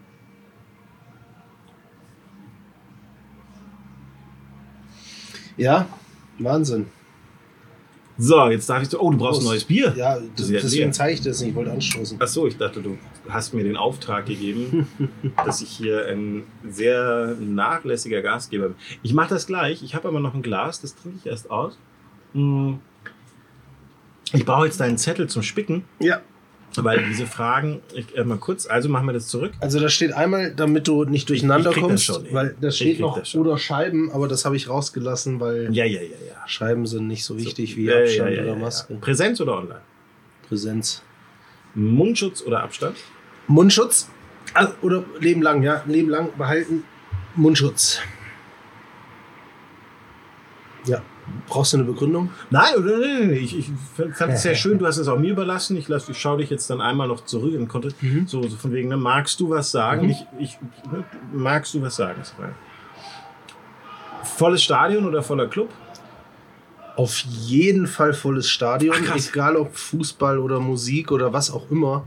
Ja, 5.60 5.86
Wahnsinn. 6.39 6.86
So, 8.16 8.48
jetzt 8.50 8.68
darf 8.68 8.82
ich 8.82 8.89
so. 8.90 9.00
Oh, 9.00 9.10
du 9.10 9.16
brauchst 9.16 9.40
ein 9.40 9.44
neues 9.47 9.64
Bier. 9.64 9.94
Ja, 9.97 10.18
Das 10.36 10.47
ist 10.47 10.50
ja 10.50 10.60
deswegen 10.60 10.82
leer. 10.84 10.92
zeige 10.92 11.14
ich 11.14 11.20
das 11.22 11.40
nicht. 11.40 11.50
Ich 11.50 11.55
wollte 11.55 11.72
anstoßen. 11.72 12.18
Ach 12.20 12.28
so, 12.28 12.47
ich 12.47 12.56
dachte, 12.58 12.82
du 12.82 12.98
hast 13.28 13.55
mir 13.55 13.64
den 13.64 13.76
Auftrag 13.78 14.26
gegeben, 14.26 14.86
dass 15.44 15.62
ich 15.62 15.70
hier 15.70 16.06
ein 16.06 16.42
sehr 16.68 17.34
nachlässiger 17.40 18.20
Gastgeber 18.20 18.68
bin. 18.68 18.76
Ich 19.02 19.14
mache 19.14 19.30
das 19.30 19.47
gleich. 19.47 19.82
Ich 19.82 19.94
habe 19.94 20.08
aber 20.08 20.20
noch 20.20 20.34
ein 20.34 20.42
Glas, 20.42 20.80
das 20.82 20.94
trinke 20.97 21.18
ich 21.18 21.26
erst 21.30 21.50
aus. 21.50 21.78
Hm. 22.34 22.80
Ich 24.32 24.44
brauche 24.44 24.66
jetzt 24.66 24.80
deinen 24.80 24.98
Zettel 24.98 25.28
zum 25.28 25.42
Spicken, 25.42 25.84
Ja, 25.98 26.20
weil 26.76 27.05
diese 27.08 27.26
Fragen, 27.26 27.81
ich, 27.94 28.16
äh, 28.16 28.24
mal 28.24 28.39
kurz, 28.39 28.66
also 28.66 28.89
machen 28.89 29.07
wir 29.07 29.12
das 29.12 29.26
zurück. 29.28 29.52
also 29.60 29.81
da 29.81 29.89
steht 29.89 30.12
einmal, 30.12 30.55
damit 30.55 30.86
du 30.89 31.05
nicht 31.05 31.28
durcheinander 31.28 31.70
Ich 31.70 31.76
das 31.76 31.84
kommst, 31.84 32.05
schon, 32.05 32.26
ey. 32.26 32.32
weil 32.34 32.57
da 32.60 32.68
Ich 32.68 32.76
steht 32.76 33.00
noch 33.00 33.18
das 33.18 33.28
schon. 33.31 33.40
oder 33.40 33.58
Scheiben, 33.58 34.10
aber 34.12 34.28
das 34.28 34.44
habe 34.44 34.57
ich 34.57 34.68
rausgelassen, 34.68 35.40
weil 35.40 35.65
Ja, 35.74 35.84
ja, 35.84 36.00
ja, 36.00 36.08
ja. 36.08 36.47
Scheiben 36.49 36.86
sind 36.86 37.07
nicht 37.08 37.24
so 37.24 37.36
wichtig 37.36 37.76
wie 37.76 37.84
Ja, 37.86 37.99
ja, 37.99 38.02
Abstand 38.05 38.31
ja, 38.31 38.42
ja, 38.44 38.52
oder. 38.52 38.60
Maske. 38.60 38.94
Präsenz 38.94 39.40
oder 39.40 39.57
online? 39.58 39.81
Präsenz. 40.49 41.02
Mundschutz 41.74 42.42
oder 42.42 42.62
Abstand? 42.62 42.97
Mundschutz 43.47 44.08
Ah, 44.55 44.68
oder 44.82 45.05
Leben 45.20 45.42
lang, 45.42 45.62
ja, 45.62 45.82
Leben 45.86 46.08
lang 46.08 46.31
behalten. 46.36 46.82
Mundschutz. 47.36 48.00
Ja, 50.86 51.02
brauchst 51.49 51.73
du 51.73 51.78
eine 51.78 51.84
Begründung? 51.86 52.31
Nein, 52.50 52.65
nein, 52.78 53.00
nein, 53.00 53.00
nein. 53.28 53.31
Ich, 53.33 53.59
ich 53.59 53.70
fand 54.15 54.33
es 54.33 54.42
sehr 54.42 54.55
schön. 54.62 54.78
Du 54.78 54.86
hast 54.86 54.97
es 54.99 55.09
auch 55.09 55.18
mir 55.18 55.31
überlassen. 55.33 55.76
Ich, 55.76 55.89
lass, 55.89 56.09
ich 56.09 56.18
schaue 56.20 56.39
dich 56.39 56.50
jetzt 56.50 56.68
dann 56.70 56.81
einmal 56.81 57.09
noch 57.09 57.25
zurück 57.25 57.55
und 57.59 57.68
konnte 57.68 57.89
Mhm. 58.00 58.26
so, 58.26 58.42
so 58.42 58.57
von 58.57 58.73
wegen, 58.73 58.89
ne, 58.89 58.97
magst 58.97 59.41
du 59.41 59.50
was 59.50 59.70
sagen? 59.70 60.05
Mhm. 60.07 60.10
Ich, 60.10 60.26
ich, 60.39 60.59
ne, 60.92 61.05
magst 61.33 61.75
du 61.75 61.83
was 61.83 61.97
sagen? 61.97 62.23
Volles 64.23 64.62
Stadion 64.62 65.07
oder 65.07 65.23
voller 65.23 65.47
Club? 65.49 65.70
Auf 66.97 67.17
jeden 67.20 67.86
Fall 67.86 68.12
volles 68.12 68.49
Stadion, 68.50 68.94
Ach, 69.10 69.17
egal 69.17 69.57
ob 69.57 69.75
Fußball 69.76 70.39
oder 70.39 70.60
Musik 70.60 71.12
oder 71.12 71.33
was 71.33 71.50
auch 71.50 71.70
immer. 71.70 72.05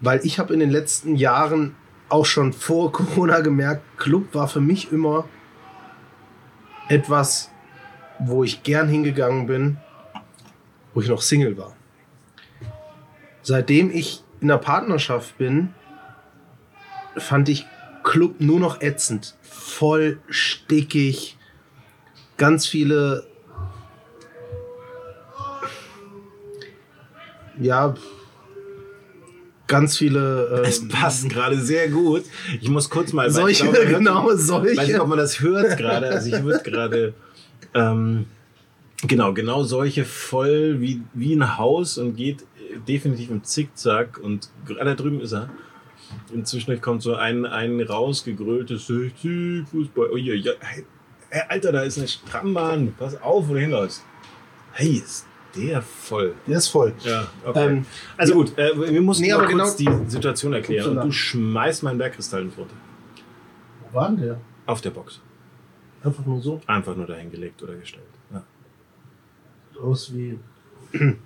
Weil 0.00 0.20
ich 0.24 0.38
habe 0.38 0.52
in 0.54 0.60
den 0.60 0.70
letzten 0.70 1.16
Jahren 1.16 1.74
auch 2.08 2.26
schon 2.26 2.52
vor 2.52 2.92
Corona 2.92 3.40
gemerkt, 3.40 3.82
Club 3.98 4.34
war 4.34 4.46
für 4.48 4.60
mich 4.60 4.92
immer 4.92 5.24
etwas, 6.88 7.50
wo 8.24 8.44
ich 8.44 8.62
gern 8.62 8.88
hingegangen 8.88 9.46
bin, 9.46 9.76
wo 10.94 11.00
ich 11.00 11.08
noch 11.08 11.22
Single 11.22 11.56
war. 11.56 11.74
Seitdem 13.42 13.90
ich 13.90 14.22
in 14.40 14.48
der 14.48 14.58
Partnerschaft 14.58 15.36
bin, 15.38 15.74
fand 17.16 17.48
ich 17.48 17.66
Club 18.04 18.40
nur 18.40 18.58
noch 18.60 18.80
ätzend. 18.80 19.36
Voll 19.42 20.20
stickig, 20.28 21.36
ganz 22.36 22.66
viele 22.66 23.26
ja, 27.60 27.94
ganz 29.66 29.96
viele. 29.96 30.62
Es 30.64 30.80
ähm, 30.80 30.88
passt 30.88 31.28
gerade 31.28 31.58
sehr 31.58 31.88
gut. 31.88 32.24
Ich 32.60 32.68
muss 32.68 32.88
kurz 32.90 33.12
mal. 33.12 33.28
ich 33.28 33.34
Solche, 33.34 33.64
glaube, 33.64 33.78
man 33.78 33.88
hört- 33.88 33.98
genau, 33.98 34.20
Ich 34.20 34.26
weiß 34.26 34.38
nicht, 34.38 34.76
solche. 34.76 35.02
ob 35.02 35.08
man 35.08 35.18
das 35.18 35.40
hört 35.40 35.76
gerade. 35.78 36.08
Also 36.10 36.34
ich 36.34 36.42
würde 36.42 36.62
gerade. 36.70 37.14
Ähm, 37.74 38.26
genau, 39.06 39.32
genau 39.32 39.62
solche 39.62 40.04
voll 40.04 40.80
wie, 40.80 41.02
wie 41.14 41.34
ein 41.34 41.56
Haus 41.58 41.98
und 41.98 42.16
geht 42.16 42.44
definitiv 42.88 43.30
im 43.30 43.42
Zickzack. 43.44 44.18
Und 44.18 44.50
gerade 44.66 44.90
da 44.90 44.94
drüben 44.94 45.20
ist 45.20 45.32
er. 45.32 45.50
Inzwischen 46.32 46.78
kommt 46.80 47.02
so 47.02 47.14
ein, 47.14 47.46
ein 47.46 47.80
rausgegröltes 47.80 48.86
60 48.86 49.66
Fußball. 49.70 50.10
Oh, 50.12 50.16
ja, 50.16 50.34
ja. 50.34 50.52
Hey, 50.60 50.84
Alter, 51.48 51.72
da 51.72 51.82
ist 51.82 51.96
eine 51.98 52.08
Strambahn. 52.08 52.94
Pass 52.98 53.20
auf, 53.22 53.48
wo 53.48 53.54
du 53.54 53.60
hinläufst. 53.60 54.04
Hey, 54.72 54.96
ist 54.96 55.26
der 55.56 55.80
voll. 55.80 56.34
Der 56.46 56.58
ist 56.58 56.68
voll. 56.68 56.92
Ja, 57.04 57.26
okay. 57.44 57.66
Ähm, 57.66 57.86
also 58.18 58.34
gut, 58.34 58.56
äh, 58.58 58.70
wir 58.92 59.00
mussten 59.00 59.24
Nee, 59.24 59.32
aber 59.32 59.46
kurz 59.46 59.76
genau- 59.76 59.98
die 60.02 60.10
Situation 60.10 60.52
erklären. 60.52 60.98
Und 60.98 61.06
du 61.06 61.12
schmeißt 61.12 61.82
meinen 61.82 61.96
Bergkristall 61.98 62.42
ins 62.42 62.56
runter. 62.58 62.74
wo 63.90 63.96
war 63.98 64.08
denn 64.10 64.20
der? 64.20 64.40
Auf 64.66 64.80
der 64.82 64.90
Box. 64.90 65.20
Einfach 66.04 66.26
nur 66.26 66.40
so. 66.40 66.60
Einfach 66.66 66.96
nur 66.96 67.06
dahin 67.06 67.30
gelegt 67.30 67.62
oder 67.62 67.74
gestellt. 67.74 68.04
Ja. 68.32 68.42
Aus 69.80 70.12
wie. 70.14 70.38
ähm, 70.92 71.18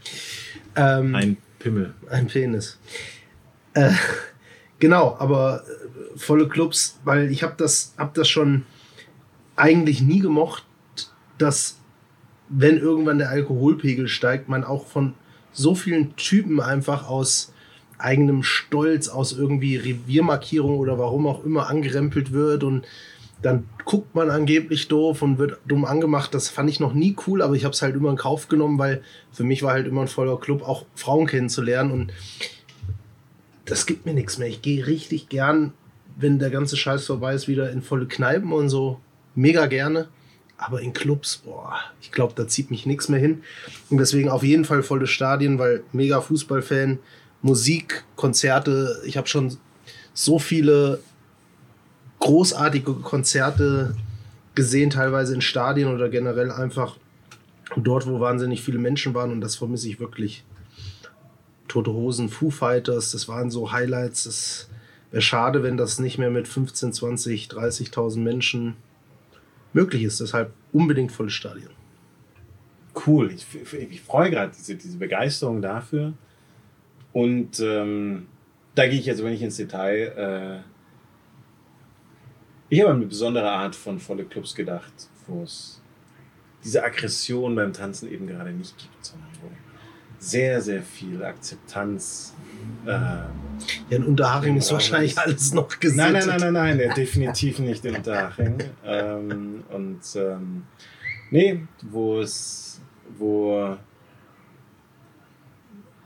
ein, 0.75 1.15
Ein 1.15 1.37
Pimmel. 1.59 1.95
Penis. 2.29 2.79
Äh, 3.75 3.93
genau, 4.79 5.17
aber 5.19 5.65
äh, 5.65 6.19
volle 6.19 6.49
Clubs, 6.49 7.01
weil 7.05 7.31
ich 7.31 7.43
habe 7.43 7.55
das, 7.57 7.95
hab 7.99 8.15
das 8.15 8.29
schon 8.29 8.65
eigentlich 9.57 10.03
nie 10.03 10.21
gemocht, 10.21 10.67
dass, 11.39 11.79
wenn 12.49 12.79
irgendwann 12.79 13.19
der 13.19 13.31
Alkoholpegel 13.31 14.09
steigt, 14.09 14.49
man 14.49 14.65
auch 14.65 14.87
von 14.87 15.15
so 15.53 15.75
vielen 15.75 16.15
Typen 16.17 16.61
einfach 16.61 17.09
aus 17.09 17.53
eigenem 17.99 18.43
Stolz, 18.43 19.09
aus 19.09 19.33
irgendwie 19.33 19.77
Reviermarkierung 19.77 20.79
oder 20.79 20.99
warum 20.99 21.27
auch 21.27 21.45
immer 21.45 21.69
angerempelt 21.69 22.33
wird 22.33 22.63
und 22.63 22.87
dann 23.47 23.69
guckt 23.85 24.15
man 24.15 24.29
angeblich 24.29 24.89
doof 24.89 25.23
und 25.23 25.39
wird 25.39 25.59
dumm 25.67 25.85
angemacht. 25.85 26.35
Das 26.35 26.49
fand 26.49 26.69
ich 26.69 26.81
noch 26.81 26.93
nie 26.93 27.17
cool, 27.27 27.43
aber 27.43 27.55
ich 27.55 27.65
habe 27.65 27.73
es 27.73 27.81
halt 27.81 27.95
immer 27.95 28.11
in 28.11 28.17
Kauf 28.17 28.49
genommen, 28.49 28.79
weil 28.79 29.03
für 29.31 29.45
mich 29.45 29.63
war 29.63 29.73
halt 29.73 29.87
immer 29.87 30.01
ein 30.01 30.09
voller 30.09 30.39
Club, 30.39 30.63
auch 30.63 30.85
Frauen 30.97 31.27
kennenzulernen 31.27 31.93
und 31.93 32.13
das 33.65 33.87
gibt 33.87 34.05
mir 34.05 34.15
nichts 34.15 34.39
mehr. 34.39 34.49
Ich 34.49 34.63
gehe 34.63 34.87
richtig 34.87 35.29
gern, 35.29 35.73
wenn 36.17 36.41
der 36.41 36.51
ganze 36.51 36.77
Scheiß 36.77 37.07
vorbei 37.07 37.35
ist, 37.35 37.47
wieder 37.47 37.71
in 37.71 37.83
volle 37.83 38.07
Kneipen 38.07 38.53
und 38.53 38.69
so. 38.69 39.01
Mega 39.37 39.67
gerne. 39.67 40.09
Aber 40.59 40.81
in 40.81 40.93
Clubs, 40.93 41.37
boah, 41.45 41.77
ich 42.01 42.11
glaube, 42.11 42.33
da 42.35 42.49
zieht 42.49 42.71
mich 42.71 42.85
nichts 42.85 43.09
mehr 43.09 43.21
hin. 43.21 43.43
Und 43.91 43.99
deswegen 43.99 44.29
auf 44.29 44.43
jeden 44.43 44.65
Fall 44.65 44.83
volle 44.83 45.07
Stadien, 45.07 45.59
weil 45.59 45.85
mega 45.93 46.21
Fußballfan, 46.21 46.99
Musik, 47.43 48.05
Konzerte. 48.17 49.03
Ich 49.05 49.17
habe 49.17 49.29
schon 49.29 49.57
so 50.15 50.39
viele 50.39 51.01
großartige 52.27 52.93
Konzerte 52.95 53.95
gesehen, 54.57 54.91
teilweise 54.91 55.33
in 55.33 55.41
Stadien 55.41 55.95
oder 55.95 56.09
generell 56.09 56.51
einfach 56.51 56.97
dort, 57.77 58.09
wo 58.09 58.19
wahnsinnig 58.19 58.63
viele 58.63 58.79
Menschen 58.79 59.15
waren. 59.15 59.31
Und 59.31 59.41
das 59.41 59.55
vermisse 59.55 59.89
ich 59.89 60.01
wirklich. 60.01 60.45
Tote 61.69 61.93
Hosen, 61.93 62.29
Foo 62.29 62.51
Fighters, 62.51 63.13
das 63.13 63.29
waren 63.29 63.51
so 63.51 63.71
Highlights. 63.71 64.25
Das 64.25 64.69
wäre 65.11 65.23
schade, 65.23 65.63
wenn 65.63 65.77
das 65.77 66.01
nicht 66.01 66.19
mehr 66.19 66.31
mit 66.31 66.49
15, 66.49 66.93
20, 66.93 67.49
30.000 67.49 68.19
Menschen 68.19 68.77
möglich 69.73 70.03
ist. 70.03 70.21
Deshalb 70.21 70.53
unbedingt 70.73 71.13
volles 71.13 71.33
Stadion. 71.33 71.71
Cool. 73.07 73.31
Ich, 73.33 73.47
ich 73.73 74.01
freue 74.01 74.31
gerade 74.31 74.53
diese, 74.57 74.75
diese 74.75 74.97
Begeisterung 74.97 75.63
dafür. 75.63 76.13
Und 77.13 77.61
ähm, 77.61 78.27
da 78.75 78.87
gehe 78.87 78.99
ich 78.99 79.07
jetzt, 79.07 79.23
wenn 79.23 79.33
ich 79.33 79.43
ins 79.43 79.57
Detail. 79.57 80.63
Äh, 80.65 80.76
ich 82.69 82.81
habe 82.81 82.91
an 82.91 82.97
eine 82.97 83.07
besondere 83.07 83.51
Art 83.51 83.75
von 83.77 83.99
volle 83.99 84.25
Clubs 84.25 84.55
gedacht, 84.55 84.93
wo 85.27 85.43
es 85.43 85.81
diese 86.65 86.83
Aggression 86.83 87.55
beim 87.55 87.73
Tanzen 87.73 88.11
eben 88.11 88.27
gerade 88.27 88.51
nicht 88.51 88.77
gibt, 88.79 89.05
sondern 89.05 89.29
wo 89.43 89.51
sehr, 90.19 90.61
sehr 90.61 90.83
viel 90.83 91.23
Akzeptanz. 91.25 92.35
Äh, 92.87 92.91
Ja, 92.91 93.31
in 93.91 94.05
Unterhaching 94.05 94.57
ist 94.57 94.73
wahrscheinlich 94.73 95.15
das- 95.15 95.25
alles 95.25 95.53
noch 95.55 95.69
gesetzt. 95.79 95.97
Nein, 95.99 96.13
nein, 96.15 96.27
nein, 96.41 96.53
nein, 96.53 96.77
nein, 96.79 96.91
definitiv 96.97 97.59
nicht 97.61 97.85
in 97.85 97.97
Unterhaching. 97.97 98.59
ähm, 98.85 99.63
und 99.71 100.01
ähm, 100.17 100.63
nee, 101.31 101.67
wo 101.83 102.19
es, 102.21 102.81
wo 103.19 103.77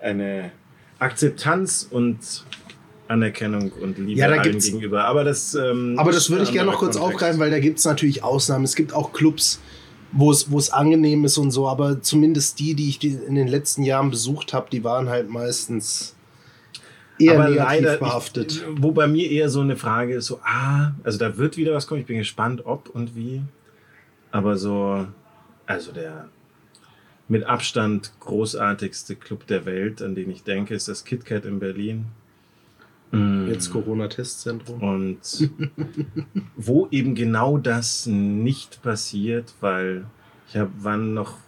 eine 0.01 0.51
Akzeptanz 0.99 1.87
und 1.91 2.45
Anerkennung 3.11 3.73
und 3.73 3.99
Liebe 3.99 4.21
Ja, 4.21 4.29
da 4.29 4.41
allen 4.41 4.59
gegenüber. 4.59 5.05
Aber 5.05 5.25
das, 5.25 5.55
ähm, 5.55 5.97
Aber 5.99 6.13
das 6.13 6.31
würde 6.31 6.45
ich 6.45 6.53
gerne 6.53 6.71
noch 6.71 6.79
kurz 6.79 6.97
Kontext. 6.97 7.15
aufgreifen, 7.15 7.41
weil 7.41 7.51
da 7.51 7.59
gibt 7.59 7.79
es 7.79 7.85
natürlich 7.85 8.23
Ausnahmen. 8.23 8.65
Es 8.65 8.77
gibt 8.77 8.93
auch 8.93 9.13
Clubs, 9.13 9.61
wo 10.13 10.31
es, 10.31 10.51
wo 10.51 10.59
es 10.59 10.71
angenehm 10.71 11.25
ist 11.25 11.37
und 11.37 11.51
so, 11.51 11.69
aber 11.69 12.01
zumindest 12.03 12.59
die, 12.59 12.75
die 12.75 12.89
ich 12.89 13.05
in 13.05 13.35
den 13.35 13.49
letzten 13.49 13.83
Jahren 13.83 14.11
besucht 14.11 14.53
habe, 14.53 14.69
die 14.71 14.85
waren 14.85 15.09
halt 15.09 15.29
meistens 15.29 16.15
eher 17.19 17.35
aber 17.35 17.51
negativ 17.51 17.85
leider, 17.85 17.97
behaftet. 17.99 18.53
Ich, 18.53 18.83
wo 18.83 18.93
bei 18.93 19.07
mir 19.07 19.31
eher 19.31 19.49
so 19.49 19.61
eine 19.61 19.77
Frage 19.77 20.15
ist, 20.15 20.27
so, 20.27 20.41
ah, 20.45 20.93
also 21.03 21.19
da 21.19 21.37
wird 21.37 21.57
wieder 21.57 21.75
was 21.75 21.87
kommen, 21.87 22.01
ich 22.01 22.07
bin 22.07 22.19
gespannt, 22.19 22.65
ob 22.65 22.89
und 22.89 23.17
wie. 23.17 23.43
Aber 24.31 24.57
so, 24.57 25.07
also 25.67 25.93
der 25.93 26.29
mit 27.29 27.45
Abstand 27.45 28.13
großartigste 28.19 29.15
Club 29.15 29.47
der 29.47 29.65
Welt, 29.65 30.03
an 30.03 30.17
den 30.17 30.31
ich 30.31 30.43
denke, 30.43 30.75
ist 30.75 30.89
das 30.89 31.05
KitKat 31.05 31.45
in 31.45 31.61
Berlin. 31.61 32.07
Mm. 33.13 33.49
Jetzt 33.49 33.71
Corona-Testzentrum. 33.71 34.81
Und 34.81 35.51
wo 36.57 36.89
eben 36.91 37.15
genau 37.15 37.59
das 37.59 38.07
nicht 38.07 38.83
passiert, 38.83 39.55
weil 39.61 40.07
ich 40.49 40.57
habe 40.57 40.71
wann 40.79 41.15
noch 41.15 41.39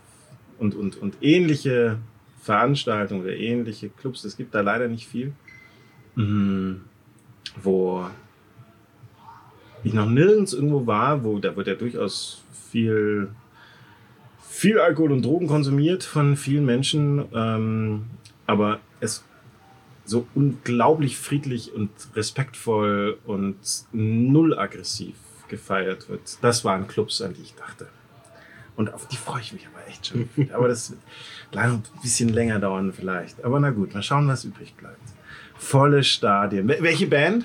und, 0.58 0.74
und, 0.74 1.00
und 1.00 1.16
ähnliche 1.20 1.99
Veranstaltungen 2.41 3.23
oder 3.23 3.36
ähnliche 3.36 3.89
Clubs, 3.89 4.24
es 4.24 4.36
gibt 4.36 4.55
da 4.55 4.60
leider 4.60 4.89
nicht 4.89 5.07
viel, 5.07 5.32
mm, 6.16 6.74
wo 7.62 8.07
ich 9.84 9.92
noch 9.92 10.08
nirgends 10.08 10.52
irgendwo 10.52 10.86
war, 10.86 11.24
wo 11.24 11.39
da 11.39 11.57
wird 11.57 11.66
ja 11.66 11.74
durchaus 11.74 12.44
viel 12.70 13.28
viel 14.52 14.78
Alkohol 14.78 15.12
und 15.12 15.24
Drogen 15.24 15.47
konsumiert 15.47 16.05
von 16.05 16.36
vielen 16.36 16.66
Menschen, 16.66 17.24
ähm, 17.34 18.05
aber 18.47 18.81
es 19.00 19.24
so 20.12 20.26
unglaublich 20.34 21.16
friedlich 21.16 21.73
und 21.73 21.91
respektvoll 22.15 23.18
und 23.24 23.57
null 23.92 24.57
aggressiv 24.57 25.16
gefeiert 25.49 26.08
wird. 26.08 26.39
Das 26.42 26.65
waren 26.65 26.86
Clubs, 26.86 27.20
an 27.23 27.34
die 27.34 27.42
ich 27.42 27.55
dachte. 27.55 27.89
Und 28.76 28.92
auf 28.92 29.08
die 29.08 29.16
freue 29.16 29.41
ich 29.41 29.52
mich 29.52 29.66
aber 29.66 29.86
echt 29.89 30.07
schon. 30.07 30.28
aber 30.52 30.68
das 30.68 30.91
wird 30.91 31.00
ein 31.65 31.82
bisschen 32.02 32.28
länger 32.28 32.58
dauern 32.58 32.92
vielleicht. 32.92 33.42
Aber 33.44 33.58
na 33.58 33.70
gut, 33.70 33.94
mal 33.94 34.02
schauen, 34.02 34.28
was 34.28 34.44
übrig 34.44 34.74
bleibt. 34.76 35.00
Volle 35.57 36.05
Stadien. 36.05 36.68
Welche 36.68 37.07
Band? 37.07 37.44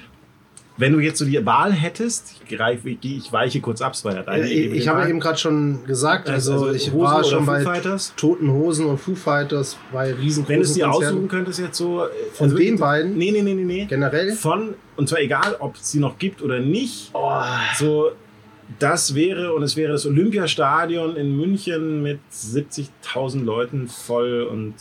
Wenn 0.78 0.94
du 0.94 1.00
jetzt 1.00 1.18
so 1.18 1.26
die 1.26 1.44
Wahl 1.44 1.74
hättest, 1.74 2.36
ich, 2.40 2.56
greife, 2.56 2.90
ich 2.90 3.32
weiche 3.32 3.60
kurz 3.62 3.82
ab, 3.82 3.94
es 3.94 4.06
war 4.06 4.14
ja 4.14 4.22
deine 4.22 4.48
äh, 4.48 4.66
Idee. 4.66 4.76
Ich 4.78 4.88
habe 4.88 5.10
eben 5.10 5.20
gerade 5.20 5.38
schon 5.38 5.84
gesagt, 5.86 6.30
also, 6.30 6.54
also 6.54 6.72
ich 6.72 6.92
Hosen 6.92 7.02
war 7.02 7.24
schon 7.24 7.46
bei 7.48 7.62
Fighters? 7.62 8.14
Toten 8.16 8.52
Hosen 8.52 8.86
und 8.86 9.00
Foo 9.00 9.16
Fighters 9.16 9.78
bei 9.92 10.14
riesengroßen 10.14 10.48
Wenn 10.48 10.60
du 10.60 10.66
es 10.66 10.74
dir 10.74 10.90
aussuchen 10.90 11.28
könntest 11.28 11.60
jetzt 11.60 11.78
so... 11.78 12.06
Äh, 12.06 12.10
Von 12.34 12.46
also 12.46 12.58
den 12.58 12.78
beiden? 12.78 13.18
Nee, 13.18 13.32
nee, 13.32 13.42
nee, 13.42 13.56
nee, 13.56 13.64
nee. 13.64 13.86
Generell? 13.86 14.34
Von, 14.34 14.76
und 14.96 15.10
zwar 15.10 15.20
egal, 15.20 15.56
ob 15.60 15.76
es 15.78 15.92
sie 15.92 16.00
noch 16.00 16.20
gibt 16.20 16.44
oder 16.44 16.60
nicht. 16.60 17.10
Oh. 17.14 17.42
So, 17.76 18.12
das 18.78 19.16
wäre, 19.16 19.56
und 19.56 19.64
es 19.64 19.76
wäre 19.78 19.92
das 19.92 20.06
Olympiastadion 20.06 21.16
in 21.16 21.36
München 21.36 22.04
mit 22.04 22.20
70.000 22.32 23.44
Leuten 23.44 23.88
voll 23.88 24.44
und... 24.44 24.76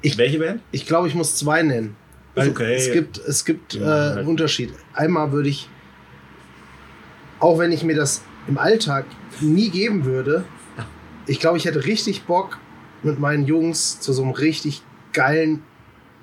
Ich, 0.00 0.16
Welche 0.16 0.38
Band? 0.38 0.62
Ich 0.72 0.86
glaube, 0.86 1.08
ich 1.08 1.14
muss 1.14 1.36
zwei 1.36 1.62
nennen. 1.62 1.96
Weil 2.36 2.50
okay. 2.50 2.74
Es 2.74 2.92
gibt, 2.92 3.18
es 3.18 3.44
gibt 3.44 3.74
ja, 3.74 3.80
äh, 3.80 3.84
einen 3.84 4.16
halt. 4.16 4.26
Unterschied. 4.28 4.72
Einmal 4.92 5.32
würde 5.32 5.48
ich, 5.48 5.68
auch 7.40 7.58
wenn 7.58 7.72
ich 7.72 7.82
mir 7.82 7.96
das 7.96 8.22
im 8.46 8.58
Alltag 8.58 9.06
nie 9.40 9.70
geben 9.70 10.04
würde, 10.04 10.44
ich 11.26 11.40
glaube, 11.40 11.56
ich 11.56 11.64
hätte 11.64 11.84
richtig 11.84 12.24
Bock, 12.24 12.58
mit 13.02 13.18
meinen 13.18 13.46
Jungs 13.46 14.00
zu 14.00 14.12
so 14.12 14.22
einem 14.22 14.32
richtig 14.32 14.82
geilen, 15.12 15.62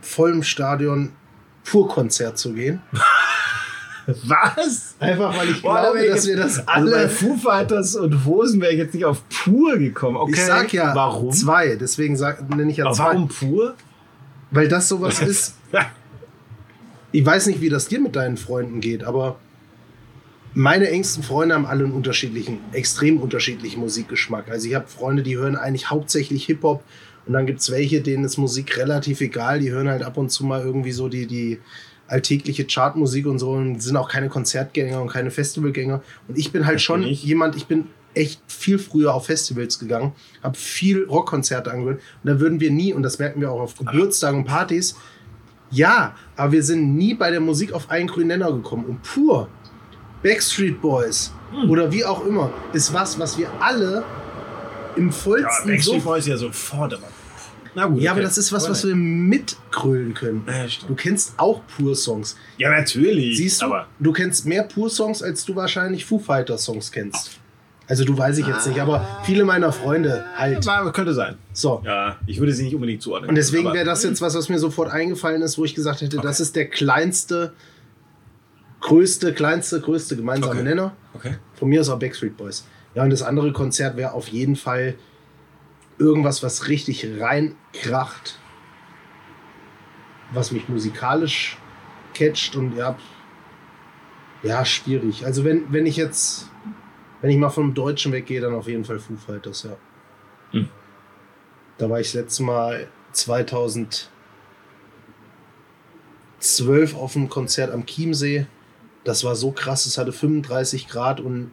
vollen 0.02 0.44
Stadion 0.44 1.14
Pur-Konzert 1.66 2.38
zu 2.38 2.54
gehen. 2.54 2.82
Was? 4.06 4.96
Einfach 5.00 5.38
weil 5.38 5.50
ich 5.50 5.62
Boah, 5.62 5.80
glaube, 5.80 6.08
dass 6.08 6.28
wir 6.28 6.36
das 6.36 6.68
alle. 6.68 6.96
Also 6.96 7.08
bei 7.08 7.10
Foo 7.10 7.38
Fighters 7.38 7.96
und 7.96 8.26
Hosen 8.26 8.60
wäre 8.60 8.74
ich 8.74 8.78
jetzt 8.78 8.94
nicht 8.94 9.06
auf 9.06 9.24
pur 9.30 9.78
gekommen. 9.78 10.18
Okay. 10.18 10.34
Ich 10.34 10.44
sag 10.44 10.74
ja 10.74 10.94
warum? 10.94 11.32
zwei, 11.32 11.78
deswegen 11.78 12.18
sag, 12.18 12.50
nenne 12.50 12.70
ich 12.70 12.78
ja 12.78 12.86
Aber 12.86 12.94
zwei. 12.94 13.06
Warum 13.06 13.30
pur? 13.30 13.76
Weil 14.52 14.68
das 14.68 14.90
sowas 14.90 15.20
ist. 15.22 15.56
Ich 17.14 17.26
weiß 17.26 17.48
nicht, 17.48 17.62
wie 17.62 17.70
das 17.70 17.88
dir 17.88 18.02
mit 18.02 18.16
deinen 18.16 18.36
Freunden 18.36 18.82
geht, 18.82 19.04
aber 19.04 19.40
meine 20.56 20.90
engsten 20.90 21.24
Freunde 21.24 21.56
haben 21.56 21.66
alle 21.66 21.86
einen 21.86 21.94
unterschiedlichen, 21.94 22.60
extrem 22.74 23.20
unterschiedlichen 23.20 23.80
Musikgeschmack. 23.80 24.50
Also 24.50 24.68
ich 24.68 24.76
habe 24.76 24.88
Freunde, 24.88 25.24
die 25.24 25.38
hören 25.38 25.56
eigentlich 25.56 25.90
hauptsächlich 25.90 26.46
Hip-Hop 26.46 26.84
und 27.26 27.34
dann 27.34 27.46
gibt 27.46 27.62
es 27.62 27.72
welche, 27.72 28.02
denen 28.02 28.24
ist 28.24 28.38
Musik 28.38 28.78
relativ 28.78 29.22
egal. 29.22 29.60
Die 29.60 29.72
hören 29.72 29.88
halt 29.88 30.04
ab 30.04 30.18
und 30.18 30.30
zu 30.30 30.44
mal 30.44 30.62
irgendwie 30.62 30.92
so 30.92 31.08
die, 31.08 31.26
die 31.28 31.60
alltägliche 32.08 32.66
Chartmusik 32.66 33.26
und 33.26 33.40
so 33.40 33.52
und 33.52 33.82
sind 33.82 33.96
auch 33.96 34.10
keine 34.10 34.30
Konzertgänger 34.30 35.02
und 35.02 35.10
keine 35.10 35.32
Festivalgänger. 35.32 36.04
Und 36.28 36.38
ich 36.38 36.52
bin 36.52 36.66
halt 36.66 36.76
das 36.76 36.84
schon 36.84 37.02
bin 37.02 37.10
ich. 37.10 37.24
jemand, 37.24 37.56
ich 37.56 37.66
bin 37.66 37.86
echt 38.14 38.42
viel 38.48 38.78
früher 38.78 39.14
auf 39.14 39.28
Festivals 39.28 39.80
gegangen, 39.80 40.14
habe 40.44 40.58
viel 40.58 41.06
Rockkonzerte 41.06 41.72
angehört 41.72 42.02
und 42.24 42.30
da 42.30 42.40
würden 42.40 42.60
wir 42.60 42.70
nie, 42.70 42.94
und 42.94 43.02
das 43.04 43.18
merken 43.18 43.42
wir 43.42 43.52
auch 43.52 43.62
auf 43.62 43.76
Geburtstagen 43.76 44.40
und 44.40 44.46
Partys, 44.46 44.96
ja, 45.74 46.16
aber 46.36 46.52
wir 46.52 46.64
sind 46.64 46.96
nie 46.96 47.14
bei 47.14 47.32
der 47.32 47.40
Musik 47.40 47.74
auf 47.74 47.90
einen 47.90 48.08
grünen 48.08 48.28
Nenner 48.28 48.52
gekommen. 48.52 48.86
Und 48.86 49.04
pur 49.04 49.48
Backstreet 50.22 50.82
Boys 50.82 51.32
hm. 51.52 51.70
oder 51.70 51.92
wie 51.92 52.06
auch 52.06 52.26
immer 52.26 52.52
ist 52.72 52.94
was, 52.94 53.20
was 53.20 53.38
wir 53.38 53.50
alle 53.60 54.04
im 54.96 55.12
vollsten 55.12 55.70
ja, 55.70 55.76
Backstreet 55.76 56.04
Boys 56.04 56.28
ja 56.28 56.38
sofort 56.38 56.94
aber. 56.94 57.08
Na 57.76 57.88
gut, 57.88 58.02
ja, 58.02 58.12
okay. 58.12 58.20
aber 58.20 58.22
das 58.22 58.38
ist 58.38 58.52
was, 58.52 58.70
was 58.70 58.86
wir 58.86 58.96
mitgrölen 58.96 60.14
können. 60.14 60.46
Ja, 60.48 60.68
du 60.88 60.94
kennst 60.94 61.34
auch 61.38 61.62
Pur-Songs. 61.76 62.38
Ja, 62.58 62.70
natürlich. 62.70 63.38
Siehst 63.38 63.64
du, 63.64 63.66
aber 63.66 63.88
du 64.00 64.14
kennst 64.14 64.46
mehr 64.46 64.64
Pur-Songs, 64.64 65.24
als 65.24 65.44
du 65.44 65.56
wahrscheinlich 65.56 66.06
Foo 66.06 66.20
Fighter-Songs 66.20 66.92
kennst. 66.92 67.40
Also 67.88 68.06
du 68.06 68.18
weiß 68.18 68.38
ich 68.38 68.48
jetzt 68.48 68.66
nicht, 68.68 68.80
aber 68.80 69.06
viele 69.24 69.44
meiner 69.44 69.74
Freunde 69.74 70.26
halt. 70.36 70.64
Ja, 70.64 70.90
könnte 70.92 71.14
sein. 71.14 71.38
So. 71.52 71.82
Ja, 71.86 72.18
ich 72.26 72.40
würde 72.40 72.54
sie 72.54 72.64
nicht 72.64 72.76
unbedingt 72.76 73.02
zuordnen. 73.02 73.30
Und 73.30 73.36
deswegen 73.36 73.74
wäre 73.74 73.86
das 73.86 74.04
jetzt 74.04 74.22
was, 74.22 74.36
was 74.36 74.48
mir 74.48 74.58
sofort 74.58 74.90
eingefallen 74.90 75.42
ist, 75.42 75.58
wo 75.58 75.66
ich 75.66 75.76
gesagt 75.76 76.02
hätte, 76.02 76.18
okay. 76.18 76.26
das 76.26 76.40
ist 76.40 76.56
der 76.56 76.70
kleinste, 76.70 77.54
größte, 78.80 79.34
kleinste, 79.34 79.82
größte 79.82 80.16
gemeinsame 80.16 80.54
okay. 80.54 80.64
Nenner. 80.64 80.96
Okay. 81.14 81.36
Von 81.56 81.70
mir 81.70 81.82
ist 81.82 81.90
auch 81.90 82.00
Backstreet 82.00 82.38
Boys. 82.38 82.66
Ja, 82.96 83.04
und 83.04 83.10
das 83.10 83.22
andere 83.22 83.52
Konzert 83.52 83.98
wäre 83.98 84.14
auf 84.14 84.30
jeden 84.30 84.56
Fall 84.56 84.96
irgendwas, 85.98 86.42
was 86.42 86.70
richtig 86.70 87.06
reinkracht, 87.20 88.40
was 90.32 90.52
mich 90.52 90.70
musikalisch 90.70 91.58
catcht 92.14 92.56
und 92.56 92.78
ja, 92.78 92.98
ja, 94.44 94.64
schwierig. 94.66 95.26
Also 95.26 95.44
wenn, 95.44 95.72
wenn 95.72 95.86
ich 95.86 95.98
jetzt 95.98 96.50
wenn 97.24 97.32
ich 97.32 97.38
mal 97.38 97.50
vom 97.50 97.74
Deutschen 97.74 98.12
weggehe, 98.12 98.42
dann 98.42 98.54
auf 98.54 98.68
jeden 98.68 98.84
Fall 98.84 99.00
Foo 99.00 99.16
Fighters, 99.16 99.64
ja. 99.64 99.78
Hm. 100.52 100.68
Da 101.78 101.90
war 101.90 102.02
ich 102.02 102.08
das 102.08 102.16
letzte 102.16 102.44
Mal 102.44 102.88
2012 103.14 104.10
auf 106.96 107.16
einem 107.16 107.30
Konzert 107.30 107.72
am 107.72 107.86
Chiemsee. 107.86 108.46
Das 109.06 109.24
war 109.24 109.38
so 109.38 109.52
krass, 109.52 109.86
es 109.86 109.98
hatte 109.98 110.12
35 110.12 110.90
Grad 110.90 111.22
und 111.22 111.52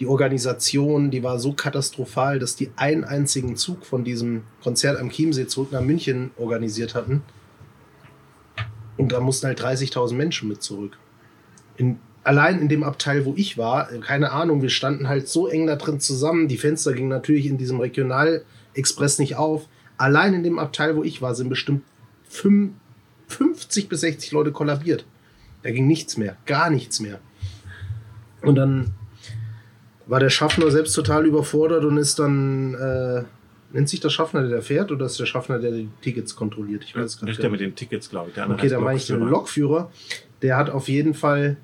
die 0.00 0.08
Organisation, 0.08 1.12
die 1.12 1.22
war 1.22 1.38
so 1.38 1.52
katastrophal, 1.52 2.40
dass 2.40 2.56
die 2.56 2.72
einen 2.74 3.04
einzigen 3.04 3.54
Zug 3.54 3.86
von 3.86 4.02
diesem 4.02 4.42
Konzert 4.60 4.98
am 4.98 5.10
Chiemsee 5.10 5.46
zurück 5.46 5.70
nach 5.70 5.82
München 5.82 6.32
organisiert 6.36 6.96
hatten. 6.96 7.22
Und 8.96 9.12
da 9.12 9.20
mussten 9.20 9.46
halt 9.46 9.62
30.000 9.62 10.14
Menschen 10.14 10.48
mit 10.48 10.64
zurück. 10.64 10.98
In 11.76 12.00
allein 12.30 12.60
in 12.60 12.68
dem 12.68 12.84
Abteil, 12.84 13.24
wo 13.24 13.34
ich 13.36 13.58
war, 13.58 13.86
keine 14.02 14.30
Ahnung, 14.30 14.62
wir 14.62 14.70
standen 14.70 15.08
halt 15.08 15.26
so 15.26 15.48
eng 15.48 15.66
da 15.66 15.74
drin 15.74 15.98
zusammen. 15.98 16.46
Die 16.46 16.58
Fenster 16.58 16.92
gingen 16.92 17.08
natürlich 17.08 17.46
in 17.46 17.58
diesem 17.58 17.80
Regionalexpress 17.80 19.18
nicht 19.18 19.34
auf. 19.34 19.66
Allein 19.96 20.32
in 20.34 20.44
dem 20.44 20.60
Abteil, 20.60 20.94
wo 20.94 21.02
ich 21.02 21.20
war, 21.20 21.34
sind 21.34 21.48
bestimmt 21.48 21.82
50 22.28 23.88
bis 23.88 24.02
60 24.02 24.30
Leute 24.30 24.52
kollabiert. 24.52 25.06
Da 25.64 25.72
ging 25.72 25.88
nichts 25.88 26.16
mehr, 26.16 26.36
gar 26.46 26.70
nichts 26.70 27.00
mehr. 27.00 27.18
Und 28.42 28.54
dann 28.54 28.92
war 30.06 30.20
der 30.20 30.30
Schaffner 30.30 30.70
selbst 30.70 30.92
total 30.92 31.26
überfordert 31.26 31.84
und 31.84 31.96
ist 31.96 32.20
dann, 32.20 32.74
äh, 32.74 33.24
nennt 33.72 33.88
sich 33.88 33.98
der 33.98 34.10
Schaffner, 34.10 34.46
der 34.46 34.62
fährt, 34.62 34.92
oder 34.92 35.06
ist 35.06 35.18
der 35.18 35.26
Schaffner, 35.26 35.58
der 35.58 35.72
die 35.72 35.88
Tickets 36.00 36.36
kontrolliert? 36.36 36.84
Ich 36.84 36.94
weiß 36.94 37.18
gar 37.18 37.26
nicht. 37.26 37.42
Der 37.42 37.50
mit 37.50 37.58
den 37.58 37.74
Tickets, 37.74 38.08
glaube 38.08 38.28
ich. 38.28 38.36
Der 38.36 38.48
okay, 38.48 38.68
dann 38.68 38.84
meine 38.84 38.98
ich 38.98 39.08
den 39.08 39.18
Lokführer. 39.18 39.90
Der 40.42 40.56
hat 40.56 40.70
auf 40.70 40.88
jeden 40.88 41.14
Fall 41.14 41.56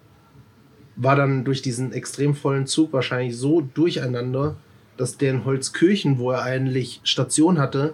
war 0.97 1.15
dann 1.15 1.44
durch 1.44 1.62
diesen 1.62 1.92
extrem 1.92 2.34
vollen 2.34 2.66
Zug 2.66 2.92
wahrscheinlich 2.92 3.36
so 3.36 3.60
durcheinander, 3.60 4.57
dass 4.97 5.18
der 5.18 5.31
in 5.31 5.44
Holzkirchen, 5.44 6.18
wo 6.18 6.31
er 6.31 6.42
eigentlich 6.42 7.00
Station 7.05 7.58
hatte, 7.58 7.92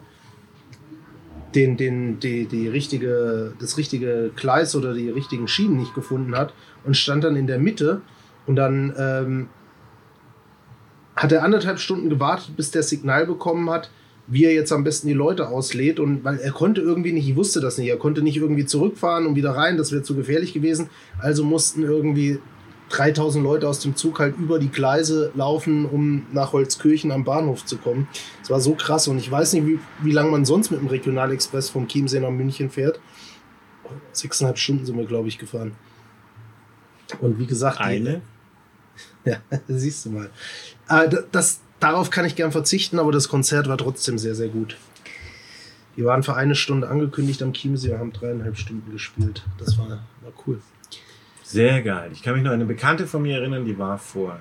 den, 1.54 1.76
den, 1.76 2.20
die, 2.20 2.46
die 2.46 2.68
richtige, 2.68 3.54
das 3.60 3.76
richtige 3.76 4.30
Gleis 4.36 4.74
oder 4.74 4.94
die 4.94 5.10
richtigen 5.10 5.48
Schienen 5.48 5.76
nicht 5.76 5.94
gefunden 5.94 6.36
hat 6.36 6.54
und 6.84 6.96
stand 6.96 7.24
dann 7.24 7.36
in 7.36 7.46
der 7.46 7.58
Mitte 7.58 8.00
und 8.46 8.56
dann 8.56 8.94
ähm, 8.96 9.48
hat 11.14 11.32
er 11.32 11.44
anderthalb 11.44 11.78
Stunden 11.78 12.08
gewartet, 12.08 12.56
bis 12.56 12.70
der 12.70 12.82
Signal 12.82 13.26
bekommen 13.26 13.68
hat, 13.68 13.90
wie 14.26 14.44
er 14.44 14.54
jetzt 14.54 14.72
am 14.72 14.84
besten 14.84 15.08
die 15.08 15.14
Leute 15.14 15.48
auslädt 15.48 16.00
und 16.00 16.24
weil 16.24 16.38
er 16.38 16.52
konnte 16.52 16.80
irgendwie 16.80 17.12
nicht, 17.12 17.28
ich 17.28 17.36
wusste 17.36 17.60
das 17.60 17.76
nicht, 17.76 17.88
er 17.88 17.98
konnte 17.98 18.22
nicht 18.22 18.36
irgendwie 18.36 18.64
zurückfahren 18.64 19.26
und 19.26 19.34
wieder 19.34 19.50
rein, 19.50 19.76
das 19.76 19.92
wäre 19.92 20.02
zu 20.02 20.14
gefährlich 20.14 20.54
gewesen, 20.54 20.88
also 21.18 21.44
mussten 21.44 21.82
irgendwie 21.82 22.38
3000 22.92 23.42
Leute 23.42 23.68
aus 23.68 23.80
dem 23.80 23.96
Zug 23.96 24.20
halt 24.20 24.36
über 24.36 24.58
die 24.58 24.68
Gleise 24.68 25.32
laufen, 25.34 25.86
um 25.86 26.26
nach 26.32 26.52
Holzkirchen 26.52 27.10
am 27.10 27.24
Bahnhof 27.24 27.64
zu 27.64 27.78
kommen. 27.78 28.06
Das 28.40 28.50
war 28.50 28.60
so 28.60 28.74
krass 28.74 29.08
und 29.08 29.18
ich 29.18 29.30
weiß 29.30 29.54
nicht, 29.54 29.66
wie, 29.66 29.78
wie 30.02 30.12
lange 30.12 30.30
man 30.30 30.44
sonst 30.44 30.70
mit 30.70 30.80
dem 30.80 30.88
Regionalexpress 30.88 31.70
vom 31.70 31.88
Chiemsee 31.88 32.20
nach 32.20 32.30
München 32.30 32.70
fährt. 32.70 33.00
Sechseinhalb 34.12 34.58
Stunden 34.58 34.84
sind 34.86 34.96
wir, 34.96 35.06
glaube 35.06 35.28
ich, 35.28 35.38
gefahren. 35.38 35.72
Und 37.20 37.38
wie 37.38 37.46
gesagt. 37.46 37.80
Eine? 37.80 38.22
Die, 39.24 39.30
ja, 39.30 39.38
siehst 39.68 40.06
du 40.06 40.10
mal. 40.10 40.30
Äh, 40.88 41.08
das, 41.30 41.60
darauf 41.80 42.10
kann 42.10 42.24
ich 42.24 42.36
gern 42.36 42.52
verzichten, 42.52 42.98
aber 42.98 43.12
das 43.12 43.28
Konzert 43.28 43.68
war 43.68 43.78
trotzdem 43.78 44.18
sehr, 44.18 44.34
sehr 44.34 44.48
gut. 44.48 44.76
Die 45.96 46.04
waren 46.04 46.22
für 46.22 46.34
eine 46.34 46.54
Stunde 46.54 46.88
angekündigt 46.88 47.42
am 47.42 47.52
Chiemsee 47.52 47.92
und 47.92 47.98
haben 47.98 48.12
dreieinhalb 48.12 48.56
Stunden 48.56 48.90
gespielt. 48.92 49.44
Das 49.58 49.76
war, 49.78 49.88
war 49.88 50.32
cool. 50.46 50.60
Sehr 51.52 51.82
geil. 51.82 52.08
Ich 52.12 52.22
kann 52.22 52.32
mich 52.32 52.42
noch 52.42 52.50
an 52.50 52.54
eine 52.54 52.64
Bekannte 52.64 53.06
von 53.06 53.20
mir 53.20 53.36
erinnern, 53.36 53.66
die 53.66 53.78
war 53.78 53.98
vor 53.98 54.40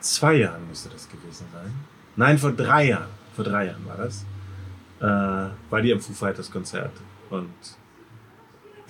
zwei 0.00 0.34
Jahren 0.34 0.66
müsste 0.66 0.88
das 0.88 1.08
gewesen 1.08 1.46
sein. 1.52 1.72
Nein, 2.16 2.38
vor 2.38 2.50
drei 2.50 2.88
Jahren. 2.88 3.10
Vor 3.36 3.44
drei 3.44 3.66
Jahren 3.66 3.86
war 3.86 3.98
das. 3.98 4.26
Äh, 4.98 5.70
war 5.70 5.80
die 5.80 5.92
am 5.92 6.00
Foo 6.00 6.12
Fighters 6.12 6.50
Konzert. 6.50 6.90
Und 7.30 7.52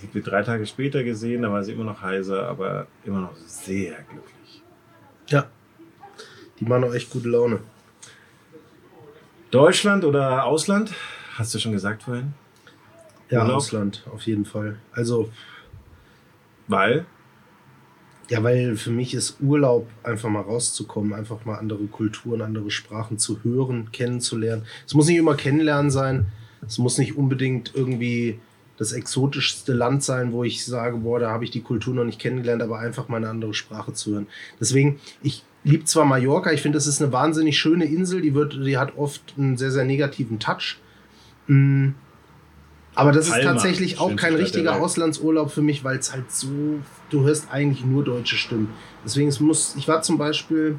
die 0.01 0.15
wir 0.15 0.23
drei 0.23 0.43
Tage 0.43 0.65
später 0.65 1.05
gesehen, 1.05 1.43
da 1.43 1.53
war 1.53 1.63
sie 1.63 1.73
immer 1.73 1.85
noch 1.85 2.01
heiser, 2.01 2.49
aber 2.49 2.87
immer 3.05 3.21
noch 3.21 3.37
sehr 3.37 3.97
glücklich. 4.09 4.63
Ja. 5.27 5.49
Die 6.61 6.65
machen 6.65 6.85
auch 6.85 6.95
echt 6.95 7.11
gute 7.11 7.29
Laune. 7.29 7.61
Deutschland 9.51 10.07
oder 10.07 10.47
Ausland? 10.47 10.95
Hast 11.37 11.55
du 11.55 11.59
schon 11.59 11.73
gesagt 11.73 12.05
vorhin? 12.05 12.33
Ja, 13.33 13.43
Urlaub? 13.43 13.57
Ausland, 13.57 14.05
auf 14.13 14.23
jeden 14.23 14.45
Fall. 14.45 14.77
Also. 14.93 15.31
Weil? 16.69 17.07
Ja, 18.29 18.43
weil 18.43 18.77
für 18.77 18.91
mich 18.91 19.15
ist 19.15 19.39
Urlaub 19.41 19.89
einfach 20.03 20.29
mal 20.29 20.43
rauszukommen, 20.43 21.13
einfach 21.13 21.45
mal 21.45 21.57
andere 21.57 21.85
Kulturen, 21.87 22.41
andere 22.41 22.71
Sprachen 22.71 23.19
zu 23.19 23.43
hören, 23.43 23.91
kennenzulernen. 23.91 24.65
Es 24.87 24.95
muss 24.95 25.07
nicht 25.07 25.19
immer 25.19 25.35
kennenlernen 25.35 25.91
sein. 25.91 26.27
Es 26.67 26.79
muss 26.79 26.99
nicht 26.99 27.17
unbedingt 27.17 27.73
irgendwie 27.75 28.39
das 28.77 28.93
exotischste 28.93 29.73
Land 29.73 30.03
sein, 30.03 30.33
wo 30.33 30.45
ich 30.45 30.65
sage, 30.65 30.99
boah, 30.99 31.19
da 31.19 31.31
habe 31.31 31.45
ich 31.45 31.51
die 31.51 31.61
Kultur 31.63 31.95
noch 31.95 32.05
nicht 32.05 32.21
kennengelernt, 32.21 32.63
aber 32.63 32.79
einfach 32.79 33.09
mal 33.09 33.17
eine 33.19 33.29
andere 33.29 33.55
Sprache 33.55 33.93
zu 33.93 34.13
hören. 34.13 34.27
Deswegen, 34.61 35.01
ich 35.23 35.45
liebe 35.65 35.85
zwar 35.85 36.05
Mallorca, 36.05 36.53
ich 36.53 36.63
finde, 36.63 36.77
das 36.77 36.87
ist 36.87 37.03
eine 37.03 37.13
wahnsinnig 37.13 37.59
schöne 37.59 37.85
Insel, 37.85 38.21
die, 38.21 38.35
wird, 38.35 38.55
die 38.55 38.79
hat 38.79 38.97
oft 38.97 39.35
einen 39.37 39.57
sehr, 39.57 39.71
sehr 39.71 39.85
negativen 39.85 40.39
Touch. 40.39 40.79
Aber 42.95 43.13
das 43.13 43.29
Palma, 43.31 43.39
ist 43.39 43.47
tatsächlich 43.47 44.01
auch 44.01 44.15
kein 44.17 44.35
richtiger 44.35 44.81
Auslandsurlaub 44.81 45.51
für 45.51 45.63
mich, 45.63 45.83
weil 45.83 45.99
es 45.99 46.13
halt 46.13 46.31
so, 46.31 46.81
du 47.11 47.23
hörst 47.23 47.51
eigentlich 47.51 47.85
nur 47.85 48.05
deutsche 48.05 48.37
Stimmen. 48.37 48.69
Deswegen, 49.05 49.29
es 49.29 49.41
muss, 49.41 49.75
ich 49.77 49.89
war 49.89 50.03
zum 50.03 50.19
Beispiel 50.19 50.79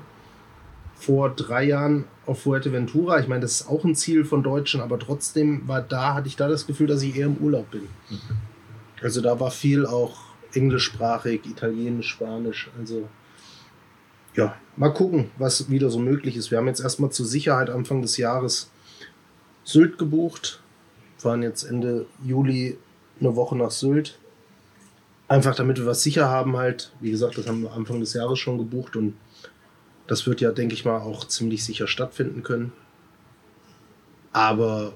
vor 0.95 1.31
drei 1.31 1.63
Jahren 1.63 2.05
auf 2.25 2.43
Fuerteventura. 2.43 3.19
Ich 3.19 3.27
meine, 3.27 3.41
das 3.41 3.61
ist 3.61 3.67
auch 3.67 3.83
ein 3.83 3.95
Ziel 3.95 4.25
von 4.25 4.43
Deutschen, 4.43 4.79
aber 4.79 4.99
trotzdem 4.99 5.67
war 5.67 5.81
da, 5.81 6.13
hatte 6.13 6.27
ich 6.27 6.35
da 6.35 6.47
das 6.47 6.67
Gefühl, 6.67 6.87
dass 6.87 7.01
ich 7.01 7.15
eher 7.15 7.25
im 7.25 7.37
Urlaub 7.37 7.71
bin. 7.71 7.87
Mhm. 8.09 8.19
Also 9.01 9.19
da 9.21 9.39
war 9.39 9.51
viel 9.51 9.85
auch 9.85 10.17
englischsprachig, 10.53 11.41
italienisch, 11.45 12.09
spanisch. 12.09 12.69
Also 12.79 13.09
ja, 14.35 14.55
mal 14.77 14.93
gucken, 14.93 15.29
was 15.37 15.69
wieder 15.69 15.89
so 15.89 15.99
möglich 15.99 16.37
ist. 16.37 16.51
Wir 16.51 16.59
haben 16.59 16.67
jetzt 16.67 16.79
erstmal 16.79 17.11
zur 17.11 17.25
Sicherheit 17.25 17.69
Anfang 17.69 18.01
des 18.01 18.17
Jahres 18.17 18.71
Sylt 19.65 19.97
gebucht 19.97 20.62
fahren 21.23 21.41
jetzt 21.41 21.63
Ende 21.63 22.05
Juli 22.23 22.77
eine 23.19 23.35
Woche 23.35 23.55
nach 23.55 23.71
Sylt. 23.71 24.19
Einfach 25.27 25.55
damit 25.55 25.77
wir 25.77 25.85
was 25.85 26.03
sicher 26.03 26.29
haben 26.29 26.57
halt. 26.57 26.91
Wie 26.99 27.11
gesagt, 27.11 27.37
das 27.37 27.47
haben 27.47 27.63
wir 27.63 27.71
Anfang 27.71 27.99
des 27.99 28.13
Jahres 28.13 28.37
schon 28.39 28.57
gebucht 28.57 28.95
und 28.95 29.15
das 30.05 30.27
wird 30.27 30.41
ja, 30.41 30.51
denke 30.51 30.75
ich 30.75 30.85
mal, 30.85 30.99
auch 30.99 31.25
ziemlich 31.25 31.63
sicher 31.63 31.87
stattfinden 31.87 32.43
können. 32.43 32.73
Aber 34.33 34.93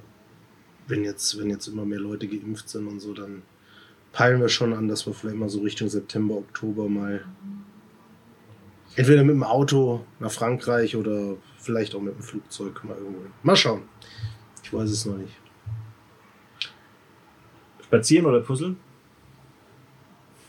wenn 0.87 1.03
jetzt, 1.03 1.39
wenn 1.39 1.49
jetzt 1.49 1.67
immer 1.67 1.85
mehr 1.85 1.99
Leute 1.99 2.27
geimpft 2.27 2.69
sind 2.69 2.87
und 2.87 2.99
so, 2.99 3.13
dann 3.13 3.43
peilen 4.11 4.41
wir 4.41 4.49
schon 4.49 4.73
an, 4.73 4.87
dass 4.87 5.05
wir 5.07 5.13
vielleicht 5.13 5.37
mal 5.37 5.49
so 5.49 5.61
Richtung 5.61 5.87
September, 5.87 6.35
Oktober 6.35 6.89
mal 6.89 7.23
entweder 8.95 9.23
mit 9.23 9.35
dem 9.35 9.43
Auto 9.43 10.05
nach 10.19 10.31
Frankreich 10.31 10.95
oder 10.95 11.37
vielleicht 11.57 11.95
auch 11.95 12.01
mit 12.01 12.15
dem 12.15 12.23
Flugzeug 12.23 12.83
mal 12.83 12.97
irgendwo. 12.97 13.21
Mal 13.43 13.55
schauen. 13.55 13.83
Ich 14.63 14.73
weiß 14.73 14.89
es 14.89 15.05
noch 15.05 15.17
nicht. 15.17 15.33
Spazieren 17.87 18.25
oder 18.25 18.41
puzzeln? 18.41 18.77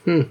Hm. 0.05 0.25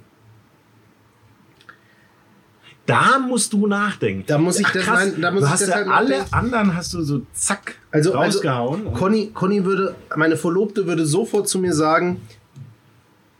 Da 2.86 3.18
musst 3.18 3.52
du 3.52 3.66
nachdenken. 3.66 4.24
Da 4.26 4.38
muss 4.38 4.58
ich 4.58 4.66
Ach, 4.66 4.72
das, 4.72 4.86
mein, 4.86 5.20
da 5.20 5.30
muss 5.30 5.40
du 5.40 5.46
ich 5.46 5.52
hast 5.52 5.60
das 5.60 5.68
ja 5.68 5.74
halt 5.76 5.88
alle 5.88 6.18
nachdenken. 6.18 6.34
anderen 6.34 6.74
hast 6.74 6.94
du 6.94 7.02
so 7.02 7.20
zack 7.34 7.74
also, 7.90 8.14
also 8.14 8.38
rausgehauen. 8.38 8.86
Also 8.86 8.98
Conny, 8.98 9.30
Conny 9.34 9.64
würde, 9.64 9.94
meine 10.16 10.38
Verlobte 10.38 10.86
würde 10.86 11.04
sofort 11.04 11.48
zu 11.48 11.58
mir 11.58 11.74
sagen, 11.74 12.20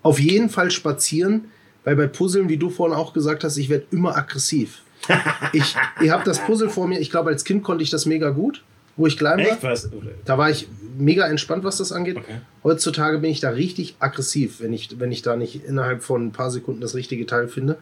auf 0.02 0.20
jeden 0.20 0.50
Fall 0.50 0.70
spazieren, 0.70 1.47
weil 1.84 1.97
bei 1.97 2.06
Puzzeln, 2.06 2.50
wie 2.50 2.58
du 2.58 2.68
vorhin 2.68 2.94
auch 2.94 3.14
gesagt 3.14 3.42
hast, 3.42 3.56
ich 3.56 3.70
werde 3.70 3.86
immer 3.90 4.16
aggressiv. 4.16 4.82
ich, 5.55 5.74
ihr 6.02 6.12
habt 6.12 6.26
das 6.26 6.44
Puzzle 6.44 6.68
vor 6.68 6.86
mir, 6.86 7.00
ich 7.00 7.10
glaube, 7.10 7.30
als 7.30 7.44
Kind 7.44 7.62
konnte 7.64 7.82
ich 7.82 7.90
das 7.90 8.05
mega 8.05 8.30
gut 8.30 8.62
wo 8.99 9.07
ich 9.07 9.17
klein 9.17 9.39
war. 9.39 9.47
Echt? 9.47 9.62
Was? 9.62 9.89
Da 10.27 10.36
war 10.36 10.51
ich 10.51 10.68
mega 10.99 11.27
entspannt, 11.27 11.65
was 11.65 11.78
das 11.78 11.93
angeht. 11.93 12.17
Okay. 12.17 12.41
Heutzutage 12.65 13.18
bin 13.18 13.31
ich 13.31 13.41
da 13.41 13.51
richtig 13.51 13.97
aggressiv, 14.01 14.60
wenn 14.60 14.75
ich, 14.75 15.01
wenn 15.01 15.12
ich 15.12 15.23
da 15.23 15.36
nicht 15.36 15.65
innerhalb 15.65 16.02
von 16.02 16.27
ein 16.27 16.33
paar 16.33 16.51
Sekunden 16.51 16.83
das 16.83 16.94
richtige 16.94 17.25
Teil 17.25 17.49
finde. 17.49 17.78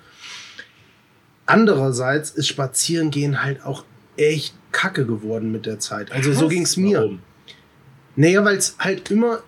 Andererseits 1.46 2.30
ist 2.30 2.46
Spazierengehen 2.46 3.42
halt 3.42 3.64
auch 3.64 3.84
echt 4.16 4.54
kacke 4.72 5.06
geworden 5.06 5.50
mit 5.50 5.64
der 5.66 5.78
Zeit. 5.78 6.12
Also 6.12 6.30
was? 6.30 6.38
so 6.38 6.48
ging 6.48 6.62
es 6.62 6.76
mir. 6.76 6.98
Warum? 6.98 7.20
Naja, 8.16 8.44
weil 8.44 8.56
es 8.56 8.76
halt 8.78 9.10
immer 9.10 9.40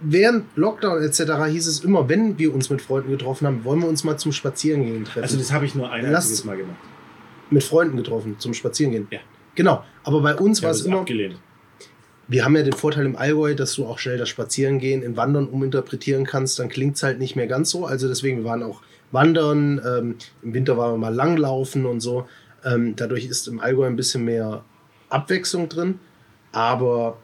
während 0.00 0.44
Lockdown 0.56 1.02
etc. 1.02 1.20
hieß 1.48 1.66
es 1.66 1.80
immer, 1.80 2.08
wenn 2.08 2.38
wir 2.38 2.54
uns 2.54 2.70
mit 2.70 2.80
Freunden 2.80 3.10
getroffen 3.10 3.46
haben, 3.46 3.64
wollen 3.64 3.80
wir 3.80 3.88
uns 3.88 4.04
mal 4.04 4.16
zum 4.16 4.32
Spazierengehen 4.32 5.04
treffen. 5.04 5.22
Also 5.22 5.38
das 5.38 5.52
habe 5.52 5.64
ich 5.64 5.74
nur 5.74 5.90
ein 5.90 6.04
einziges 6.04 6.44
Mal 6.44 6.56
gemacht. 6.56 6.76
Mit 7.50 7.64
Freunden 7.64 7.96
getroffen, 7.96 8.36
zum 8.38 8.54
Spazierengehen. 8.54 9.08
Ja. 9.10 9.20
Genau, 9.54 9.84
aber 10.02 10.20
bei 10.20 10.34
uns 10.34 10.62
war 10.62 10.70
es 10.70 10.82
immer. 10.82 11.00
Abgelehnt. 11.00 11.36
Wir 12.26 12.44
haben 12.44 12.56
ja 12.56 12.62
den 12.62 12.72
Vorteil 12.72 13.04
im 13.04 13.16
Allgäu, 13.16 13.54
dass 13.54 13.74
du 13.74 13.84
auch 13.84 13.98
schnell 13.98 14.16
das 14.16 14.30
Spazierengehen 14.30 15.02
in 15.02 15.16
Wandern 15.16 15.46
uminterpretieren 15.46 16.24
kannst. 16.24 16.58
Dann 16.58 16.70
klingt 16.70 16.96
es 16.96 17.02
halt 17.02 17.18
nicht 17.18 17.36
mehr 17.36 17.46
ganz 17.46 17.68
so. 17.68 17.84
Also 17.84 18.08
deswegen, 18.08 18.38
wir 18.38 18.44
waren 18.44 18.62
auch 18.62 18.80
wandern. 19.12 19.80
Ähm, 19.86 20.16
Im 20.42 20.54
Winter 20.54 20.78
waren 20.78 20.94
wir 20.94 20.98
mal 20.98 21.14
langlaufen 21.14 21.84
und 21.84 22.00
so. 22.00 22.26
Ähm, 22.64 22.96
dadurch 22.96 23.26
ist 23.26 23.46
im 23.46 23.60
Allgäu 23.60 23.86
ein 23.86 23.96
bisschen 23.96 24.24
mehr 24.24 24.64
Abwechslung 25.10 25.68
drin. 25.68 25.98
Aber 26.52 27.18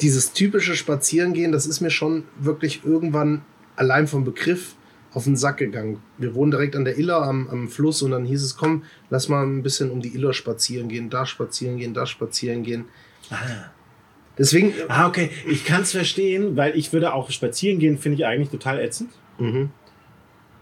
dieses 0.00 0.32
typische 0.32 0.74
Spazierengehen, 0.74 1.52
das 1.52 1.66
ist 1.66 1.80
mir 1.80 1.90
schon 1.90 2.24
wirklich 2.38 2.84
irgendwann 2.84 3.42
allein 3.76 4.06
vom 4.06 4.24
Begriff 4.24 4.76
auf 5.14 5.24
den 5.24 5.36
Sack 5.36 5.58
gegangen. 5.58 6.02
Wir 6.18 6.34
wohnen 6.34 6.50
direkt 6.50 6.74
an 6.74 6.84
der 6.84 6.98
Iller 6.98 7.22
am, 7.22 7.48
am 7.48 7.68
Fluss 7.68 8.02
und 8.02 8.10
dann 8.10 8.24
hieß 8.24 8.42
es, 8.42 8.56
komm, 8.56 8.82
lass 9.10 9.28
mal 9.28 9.46
ein 9.46 9.62
bisschen 9.62 9.90
um 9.90 10.02
die 10.02 10.14
Iller 10.14 10.32
spazieren 10.32 10.88
gehen, 10.88 11.08
da 11.08 11.24
spazieren 11.24 11.78
gehen, 11.78 11.94
da 11.94 12.04
spazieren 12.04 12.64
gehen. 12.64 12.86
Ah. 13.30 13.70
Deswegen. 14.36 14.72
Ah, 14.88 15.06
okay. 15.06 15.30
Ich 15.46 15.64
kann 15.64 15.82
es 15.82 15.92
verstehen, 15.92 16.56
weil 16.56 16.76
ich 16.76 16.92
würde 16.92 17.14
auch 17.14 17.30
spazieren 17.30 17.78
gehen, 17.78 17.96
finde 17.96 18.18
ich 18.18 18.26
eigentlich 18.26 18.50
total 18.50 18.80
ätzend. 18.80 19.10
Mhm. 19.38 19.70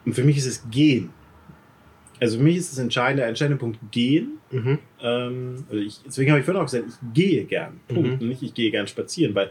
Und 0.05 0.13
für 0.15 0.25
mich 0.25 0.37
ist 0.37 0.47
es 0.47 0.71
gehen. 0.71 1.11
Also 2.21 2.37
für 2.37 2.45
mich 2.45 2.57
ist 2.57 2.73
das 2.73 2.79
entscheidende, 2.79 3.23
der 3.23 3.29
entscheidende 3.29 3.59
Punkt 3.59 3.79
gehen. 3.91 4.39
Mhm. 4.51 4.79
Ähm, 5.01 5.65
also 5.71 5.83
ich, 5.83 6.01
deswegen 6.05 6.31
habe 6.31 6.41
ich 6.41 6.45
vorhin 6.45 6.63
auch 6.63 6.67
gesagt, 6.67 6.85
ich 6.89 7.15
gehe 7.15 7.45
gern. 7.45 7.81
Punkt. 7.89 8.07
Mhm. 8.07 8.13
Und 8.21 8.29
nicht, 8.29 8.43
ich 8.43 8.53
gehe 8.53 8.71
gern 8.71 8.87
spazieren, 8.87 9.35
weil 9.35 9.51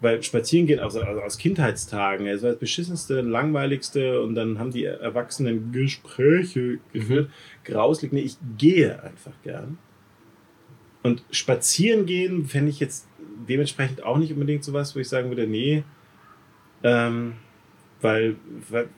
weil 0.00 0.22
spazieren 0.22 0.66
gehen 0.66 0.80
also, 0.80 1.00
also 1.00 1.20
aus 1.20 1.38
Kindheitstagen, 1.38 2.26
es 2.26 2.42
war 2.42 2.50
das 2.50 2.58
beschissenste, 2.58 3.20
langweiligste 3.20 4.22
und 4.22 4.34
dann 4.34 4.58
haben 4.58 4.70
die 4.70 4.84
Erwachsenen 4.84 5.72
Gespräche 5.72 6.78
geführt. 6.92 7.28
Mhm. 7.28 7.64
Grauslig, 7.64 8.12
nee, 8.12 8.20
ich 8.20 8.36
gehe 8.56 9.02
einfach 9.02 9.32
gern. 9.42 9.78
Und 11.02 11.22
spazieren 11.30 12.06
gehen 12.06 12.46
fände 12.46 12.70
ich 12.70 12.80
jetzt 12.80 13.06
dementsprechend 13.48 14.02
auch 14.02 14.18
nicht 14.18 14.32
unbedingt 14.32 14.64
sowas, 14.64 14.94
wo 14.94 15.00
ich 15.00 15.08
sagen 15.08 15.28
würde, 15.28 15.46
nee, 15.46 15.84
ähm, 16.82 17.34
weil, 18.00 18.36
weil 18.70 18.88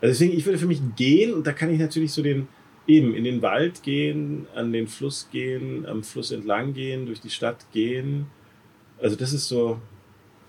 also 0.00 0.12
deswegen, 0.12 0.32
ich 0.32 0.46
würde 0.46 0.58
für 0.58 0.66
mich 0.66 0.80
gehen 0.96 1.34
und 1.34 1.46
da 1.46 1.52
kann 1.52 1.70
ich 1.70 1.78
natürlich 1.78 2.12
so 2.12 2.22
den, 2.22 2.48
eben 2.86 3.14
in 3.14 3.24
den 3.24 3.42
Wald 3.42 3.82
gehen, 3.82 4.46
an 4.54 4.72
den 4.72 4.86
Fluss 4.86 5.28
gehen, 5.30 5.84
am 5.86 6.02
Fluss 6.02 6.30
entlang 6.30 6.74
gehen, 6.74 7.06
durch 7.06 7.20
die 7.20 7.30
Stadt 7.30 7.66
gehen 7.72 8.26
also 9.02 9.16
das 9.16 9.32
ist 9.32 9.48
so, 9.48 9.80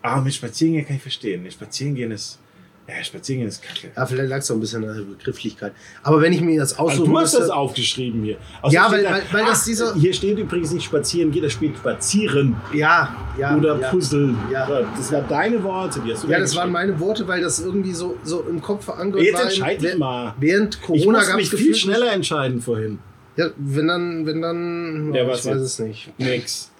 ah, 0.01 0.21
mit 0.21 0.33
Spazierengehen 0.33 0.85
kann 0.85 0.95
ich 0.95 1.01
verstehen. 1.01 1.49
Spazierengehen 1.49 2.11
ist, 2.11 2.39
ja, 2.87 3.03
Spazierengehen 3.03 3.47
ist 3.47 3.61
kacke. 3.61 3.91
Ja, 3.95 4.05
vielleicht 4.05 4.29
lag 4.29 4.37
es 4.39 4.47
so 4.47 4.53
ein 4.53 4.59
bisschen 4.59 4.83
an 4.83 4.95
der 4.95 5.03
Begrifflichkeit. 5.03 5.73
Aber 6.03 6.19
wenn 6.21 6.33
ich 6.33 6.41
mir 6.41 6.59
das 6.59 6.77
aussuchen 6.77 7.01
also 7.01 7.11
Du 7.11 7.19
hast 7.19 7.33
das 7.35 7.49
aufgeschrieben 7.49 8.23
hier. 8.23 8.37
Also 8.61 8.75
ja, 8.75 8.91
weil, 8.91 9.05
weil, 9.05 9.23
weil 9.31 9.43
ach, 9.43 9.49
das 9.49 9.65
dieser... 9.65 9.93
Hier 9.95 10.13
steht 10.13 10.37
übrigens 10.37 10.71
nicht 10.71 10.85
spazieren, 10.85 11.31
geht 11.31 11.43
das 11.43 11.53
Spiel 11.53 11.73
spazieren. 11.75 12.55
Ja, 12.73 13.15
ja. 13.37 13.55
Oder 13.55 13.79
ja, 13.79 13.89
puzzeln. 13.89 14.37
Ja. 14.51 14.67
Das 14.97 15.11
waren 15.11 15.27
deine 15.29 15.63
Worte. 15.63 16.01
Die 16.05 16.11
hast 16.11 16.23
du 16.23 16.27
ja, 16.27 16.39
das 16.39 16.55
waren 16.55 16.71
meine 16.71 16.99
Worte, 16.99 17.27
weil 17.27 17.41
das 17.41 17.59
irgendwie 17.59 17.93
so, 17.93 18.17
so 18.23 18.41
im 18.41 18.61
Kopf 18.61 18.85
verankert 18.85 19.21
Jetzt 19.21 19.35
war. 19.35 19.43
Jetzt 19.43 19.57
entscheide 19.57 19.87
ich 19.89 19.97
mal. 19.97 20.35
Während 20.39 20.81
Corona 20.81 21.23
gab 21.23 21.39
es 21.39 21.49
viel 21.49 21.75
schneller 21.75 22.11
entscheiden 22.11 22.61
vorhin. 22.61 22.99
Ja, 23.37 23.49
wenn 23.57 23.87
dann, 23.87 24.25
wenn 24.25 24.41
dann, 24.41 25.13
ja, 25.13 25.23
ich 25.23 25.29
weiß 25.29 25.45
jetzt? 25.45 25.61
es 25.61 25.79
nicht. 25.79 26.19
Nix. 26.19 26.70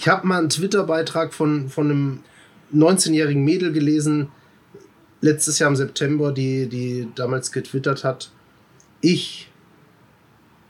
Ich 0.00 0.08
habe 0.08 0.26
mal 0.26 0.38
einen 0.38 0.48
Twitter-Beitrag 0.48 1.34
von, 1.34 1.68
von 1.68 1.90
einem 1.90 2.20
19-jährigen 2.74 3.44
Mädel 3.44 3.70
gelesen, 3.70 4.28
letztes 5.20 5.58
Jahr 5.58 5.68
im 5.68 5.76
September, 5.76 6.32
die, 6.32 6.70
die 6.70 7.08
damals 7.14 7.52
getwittert 7.52 8.02
hat. 8.02 8.30
Ich, 9.02 9.50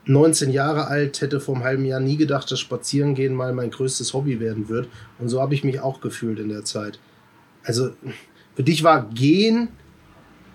19 0.06 0.50
Jahre 0.50 0.88
alt, 0.88 1.20
hätte 1.20 1.38
vor 1.38 1.54
einem 1.54 1.62
halben 1.62 1.84
Jahr 1.84 2.00
nie 2.00 2.16
gedacht, 2.16 2.50
dass 2.50 2.58
Spazierengehen 2.58 3.32
mal 3.32 3.52
mein 3.52 3.70
größtes 3.70 4.14
Hobby 4.14 4.40
werden 4.40 4.68
wird. 4.68 4.88
Und 5.20 5.28
so 5.28 5.40
habe 5.40 5.54
ich 5.54 5.62
mich 5.62 5.78
auch 5.78 6.00
gefühlt 6.00 6.40
in 6.40 6.48
der 6.48 6.64
Zeit. 6.64 6.98
Also 7.62 7.90
für 8.56 8.64
dich 8.64 8.82
war 8.82 9.10
Gehen, 9.10 9.68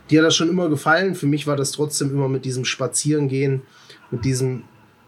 dir 0.10 0.20
hat 0.20 0.28
das 0.28 0.36
schon 0.36 0.50
immer 0.50 0.68
gefallen. 0.68 1.16
Für 1.16 1.28
mich 1.28 1.48
war 1.48 1.56
das 1.56 1.72
trotzdem 1.72 2.10
immer 2.10 2.28
mit 2.28 2.44
diesem 2.44 2.66
Spazierengehen, 2.66 3.62
mit 4.12 4.26
diesem 4.26 4.66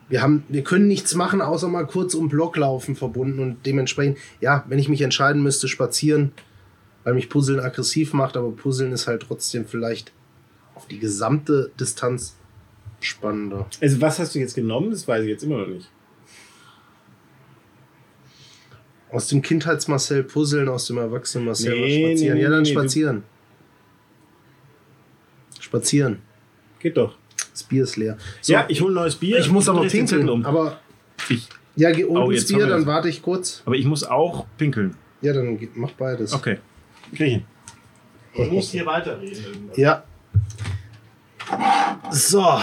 wir 0.09 0.21
haben, 0.21 0.43
wir 0.47 0.63
können 0.63 0.87
nichts 0.87 1.15
machen, 1.15 1.41
außer 1.41 1.67
mal 1.67 1.85
kurz 1.85 2.13
um 2.13 2.29
Block 2.29 2.55
laufen 2.57 2.95
verbunden 2.95 3.39
und 3.39 3.65
dementsprechend, 3.65 4.17
ja, 4.39 4.63
wenn 4.67 4.79
ich 4.79 4.87
mich 4.89 5.01
entscheiden 5.01 5.43
müsste, 5.43 5.67
spazieren, 5.67 6.31
weil 7.03 7.13
mich 7.13 7.29
Puzzeln 7.29 7.59
aggressiv 7.59 8.13
macht, 8.13 8.37
aber 8.37 8.51
Puzzeln 8.51 8.91
ist 8.93 9.07
halt 9.07 9.23
trotzdem 9.23 9.65
vielleicht 9.65 10.11
auf 10.75 10.87
die 10.87 10.99
gesamte 10.99 11.71
Distanz 11.79 12.35
spannender. 12.99 13.67
Also 13.81 13.99
was 14.01 14.19
hast 14.19 14.35
du 14.35 14.39
jetzt 14.39 14.55
genommen? 14.55 14.91
Das 14.91 15.07
weiß 15.07 15.23
ich 15.23 15.29
jetzt 15.29 15.43
immer 15.43 15.57
noch 15.57 15.67
nicht. 15.67 15.89
Aus 19.11 19.27
dem 19.27 19.41
Kindheits-Marcel 19.41 20.23
puzzeln, 20.23 20.67
aus 20.67 20.87
dem 20.87 20.97
Erwachsenen-Marcel 20.97 21.71
Nee, 21.73 22.05
spazieren. 22.09 22.37
nee, 22.37 22.43
ja, 22.43 22.49
dann 22.49 22.63
nee, 22.63 22.71
spazieren. 22.71 23.23
Spazieren. 25.59 26.19
Geht 26.79 26.97
doch. 26.97 27.17
Das 27.57 27.63
Bier 27.63 27.83
ist 27.85 27.97
leer. 27.97 28.17
So, 28.39 28.53
ja, 28.53 28.65
ich 28.67 28.81
hole 28.81 28.91
ein 28.91 28.93
neues 28.93 29.15
Bier. 29.15 29.39
ich 29.39 29.49
muss 29.49 29.67
aber 29.67 29.81
pinkeln. 29.87 30.29
Um. 30.29 30.45
Aber 30.45 30.79
Ich, 31.27 31.49
ja, 31.75 31.91
geh 31.91 32.05
oben 32.05 32.17
Oh, 32.17 32.29
ins 32.29 32.45
Bier, 32.45 32.67
dann 32.67 32.85
warte 32.85 33.09
ich 33.09 33.23
kurz. 33.23 33.63
aber 33.65 33.75
ich 33.75 33.85
muss 33.85 34.03
auch 34.03 34.45
pinkeln. 34.59 34.95
Ja, 35.21 35.33
dann 35.33 35.57
mach 35.73 35.89
beides. 35.93 36.33
Okay. 36.33 36.59
Krieg 37.15 37.43
ich. 38.35 38.41
Ich 38.43 38.51
muss 38.51 38.69
hier 38.69 38.85
weiterreden. 38.85 39.71
Ja. 39.75 40.03
So. 42.11 42.59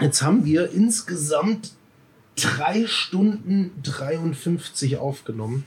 Jetzt 0.00 0.22
haben 0.22 0.44
wir 0.44 0.70
insgesamt 0.70 1.72
3 2.36 2.86
Stunden 2.86 3.72
53 3.82 4.98
aufgenommen. 4.98 5.64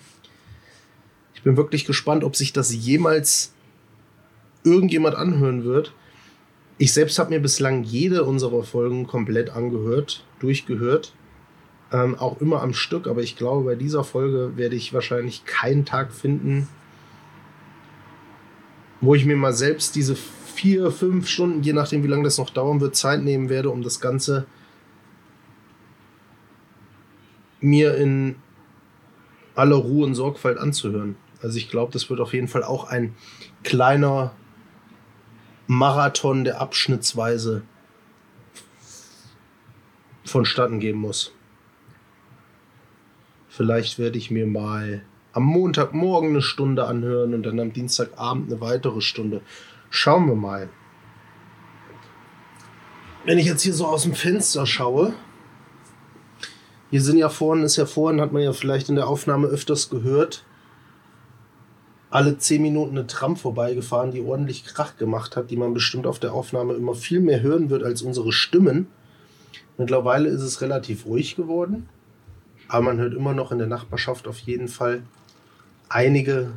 Ich 1.34 1.42
bin 1.42 1.58
wirklich 1.58 1.84
gespannt, 1.84 2.24
ob 2.24 2.38
sich 2.38 2.54
das 2.54 2.74
jemals 2.74 3.52
irgendjemand 4.64 5.16
anhören 5.16 5.66
wird. 5.66 5.92
Ich 6.82 6.94
selbst 6.94 7.20
habe 7.20 7.30
mir 7.30 7.40
bislang 7.40 7.84
jede 7.84 8.24
unserer 8.24 8.64
Folgen 8.64 9.06
komplett 9.06 9.52
angehört, 9.52 10.26
durchgehört. 10.40 11.14
Ähm, 11.92 12.18
auch 12.18 12.42
immer 12.42 12.64
am 12.64 12.74
Stück, 12.74 13.06
aber 13.06 13.22
ich 13.22 13.36
glaube, 13.36 13.66
bei 13.66 13.76
dieser 13.76 14.04
Folge 14.04 14.54
werde 14.58 14.76
ich 14.76 14.92
wahrscheinlich 14.92 15.46
keinen 15.46 15.86
Tag 15.86 16.12
finden, 16.12 16.68
wo 19.00 19.14
ich 19.14 19.26
mir 19.26 19.38
mal 19.38 19.54
selbst 19.54 19.96
diese 19.96 20.16
vier, 20.16 20.90
fünf 20.90 21.28
Stunden, 21.28 21.62
je 21.62 21.74
nachdem 21.74 22.02
wie 22.02 22.08
lange 22.08 22.24
das 22.24 22.40
noch 22.40 22.50
dauern 22.50 22.82
wird, 22.82 22.96
Zeit 22.96 23.22
nehmen 23.22 23.50
werde, 23.50 23.70
um 23.70 23.84
das 23.84 24.02
Ganze 24.02 24.48
mir 27.60 27.94
in 27.96 28.38
aller 29.54 29.76
Ruhe 29.76 30.08
und 30.08 30.16
Sorgfalt 30.16 30.58
anzuhören. 30.58 31.16
Also 31.44 31.60
ich 31.60 31.70
glaube, 31.70 31.94
das 31.94 32.10
wird 32.10 32.20
auf 32.20 32.34
jeden 32.34 32.48
Fall 32.48 32.64
auch 32.64 32.86
ein 32.86 33.14
kleiner 33.64 34.34
Marathon, 35.72 36.44
der 36.44 36.60
abschnittsweise 36.60 37.62
vonstatten 40.26 40.82
gehen 40.82 40.98
muss. 40.98 41.32
Vielleicht 43.48 43.98
werde 43.98 44.18
ich 44.18 44.32
mir 44.32 44.48
mal 44.48 45.02
am 45.32 45.44
Montagmorgen 45.44 46.32
eine 46.32 46.42
Stunde 46.42 46.84
anhören 46.88 47.34
und 47.34 47.44
dann 47.44 47.58
am 47.58 47.72
Dienstagabend 47.72 48.52
eine 48.52 48.60
weitere 48.60 49.00
Stunde. 49.00 49.40
Schauen 49.90 50.28
wir 50.28 50.36
mal. 50.36 50.68
Wenn 53.24 53.38
ich 53.38 53.46
jetzt 53.46 53.62
hier 53.62 53.74
so 53.74 53.86
aus 53.86 54.04
dem 54.04 54.14
Fenster 54.14 54.66
schaue, 54.66 55.14
hier 56.90 57.02
sind 57.02 57.18
ja 57.18 57.30
vorne, 57.30 57.64
ist 57.64 57.78
ja 57.78 57.86
vorhin, 57.86 58.20
hat 58.20 58.34
man 58.34 58.44
ja 58.44 58.52
vielleicht 58.52 58.90
in 58.90 58.96
der 58.96 59.08
Aufnahme 59.08 59.48
öfters 59.48 59.90
gehört, 59.90 60.44
alle 62.12 62.38
zehn 62.38 62.62
Minuten 62.62 62.98
eine 62.98 63.08
Tram 63.08 63.38
vorbeigefahren, 63.38 64.12
die 64.12 64.22
ordentlich 64.22 64.66
Krach 64.66 64.98
gemacht 64.98 65.38
hat, 65.38 65.50
die 65.50 65.56
man 65.56 65.74
bestimmt 65.74 66.06
auf 66.06 66.20
der 66.20 66.34
Aufnahme 66.34 66.74
immer 66.74 66.94
viel 66.94 67.22
mehr 67.22 67.42
hören 67.42 67.70
wird 67.70 67.84
als 67.84 68.02
unsere 68.02 68.34
Stimmen. 68.34 68.88
Mittlerweile 69.78 70.28
ist 70.28 70.42
es 70.42 70.62
relativ 70.62 71.06
ruhig 71.06 71.38
geworden, 71.38 71.88
aber 72.68 72.84
man 72.84 73.00
hört 73.00 73.14
immer 73.14 73.34
noch 73.34 73.54
in 73.54 73.60
der 73.60 73.68
Nachbarschaft 73.68 74.28
auf 74.28 74.40
jeden 74.40 74.68
Fall 74.68 75.04
einige 75.88 76.52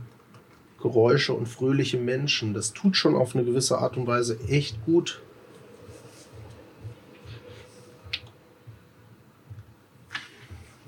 Geräusche 0.82 1.32
und 1.32 1.46
fröhliche 1.46 1.98
Menschen. 1.98 2.52
Das 2.52 2.72
tut 2.72 2.96
schon 2.96 3.14
auf 3.14 3.34
eine 3.34 3.44
gewisse 3.44 3.78
Art 3.78 3.96
und 3.96 4.08
Weise 4.08 4.38
echt 4.48 4.84
gut. 4.84 5.22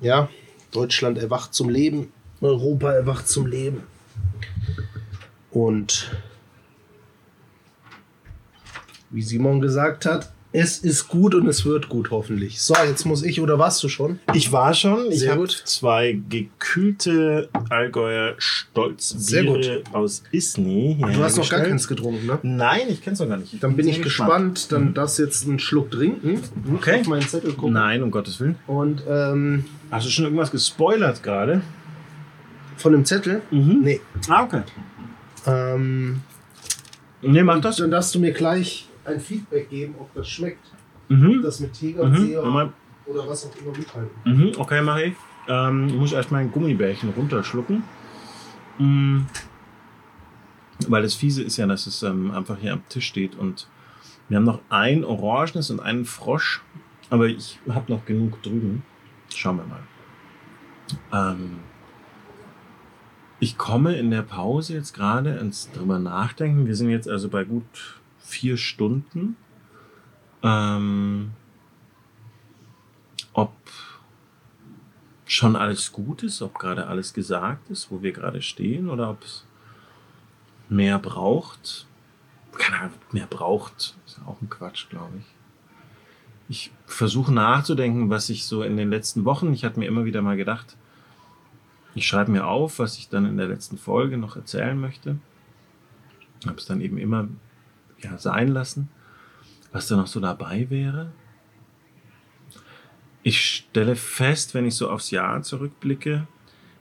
Ja, 0.00 0.28
Deutschland 0.72 1.18
erwacht 1.18 1.54
zum 1.54 1.68
Leben, 1.68 2.12
Europa 2.40 2.92
erwacht 2.92 3.28
zum 3.28 3.46
Leben. 3.46 3.84
Und 5.56 6.10
wie 9.08 9.22
Simon 9.22 9.62
gesagt 9.62 10.04
hat, 10.04 10.30
es 10.52 10.76
ist 10.78 11.08
gut 11.08 11.34
und 11.34 11.46
es 11.46 11.64
wird 11.64 11.88
gut, 11.88 12.10
hoffentlich. 12.10 12.60
So, 12.60 12.74
jetzt 12.86 13.06
muss 13.06 13.22
ich, 13.22 13.40
oder 13.40 13.58
warst 13.58 13.82
du 13.82 13.88
schon? 13.88 14.20
Ich 14.34 14.52
war 14.52 14.74
schon. 14.74 15.10
Ich 15.10 15.20
Sehr 15.20 15.30
habe 15.30 15.40
gut. 15.40 15.62
zwei 15.64 16.20
gekühlte 16.28 17.48
Allgäuer 17.70 18.32
Sehr 18.32 18.40
Stolzbiere 18.42 19.82
aus 19.94 20.24
Isny. 20.30 20.98
Du 21.00 21.22
hast 21.22 21.38
noch 21.38 21.48
gar 21.48 21.60
keins 21.60 21.88
getrunken, 21.88 22.26
ne? 22.26 22.38
Nein, 22.42 22.88
ich 22.90 23.00
kenn's 23.00 23.20
noch 23.20 23.28
gar 23.28 23.38
nicht. 23.38 23.62
Dann 23.62 23.76
bin 23.76 23.88
ich 23.88 24.02
gespannt. 24.02 24.70
Dann 24.72 24.92
darfst 24.92 25.18
du 25.18 25.22
jetzt 25.22 25.46
einen 25.46 25.58
Schluck 25.58 25.90
trinken. 25.90 26.42
Okay. 26.74 27.00
Auf 27.00 27.06
meinen 27.06 27.26
Zettel 27.26 27.54
gucken. 27.54 27.72
Nein, 27.72 28.02
um 28.02 28.10
Gottes 28.10 28.40
Willen. 28.40 28.56
Und 28.66 29.02
ähm, 29.08 29.64
Hast 29.90 30.04
du 30.04 30.10
schon 30.10 30.26
irgendwas 30.26 30.50
gespoilert 30.50 31.22
gerade? 31.22 31.62
von 32.76 32.92
dem 32.92 33.04
Zettel? 33.04 33.42
Mhm. 33.50 33.80
Nee. 33.82 34.00
Ah, 34.28 34.44
okay. 34.44 34.62
Ähm, 35.46 36.22
Nee, 37.22 37.42
mach 37.42 37.60
das. 37.60 37.76
dann 37.76 37.90
darfst 37.90 38.14
du 38.14 38.20
mir 38.20 38.32
gleich 38.32 38.88
ein 39.04 39.20
Feedback 39.20 39.70
geben, 39.70 39.94
ob 39.98 40.12
das 40.14 40.28
schmeckt. 40.28 40.64
Mhm. 41.08 41.40
Das 41.42 41.60
mit 41.60 41.70
Mhm. 41.70 41.74
Tegernsee 41.74 42.34
Nochmal. 42.36 42.72
oder 43.06 43.28
was 43.28 43.46
auch 43.46 43.56
immer 43.56 43.76
mithalten. 43.76 44.10
Mhm. 44.24 44.52
Okay, 44.58 44.82
mach 44.82 44.98
ich. 44.98 45.14
Ähm, 45.48 45.88
ich 45.88 45.94
muss 45.94 46.12
erstmal 46.12 46.42
ein 46.42 46.50
Gummibärchen 46.52 47.10
runterschlucken. 47.10 47.84
Mm. 48.78 49.20
Weil 50.88 51.02
das 51.02 51.14
Fiese 51.14 51.42
ist 51.42 51.56
ja, 51.56 51.66
dass 51.66 51.86
es 51.86 52.02
ähm, 52.02 52.30
einfach 52.32 52.58
hier 52.58 52.72
am 52.74 52.86
Tisch 52.88 53.06
steht 53.06 53.34
und 53.36 53.68
wir 54.28 54.36
haben 54.36 54.44
noch 54.44 54.60
ein 54.68 55.04
Orangenes 55.04 55.70
und 55.70 55.80
einen 55.80 56.04
Frosch, 56.04 56.62
aber 57.08 57.26
ich 57.28 57.58
habe 57.70 57.90
noch 57.92 58.04
genug 58.04 58.42
drüben. 58.42 58.82
Schauen 59.34 59.58
wir 59.58 59.64
mal. 59.64 61.32
Ähm, 61.32 61.58
ich 63.38 63.58
komme 63.58 63.96
in 63.96 64.10
der 64.10 64.22
Pause 64.22 64.74
jetzt 64.74 64.94
gerade 64.94 65.36
ins 65.36 65.70
drüber 65.70 65.98
nachdenken. 65.98 66.66
Wir 66.66 66.74
sind 66.74 66.90
jetzt 66.90 67.08
also 67.08 67.28
bei 67.28 67.44
gut 67.44 68.00
vier 68.18 68.56
Stunden. 68.56 69.36
Ähm, 70.42 71.32
ob 73.32 73.52
schon 75.26 75.56
alles 75.56 75.92
gut 75.92 76.22
ist, 76.22 76.40
ob 76.40 76.58
gerade 76.58 76.86
alles 76.86 77.12
gesagt 77.12 77.70
ist, 77.70 77.90
wo 77.90 78.02
wir 78.02 78.12
gerade 78.12 78.40
stehen, 78.40 78.88
oder 78.88 79.10
ob 79.10 79.24
es 79.24 79.44
mehr 80.68 80.98
braucht. 80.98 81.86
Keine 82.56 82.78
Ahnung, 82.78 82.98
mehr 83.12 83.26
braucht, 83.26 83.96
ist 84.06 84.18
ja 84.18 84.26
auch 84.26 84.40
ein 84.40 84.48
Quatsch, 84.48 84.88
glaube 84.88 85.18
ich. 85.18 85.26
Ich 86.48 86.70
versuche 86.86 87.32
nachzudenken, 87.32 88.08
was 88.08 88.30
ich 88.30 88.46
so 88.46 88.62
in 88.62 88.76
den 88.76 88.88
letzten 88.88 89.24
Wochen, 89.24 89.52
ich 89.52 89.64
hatte 89.64 89.78
mir 89.78 89.86
immer 89.86 90.04
wieder 90.04 90.22
mal 90.22 90.36
gedacht, 90.36 90.76
ich 91.96 92.06
schreibe 92.06 92.30
mir 92.30 92.46
auf, 92.46 92.78
was 92.78 92.98
ich 92.98 93.08
dann 93.08 93.24
in 93.24 93.38
der 93.38 93.48
letzten 93.48 93.78
Folge 93.78 94.18
noch 94.18 94.36
erzählen 94.36 94.78
möchte. 94.78 95.18
Habe 96.46 96.58
es 96.58 96.66
dann 96.66 96.82
eben 96.82 96.98
immer 96.98 97.26
ja, 97.98 98.18
sein 98.18 98.48
lassen, 98.48 98.90
was 99.72 99.88
da 99.88 99.96
noch 99.96 100.06
so 100.06 100.20
dabei 100.20 100.68
wäre. 100.68 101.10
Ich 103.22 103.40
stelle 103.40 103.96
fest, 103.96 104.52
wenn 104.52 104.66
ich 104.66 104.74
so 104.74 104.90
aufs 104.90 105.10
Jahr 105.10 105.42
zurückblicke, 105.42 106.28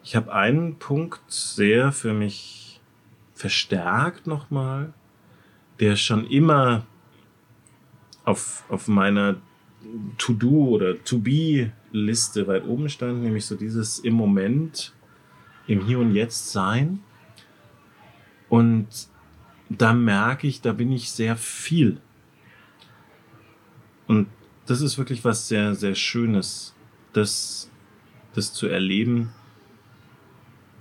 ich 0.03 0.15
habe 0.15 0.33
einen 0.33 0.77
Punkt 0.77 1.21
sehr 1.27 1.91
für 1.93 2.13
mich 2.13 2.81
verstärkt 3.33 4.27
nochmal, 4.27 4.93
der 5.79 5.95
schon 5.95 6.27
immer 6.27 6.85
auf, 8.25 8.65
auf 8.69 8.87
meiner 8.89 9.37
To-Do 10.17 10.67
oder 10.67 11.01
To-Be-Liste 11.03 12.47
weit 12.47 12.65
oben 12.65 12.89
stand, 12.89 13.23
nämlich 13.23 13.45
so 13.45 13.55
dieses 13.55 13.99
im 13.99 14.13
Moment, 14.13 14.94
im 15.67 15.85
Hier 15.85 15.99
und 15.99 16.13
Jetzt 16.13 16.51
sein. 16.51 16.99
Und 18.49 18.87
da 19.69 19.93
merke 19.93 20.47
ich, 20.47 20.61
da 20.61 20.73
bin 20.73 20.91
ich 20.91 21.11
sehr 21.11 21.35
viel. 21.35 21.99
Und 24.07 24.27
das 24.65 24.81
ist 24.81 24.97
wirklich 24.97 25.23
was 25.25 25.47
sehr, 25.47 25.75
sehr 25.75 25.95
Schönes, 25.95 26.75
das, 27.13 27.69
das 28.33 28.53
zu 28.53 28.67
erleben, 28.67 29.31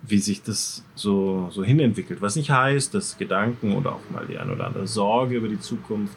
wie 0.02 0.18
sich 0.18 0.42
das 0.42 0.84
so, 0.94 1.48
so 1.50 1.64
hinentwickelt. 1.64 2.20
Was 2.20 2.36
nicht 2.36 2.50
heißt, 2.50 2.92
dass 2.92 3.16
Gedanken 3.16 3.72
oder 3.72 3.94
auch 3.94 4.10
mal 4.10 4.26
die 4.26 4.38
ein 4.38 4.50
oder 4.50 4.66
andere 4.66 4.86
Sorge 4.86 5.36
über 5.36 5.48
die 5.48 5.60
Zukunft, 5.60 6.16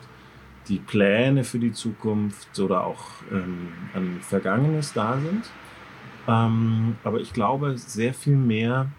die 0.68 0.80
Pläne 0.80 1.46
für 1.46 1.60
die 1.60 1.72
Zukunft 1.72 2.60
oder 2.60 2.84
auch 2.84 3.06
ähm, 3.32 3.70
an 3.94 4.20
Vergangenes 4.22 4.92
da 4.92 5.18
sind. 5.18 5.46
Ähm, 6.28 6.98
aber 7.04 7.20
ich 7.22 7.34
glaube 7.34 7.78
sehr 7.78 8.14
viel 8.14 8.36
mehr 8.36 8.92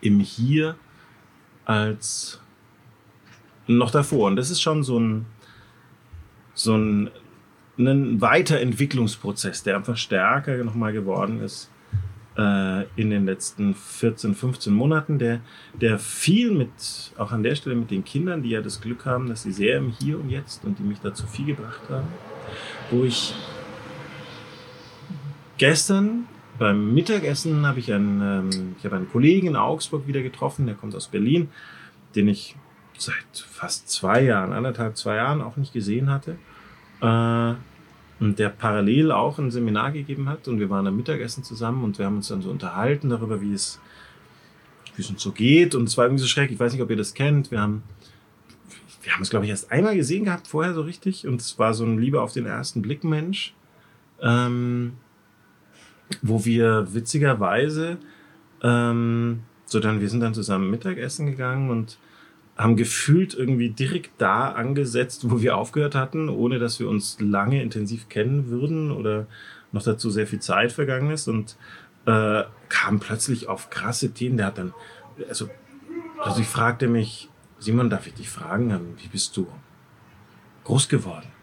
im 0.00 0.20
Hier 0.20 0.76
als 1.64 2.40
noch 3.66 3.90
davor. 3.90 4.28
Und 4.28 4.36
das 4.36 4.50
ist 4.50 4.60
schon 4.60 4.82
so 4.84 4.98
ein, 4.98 5.26
so 6.54 6.76
ein, 6.76 7.10
ein 7.78 8.20
Weiterentwicklungsprozess, 8.20 9.64
der 9.64 9.76
einfach 9.76 9.96
stärker 9.96 10.62
nochmal 10.64 10.92
geworden 10.92 11.40
ist. 11.40 11.70
äh, 12.36 12.84
in 12.96 13.10
den 13.10 13.26
letzten 13.26 13.74
14, 13.74 14.34
15 14.34 14.72
Monaten, 14.72 15.18
der, 15.18 15.40
der 15.80 15.98
viel 15.98 16.50
mit, 16.50 16.70
auch 17.16 17.32
an 17.32 17.42
der 17.42 17.54
Stelle 17.54 17.76
mit 17.76 17.90
den 17.90 18.04
Kindern, 18.04 18.42
die 18.42 18.50
ja 18.50 18.60
das 18.60 18.80
Glück 18.80 19.06
haben, 19.06 19.28
dass 19.28 19.42
sie 19.42 19.52
sehr 19.52 19.78
im 19.78 19.90
Hier 19.90 20.18
und 20.20 20.30
Jetzt 20.30 20.64
und 20.64 20.78
die 20.78 20.82
mich 20.82 21.00
dazu 21.00 21.26
viel 21.26 21.46
gebracht 21.46 21.80
haben, 21.88 22.08
wo 22.90 23.04
ich 23.04 23.34
gestern 25.58 26.26
beim 26.58 26.94
Mittagessen 26.94 27.66
habe 27.66 27.80
ich 27.80 27.92
einen, 27.92 28.20
ähm, 28.22 28.76
ich 28.78 28.84
habe 28.84 28.96
einen 28.96 29.10
Kollegen 29.10 29.48
in 29.48 29.56
Augsburg 29.56 30.06
wieder 30.06 30.22
getroffen, 30.22 30.66
der 30.66 30.74
kommt 30.74 30.94
aus 30.94 31.08
Berlin, 31.08 31.48
den 32.14 32.28
ich 32.28 32.56
seit 32.98 33.14
fast 33.32 33.90
zwei 33.90 34.22
Jahren, 34.22 34.52
anderthalb, 34.52 34.96
zwei 34.96 35.16
Jahren 35.16 35.42
auch 35.42 35.56
nicht 35.56 35.72
gesehen 35.72 36.10
hatte. 36.10 36.36
Äh, 37.00 37.54
und 38.18 38.38
der 38.38 38.48
parallel 38.48 39.12
auch 39.12 39.38
ein 39.38 39.50
Seminar 39.50 39.92
gegeben 39.92 40.28
hat 40.28 40.48
und 40.48 40.58
wir 40.58 40.70
waren 40.70 40.86
am 40.86 40.96
Mittagessen 40.96 41.44
zusammen 41.44 41.84
und 41.84 41.98
wir 41.98 42.06
haben 42.06 42.16
uns 42.16 42.28
dann 42.28 42.40
so 42.40 42.50
unterhalten 42.50 43.10
darüber, 43.10 43.42
wie 43.42 43.52
es, 43.52 43.78
wie 44.94 45.02
es 45.02 45.10
uns 45.10 45.22
so 45.22 45.32
geht 45.32 45.74
und 45.74 45.84
es 45.84 45.98
war 45.98 46.06
irgendwie 46.06 46.22
so 46.22 46.28
schrecklich. 46.28 46.54
Ich 46.54 46.60
weiß 46.60 46.72
nicht, 46.72 46.80
ob 46.80 46.88
ihr 46.88 46.96
das 46.96 47.12
kennt. 47.12 47.50
Wir 47.50 47.60
haben, 47.60 47.82
wir 49.02 49.12
haben 49.12 49.20
es 49.20 49.28
glaube 49.28 49.44
ich 49.44 49.50
erst 49.50 49.70
einmal 49.70 49.96
gesehen 49.96 50.24
gehabt 50.24 50.48
vorher 50.48 50.72
so 50.72 50.80
richtig 50.80 51.26
und 51.26 51.42
es 51.42 51.58
war 51.58 51.74
so 51.74 51.84
ein 51.84 51.98
Liebe 51.98 52.22
auf 52.22 52.32
den 52.32 52.46
ersten 52.46 52.80
Blick 52.80 53.04
Mensch, 53.04 53.54
ähm, 54.22 54.94
wo 56.22 56.44
wir 56.44 56.94
witzigerweise, 56.94 57.98
ähm, 58.62 59.40
so 59.64 59.80
dann, 59.80 60.00
wir 60.00 60.08
sind 60.08 60.20
dann 60.20 60.34
zusammen 60.34 60.70
Mittagessen 60.70 61.26
gegangen 61.26 61.70
und 61.70 61.98
haben 62.56 62.76
gefühlt 62.76 63.34
irgendwie 63.34 63.70
direkt 63.70 64.12
da 64.18 64.50
angesetzt, 64.50 65.30
wo 65.30 65.42
wir 65.42 65.56
aufgehört 65.56 65.94
hatten, 65.94 66.28
ohne 66.28 66.58
dass 66.58 66.80
wir 66.80 66.88
uns 66.88 67.18
lange 67.20 67.62
intensiv 67.62 68.08
kennen 68.08 68.48
würden 68.48 68.90
oder 68.90 69.26
noch 69.72 69.82
dazu 69.82 70.10
sehr 70.10 70.26
viel 70.26 70.40
Zeit 70.40 70.72
vergangen 70.72 71.10
ist 71.10 71.28
und 71.28 71.56
äh, 72.06 72.44
kam 72.68 72.98
plötzlich 72.98 73.48
auf 73.48 73.68
krasse 73.68 74.12
Themen. 74.12 74.38
Der 74.38 74.46
hat 74.46 74.58
dann, 74.58 74.72
also, 75.28 75.50
also 76.18 76.40
ich 76.40 76.46
fragte 76.46 76.88
mich, 76.88 77.28
Simon, 77.58 77.90
darf 77.90 78.06
ich 78.06 78.14
dich 78.14 78.30
fragen, 78.30 78.96
wie 79.02 79.08
bist 79.08 79.36
du 79.36 79.46
groß 80.64 80.88
geworden? 80.88 81.35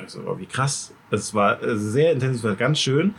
Also, 0.00 0.38
wie 0.38 0.46
krass. 0.46 0.94
Es 1.10 1.34
war 1.34 1.58
sehr 1.76 2.12
intensiv, 2.12 2.44
war 2.44 2.56
ganz 2.56 2.78
schön. 2.78 3.14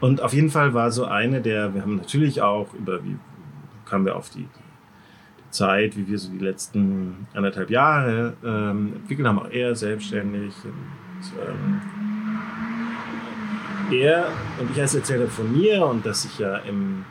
Und 0.00 0.20
auf 0.20 0.32
jeden 0.32 0.50
Fall 0.50 0.74
war 0.74 0.90
so 0.90 1.04
eine 1.04 1.40
der, 1.40 1.74
wir 1.74 1.82
haben 1.82 1.96
natürlich 1.96 2.40
auch 2.42 2.72
über, 2.74 3.04
wie 3.04 3.16
kamen 3.84 4.06
wir 4.06 4.16
auf 4.16 4.30
die, 4.30 4.48
Zeit, 5.50 5.96
wie 5.96 6.08
wir 6.08 6.18
so 6.18 6.30
die 6.30 6.38
letzten 6.38 7.26
anderthalb 7.34 7.70
Jahre 7.70 8.34
ähm, 8.44 8.94
entwickelt 8.96 9.26
haben, 9.26 9.38
auch 9.38 9.50
er 9.50 9.74
selbstständig. 9.74 10.54
Und, 10.64 11.32
ähm, 11.46 11.80
er 13.92 14.28
und 14.60 14.70
ich 14.70 14.80
als 14.80 14.94
Erzähler 14.94 15.26
von 15.26 15.52
mir 15.52 15.84
und 15.84 16.06
dass 16.06 16.24
ich 16.24 16.38
ja 16.38 16.58
im, 16.58 17.04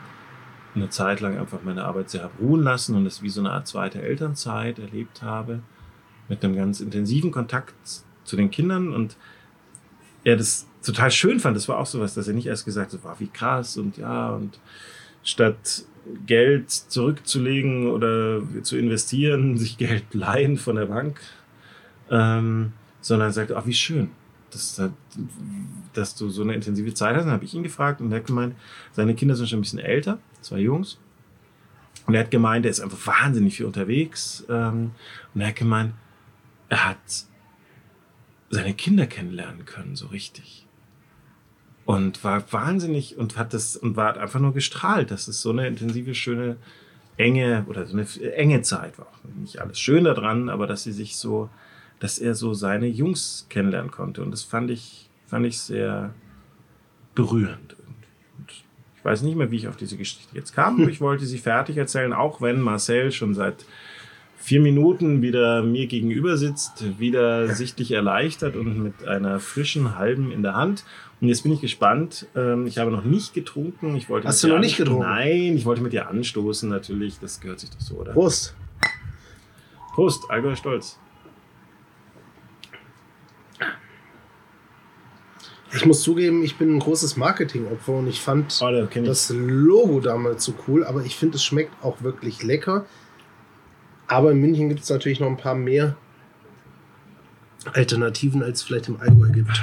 eine 0.74 0.88
Zeit 0.88 1.20
lang 1.20 1.38
einfach 1.38 1.58
meine 1.62 1.84
Arbeit 1.84 2.08
sehr 2.08 2.22
habe 2.22 2.32
ruhen 2.40 2.62
lassen 2.62 2.96
und 2.96 3.04
das 3.04 3.22
wie 3.22 3.28
so 3.28 3.40
eine 3.40 3.50
Art 3.50 3.68
zweite 3.68 4.00
Elternzeit 4.00 4.78
erlebt 4.78 5.20
habe, 5.22 5.60
mit 6.28 6.42
einem 6.42 6.56
ganz 6.56 6.80
intensiven 6.80 7.32
Kontakt 7.32 7.74
zu 8.24 8.36
den 8.36 8.50
Kindern 8.50 8.92
und 8.92 9.16
er 10.24 10.36
das 10.36 10.66
total 10.82 11.10
schön 11.10 11.40
fand. 11.40 11.56
Das 11.56 11.68
war 11.68 11.78
auch 11.78 11.86
sowas, 11.86 12.14
dass 12.14 12.28
er 12.28 12.34
nicht 12.34 12.46
erst 12.46 12.64
gesagt 12.64 12.92
hat, 12.92 13.04
war 13.04 13.18
wie 13.20 13.28
krass 13.28 13.76
und 13.76 13.96
ja 13.96 14.30
und 14.30 14.58
statt 15.22 15.84
Geld 16.26 16.70
zurückzulegen 16.70 17.88
oder 17.88 18.42
zu 18.62 18.76
investieren, 18.76 19.56
sich 19.58 19.76
Geld 19.76 20.14
leihen 20.14 20.56
von 20.56 20.76
der 20.76 20.86
Bank, 20.86 21.20
ähm, 22.10 22.72
sondern 23.00 23.32
sagt, 23.32 23.52
ach, 23.52 23.66
wie 23.66 23.74
schön, 23.74 24.10
dass, 24.50 24.80
dass 25.92 26.14
du 26.14 26.28
so 26.30 26.42
eine 26.42 26.54
intensive 26.54 26.92
Zeit 26.94 27.16
hast. 27.16 27.24
Dann 27.24 27.32
habe 27.32 27.44
ich 27.44 27.54
ihn 27.54 27.62
gefragt 27.62 28.00
und 28.00 28.12
er 28.12 28.18
hat 28.18 28.26
gemeint, 28.26 28.54
seine 28.92 29.14
Kinder 29.14 29.36
sind 29.36 29.48
schon 29.48 29.58
ein 29.58 29.62
bisschen 29.62 29.78
älter, 29.78 30.18
zwei 30.40 30.58
Jungs. 30.58 30.98
Und 32.06 32.14
er 32.14 32.20
hat 32.20 32.30
gemeint, 32.30 32.64
er 32.64 32.70
ist 32.70 32.80
einfach 32.80 33.06
wahnsinnig 33.06 33.56
viel 33.56 33.66
unterwegs. 33.66 34.44
Ähm, 34.48 34.92
und 35.34 35.40
er 35.40 35.48
hat 35.48 35.56
gemeint, 35.56 35.94
er 36.68 36.90
hat 36.90 36.98
seine 38.50 38.74
Kinder 38.74 39.06
kennenlernen 39.06 39.64
können, 39.64 39.96
so 39.96 40.08
richtig 40.08 40.66
und 41.90 42.22
war 42.22 42.52
wahnsinnig 42.52 43.18
und 43.18 43.36
hat 43.36 43.52
das 43.52 43.76
und 43.76 43.96
war 43.96 44.16
einfach 44.16 44.38
nur 44.38 44.54
gestrahlt, 44.54 45.10
dass 45.10 45.26
es 45.26 45.40
so 45.42 45.50
eine 45.50 45.66
intensive, 45.66 46.14
schöne, 46.14 46.56
enge 47.16 47.64
oder 47.68 47.84
so 47.84 47.96
eine 47.96 48.06
enge 48.36 48.62
Zeit 48.62 48.96
war. 48.96 49.10
Nicht 49.40 49.60
alles 49.60 49.80
schön 49.80 50.04
daran, 50.04 50.48
aber 50.48 50.68
dass 50.68 50.84
sie 50.84 50.92
sich 50.92 51.16
so, 51.16 51.50
dass 51.98 52.20
er 52.20 52.36
so 52.36 52.54
seine 52.54 52.86
Jungs 52.86 53.46
kennenlernen 53.50 53.90
konnte 53.90 54.22
und 54.22 54.30
das 54.30 54.44
fand 54.44 54.70
ich, 54.70 55.10
fand 55.26 55.46
ich 55.46 55.58
sehr 55.58 56.14
berührend. 57.16 57.74
Und 57.74 57.96
ich 58.48 59.04
weiß 59.04 59.22
nicht 59.22 59.36
mehr, 59.36 59.50
wie 59.50 59.56
ich 59.56 59.66
auf 59.66 59.76
diese 59.76 59.96
Geschichte 59.96 60.36
jetzt 60.36 60.54
kam, 60.54 60.80
aber 60.80 60.90
ich 60.90 61.00
wollte 61.00 61.26
sie 61.26 61.38
fertig 61.38 61.76
erzählen, 61.76 62.12
auch 62.12 62.40
wenn 62.40 62.60
Marcel 62.60 63.10
schon 63.10 63.34
seit 63.34 63.66
vier 64.40 64.60
Minuten 64.60 65.22
wieder 65.22 65.62
mir 65.62 65.86
gegenüber 65.86 66.36
sitzt, 66.36 66.98
wieder 66.98 67.54
sichtlich 67.54 67.92
erleichtert 67.92 68.56
und 68.56 68.82
mit 68.82 69.06
einer 69.06 69.38
frischen 69.38 69.96
halben 69.96 70.32
in 70.32 70.42
der 70.42 70.54
Hand. 70.54 70.84
Und 71.20 71.28
jetzt 71.28 71.42
bin 71.42 71.52
ich 71.52 71.60
gespannt. 71.60 72.26
Ähm, 72.34 72.66
ich 72.66 72.78
habe 72.78 72.90
noch 72.90 73.04
nicht 73.04 73.34
getrunken. 73.34 73.94
Ich 73.96 74.08
wollte 74.08 74.26
Hast 74.26 74.42
du 74.42 74.48
noch 74.48 74.58
nicht 74.58 74.78
getrunken? 74.78 75.02
Nein, 75.02 75.56
ich 75.56 75.66
wollte 75.66 75.82
mit 75.82 75.92
dir 75.92 76.08
anstoßen 76.08 76.68
natürlich. 76.68 77.18
Das 77.20 77.40
gehört 77.40 77.60
sich 77.60 77.70
doch 77.70 77.80
so, 77.80 77.96
oder? 77.96 78.12
Prost. 78.12 78.56
Prost, 79.92 80.30
Allgäu 80.30 80.56
Stolz. 80.56 80.98
Ich 85.72 85.86
muss 85.86 86.02
zugeben, 86.02 86.42
ich 86.42 86.56
bin 86.56 86.76
ein 86.76 86.80
großes 86.80 87.16
Marketingopfer 87.16 87.92
und 87.92 88.08
ich 88.08 88.20
fand 88.20 88.58
oh, 88.60 88.70
da 88.72 88.88
ich. 88.92 89.06
das 89.06 89.30
Logo 89.30 90.00
damals 90.00 90.44
so 90.44 90.54
cool, 90.66 90.84
aber 90.84 91.04
ich 91.04 91.14
finde, 91.14 91.36
es 91.36 91.44
schmeckt 91.44 91.72
auch 91.84 92.02
wirklich 92.02 92.42
lecker. 92.42 92.86
Aber 94.10 94.32
in 94.32 94.40
München 94.40 94.68
gibt 94.68 94.80
es 94.80 94.90
natürlich 94.90 95.20
noch 95.20 95.28
ein 95.28 95.36
paar 95.36 95.54
mehr 95.54 95.94
Alternativen, 97.72 98.42
als 98.42 98.58
es 98.58 98.62
vielleicht 98.64 98.88
im 98.88 99.00
Allgäu 99.00 99.28
gibt. 99.30 99.62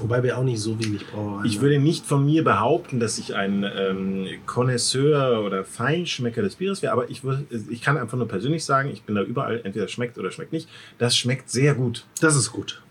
Wobei 0.00 0.22
wir 0.22 0.38
auch 0.38 0.42
nicht 0.42 0.58
so 0.58 0.82
wenig 0.82 1.06
brauchen. 1.06 1.44
Ich 1.44 1.60
würde 1.60 1.78
nicht 1.78 2.06
von 2.06 2.24
mir 2.24 2.44
behaupten, 2.44 2.98
dass 2.98 3.18
ich 3.18 3.34
ein 3.34 3.62
ähm, 3.62 4.26
Connoisseur 4.46 5.44
oder 5.44 5.64
Feinschmecker 5.64 6.40
des 6.40 6.56
Bieres 6.56 6.80
wäre, 6.80 6.94
aber 6.94 7.10
ich, 7.10 7.24
würde, 7.24 7.44
ich 7.68 7.82
kann 7.82 7.98
einfach 7.98 8.16
nur 8.16 8.26
persönlich 8.26 8.64
sagen, 8.64 8.88
ich 8.90 9.02
bin 9.02 9.16
da 9.16 9.22
überall, 9.22 9.60
entweder 9.64 9.86
schmeckt 9.86 10.16
oder 10.16 10.30
schmeckt 10.30 10.54
nicht. 10.54 10.66
Das 10.96 11.14
schmeckt 11.14 11.50
sehr 11.50 11.74
gut. 11.74 12.06
Das 12.22 12.36
ist 12.36 12.52
gut. 12.52 12.82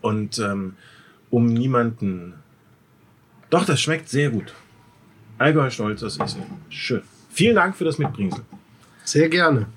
Und 0.00 0.40
ähm, 0.40 0.74
um 1.30 1.46
niemanden. 1.46 2.34
Doch, 3.48 3.64
das 3.64 3.80
schmeckt 3.80 4.08
sehr 4.08 4.30
gut. 4.30 4.54
Allgäu 5.38 5.70
Stolz, 5.70 6.00
das 6.00 6.16
ist 6.16 6.36
schön. 6.68 7.02
Vielen 7.28 7.54
Dank 7.54 7.76
für 7.76 7.84
das 7.84 7.98
Mitbringsel. 7.98 8.42
Sehr 9.04 9.28
gerne. 9.28 9.68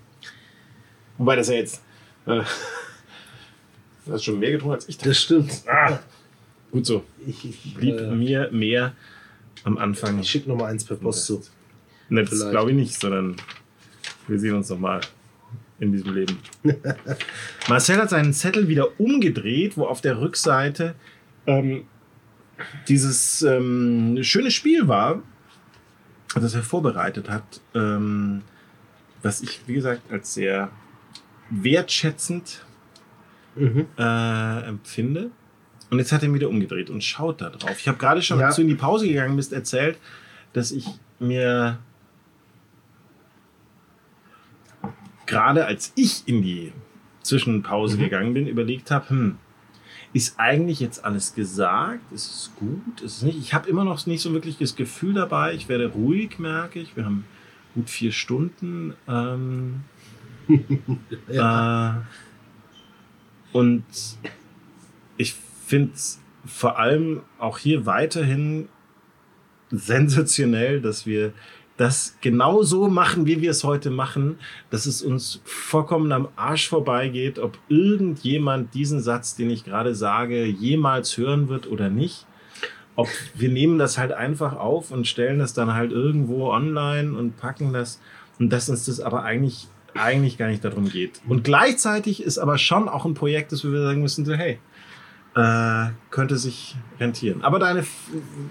Wobei 1.17 1.35
das 1.35 1.49
ja 1.49 1.55
jetzt. 1.55 1.81
Äh, 2.25 2.41
du 4.05 4.13
hast 4.13 4.23
schon 4.23 4.39
mehr 4.39 4.51
getrunken 4.51 4.75
als 4.75 4.89
ich. 4.89 4.97
Das 4.97 5.17
stimmt. 5.17 5.63
Ah, 5.67 5.99
gut 6.71 6.85
so. 6.85 7.03
Ich, 7.25 7.73
Blieb 7.75 7.99
äh, 7.99 8.11
mir 8.11 8.49
mehr 8.51 8.93
am 9.63 9.77
Anfang. 9.77 10.19
Ich 10.19 10.29
schicke 10.29 10.49
nochmal 10.49 10.71
eins 10.71 10.83
per 10.83 10.97
Post 10.97 11.25
zu. 11.25 11.41
Ne, 12.09 12.23
das 12.23 12.49
glaube 12.49 12.71
ich 12.71 12.75
nicht, 12.75 12.99
sondern 12.99 13.35
wir 14.27 14.39
sehen 14.39 14.55
uns 14.55 14.69
nochmal 14.69 15.01
in 15.79 15.91
diesem 15.91 16.13
Leben. 16.13 16.37
Marcel 17.67 17.97
hat 17.97 18.09
seinen 18.09 18.33
Zettel 18.33 18.67
wieder 18.67 18.99
umgedreht, 18.99 19.77
wo 19.77 19.85
auf 19.85 20.01
der 20.01 20.19
Rückseite 20.19 20.95
ähm, 21.47 21.85
dieses 22.87 23.41
ähm, 23.41 24.19
schöne 24.21 24.51
Spiel 24.51 24.87
war, 24.87 25.21
das 26.35 26.53
er 26.53 26.63
vorbereitet 26.63 27.29
hat, 27.29 27.61
ähm, 27.75 28.41
was 29.21 29.41
ich, 29.41 29.61
wie 29.67 29.73
gesagt, 29.73 30.11
als 30.11 30.33
sehr 30.33 30.69
wertschätzend 31.61 32.65
mhm. 33.55 33.87
äh, 33.97 34.61
empfinde. 34.61 35.31
Und 35.89 35.99
jetzt 35.99 36.11
hat 36.11 36.23
er 36.23 36.33
wieder 36.33 36.49
umgedreht 36.49 36.89
und 36.89 37.03
schaut 37.03 37.41
da 37.41 37.49
drauf. 37.49 37.77
Ich 37.79 37.87
habe 37.87 37.97
gerade 37.97 38.21
schon, 38.21 38.39
ja. 38.39 38.47
als 38.47 38.55
du 38.55 38.63
in 38.63 38.67
die 38.67 38.75
Pause 38.75 39.07
gegangen 39.07 39.35
bist, 39.35 39.53
erzählt, 39.53 39.97
dass 40.53 40.71
ich 40.71 40.87
mir 41.19 41.79
gerade 45.25 45.65
als 45.65 45.93
ich 45.95 46.27
in 46.27 46.41
die 46.41 46.71
Zwischenpause 47.21 47.97
mhm. 47.97 48.01
gegangen 48.01 48.33
bin, 48.33 48.47
überlegt 48.47 48.91
habe, 48.91 49.09
hm, 49.09 49.37
ist 50.13 50.39
eigentlich 50.39 50.79
jetzt 50.79 51.03
alles 51.03 51.33
gesagt? 51.33 52.11
Ist 52.11 52.29
es 52.29 52.51
gut? 52.55 53.01
Ist 53.01 53.17
es 53.17 53.21
nicht? 53.23 53.37
Ich 53.37 53.53
habe 53.53 53.67
immer 53.67 53.83
noch 53.83 54.05
nicht 54.05 54.21
so 54.21 54.31
wirklich 54.33 54.57
das 54.57 54.75
Gefühl 54.75 55.15
dabei. 55.15 55.55
Ich 55.55 55.69
werde 55.69 55.87
ruhig, 55.87 56.37
merke 56.37 56.79
ich. 56.79 56.95
Wir 56.95 57.05
haben 57.05 57.25
gut 57.73 57.89
vier 57.89 58.11
Stunden. 58.11 58.93
Ähm, 59.07 59.81
ja. 61.29 61.97
äh, 61.97 63.57
und 63.57 63.83
ich 65.17 65.35
finde 65.65 65.93
es 65.93 66.19
vor 66.45 66.77
allem 66.77 67.21
auch 67.39 67.57
hier 67.57 67.85
weiterhin 67.85 68.67
sensationell, 69.69 70.81
dass 70.81 71.05
wir 71.05 71.33
das 71.77 72.17
genau 72.21 72.61
so 72.61 72.87
machen, 72.87 73.25
wie 73.25 73.41
wir 73.41 73.49
es 73.49 73.63
heute 73.63 73.89
machen, 73.89 74.37
dass 74.69 74.85
es 74.85 75.01
uns 75.01 75.41
vollkommen 75.43 76.11
am 76.11 76.27
Arsch 76.35 76.69
vorbeigeht, 76.69 77.39
ob 77.39 77.57
irgendjemand 77.67 78.73
diesen 78.75 79.01
Satz, 79.01 79.35
den 79.35 79.49
ich 79.49 79.63
gerade 79.63 79.95
sage, 79.95 80.45
jemals 80.45 81.17
hören 81.17 81.49
wird 81.49 81.67
oder 81.67 81.89
nicht. 81.89 82.27
ob 82.95 83.07
wir 83.33 83.49
nehmen 83.49 83.79
das 83.79 83.97
halt 83.97 84.11
einfach 84.11 84.55
auf 84.55 84.91
und 84.91 85.07
stellen 85.07 85.39
das 85.39 85.53
dann 85.53 85.73
halt 85.73 85.91
irgendwo 85.91 86.51
online 86.51 87.17
und 87.17 87.37
packen 87.37 87.73
das 87.73 87.99
und 88.39 88.51
dass 88.51 88.69
uns 88.69 88.85
das 88.85 88.99
aber 88.99 89.23
eigentlich 89.23 89.67
eigentlich 89.95 90.37
gar 90.37 90.47
nicht 90.47 90.63
darum 90.63 90.89
geht. 90.89 91.21
Und 91.27 91.43
gleichzeitig 91.43 92.23
ist 92.23 92.37
aber 92.37 92.57
schon 92.57 92.89
auch 92.89 93.05
ein 93.05 93.13
Projekt, 93.13 93.51
das 93.51 93.63
wir 93.63 93.81
sagen 93.81 94.01
müssen, 94.01 94.25
so, 94.25 94.33
hey, 94.33 94.59
äh, 95.35 95.87
könnte 96.11 96.37
sich 96.37 96.75
rentieren. 96.99 97.41
Aber 97.43 97.59
deine, 97.59 97.83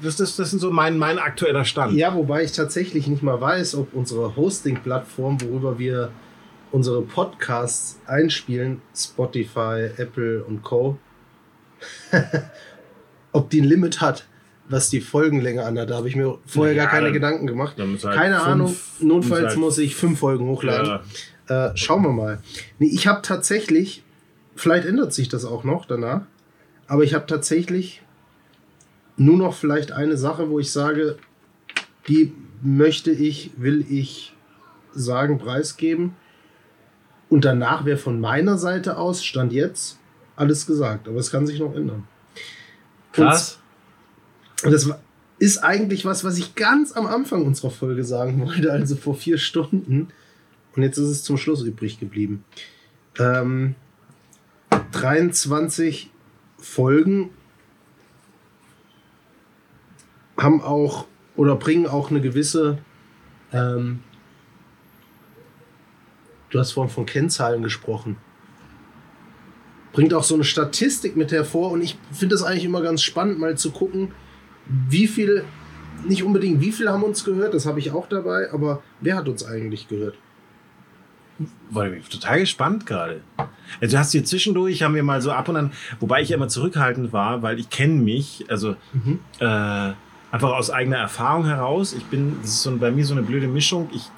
das, 0.02 0.16
das, 0.16 0.36
das 0.36 0.52
ist 0.52 0.60
so 0.60 0.70
mein, 0.70 0.98
mein 0.98 1.18
aktueller 1.18 1.64
Stand. 1.64 1.94
Ja, 1.94 2.14
wobei 2.14 2.42
ich 2.42 2.52
tatsächlich 2.52 3.06
nicht 3.06 3.22
mal 3.22 3.40
weiß, 3.40 3.76
ob 3.76 3.94
unsere 3.94 4.34
Hosting-Plattform, 4.34 5.40
worüber 5.42 5.78
wir 5.78 6.10
unsere 6.72 7.02
Podcasts 7.02 8.00
einspielen, 8.06 8.80
Spotify, 8.96 9.90
Apple 9.96 10.42
und 10.44 10.62
Co., 10.62 10.98
ob 13.32 13.50
die 13.50 13.60
ein 13.60 13.64
Limit 13.64 14.00
hat, 14.00 14.26
was 14.68 14.90
die 14.90 15.00
Folgenlänge 15.00 15.64
anhat. 15.64 15.90
Da 15.90 15.96
habe 15.96 16.08
ich 16.08 16.16
mir 16.16 16.38
vorher 16.46 16.74
ja, 16.74 16.84
gar 16.84 16.92
keine 16.92 17.12
Gedanken 17.12 17.46
gemacht. 17.46 17.76
Halt 17.78 18.00
keine 18.02 18.40
Ahnung. 18.40 18.74
Notfalls 19.00 19.48
halt 19.48 19.58
muss 19.58 19.78
ich 19.78 19.94
fünf 19.94 20.20
Folgen 20.20 20.46
hochladen. 20.46 20.86
Ja. 20.86 21.02
Äh, 21.52 21.76
schauen 21.76 22.02
wir 22.02 22.12
mal. 22.12 22.39
Nee, 22.78 22.89
ich 22.89 23.06
habe 23.06 23.22
tatsächlich, 23.22 24.02
vielleicht 24.56 24.86
ändert 24.86 25.12
sich 25.12 25.28
das 25.28 25.44
auch 25.44 25.64
noch 25.64 25.84
danach, 25.86 26.22
aber 26.86 27.05
ich 27.05 27.14
habe 27.14 27.26
tatsächlich 27.26 28.02
nur 29.16 29.36
noch 29.36 29.55
vielleicht 29.55 29.92
eine 29.92 30.16
Sache, 30.16 30.48
wo 30.50 30.58
ich 30.58 30.72
sage, 30.72 31.18
die 32.08 32.32
möchte 32.62 33.10
ich, 33.10 33.50
will 33.56 33.84
ich 33.89 34.34
sagen, 34.92 35.39
preisgeben. 35.39 36.16
Und 37.28 37.44
danach 37.44 37.84
wäre 37.84 37.98
von 37.98 38.20
meiner 38.20 38.58
Seite 38.58 38.97
aus, 38.97 39.24
Stand 39.24 39.52
jetzt, 39.52 39.98
alles 40.36 40.66
gesagt. 40.66 41.08
Aber 41.08 41.18
es 41.18 41.31
kann 41.31 41.47
sich 41.47 41.60
noch 41.60 41.74
ändern. 41.74 42.06
Krass. 43.12 43.58
Und 44.64 44.72
das 44.72 44.89
ist 45.39 45.58
eigentlich 45.58 46.05
was, 46.05 46.24
was 46.24 46.39
ich 46.39 46.55
ganz 46.55 46.92
am 46.92 47.06
Anfang 47.06 47.44
unserer 47.44 47.70
Folge 47.70 48.05
sagen 48.05 48.40
wollte, 48.47 48.72
also 48.72 48.97
vor 48.97 49.14
vier 49.14 49.39
Stunden. 49.39 50.08
Und 50.75 50.83
jetzt 50.83 50.99
ist 50.99 51.09
es 51.09 51.23
zum 51.23 51.36
Schluss 51.36 51.62
übrig 51.62 52.01
geblieben. 52.01 52.44
Ähm, 53.18 53.75
23 54.92 56.10
Folgen 56.59 57.31
haben 60.36 60.62
auch 60.62 61.07
oder 61.36 61.57
bringen 61.57 61.86
auch 61.86 62.10
eine 62.10 62.20
gewisse 62.20 62.78
ähm, 63.52 64.01
du 66.52 66.59
hast 66.59 66.73
vorhin 66.73 66.92
von 66.92 67.07
Kennzahlen 67.07 67.62
gesprochen. 67.62 68.17
Bringt 69.92 70.15
auch 70.15 70.23
so 70.23 70.34
eine 70.34 70.44
Statistik 70.44 71.17
mit 71.17 71.33
hervor 71.33 71.70
und 71.70 71.83
ich 71.83 71.99
finde 72.12 72.34
es 72.34 72.42
eigentlich 72.42 72.65
immer 72.65 72.83
ganz 72.83 73.02
spannend, 73.02 73.39
mal 73.39 73.57
zu 73.57 73.73
gucken, 73.73 74.12
wie 74.67 75.07
viel, 75.07 75.44
nicht 76.07 76.23
unbedingt 76.23 76.60
wie 76.60 76.73
viel 76.73 76.89
haben 76.89 77.02
uns 77.02 77.25
gehört, 77.25 77.52
das 77.52 77.67
habe 77.67 77.78
ich 77.78 77.91
auch 77.91 78.09
dabei, 78.09 78.51
aber 78.52 78.83
wer 79.01 79.17
hat 79.17 79.28
uns 79.28 79.44
eigentlich 79.44 79.89
gehört? 79.89 80.17
War 81.70 81.89
total 82.11 82.41
gespannt 82.41 82.86
gerade. 82.86 83.23
Also 83.81 83.97
du 83.97 83.99
hast 83.99 84.12
hier 84.12 84.25
zwischendurch, 84.25 84.83
haben 84.83 84.94
wir 84.94 85.02
mal 85.02 85.20
so 85.23 85.33
ab 85.33 85.49
und 85.49 85.57
an, 85.57 85.73
wobei 85.99 86.23
ich 86.23 86.28
ja 86.28 86.36
immer 86.36 86.49
zurückhaltend 86.49 87.12
war, 87.12 87.43
weil 87.43 87.59
ich 87.59 87.70
kenne 87.70 87.94
mich, 87.94 88.44
also 88.49 88.77
mhm. 88.93 89.19
äh, 89.41 89.44
einfach 89.44 90.52
aus 90.52 90.70
eigener 90.70 90.99
Erfahrung 90.99 91.47
heraus. 91.47 91.94
Ich 91.94 92.05
bin, 92.05 92.36
das 92.43 92.51
ist 92.51 92.62
so 92.62 92.77
bei 92.77 92.91
mir 92.91 93.05
so 93.05 93.15
eine 93.15 93.23
blöde 93.23 93.49
Mischung. 93.49 93.89
Ich 93.93 94.11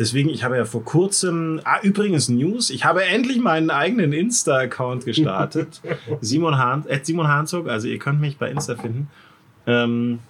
Deswegen, 0.00 0.30
ich 0.30 0.44
habe 0.44 0.56
ja 0.56 0.64
vor 0.64 0.82
kurzem, 0.82 1.60
ah, 1.64 1.78
übrigens 1.82 2.30
News, 2.30 2.70
ich 2.70 2.86
habe 2.86 3.04
endlich 3.04 3.38
meinen 3.38 3.68
eigenen 3.68 4.14
Insta-Account 4.14 5.04
gestartet. 5.04 5.82
Simon, 6.22 6.56
Hahn, 6.56 6.86
äh, 6.86 7.00
Simon 7.02 7.28
Hahnzog, 7.28 7.68
also 7.68 7.86
ihr 7.86 7.98
könnt 7.98 8.18
mich 8.18 8.38
bei 8.38 8.50
Insta 8.50 8.76
finden. 8.76 9.08
Ähm, 9.66 10.20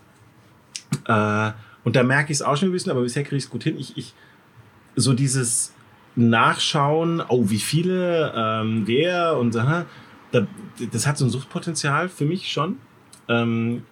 äh, 1.07 1.53
und 1.85 1.95
da 1.95 2.03
merke 2.03 2.33
ich 2.33 2.39
es 2.39 2.43
auch 2.43 2.57
schon 2.57 2.71
ein 2.71 2.73
bisschen, 2.73 2.91
aber 2.91 3.03
bisher 3.03 3.23
kriege 3.23 3.37
ich 3.37 3.45
es 3.45 3.51
gut 3.51 3.63
hin. 3.63 3.79
Ich, 3.79 3.97
ich, 3.97 4.13
so 4.97 5.13
dieses 5.13 5.73
Nachschauen, 6.29 7.23
oh, 7.29 7.49
wie 7.49 7.59
viele, 7.59 8.33
ähm, 8.37 8.83
wer 8.87 9.37
und 9.39 9.55
da, 9.55 9.87
das 10.93 11.07
hat 11.07 11.19
so 11.19 11.25
ein 11.25 11.31
Suchtpotenzial 11.31 12.09
für 12.09 12.25
mich 12.25 12.53
schon. 12.53 12.77
Ähm, 13.29 13.83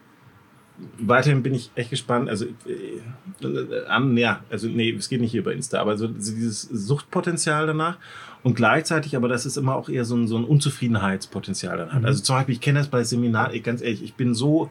weiterhin 0.98 1.42
bin 1.42 1.54
ich 1.54 1.70
echt 1.74 1.90
gespannt. 1.90 2.28
Also, 2.28 2.46
äh, 2.66 3.00
äh, 3.44 4.20
ja, 4.20 4.44
also 4.50 4.68
nee, 4.68 4.90
es 4.90 5.08
geht 5.08 5.20
nicht 5.20 5.32
hier 5.32 5.40
über 5.40 5.52
Insta, 5.52 5.80
aber 5.80 5.96
so, 5.96 6.06
dieses 6.06 6.62
Suchtpotenzial 6.62 7.66
danach 7.66 7.98
und 8.42 8.54
gleichzeitig, 8.54 9.16
aber 9.16 9.28
das 9.28 9.46
ist 9.46 9.56
immer 9.56 9.74
auch 9.74 9.88
eher 9.88 10.04
so 10.04 10.16
ein, 10.16 10.28
so 10.28 10.36
ein 10.36 10.44
Unzufriedenheitspotenzial 10.44 11.76
danach. 11.76 11.98
Mhm. 11.98 12.04
Also 12.04 12.22
zum 12.22 12.36
Beispiel, 12.36 12.54
ich 12.54 12.60
kenne 12.60 12.78
das 12.78 12.88
bei 12.88 13.02
Seminaren, 13.02 13.62
ganz 13.62 13.82
ehrlich, 13.82 14.02
ich 14.02 14.14
bin 14.14 14.34
so 14.34 14.70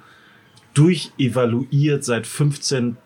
durchevaluiert 0.74 2.03
seit 2.03 2.27
15, 2.27 2.98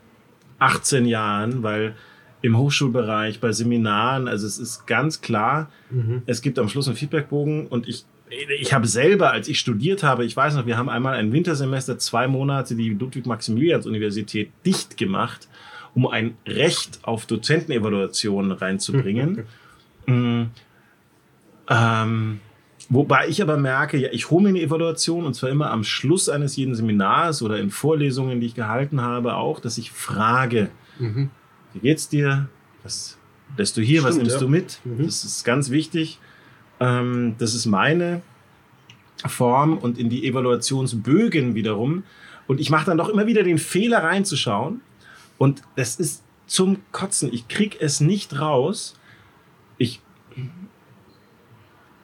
18 0.59 1.05
Jahren, 1.05 1.63
weil 1.63 1.95
im 2.41 2.57
Hochschulbereich, 2.57 3.39
bei 3.39 3.51
Seminaren, 3.51 4.27
also 4.27 4.47
es 4.47 4.57
ist 4.57 4.87
ganz 4.87 5.21
klar, 5.21 5.69
mhm. 5.89 6.23
es 6.25 6.41
gibt 6.41 6.57
am 6.59 6.69
Schluss 6.69 6.87
einen 6.87 6.97
Feedbackbogen 6.97 7.67
und 7.67 7.87
ich 7.87 8.05
ich 8.59 8.73
habe 8.73 8.87
selber, 8.87 9.31
als 9.31 9.47
ich 9.47 9.59
studiert 9.59 10.03
habe, 10.03 10.23
ich 10.23 10.35
weiß 10.35 10.55
noch, 10.55 10.65
wir 10.65 10.77
haben 10.77 10.89
einmal 10.89 11.15
ein 11.15 11.33
Wintersemester, 11.33 11.99
zwei 11.99 12.27
Monate 12.27 12.75
die 12.75 12.91
Ludwig-Maximilians-Universität 12.91 14.51
dicht 14.65 14.95
gemacht, 14.95 15.49
um 15.93 16.07
ein 16.07 16.37
Recht 16.47 16.99
auf 17.03 17.25
Dozentenevaluation 17.25 18.53
reinzubringen. 18.53 19.43
mm, 20.05 20.43
ähm, 21.69 22.39
wobei 22.89 23.27
ich 23.27 23.41
aber 23.41 23.57
merke, 23.57 23.97
ja, 23.97 24.09
ich 24.13 24.29
hole 24.31 24.43
mir 24.43 24.49
eine 24.49 24.61
Evaluation 24.61 25.25
und 25.25 25.33
zwar 25.33 25.49
immer 25.49 25.69
am 25.69 25.83
Schluss 25.83 26.29
eines 26.29 26.55
jeden 26.55 26.73
Seminars 26.73 27.41
oder 27.41 27.59
in 27.59 27.69
Vorlesungen, 27.69 28.39
die 28.39 28.47
ich 28.47 28.55
gehalten 28.55 29.01
habe, 29.01 29.35
auch, 29.35 29.59
dass 29.59 29.77
ich 29.77 29.91
frage, 29.91 30.69
mhm. 30.99 31.31
Wie 31.73 31.79
geht's 31.79 32.09
dir? 32.09 32.47
Was 32.83 33.17
lässt 33.57 33.77
du 33.77 33.81
hier? 33.81 34.01
Stimmt, 34.01 34.09
was 34.09 34.17
nimmst 34.17 34.35
ja. 34.35 34.39
du 34.39 34.47
mit? 34.47 34.79
Mhm. 34.83 35.05
Das 35.05 35.23
ist 35.23 35.43
ganz 35.43 35.69
wichtig. 35.69 36.19
Ähm, 36.79 37.35
das 37.37 37.53
ist 37.53 37.65
meine 37.65 38.21
Form 39.27 39.77
und 39.77 39.97
in 39.97 40.09
die 40.09 40.27
Evaluationsbögen 40.27 41.55
wiederum. 41.55 42.03
Und 42.47 42.59
ich 42.59 42.69
mache 42.69 42.85
dann 42.85 42.97
doch 42.97 43.09
immer 43.09 43.27
wieder 43.27 43.43
den 43.43 43.59
Fehler 43.59 44.03
reinzuschauen. 44.03 44.81
Und 45.37 45.61
das 45.75 45.95
ist 45.95 46.23
zum 46.47 46.77
Kotzen. 46.91 47.31
Ich 47.31 47.47
krieg 47.47 47.77
es 47.79 48.01
nicht 48.01 48.39
raus. 48.39 48.99
Ich, 49.77 50.01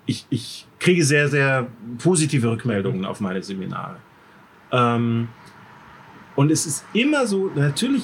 ich, 0.05 0.25
ich 0.29 0.67
kriege 0.79 1.03
sehr, 1.03 1.27
sehr 1.27 1.67
positive 1.97 2.49
Rückmeldungen 2.49 3.05
auf 3.05 3.19
meine 3.19 3.43
Seminare. 3.43 3.97
Ähm, 4.71 5.27
und 6.35 6.51
es 6.51 6.65
ist 6.65 6.85
immer 6.93 7.25
so, 7.25 7.51
natürlich 7.55 8.03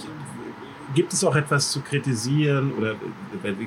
gibt 0.93 1.13
es 1.13 1.23
auch 1.23 1.35
etwas 1.35 1.71
zu 1.71 1.81
kritisieren 1.81 2.73
oder 2.73 2.95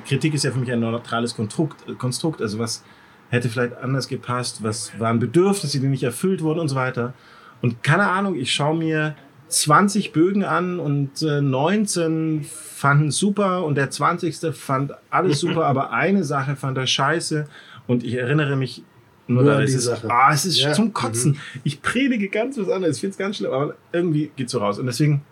Kritik 0.07 0.35
ist 0.35 0.45
ja 0.45 0.51
für 0.51 0.59
mich 0.59 0.71
ein 0.73 0.81
neutrales 0.81 1.35
Konstrukt, 1.35 1.85
Konstrukt 1.99 2.41
also 2.41 2.59
was 2.59 2.85
hätte 3.31 3.49
vielleicht 3.49 3.77
anders 3.79 4.09
gepasst, 4.09 4.63
was 4.63 4.99
waren 4.99 5.19
Bedürfnisse, 5.19 5.81
die 5.81 5.87
nicht 5.87 6.05
erfüllt 6.05 6.43
wurden 6.43 6.61
und 6.61 6.69
so 6.69 6.77
weiter. 6.77 7.15
Und 7.63 7.83
keine 7.83 8.09
Ahnung, 8.09 8.37
ich 8.37 8.53
schaue 8.53 8.77
mir 8.77 9.17
20 9.49 10.13
Bögen 10.13 10.45
an 10.45 10.79
und 10.79 11.23
äh, 11.23 11.41
19 11.41 12.45
fanden 12.45 13.11
super 13.11 13.65
und 13.65 13.77
der 13.77 13.91
20. 13.91 14.55
fand 14.55 14.93
alles 15.11 15.41
super, 15.41 15.65
aber 15.67 15.93
eine 15.93 16.25
Sache 16.25 16.57
fand 16.57 16.79
er 16.79 16.87
scheiße 16.87 17.49
und 17.87 18.05
ich 18.05 18.15
erinnere 18.15 18.57
mich 18.57 18.83
nur, 19.29 19.43
nur 19.43 19.53
daran, 19.53 19.65
es 19.65 19.75
ist, 19.75 19.89
ah, 19.89 20.31
es 20.33 20.47
ist 20.47 20.61
ja. 20.61 20.73
zum 20.73 20.93
Kotzen. 20.93 21.33
Mhm. 21.33 21.61
Ich 21.65 21.83
predige 21.83 22.29
ganz 22.29 22.59
was 22.59 22.69
anderes, 22.69 22.97
ich 22.97 23.01
finde 23.01 23.13
es 23.13 23.19
ganz 23.19 23.37
schlimm, 23.37 23.53
aber 23.53 23.75
irgendwie 23.93 24.31
geht 24.37 24.51
so 24.51 24.59
raus. 24.59 24.79
Und 24.79 24.87
deswegen, 24.87 25.23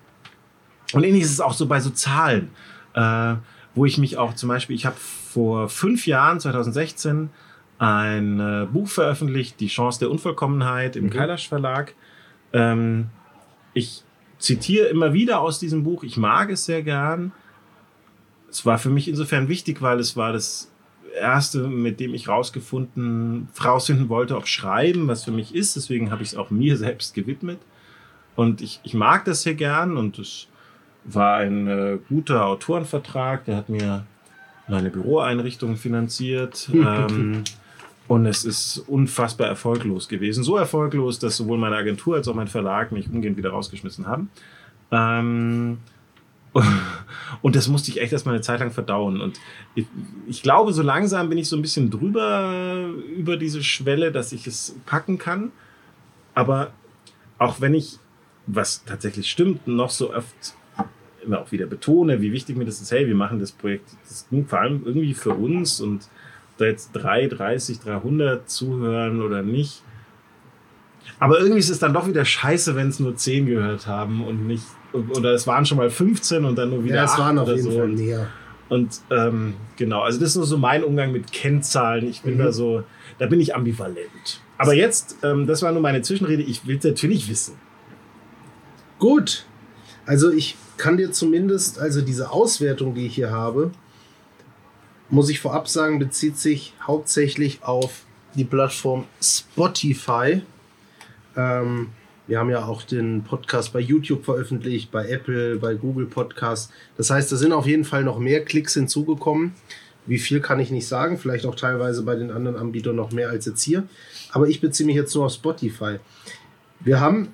und 0.93 1.05
ähnlich 1.05 1.23
ist 1.23 1.33
es 1.33 1.41
auch 1.41 1.55
so 1.55 1.67
bei 1.67 1.81
so 1.81 1.91
Zahlen, 1.91 2.51
äh, 2.95 3.35
wo 3.75 3.85
ich 3.87 3.99
mich 3.99 4.17
auch 4.17 4.35
zum 4.35 4.49
Beispiel, 4.49 4.77
ich 4.77 4.87
habe 4.87 4.97
vor 4.97 5.69
fünf 5.69 6.07
Jahren, 6.07 6.39
2016, 6.39 7.31
ein 7.79 8.41
äh, 8.41 8.67
Buch 8.71 8.89
veröffentlicht, 8.89 9.59
Die 9.61 9.67
Chance 9.67 9.99
der 9.99 10.11
Unvollkommenheit 10.11 10.97
im 10.97 11.07
mhm. 11.07 11.11
Kailash 11.11 11.49
Verlag. 11.49 11.95
Ähm, 12.53 13.09
ich 13.73 14.05
zitiere 14.39 14.87
immer 14.87 15.13
wieder 15.13 15.41
aus 15.41 15.59
diesem 15.59 15.83
Buch. 15.83 16.05
Ich 16.05 16.17
mag 16.17 16.51
es 16.51 16.65
sehr 16.65 16.83
gern. 16.83 17.33
Es 18.49 18.65
war 18.65 18.79
für 18.79 18.91
mich 18.91 19.09
insofern 19.09 19.49
wichtig, 19.49 19.83
weil 19.83 19.99
es 19.99 20.17
war 20.17 20.33
das 20.33 20.71
erste, 21.19 21.67
mit 21.67 21.99
dem 21.99 22.15
ich 22.15 22.29
rausgefunden, 22.29 23.49
rausfinden 23.63 24.09
wollte, 24.09 24.37
ob 24.37 24.47
Schreiben 24.47 25.09
was 25.09 25.25
für 25.25 25.33
mich 25.33 25.55
ist. 25.55 25.77
Deswegen 25.77 26.11
habe 26.11 26.23
ich 26.23 26.31
es 26.31 26.37
auch 26.37 26.51
mir 26.51 26.77
selbst 26.77 27.15
gewidmet. 27.15 27.59
Und 28.37 28.61
ich, 28.61 28.81
ich 28.85 28.95
mag 28.95 29.25
das 29.25 29.43
sehr 29.43 29.55
gern 29.55 29.97
und 29.97 30.19
es 30.19 30.49
war 31.05 31.37
ein 31.37 31.67
äh, 31.67 31.99
guter 32.09 32.47
Autorenvertrag. 32.47 33.45
Der 33.45 33.57
hat 33.57 33.69
mir 33.69 34.07
meine 34.69 34.91
Büroeinrichtung 34.91 35.77
finanziert. 35.77 36.71
ähm, 36.73 37.45
und 38.07 38.27
es 38.27 38.45
ist 38.45 38.79
unfassbar 38.87 39.49
erfolglos 39.49 40.09
gewesen. 40.09 40.45
So 40.45 40.57
erfolglos, 40.57 41.19
dass 41.19 41.37
sowohl 41.37 41.59
meine 41.59 41.77
Agentur 41.77 42.17
als 42.17 42.29
auch 42.29 42.35
mein 42.35 42.49
Verlag 42.49 42.93
mich 42.93 43.09
umgehend 43.09 43.37
wieder 43.37 43.51
rausgeschmissen 43.51 44.07
haben. 44.07 44.31
Ähm, 44.91 45.79
und 47.43 47.57
das 47.57 47.69
musste 47.69 47.91
ich 47.91 48.01
echt 48.01 48.13
erstmal 48.13 48.35
eine 48.35 48.43
Zeit 48.43 48.61
lang 48.61 48.71
verdauen. 48.71 49.21
Und 49.21 49.41
ich, 49.75 49.87
ich, 50.29 50.43
glaube, 50.43 50.73
so 50.73 50.83
langsam 50.83 51.29
bin 51.29 51.39
ich 51.39 51.49
so 51.49 51.57
ein 51.57 51.63
bisschen 51.63 51.91
drüber 51.91 52.91
über 53.17 53.37
diese 53.37 53.63
Schwelle, 53.63 54.13
dass 54.13 54.33
ich 54.33 54.47
es 54.47 54.77
packen 54.85 55.19
kann. 55.19 55.51
Aber 56.35 56.73
auch 57.39 57.61
wenn 57.61 57.75
ich 57.75 57.99
was 58.47 58.85
tatsächlich 58.85 59.31
stimmt, 59.31 59.67
noch 59.67 59.91
so 59.91 60.15
oft 60.15 60.55
immer 61.25 61.41
auch 61.41 61.53
wieder 61.53 61.67
betone, 61.67 62.21
wie 62.21 62.33
wichtig 62.33 62.57
mir 62.57 62.65
das 62.65 62.81
ist, 62.81 62.91
hey, 62.93 63.07
wir 63.07 63.15
machen 63.15 63.39
das 63.39 63.53
Projekt 63.53 63.91
das 64.09 64.27
vor 64.47 64.61
allem 64.61 64.83
irgendwie 64.85 65.15
für 65.15 65.31
uns 65.31 65.81
und 65.81 66.09
da 66.59 66.67
jetzt 66.67 66.91
3, 66.93 67.27
30, 67.29 67.81
300 67.81 68.49
zuhören 68.49 69.21
oder 69.23 69.43
nicht. 69.43 69.83
Aber 71.19 71.39
irgendwie 71.39 71.59
ist 71.61 71.71
es 71.71 71.79
dann 71.79 71.93
doch 71.93 72.07
wieder 72.07 72.25
scheiße, 72.25 72.77
wenn 72.77 72.89
es 72.89 73.01
nur 73.01 73.17
10 73.17 73.47
gehört 73.47 73.87
haben 73.87 74.25
und 74.25 74.47
nicht, 74.47 74.65
oder 74.93 75.33
es 75.33 75.47
waren 75.47 75.67
schon 75.67 75.79
mal 75.79 75.91
15 75.91 76.45
und 76.45 76.57
dann 76.57 76.71
nur 76.71 76.85
wieder 76.85 76.97
Ja, 76.97 77.05
es 77.05 77.13
8 77.13 77.19
waren 77.21 77.39
auf 77.39 77.49
jeden 77.49 77.63
so. 77.63 77.71
Fall 77.73 77.89
näher. 77.89 78.29
Und 78.69 79.01
ähm, 79.11 79.55
genau, 79.77 80.01
also 80.03 80.19
das 80.19 80.31
ist 80.31 80.37
nur 80.37 80.47
so 80.47 80.57
mein 80.57 80.83
Umgang 80.83 81.13
mit 81.13 81.31
Kennzahlen. 81.33 82.09
Ich 82.09 82.23
bin 82.23 82.35
Mhm. 82.35 82.39
da 82.39 82.53
so, 82.53 82.83
da 83.19 83.27
bin 83.27 83.39
ich 83.41 83.55
ambivalent. 83.55 84.41
Aber 84.57 84.75
jetzt, 84.75 85.19
ähm, 85.23 85.47
das 85.47 85.63
war 85.63 85.73
nur 85.73 85.83
meine 85.83 86.01
Zwischenrede, 86.03 86.43
ich 86.43 86.67
will 86.67 86.79
natürlich 86.83 87.29
wissen. 87.29 87.55
Gut. 88.99 89.45
Also 90.07 90.31
ich 90.31 90.57
kann 90.77 90.97
dir 90.97 91.13
zumindest, 91.13 91.79
also 91.79 92.01
diese 92.01 92.31
Auswertung, 92.31 92.95
die 92.95 93.07
ich 93.07 93.15
hier 93.15 93.31
habe, 93.31 93.71
muss 95.11 95.29
ich 95.31 95.41
vorab 95.41 95.69
sagen, 95.69 95.99
bezieht 95.99 96.39
sich 96.39 96.75
hauptsächlich 96.83 97.63
auf 97.63 98.03
die 98.35 98.45
Plattform 98.45 99.05
Spotify. 99.21 100.43
Ähm, 101.37 101.89
wir 102.27 102.39
haben 102.39 102.51
ja 102.51 102.65
auch 102.65 102.83
den 102.83 103.23
Podcast 103.23 103.73
bei 103.73 103.81
YouTube 103.81 104.25
veröffentlicht, 104.25 104.91
bei 104.91 105.09
Apple, 105.09 105.57
bei 105.57 105.75
Google 105.75 106.07
Podcast. 106.07 106.71
Das 106.97 107.11
heißt, 107.11 107.31
da 107.31 107.37
sind 107.37 107.53
auf 107.53 107.67
jeden 107.67 107.85
Fall 107.85 108.03
noch 108.03 108.19
mehr 108.19 108.45
Klicks 108.45 108.75
hinzugekommen. 108.75 109.53
Wie 110.07 110.19
viel 110.19 110.41
kann 110.41 110.61
ich 110.61 110.71
nicht 110.71 110.87
sagen, 110.87 111.19
vielleicht 111.19 111.47
auch 111.47 111.55
teilweise 111.55 112.03
bei 112.03 112.15
den 112.15 112.31
anderen 112.31 112.57
Anbietern 112.57 112.97
noch 112.97 113.13
mehr 113.13 113.29
als 113.29 113.47
jetzt 113.47 113.63
hier. 113.63 113.87
Aber 114.33 114.49
ich 114.49 114.61
beziehe 114.61 114.87
mich 114.87 114.97
jetzt 114.97 115.15
nur 115.15 115.27
auf 115.27 115.33
Spotify. 115.33 115.99
Wir 116.81 117.01
haben 117.01 117.29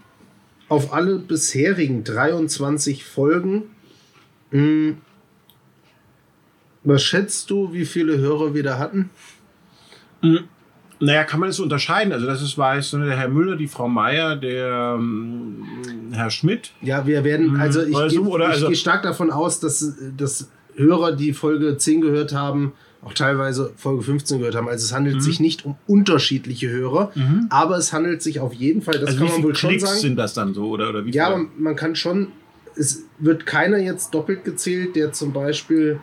auf 0.71 0.93
alle 0.95 1.19
bisherigen 1.19 2.05
23 2.05 3.05
Folgen. 3.05 3.65
Mh, 4.53 4.95
was 6.85 7.03
schätzt 7.03 7.51
du, 7.51 7.73
wie 7.75 7.85
viele 7.85 8.17
Hörer 8.19 8.55
wir 8.55 8.63
da 8.63 8.79
hatten? 8.79 9.11
Naja, 10.99 11.25
kann 11.25 11.41
man 11.41 11.49
das 11.51 11.57
so 11.57 11.63
unterscheiden? 11.63 12.13
Also 12.13 12.27
das 12.27 12.41
ist 12.43 12.57
weiß, 12.57 12.91
der 12.93 13.17
Herr 13.17 13.29
Müller, 13.29 13.57
die 13.57 13.69
Frau 13.69 13.89
Meier, 13.89 14.37
der 14.37 14.97
ähm, 14.99 15.63
Herr 16.13 16.31
Schmidt. 16.31 16.73
Ja, 16.83 17.07
wir 17.07 17.25
werden, 17.25 17.55
Mhm. 17.55 17.61
also 17.61 17.83
ich, 17.83 17.95
Oder 17.95 18.09
so, 18.11 18.23
gehe- 18.25 18.37
ich 18.39 18.45
also- 18.47 18.67
gehe 18.69 18.77
stark 18.77 19.03
davon 19.03 19.31
aus, 19.31 19.61
dass, 19.61 19.95
dass 20.17 20.51
Hörer, 20.77 21.13
die 21.13 21.33
Folge 21.33 21.77
10 21.77 22.01
gehört 22.01 22.33
haben, 22.33 22.73
auch 23.03 23.15
teilweise 23.15 23.73
Folge 23.77 24.03
15 24.03 24.39
gehört 24.41 24.55
haben. 24.55 24.69
Also 24.69 24.85
es 24.85 24.93
handelt 24.93 25.17
Mhm. 25.17 25.21
sich 25.21 25.41
nicht 25.41 25.65
um 25.65 25.77
unterschiedliche 25.87 26.69
Hörer, 26.69 27.13
aber 27.49 27.77
es 27.79 27.93
handelt 27.95 28.21
sich 28.23 28.41
auf 28.41 28.53
jeden 28.53 28.83
Fall, 28.83 28.95
das 28.99 29.09
also 29.11 29.19
kann 29.21 29.29
wie 29.29 29.33
man 29.33 29.43
wohl 29.45 29.55
schon 29.57 29.71
Klicks 29.71 29.85
sagen. 29.89 30.01
sind 30.01 30.17
das 30.17 30.35
dann 30.35 30.53
so? 30.55 30.69
Oder, 30.69 30.91
oder 30.91 31.05
wie 31.07 31.11
Ja, 31.13 31.29
aber 31.29 31.47
man 31.59 31.77
kann 31.77 31.97
schon, 31.97 32.29
es 32.77 33.05
wird 33.19 33.47
keiner 33.47 33.79
jetzt 33.79 34.13
doppelt 34.13 34.45
gezählt, 34.45 34.97
der 34.97 35.13
zum 35.13 35.33
Beispiel 35.33 35.99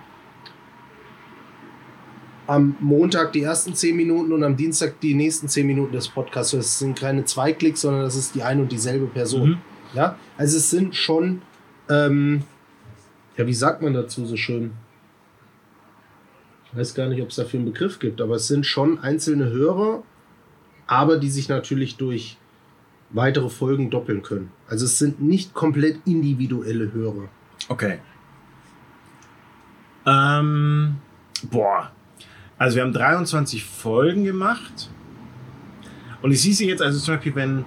am 2.48 2.76
Montag 2.80 3.34
die 3.34 3.44
ersten 3.44 3.74
10 3.76 3.96
Minuten 3.96 4.32
und 4.32 4.44
am 4.44 4.56
Dienstag 4.56 5.00
die 5.02 5.14
nächsten 5.14 5.50
10 5.50 5.68
Minuten 5.68 5.92
des 5.94 6.08
Podcasts. 6.08 6.52
Das 6.54 6.80
sind 6.80 6.98
keine 6.98 7.26
zwei 7.26 7.52
Klicks, 7.52 7.82
sondern 7.82 8.04
das 8.04 8.16
ist 8.16 8.36
die 8.36 8.42
ein 8.44 8.62
und 8.62 8.72
dieselbe 8.72 9.06
Person. 9.08 9.50
Mhm. 9.50 9.58
Ja, 9.94 10.18
also 10.38 10.58
es 10.58 10.70
sind 10.70 10.96
schon, 10.96 11.42
ähm, 11.90 12.44
ja, 13.38 13.46
wie 13.46 13.54
sagt 13.54 13.82
man 13.82 13.94
dazu 13.94 14.26
so 14.26 14.38
schön? 14.38 14.72
Weiß 16.78 16.94
gar 16.94 17.08
nicht, 17.08 17.24
ob 17.24 17.30
es 17.30 17.38
dafür 17.38 17.60
einen 17.60 17.72
Begriff 17.72 17.98
gibt, 17.98 18.22
aber 18.22 18.36
es 18.36 18.48
sind 18.48 18.64
schon 18.64 19.00
einzelne 19.00 19.50
Hörer, 19.50 20.04
aber 20.86 21.18
die 21.18 21.32
sich 21.32 21.50
natürlich 21.50 21.98
durch 21.98 22.38
weitere 23.10 23.50
Folgen 23.50 23.90
doppeln 23.90 24.22
können. 24.22 24.52
Also 24.68 24.86
es 24.86 25.00
sind 25.00 25.20
nicht 25.20 25.56
komplett 25.56 26.00
individuelle 26.06 26.94
Hörer. 26.94 27.30
Okay. 27.68 27.98
Ähm, 30.06 30.98
boah. 31.50 31.92
Also 32.60 32.76
wir 32.76 32.84
haben 32.84 32.94
23 32.94 33.66
Folgen 33.66 34.24
gemacht. 34.24 34.92
Und 36.22 36.32
ich 36.32 36.44
sehe 36.44 36.54
sie 36.54 36.68
jetzt, 36.68 36.84
also 36.84 37.00
zum 37.00 37.16
Beispiel, 37.16 37.34
wenn, 37.34 37.66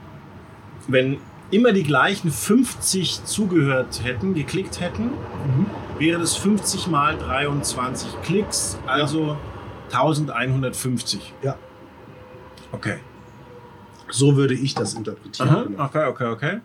wenn 0.87 1.19
immer 1.51 1.73
die 1.73 1.83
gleichen 1.83 2.31
50 2.31 3.25
zugehört 3.25 4.05
hätten, 4.05 4.35
geklickt 4.35 4.79
hätten, 4.81 5.11
wäre 5.99 6.21
das 6.21 6.37
50 6.37 6.87
mal 6.87 7.17
23 7.19 8.23
Klicks, 8.23 8.79
also 8.87 9.37
1150. 9.93 11.35
Ja. 11.43 11.57
Okay. 12.73 12.99
So 14.11 14.37
würde 14.37 14.55
ich 14.55 14.75
das 14.75 14.95
interpretieren. 14.95 15.49
Aha, 15.49 15.63
Genau. 15.65 15.85
okay, 15.85 16.05
okay, 16.07 16.27
okay. 16.27 16.61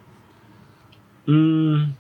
Mm. 1.32 1.94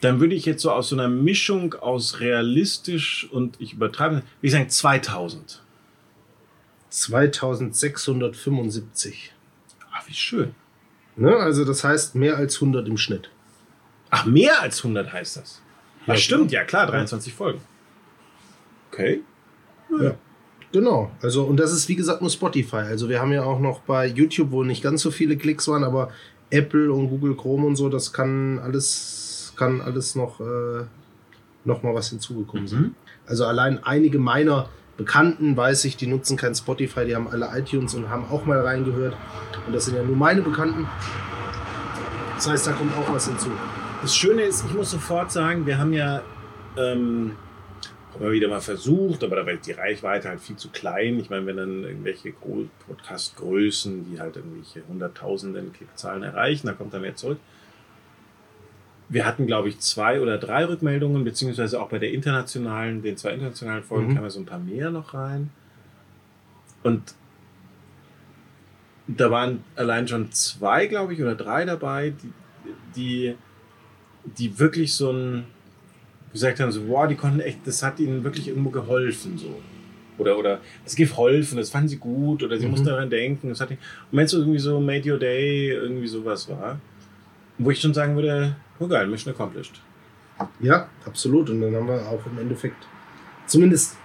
Dann 0.00 0.18
würde 0.20 0.34
ich 0.34 0.44
jetzt 0.46 0.62
so 0.62 0.70
aus 0.72 0.88
so 0.90 0.96
einer 0.96 1.08
Mischung 1.08 1.74
aus 1.74 2.20
realistisch 2.20 3.28
und 3.30 3.60
ich 3.60 3.74
übertreibe, 3.74 4.14
würde 4.16 4.24
ich 4.40 4.52
sagen 4.52 4.68
2000. 4.70 5.62
2675. 6.88 9.34
Ach, 10.00 10.08
wie 10.08 10.14
schön. 10.14 10.54
Ne? 11.16 11.36
Also 11.36 11.64
das 11.64 11.84
heißt 11.84 12.14
mehr 12.14 12.36
als 12.36 12.56
100 12.56 12.88
im 12.88 12.96
Schnitt. 12.96 13.30
Ach, 14.10 14.24
mehr 14.26 14.60
als 14.60 14.78
100 14.78 15.12
heißt 15.12 15.36
das. 15.36 15.62
Ja, 16.06 16.14
Ach, 16.14 16.18
stimmt, 16.18 16.50
ja 16.52 16.64
klar, 16.64 16.86
23 16.86 17.32
Folgen. 17.32 17.60
Okay. 18.90 19.20
Ja. 20.00 20.14
Genau. 20.72 21.10
Also, 21.20 21.44
und 21.44 21.58
das 21.58 21.72
ist 21.72 21.88
wie 21.88 21.96
gesagt 21.96 22.20
nur 22.20 22.30
Spotify. 22.30 22.76
Also, 22.76 23.08
wir 23.08 23.20
haben 23.20 23.32
ja 23.32 23.42
auch 23.42 23.60
noch 23.60 23.80
bei 23.80 24.06
YouTube, 24.06 24.52
wo 24.52 24.62
nicht 24.62 24.82
ganz 24.82 25.02
so 25.02 25.10
viele 25.10 25.36
Klicks 25.36 25.66
waren, 25.68 25.84
aber 25.84 26.10
Apple 26.50 26.92
und 26.92 27.08
Google 27.08 27.36
Chrome 27.36 27.66
und 27.66 27.76
so, 27.76 27.88
das 27.88 28.12
kann 28.12 28.58
alles, 28.60 29.52
kann 29.56 29.80
alles 29.80 30.14
noch, 30.14 30.40
äh, 30.40 30.84
noch 31.64 31.82
mal 31.82 31.94
was 31.94 32.10
hinzugekommen 32.10 32.68
sein. 32.68 32.80
Mhm. 32.80 32.94
Also, 33.26 33.46
allein 33.46 33.82
einige 33.82 34.18
meiner 34.18 34.68
Bekannten, 35.00 35.56
weiß 35.56 35.86
ich, 35.86 35.96
die 35.96 36.06
nutzen 36.06 36.36
kein 36.36 36.54
Spotify, 36.54 37.06
die 37.06 37.16
haben 37.16 37.26
alle 37.26 37.48
iTunes 37.58 37.94
und 37.94 38.10
haben 38.10 38.26
auch 38.30 38.44
mal 38.44 38.60
reingehört. 38.60 39.16
Und 39.66 39.72
das 39.72 39.86
sind 39.86 39.96
ja 39.96 40.02
nur 40.02 40.14
meine 40.14 40.42
Bekannten. 40.42 40.86
Das 42.34 42.46
heißt, 42.46 42.66
da 42.66 42.72
kommt 42.72 42.94
auch 42.98 43.10
was 43.10 43.26
hinzu. 43.26 43.50
Das 44.02 44.14
Schöne 44.14 44.42
ist, 44.42 44.62
ich 44.66 44.74
muss 44.74 44.90
sofort 44.90 45.32
sagen, 45.32 45.64
wir 45.64 45.78
haben 45.78 45.94
ja 45.94 46.20
ähm, 46.76 47.34
immer 48.18 48.30
wieder 48.30 48.48
mal 48.48 48.60
versucht, 48.60 49.24
aber 49.24 49.36
da 49.36 49.46
war 49.46 49.54
die 49.54 49.72
Reichweite 49.72 50.28
halt 50.28 50.40
viel 50.40 50.56
zu 50.56 50.68
klein. 50.68 51.18
Ich 51.18 51.30
meine, 51.30 51.46
wenn 51.46 51.56
dann 51.56 51.84
irgendwelche 51.84 52.34
Podcast-Größen, 52.86 54.04
die 54.04 54.20
halt 54.20 54.36
irgendwelche 54.36 54.82
Hunderttausenden 54.86 55.72
Klickzahlen 55.72 56.24
erreichen, 56.24 56.66
da 56.66 56.74
kommt 56.74 56.92
dann 56.92 57.00
mehr 57.00 57.16
zurück. 57.16 57.38
Wir 59.12 59.26
hatten, 59.26 59.46
glaube 59.48 59.68
ich, 59.68 59.80
zwei 59.80 60.20
oder 60.20 60.38
drei 60.38 60.64
Rückmeldungen, 60.64 61.24
beziehungsweise 61.24 61.82
auch 61.82 61.88
bei 61.88 61.98
der 61.98 62.12
internationalen, 62.12 63.02
den 63.02 63.16
zwei 63.16 63.32
internationalen 63.32 63.82
Folgen 63.82 64.10
Mhm. 64.10 64.14
kamen 64.14 64.24
ja 64.24 64.30
so 64.30 64.38
ein 64.40 64.46
paar 64.46 64.60
mehr 64.60 64.90
noch 64.90 65.14
rein. 65.14 65.50
Und 66.84 67.14
da 69.08 69.30
waren 69.30 69.64
allein 69.74 70.06
schon 70.06 70.30
zwei, 70.30 70.86
glaube 70.86 71.12
ich, 71.12 71.20
oder 71.20 71.34
drei 71.34 71.64
dabei, 71.64 72.10
die, 72.22 72.32
die, 72.94 73.34
die 74.38 74.58
wirklich 74.60 74.94
so 74.94 75.10
ein, 75.12 75.44
gesagt 76.32 76.60
haben, 76.60 76.70
so, 76.70 76.86
wow, 76.88 77.08
die 77.08 77.16
konnten 77.16 77.40
echt, 77.40 77.66
das 77.66 77.82
hat 77.82 77.98
ihnen 77.98 78.22
wirklich 78.22 78.46
irgendwo 78.46 78.70
geholfen, 78.70 79.36
so. 79.36 79.60
Oder, 80.18 80.38
oder, 80.38 80.60
es 80.86 80.94
geholfen, 80.94 81.56
das 81.56 81.70
fanden 81.70 81.88
sie 81.88 81.96
gut, 81.96 82.44
oder 82.44 82.58
sie 82.58 82.66
Mhm. 82.66 82.70
mussten 82.70 82.86
daran 82.88 83.10
denken, 83.10 83.48
das 83.48 83.60
hat 83.60 83.70
ihnen, 83.70 83.80
und 84.12 84.18
wenn 84.18 84.26
es 84.26 84.30
so 84.30 84.38
irgendwie 84.38 84.58
so 84.60 84.78
Made 84.78 85.10
Your 85.10 85.18
Day, 85.18 85.70
irgendwie 85.70 86.06
sowas 86.06 86.48
war, 86.48 86.78
wo 87.58 87.70
ich 87.72 87.80
schon 87.80 87.94
sagen 87.94 88.14
würde, 88.14 88.54
oh 88.80 88.88
geil, 88.88 89.06
Mission 89.06 89.32
accomplished. 89.32 89.80
Ja, 90.58 90.88
absolut. 91.06 91.50
Und 91.50 91.60
dann 91.60 91.74
haben 91.74 91.86
wir 91.86 92.08
auch 92.08 92.24
im 92.26 92.38
Endeffekt 92.38 92.86
zumindest 93.46 93.96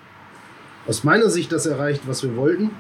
aus 0.88 1.04
meiner 1.04 1.30
Sicht 1.30 1.52
das 1.52 1.66
erreicht, 1.66 2.02
was 2.06 2.24
wir 2.24 2.36
wollten. 2.36 2.72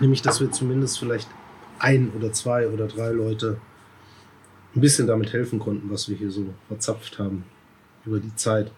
Nämlich, 0.00 0.22
dass 0.22 0.40
wir 0.40 0.50
zumindest 0.50 0.98
vielleicht 0.98 1.28
ein 1.78 2.10
oder 2.16 2.32
zwei 2.32 2.68
oder 2.68 2.88
drei 2.88 3.10
Leute 3.10 3.60
ein 4.74 4.80
bisschen 4.80 5.06
damit 5.06 5.32
helfen 5.32 5.58
konnten, 5.58 5.90
was 5.90 6.08
wir 6.08 6.16
hier 6.16 6.30
so 6.30 6.46
verzapft 6.68 7.18
haben 7.18 7.44
über 8.04 8.18
die 8.18 8.34
Zeit. 8.36 8.72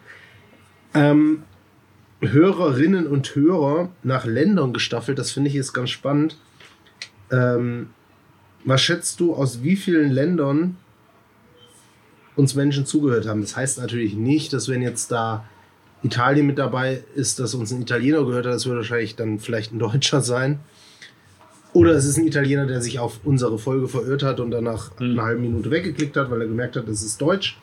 Ähm, 0.93 1.43
Hörerinnen 2.21 3.07
und 3.07 3.35
Hörer 3.35 3.89
nach 4.03 4.25
Ländern 4.25 4.73
gestaffelt, 4.73 5.17
das 5.17 5.31
finde 5.31 5.49
ich 5.49 5.55
jetzt 5.55 5.73
ganz 5.73 5.89
spannend. 5.89 6.37
Ähm, 7.31 7.89
was 8.63 8.81
schätzt 8.81 9.19
du, 9.19 9.33
aus 9.33 9.63
wie 9.63 9.75
vielen 9.75 10.11
Ländern 10.11 10.77
uns 12.35 12.55
Menschen 12.55 12.85
zugehört 12.85 13.27
haben? 13.27 13.41
Das 13.41 13.55
heißt 13.55 13.77
natürlich 13.79 14.15
nicht, 14.15 14.53
dass 14.53 14.67
wenn 14.69 14.81
jetzt 14.81 15.11
da 15.11 15.45
Italien 16.03 16.45
mit 16.45 16.57
dabei 16.59 17.03
ist, 17.15 17.39
dass 17.39 17.53
uns 17.55 17.71
ein 17.71 17.81
Italiener 17.81 18.23
gehört 18.25 18.45
hat, 18.45 18.53
das 18.53 18.65
würde 18.65 18.77
wahrscheinlich 18.79 19.15
dann 19.15 19.39
vielleicht 19.39 19.71
ein 19.73 19.79
Deutscher 19.79 20.21
sein. 20.21 20.59
Oder 21.73 21.91
es 21.91 22.05
ist 22.05 22.17
ein 22.17 22.25
Italiener, 22.27 22.65
der 22.67 22.81
sich 22.81 22.99
auf 22.99 23.19
unsere 23.25 23.57
Folge 23.59 23.87
verirrt 23.87 24.23
hat 24.23 24.39
und 24.39 24.51
danach 24.51 24.91
Mhm. 24.99 25.11
eine 25.11 25.21
halbe 25.23 25.41
Minute 25.41 25.71
weggeklickt 25.71 26.15
hat, 26.15 26.31
weil 26.31 26.41
er 26.41 26.47
gemerkt 26.47 26.75
hat, 26.77 26.87
das 26.87 27.01
ist 27.03 27.19
Deutsch. 27.21 27.57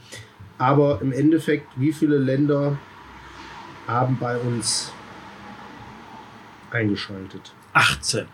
Aber 0.58 1.00
im 1.00 1.12
Endeffekt, 1.12 1.66
wie 1.76 1.92
viele 1.92 2.18
Länder 2.18 2.78
haben 3.86 4.18
bei 4.20 4.36
uns 4.36 4.92
eingeschaltet? 6.70 7.54
18. 7.72 8.26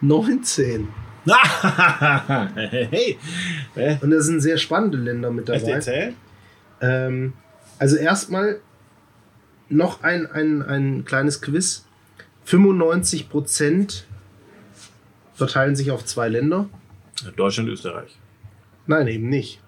19. 0.00 0.88
hey. 2.54 3.18
Und 4.00 4.10
da 4.10 4.20
sind 4.20 4.40
sehr 4.40 4.58
spannende 4.58 4.98
Länder 4.98 5.30
mit 5.30 5.48
dabei. 5.48 6.14
Ähm, 6.80 7.32
also 7.78 7.96
erstmal 7.96 8.60
noch 9.68 10.02
ein, 10.02 10.26
ein, 10.26 10.62
ein 10.62 11.04
kleines 11.04 11.40
Quiz. 11.40 11.86
95% 12.46 14.02
verteilen 15.34 15.76
sich 15.76 15.90
auf 15.90 16.04
zwei 16.04 16.28
Länder. 16.28 16.68
Deutschland, 17.36 17.68
Österreich. 17.68 18.16
Nein, 18.86 19.06
eben 19.08 19.28
nicht. 19.28 19.60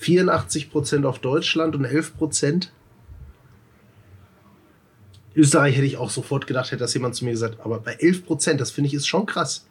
84% 0.00 1.04
auf 1.04 1.18
Deutschland 1.20 1.74
und 1.76 1.86
11% 1.86 2.68
Österreich 5.34 5.76
hätte 5.76 5.86
ich 5.86 5.98
auch 5.98 6.10
sofort 6.10 6.46
gedacht, 6.46 6.70
hätte 6.70 6.80
das 6.80 6.94
jemand 6.94 7.14
zu 7.14 7.24
mir 7.24 7.32
gesagt. 7.32 7.58
Aber 7.60 7.78
bei 7.80 7.96
11%, 7.96 8.54
das 8.54 8.70
finde 8.70 8.88
ich 8.88 8.94
ist 8.94 9.06
schon 9.06 9.26
krass. 9.26 9.66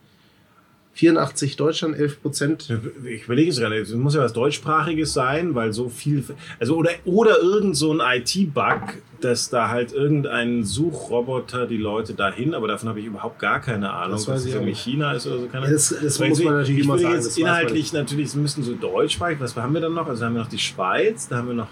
84 0.96 1.58
Deutschland, 1.58 1.98
11%. 1.98 2.80
Ich 3.06 3.26
überlege 3.26 3.52
es 3.52 3.60
gerade, 3.60 3.78
es 3.78 3.94
muss 3.94 4.16
ja 4.16 4.22
was 4.22 4.32
deutschsprachiges 4.32 5.12
sein, 5.14 5.54
weil 5.54 5.74
so 5.74 5.90
viel. 5.90 6.24
Also 6.58 6.78
oder, 6.78 6.92
oder 7.04 7.40
irgend 7.42 7.76
so 7.76 7.92
ein 7.92 8.00
IT-Bug, 8.22 8.96
dass 9.20 9.50
da 9.50 9.68
halt 9.68 9.92
irgendein 9.92 10.64
Suchroboter 10.64 11.68
die 11.68 11.76
Leute 11.78 12.14
dahin, 12.14 12.54
aber 12.54 12.70
davon 12.70 12.88
habe 12.88 13.02
ich 13.02 13.06
überhaupt 13.08 13.40
gar 13.40 13.60
keine 13.60 13.92
Ahnung, 13.92 14.12
Das 14.14 14.28
weiß 14.30 14.40
es 14.40 14.46
ich 14.48 14.54
irgendwie. 14.54 14.74
China 14.74 15.12
ist 15.12 15.28
oder 15.28 15.40
so. 15.40 15.48
Keine 15.48 15.66
Ja, 15.66 15.74
das- 15.74 15.96
das 16.02 16.20
muss 16.20 16.42
man 16.42 16.54
natürlich 16.54 16.80
ich 16.80 16.86
immer 16.86 16.98
sagen, 16.98 17.14
Jetzt 17.16 17.38
inhaltlich 17.38 17.92
natürlich, 17.92 18.28
es 18.28 18.36
müssen 18.36 18.64
so 18.64 18.74
deutschsprachig, 18.74 19.38
was 19.42 19.54
haben 19.58 19.74
wir 19.74 19.82
dann 19.82 19.94
noch? 19.94 20.08
Also 20.08 20.24
haben 20.26 20.34
wir 20.36 20.42
noch 20.44 20.50
die 20.50 20.58
Schweiz, 20.60 21.28
da 21.28 21.38
haben 21.38 21.48
wir 21.50 21.56
noch, 21.56 21.68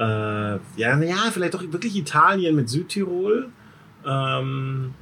äh, 0.00 0.58
ja, 0.80 0.96
naja, 0.96 1.14
vielleicht 1.30 1.54
doch 1.54 1.62
wirklich 1.62 1.94
Italien 1.94 2.56
mit 2.56 2.68
Südtirol. 2.68 3.50
Ähm, 4.04 4.94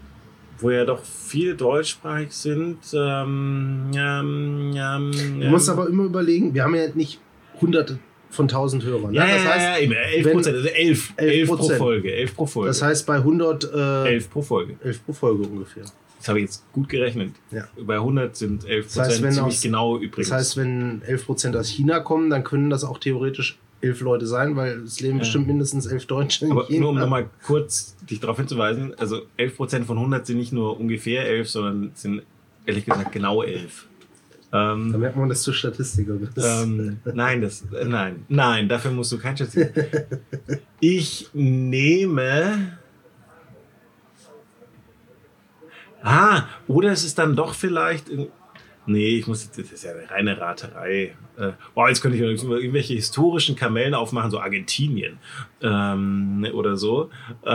wo 0.59 0.71
ja 0.71 0.85
doch 0.85 1.03
viele 1.05 1.55
deutschsprachig 1.55 2.33
sind. 2.33 2.79
Ähm, 2.95 3.91
ähm, 3.95 4.73
ähm, 4.77 5.11
Du 5.41 5.47
musst 5.49 5.69
aber 5.69 5.89
immer 5.89 6.05
überlegen, 6.05 6.55
wir 6.55 6.63
haben 6.65 6.75
ja 6.75 6.89
nicht 6.95 7.21
hunderte 7.61 7.99
von 8.31 8.49
tausend 8.49 8.85
Hörern. 8.85 9.11
Ne? 9.13 9.17
ja, 9.17 9.27
das, 9.27 9.45
ja, 9.45 9.51
heißt, 9.51 9.65
ja, 9.65 9.79
eben, 9.79 9.93
11 9.93 10.25
wenn- 10.27 10.33
Prozent, 10.35 10.57
also 10.57 10.69
11, 10.69 11.13
11 11.17 11.49
pro 11.49 11.55
11%. 11.57 11.77
Folge, 11.79 12.13
11 12.15 12.35
pro 12.35 12.47
Folge. 12.47 12.69
das 12.69 12.83
heißt 12.83 13.07
bei 13.07 13.17
100, 13.17 13.65
äh, 13.73 14.09
11 14.15 14.31
pro 14.31 14.43
Folge. 14.43 14.77
11 14.83 15.05
pro 15.07 15.13
Folge 15.13 15.43
ungefähr. 15.45 15.85
Das 16.19 16.29
habe 16.29 16.41
ich 16.41 16.47
jetzt 16.47 16.65
gut 16.73 16.89
gerechnet. 16.89 17.33
Ja. 17.53 17.69
Bei 17.81 17.97
100 17.97 18.35
sind 18.37 18.65
11 18.69 18.87
Das 18.87 18.99
heißt, 18.99 19.11
Prozent 19.21 19.35
ziemlich 19.35 19.55
aus- 19.57 19.63
genau 19.63 19.97
übrigens. 19.99 20.29
Das 20.31 20.39
heißt, 20.39 20.57
wenn 20.57 21.03
11% 21.07 21.57
aus 21.57 21.69
China 21.69 22.01
kommen, 22.01 22.31
dann 22.31 22.43
können 22.43 22.69
das 22.69 22.85
auch 22.85 22.99
theoretisch 22.99 23.59
elf 23.81 24.01
Leute 24.01 24.27
sein, 24.27 24.57
weil 24.57 24.81
es 24.83 25.01
leben 25.01 25.17
Ja. 25.17 25.21
bestimmt 25.21 25.47
mindestens 25.47 25.87
elf 25.87 26.07
Deutsche 26.07 26.47
aber 26.51 26.67
nur 26.71 26.89
um 26.91 26.99
nochmal 26.99 27.29
kurz 27.47 27.97
dich 28.11 28.21
darauf 28.21 28.37
hinzuweisen, 28.39 28.95
also 28.99 29.23
11 29.37 29.57
Prozent 29.57 29.87
von 29.87 29.99
100 29.99 30.27
sind 30.27 30.39
nicht 30.39 30.53
nur 30.53 30.79
ungefähr 30.81 31.27
11, 31.27 31.49
sondern 31.51 31.91
sind 31.95 32.23
ehrlich 32.65 32.85
gesagt 32.87 33.13
genau 33.13 33.43
11. 33.43 33.87
Da 34.51 34.73
Ähm, 34.73 34.99
merkt 35.01 35.17
man, 35.17 35.29
dass 35.29 35.43
du 35.43 35.53
Statistiker 35.53 36.15
bist. 36.15 36.39
ähm, 36.39 36.99
nein, 37.05 37.43
das, 37.43 37.63
äh, 37.73 37.85
nein, 37.85 38.25
nein, 38.29 38.69
dafür 38.69 38.91
musst 38.93 39.13
du 39.13 39.19
kein 39.19 39.37
Schatz. 39.37 39.57
Ich 40.81 41.29
nehme. 41.35 42.79
Ah, 46.03 46.45
oder 46.69 46.93
es 46.93 47.05
ist 47.05 47.19
dann 47.19 47.35
doch 47.35 47.55
vielleicht. 47.55 48.09
in- 48.09 48.29
Nee, 48.87 49.19
ich 49.19 49.27
muss. 49.27 49.51
Das 49.51 49.73
ist 49.73 49.85
ja 49.85 49.93
eine 49.93 50.09
reine 50.11 50.41
Raterei. 50.41 51.15
Äh, 51.37 51.53
boah, 51.75 51.89
jetzt 51.89 52.01
könnte 52.01 52.17
ich 52.17 52.23
irgendwelche 52.23 52.95
historischen 52.95 53.57
Kamellen 53.57 53.95
aufmachen, 53.95 54.31
so 54.31 54.39
Argentinien 54.39 55.19
ähm, 55.61 56.47
oder 56.55 56.77
so. 56.77 57.11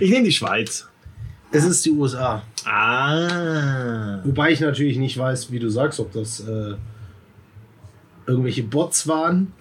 ich 0.00 0.10
nehme 0.10 0.24
die 0.24 0.32
Schweiz. 0.32 0.88
es 1.50 1.64
ist 1.64 1.84
die 1.84 1.90
USA. 1.90 2.42
Ah. 2.64 4.20
Wobei 4.24 4.52
ich 4.52 4.60
natürlich 4.60 4.98
nicht 4.98 5.18
weiß, 5.18 5.50
wie 5.50 5.58
du 5.58 5.68
sagst, 5.68 5.98
ob 5.98 6.12
das 6.12 6.40
äh, 6.40 6.74
irgendwelche 8.26 8.62
Bots 8.62 9.08
waren, 9.08 9.52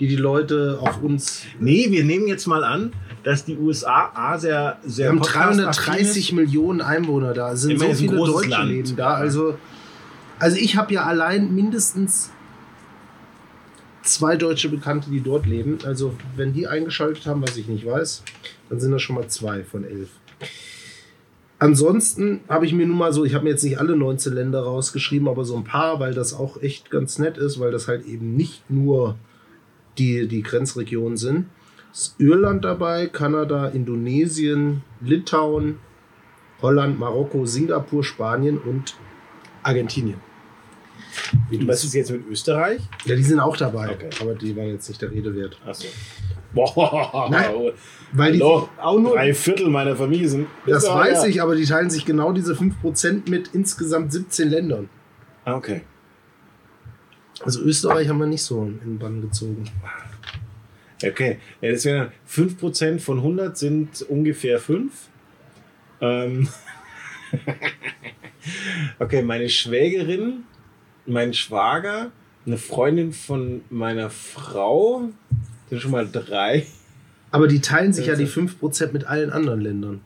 die 0.00 0.08
die 0.08 0.16
Leute 0.16 0.78
auf 0.80 1.02
uns. 1.02 1.44
Nee, 1.58 1.86
wir 1.90 2.04
nehmen 2.04 2.28
jetzt 2.28 2.46
mal 2.46 2.62
an, 2.62 2.92
dass 3.28 3.44
die 3.44 3.58
USA 3.58 4.10
A 4.14 4.38
sehr, 4.38 4.78
sehr 4.86 5.04
Wir 5.04 5.10
haben 5.10 5.18
podcast-affin 5.18 5.64
330 5.64 6.28
ist. 6.30 6.32
Millionen 6.32 6.80
Einwohner 6.80 7.34
da. 7.34 7.52
Es 7.52 7.60
sind 7.60 7.72
Immerhin 7.72 7.94
so 7.94 8.00
viele 8.00 8.16
Deutsche 8.16 8.48
Land. 8.48 8.70
leben 8.70 8.96
da. 8.96 9.08
Also, 9.12 9.58
also 10.38 10.56
ich 10.56 10.76
habe 10.76 10.94
ja 10.94 11.02
allein 11.02 11.54
mindestens 11.54 12.30
zwei 14.02 14.38
deutsche 14.38 14.70
Bekannte, 14.70 15.10
die 15.10 15.20
dort 15.20 15.44
leben. 15.44 15.76
Also 15.84 16.14
wenn 16.36 16.54
die 16.54 16.68
eingeschaltet 16.68 17.26
haben, 17.26 17.42
was 17.42 17.54
ich 17.58 17.68
nicht 17.68 17.84
weiß, 17.84 18.22
dann 18.70 18.80
sind 18.80 18.92
das 18.92 19.02
schon 19.02 19.16
mal 19.16 19.28
zwei 19.28 19.62
von 19.62 19.84
elf. 19.84 20.08
Ansonsten 21.58 22.40
habe 22.48 22.64
ich 22.64 22.72
mir 22.72 22.86
nun 22.86 22.96
mal 22.96 23.12
so, 23.12 23.26
ich 23.26 23.34
habe 23.34 23.44
mir 23.44 23.50
jetzt 23.50 23.62
nicht 23.62 23.78
alle 23.78 23.94
19 23.94 24.32
Länder 24.32 24.62
rausgeschrieben, 24.62 25.28
aber 25.28 25.44
so 25.44 25.54
ein 25.54 25.64
paar, 25.64 26.00
weil 26.00 26.14
das 26.14 26.32
auch 26.32 26.62
echt 26.62 26.90
ganz 26.90 27.18
nett 27.18 27.36
ist, 27.36 27.60
weil 27.60 27.72
das 27.72 27.88
halt 27.88 28.06
eben 28.06 28.36
nicht 28.36 28.70
nur 28.70 29.16
die, 29.98 30.28
die 30.28 30.42
Grenzregionen 30.42 31.18
sind. 31.18 31.44
Ist 31.92 32.14
Irland 32.18 32.64
dabei, 32.64 33.06
Kanada, 33.06 33.68
Indonesien, 33.68 34.82
Litauen, 35.00 35.78
Holland, 36.62 36.98
Marokko, 36.98 37.46
Singapur, 37.46 38.04
Spanien 38.04 38.58
und 38.58 38.96
Argentinien. 39.62 40.20
Wie 41.50 41.58
du 41.58 41.66
Was 41.66 41.82
ist 41.84 41.94
jetzt 41.94 42.10
mit 42.10 42.26
Österreich? 42.28 42.80
ja, 43.04 43.16
die 43.16 43.22
sind 43.22 43.40
auch 43.40 43.56
dabei, 43.56 43.90
Okay. 43.90 44.10
aber 44.20 44.34
die 44.34 44.54
waren 44.56 44.68
jetzt 44.68 44.88
nicht 44.88 45.00
der 45.02 45.10
Rede 45.10 45.34
wert. 45.34 45.58
Achso. 45.66 45.88
Boah, 46.54 47.28
Nein, 47.30 47.44
Weil 48.12 48.32
die 48.32 48.40
Hallo, 48.42 48.68
auch 48.80 48.98
nur, 48.98 49.14
drei 49.14 49.34
Viertel 49.34 49.68
meiner 49.68 49.94
Familie 49.96 50.28
sind. 50.28 50.46
das 50.66 50.84
Ja, 50.86 50.94
weiß 50.94 51.24
ich, 51.24 51.42
aber 51.42 51.54
die 51.56 51.64
teilen 51.64 51.90
sich 51.90 52.04
genau 52.06 52.32
diese 52.32 52.54
5% 52.54 53.28
mit 53.28 53.48
insgesamt 53.54 54.12
17 54.12 54.48
Ländern. 54.48 54.88
Ah, 55.44 55.54
okay. 55.56 55.82
Also 57.44 57.60
Österreich 57.62 58.08
haben 58.08 58.18
wir 58.18 58.26
nicht 58.26 58.42
so 58.42 58.62
in 58.62 58.78
den 58.80 58.98
Bann 58.98 59.20
gezogen. 59.20 59.64
Okay. 61.04 61.38
Ja, 61.60 61.70
das 61.72 61.84
wären 61.84 62.10
5% 62.28 62.98
von 63.00 63.18
100 63.18 63.56
sind 63.56 64.02
ungefähr 64.02 64.58
5. 64.58 64.92
Ähm. 66.00 66.48
okay, 68.98 69.22
meine 69.22 69.48
Schwägerin, 69.48 70.44
mein 71.06 71.34
Schwager, 71.34 72.10
eine 72.46 72.56
Freundin 72.58 73.12
von 73.12 73.62
meiner 73.70 74.10
Frau, 74.10 75.08
sind 75.68 75.80
schon 75.82 75.90
mal 75.90 76.08
drei. 76.10 76.66
Aber 77.30 77.46
die 77.46 77.60
teilen 77.60 77.92
sich 77.92 78.06
ja 78.06 78.14
Also- 78.14 78.24
die 78.24 78.30
5% 78.30 78.92
mit 78.92 79.04
allen 79.04 79.30
anderen 79.30 79.60
Ländern. 79.60 80.00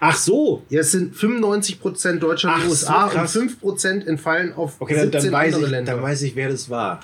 Ach 0.00 0.16
so! 0.16 0.64
Ja, 0.68 0.80
es 0.80 0.90
sind 0.90 1.14
95% 1.14 2.18
Deutschland 2.18 2.56
Ach 2.58 2.62
und 2.64 2.70
so, 2.70 2.86
USA 2.86 3.04
und 3.04 3.10
krass. 3.12 3.36
5% 3.36 4.04
entfallen 4.06 4.52
auf 4.52 4.80
Okay, 4.80 4.94
dann, 4.94 5.02
17 5.12 5.22
dann, 5.24 5.32
weiß 5.32 5.54
andere 5.54 5.64
ich, 5.66 5.70
Länder. 5.70 5.92
dann 5.94 6.02
weiß 6.02 6.22
ich, 6.22 6.34
wer 6.34 6.48
das 6.48 6.68
war. 6.68 7.00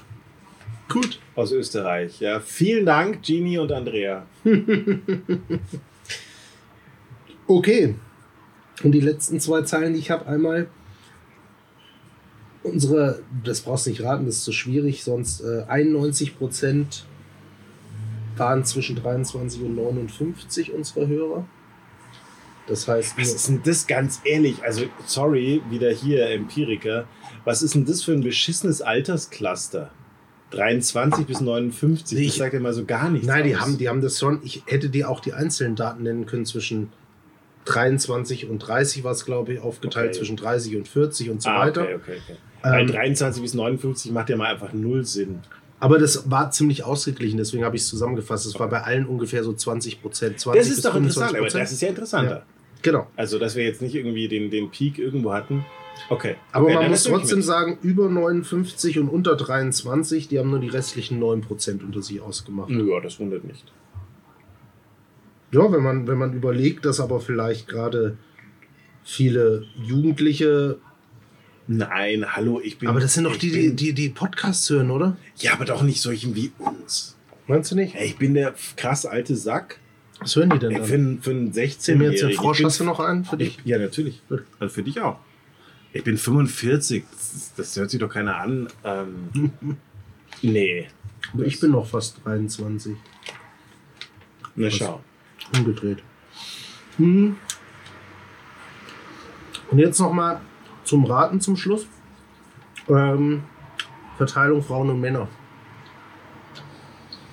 Gut. 0.92 1.18
Aus 1.34 1.52
Österreich. 1.52 2.20
Ja, 2.20 2.40
vielen 2.40 2.86
Dank, 2.86 3.22
Genie 3.22 3.58
und 3.58 3.72
Andrea. 3.72 4.26
Okay. 7.48 7.96
Und 8.82 8.92
die 8.92 9.00
letzten 9.00 9.38
zwei 9.40 9.62
Zeilen, 9.62 9.92
die 9.92 9.98
ich 9.98 10.10
habe, 10.10 10.26
einmal 10.26 10.68
unsere, 12.62 13.22
das 13.44 13.60
brauchst 13.60 13.86
du 13.86 13.90
nicht 13.90 14.02
raten, 14.02 14.26
das 14.26 14.36
ist 14.36 14.44
zu 14.44 14.52
schwierig, 14.52 15.04
sonst 15.04 15.40
äh, 15.40 15.64
91% 15.68 17.02
waren 18.36 18.64
zwischen 18.64 18.96
23 18.96 19.62
und 19.62 19.74
59 19.74 20.72
unsere 20.72 21.06
Hörer. 21.06 21.46
Das 22.66 22.86
heißt, 22.86 23.18
Was 23.18 23.34
ist 23.34 23.48
denn 23.48 23.60
das 23.64 23.86
ganz 23.86 24.20
ehrlich? 24.24 24.62
Also, 24.62 24.84
sorry, 25.04 25.60
wieder 25.68 25.90
hier 25.90 26.30
Empiriker. 26.30 27.06
Was 27.44 27.62
ist 27.62 27.74
denn 27.74 27.84
das 27.84 28.02
für 28.02 28.12
ein 28.12 28.22
beschissenes 28.22 28.80
Alterscluster? 28.80 29.90
23 30.52 31.26
bis 31.26 31.40
59, 31.40 32.16
Nee, 32.18 32.24
das 32.26 32.34
ich- 32.34 32.38
sagt 32.38 32.54
ja 32.54 32.60
mal 32.60 32.72
so 32.72 32.84
gar 32.84 33.10
nichts. 33.10 33.26
nein, 33.26 33.44
die 33.44 33.54
aus. 33.56 33.62
haben, 33.62 33.78
die 33.78 33.88
haben 33.88 34.00
das 34.00 34.18
schon, 34.18 34.40
ich 34.44 34.62
hätte 34.66 34.88
dir 34.88 35.08
auch 35.10 35.20
die 35.20 35.32
einzelnen 35.32 35.76
Daten 35.76 36.02
nennen 36.04 36.26
können 36.26 36.46
zwischen 36.46 36.90
23 37.64 38.48
und 38.48 38.58
30 38.58 39.04
war 39.04 39.12
es, 39.12 39.24
glaube 39.24 39.54
ich, 39.54 39.60
aufgeteilt 39.60 40.10
Okay. 40.10 40.18
zwischen 40.18 40.36
30 40.36 40.76
und 40.76 40.88
40 40.88 41.30
und 41.30 41.42
so 41.42 41.48
ah, 41.50 41.60
weiter. 41.66 41.82
okay, 41.82 41.94
okay, 41.94 42.16
okay. 42.24 42.36
Weil 42.62 42.80
Ähm, 42.82 42.86
23 42.88 43.42
bis 43.42 43.54
59 43.54 44.12
macht 44.12 44.30
ja 44.30 44.36
mal 44.36 44.52
einfach 44.52 44.72
null 44.72 45.04
Sinn. 45.04 45.40
Aber 45.80 45.98
das 45.98 46.30
war 46.30 46.50
ziemlich 46.52 46.84
ausgeglichen, 46.84 47.38
deswegen 47.38 47.64
habe 47.64 47.74
ich 47.74 47.82
es 47.82 47.88
zusammengefasst. 47.88 48.46
Es 48.46 48.58
war 48.60 48.68
bei 48.68 48.82
allen 48.82 49.04
ungefähr 49.06 49.42
so 49.42 49.52
20 49.52 50.00
Prozent. 50.00 50.38
20 50.38 50.60
Das 50.60 50.70
ist 50.70 50.84
doch 50.84 50.94
interessant, 50.94 51.32
25%. 51.32 51.38
aber 51.38 51.60
das 51.60 51.72
ist 51.72 51.82
ja 51.82 51.88
interessanter. 51.88 52.30
Ja. 52.30 52.42
Genau. 52.82 53.06
Also, 53.16 53.38
dass 53.38 53.56
wir 53.56 53.64
jetzt 53.64 53.82
nicht 53.82 53.94
irgendwie 53.94 54.28
den, 54.28 54.50
den 54.50 54.70
Peak 54.70 54.98
irgendwo 54.98 55.32
hatten. 55.32 55.64
Okay. 56.08 56.36
Aber 56.52 56.66
okay, 56.66 56.74
man 56.74 56.90
muss 56.90 57.04
trotzdem 57.04 57.42
sagen, 57.42 57.78
über 57.82 58.08
59 58.08 58.98
und 58.98 59.08
unter 59.08 59.36
23, 59.36 60.28
die 60.28 60.38
haben 60.38 60.50
nur 60.50 60.60
die 60.60 60.68
restlichen 60.68 61.22
9% 61.22 61.82
unter 61.84 62.02
sich 62.02 62.20
ausgemacht. 62.20 62.70
Ja, 62.70 63.00
das 63.00 63.18
wundert 63.18 63.44
nicht. 63.44 63.72
Ja, 65.52 65.70
wenn 65.70 65.82
man, 65.82 66.06
wenn 66.06 66.18
man 66.18 66.32
überlegt, 66.32 66.84
dass 66.84 66.98
aber 67.00 67.20
vielleicht 67.20 67.68
gerade 67.68 68.16
viele 69.04 69.64
Jugendliche. 69.82 70.78
Nein, 71.68 72.24
hallo, 72.34 72.60
ich 72.62 72.78
bin. 72.78 72.88
Aber 72.88 73.00
das 73.00 73.14
sind 73.14 73.24
doch 73.24 73.36
die, 73.36 73.50
die, 73.52 73.74
die, 73.74 73.92
die 73.92 74.08
Podcasts 74.08 74.68
hören, 74.70 74.90
oder? 74.90 75.16
Ja, 75.36 75.52
aber 75.54 75.64
doch 75.64 75.82
nicht 75.82 76.00
solchen 76.00 76.34
wie 76.34 76.52
uns. 76.58 77.16
Meinst 77.46 77.70
du 77.70 77.76
nicht? 77.76 77.94
Ich 77.94 78.16
bin 78.18 78.34
der 78.34 78.54
krass 78.76 79.06
alte 79.06 79.36
Sack. 79.36 79.78
Was 80.20 80.36
hören 80.36 80.50
die 80.50 80.58
denn 80.58 80.72
dann? 80.74 80.84
für, 80.84 80.94
einen- 80.94 81.20
für 81.22 81.30
einen 81.30 81.44
Mir 81.46 81.52
16-Jährigen. 81.52 82.12
jetzt 82.12 82.22
den 82.22 82.32
Frosch, 82.32 82.58
ich 82.58 82.62
bin- 82.62 82.66
hast 82.66 82.80
du 82.80 82.84
noch 82.84 83.00
einen 83.00 83.24
für 83.24 83.36
dich? 83.36 83.58
Ich, 83.58 83.66
ja, 83.66 83.78
natürlich. 83.78 84.22
Also 84.58 84.74
für 84.74 84.82
dich 84.82 85.00
auch. 85.00 85.18
Ich 85.92 86.04
bin 86.04 86.16
45. 86.16 87.04
Das, 87.10 87.52
das 87.56 87.76
hört 87.76 87.90
sich 87.90 88.00
doch 88.00 88.08
keiner 88.08 88.36
an. 88.36 88.68
Ähm, 88.84 89.52
nee. 90.42 90.88
Aber 91.32 91.44
ich 91.44 91.60
bin 91.60 91.72
noch 91.72 91.86
fast 91.86 92.24
23. 92.24 92.96
Na 94.56 94.70
schau. 94.70 95.00
Umgedreht. 95.54 96.02
Hm. 96.96 97.36
Und 99.70 99.78
jetzt 99.78 99.98
noch 99.98 100.12
mal 100.12 100.40
zum 100.84 101.04
Raten 101.04 101.40
zum 101.40 101.56
Schluss. 101.56 101.86
Ähm, 102.88 103.42
Verteilung 104.16 104.62
Frauen 104.62 104.90
und 104.90 105.00
Männer. 105.00 105.28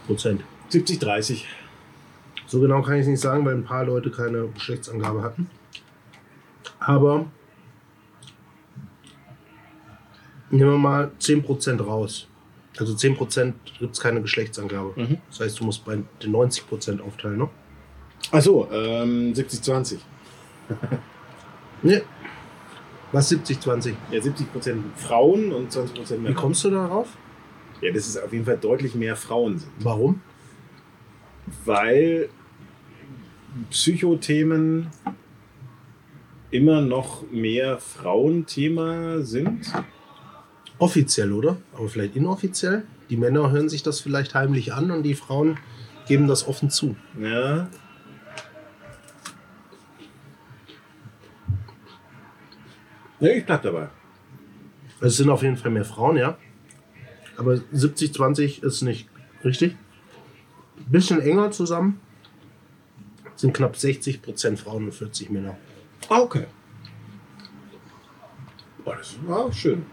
Prozent. 0.06 0.44
70, 0.70 1.00
30. 1.00 1.48
So 2.48 2.60
genau 2.60 2.82
kann 2.82 2.96
ich 2.96 3.02
es 3.02 3.08
nicht 3.08 3.20
sagen, 3.20 3.46
weil 3.46 3.56
ein 3.56 3.64
paar 3.64 3.86
Leute 3.86 4.12
keine 4.12 4.48
Geschlechtsangabe 4.48 5.22
hatten. 5.22 5.50
Aber 6.80 7.26
nehmen 10.52 10.72
wir 10.72 10.78
mal 10.78 11.12
10% 11.20 11.82
raus. 11.82 12.28
Also 12.78 12.94
10% 12.94 13.54
gibt 13.80 13.94
es 13.94 14.00
keine 14.00 14.22
Geschlechtsangabe. 14.22 14.94
Mhm. 14.96 15.18
Das 15.30 15.40
heißt, 15.42 15.60
du 15.60 15.66
musst 15.66 15.84
bei 15.86 15.98
den 16.24 16.32
90% 16.36 17.02
aufteilen, 17.02 17.38
ne? 17.40 17.50
Achso, 18.32 18.68
ähm, 18.72 19.34
70, 19.34 19.62
20. 19.62 20.00
Ne. 21.82 22.02
Was 23.12 23.30
70, 23.30 23.60
20? 23.60 23.96
Ja, 24.12 24.22
70 24.22 24.52
Prozent 24.52 24.84
Frauen 24.98 25.52
und 25.52 25.72
20 25.72 25.96
Prozent 25.96 26.20
Wie 26.20 26.24
Männer. 26.26 26.36
kommst 26.36 26.64
du 26.64 26.70
darauf? 26.70 27.08
Ja, 27.82 27.92
das 27.92 28.08
ist 28.08 28.18
auf 28.22 28.32
jeden 28.34 28.46
Fall 28.46 28.58
deutlich 28.58 28.94
mehr 28.94 29.16
Frauen 29.16 29.58
sind. 29.58 29.72
Warum? 29.80 30.22
Weil 31.66 32.30
Psychothemen 33.72 34.88
immer 36.52 36.82
noch 36.82 37.24
mehr 37.32 37.78
Frauenthema 37.80 39.20
sind. 39.22 39.72
Offiziell, 40.80 41.34
oder? 41.34 41.58
Aber 41.74 41.90
vielleicht 41.90 42.16
inoffiziell? 42.16 42.84
Die 43.10 43.18
Männer 43.18 43.52
hören 43.52 43.70
sich 43.70 43.84
das 43.84 44.00
vielleicht 44.00 44.34
heimlich 44.34 44.74
an 44.74 44.92
und 44.92 45.04
die 45.04 45.16
Frauen 45.16 45.58
geben 46.08 46.28
das 46.28 46.48
offen 46.48 46.70
zu. 46.70 46.96
Ja. 47.20 47.70
Ja, 53.20 53.30
ich 53.30 53.46
bleib 53.46 53.62
dabei. 53.64 53.90
Es 55.02 55.18
sind 55.18 55.30
auf 55.30 55.44
jeden 55.44 55.58
Fall 55.58 55.72
mehr 55.72 55.86
Frauen, 55.86 56.16
ja. 56.16 56.38
Aber 57.38 57.54
70-20 57.54 58.64
ist 58.64 58.82
nicht 58.82 59.10
richtig. 59.44 59.76
Bisschen 60.90 61.20
enger 61.22 61.52
zusammen. 61.52 62.00
Sind 63.36 63.54
knapp 63.54 63.76
60% 63.76 64.58
Frauen 64.58 64.86
und 64.86 64.94
40 64.94 65.30
Männer. 65.30 65.58
Ah, 66.10 66.20
okay. 66.20 66.46
Oh, 68.86 68.94
das 68.98 69.16
war 69.26 69.52
schön. 69.52 69.86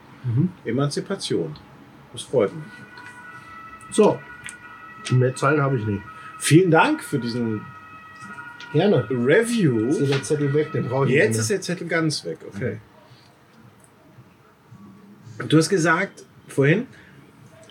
Emanzipation. 0.65 1.55
Das 2.13 2.23
freut 2.23 2.55
mich. 2.55 2.65
So. 3.91 4.19
Mehr 5.11 5.35
Zahlen 5.35 5.63
habe 5.63 5.79
ich 5.79 5.87
nicht. 5.87 6.03
Vielen 6.39 6.71
Dank 6.71 7.03
für 7.03 7.19
diesen 7.19 7.63
Gerne. 8.73 9.07
Review. 9.11 9.89
Ist 9.89 10.13
der 10.13 10.23
Zettel 10.23 10.53
weg, 10.53 10.73
den 10.73 10.89
brauche 10.89 11.07
ich 11.07 11.15
Jetzt 11.15 11.29
nicht 11.31 11.39
ist 11.39 11.51
der 11.51 11.61
Zettel 11.61 11.87
ganz 11.87 12.25
weg, 12.25 12.39
okay. 12.47 12.79
Du 15.49 15.57
hast 15.57 15.69
gesagt 15.69 16.25
vorhin, 16.49 16.87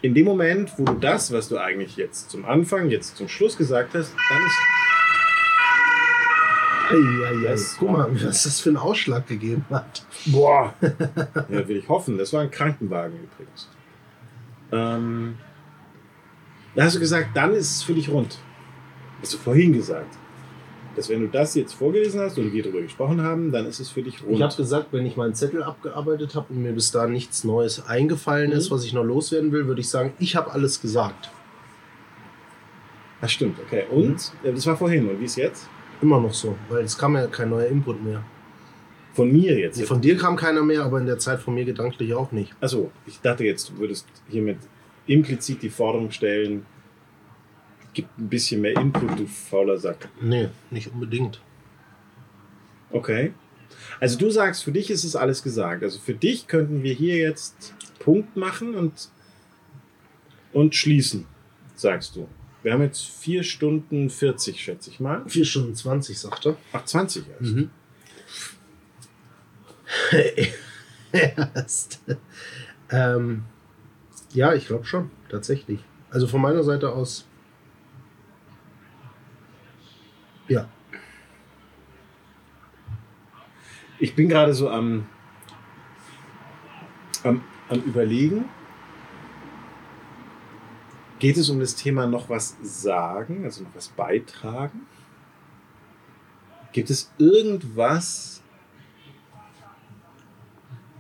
in 0.02 0.14
dem 0.14 0.26
Moment, 0.26 0.72
wo 0.78 0.86
du 0.86 0.94
das, 0.94 1.32
was 1.32 1.50
du 1.50 1.58
eigentlich 1.58 1.98
jetzt 1.98 2.30
zum 2.30 2.46
Anfang, 2.46 2.90
jetzt 2.90 3.18
zum 3.18 3.28
Schluss 3.28 3.58
gesagt 3.58 3.96
hast, 3.96 4.14
dann 4.30 4.46
ist. 4.46 4.56
Ei, 6.90 6.96
ei, 6.96 7.48
ei. 7.48 7.52
Das 7.52 7.78
Guck 7.80 7.92
mal, 7.92 8.08
was 8.24 8.44
das 8.44 8.60
für 8.60 8.70
einen 8.70 8.78
Ausschlag 8.78 9.28
gegeben 9.28 9.66
hat. 9.70 10.06
Boah! 10.28 10.74
ja, 11.50 11.68
will 11.68 11.78
ich 11.78 11.90
hoffen. 11.90 12.18
Das 12.18 12.32
war 12.34 12.42
ein 12.42 12.52
Krankenwagen 12.52 13.16
übrigens. 13.18 13.70
Ähm, 14.72 15.38
da 16.76 16.84
hast 16.84 16.96
du 16.96 17.00
gesagt, 17.00 17.30
dann 17.36 17.54
ist 17.54 17.72
es 17.72 17.84
für 17.84 17.94
dich 17.94 18.10
rund. 18.10 18.38
Hast 19.22 19.34
du 19.34 19.38
vorhin 19.38 19.74
gesagt. 19.74 20.18
Dass 20.96 21.10
wenn 21.10 21.20
du 21.22 21.28
das 21.28 21.56
jetzt 21.56 21.74
vorgelesen 21.74 22.22
hast 22.22 22.38
und 22.38 22.54
wir 22.54 22.64
darüber 22.64 22.82
gesprochen 22.82 23.22
haben, 23.22 23.52
dann 23.52 23.66
ist 23.66 23.80
es 23.82 23.90
für 23.90 24.02
dich 24.02 24.24
rund. 24.24 24.34
Ich 24.36 24.42
habe 24.42 24.56
gesagt, 24.56 24.88
wenn 24.92 25.06
ich 25.06 25.18
meinen 25.18 25.36
Zettel 25.36 25.62
abgearbeitet 25.62 26.36
habe 26.36 26.54
und 26.54 26.62
mir 26.64 26.72
bis 26.72 26.92
dahin 26.92 27.12
nichts 27.12 27.44
Neues 27.44 27.86
eingefallen 27.88 28.52
ist, 28.54 28.70
Mhm. 28.70 28.76
was 28.76 28.86
ich 28.86 28.94
noch 28.94 29.04
loswerden 29.04 29.52
will, 29.52 29.68
würde 29.68 29.82
ich 29.82 29.90
sagen, 29.90 30.14
ich 30.20 30.36
habe 30.38 30.52
alles 30.52 30.82
gesagt. 30.82 31.30
Das 33.22 33.32
stimmt, 33.32 33.58
okay. 33.60 33.86
Und? 33.90 34.32
Äh, 34.44 34.54
Das 34.54 34.66
war 34.68 34.78
vorhin. 34.78 35.10
Und 35.10 35.20
wie 35.20 35.26
ist 35.26 35.36
jetzt? 35.36 35.68
Immer 36.02 36.20
noch 36.20 36.34
so, 36.34 36.58
weil 36.70 36.84
es 36.84 36.98
kam 36.98 37.16
ja 37.16 37.28
kein 37.28 37.50
neuer 37.50 37.68
Input 37.68 38.04
mehr. 38.04 38.24
Von 39.14 39.32
mir 39.32 39.58
jetzt. 39.58 39.78
Nee, 39.78 39.86
von 39.86 40.02
dir 40.02 40.18
kam 40.18 40.36
keiner 40.36 40.62
mehr, 40.62 40.84
aber 40.84 41.00
in 41.00 41.06
der 41.06 41.18
Zeit 41.20 41.40
von 41.40 41.54
mir 41.54 41.64
gedanklich 41.64 42.14
auch 42.14 42.32
nicht. 42.34 42.54
Achso, 42.60 42.92
ich 43.06 43.22
dachte 43.22 43.46
jetzt, 43.46 43.70
du 43.70 43.78
würdest 43.78 44.08
hiermit 44.28 44.58
implizit 45.08 45.62
die 45.62 45.70
Forderung 45.70 46.12
stellen, 46.12 46.66
gib 47.94 48.08
ein 48.18 48.28
bisschen 48.28 48.62
mehr 48.62 48.76
Input, 48.76 49.18
du 49.18 49.26
fauler 49.26 49.78
Sack. 49.78 50.10
Nee, 50.22 50.50
nicht 50.70 50.92
unbedingt. 50.92 51.40
Okay. 52.92 53.34
Also 54.00 54.18
du 54.18 54.30
sagst, 54.30 54.64
für 54.64 54.72
dich 54.72 54.90
ist 54.90 55.04
es 55.04 55.16
alles 55.16 55.42
gesagt. 55.42 55.84
Also 55.84 56.00
für 56.00 56.14
dich 56.14 56.48
könnten 56.48 56.84
wir 56.84 56.94
hier 56.94 57.18
jetzt 57.18 57.74
Punkt 58.00 58.36
machen 58.36 58.76
und, 58.76 59.10
und 60.54 60.76
schließen, 60.76 61.26
sagst 61.76 62.16
du. 62.16 62.28
Wir 62.66 62.74
haben 62.74 62.82
jetzt 62.82 63.06
4 63.06 63.44
Stunden 63.44 64.10
40, 64.10 64.60
schätze 64.60 64.90
ich 64.90 65.00
mal. 65.00 65.22
4 65.30 65.46
Stunden 65.46 65.76
20, 65.76 66.18
sagt 66.18 66.48
er. 66.48 66.58
Ach, 66.74 66.84
20 66.84 67.30
erst. 67.30 67.42
Mhm. 67.42 67.70
Erst. 71.12 72.02
ähm, 72.90 73.44
ja, 74.34 74.56
ich 74.56 74.66
glaube 74.66 74.86
schon, 74.86 75.12
tatsächlich. 75.30 75.80
Also 76.10 76.26
von 76.26 76.42
meiner 76.42 76.64
Seite 76.64 76.92
aus. 76.92 77.28
Ja. 80.48 80.68
Ich 84.00 84.16
bin 84.16 84.28
gerade 84.28 84.56
so 84.56 84.72
am, 84.72 85.06
am, 87.22 87.44
am 87.70 87.82
Überlegen. 87.84 88.46
Geht 91.20 91.38
es 91.38 91.50
um 91.50 91.60
das 91.60 91.76
Thema 91.76 92.08
noch 92.08 92.30
was 92.30 92.58
sagen, 92.62 93.46
also 93.46 93.64
noch 93.64 93.76
was 93.76 93.88
beitragen? 93.90 94.82
Gibt 96.74 96.90
es 96.90 97.12
irgendwas, 97.18 98.42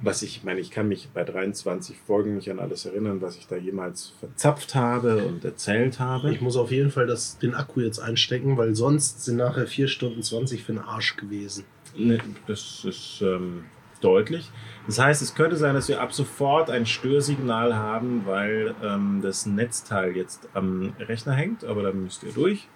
was 0.01 0.21
ich, 0.21 0.37
ich 0.37 0.43
meine, 0.43 0.61
ich 0.61 0.71
kann 0.71 0.87
mich 0.87 1.09
bei 1.13 1.23
23 1.23 1.97
Folgen 1.97 2.35
nicht 2.35 2.49
an 2.49 2.59
alles 2.59 2.85
erinnern, 2.85 3.21
was 3.21 3.35
ich 3.37 3.47
da 3.47 3.57
jemals 3.57 4.13
verzapft 4.19 4.75
habe 4.75 5.25
und 5.25 5.43
erzählt 5.43 5.99
habe. 5.99 6.31
Ich 6.31 6.39
muss 6.39 6.55
auf 6.55 6.71
jeden 6.71 6.91
Fall 6.91 7.07
das, 7.07 7.37
den 7.39 7.53
Akku 7.53 7.81
jetzt 7.81 7.99
einstecken, 7.99 8.55
weil 8.55 8.75
sonst 8.75 9.25
sind 9.25 9.37
nachher 9.37 9.67
4 9.67 9.87
Stunden 9.87 10.23
20 10.23 10.63
für 10.63 10.73
den 10.73 10.81
Arsch 10.81 11.17
gewesen. 11.17 11.65
Ne, 11.97 12.19
das 12.47 12.85
ist 12.85 13.21
ähm, 13.21 13.65
deutlich. 14.05 14.51
Das 14.87 14.99
heißt, 14.99 15.21
es 15.21 15.33
könnte 15.33 15.57
sein, 15.57 15.73
dass 15.73 15.87
wir 15.87 15.99
ab 15.99 16.13
sofort 16.13 16.69
ein 16.69 16.85
Störsignal 16.85 17.75
haben, 17.75 18.21
weil 18.25 18.75
ähm, 18.83 19.19
das 19.23 19.45
Netzteil 19.45 20.15
jetzt 20.15 20.47
am 20.53 20.93
Rechner 20.99 21.33
hängt, 21.33 21.63
aber 21.63 21.83
dann 21.83 22.03
müsst 22.03 22.23
ihr 22.23 22.31
durch. 22.31 22.67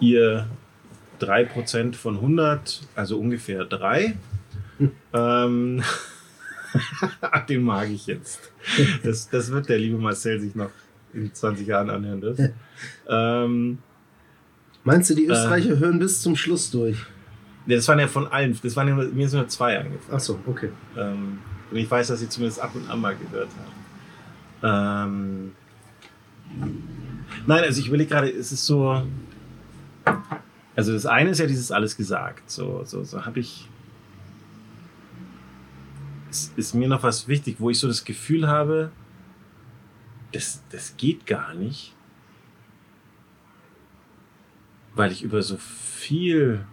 Ihr 0.00 0.48
3% 1.20 1.94
von 1.94 2.16
100, 2.16 2.82
also 2.94 3.18
ungefähr 3.18 3.64
3. 3.64 4.16
ähm, 5.14 5.82
den 7.48 7.62
mag 7.62 7.88
ich 7.88 8.06
jetzt. 8.06 8.52
Das, 9.04 9.30
das 9.30 9.50
wird 9.50 9.68
der 9.68 9.78
liebe 9.78 9.96
Marcel 9.96 10.40
sich 10.40 10.54
noch 10.54 10.70
in 11.14 11.32
20 11.32 11.66
Jahren 11.66 11.88
anhören 11.88 12.20
dürfen. 12.20 12.52
ähm, 13.08 13.78
Meinst 14.84 15.10
du, 15.10 15.14
die 15.14 15.26
Österreicher 15.26 15.78
hören 15.78 15.98
bis 15.98 16.22
zum 16.22 16.36
Schluss 16.36 16.70
durch? 16.70 16.96
Nee, 17.66 17.74
das 17.74 17.88
waren 17.88 17.98
ja 17.98 18.06
von 18.06 18.28
allen. 18.28 18.58
Das 18.62 18.76
waren 18.76 18.88
ja, 18.88 18.94
mir 18.94 19.28
sind 19.28 19.40
nur 19.40 19.48
zwei 19.48 19.78
eingefallen. 19.78 20.14
Achso, 20.14 20.38
okay. 20.46 20.70
Ähm, 20.96 21.40
und 21.70 21.76
ich 21.76 21.90
weiß, 21.90 22.08
dass 22.08 22.20
sie 22.20 22.28
zumindest 22.28 22.60
ab 22.60 22.74
und 22.74 22.88
an 22.88 23.00
mal 23.00 23.16
gehört 23.16 23.50
haben. 23.50 23.76
Ähm, 24.62 25.52
nein, 27.46 27.64
also 27.64 27.80
ich 27.80 27.88
überlege 27.88 28.10
gerade, 28.10 28.30
es 28.30 28.52
ist 28.52 28.64
so. 28.64 29.04
Also 30.76 30.92
das 30.92 31.06
eine 31.06 31.30
ist 31.30 31.40
ja 31.40 31.46
dieses 31.46 31.72
alles 31.72 31.96
gesagt. 31.96 32.48
So, 32.50 32.84
so, 32.84 33.02
so 33.02 33.26
habe 33.26 33.40
ich. 33.40 33.68
Es 36.30 36.52
ist 36.56 36.74
mir 36.74 36.86
noch 36.86 37.02
was 37.02 37.26
wichtig, 37.26 37.56
wo 37.58 37.70
ich 37.70 37.78
so 37.78 37.88
das 37.88 38.04
Gefühl 38.04 38.46
habe, 38.46 38.90
das, 40.32 40.62
das 40.70 40.96
geht 40.96 41.26
gar 41.26 41.54
nicht. 41.54 41.94
Weil 44.94 45.10
ich 45.12 45.22
über 45.22 45.42
so 45.42 45.56
viel 45.56 46.64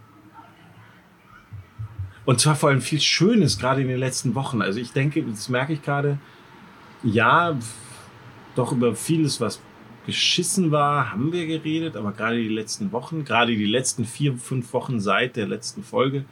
und 2.25 2.39
zwar 2.39 2.55
vor 2.55 2.69
allem 2.69 2.81
viel 2.81 3.01
Schönes, 3.01 3.59
gerade 3.59 3.81
in 3.81 3.87
den 3.87 3.99
letzten 3.99 4.35
Wochen. 4.35 4.61
Also 4.61 4.79
ich 4.79 4.91
denke, 4.91 5.23
das 5.23 5.49
merke 5.49 5.73
ich 5.73 5.81
gerade, 5.81 6.17
ja, 7.03 7.57
doch 8.55 8.71
über 8.71 8.95
vieles, 8.95 9.41
was 9.41 9.61
beschissen 10.05 10.71
war, 10.71 11.11
haben 11.11 11.31
wir 11.31 11.47
geredet, 11.47 11.95
aber 11.95 12.11
gerade 12.11 12.37
die 12.37 12.49
letzten 12.49 12.91
Wochen, 12.91 13.23
gerade 13.23 13.55
die 13.55 13.65
letzten 13.65 14.05
vier, 14.05 14.37
fünf 14.37 14.73
Wochen 14.73 14.99
seit 14.99 15.35
der 15.35 15.47
letzten 15.47 15.83
Folge, 15.83 16.25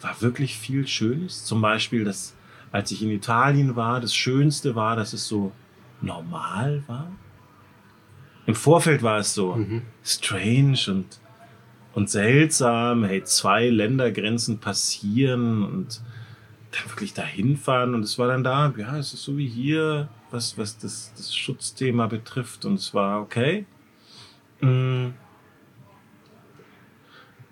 war 0.00 0.20
wirklich 0.20 0.56
viel 0.56 0.86
Schönes. 0.86 1.44
Zum 1.44 1.60
Beispiel, 1.60 2.04
dass, 2.04 2.34
als 2.72 2.90
ich 2.90 3.02
in 3.02 3.10
Italien 3.10 3.76
war, 3.76 4.00
das 4.00 4.14
Schönste 4.14 4.74
war, 4.74 4.96
dass 4.96 5.12
es 5.12 5.26
so 5.26 5.52
normal 6.00 6.82
war. 6.86 7.10
Im 8.46 8.54
Vorfeld 8.54 9.02
war 9.02 9.18
es 9.18 9.34
so 9.34 9.54
mhm. 9.54 9.82
strange 10.02 10.78
und, 10.88 11.19
und 11.94 12.10
seltsam. 12.10 13.04
Hey, 13.04 13.24
zwei 13.24 13.68
Ländergrenzen 13.68 14.58
passieren 14.58 15.64
und 15.64 16.00
dann 16.72 16.90
wirklich 16.90 17.14
dahin 17.14 17.56
fahren. 17.56 17.94
Und 17.94 18.02
es 18.02 18.18
war 18.18 18.28
dann 18.28 18.44
da, 18.44 18.72
ja, 18.76 18.96
es 18.96 19.12
ist 19.12 19.22
so 19.22 19.36
wie 19.36 19.48
hier, 19.48 20.08
was, 20.30 20.56
was 20.56 20.78
das, 20.78 21.12
das 21.16 21.34
Schutzthema 21.34 22.06
betrifft. 22.06 22.64
Und 22.64 22.74
es 22.74 22.94
war 22.94 23.20
okay. 23.20 23.66
Mm. 24.60 25.08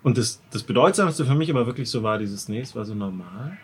Und 0.01 0.17
das, 0.17 0.41
das 0.51 0.63
Bedeutsamste 0.63 1.25
für 1.25 1.35
mich 1.35 1.49
aber 1.49 1.65
wirklich 1.65 1.89
so 1.89 2.03
war 2.03 2.17
dieses, 2.17 2.47
nee, 2.47 2.61
es 2.61 2.75
war 2.75 2.85
so 2.85 2.95
normal. 2.95 3.57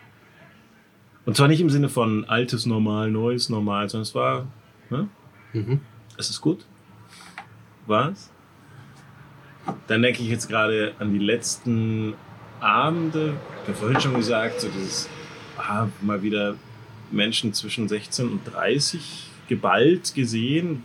Und 1.24 1.36
zwar 1.36 1.48
nicht 1.48 1.60
im 1.60 1.70
Sinne 1.70 1.88
von 1.88 2.24
altes 2.26 2.66
Normal, 2.66 3.10
neues 3.10 3.48
Normal, 3.48 3.88
sondern 3.88 4.02
es 4.02 4.14
war, 4.14 4.46
ne? 4.90 5.08
Mhm. 5.52 5.80
Es 6.16 6.30
ist 6.30 6.40
gut. 6.40 6.64
Was? 7.86 8.30
Dann 9.86 10.02
denke 10.02 10.22
ich 10.22 10.28
jetzt 10.28 10.48
gerade 10.48 10.94
an 10.98 11.12
die 11.12 11.24
letzten 11.24 12.14
Abende. 12.60 13.34
Ich 13.62 13.68
habe 13.68 13.78
vorhin 13.78 14.00
schon 14.00 14.14
gesagt, 14.14 14.60
so 14.60 14.68
dieses, 14.68 15.08
ah, 15.58 15.88
mal 16.00 16.22
wieder 16.22 16.56
Menschen 17.10 17.52
zwischen 17.52 17.88
16 17.88 18.28
und 18.28 18.40
30 18.44 19.30
geballt 19.48 20.14
gesehen, 20.14 20.82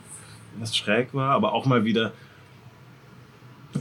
was 0.60 0.76
schräg 0.76 1.14
war, 1.14 1.32
aber 1.32 1.54
auch 1.54 1.66
mal 1.66 1.84
wieder, 1.84 2.12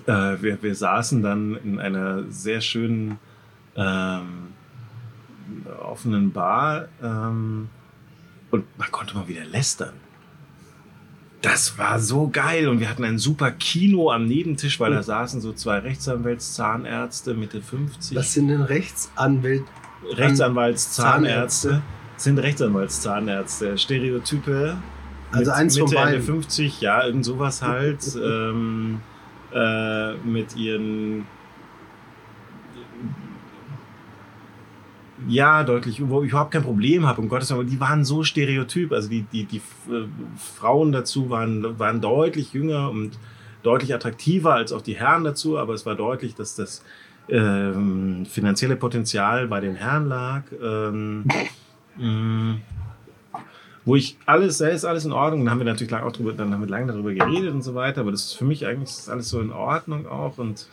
äh, 0.06 0.36
wir, 0.40 0.62
wir 0.62 0.74
saßen 0.74 1.22
dann 1.22 1.56
in 1.56 1.78
einer 1.78 2.24
sehr 2.30 2.60
schönen 2.60 3.18
ähm, 3.76 4.48
offenen 5.82 6.32
Bar 6.32 6.88
ähm, 7.02 7.68
und 8.50 8.64
man 8.78 8.90
konnte 8.90 9.16
mal 9.16 9.28
wieder 9.28 9.44
lästern. 9.44 9.94
Das 11.42 11.78
war 11.78 11.98
so 12.00 12.28
geil 12.30 12.68
und 12.68 12.80
wir 12.80 12.90
hatten 12.90 13.04
ein 13.04 13.18
super 13.18 13.50
Kino 13.50 14.10
am 14.10 14.26
Nebentisch, 14.26 14.78
weil 14.78 14.90
da 14.92 15.02
saßen 15.02 15.40
so 15.40 15.54
zwei 15.54 15.78
Rechtsanwältszahnärzte 15.78 17.32
Mitte 17.32 17.62
50. 17.62 18.16
Was 18.16 18.34
sind 18.34 18.48
denn 18.48 18.62
Rechtsanwälte? 18.62 19.64
Rechtsanwaltszahnärzte 20.12 21.82
sind 22.16 22.38
Rechtsanwaltszahnärzte. 22.38 23.78
Stereotype. 23.78 24.76
Also 25.32 25.50
eins 25.52 25.76
Mitte, 25.76 25.86
von 25.86 25.94
beiden. 25.94 26.14
Ende 26.14 26.26
50, 26.26 26.80
ja, 26.80 27.04
irgend 27.04 27.24
sowas 27.24 27.62
halt. 27.62 28.00
ähm, 28.22 29.00
äh, 29.52 30.14
mit 30.16 30.56
ihren 30.56 31.26
ja, 35.28 35.64
deutlich, 35.64 36.00
wo 36.08 36.22
ich 36.22 36.30
überhaupt 36.30 36.52
kein 36.52 36.62
Problem 36.62 37.06
habe, 37.06 37.20
um 37.20 37.28
Gottes 37.28 37.50
Willen, 37.50 37.66
die 37.66 37.80
waren 37.80 38.04
so 38.04 38.22
stereotyp. 38.22 38.92
Also 38.92 39.08
die, 39.08 39.22
die, 39.22 39.44
die 39.44 39.58
äh, 39.58 40.06
Frauen 40.36 40.92
dazu 40.92 41.30
waren, 41.30 41.78
waren 41.78 42.00
deutlich 42.00 42.52
jünger 42.52 42.90
und 42.90 43.18
deutlich 43.62 43.94
attraktiver 43.94 44.54
als 44.54 44.72
auch 44.72 44.82
die 44.82 44.94
Herren 44.94 45.24
dazu, 45.24 45.58
aber 45.58 45.74
es 45.74 45.84
war 45.84 45.94
deutlich, 45.94 46.34
dass 46.34 46.54
das 46.54 46.82
ähm, 47.28 48.24
finanzielle 48.26 48.76
Potenzial 48.76 49.46
bei 49.48 49.60
den 49.60 49.74
Herren 49.74 50.08
lag. 50.08 50.42
Ähm, 50.62 51.26
mh, 51.96 52.56
wo 53.84 53.96
ich 53.96 54.18
alles, 54.26 54.58
da 54.58 54.68
ist 54.68 54.84
alles 54.84 55.04
in 55.04 55.12
Ordnung. 55.12 55.44
Dann 55.44 55.52
haben 55.52 55.58
wir 55.58 55.66
natürlich 55.66 55.92
auch 55.94 56.12
drüber, 56.12 56.32
dann 56.32 56.52
haben 56.52 56.60
wir 56.60 56.68
lange 56.68 56.86
darüber 56.92 57.12
geredet 57.12 57.52
und 57.52 57.62
so 57.62 57.74
weiter, 57.74 58.02
aber 58.02 58.10
das 58.10 58.26
ist 58.26 58.34
für 58.34 58.44
mich 58.44 58.66
eigentlich 58.66 58.90
ist 58.90 59.08
alles 59.08 59.28
so 59.28 59.40
in 59.40 59.52
Ordnung 59.52 60.06
auch 60.06 60.38
und 60.38 60.68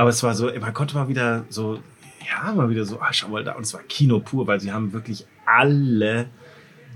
aber 0.00 0.08
es 0.08 0.22
war 0.22 0.32
so, 0.32 0.50
man 0.58 0.72
konnte 0.72 0.94
mal 0.94 1.08
wieder 1.08 1.44
so, 1.50 1.78
ja, 2.26 2.52
mal 2.52 2.68
wieder 2.68 2.84
so, 2.84 3.00
ah, 3.00 3.12
schau 3.12 3.28
mal 3.28 3.44
da, 3.44 3.52
und 3.52 3.62
es 3.62 3.74
war 3.74 3.82
Kino 3.82 4.20
pur, 4.20 4.46
weil 4.46 4.60
sie 4.60 4.72
haben 4.72 4.92
wirklich 4.92 5.26
alle 5.46 6.26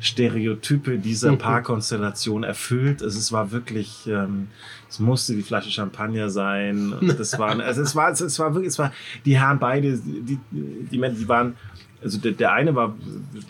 Stereotype 0.00 0.98
dieser 0.98 1.32
mhm. 1.32 1.38
Paarkonstellation 1.38 2.44
erfüllt. 2.44 3.02
Also 3.02 3.18
es 3.18 3.32
war 3.32 3.52
wirklich, 3.52 4.06
ähm, 4.06 4.48
es 4.88 4.98
musste 4.98 5.34
die 5.34 5.42
Flasche 5.42 5.70
Champagner 5.70 6.30
sein. 6.30 6.94
Das 7.18 7.38
waren, 7.38 7.60
also 7.60 7.82
es 7.82 7.96
war, 7.96 8.10
es 8.10 8.38
war 8.38 8.54
wirklich, 8.54 8.72
es 8.72 8.78
war 8.78 8.92
die 9.24 9.38
Herren 9.38 9.58
beide, 9.58 9.96
die, 9.96 10.38
die, 10.52 10.98
Männer, 10.98 11.14
die 11.14 11.28
waren, 11.28 11.56
also 12.02 12.18
der, 12.18 12.32
der 12.32 12.52
eine 12.52 12.74
war 12.74 12.94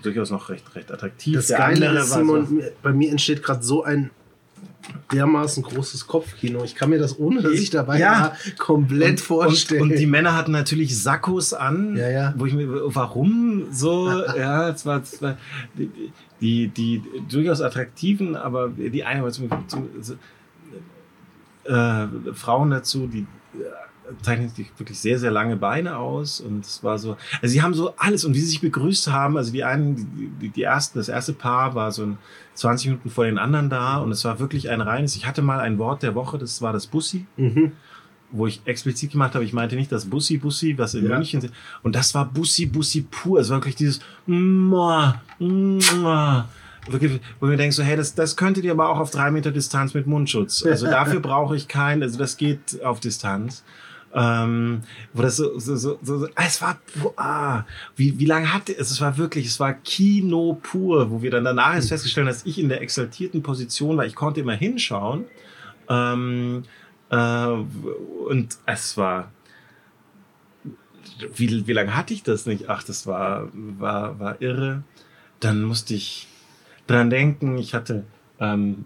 durchaus 0.02 0.30
noch 0.30 0.48
recht, 0.48 0.74
recht 0.76 0.92
attraktiv. 0.92 1.36
Das 1.36 1.48
der 1.48 1.58
Geile 1.58 1.98
ist, 1.98 2.12
Simon, 2.12 2.46
so, 2.46 2.62
bei 2.82 2.92
mir 2.92 3.10
entsteht 3.10 3.42
gerade 3.42 3.62
so 3.62 3.82
ein 3.82 4.10
dermaßen 5.12 5.62
großes 5.62 6.06
Kopfkino. 6.06 6.64
Ich 6.64 6.74
kann 6.74 6.90
mir 6.90 6.98
das, 6.98 7.18
ohne 7.18 7.42
dass 7.42 7.52
ich 7.52 7.70
dabei 7.70 7.98
ja. 7.98 8.20
war, 8.20 8.36
komplett 8.58 9.10
und, 9.10 9.20
vorstellen. 9.20 9.82
Und, 9.82 9.90
und, 9.92 9.98
die 9.98 10.06
Männer 10.06 10.34
hatten 10.36 10.52
natürlich 10.52 11.00
Sakkos 11.00 11.52
an, 11.52 11.96
ja, 11.96 12.08
ja. 12.08 12.34
wo 12.36 12.46
ich 12.46 12.54
mir, 12.54 12.68
warum 12.68 13.66
so, 13.70 14.10
ja, 14.36 14.68
es 14.68 14.84
war, 14.86 15.02
es 15.02 15.20
war 15.22 15.36
die, 15.76 15.90
die, 16.40 16.68
die, 16.68 17.02
durchaus 17.28 17.60
attraktiven, 17.60 18.36
aber 18.36 18.68
die 18.68 19.04
eine 19.04 19.22
war 19.22 19.30
zum, 19.30 19.50
zum 19.68 19.88
äh, 21.64 22.06
Frauen 22.34 22.70
dazu, 22.70 23.06
die 23.06 23.26
zeichnen 24.22 24.48
sich 24.48 24.70
wirklich 24.78 24.98
sehr, 24.98 25.18
sehr 25.18 25.30
lange 25.30 25.56
Beine 25.56 25.96
aus 25.96 26.40
und 26.40 26.64
es 26.64 26.82
war 26.82 26.98
so, 26.98 27.16
also 27.40 27.52
sie 27.52 27.62
haben 27.62 27.74
so 27.74 27.94
alles 27.96 28.24
und 28.24 28.34
wie 28.34 28.40
sie 28.40 28.46
sich 28.46 28.60
begrüßt 28.60 29.10
haben, 29.10 29.36
also 29.36 29.52
die 29.52 29.64
einen, 29.64 30.30
die, 30.40 30.48
die 30.50 30.62
ersten, 30.62 30.98
das 30.98 31.08
erste 31.08 31.32
Paar 31.32 31.74
war 31.74 31.92
so 31.92 32.04
ein 32.04 32.18
20 32.54 32.88
Minuten 32.88 33.10
vor 33.10 33.24
den 33.24 33.38
anderen 33.38 33.70
da 33.70 33.98
und 33.98 34.12
es 34.12 34.24
war 34.24 34.38
wirklich 34.38 34.70
ein 34.70 34.80
reines, 34.80 35.16
ich 35.16 35.26
hatte 35.26 35.42
mal 35.42 35.60
ein 35.60 35.78
Wort 35.78 36.02
der 36.02 36.14
Woche, 36.14 36.38
das 36.38 36.60
war 36.62 36.72
das 36.72 36.86
Bussi. 36.86 37.26
Mhm. 37.36 37.72
Wo 38.36 38.48
ich 38.48 38.62
explizit 38.64 39.12
gemacht 39.12 39.34
habe, 39.36 39.44
ich 39.44 39.52
meinte 39.52 39.76
nicht 39.76 39.92
das 39.92 40.06
Bussi 40.06 40.38
Bussi, 40.38 40.76
was 40.76 40.94
in 40.94 41.04
ja. 41.04 41.14
München 41.14 41.40
sind. 41.40 41.52
Und 41.84 41.94
das 41.94 42.14
war 42.16 42.24
Bussi 42.24 42.66
Bussi 42.66 43.02
pur. 43.08 43.38
Es 43.38 43.48
war 43.48 43.58
wirklich 43.58 43.76
dieses 43.76 44.00
Mua, 44.26 45.22
Mua, 45.38 46.48
wirklich, 46.88 47.20
wo 47.38 47.48
wir 47.48 47.56
denken 47.56 47.72
so, 47.72 47.84
hey, 47.84 47.96
das, 47.96 48.16
das 48.16 48.36
könntet 48.36 48.64
ihr 48.64 48.72
aber 48.72 48.88
auch 48.88 48.98
auf 48.98 49.10
drei 49.10 49.30
Meter 49.30 49.52
Distanz 49.52 49.94
mit 49.94 50.08
Mundschutz. 50.08 50.64
Also 50.64 50.86
dafür 50.90 51.20
brauche 51.20 51.54
ich 51.54 51.68
keinen, 51.68 52.02
also 52.02 52.18
das 52.18 52.36
geht 52.36 52.82
auf 52.82 52.98
Distanz. 52.98 53.62
Ähm, 54.16 54.82
wo 55.12 55.22
das 55.22 55.36
so, 55.36 55.58
so, 55.58 55.74
so, 55.74 55.98
so, 56.00 56.28
ah, 56.36 56.44
es 56.46 56.62
war, 56.62 56.78
ah, 57.16 57.64
wie, 57.96 58.16
wie 58.18 58.26
lange 58.26 58.52
hatte 58.52 58.76
es? 58.76 58.92
Es 58.92 59.00
war 59.00 59.16
wirklich, 59.18 59.46
es 59.46 59.58
war 59.58 59.72
Kino 59.74 60.58
pur, 60.62 61.10
wo 61.10 61.20
wir 61.20 61.32
dann 61.32 61.44
danach 61.44 61.74
erst 61.74 61.88
festgestellt 61.88 62.28
haben, 62.28 62.32
dass 62.32 62.46
ich 62.46 62.60
in 62.60 62.68
der 62.68 62.80
exaltierten 62.80 63.42
Position 63.42 63.96
war. 63.96 64.06
Ich 64.06 64.14
konnte 64.14 64.40
immer 64.40 64.54
hinschauen. 64.54 65.24
Ähm, 65.88 66.62
äh, 67.10 67.46
und 67.46 68.56
es 68.66 68.96
war, 68.96 69.32
wie, 71.34 71.66
wie 71.66 71.72
lange 71.72 71.96
hatte 71.96 72.14
ich 72.14 72.22
das 72.22 72.46
nicht? 72.46 72.68
Ach, 72.68 72.84
das 72.84 73.08
war, 73.08 73.48
war, 73.52 74.18
war 74.20 74.40
irre. 74.40 74.84
Dann 75.40 75.64
musste 75.64 75.94
ich 75.94 76.28
dran 76.86 77.10
denken, 77.10 77.58
ich 77.58 77.74
hatte, 77.74 78.04
ähm, 78.38 78.84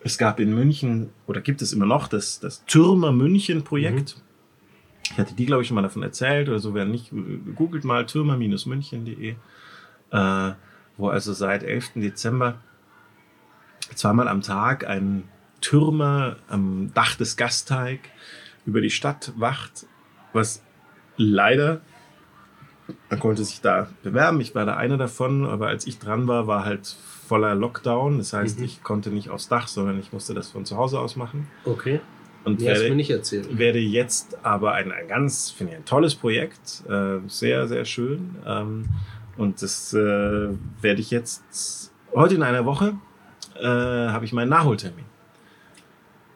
es 0.00 0.18
gab 0.18 0.40
in 0.40 0.54
München, 0.54 1.10
oder 1.26 1.40
gibt 1.40 1.62
es 1.62 1.72
immer 1.72 1.86
noch, 1.86 2.08
das, 2.08 2.40
das 2.40 2.64
Türmer 2.64 3.12
München 3.12 3.64
Projekt. 3.64 4.16
Mhm. 4.16 4.22
Ich 5.10 5.18
hatte 5.18 5.34
die, 5.34 5.46
glaube 5.46 5.62
ich, 5.62 5.68
schon 5.68 5.74
mal 5.74 5.82
davon 5.82 6.02
erzählt 6.02 6.48
oder 6.48 6.58
so. 6.58 6.74
Wer 6.74 6.84
nicht, 6.84 7.10
googelt 7.54 7.84
mal 7.84 8.06
türmer-münchen.de, 8.06 9.36
äh, 10.10 10.52
wo 10.96 11.08
also 11.08 11.32
seit 11.32 11.62
11. 11.62 11.92
Dezember 11.96 12.60
zweimal 13.94 14.28
am 14.28 14.42
Tag 14.42 14.86
ein 14.86 15.24
Türmer 15.60 16.36
am 16.48 16.92
Dach 16.94 17.16
des 17.16 17.36
Gasteig 17.36 18.00
über 18.66 18.80
die 18.80 18.90
Stadt 18.90 19.32
wacht, 19.36 19.86
was 20.32 20.62
leider, 21.16 21.80
man 23.10 23.18
konnte 23.18 23.44
sich 23.44 23.60
da 23.60 23.88
bewerben, 24.02 24.40
ich 24.40 24.54
war 24.54 24.66
da 24.66 24.76
einer 24.76 24.98
davon, 24.98 25.46
aber 25.46 25.68
als 25.68 25.86
ich 25.86 25.98
dran 25.98 26.28
war, 26.28 26.46
war 26.46 26.64
halt 26.64 26.96
voller 27.28 27.54
Lockdown. 27.54 28.18
Das 28.18 28.32
heißt, 28.32 28.58
mhm. 28.58 28.64
ich 28.64 28.82
konnte 28.82 29.10
nicht 29.10 29.30
aufs 29.30 29.48
Dach, 29.48 29.68
sondern 29.68 29.98
ich 29.98 30.12
musste 30.12 30.34
das 30.34 30.48
von 30.48 30.64
zu 30.64 30.76
Hause 30.76 30.98
aus 30.98 31.16
machen. 31.16 31.46
Okay. 31.64 32.00
Und 32.44 32.60
nee, 32.60 32.66
werde, 32.66 32.88
mir 32.88 32.96
nicht 32.96 33.10
erzählt. 33.10 33.58
werde 33.58 33.78
jetzt 33.78 34.38
aber 34.44 34.72
ein, 34.72 34.90
ein 34.90 35.08
ganz, 35.08 35.50
finde 35.50 35.72
ich, 35.72 35.78
ein 35.78 35.84
tolles 35.84 36.14
Projekt. 36.14 36.82
Äh, 36.88 37.18
sehr, 37.26 37.68
sehr 37.68 37.84
schön. 37.84 38.36
Ähm, 38.46 38.86
und 39.36 39.62
das 39.62 39.92
äh, 39.92 39.98
werde 39.98 41.00
ich 41.00 41.10
jetzt 41.10 41.92
heute 42.14 42.34
in 42.34 42.42
einer 42.42 42.64
Woche 42.64 42.94
äh, 43.60 43.66
habe 43.66 44.24
ich 44.24 44.32
meinen 44.32 44.48
Nachholtermin. 44.48 45.04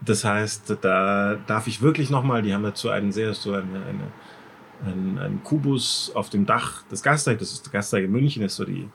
Das 0.01 0.25
heißt, 0.25 0.79
da 0.81 1.37
darf 1.47 1.67
ich 1.69 1.81
wirklich 1.81 2.11
nochmal, 2.11 2.43
die 2.43 2.53
haben 2.53 2.65
dazu 2.65 2.91
einen 2.91 3.13
sehr, 3.13 3.35
so 3.35 3.53
eine, 3.53 3.63
eine, 3.63 4.93
einen, 4.93 5.19
einen 5.19 5.45
Kubus 5.45 6.11
auf 6.15 6.29
dem 6.29 6.45
Dach 6.45 6.83
des 6.91 7.03
Gasteig, 7.03 7.39
das 7.39 7.53
ist 7.53 7.67
der 7.67 7.73
Gasteig 7.73 8.05
in 8.05 8.11
München, 8.11 8.43
ist 8.43 8.57
so 8.57 8.65
die, 8.65 8.89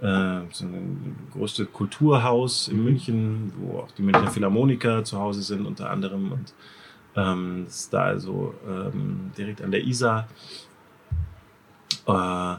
äh, 0.00 0.40
so 0.50 0.64
ein 0.64 1.16
großes 1.32 1.72
Kulturhaus 1.72 2.68
in 2.68 2.78
mhm. 2.78 2.84
München, 2.84 3.52
wo 3.58 3.78
auch 3.80 3.90
die 3.92 4.02
Münchner 4.02 4.30
Philharmoniker 4.30 5.04
zu 5.04 5.18
Hause 5.18 5.42
sind, 5.42 5.66
unter 5.66 5.90
anderem. 5.90 6.32
Und 6.32 6.54
ähm, 7.16 7.64
das 7.66 7.80
ist 7.80 7.92
da 7.92 8.04
also 8.04 8.54
ähm, 8.66 9.32
direkt 9.36 9.62
an 9.62 9.70
der 9.70 9.84
Isar. 9.84 10.28
Äh, 12.06 12.56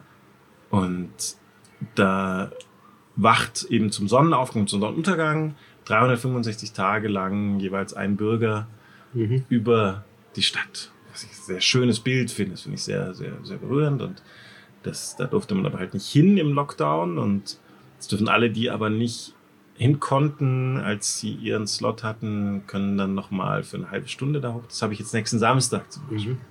und 0.70 1.12
da 1.96 2.52
wacht 3.16 3.66
eben 3.66 3.92
zum 3.92 4.08
Sonnenaufgang, 4.08 4.68
zum 4.68 4.82
Sonnenuntergang 4.82 5.56
365 5.86 6.74
Tage 6.74 7.08
lang 7.08 7.60
jeweils 7.60 7.94
ein 7.94 8.16
Bürger 8.16 8.68
mhm. 9.14 9.46
über 9.50 10.06
die 10.36 10.44
Stadt. 10.44 10.92
Was 11.12 11.24
ich 11.24 11.32
ein 11.32 11.44
sehr 11.44 11.62
schönes 11.62 12.00
Bild 12.00 12.32
finde. 12.32 12.52
Das 12.52 12.62
finde 12.62 12.76
ich 12.76 12.84
sehr, 12.84 13.14
sehr, 13.14 13.34
sehr 13.44 13.58
berührend. 13.58 14.02
Und 14.02 14.24
das, 14.84 15.16
da 15.16 15.26
durfte 15.26 15.56
man 15.56 15.66
aber 15.66 15.80
halt 15.80 15.94
nicht 15.94 16.08
hin 16.08 16.38
im 16.38 16.54
Lockdown. 16.54 17.18
Und 17.18 17.60
es 18.00 18.08
dürfen 18.08 18.30
alle, 18.30 18.50
die 18.50 18.70
aber 18.70 18.90
nicht 18.90 19.34
hin 19.76 20.00
konnten, 20.00 20.78
als 20.78 21.20
sie 21.20 21.34
ihren 21.34 21.66
Slot 21.68 22.04
hatten, 22.04 22.64
können 22.68 22.98
dann 22.98 23.16
nochmal 23.16 23.64
für 23.64 23.78
eine 23.78 23.90
halbe 23.90 24.08
Stunde 24.08 24.42
da 24.42 24.54
hoch. 24.54 24.64
Das 24.68 24.82
habe 24.82 24.94
ich 24.94 25.00
jetzt 25.00 25.14
nächsten 25.14 25.40
Samstag 25.40 25.92
zum 25.92 26.08
Beispiel. 26.08 26.34
Mhm. 26.34 26.42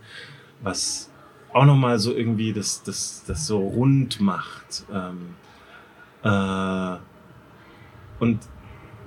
Was 0.62 1.10
auch 1.52 1.64
nochmal 1.64 1.98
so 1.98 2.12
irgendwie 2.12 2.52
das, 2.52 2.82
das, 2.82 3.24
das 3.26 3.46
so 3.46 3.58
rund 3.58 4.20
macht. 4.20 4.84
Ähm, 4.92 5.34
äh, 6.22 6.96
und 8.18 8.40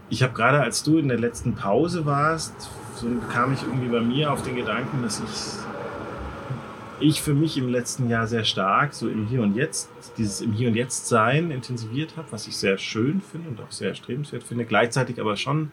ich 0.10 0.24
habe 0.24 0.34
gerade, 0.34 0.61
als 0.61 0.84
du 0.84 0.98
in 0.98 1.08
der 1.08 1.19
letzten 1.19 1.56
Pause 1.56 2.06
warst, 2.06 2.53
so 2.95 3.08
kam 3.32 3.53
ich 3.53 3.61
irgendwie 3.64 3.88
bei 3.88 4.02
mir 4.02 4.32
auf 4.32 4.42
den 4.43 4.56
Gedanken, 4.56 5.02
dass 5.02 5.19
ich 5.19 5.64
ich 7.03 7.22
für 7.22 7.33
mich 7.33 7.57
im 7.57 7.69
letzten 7.69 8.09
Jahr 8.09 8.27
sehr 8.27 8.43
stark 8.43 8.93
so 8.93 9.07
im 9.09 9.27
Hier 9.27 9.41
und 9.41 9.56
Jetzt, 9.56 9.90
dieses 10.17 10.41
im 10.41 10.53
Hier 10.53 10.69
und 10.69 10.75
Jetzt 10.75 11.07
Sein 11.07 11.51
intensiviert 11.51 12.17
habe, 12.17 12.32
was 12.32 12.48
ich 12.48 12.57
sehr 12.57 12.77
schön 12.77 13.22
finde 13.22 13.49
und 13.49 13.61
auch 13.61 13.72
sehr 13.72 13.90
erstrebenswert 13.90 14.43
finde. 14.43 14.65
Gleichzeitig 14.65 15.19
aber 15.19 15.35
schon 15.35 15.72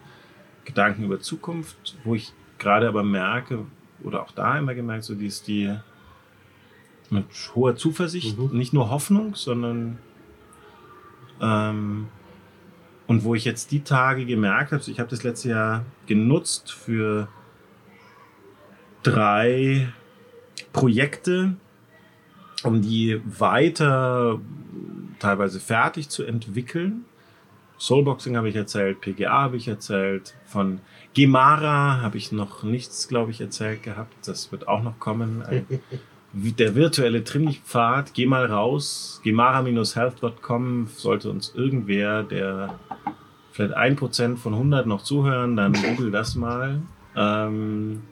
Gedanken 0.65 1.03
über 1.03 1.19
Zukunft, 1.19 1.97
wo 2.03 2.15
ich 2.15 2.33
gerade 2.59 2.87
aber 2.87 3.03
merke, 3.03 3.65
oder 4.03 4.23
auch 4.23 4.31
da 4.31 4.57
immer 4.57 4.75
gemerkt, 4.75 5.03
so 5.03 5.15
die 5.15 5.27
ist 5.27 5.47
die 5.47 5.75
mit 7.09 7.25
hoher 7.55 7.75
Zuversicht, 7.75 8.37
mhm. 8.37 8.57
nicht 8.57 8.73
nur 8.73 8.89
Hoffnung, 8.89 9.35
sondern 9.35 9.97
ähm, 11.41 12.07
und 13.07 13.23
wo 13.23 13.35
ich 13.35 13.45
jetzt 13.45 13.71
die 13.71 13.81
Tage 13.81 14.25
gemerkt 14.25 14.71
habe, 14.71 14.83
ich 14.85 14.99
habe 14.99 15.09
das 15.09 15.23
letzte 15.23 15.49
Jahr 15.49 15.85
genutzt 16.07 16.71
für 16.71 17.27
drei 19.03 19.91
Projekte, 20.73 21.55
um 22.63 22.81
die 22.81 23.21
weiter 23.25 24.39
teilweise 25.19 25.59
fertig 25.59 26.09
zu 26.09 26.23
entwickeln. 26.23 27.05
Soulboxing 27.77 28.37
habe 28.37 28.49
ich 28.49 28.55
erzählt, 28.55 29.01
PGA 29.01 29.41
habe 29.41 29.57
ich 29.57 29.67
erzählt, 29.67 30.35
von 30.45 30.81
Gemara 31.13 32.01
habe 32.01 32.17
ich 32.17 32.31
noch 32.31 32.63
nichts, 32.63 33.07
glaube 33.07 33.31
ich, 33.31 33.41
erzählt 33.41 33.81
gehabt. 33.81 34.13
Das 34.27 34.51
wird 34.51 34.67
auch 34.67 34.83
noch 34.83 34.99
kommen. 34.99 35.43
der 36.33 36.75
virtuelle 36.75 37.23
Trimmlichtpfad, 37.23 38.13
geh 38.13 38.25
mal 38.25 38.45
raus, 38.45 39.19
gemara-health.com 39.23 40.87
sollte 40.95 41.29
uns 41.29 41.53
irgendwer, 41.55 42.23
der 42.23 42.79
vielleicht 43.51 43.73
ein 43.73 43.95
Prozent 43.95 44.39
von 44.39 44.53
100 44.53 44.87
noch 44.87 45.03
zuhören, 45.03 45.57
dann 45.57 45.73
google 45.73 46.11
das 46.11 46.35
mal. 46.35 46.81
Ähm, 47.15 48.03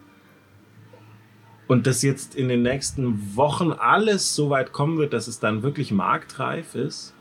und 1.69 1.85
dass 1.85 2.01
jetzt 2.01 2.33
in 2.33 2.49
den 2.49 2.63
nächsten 2.63 3.35
Wochen 3.35 3.71
alles 3.71 4.35
so 4.35 4.49
weit 4.49 4.71
kommen 4.71 4.97
wird, 4.97 5.13
dass 5.13 5.27
es 5.27 5.39
dann 5.39 5.61
wirklich 5.61 5.91
marktreif 5.91 6.73
ist, 6.73 7.13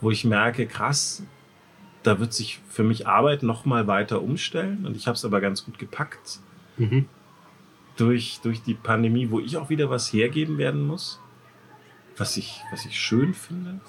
wo 0.00 0.12
ich 0.12 0.24
merke, 0.24 0.68
krass, 0.68 1.24
da 2.04 2.20
wird 2.20 2.32
sich 2.32 2.60
für 2.68 2.84
mich 2.84 3.08
Arbeit 3.08 3.42
noch 3.42 3.64
mal 3.64 3.88
weiter 3.88 4.22
umstellen. 4.22 4.86
Und 4.86 4.96
ich 4.96 5.08
habe 5.08 5.16
es 5.16 5.24
aber 5.24 5.40
ganz 5.40 5.64
gut 5.64 5.80
gepackt 5.80 6.38
mhm. 6.76 7.06
durch, 7.96 8.38
durch 8.44 8.62
die 8.62 8.74
Pandemie, 8.74 9.28
wo 9.32 9.40
ich 9.40 9.56
auch 9.56 9.70
wieder 9.70 9.90
was 9.90 10.12
hergeben 10.12 10.56
werden 10.56 10.86
muss, 10.86 11.20
was 12.16 12.36
ich, 12.36 12.62
was 12.70 12.86
ich 12.86 12.96
schön 12.96 13.34
finde. 13.34 13.80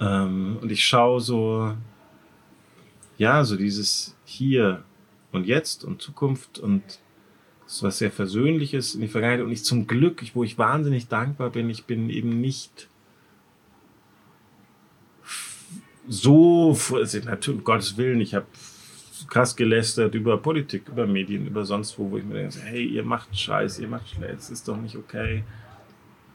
Ähm, 0.00 0.56
und 0.62 0.72
ich 0.72 0.86
schaue 0.86 1.20
so, 1.20 1.74
ja, 3.18 3.44
so 3.44 3.56
dieses 3.56 4.16
Hier 4.24 4.84
und 5.32 5.46
Jetzt 5.46 5.84
und 5.84 6.00
Zukunft 6.00 6.58
und 6.58 6.98
das 7.66 7.74
ist 7.74 7.82
was 7.82 7.98
sehr 7.98 8.12
Versöhnliches 8.12 8.94
in 8.94 9.00
die 9.00 9.08
Vergangenheit 9.08 9.44
und 9.44 9.50
ich 9.50 9.64
zum 9.64 9.88
Glück, 9.88 10.22
wo 10.34 10.44
ich 10.44 10.56
wahnsinnig 10.56 11.08
dankbar 11.08 11.50
bin, 11.50 11.68
ich 11.68 11.84
bin 11.84 12.10
eben 12.10 12.40
nicht 12.40 12.88
so, 16.08 16.78
natürlich, 17.24 17.48
um 17.48 17.64
Gottes 17.64 17.96
Willen, 17.96 18.20
ich 18.20 18.36
habe 18.36 18.46
krass 19.28 19.56
gelästert 19.56 20.14
über 20.14 20.38
Politik, 20.38 20.88
über 20.88 21.08
Medien, 21.08 21.48
über 21.48 21.64
sonst 21.64 21.98
wo, 21.98 22.08
wo 22.12 22.18
ich 22.18 22.24
mir 22.24 22.34
denke, 22.34 22.60
hey, 22.60 22.84
ihr 22.84 23.02
macht 23.02 23.36
Scheiß, 23.36 23.80
ihr 23.80 23.88
macht 23.88 24.16
es 24.20 24.50
ist 24.50 24.68
doch 24.68 24.76
nicht 24.76 24.94
okay. 24.94 25.42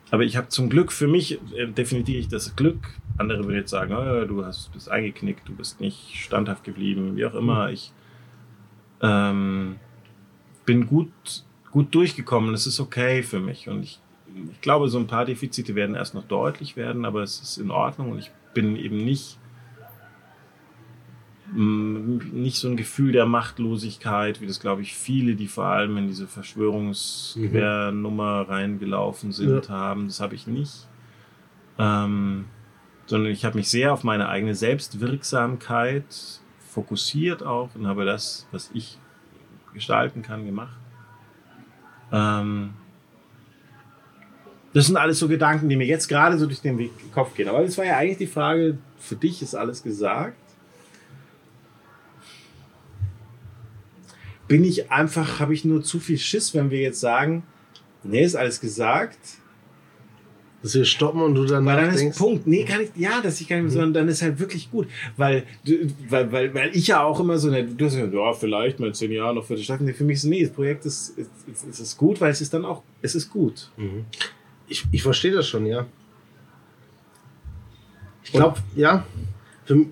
Aber 0.10 0.24
ich 0.24 0.36
habe 0.36 0.50
zum 0.50 0.70
Glück 0.70 0.92
für 0.92 1.08
mich 1.08 1.40
äh, 1.56 1.68
definitiv 1.68 2.28
das 2.28 2.54
Glück. 2.58 3.00
Andere 3.18 3.46
würden 3.46 3.56
jetzt 3.56 3.70
sagen, 3.72 3.94
oh, 3.94 4.26
du 4.26 4.44
hast, 4.44 4.74
bist 4.74 4.90
eingeknickt, 4.90 5.48
du 5.48 5.56
bist 5.56 5.80
nicht 5.80 6.16
standhaft 6.16 6.66
geblieben, 6.66 7.16
wie 7.16 7.26
auch 7.26 7.36
immer. 7.36 7.68
Mhm. 7.68 7.74
Ich 7.74 7.94
ähm, 9.02 9.78
bin 10.72 10.88
gut, 10.88 11.12
gut 11.70 11.94
durchgekommen. 11.94 12.54
Es 12.54 12.66
ist 12.66 12.80
okay 12.80 13.24
für 13.24 13.42
mich. 13.42 13.68
Und 13.68 13.84
ich, 13.84 14.00
ich 14.54 14.62
glaube, 14.62 14.88
so 14.88 14.98
ein 14.98 15.08
paar 15.08 15.26
Defizite 15.26 15.76
werden 15.76 15.96
erst 15.96 16.14
noch 16.14 16.24
deutlich 16.24 16.78
werden, 16.78 17.04
aber 17.04 17.24
es 17.24 17.42
ist 17.42 17.58
in 17.58 17.72
Ordnung. 17.72 18.12
Und 18.12 18.20
ich 18.20 18.32
bin 18.54 18.78
eben 18.78 19.04
nicht, 19.04 19.38
mm, 21.52 22.20
nicht 22.32 22.56
so 22.56 22.70
ein 22.70 22.78
Gefühl 22.78 23.12
der 23.12 23.26
Machtlosigkeit, 23.26 24.40
wie 24.40 24.48
das, 24.48 24.62
glaube 24.62 24.82
ich, 24.82 24.96
viele, 24.96 25.36
die 25.36 25.50
vor 25.50 25.66
allem 25.66 25.98
in 25.98 26.08
diese 26.08 26.26
Verschwörungsquernummer 26.26 28.48
reingelaufen 28.48 29.34
sind, 29.34 29.68
ja. 29.68 29.74
haben. 29.74 30.08
Das 30.08 30.22
habe 30.22 30.36
ich 30.36 30.48
nicht. 30.48 30.88
Ähm, 31.78 32.46
sondern 33.08 33.34
ich 33.34 33.44
habe 33.44 33.58
mich 33.58 33.68
sehr 33.68 33.92
auf 33.92 34.06
meine 34.06 34.30
eigene 34.30 34.56
Selbstwirksamkeit 34.56 36.40
fokussiert 36.60 37.44
auch 37.44 37.76
und 37.76 37.88
habe 37.88 38.06
das, 38.06 38.48
was 38.54 38.72
ich 38.74 39.01
gestalten 39.74 40.22
kann, 40.22 40.46
gemacht. 40.46 40.78
Ähm, 42.12 42.72
das 44.74 44.88
sind 44.88 44.98
alles 44.98 45.20
so 45.20 45.28
Gedanken, 45.28 45.68
die 45.70 45.76
mir 45.76 45.86
jetzt 45.86 46.08
gerade 46.08 46.38
so 46.38 46.46
durch 46.46 46.62
den 46.62 46.90
Kopf 47.14 47.36
gehen. 47.36 47.50
Aber 47.50 47.62
das 47.62 47.78
war 47.78 47.86
ja 47.86 47.98
eigentlich 47.98 48.18
die 48.18 48.28
Frage, 48.28 48.78
für 49.00 49.16
dich 49.16 49.42
ist 49.42 49.56
alles 49.56 49.84
gesagt. 49.84 50.38
Bin 54.48 54.64
ich 54.64 54.92
einfach, 54.92 55.40
habe 55.40 55.54
ich 55.54 55.66
nur 55.66 55.84
zu 55.84 56.00
viel 56.00 56.18
Schiss, 56.18 56.54
wenn 56.54 56.72
wir 56.72 56.80
jetzt 56.80 57.00
sagen, 57.00 57.44
nee, 58.04 58.24
ist 58.24 58.36
alles 58.36 58.60
gesagt 58.60 59.18
dass 60.62 60.76
wir 60.76 60.86
stoppen 60.86 61.22
und 61.22 61.36
du 61.36 61.46
dann 61.46 61.66
Weil 61.66 61.88
dann 61.88 61.96
ist 61.96 62.18
Punkt. 62.18 62.46
Nee, 62.46 62.66
kann 62.66 62.82
ich, 62.82 62.90
ja, 62.96 63.22
dass 63.22 63.42
ich 63.42 63.48
gar 63.48 63.56
nicht 63.58 63.64
mehr, 63.64 63.72
mhm. 63.72 63.76
sondern 63.76 63.94
dann 63.94 64.08
ist 64.10 64.22
halt 64.22 64.40
wirklich 64.40 64.70
gut. 64.70 64.88
Weil, 65.18 65.44
weil, 66.08 66.32
weil, 66.32 66.54
weil 66.54 66.76
ich 66.76 66.88
ja 66.88 67.04
auch 67.04 67.20
immer 67.20 67.38
so, 67.40 67.50
du 67.50 67.86
hast 67.86 67.96
ja, 67.96 68.06
ja, 68.06 68.34
vielleicht 68.34 68.80
mal 68.80 68.88
in 68.88 68.94
zehn 68.94 69.12
Jahren 69.12 69.36
noch 69.36 69.46
für 69.46 69.56
die 69.56 69.64
Stadt. 69.64 69.80
Für 69.80 70.04
mich 70.04 70.18
ist, 70.18 70.26
nee, 70.26 70.44
das 70.44 70.52
Projekt 70.52 70.86
ist, 70.86 71.18
ist, 71.18 71.30
ist, 71.68 71.80
ist 71.80 71.98
gut, 71.98 72.22
weil 72.22 72.32
es 72.32 72.42
ist 72.42 72.54
dann 72.54 72.66
auch, 72.66 72.84
es 73.02 73.16
ist 73.16 73.30
gut. 73.30 73.72
Mhm. 73.78 74.06
Ich, 74.68 74.86
ich 74.92 75.02
verstehe 75.02 75.32
das 75.32 75.48
schon, 75.48 75.66
ja. 75.66 75.88
Ich 78.24 78.32
glaube, 78.32 78.60
ja. 78.76 79.06
Für, 79.66 79.86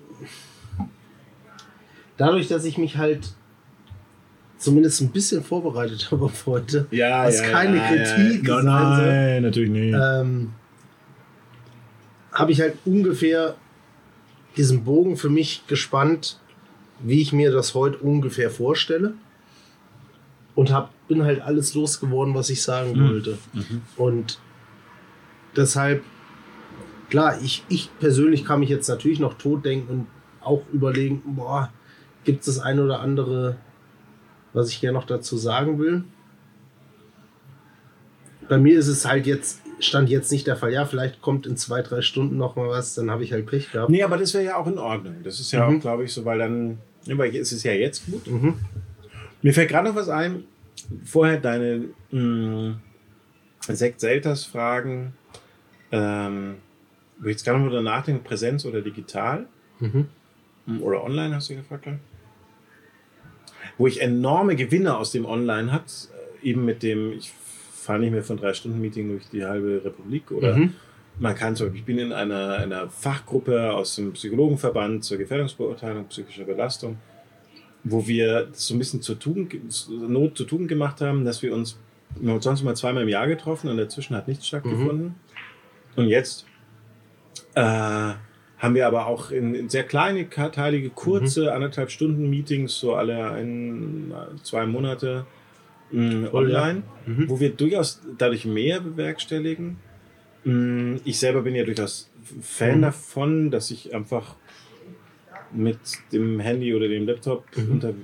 dadurch, 2.16 2.48
dass 2.48 2.64
ich 2.64 2.78
mich 2.78 2.96
halt 2.96 3.34
zumindest 4.56 5.00
ein 5.00 5.10
bisschen 5.10 5.42
vorbereitet 5.42 6.08
habe 6.12 6.26
auf 6.26 6.46
heute, 6.46 6.86
ja, 6.90 7.24
was 7.24 7.40
ja, 7.40 7.50
keine 7.50 7.76
ja, 7.78 7.88
Kritik 7.88 8.46
ja, 8.46 8.56
ja. 8.56 8.62
Nein, 8.62 9.42
natürlich 9.42 9.70
nicht. 9.70 9.96
Ähm, 10.00 10.52
habe 12.40 12.52
ich 12.52 12.60
halt 12.60 12.76
ungefähr 12.84 13.56
diesen 14.56 14.84
Bogen 14.84 15.16
für 15.16 15.28
mich 15.28 15.66
gespannt, 15.66 16.38
wie 17.00 17.20
ich 17.20 17.32
mir 17.32 17.50
das 17.52 17.74
heute 17.74 17.98
ungefähr 17.98 18.50
vorstelle. 18.50 19.14
Und 20.54 20.72
hab, 20.72 20.92
bin 21.06 21.22
halt 21.22 21.40
alles 21.40 21.74
losgeworden, 21.74 22.34
was 22.34 22.50
ich 22.50 22.62
sagen 22.62 22.92
mhm. 22.92 23.08
wollte. 23.08 23.38
Mhm. 23.52 23.82
Und 23.96 24.40
deshalb, 25.56 26.02
klar, 27.08 27.40
ich, 27.42 27.64
ich 27.68 27.90
persönlich 27.98 28.44
kann 28.44 28.60
mich 28.60 28.68
jetzt 28.68 28.88
natürlich 28.88 29.20
noch 29.20 29.34
tot 29.34 29.64
denken 29.64 29.90
und 29.90 30.06
auch 30.40 30.62
überlegen, 30.72 31.22
boah, 31.24 31.72
gibt 32.24 32.40
es 32.40 32.46
das 32.54 32.58
eine 32.64 32.82
oder 32.82 33.00
andere, 33.00 33.56
was 34.52 34.70
ich 34.70 34.80
gerne 34.80 34.98
noch 34.98 35.06
dazu 35.06 35.36
sagen 35.36 35.78
will. 35.78 36.04
Bei 38.48 38.58
mir 38.58 38.78
ist 38.78 38.88
es 38.88 39.04
halt 39.04 39.26
jetzt 39.26 39.62
stand 39.80 40.08
jetzt 40.08 40.30
nicht 40.30 40.46
der 40.46 40.56
Fall. 40.56 40.72
Ja, 40.72 40.84
vielleicht 40.86 41.20
kommt 41.20 41.46
in 41.46 41.56
zwei, 41.56 41.82
drei 41.82 42.02
Stunden 42.02 42.36
noch 42.36 42.56
mal 42.56 42.68
was, 42.68 42.94
dann 42.94 43.10
habe 43.10 43.24
ich 43.24 43.32
halt 43.32 43.46
Pech 43.46 43.72
gehabt. 43.72 43.90
Nee, 43.90 44.02
aber 44.02 44.16
das 44.16 44.34
wäre 44.34 44.44
ja 44.44 44.56
auch 44.56 44.66
in 44.66 44.78
Ordnung. 44.78 45.16
Das 45.22 45.40
ist 45.40 45.52
ja 45.52 45.68
mhm. 45.68 45.76
auch, 45.76 45.80
glaube 45.80 46.04
ich, 46.04 46.12
so, 46.12 46.24
weil 46.24 46.38
dann, 46.38 46.78
ja, 47.04 47.16
weil 47.16 47.34
es 47.34 47.52
ist 47.52 47.62
ja 47.62 47.72
jetzt 47.72 48.06
gut. 48.06 48.26
Mhm. 48.26 48.54
Mir 49.42 49.54
fällt 49.54 49.70
gerade 49.70 49.88
noch 49.88 49.96
was 49.96 50.08
ein. 50.08 50.44
Vorher 51.04 51.38
deine 51.38 51.86
mh, 52.10 52.80
Sekt 53.68 54.00
Selters 54.00 54.44
Fragen. 54.44 55.14
Ähm, 55.92 56.56
wo 57.18 57.26
ich 57.26 57.32
jetzt 57.32 57.44
gerade 57.44 57.58
noch 57.58 57.82
nachdenken, 57.82 58.24
Präsenz 58.24 58.64
oder 58.64 58.80
digital? 58.80 59.46
Mhm. 59.78 60.06
Oder 60.80 61.04
online, 61.04 61.34
hast 61.34 61.50
du 61.50 61.56
gefragt? 61.56 61.86
Wo 63.76 63.86
ich 63.86 64.00
enorme 64.00 64.56
Gewinne 64.56 64.96
aus 64.96 65.10
dem 65.10 65.24
Online 65.24 65.72
hat, 65.72 66.08
äh, 66.42 66.48
eben 66.48 66.64
mit 66.64 66.82
dem, 66.82 67.12
ich 67.12 67.32
fahre 67.90 67.98
nicht 67.98 68.12
mehr 68.12 68.22
von 68.22 68.36
drei 68.36 68.54
Stunden 68.54 68.80
Meeting 68.80 69.08
durch 69.08 69.28
die 69.30 69.44
halbe 69.44 69.82
Republik 69.84 70.30
oder 70.30 70.56
mhm. 70.56 70.74
man 71.18 71.34
kann 71.34 71.56
so, 71.56 71.66
ich 71.66 71.84
bin 71.84 71.98
in 71.98 72.12
einer, 72.12 72.58
einer 72.58 72.88
Fachgruppe 72.88 73.72
aus 73.72 73.96
dem 73.96 74.12
Psychologenverband 74.12 75.02
zur 75.02 75.18
Gefährdungsbeurteilung 75.18 76.04
psychischer 76.06 76.44
Belastung 76.44 76.96
wo 77.84 78.06
wir 78.06 78.48
so 78.52 78.74
ein 78.74 78.78
bisschen 78.78 79.02
zur 79.02 79.18
Tugend, 79.18 79.88
Not 79.88 80.36
zur 80.36 80.46
Tugend 80.46 80.68
gemacht 80.68 81.00
haben, 81.00 81.24
dass 81.24 81.42
wir 81.42 81.54
uns, 81.54 81.78
wir 82.16 82.34
uns 82.34 82.44
sonst 82.44 82.62
mal 82.62 82.76
zweimal 82.76 83.04
im 83.04 83.08
Jahr 83.08 83.26
getroffen 83.26 83.70
und 83.70 83.78
dazwischen 83.78 84.14
hat 84.14 84.28
nichts 84.28 84.46
stattgefunden. 84.46 85.06
Mhm. 85.06 85.14
Und 85.96 86.08
jetzt 86.08 86.44
äh, 87.54 87.62
haben 87.62 88.74
wir 88.74 88.86
aber 88.86 89.06
auch 89.06 89.30
in, 89.30 89.54
in 89.54 89.68
sehr 89.68 89.84
kleine, 89.84 90.28
teilige, 90.28 90.90
kurze, 90.90 91.44
mhm. 91.44 91.48
anderthalb 91.48 91.90
Stunden 91.90 92.28
Meetings, 92.28 92.78
so 92.78 92.94
alle 92.94 93.30
ein, 93.30 94.12
zwei 94.42 94.66
Monate 94.66 95.26
mh, 95.92 96.32
online, 96.32 96.82
ja. 97.06 97.12
mhm. 97.12 97.28
wo 97.28 97.40
wir 97.40 97.50
durchaus 97.50 98.00
dadurch 98.18 98.44
mehr 98.44 98.80
bewerkstelligen. 98.80 99.76
Mh, 100.44 101.00
ich 101.04 101.18
selber 101.18 101.42
bin 101.42 101.54
ja 101.54 101.64
durchaus 101.64 102.10
Fan 102.42 102.78
mhm. 102.78 102.82
davon, 102.82 103.50
dass 103.50 103.70
ich 103.70 103.94
einfach 103.94 104.36
mit 105.52 105.78
dem 106.12 106.40
Handy 106.40 106.74
oder 106.74 106.88
dem 106.88 107.06
Laptop 107.06 107.44
mhm. 107.56 107.72
unter, 107.72 107.94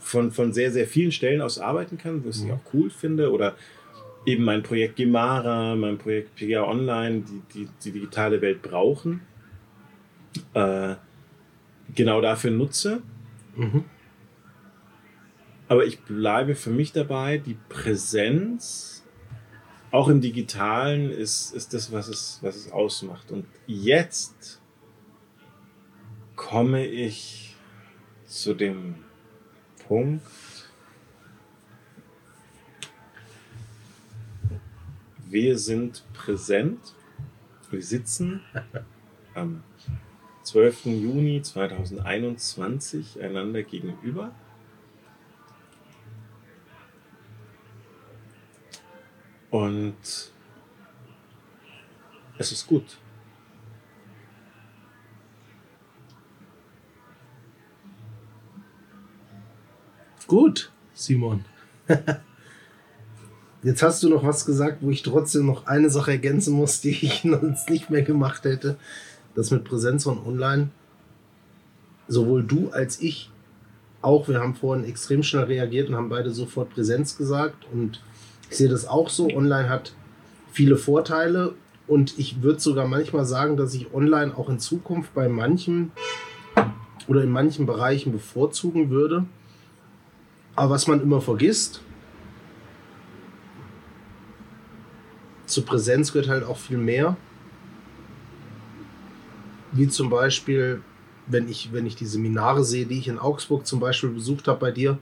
von, 0.00 0.30
von 0.32 0.52
sehr, 0.52 0.70
sehr 0.70 0.86
vielen 0.86 1.12
Stellen 1.12 1.40
aus 1.40 1.58
arbeiten 1.58 1.96
kann, 1.96 2.24
was 2.26 2.38
ich 2.38 2.44
mhm. 2.44 2.52
auch 2.52 2.60
cool 2.74 2.90
finde. 2.90 3.32
Oder 3.32 3.56
eben 4.26 4.44
mein 4.44 4.62
Projekt 4.62 4.96
Gemara, 4.96 5.74
mein 5.76 5.98
Projekt 5.98 6.36
PGA 6.36 6.64
Online, 6.64 7.22
die, 7.22 7.40
die 7.54 7.68
die 7.84 7.92
digitale 7.92 8.40
Welt 8.40 8.62
brauchen, 8.62 9.20
äh, 10.52 10.94
genau 11.94 12.20
dafür 12.20 12.50
nutze. 12.50 13.02
Mhm. 13.56 13.84
Aber 15.68 15.84
ich 15.86 16.00
bleibe 16.00 16.54
für 16.54 16.70
mich 16.70 16.92
dabei, 16.92 17.38
die 17.38 17.56
Präsenz 17.68 19.04
auch 19.90 20.08
im 20.08 20.20
Digitalen 20.20 21.10
ist, 21.10 21.54
ist 21.54 21.72
das, 21.72 21.92
was 21.92 22.08
es, 22.08 22.38
was 22.42 22.56
es 22.56 22.72
ausmacht. 22.72 23.30
Und 23.30 23.46
jetzt 23.66 24.60
komme 26.34 26.84
ich 26.84 27.56
zu 28.26 28.54
dem 28.54 28.96
Punkt, 29.86 30.26
wir 35.28 35.58
sind 35.58 36.04
präsent. 36.12 36.94
Wir 37.70 37.82
sitzen 37.82 38.40
am 39.34 39.62
12. 40.42 40.86
Juni 40.86 41.42
2021 41.42 43.20
einander 43.22 43.62
gegenüber. 43.62 44.34
Und 49.54 49.94
es 52.38 52.50
ist 52.50 52.66
gut. 52.66 52.82
Gut, 60.26 60.72
Simon. 60.92 61.44
Jetzt 63.62 63.84
hast 63.84 64.02
du 64.02 64.08
noch 64.08 64.24
was 64.24 64.44
gesagt, 64.44 64.78
wo 64.80 64.90
ich 64.90 65.04
trotzdem 65.04 65.46
noch 65.46 65.68
eine 65.68 65.88
Sache 65.88 66.10
ergänzen 66.10 66.54
muss, 66.54 66.80
die 66.80 66.90
ich 66.90 67.20
sonst 67.24 67.70
nicht 67.70 67.90
mehr 67.90 68.02
gemacht 68.02 68.42
hätte. 68.42 68.76
Das 69.36 69.52
mit 69.52 69.62
Präsenz 69.62 70.02
von 70.02 70.18
online. 70.26 70.70
Sowohl 72.08 72.42
du 72.42 72.70
als 72.70 73.00
ich 73.00 73.30
auch, 74.02 74.26
wir 74.26 74.40
haben 74.40 74.56
vorhin 74.56 74.84
extrem 74.84 75.22
schnell 75.22 75.44
reagiert 75.44 75.90
und 75.90 75.94
haben 75.94 76.08
beide 76.08 76.32
sofort 76.32 76.70
Präsenz 76.70 77.16
gesagt. 77.16 77.66
Und 77.72 78.00
ich 78.50 78.56
sehe 78.56 78.68
das 78.68 78.86
auch 78.86 79.08
so. 79.08 79.28
Online 79.28 79.68
hat 79.68 79.92
viele 80.52 80.76
Vorteile. 80.76 81.54
Und 81.86 82.18
ich 82.18 82.42
würde 82.42 82.60
sogar 82.60 82.86
manchmal 82.86 83.26
sagen, 83.26 83.56
dass 83.56 83.74
ich 83.74 83.92
online 83.92 84.34
auch 84.36 84.48
in 84.48 84.58
Zukunft 84.58 85.12
bei 85.14 85.28
manchen 85.28 85.92
oder 87.06 87.22
in 87.22 87.30
manchen 87.30 87.66
Bereichen 87.66 88.10
bevorzugen 88.12 88.88
würde 88.88 89.26
aber 90.56 90.70
was 90.70 90.86
man 90.86 91.00
immer 91.00 91.20
vergisst, 91.20 91.80
zur 95.46 95.64
Präsenz 95.64 96.12
gehört 96.12 96.28
halt 96.28 96.44
auch 96.44 96.56
viel 96.56 96.78
mehr. 96.78 97.16
Wie 99.72 99.88
zum 99.88 100.08
Beispiel, 100.08 100.80
wenn 101.26 101.48
ich, 101.48 101.72
wenn 101.72 101.86
ich 101.86 101.96
die 101.96 102.06
Seminare 102.06 102.64
sehe, 102.64 102.86
die 102.86 102.98
ich 102.98 103.08
in 103.08 103.18
Augsburg 103.18 103.66
zum 103.66 103.80
Beispiel 103.80 104.10
besucht 104.10 104.46
habe 104.46 104.60
bei 104.60 104.70
dir, 104.70 104.98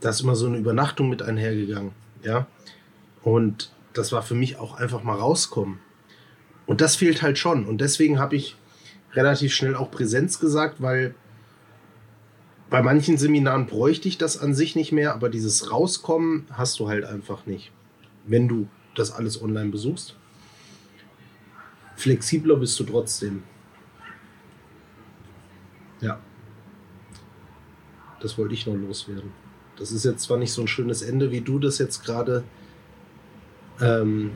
da 0.00 0.10
ist 0.10 0.20
immer 0.20 0.34
so 0.34 0.46
eine 0.46 0.58
Übernachtung 0.58 1.08
mit 1.08 1.22
einhergegangen. 1.22 1.92
Ja. 2.22 2.46
Und 3.22 3.72
das 3.92 4.12
war 4.12 4.22
für 4.22 4.34
mich 4.34 4.56
auch 4.56 4.74
einfach 4.74 5.02
mal 5.02 5.16
rauskommen. 5.16 5.80
Und 6.66 6.80
das 6.80 6.96
fehlt 6.96 7.22
halt 7.22 7.38
schon. 7.38 7.66
Und 7.66 7.80
deswegen 7.80 8.18
habe 8.18 8.36
ich 8.36 8.56
relativ 9.12 9.52
schnell 9.52 9.74
auch 9.74 9.90
Präsenz 9.90 10.38
gesagt, 10.38 10.80
weil 10.80 11.14
bei 12.70 12.82
manchen 12.82 13.18
Seminaren 13.18 13.66
bräuchte 13.66 14.06
ich 14.06 14.16
das 14.16 14.38
an 14.38 14.54
sich 14.54 14.76
nicht 14.76 14.92
mehr, 14.92 15.12
aber 15.14 15.28
dieses 15.28 15.72
Rauskommen 15.72 16.46
hast 16.52 16.78
du 16.78 16.88
halt 16.88 17.04
einfach 17.04 17.46
nicht, 17.46 17.72
wenn 18.26 18.46
du 18.46 18.68
das 18.94 19.10
alles 19.10 19.42
online 19.42 19.70
besuchst. 19.70 20.14
Flexibler 21.96 22.56
bist 22.56 22.78
du 22.78 22.84
trotzdem. 22.84 23.42
Ja. 26.00 26.20
Das 28.20 28.38
wollte 28.38 28.54
ich 28.54 28.66
noch 28.66 28.74
loswerden. 28.74 29.32
Das 29.80 29.92
ist 29.92 30.04
jetzt 30.04 30.24
zwar 30.24 30.36
nicht 30.36 30.52
so 30.52 30.60
ein 30.60 30.68
schönes 30.68 31.00
Ende, 31.00 31.30
wie 31.30 31.40
du 31.40 31.58
das 31.58 31.78
jetzt 31.78 32.04
gerade 32.04 32.44
ähm, 33.80 34.32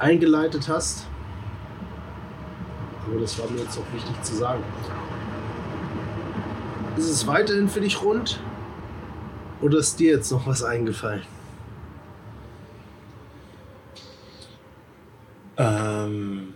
eingeleitet 0.00 0.68
hast. 0.68 1.06
Aber 3.06 3.20
das 3.20 3.38
war 3.38 3.48
mir 3.50 3.60
jetzt 3.60 3.78
auch 3.78 3.94
wichtig 3.94 4.22
zu 4.24 4.34
sagen. 4.34 4.64
Ist 6.96 7.08
es 7.08 7.24
weiterhin 7.28 7.68
für 7.68 7.80
dich 7.80 8.02
rund? 8.02 8.40
Oder 9.62 9.78
ist 9.78 10.00
dir 10.00 10.10
jetzt 10.16 10.32
noch 10.32 10.48
was 10.48 10.64
eingefallen? 10.64 11.22
Ähm, 15.56 16.47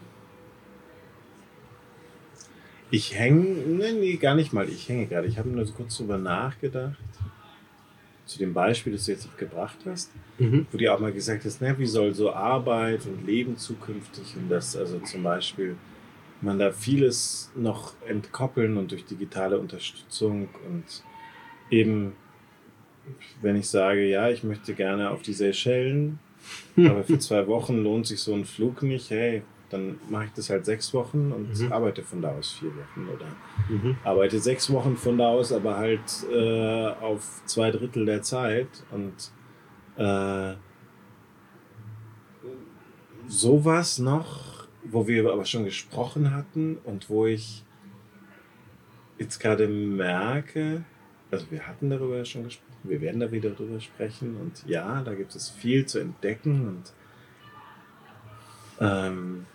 ich 2.92 3.18
hänge, 3.18 3.42
nee, 3.42 3.92
nee, 3.92 4.16
gar 4.16 4.34
nicht 4.34 4.52
mal. 4.52 4.68
Ich 4.68 4.86
hänge 4.86 5.06
gerade. 5.06 5.26
Ich 5.26 5.38
habe 5.38 5.48
nur 5.48 5.64
so 5.64 5.72
kurz 5.72 5.96
drüber 5.96 6.18
nachgedacht. 6.18 6.98
Zu 8.26 8.38
dem 8.38 8.52
Beispiel, 8.52 8.92
das 8.92 9.06
du 9.06 9.12
jetzt 9.12 9.36
gebracht 9.38 9.78
hast, 9.86 10.12
mhm. 10.38 10.66
wo 10.70 10.78
du 10.78 10.92
auch 10.92 11.00
mal 11.00 11.10
gesagt 11.10 11.44
hast, 11.44 11.60
na, 11.60 11.76
wie 11.78 11.86
soll 11.86 12.14
so 12.14 12.32
Arbeit 12.32 13.06
und 13.06 13.26
Leben 13.26 13.56
zukünftig 13.56 14.36
und 14.36 14.48
das, 14.50 14.76
also 14.76 15.00
zum 15.00 15.22
Beispiel 15.22 15.76
man 16.42 16.58
da 16.58 16.70
vieles 16.70 17.50
noch 17.56 17.94
entkoppeln 18.06 18.76
und 18.76 18.90
durch 18.90 19.04
digitale 19.04 19.58
Unterstützung 19.58 20.48
und 20.68 20.84
eben, 21.70 22.12
wenn 23.40 23.56
ich 23.56 23.68
sage, 23.68 24.06
ja, 24.06 24.28
ich 24.28 24.44
möchte 24.44 24.74
gerne 24.74 25.10
auf 25.10 25.22
die 25.22 25.32
Seychellen, 25.32 26.18
aber 26.76 27.04
für 27.04 27.18
zwei 27.18 27.46
Wochen 27.46 27.82
lohnt 27.82 28.06
sich 28.06 28.20
so 28.20 28.34
ein 28.34 28.44
Flug 28.44 28.82
nicht, 28.82 29.10
hey, 29.10 29.42
dann 29.72 29.99
mache 30.08 30.26
ich 30.26 30.33
das 30.33 30.51
halt 30.51 30.65
sechs 30.65 30.92
Wochen 30.94 31.33
und 31.33 31.58
mhm. 31.58 31.72
arbeite 31.72 32.03
von 32.03 32.22
da 32.22 32.31
aus 32.31 32.53
vier 32.53 32.71
Wochen 32.71 33.08
oder 33.08 33.26
mhm. 33.69 33.97
arbeite 34.05 34.38
sechs 34.38 34.71
Wochen 34.71 34.97
von 34.97 35.19
da 35.19 35.28
aus, 35.28 35.53
aber 35.53 35.76
halt 35.76 36.01
äh, 36.31 36.87
auf 37.01 37.42
zwei 37.47 37.71
Drittel 37.71 38.06
der 38.06 38.22
Zeit 38.22 38.69
und 38.90 39.33
äh, 39.97 40.55
sowas 43.26 43.99
noch 43.99 44.53
wo 44.85 45.06
wir 45.06 45.31
aber 45.33 45.44
schon 45.44 45.65
gesprochen 45.65 46.33
hatten 46.33 46.78
und 46.85 47.08
wo 47.08 47.26
ich 47.26 47.65
jetzt 49.19 49.38
gerade 49.38 49.69
merke, 49.69 50.85
also 51.31 51.51
wir 51.51 51.67
hatten 51.67 51.90
darüber 51.90 52.24
schon 52.24 52.44
gesprochen, 52.44 52.69
wir 52.85 53.01
werden 53.01 53.21
da 53.21 53.31
wieder 53.31 53.51
darüber 53.51 53.81
sprechen 53.81 54.37
und 54.37 54.65
ja, 54.67 55.03
da 55.03 55.15
gibt 55.15 55.35
es 55.35 55.51
viel 55.51 55.87
zu 55.87 56.01
entdecken 56.01 56.69
und 56.69 56.92
ähm, 58.81 59.47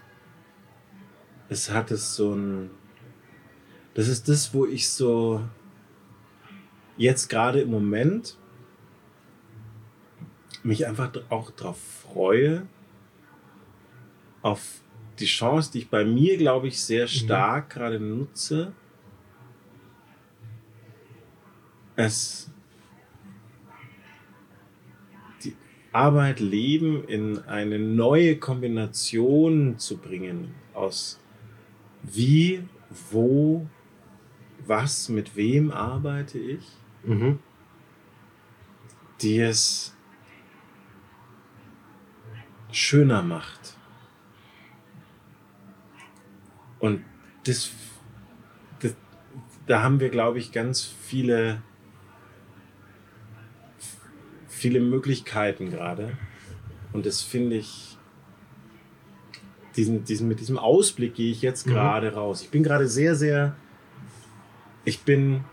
es 1.50 1.70
hat 1.72 1.92
es 1.92 2.16
so 2.16 2.34
ein, 2.34 2.70
das 3.94 4.08
ist 4.08 4.28
das, 4.28 4.54
wo 4.54 4.66
ich 4.66 4.90
so 4.90 5.42
jetzt 6.98 7.30
gerade 7.30 7.62
im 7.62 7.72
Moment 7.72 8.38
mich 10.64 10.86
einfach 10.86 11.12
auch 11.30 11.52
darauf 11.52 11.80
freue, 11.80 12.68
auf 14.42 14.82
die 15.20 15.26
Chance, 15.26 15.72
die 15.72 15.80
ich 15.80 15.90
bei 15.90 16.06
mir, 16.06 16.38
glaube 16.38 16.68
ich, 16.68 16.82
sehr 16.82 17.06
mhm. 17.06 17.10
stark 17.10 17.70
mhm. 17.70 17.80
gerade 17.80 18.00
nutze, 18.00 18.74
es 21.96 22.52
die 25.44 25.56
Arbeit, 25.92 26.40
Leben 26.40 27.04
in 27.06 27.40
eine 27.40 27.80
neue 27.80 28.38
Kombination 28.38 29.80
zu 29.80 29.98
bringen 29.98 30.54
aus 30.74 31.20
wie, 32.14 32.64
wo, 33.12 33.68
was, 34.66 35.10
mit 35.10 35.36
wem 35.36 35.72
arbeite 35.72 36.40
ich, 36.40 36.66
mhm. 37.04 37.40
die 39.22 39.40
es 39.40 39.96
schöner 42.72 43.22
macht. 43.22 43.78
Und 46.80 47.04
das, 47.46 47.72
das, 48.80 48.96
da 49.66 49.82
haben 49.82 50.00
wir, 50.00 50.10
glaube 50.10 50.38
ich, 50.40 50.52
ganz 50.52 50.84
viele, 50.84 51.62
viele 54.48 54.80
Möglichkeiten 54.80 55.72
gerade. 55.72 56.18
Und 56.94 57.06
das 57.06 57.22
finde 57.22 57.58
ich, 57.58 57.97
diesen, 59.78 60.04
diesen, 60.04 60.28
mit 60.28 60.40
diesem 60.40 60.58
Ausblick 60.58 61.16
gehe 61.16 61.32
ich 61.32 61.42
jetzt 61.42 61.68
mhm. 61.68 61.72
gerade 61.72 62.12
mhm. 62.12 62.18
raus. 62.18 62.42
Ich 62.42 62.50
bin 62.50 62.64
gerade 62.64 62.88
sehr, 62.88 63.16
sehr, 63.16 63.56
ich 64.84 65.04
bin, 65.04 65.44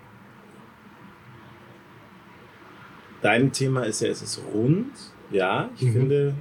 dein 3.21 3.53
Thema 3.53 3.85
ist 3.85 4.01
ja, 4.01 4.09
es 4.09 4.23
ist 4.23 4.41
rund. 4.53 4.91
Ja, 5.31 5.71
ich 5.77 5.83
mhm. 5.83 5.93
finde, 5.93 6.35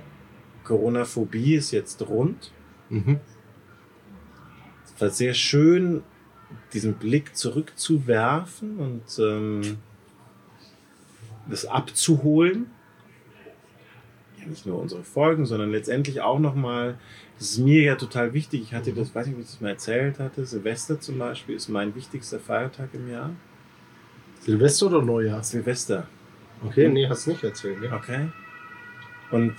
Corona-Phobie 0.63 1.55
ist 1.55 1.71
jetzt 1.71 2.01
rund. 2.07 2.51
Mhm. 2.89 3.19
Es 4.85 5.01
war 5.01 5.09
sehr 5.09 5.33
schön, 5.33 6.03
diesen 6.73 6.95
Blick 6.95 7.35
zurückzuwerfen 7.35 8.77
und 8.77 9.19
ähm, 9.19 9.77
das 11.49 11.65
abzuholen. 11.65 12.67
Ja, 14.43 14.49
nicht 14.49 14.65
nur 14.65 14.79
unsere 14.79 15.03
Folgen, 15.03 15.45
sondern 15.45 15.71
letztendlich 15.71 16.21
auch 16.21 16.39
nochmal, 16.39 16.97
das 17.37 17.51
ist 17.51 17.57
mir 17.59 17.81
ja 17.81 17.95
total 17.95 18.33
wichtig. 18.33 18.61
Ich 18.61 18.73
hatte 18.73 18.93
das, 18.93 19.13
weiß 19.13 19.27
nicht, 19.27 19.37
wie 19.37 19.41
ich 19.41 19.47
das 19.47 19.61
mal 19.61 19.69
erzählt 19.69 20.19
hatte. 20.19 20.45
Silvester 20.45 20.99
zum 20.99 21.17
Beispiel 21.19 21.55
ist 21.55 21.69
mein 21.69 21.95
wichtigster 21.95 22.39
Feiertag 22.39 22.89
im 22.93 23.09
Jahr. 23.09 23.31
Silvester 24.39 24.87
oder 24.87 25.01
Neujahr? 25.01 25.43
Silvester. 25.43 26.07
Okay, 26.65 26.89
nee, 26.89 27.07
hast 27.07 27.25
du 27.25 27.31
nicht 27.31 27.43
erzählt. 27.43 27.81
Ja. 27.81 27.95
Okay. 27.95 28.29
Und 29.31 29.55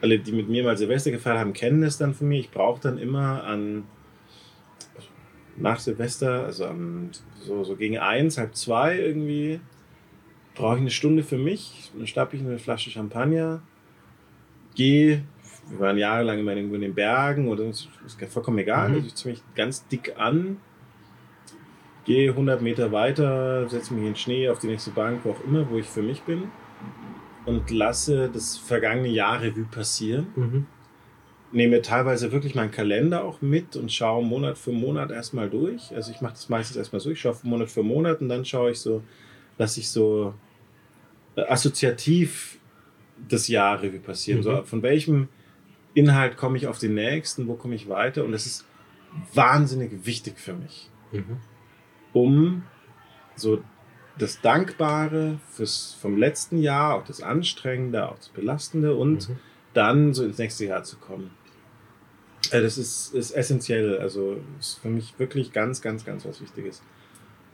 alle, 0.00 0.18
die 0.18 0.32
mit 0.32 0.48
mir 0.48 0.64
mal 0.64 0.76
Silvester 0.76 1.10
gefeiert 1.10 1.38
haben, 1.38 1.52
kennen 1.52 1.82
es 1.82 1.96
dann 1.96 2.14
von 2.14 2.28
mir. 2.28 2.40
Ich 2.40 2.50
brauche 2.50 2.80
dann 2.80 2.98
immer 2.98 3.44
an 3.44 3.84
nach 5.56 5.78
Silvester, 5.78 6.44
also 6.44 6.66
am, 6.66 7.10
so, 7.40 7.64
so 7.64 7.76
gegen 7.76 7.98
eins, 7.98 8.38
halb 8.38 8.56
zwei 8.56 8.98
irgendwie, 8.98 9.60
brauche 10.54 10.76
ich 10.76 10.80
eine 10.80 10.90
Stunde 10.90 11.22
für 11.22 11.38
mich. 11.38 11.90
Dann 11.96 12.06
schnappe 12.06 12.36
ich 12.36 12.42
eine 12.42 12.58
Flasche 12.58 12.90
Champagner, 12.90 13.62
gehe, 14.74 15.24
wir 15.70 15.80
waren 15.80 15.98
jahrelang 15.98 16.38
immer 16.38 16.54
irgendwo 16.54 16.74
in 16.74 16.82
den 16.82 16.94
Bergen 16.94 17.48
oder 17.48 17.64
ist 17.64 17.88
vollkommen 18.28 18.58
egal, 18.58 18.88
mhm. 18.88 18.94
also 18.96 19.06
ich 19.06 19.14
ziehe 19.14 19.34
mich 19.34 19.42
ganz 19.54 19.86
dick 19.88 20.14
an, 20.18 20.58
gehe 22.04 22.30
100 22.30 22.62
Meter 22.62 22.92
weiter, 22.92 23.68
setze 23.68 23.94
mich 23.94 24.02
in 24.02 24.10
den 24.10 24.16
Schnee 24.16 24.48
auf 24.48 24.58
die 24.58 24.66
nächste 24.66 24.90
Bank, 24.90 25.20
wo 25.24 25.30
auch 25.30 25.44
immer, 25.44 25.70
wo 25.70 25.78
ich 25.78 25.86
für 25.86 26.02
mich 26.02 26.22
bin 26.22 26.44
und 27.46 27.70
lasse 27.70 28.30
das 28.32 28.56
vergangene 28.56 29.08
Jahr 29.08 29.40
Revue 29.40 29.64
passieren. 29.64 30.26
Mhm. 30.36 30.66
Nehme 31.54 31.82
teilweise 31.82 32.32
wirklich 32.32 32.54
meinen 32.54 32.70
Kalender 32.70 33.24
auch 33.24 33.42
mit 33.42 33.76
und 33.76 33.92
schaue 33.92 34.24
Monat 34.24 34.56
für 34.56 34.72
Monat 34.72 35.10
erstmal 35.10 35.50
durch. 35.50 35.94
Also 35.94 36.10
ich 36.10 36.22
mache 36.22 36.32
das 36.32 36.48
meistens 36.48 36.78
erstmal 36.78 37.00
so, 37.00 37.10
ich 37.10 37.20
schaue 37.20 37.36
Monat 37.42 37.70
für 37.70 37.82
Monat 37.82 38.20
und 38.22 38.30
dann 38.30 38.44
schaue 38.44 38.70
ich 38.70 38.80
so, 38.80 39.02
lasse 39.58 39.80
ich 39.80 39.88
so 39.88 40.34
äh, 41.36 41.42
assoziativ 41.42 42.58
das 43.28 43.48
Jahr 43.48 43.82
Revue 43.82 44.00
passieren. 44.00 44.40
Mhm. 44.40 44.44
So, 44.44 44.62
von 44.64 44.82
welchem 44.82 45.28
Inhalt 45.94 46.36
komme 46.36 46.56
ich 46.56 46.66
auf 46.66 46.78
den 46.78 46.94
nächsten, 46.94 47.46
wo 47.46 47.54
komme 47.54 47.74
ich 47.74 47.88
weiter? 47.88 48.24
Und 48.24 48.32
das 48.32 48.46
ist 48.46 48.66
wahnsinnig 49.34 50.06
wichtig 50.06 50.38
für 50.38 50.54
mich, 50.54 50.90
mhm. 51.12 51.38
um 52.12 52.62
so 53.36 53.62
das 54.18 54.40
Dankbare 54.40 55.38
fürs, 55.50 55.96
vom 56.00 56.16
letzten 56.16 56.58
Jahr, 56.58 56.94
auch 56.94 57.04
das 57.04 57.22
Anstrengende, 57.22 58.08
auch 58.08 58.16
das 58.16 58.28
Belastende 58.28 58.94
und 58.94 59.28
mhm. 59.28 59.38
dann 59.74 60.14
so 60.14 60.24
ins 60.24 60.38
nächste 60.38 60.66
Jahr 60.66 60.82
zu 60.82 60.96
kommen. 60.96 61.30
Äh, 62.50 62.60
das 62.60 62.78
ist, 62.78 63.14
ist 63.14 63.30
essentiell, 63.32 63.98
also 63.98 64.38
ist 64.58 64.80
für 64.80 64.88
mich 64.88 65.18
wirklich 65.18 65.52
ganz, 65.52 65.80
ganz, 65.80 66.04
ganz 66.04 66.24
was 66.24 66.40
Wichtiges. 66.40 66.82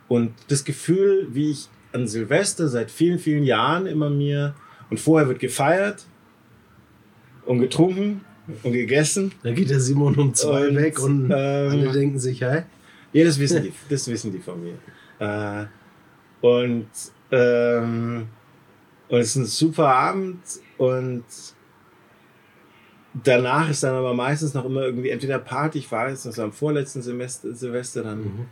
Und 0.09 0.33
das 0.49 0.65
Gefühl, 0.65 1.29
wie 1.31 1.51
ich 1.51 1.69
an 1.93 2.07
Silvester 2.07 2.69
seit 2.69 2.91
vielen, 2.91 3.19
vielen 3.19 3.45
Jahren 3.45 3.87
immer 3.87 4.11
mir, 4.11 4.55
und 4.91 4.99
vorher 4.99 5.29
wird 5.29 5.39
gefeiert 5.39 6.07
und 7.45 7.61
getrunken 7.61 8.23
und 8.63 8.73
gegessen. 8.73 9.33
Da 9.43 9.53
geht 9.53 9.71
der 9.71 9.81
Simon 9.81 10.17
um 10.17 10.35
zwei 10.35 10.69
und, 10.69 10.77
weg 10.77 11.01
und 11.01 11.27
ähm, 11.27 11.71
alle 11.71 11.93
denken 11.93 12.19
sich, 12.19 12.41
hey. 12.41 12.63
Ja, 13.13 13.25
das 13.25 13.39
wissen 13.39 13.63
die, 13.63 13.73
das 13.89 14.07
wissen 14.09 14.33
die 14.33 14.39
von 14.39 14.63
mir. 14.63 14.75
Äh, 15.19 15.67
und, 16.41 16.89
ähm, 17.31 18.29
und 19.09 19.19
es 19.19 19.29
ist 19.29 19.37
ein 19.37 19.47
super 19.47 19.89
Abend 19.89 20.41
und 20.77 21.25
danach 23.25 23.69
ist 23.71 23.83
dann 23.83 23.95
aber 23.95 24.15
meistens 24.15 24.55
noch 24.55 24.65
immer 24.65 24.83
irgendwie 24.83 25.11
entweder 25.11 25.39
Party, 25.39 25.79
ich 25.79 25.91
war 25.91 26.11
jetzt 26.11 26.27
also 26.27 26.43
am 26.43 26.53
vorletzten 26.53 27.03
Semester, 27.03 27.55
Silvester, 27.55 28.03
dann 28.03 28.21
mhm. 28.21 28.47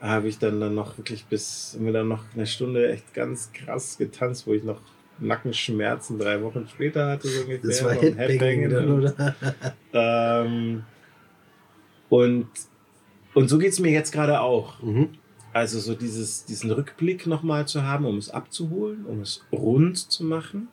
Habe 0.00 0.28
ich 0.28 0.38
dann, 0.38 0.60
dann 0.60 0.74
noch 0.74 0.96
wirklich 0.96 1.26
bis, 1.26 1.76
mir 1.78 1.92
dann 1.92 2.08
noch 2.08 2.24
eine 2.34 2.46
Stunde 2.46 2.90
echt 2.90 3.12
ganz 3.12 3.52
krass 3.52 3.98
getanzt, 3.98 4.46
wo 4.46 4.54
ich 4.54 4.64
noch 4.64 4.80
Nackenschmerzen 5.18 6.18
drei 6.18 6.42
Wochen 6.42 6.66
später 6.68 7.08
hatte. 7.08 7.28
So 7.28 7.42
ungefähr, 7.42 7.68
das 7.68 7.84
war 7.84 7.92
Headbanging 7.92 8.70
dann, 8.70 8.90
oder? 8.90 9.36
ähm, 9.92 10.84
und, 12.08 12.48
und 13.34 13.48
so 13.48 13.58
geht 13.58 13.72
es 13.72 13.80
mir 13.80 13.92
jetzt 13.92 14.12
gerade 14.12 14.40
auch. 14.40 14.82
Mhm. 14.82 15.10
Also 15.52 15.80
so 15.80 15.94
dieses, 15.94 16.44
diesen 16.44 16.70
Rückblick 16.70 17.26
nochmal 17.26 17.66
zu 17.66 17.82
haben, 17.82 18.06
um 18.06 18.18
es 18.18 18.30
abzuholen, 18.30 19.04
um 19.04 19.20
es 19.20 19.44
rund 19.52 19.98
zu 19.98 20.24
machen 20.24 20.68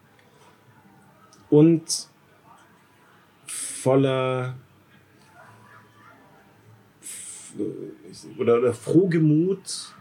und 1.50 2.08
voller 3.48 4.56
oder, 8.38 8.60
oder 8.60 8.74
frohgemut 8.74 9.94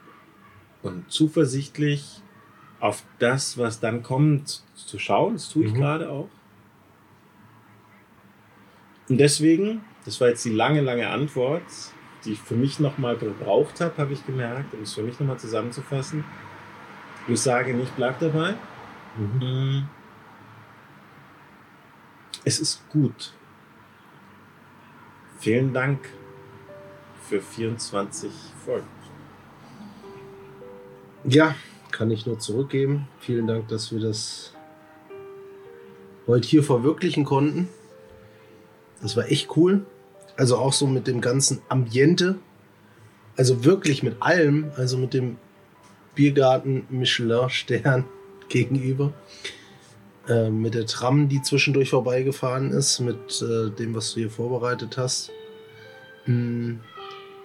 und 0.83 1.10
zuversichtlich 1.10 2.22
auf 2.81 3.05
das, 3.19 3.58
was 3.58 3.81
dann 3.81 4.03
kommt, 4.03 4.62
zu 4.74 4.99
schauen. 4.99 5.35
Das 5.35 5.49
tue 5.49 5.65
ich 5.65 5.72
mhm. 5.72 5.76
gerade 5.76 6.10
auch. 6.10 6.28
Und 9.08 9.19
deswegen, 9.19 9.83
das 10.05 10.21
war 10.21 10.28
jetzt 10.28 10.44
die 10.44 10.51
lange, 10.51 10.81
lange 10.81 11.08
Antwort, 11.08 11.62
die 12.24 12.33
ich 12.33 12.40
für 12.40 12.56
mich 12.56 12.81
nochmal 12.81 13.17
gebraucht 13.17 13.81
habe, 13.81 13.97
habe 13.99 14.12
ich 14.12 14.26
gemerkt, 14.26 14.74
um 14.74 14.83
es 14.83 14.94
für 14.94 15.03
mich 15.03 15.19
nochmal 15.21 15.39
zusammenzufassen. 15.39 16.24
Ich 17.28 17.40
sage 17.40 17.74
nicht, 17.74 17.94
bleib 17.97 18.19
dabei. 18.19 18.55
Mhm. 19.17 19.47
Mm. 19.47 19.89
Es 22.44 22.60
ist 22.60 22.89
gut. 22.90 23.33
Vielen 25.39 25.72
Dank 25.72 26.08
für 27.28 27.40
24 27.40 28.30
Folgen. 28.64 28.86
Ja, 31.24 31.54
kann 31.90 32.10
ich 32.10 32.26
nur 32.26 32.38
zurückgeben. 32.38 33.08
Vielen 33.20 33.46
Dank, 33.46 33.68
dass 33.68 33.90
wir 33.90 34.00
das 34.00 34.52
heute 36.26 36.46
hier 36.46 36.62
verwirklichen 36.62 37.24
konnten. 37.24 37.68
Das 39.02 39.16
war 39.16 39.30
echt 39.30 39.56
cool. 39.56 39.84
Also 40.36 40.56
auch 40.56 40.72
so 40.72 40.86
mit 40.86 41.06
dem 41.06 41.20
ganzen 41.20 41.62
Ambiente. 41.68 42.36
Also 43.36 43.64
wirklich 43.64 44.02
mit 44.02 44.22
allem. 44.22 44.70
Also 44.76 44.96
mit 44.96 45.14
dem 45.14 45.36
Biergarten 46.14 46.86
Michelin-Stern 46.90 48.04
gegenüber. 48.48 49.12
Äh, 50.28 50.50
mit 50.50 50.74
der 50.74 50.86
Tram, 50.86 51.28
die 51.28 51.42
zwischendurch 51.42 51.90
vorbeigefahren 51.90 52.70
ist. 52.70 53.00
Mit 53.00 53.42
äh, 53.42 53.70
dem, 53.70 53.94
was 53.94 54.14
du 54.14 54.20
hier 54.20 54.30
vorbereitet 54.30 54.96
hast. 54.96 55.32
Hm. 56.24 56.80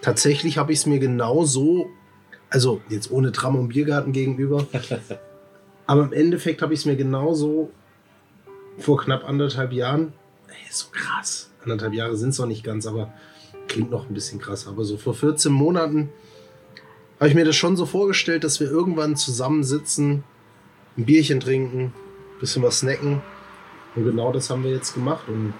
Tatsächlich 0.01 0.57
habe 0.57 0.73
ich 0.73 0.79
es 0.79 0.85
mir 0.85 0.99
genau 0.99 1.45
so, 1.45 1.89
also 2.49 2.81
jetzt 2.89 3.11
ohne 3.11 3.31
Tram 3.31 3.55
und 3.55 3.69
Biergarten 3.69 4.11
gegenüber, 4.11 4.65
aber 5.85 6.03
im 6.03 6.13
Endeffekt 6.13 6.61
habe 6.61 6.73
ich 6.73 6.81
es 6.81 6.85
mir 6.85 6.95
genauso 6.95 7.71
vor 8.79 8.97
knapp 8.97 9.27
anderthalb 9.27 9.73
Jahren, 9.73 10.13
ey, 10.47 10.55
so 10.71 10.87
krass, 10.91 11.51
anderthalb 11.63 11.93
Jahre 11.93 12.15
sind 12.15 12.29
es 12.29 12.39
noch 12.39 12.47
nicht 12.47 12.63
ganz, 12.63 12.87
aber 12.87 13.13
klingt 13.71 13.91
noch 13.91 14.07
ein 14.07 14.13
bisschen 14.13 14.39
krass. 14.39 14.67
Aber 14.67 14.83
so 14.83 14.97
vor 14.97 15.13
14 15.13 15.51
Monaten 15.51 16.09
habe 17.19 17.29
ich 17.29 17.35
mir 17.35 17.45
das 17.45 17.55
schon 17.55 17.77
so 17.77 17.85
vorgestellt, 17.85 18.43
dass 18.43 18.59
wir 18.59 18.69
irgendwann 18.69 19.15
zusammensitzen, 19.15 20.23
ein 20.97 21.05
Bierchen 21.05 21.39
trinken, 21.39 21.93
ein 22.35 22.39
bisschen 22.39 22.63
was 22.63 22.79
snacken. 22.79 23.21
Und 23.95 24.03
genau 24.03 24.31
das 24.31 24.49
haben 24.49 24.63
wir 24.63 24.71
jetzt 24.71 24.93
gemacht. 24.93 25.23
Und 25.27 25.53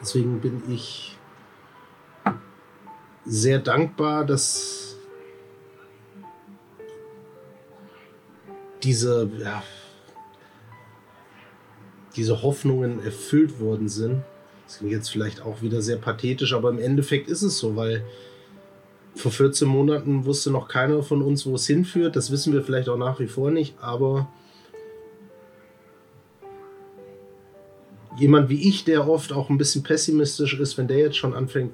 deswegen 0.00 0.40
bin 0.40 0.62
ich 0.68 1.17
sehr 3.28 3.58
dankbar, 3.58 4.24
dass 4.24 4.96
diese, 8.82 9.30
ja, 9.38 9.62
diese 12.16 12.42
Hoffnungen 12.42 13.04
erfüllt 13.04 13.60
worden 13.60 13.88
sind. 13.88 14.22
Das 14.66 14.78
klingt 14.78 14.92
jetzt 14.92 15.10
vielleicht 15.10 15.42
auch 15.42 15.62
wieder 15.62 15.82
sehr 15.82 15.98
pathetisch, 15.98 16.54
aber 16.54 16.70
im 16.70 16.78
Endeffekt 16.78 17.28
ist 17.28 17.42
es 17.42 17.58
so, 17.58 17.76
weil 17.76 18.04
vor 19.14 19.30
14 19.30 19.68
Monaten 19.68 20.24
wusste 20.24 20.50
noch 20.50 20.68
keiner 20.68 21.02
von 21.02 21.22
uns, 21.22 21.44
wo 21.46 21.54
es 21.54 21.66
hinführt. 21.66 22.16
Das 22.16 22.30
wissen 22.30 22.52
wir 22.52 22.62
vielleicht 22.62 22.88
auch 22.88 22.96
nach 22.96 23.20
wie 23.20 23.26
vor 23.26 23.50
nicht, 23.50 23.74
aber 23.80 24.28
jemand 28.18 28.48
wie 28.48 28.68
ich, 28.68 28.84
der 28.84 29.08
oft 29.08 29.32
auch 29.32 29.50
ein 29.50 29.58
bisschen 29.58 29.82
pessimistisch 29.82 30.58
ist, 30.58 30.78
wenn 30.78 30.88
der 30.88 30.98
jetzt 30.98 31.16
schon 31.16 31.34
anfängt, 31.34 31.72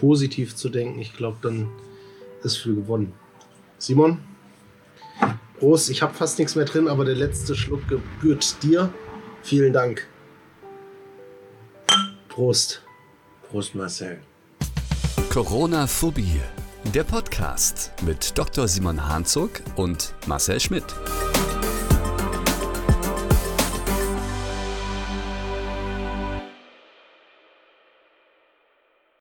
positiv 0.00 0.54
zu 0.56 0.68
denken. 0.68 0.98
Ich 0.98 1.16
glaube, 1.16 1.38
dann 1.42 1.68
ist 2.42 2.58
viel 2.58 2.74
gewonnen. 2.74 3.12
Simon? 3.78 4.18
Prost, 5.58 5.90
ich 5.90 6.02
habe 6.02 6.14
fast 6.14 6.38
nichts 6.38 6.56
mehr 6.56 6.64
drin, 6.64 6.88
aber 6.88 7.04
der 7.04 7.14
letzte 7.14 7.54
Schluck 7.54 7.86
gebührt 7.88 8.62
dir. 8.62 8.92
Vielen 9.42 9.72
Dank. 9.72 10.06
Prost. 12.28 12.82
Prost, 13.48 13.74
Marcel. 13.74 14.20
Corona-Phobie, 15.30 16.40
der 16.92 17.04
Podcast 17.04 17.92
mit 18.02 18.36
Dr. 18.36 18.68
Simon 18.68 19.08
Hanzog 19.08 19.62
und 19.76 20.14
Marcel 20.26 20.60
Schmidt. 20.60 20.84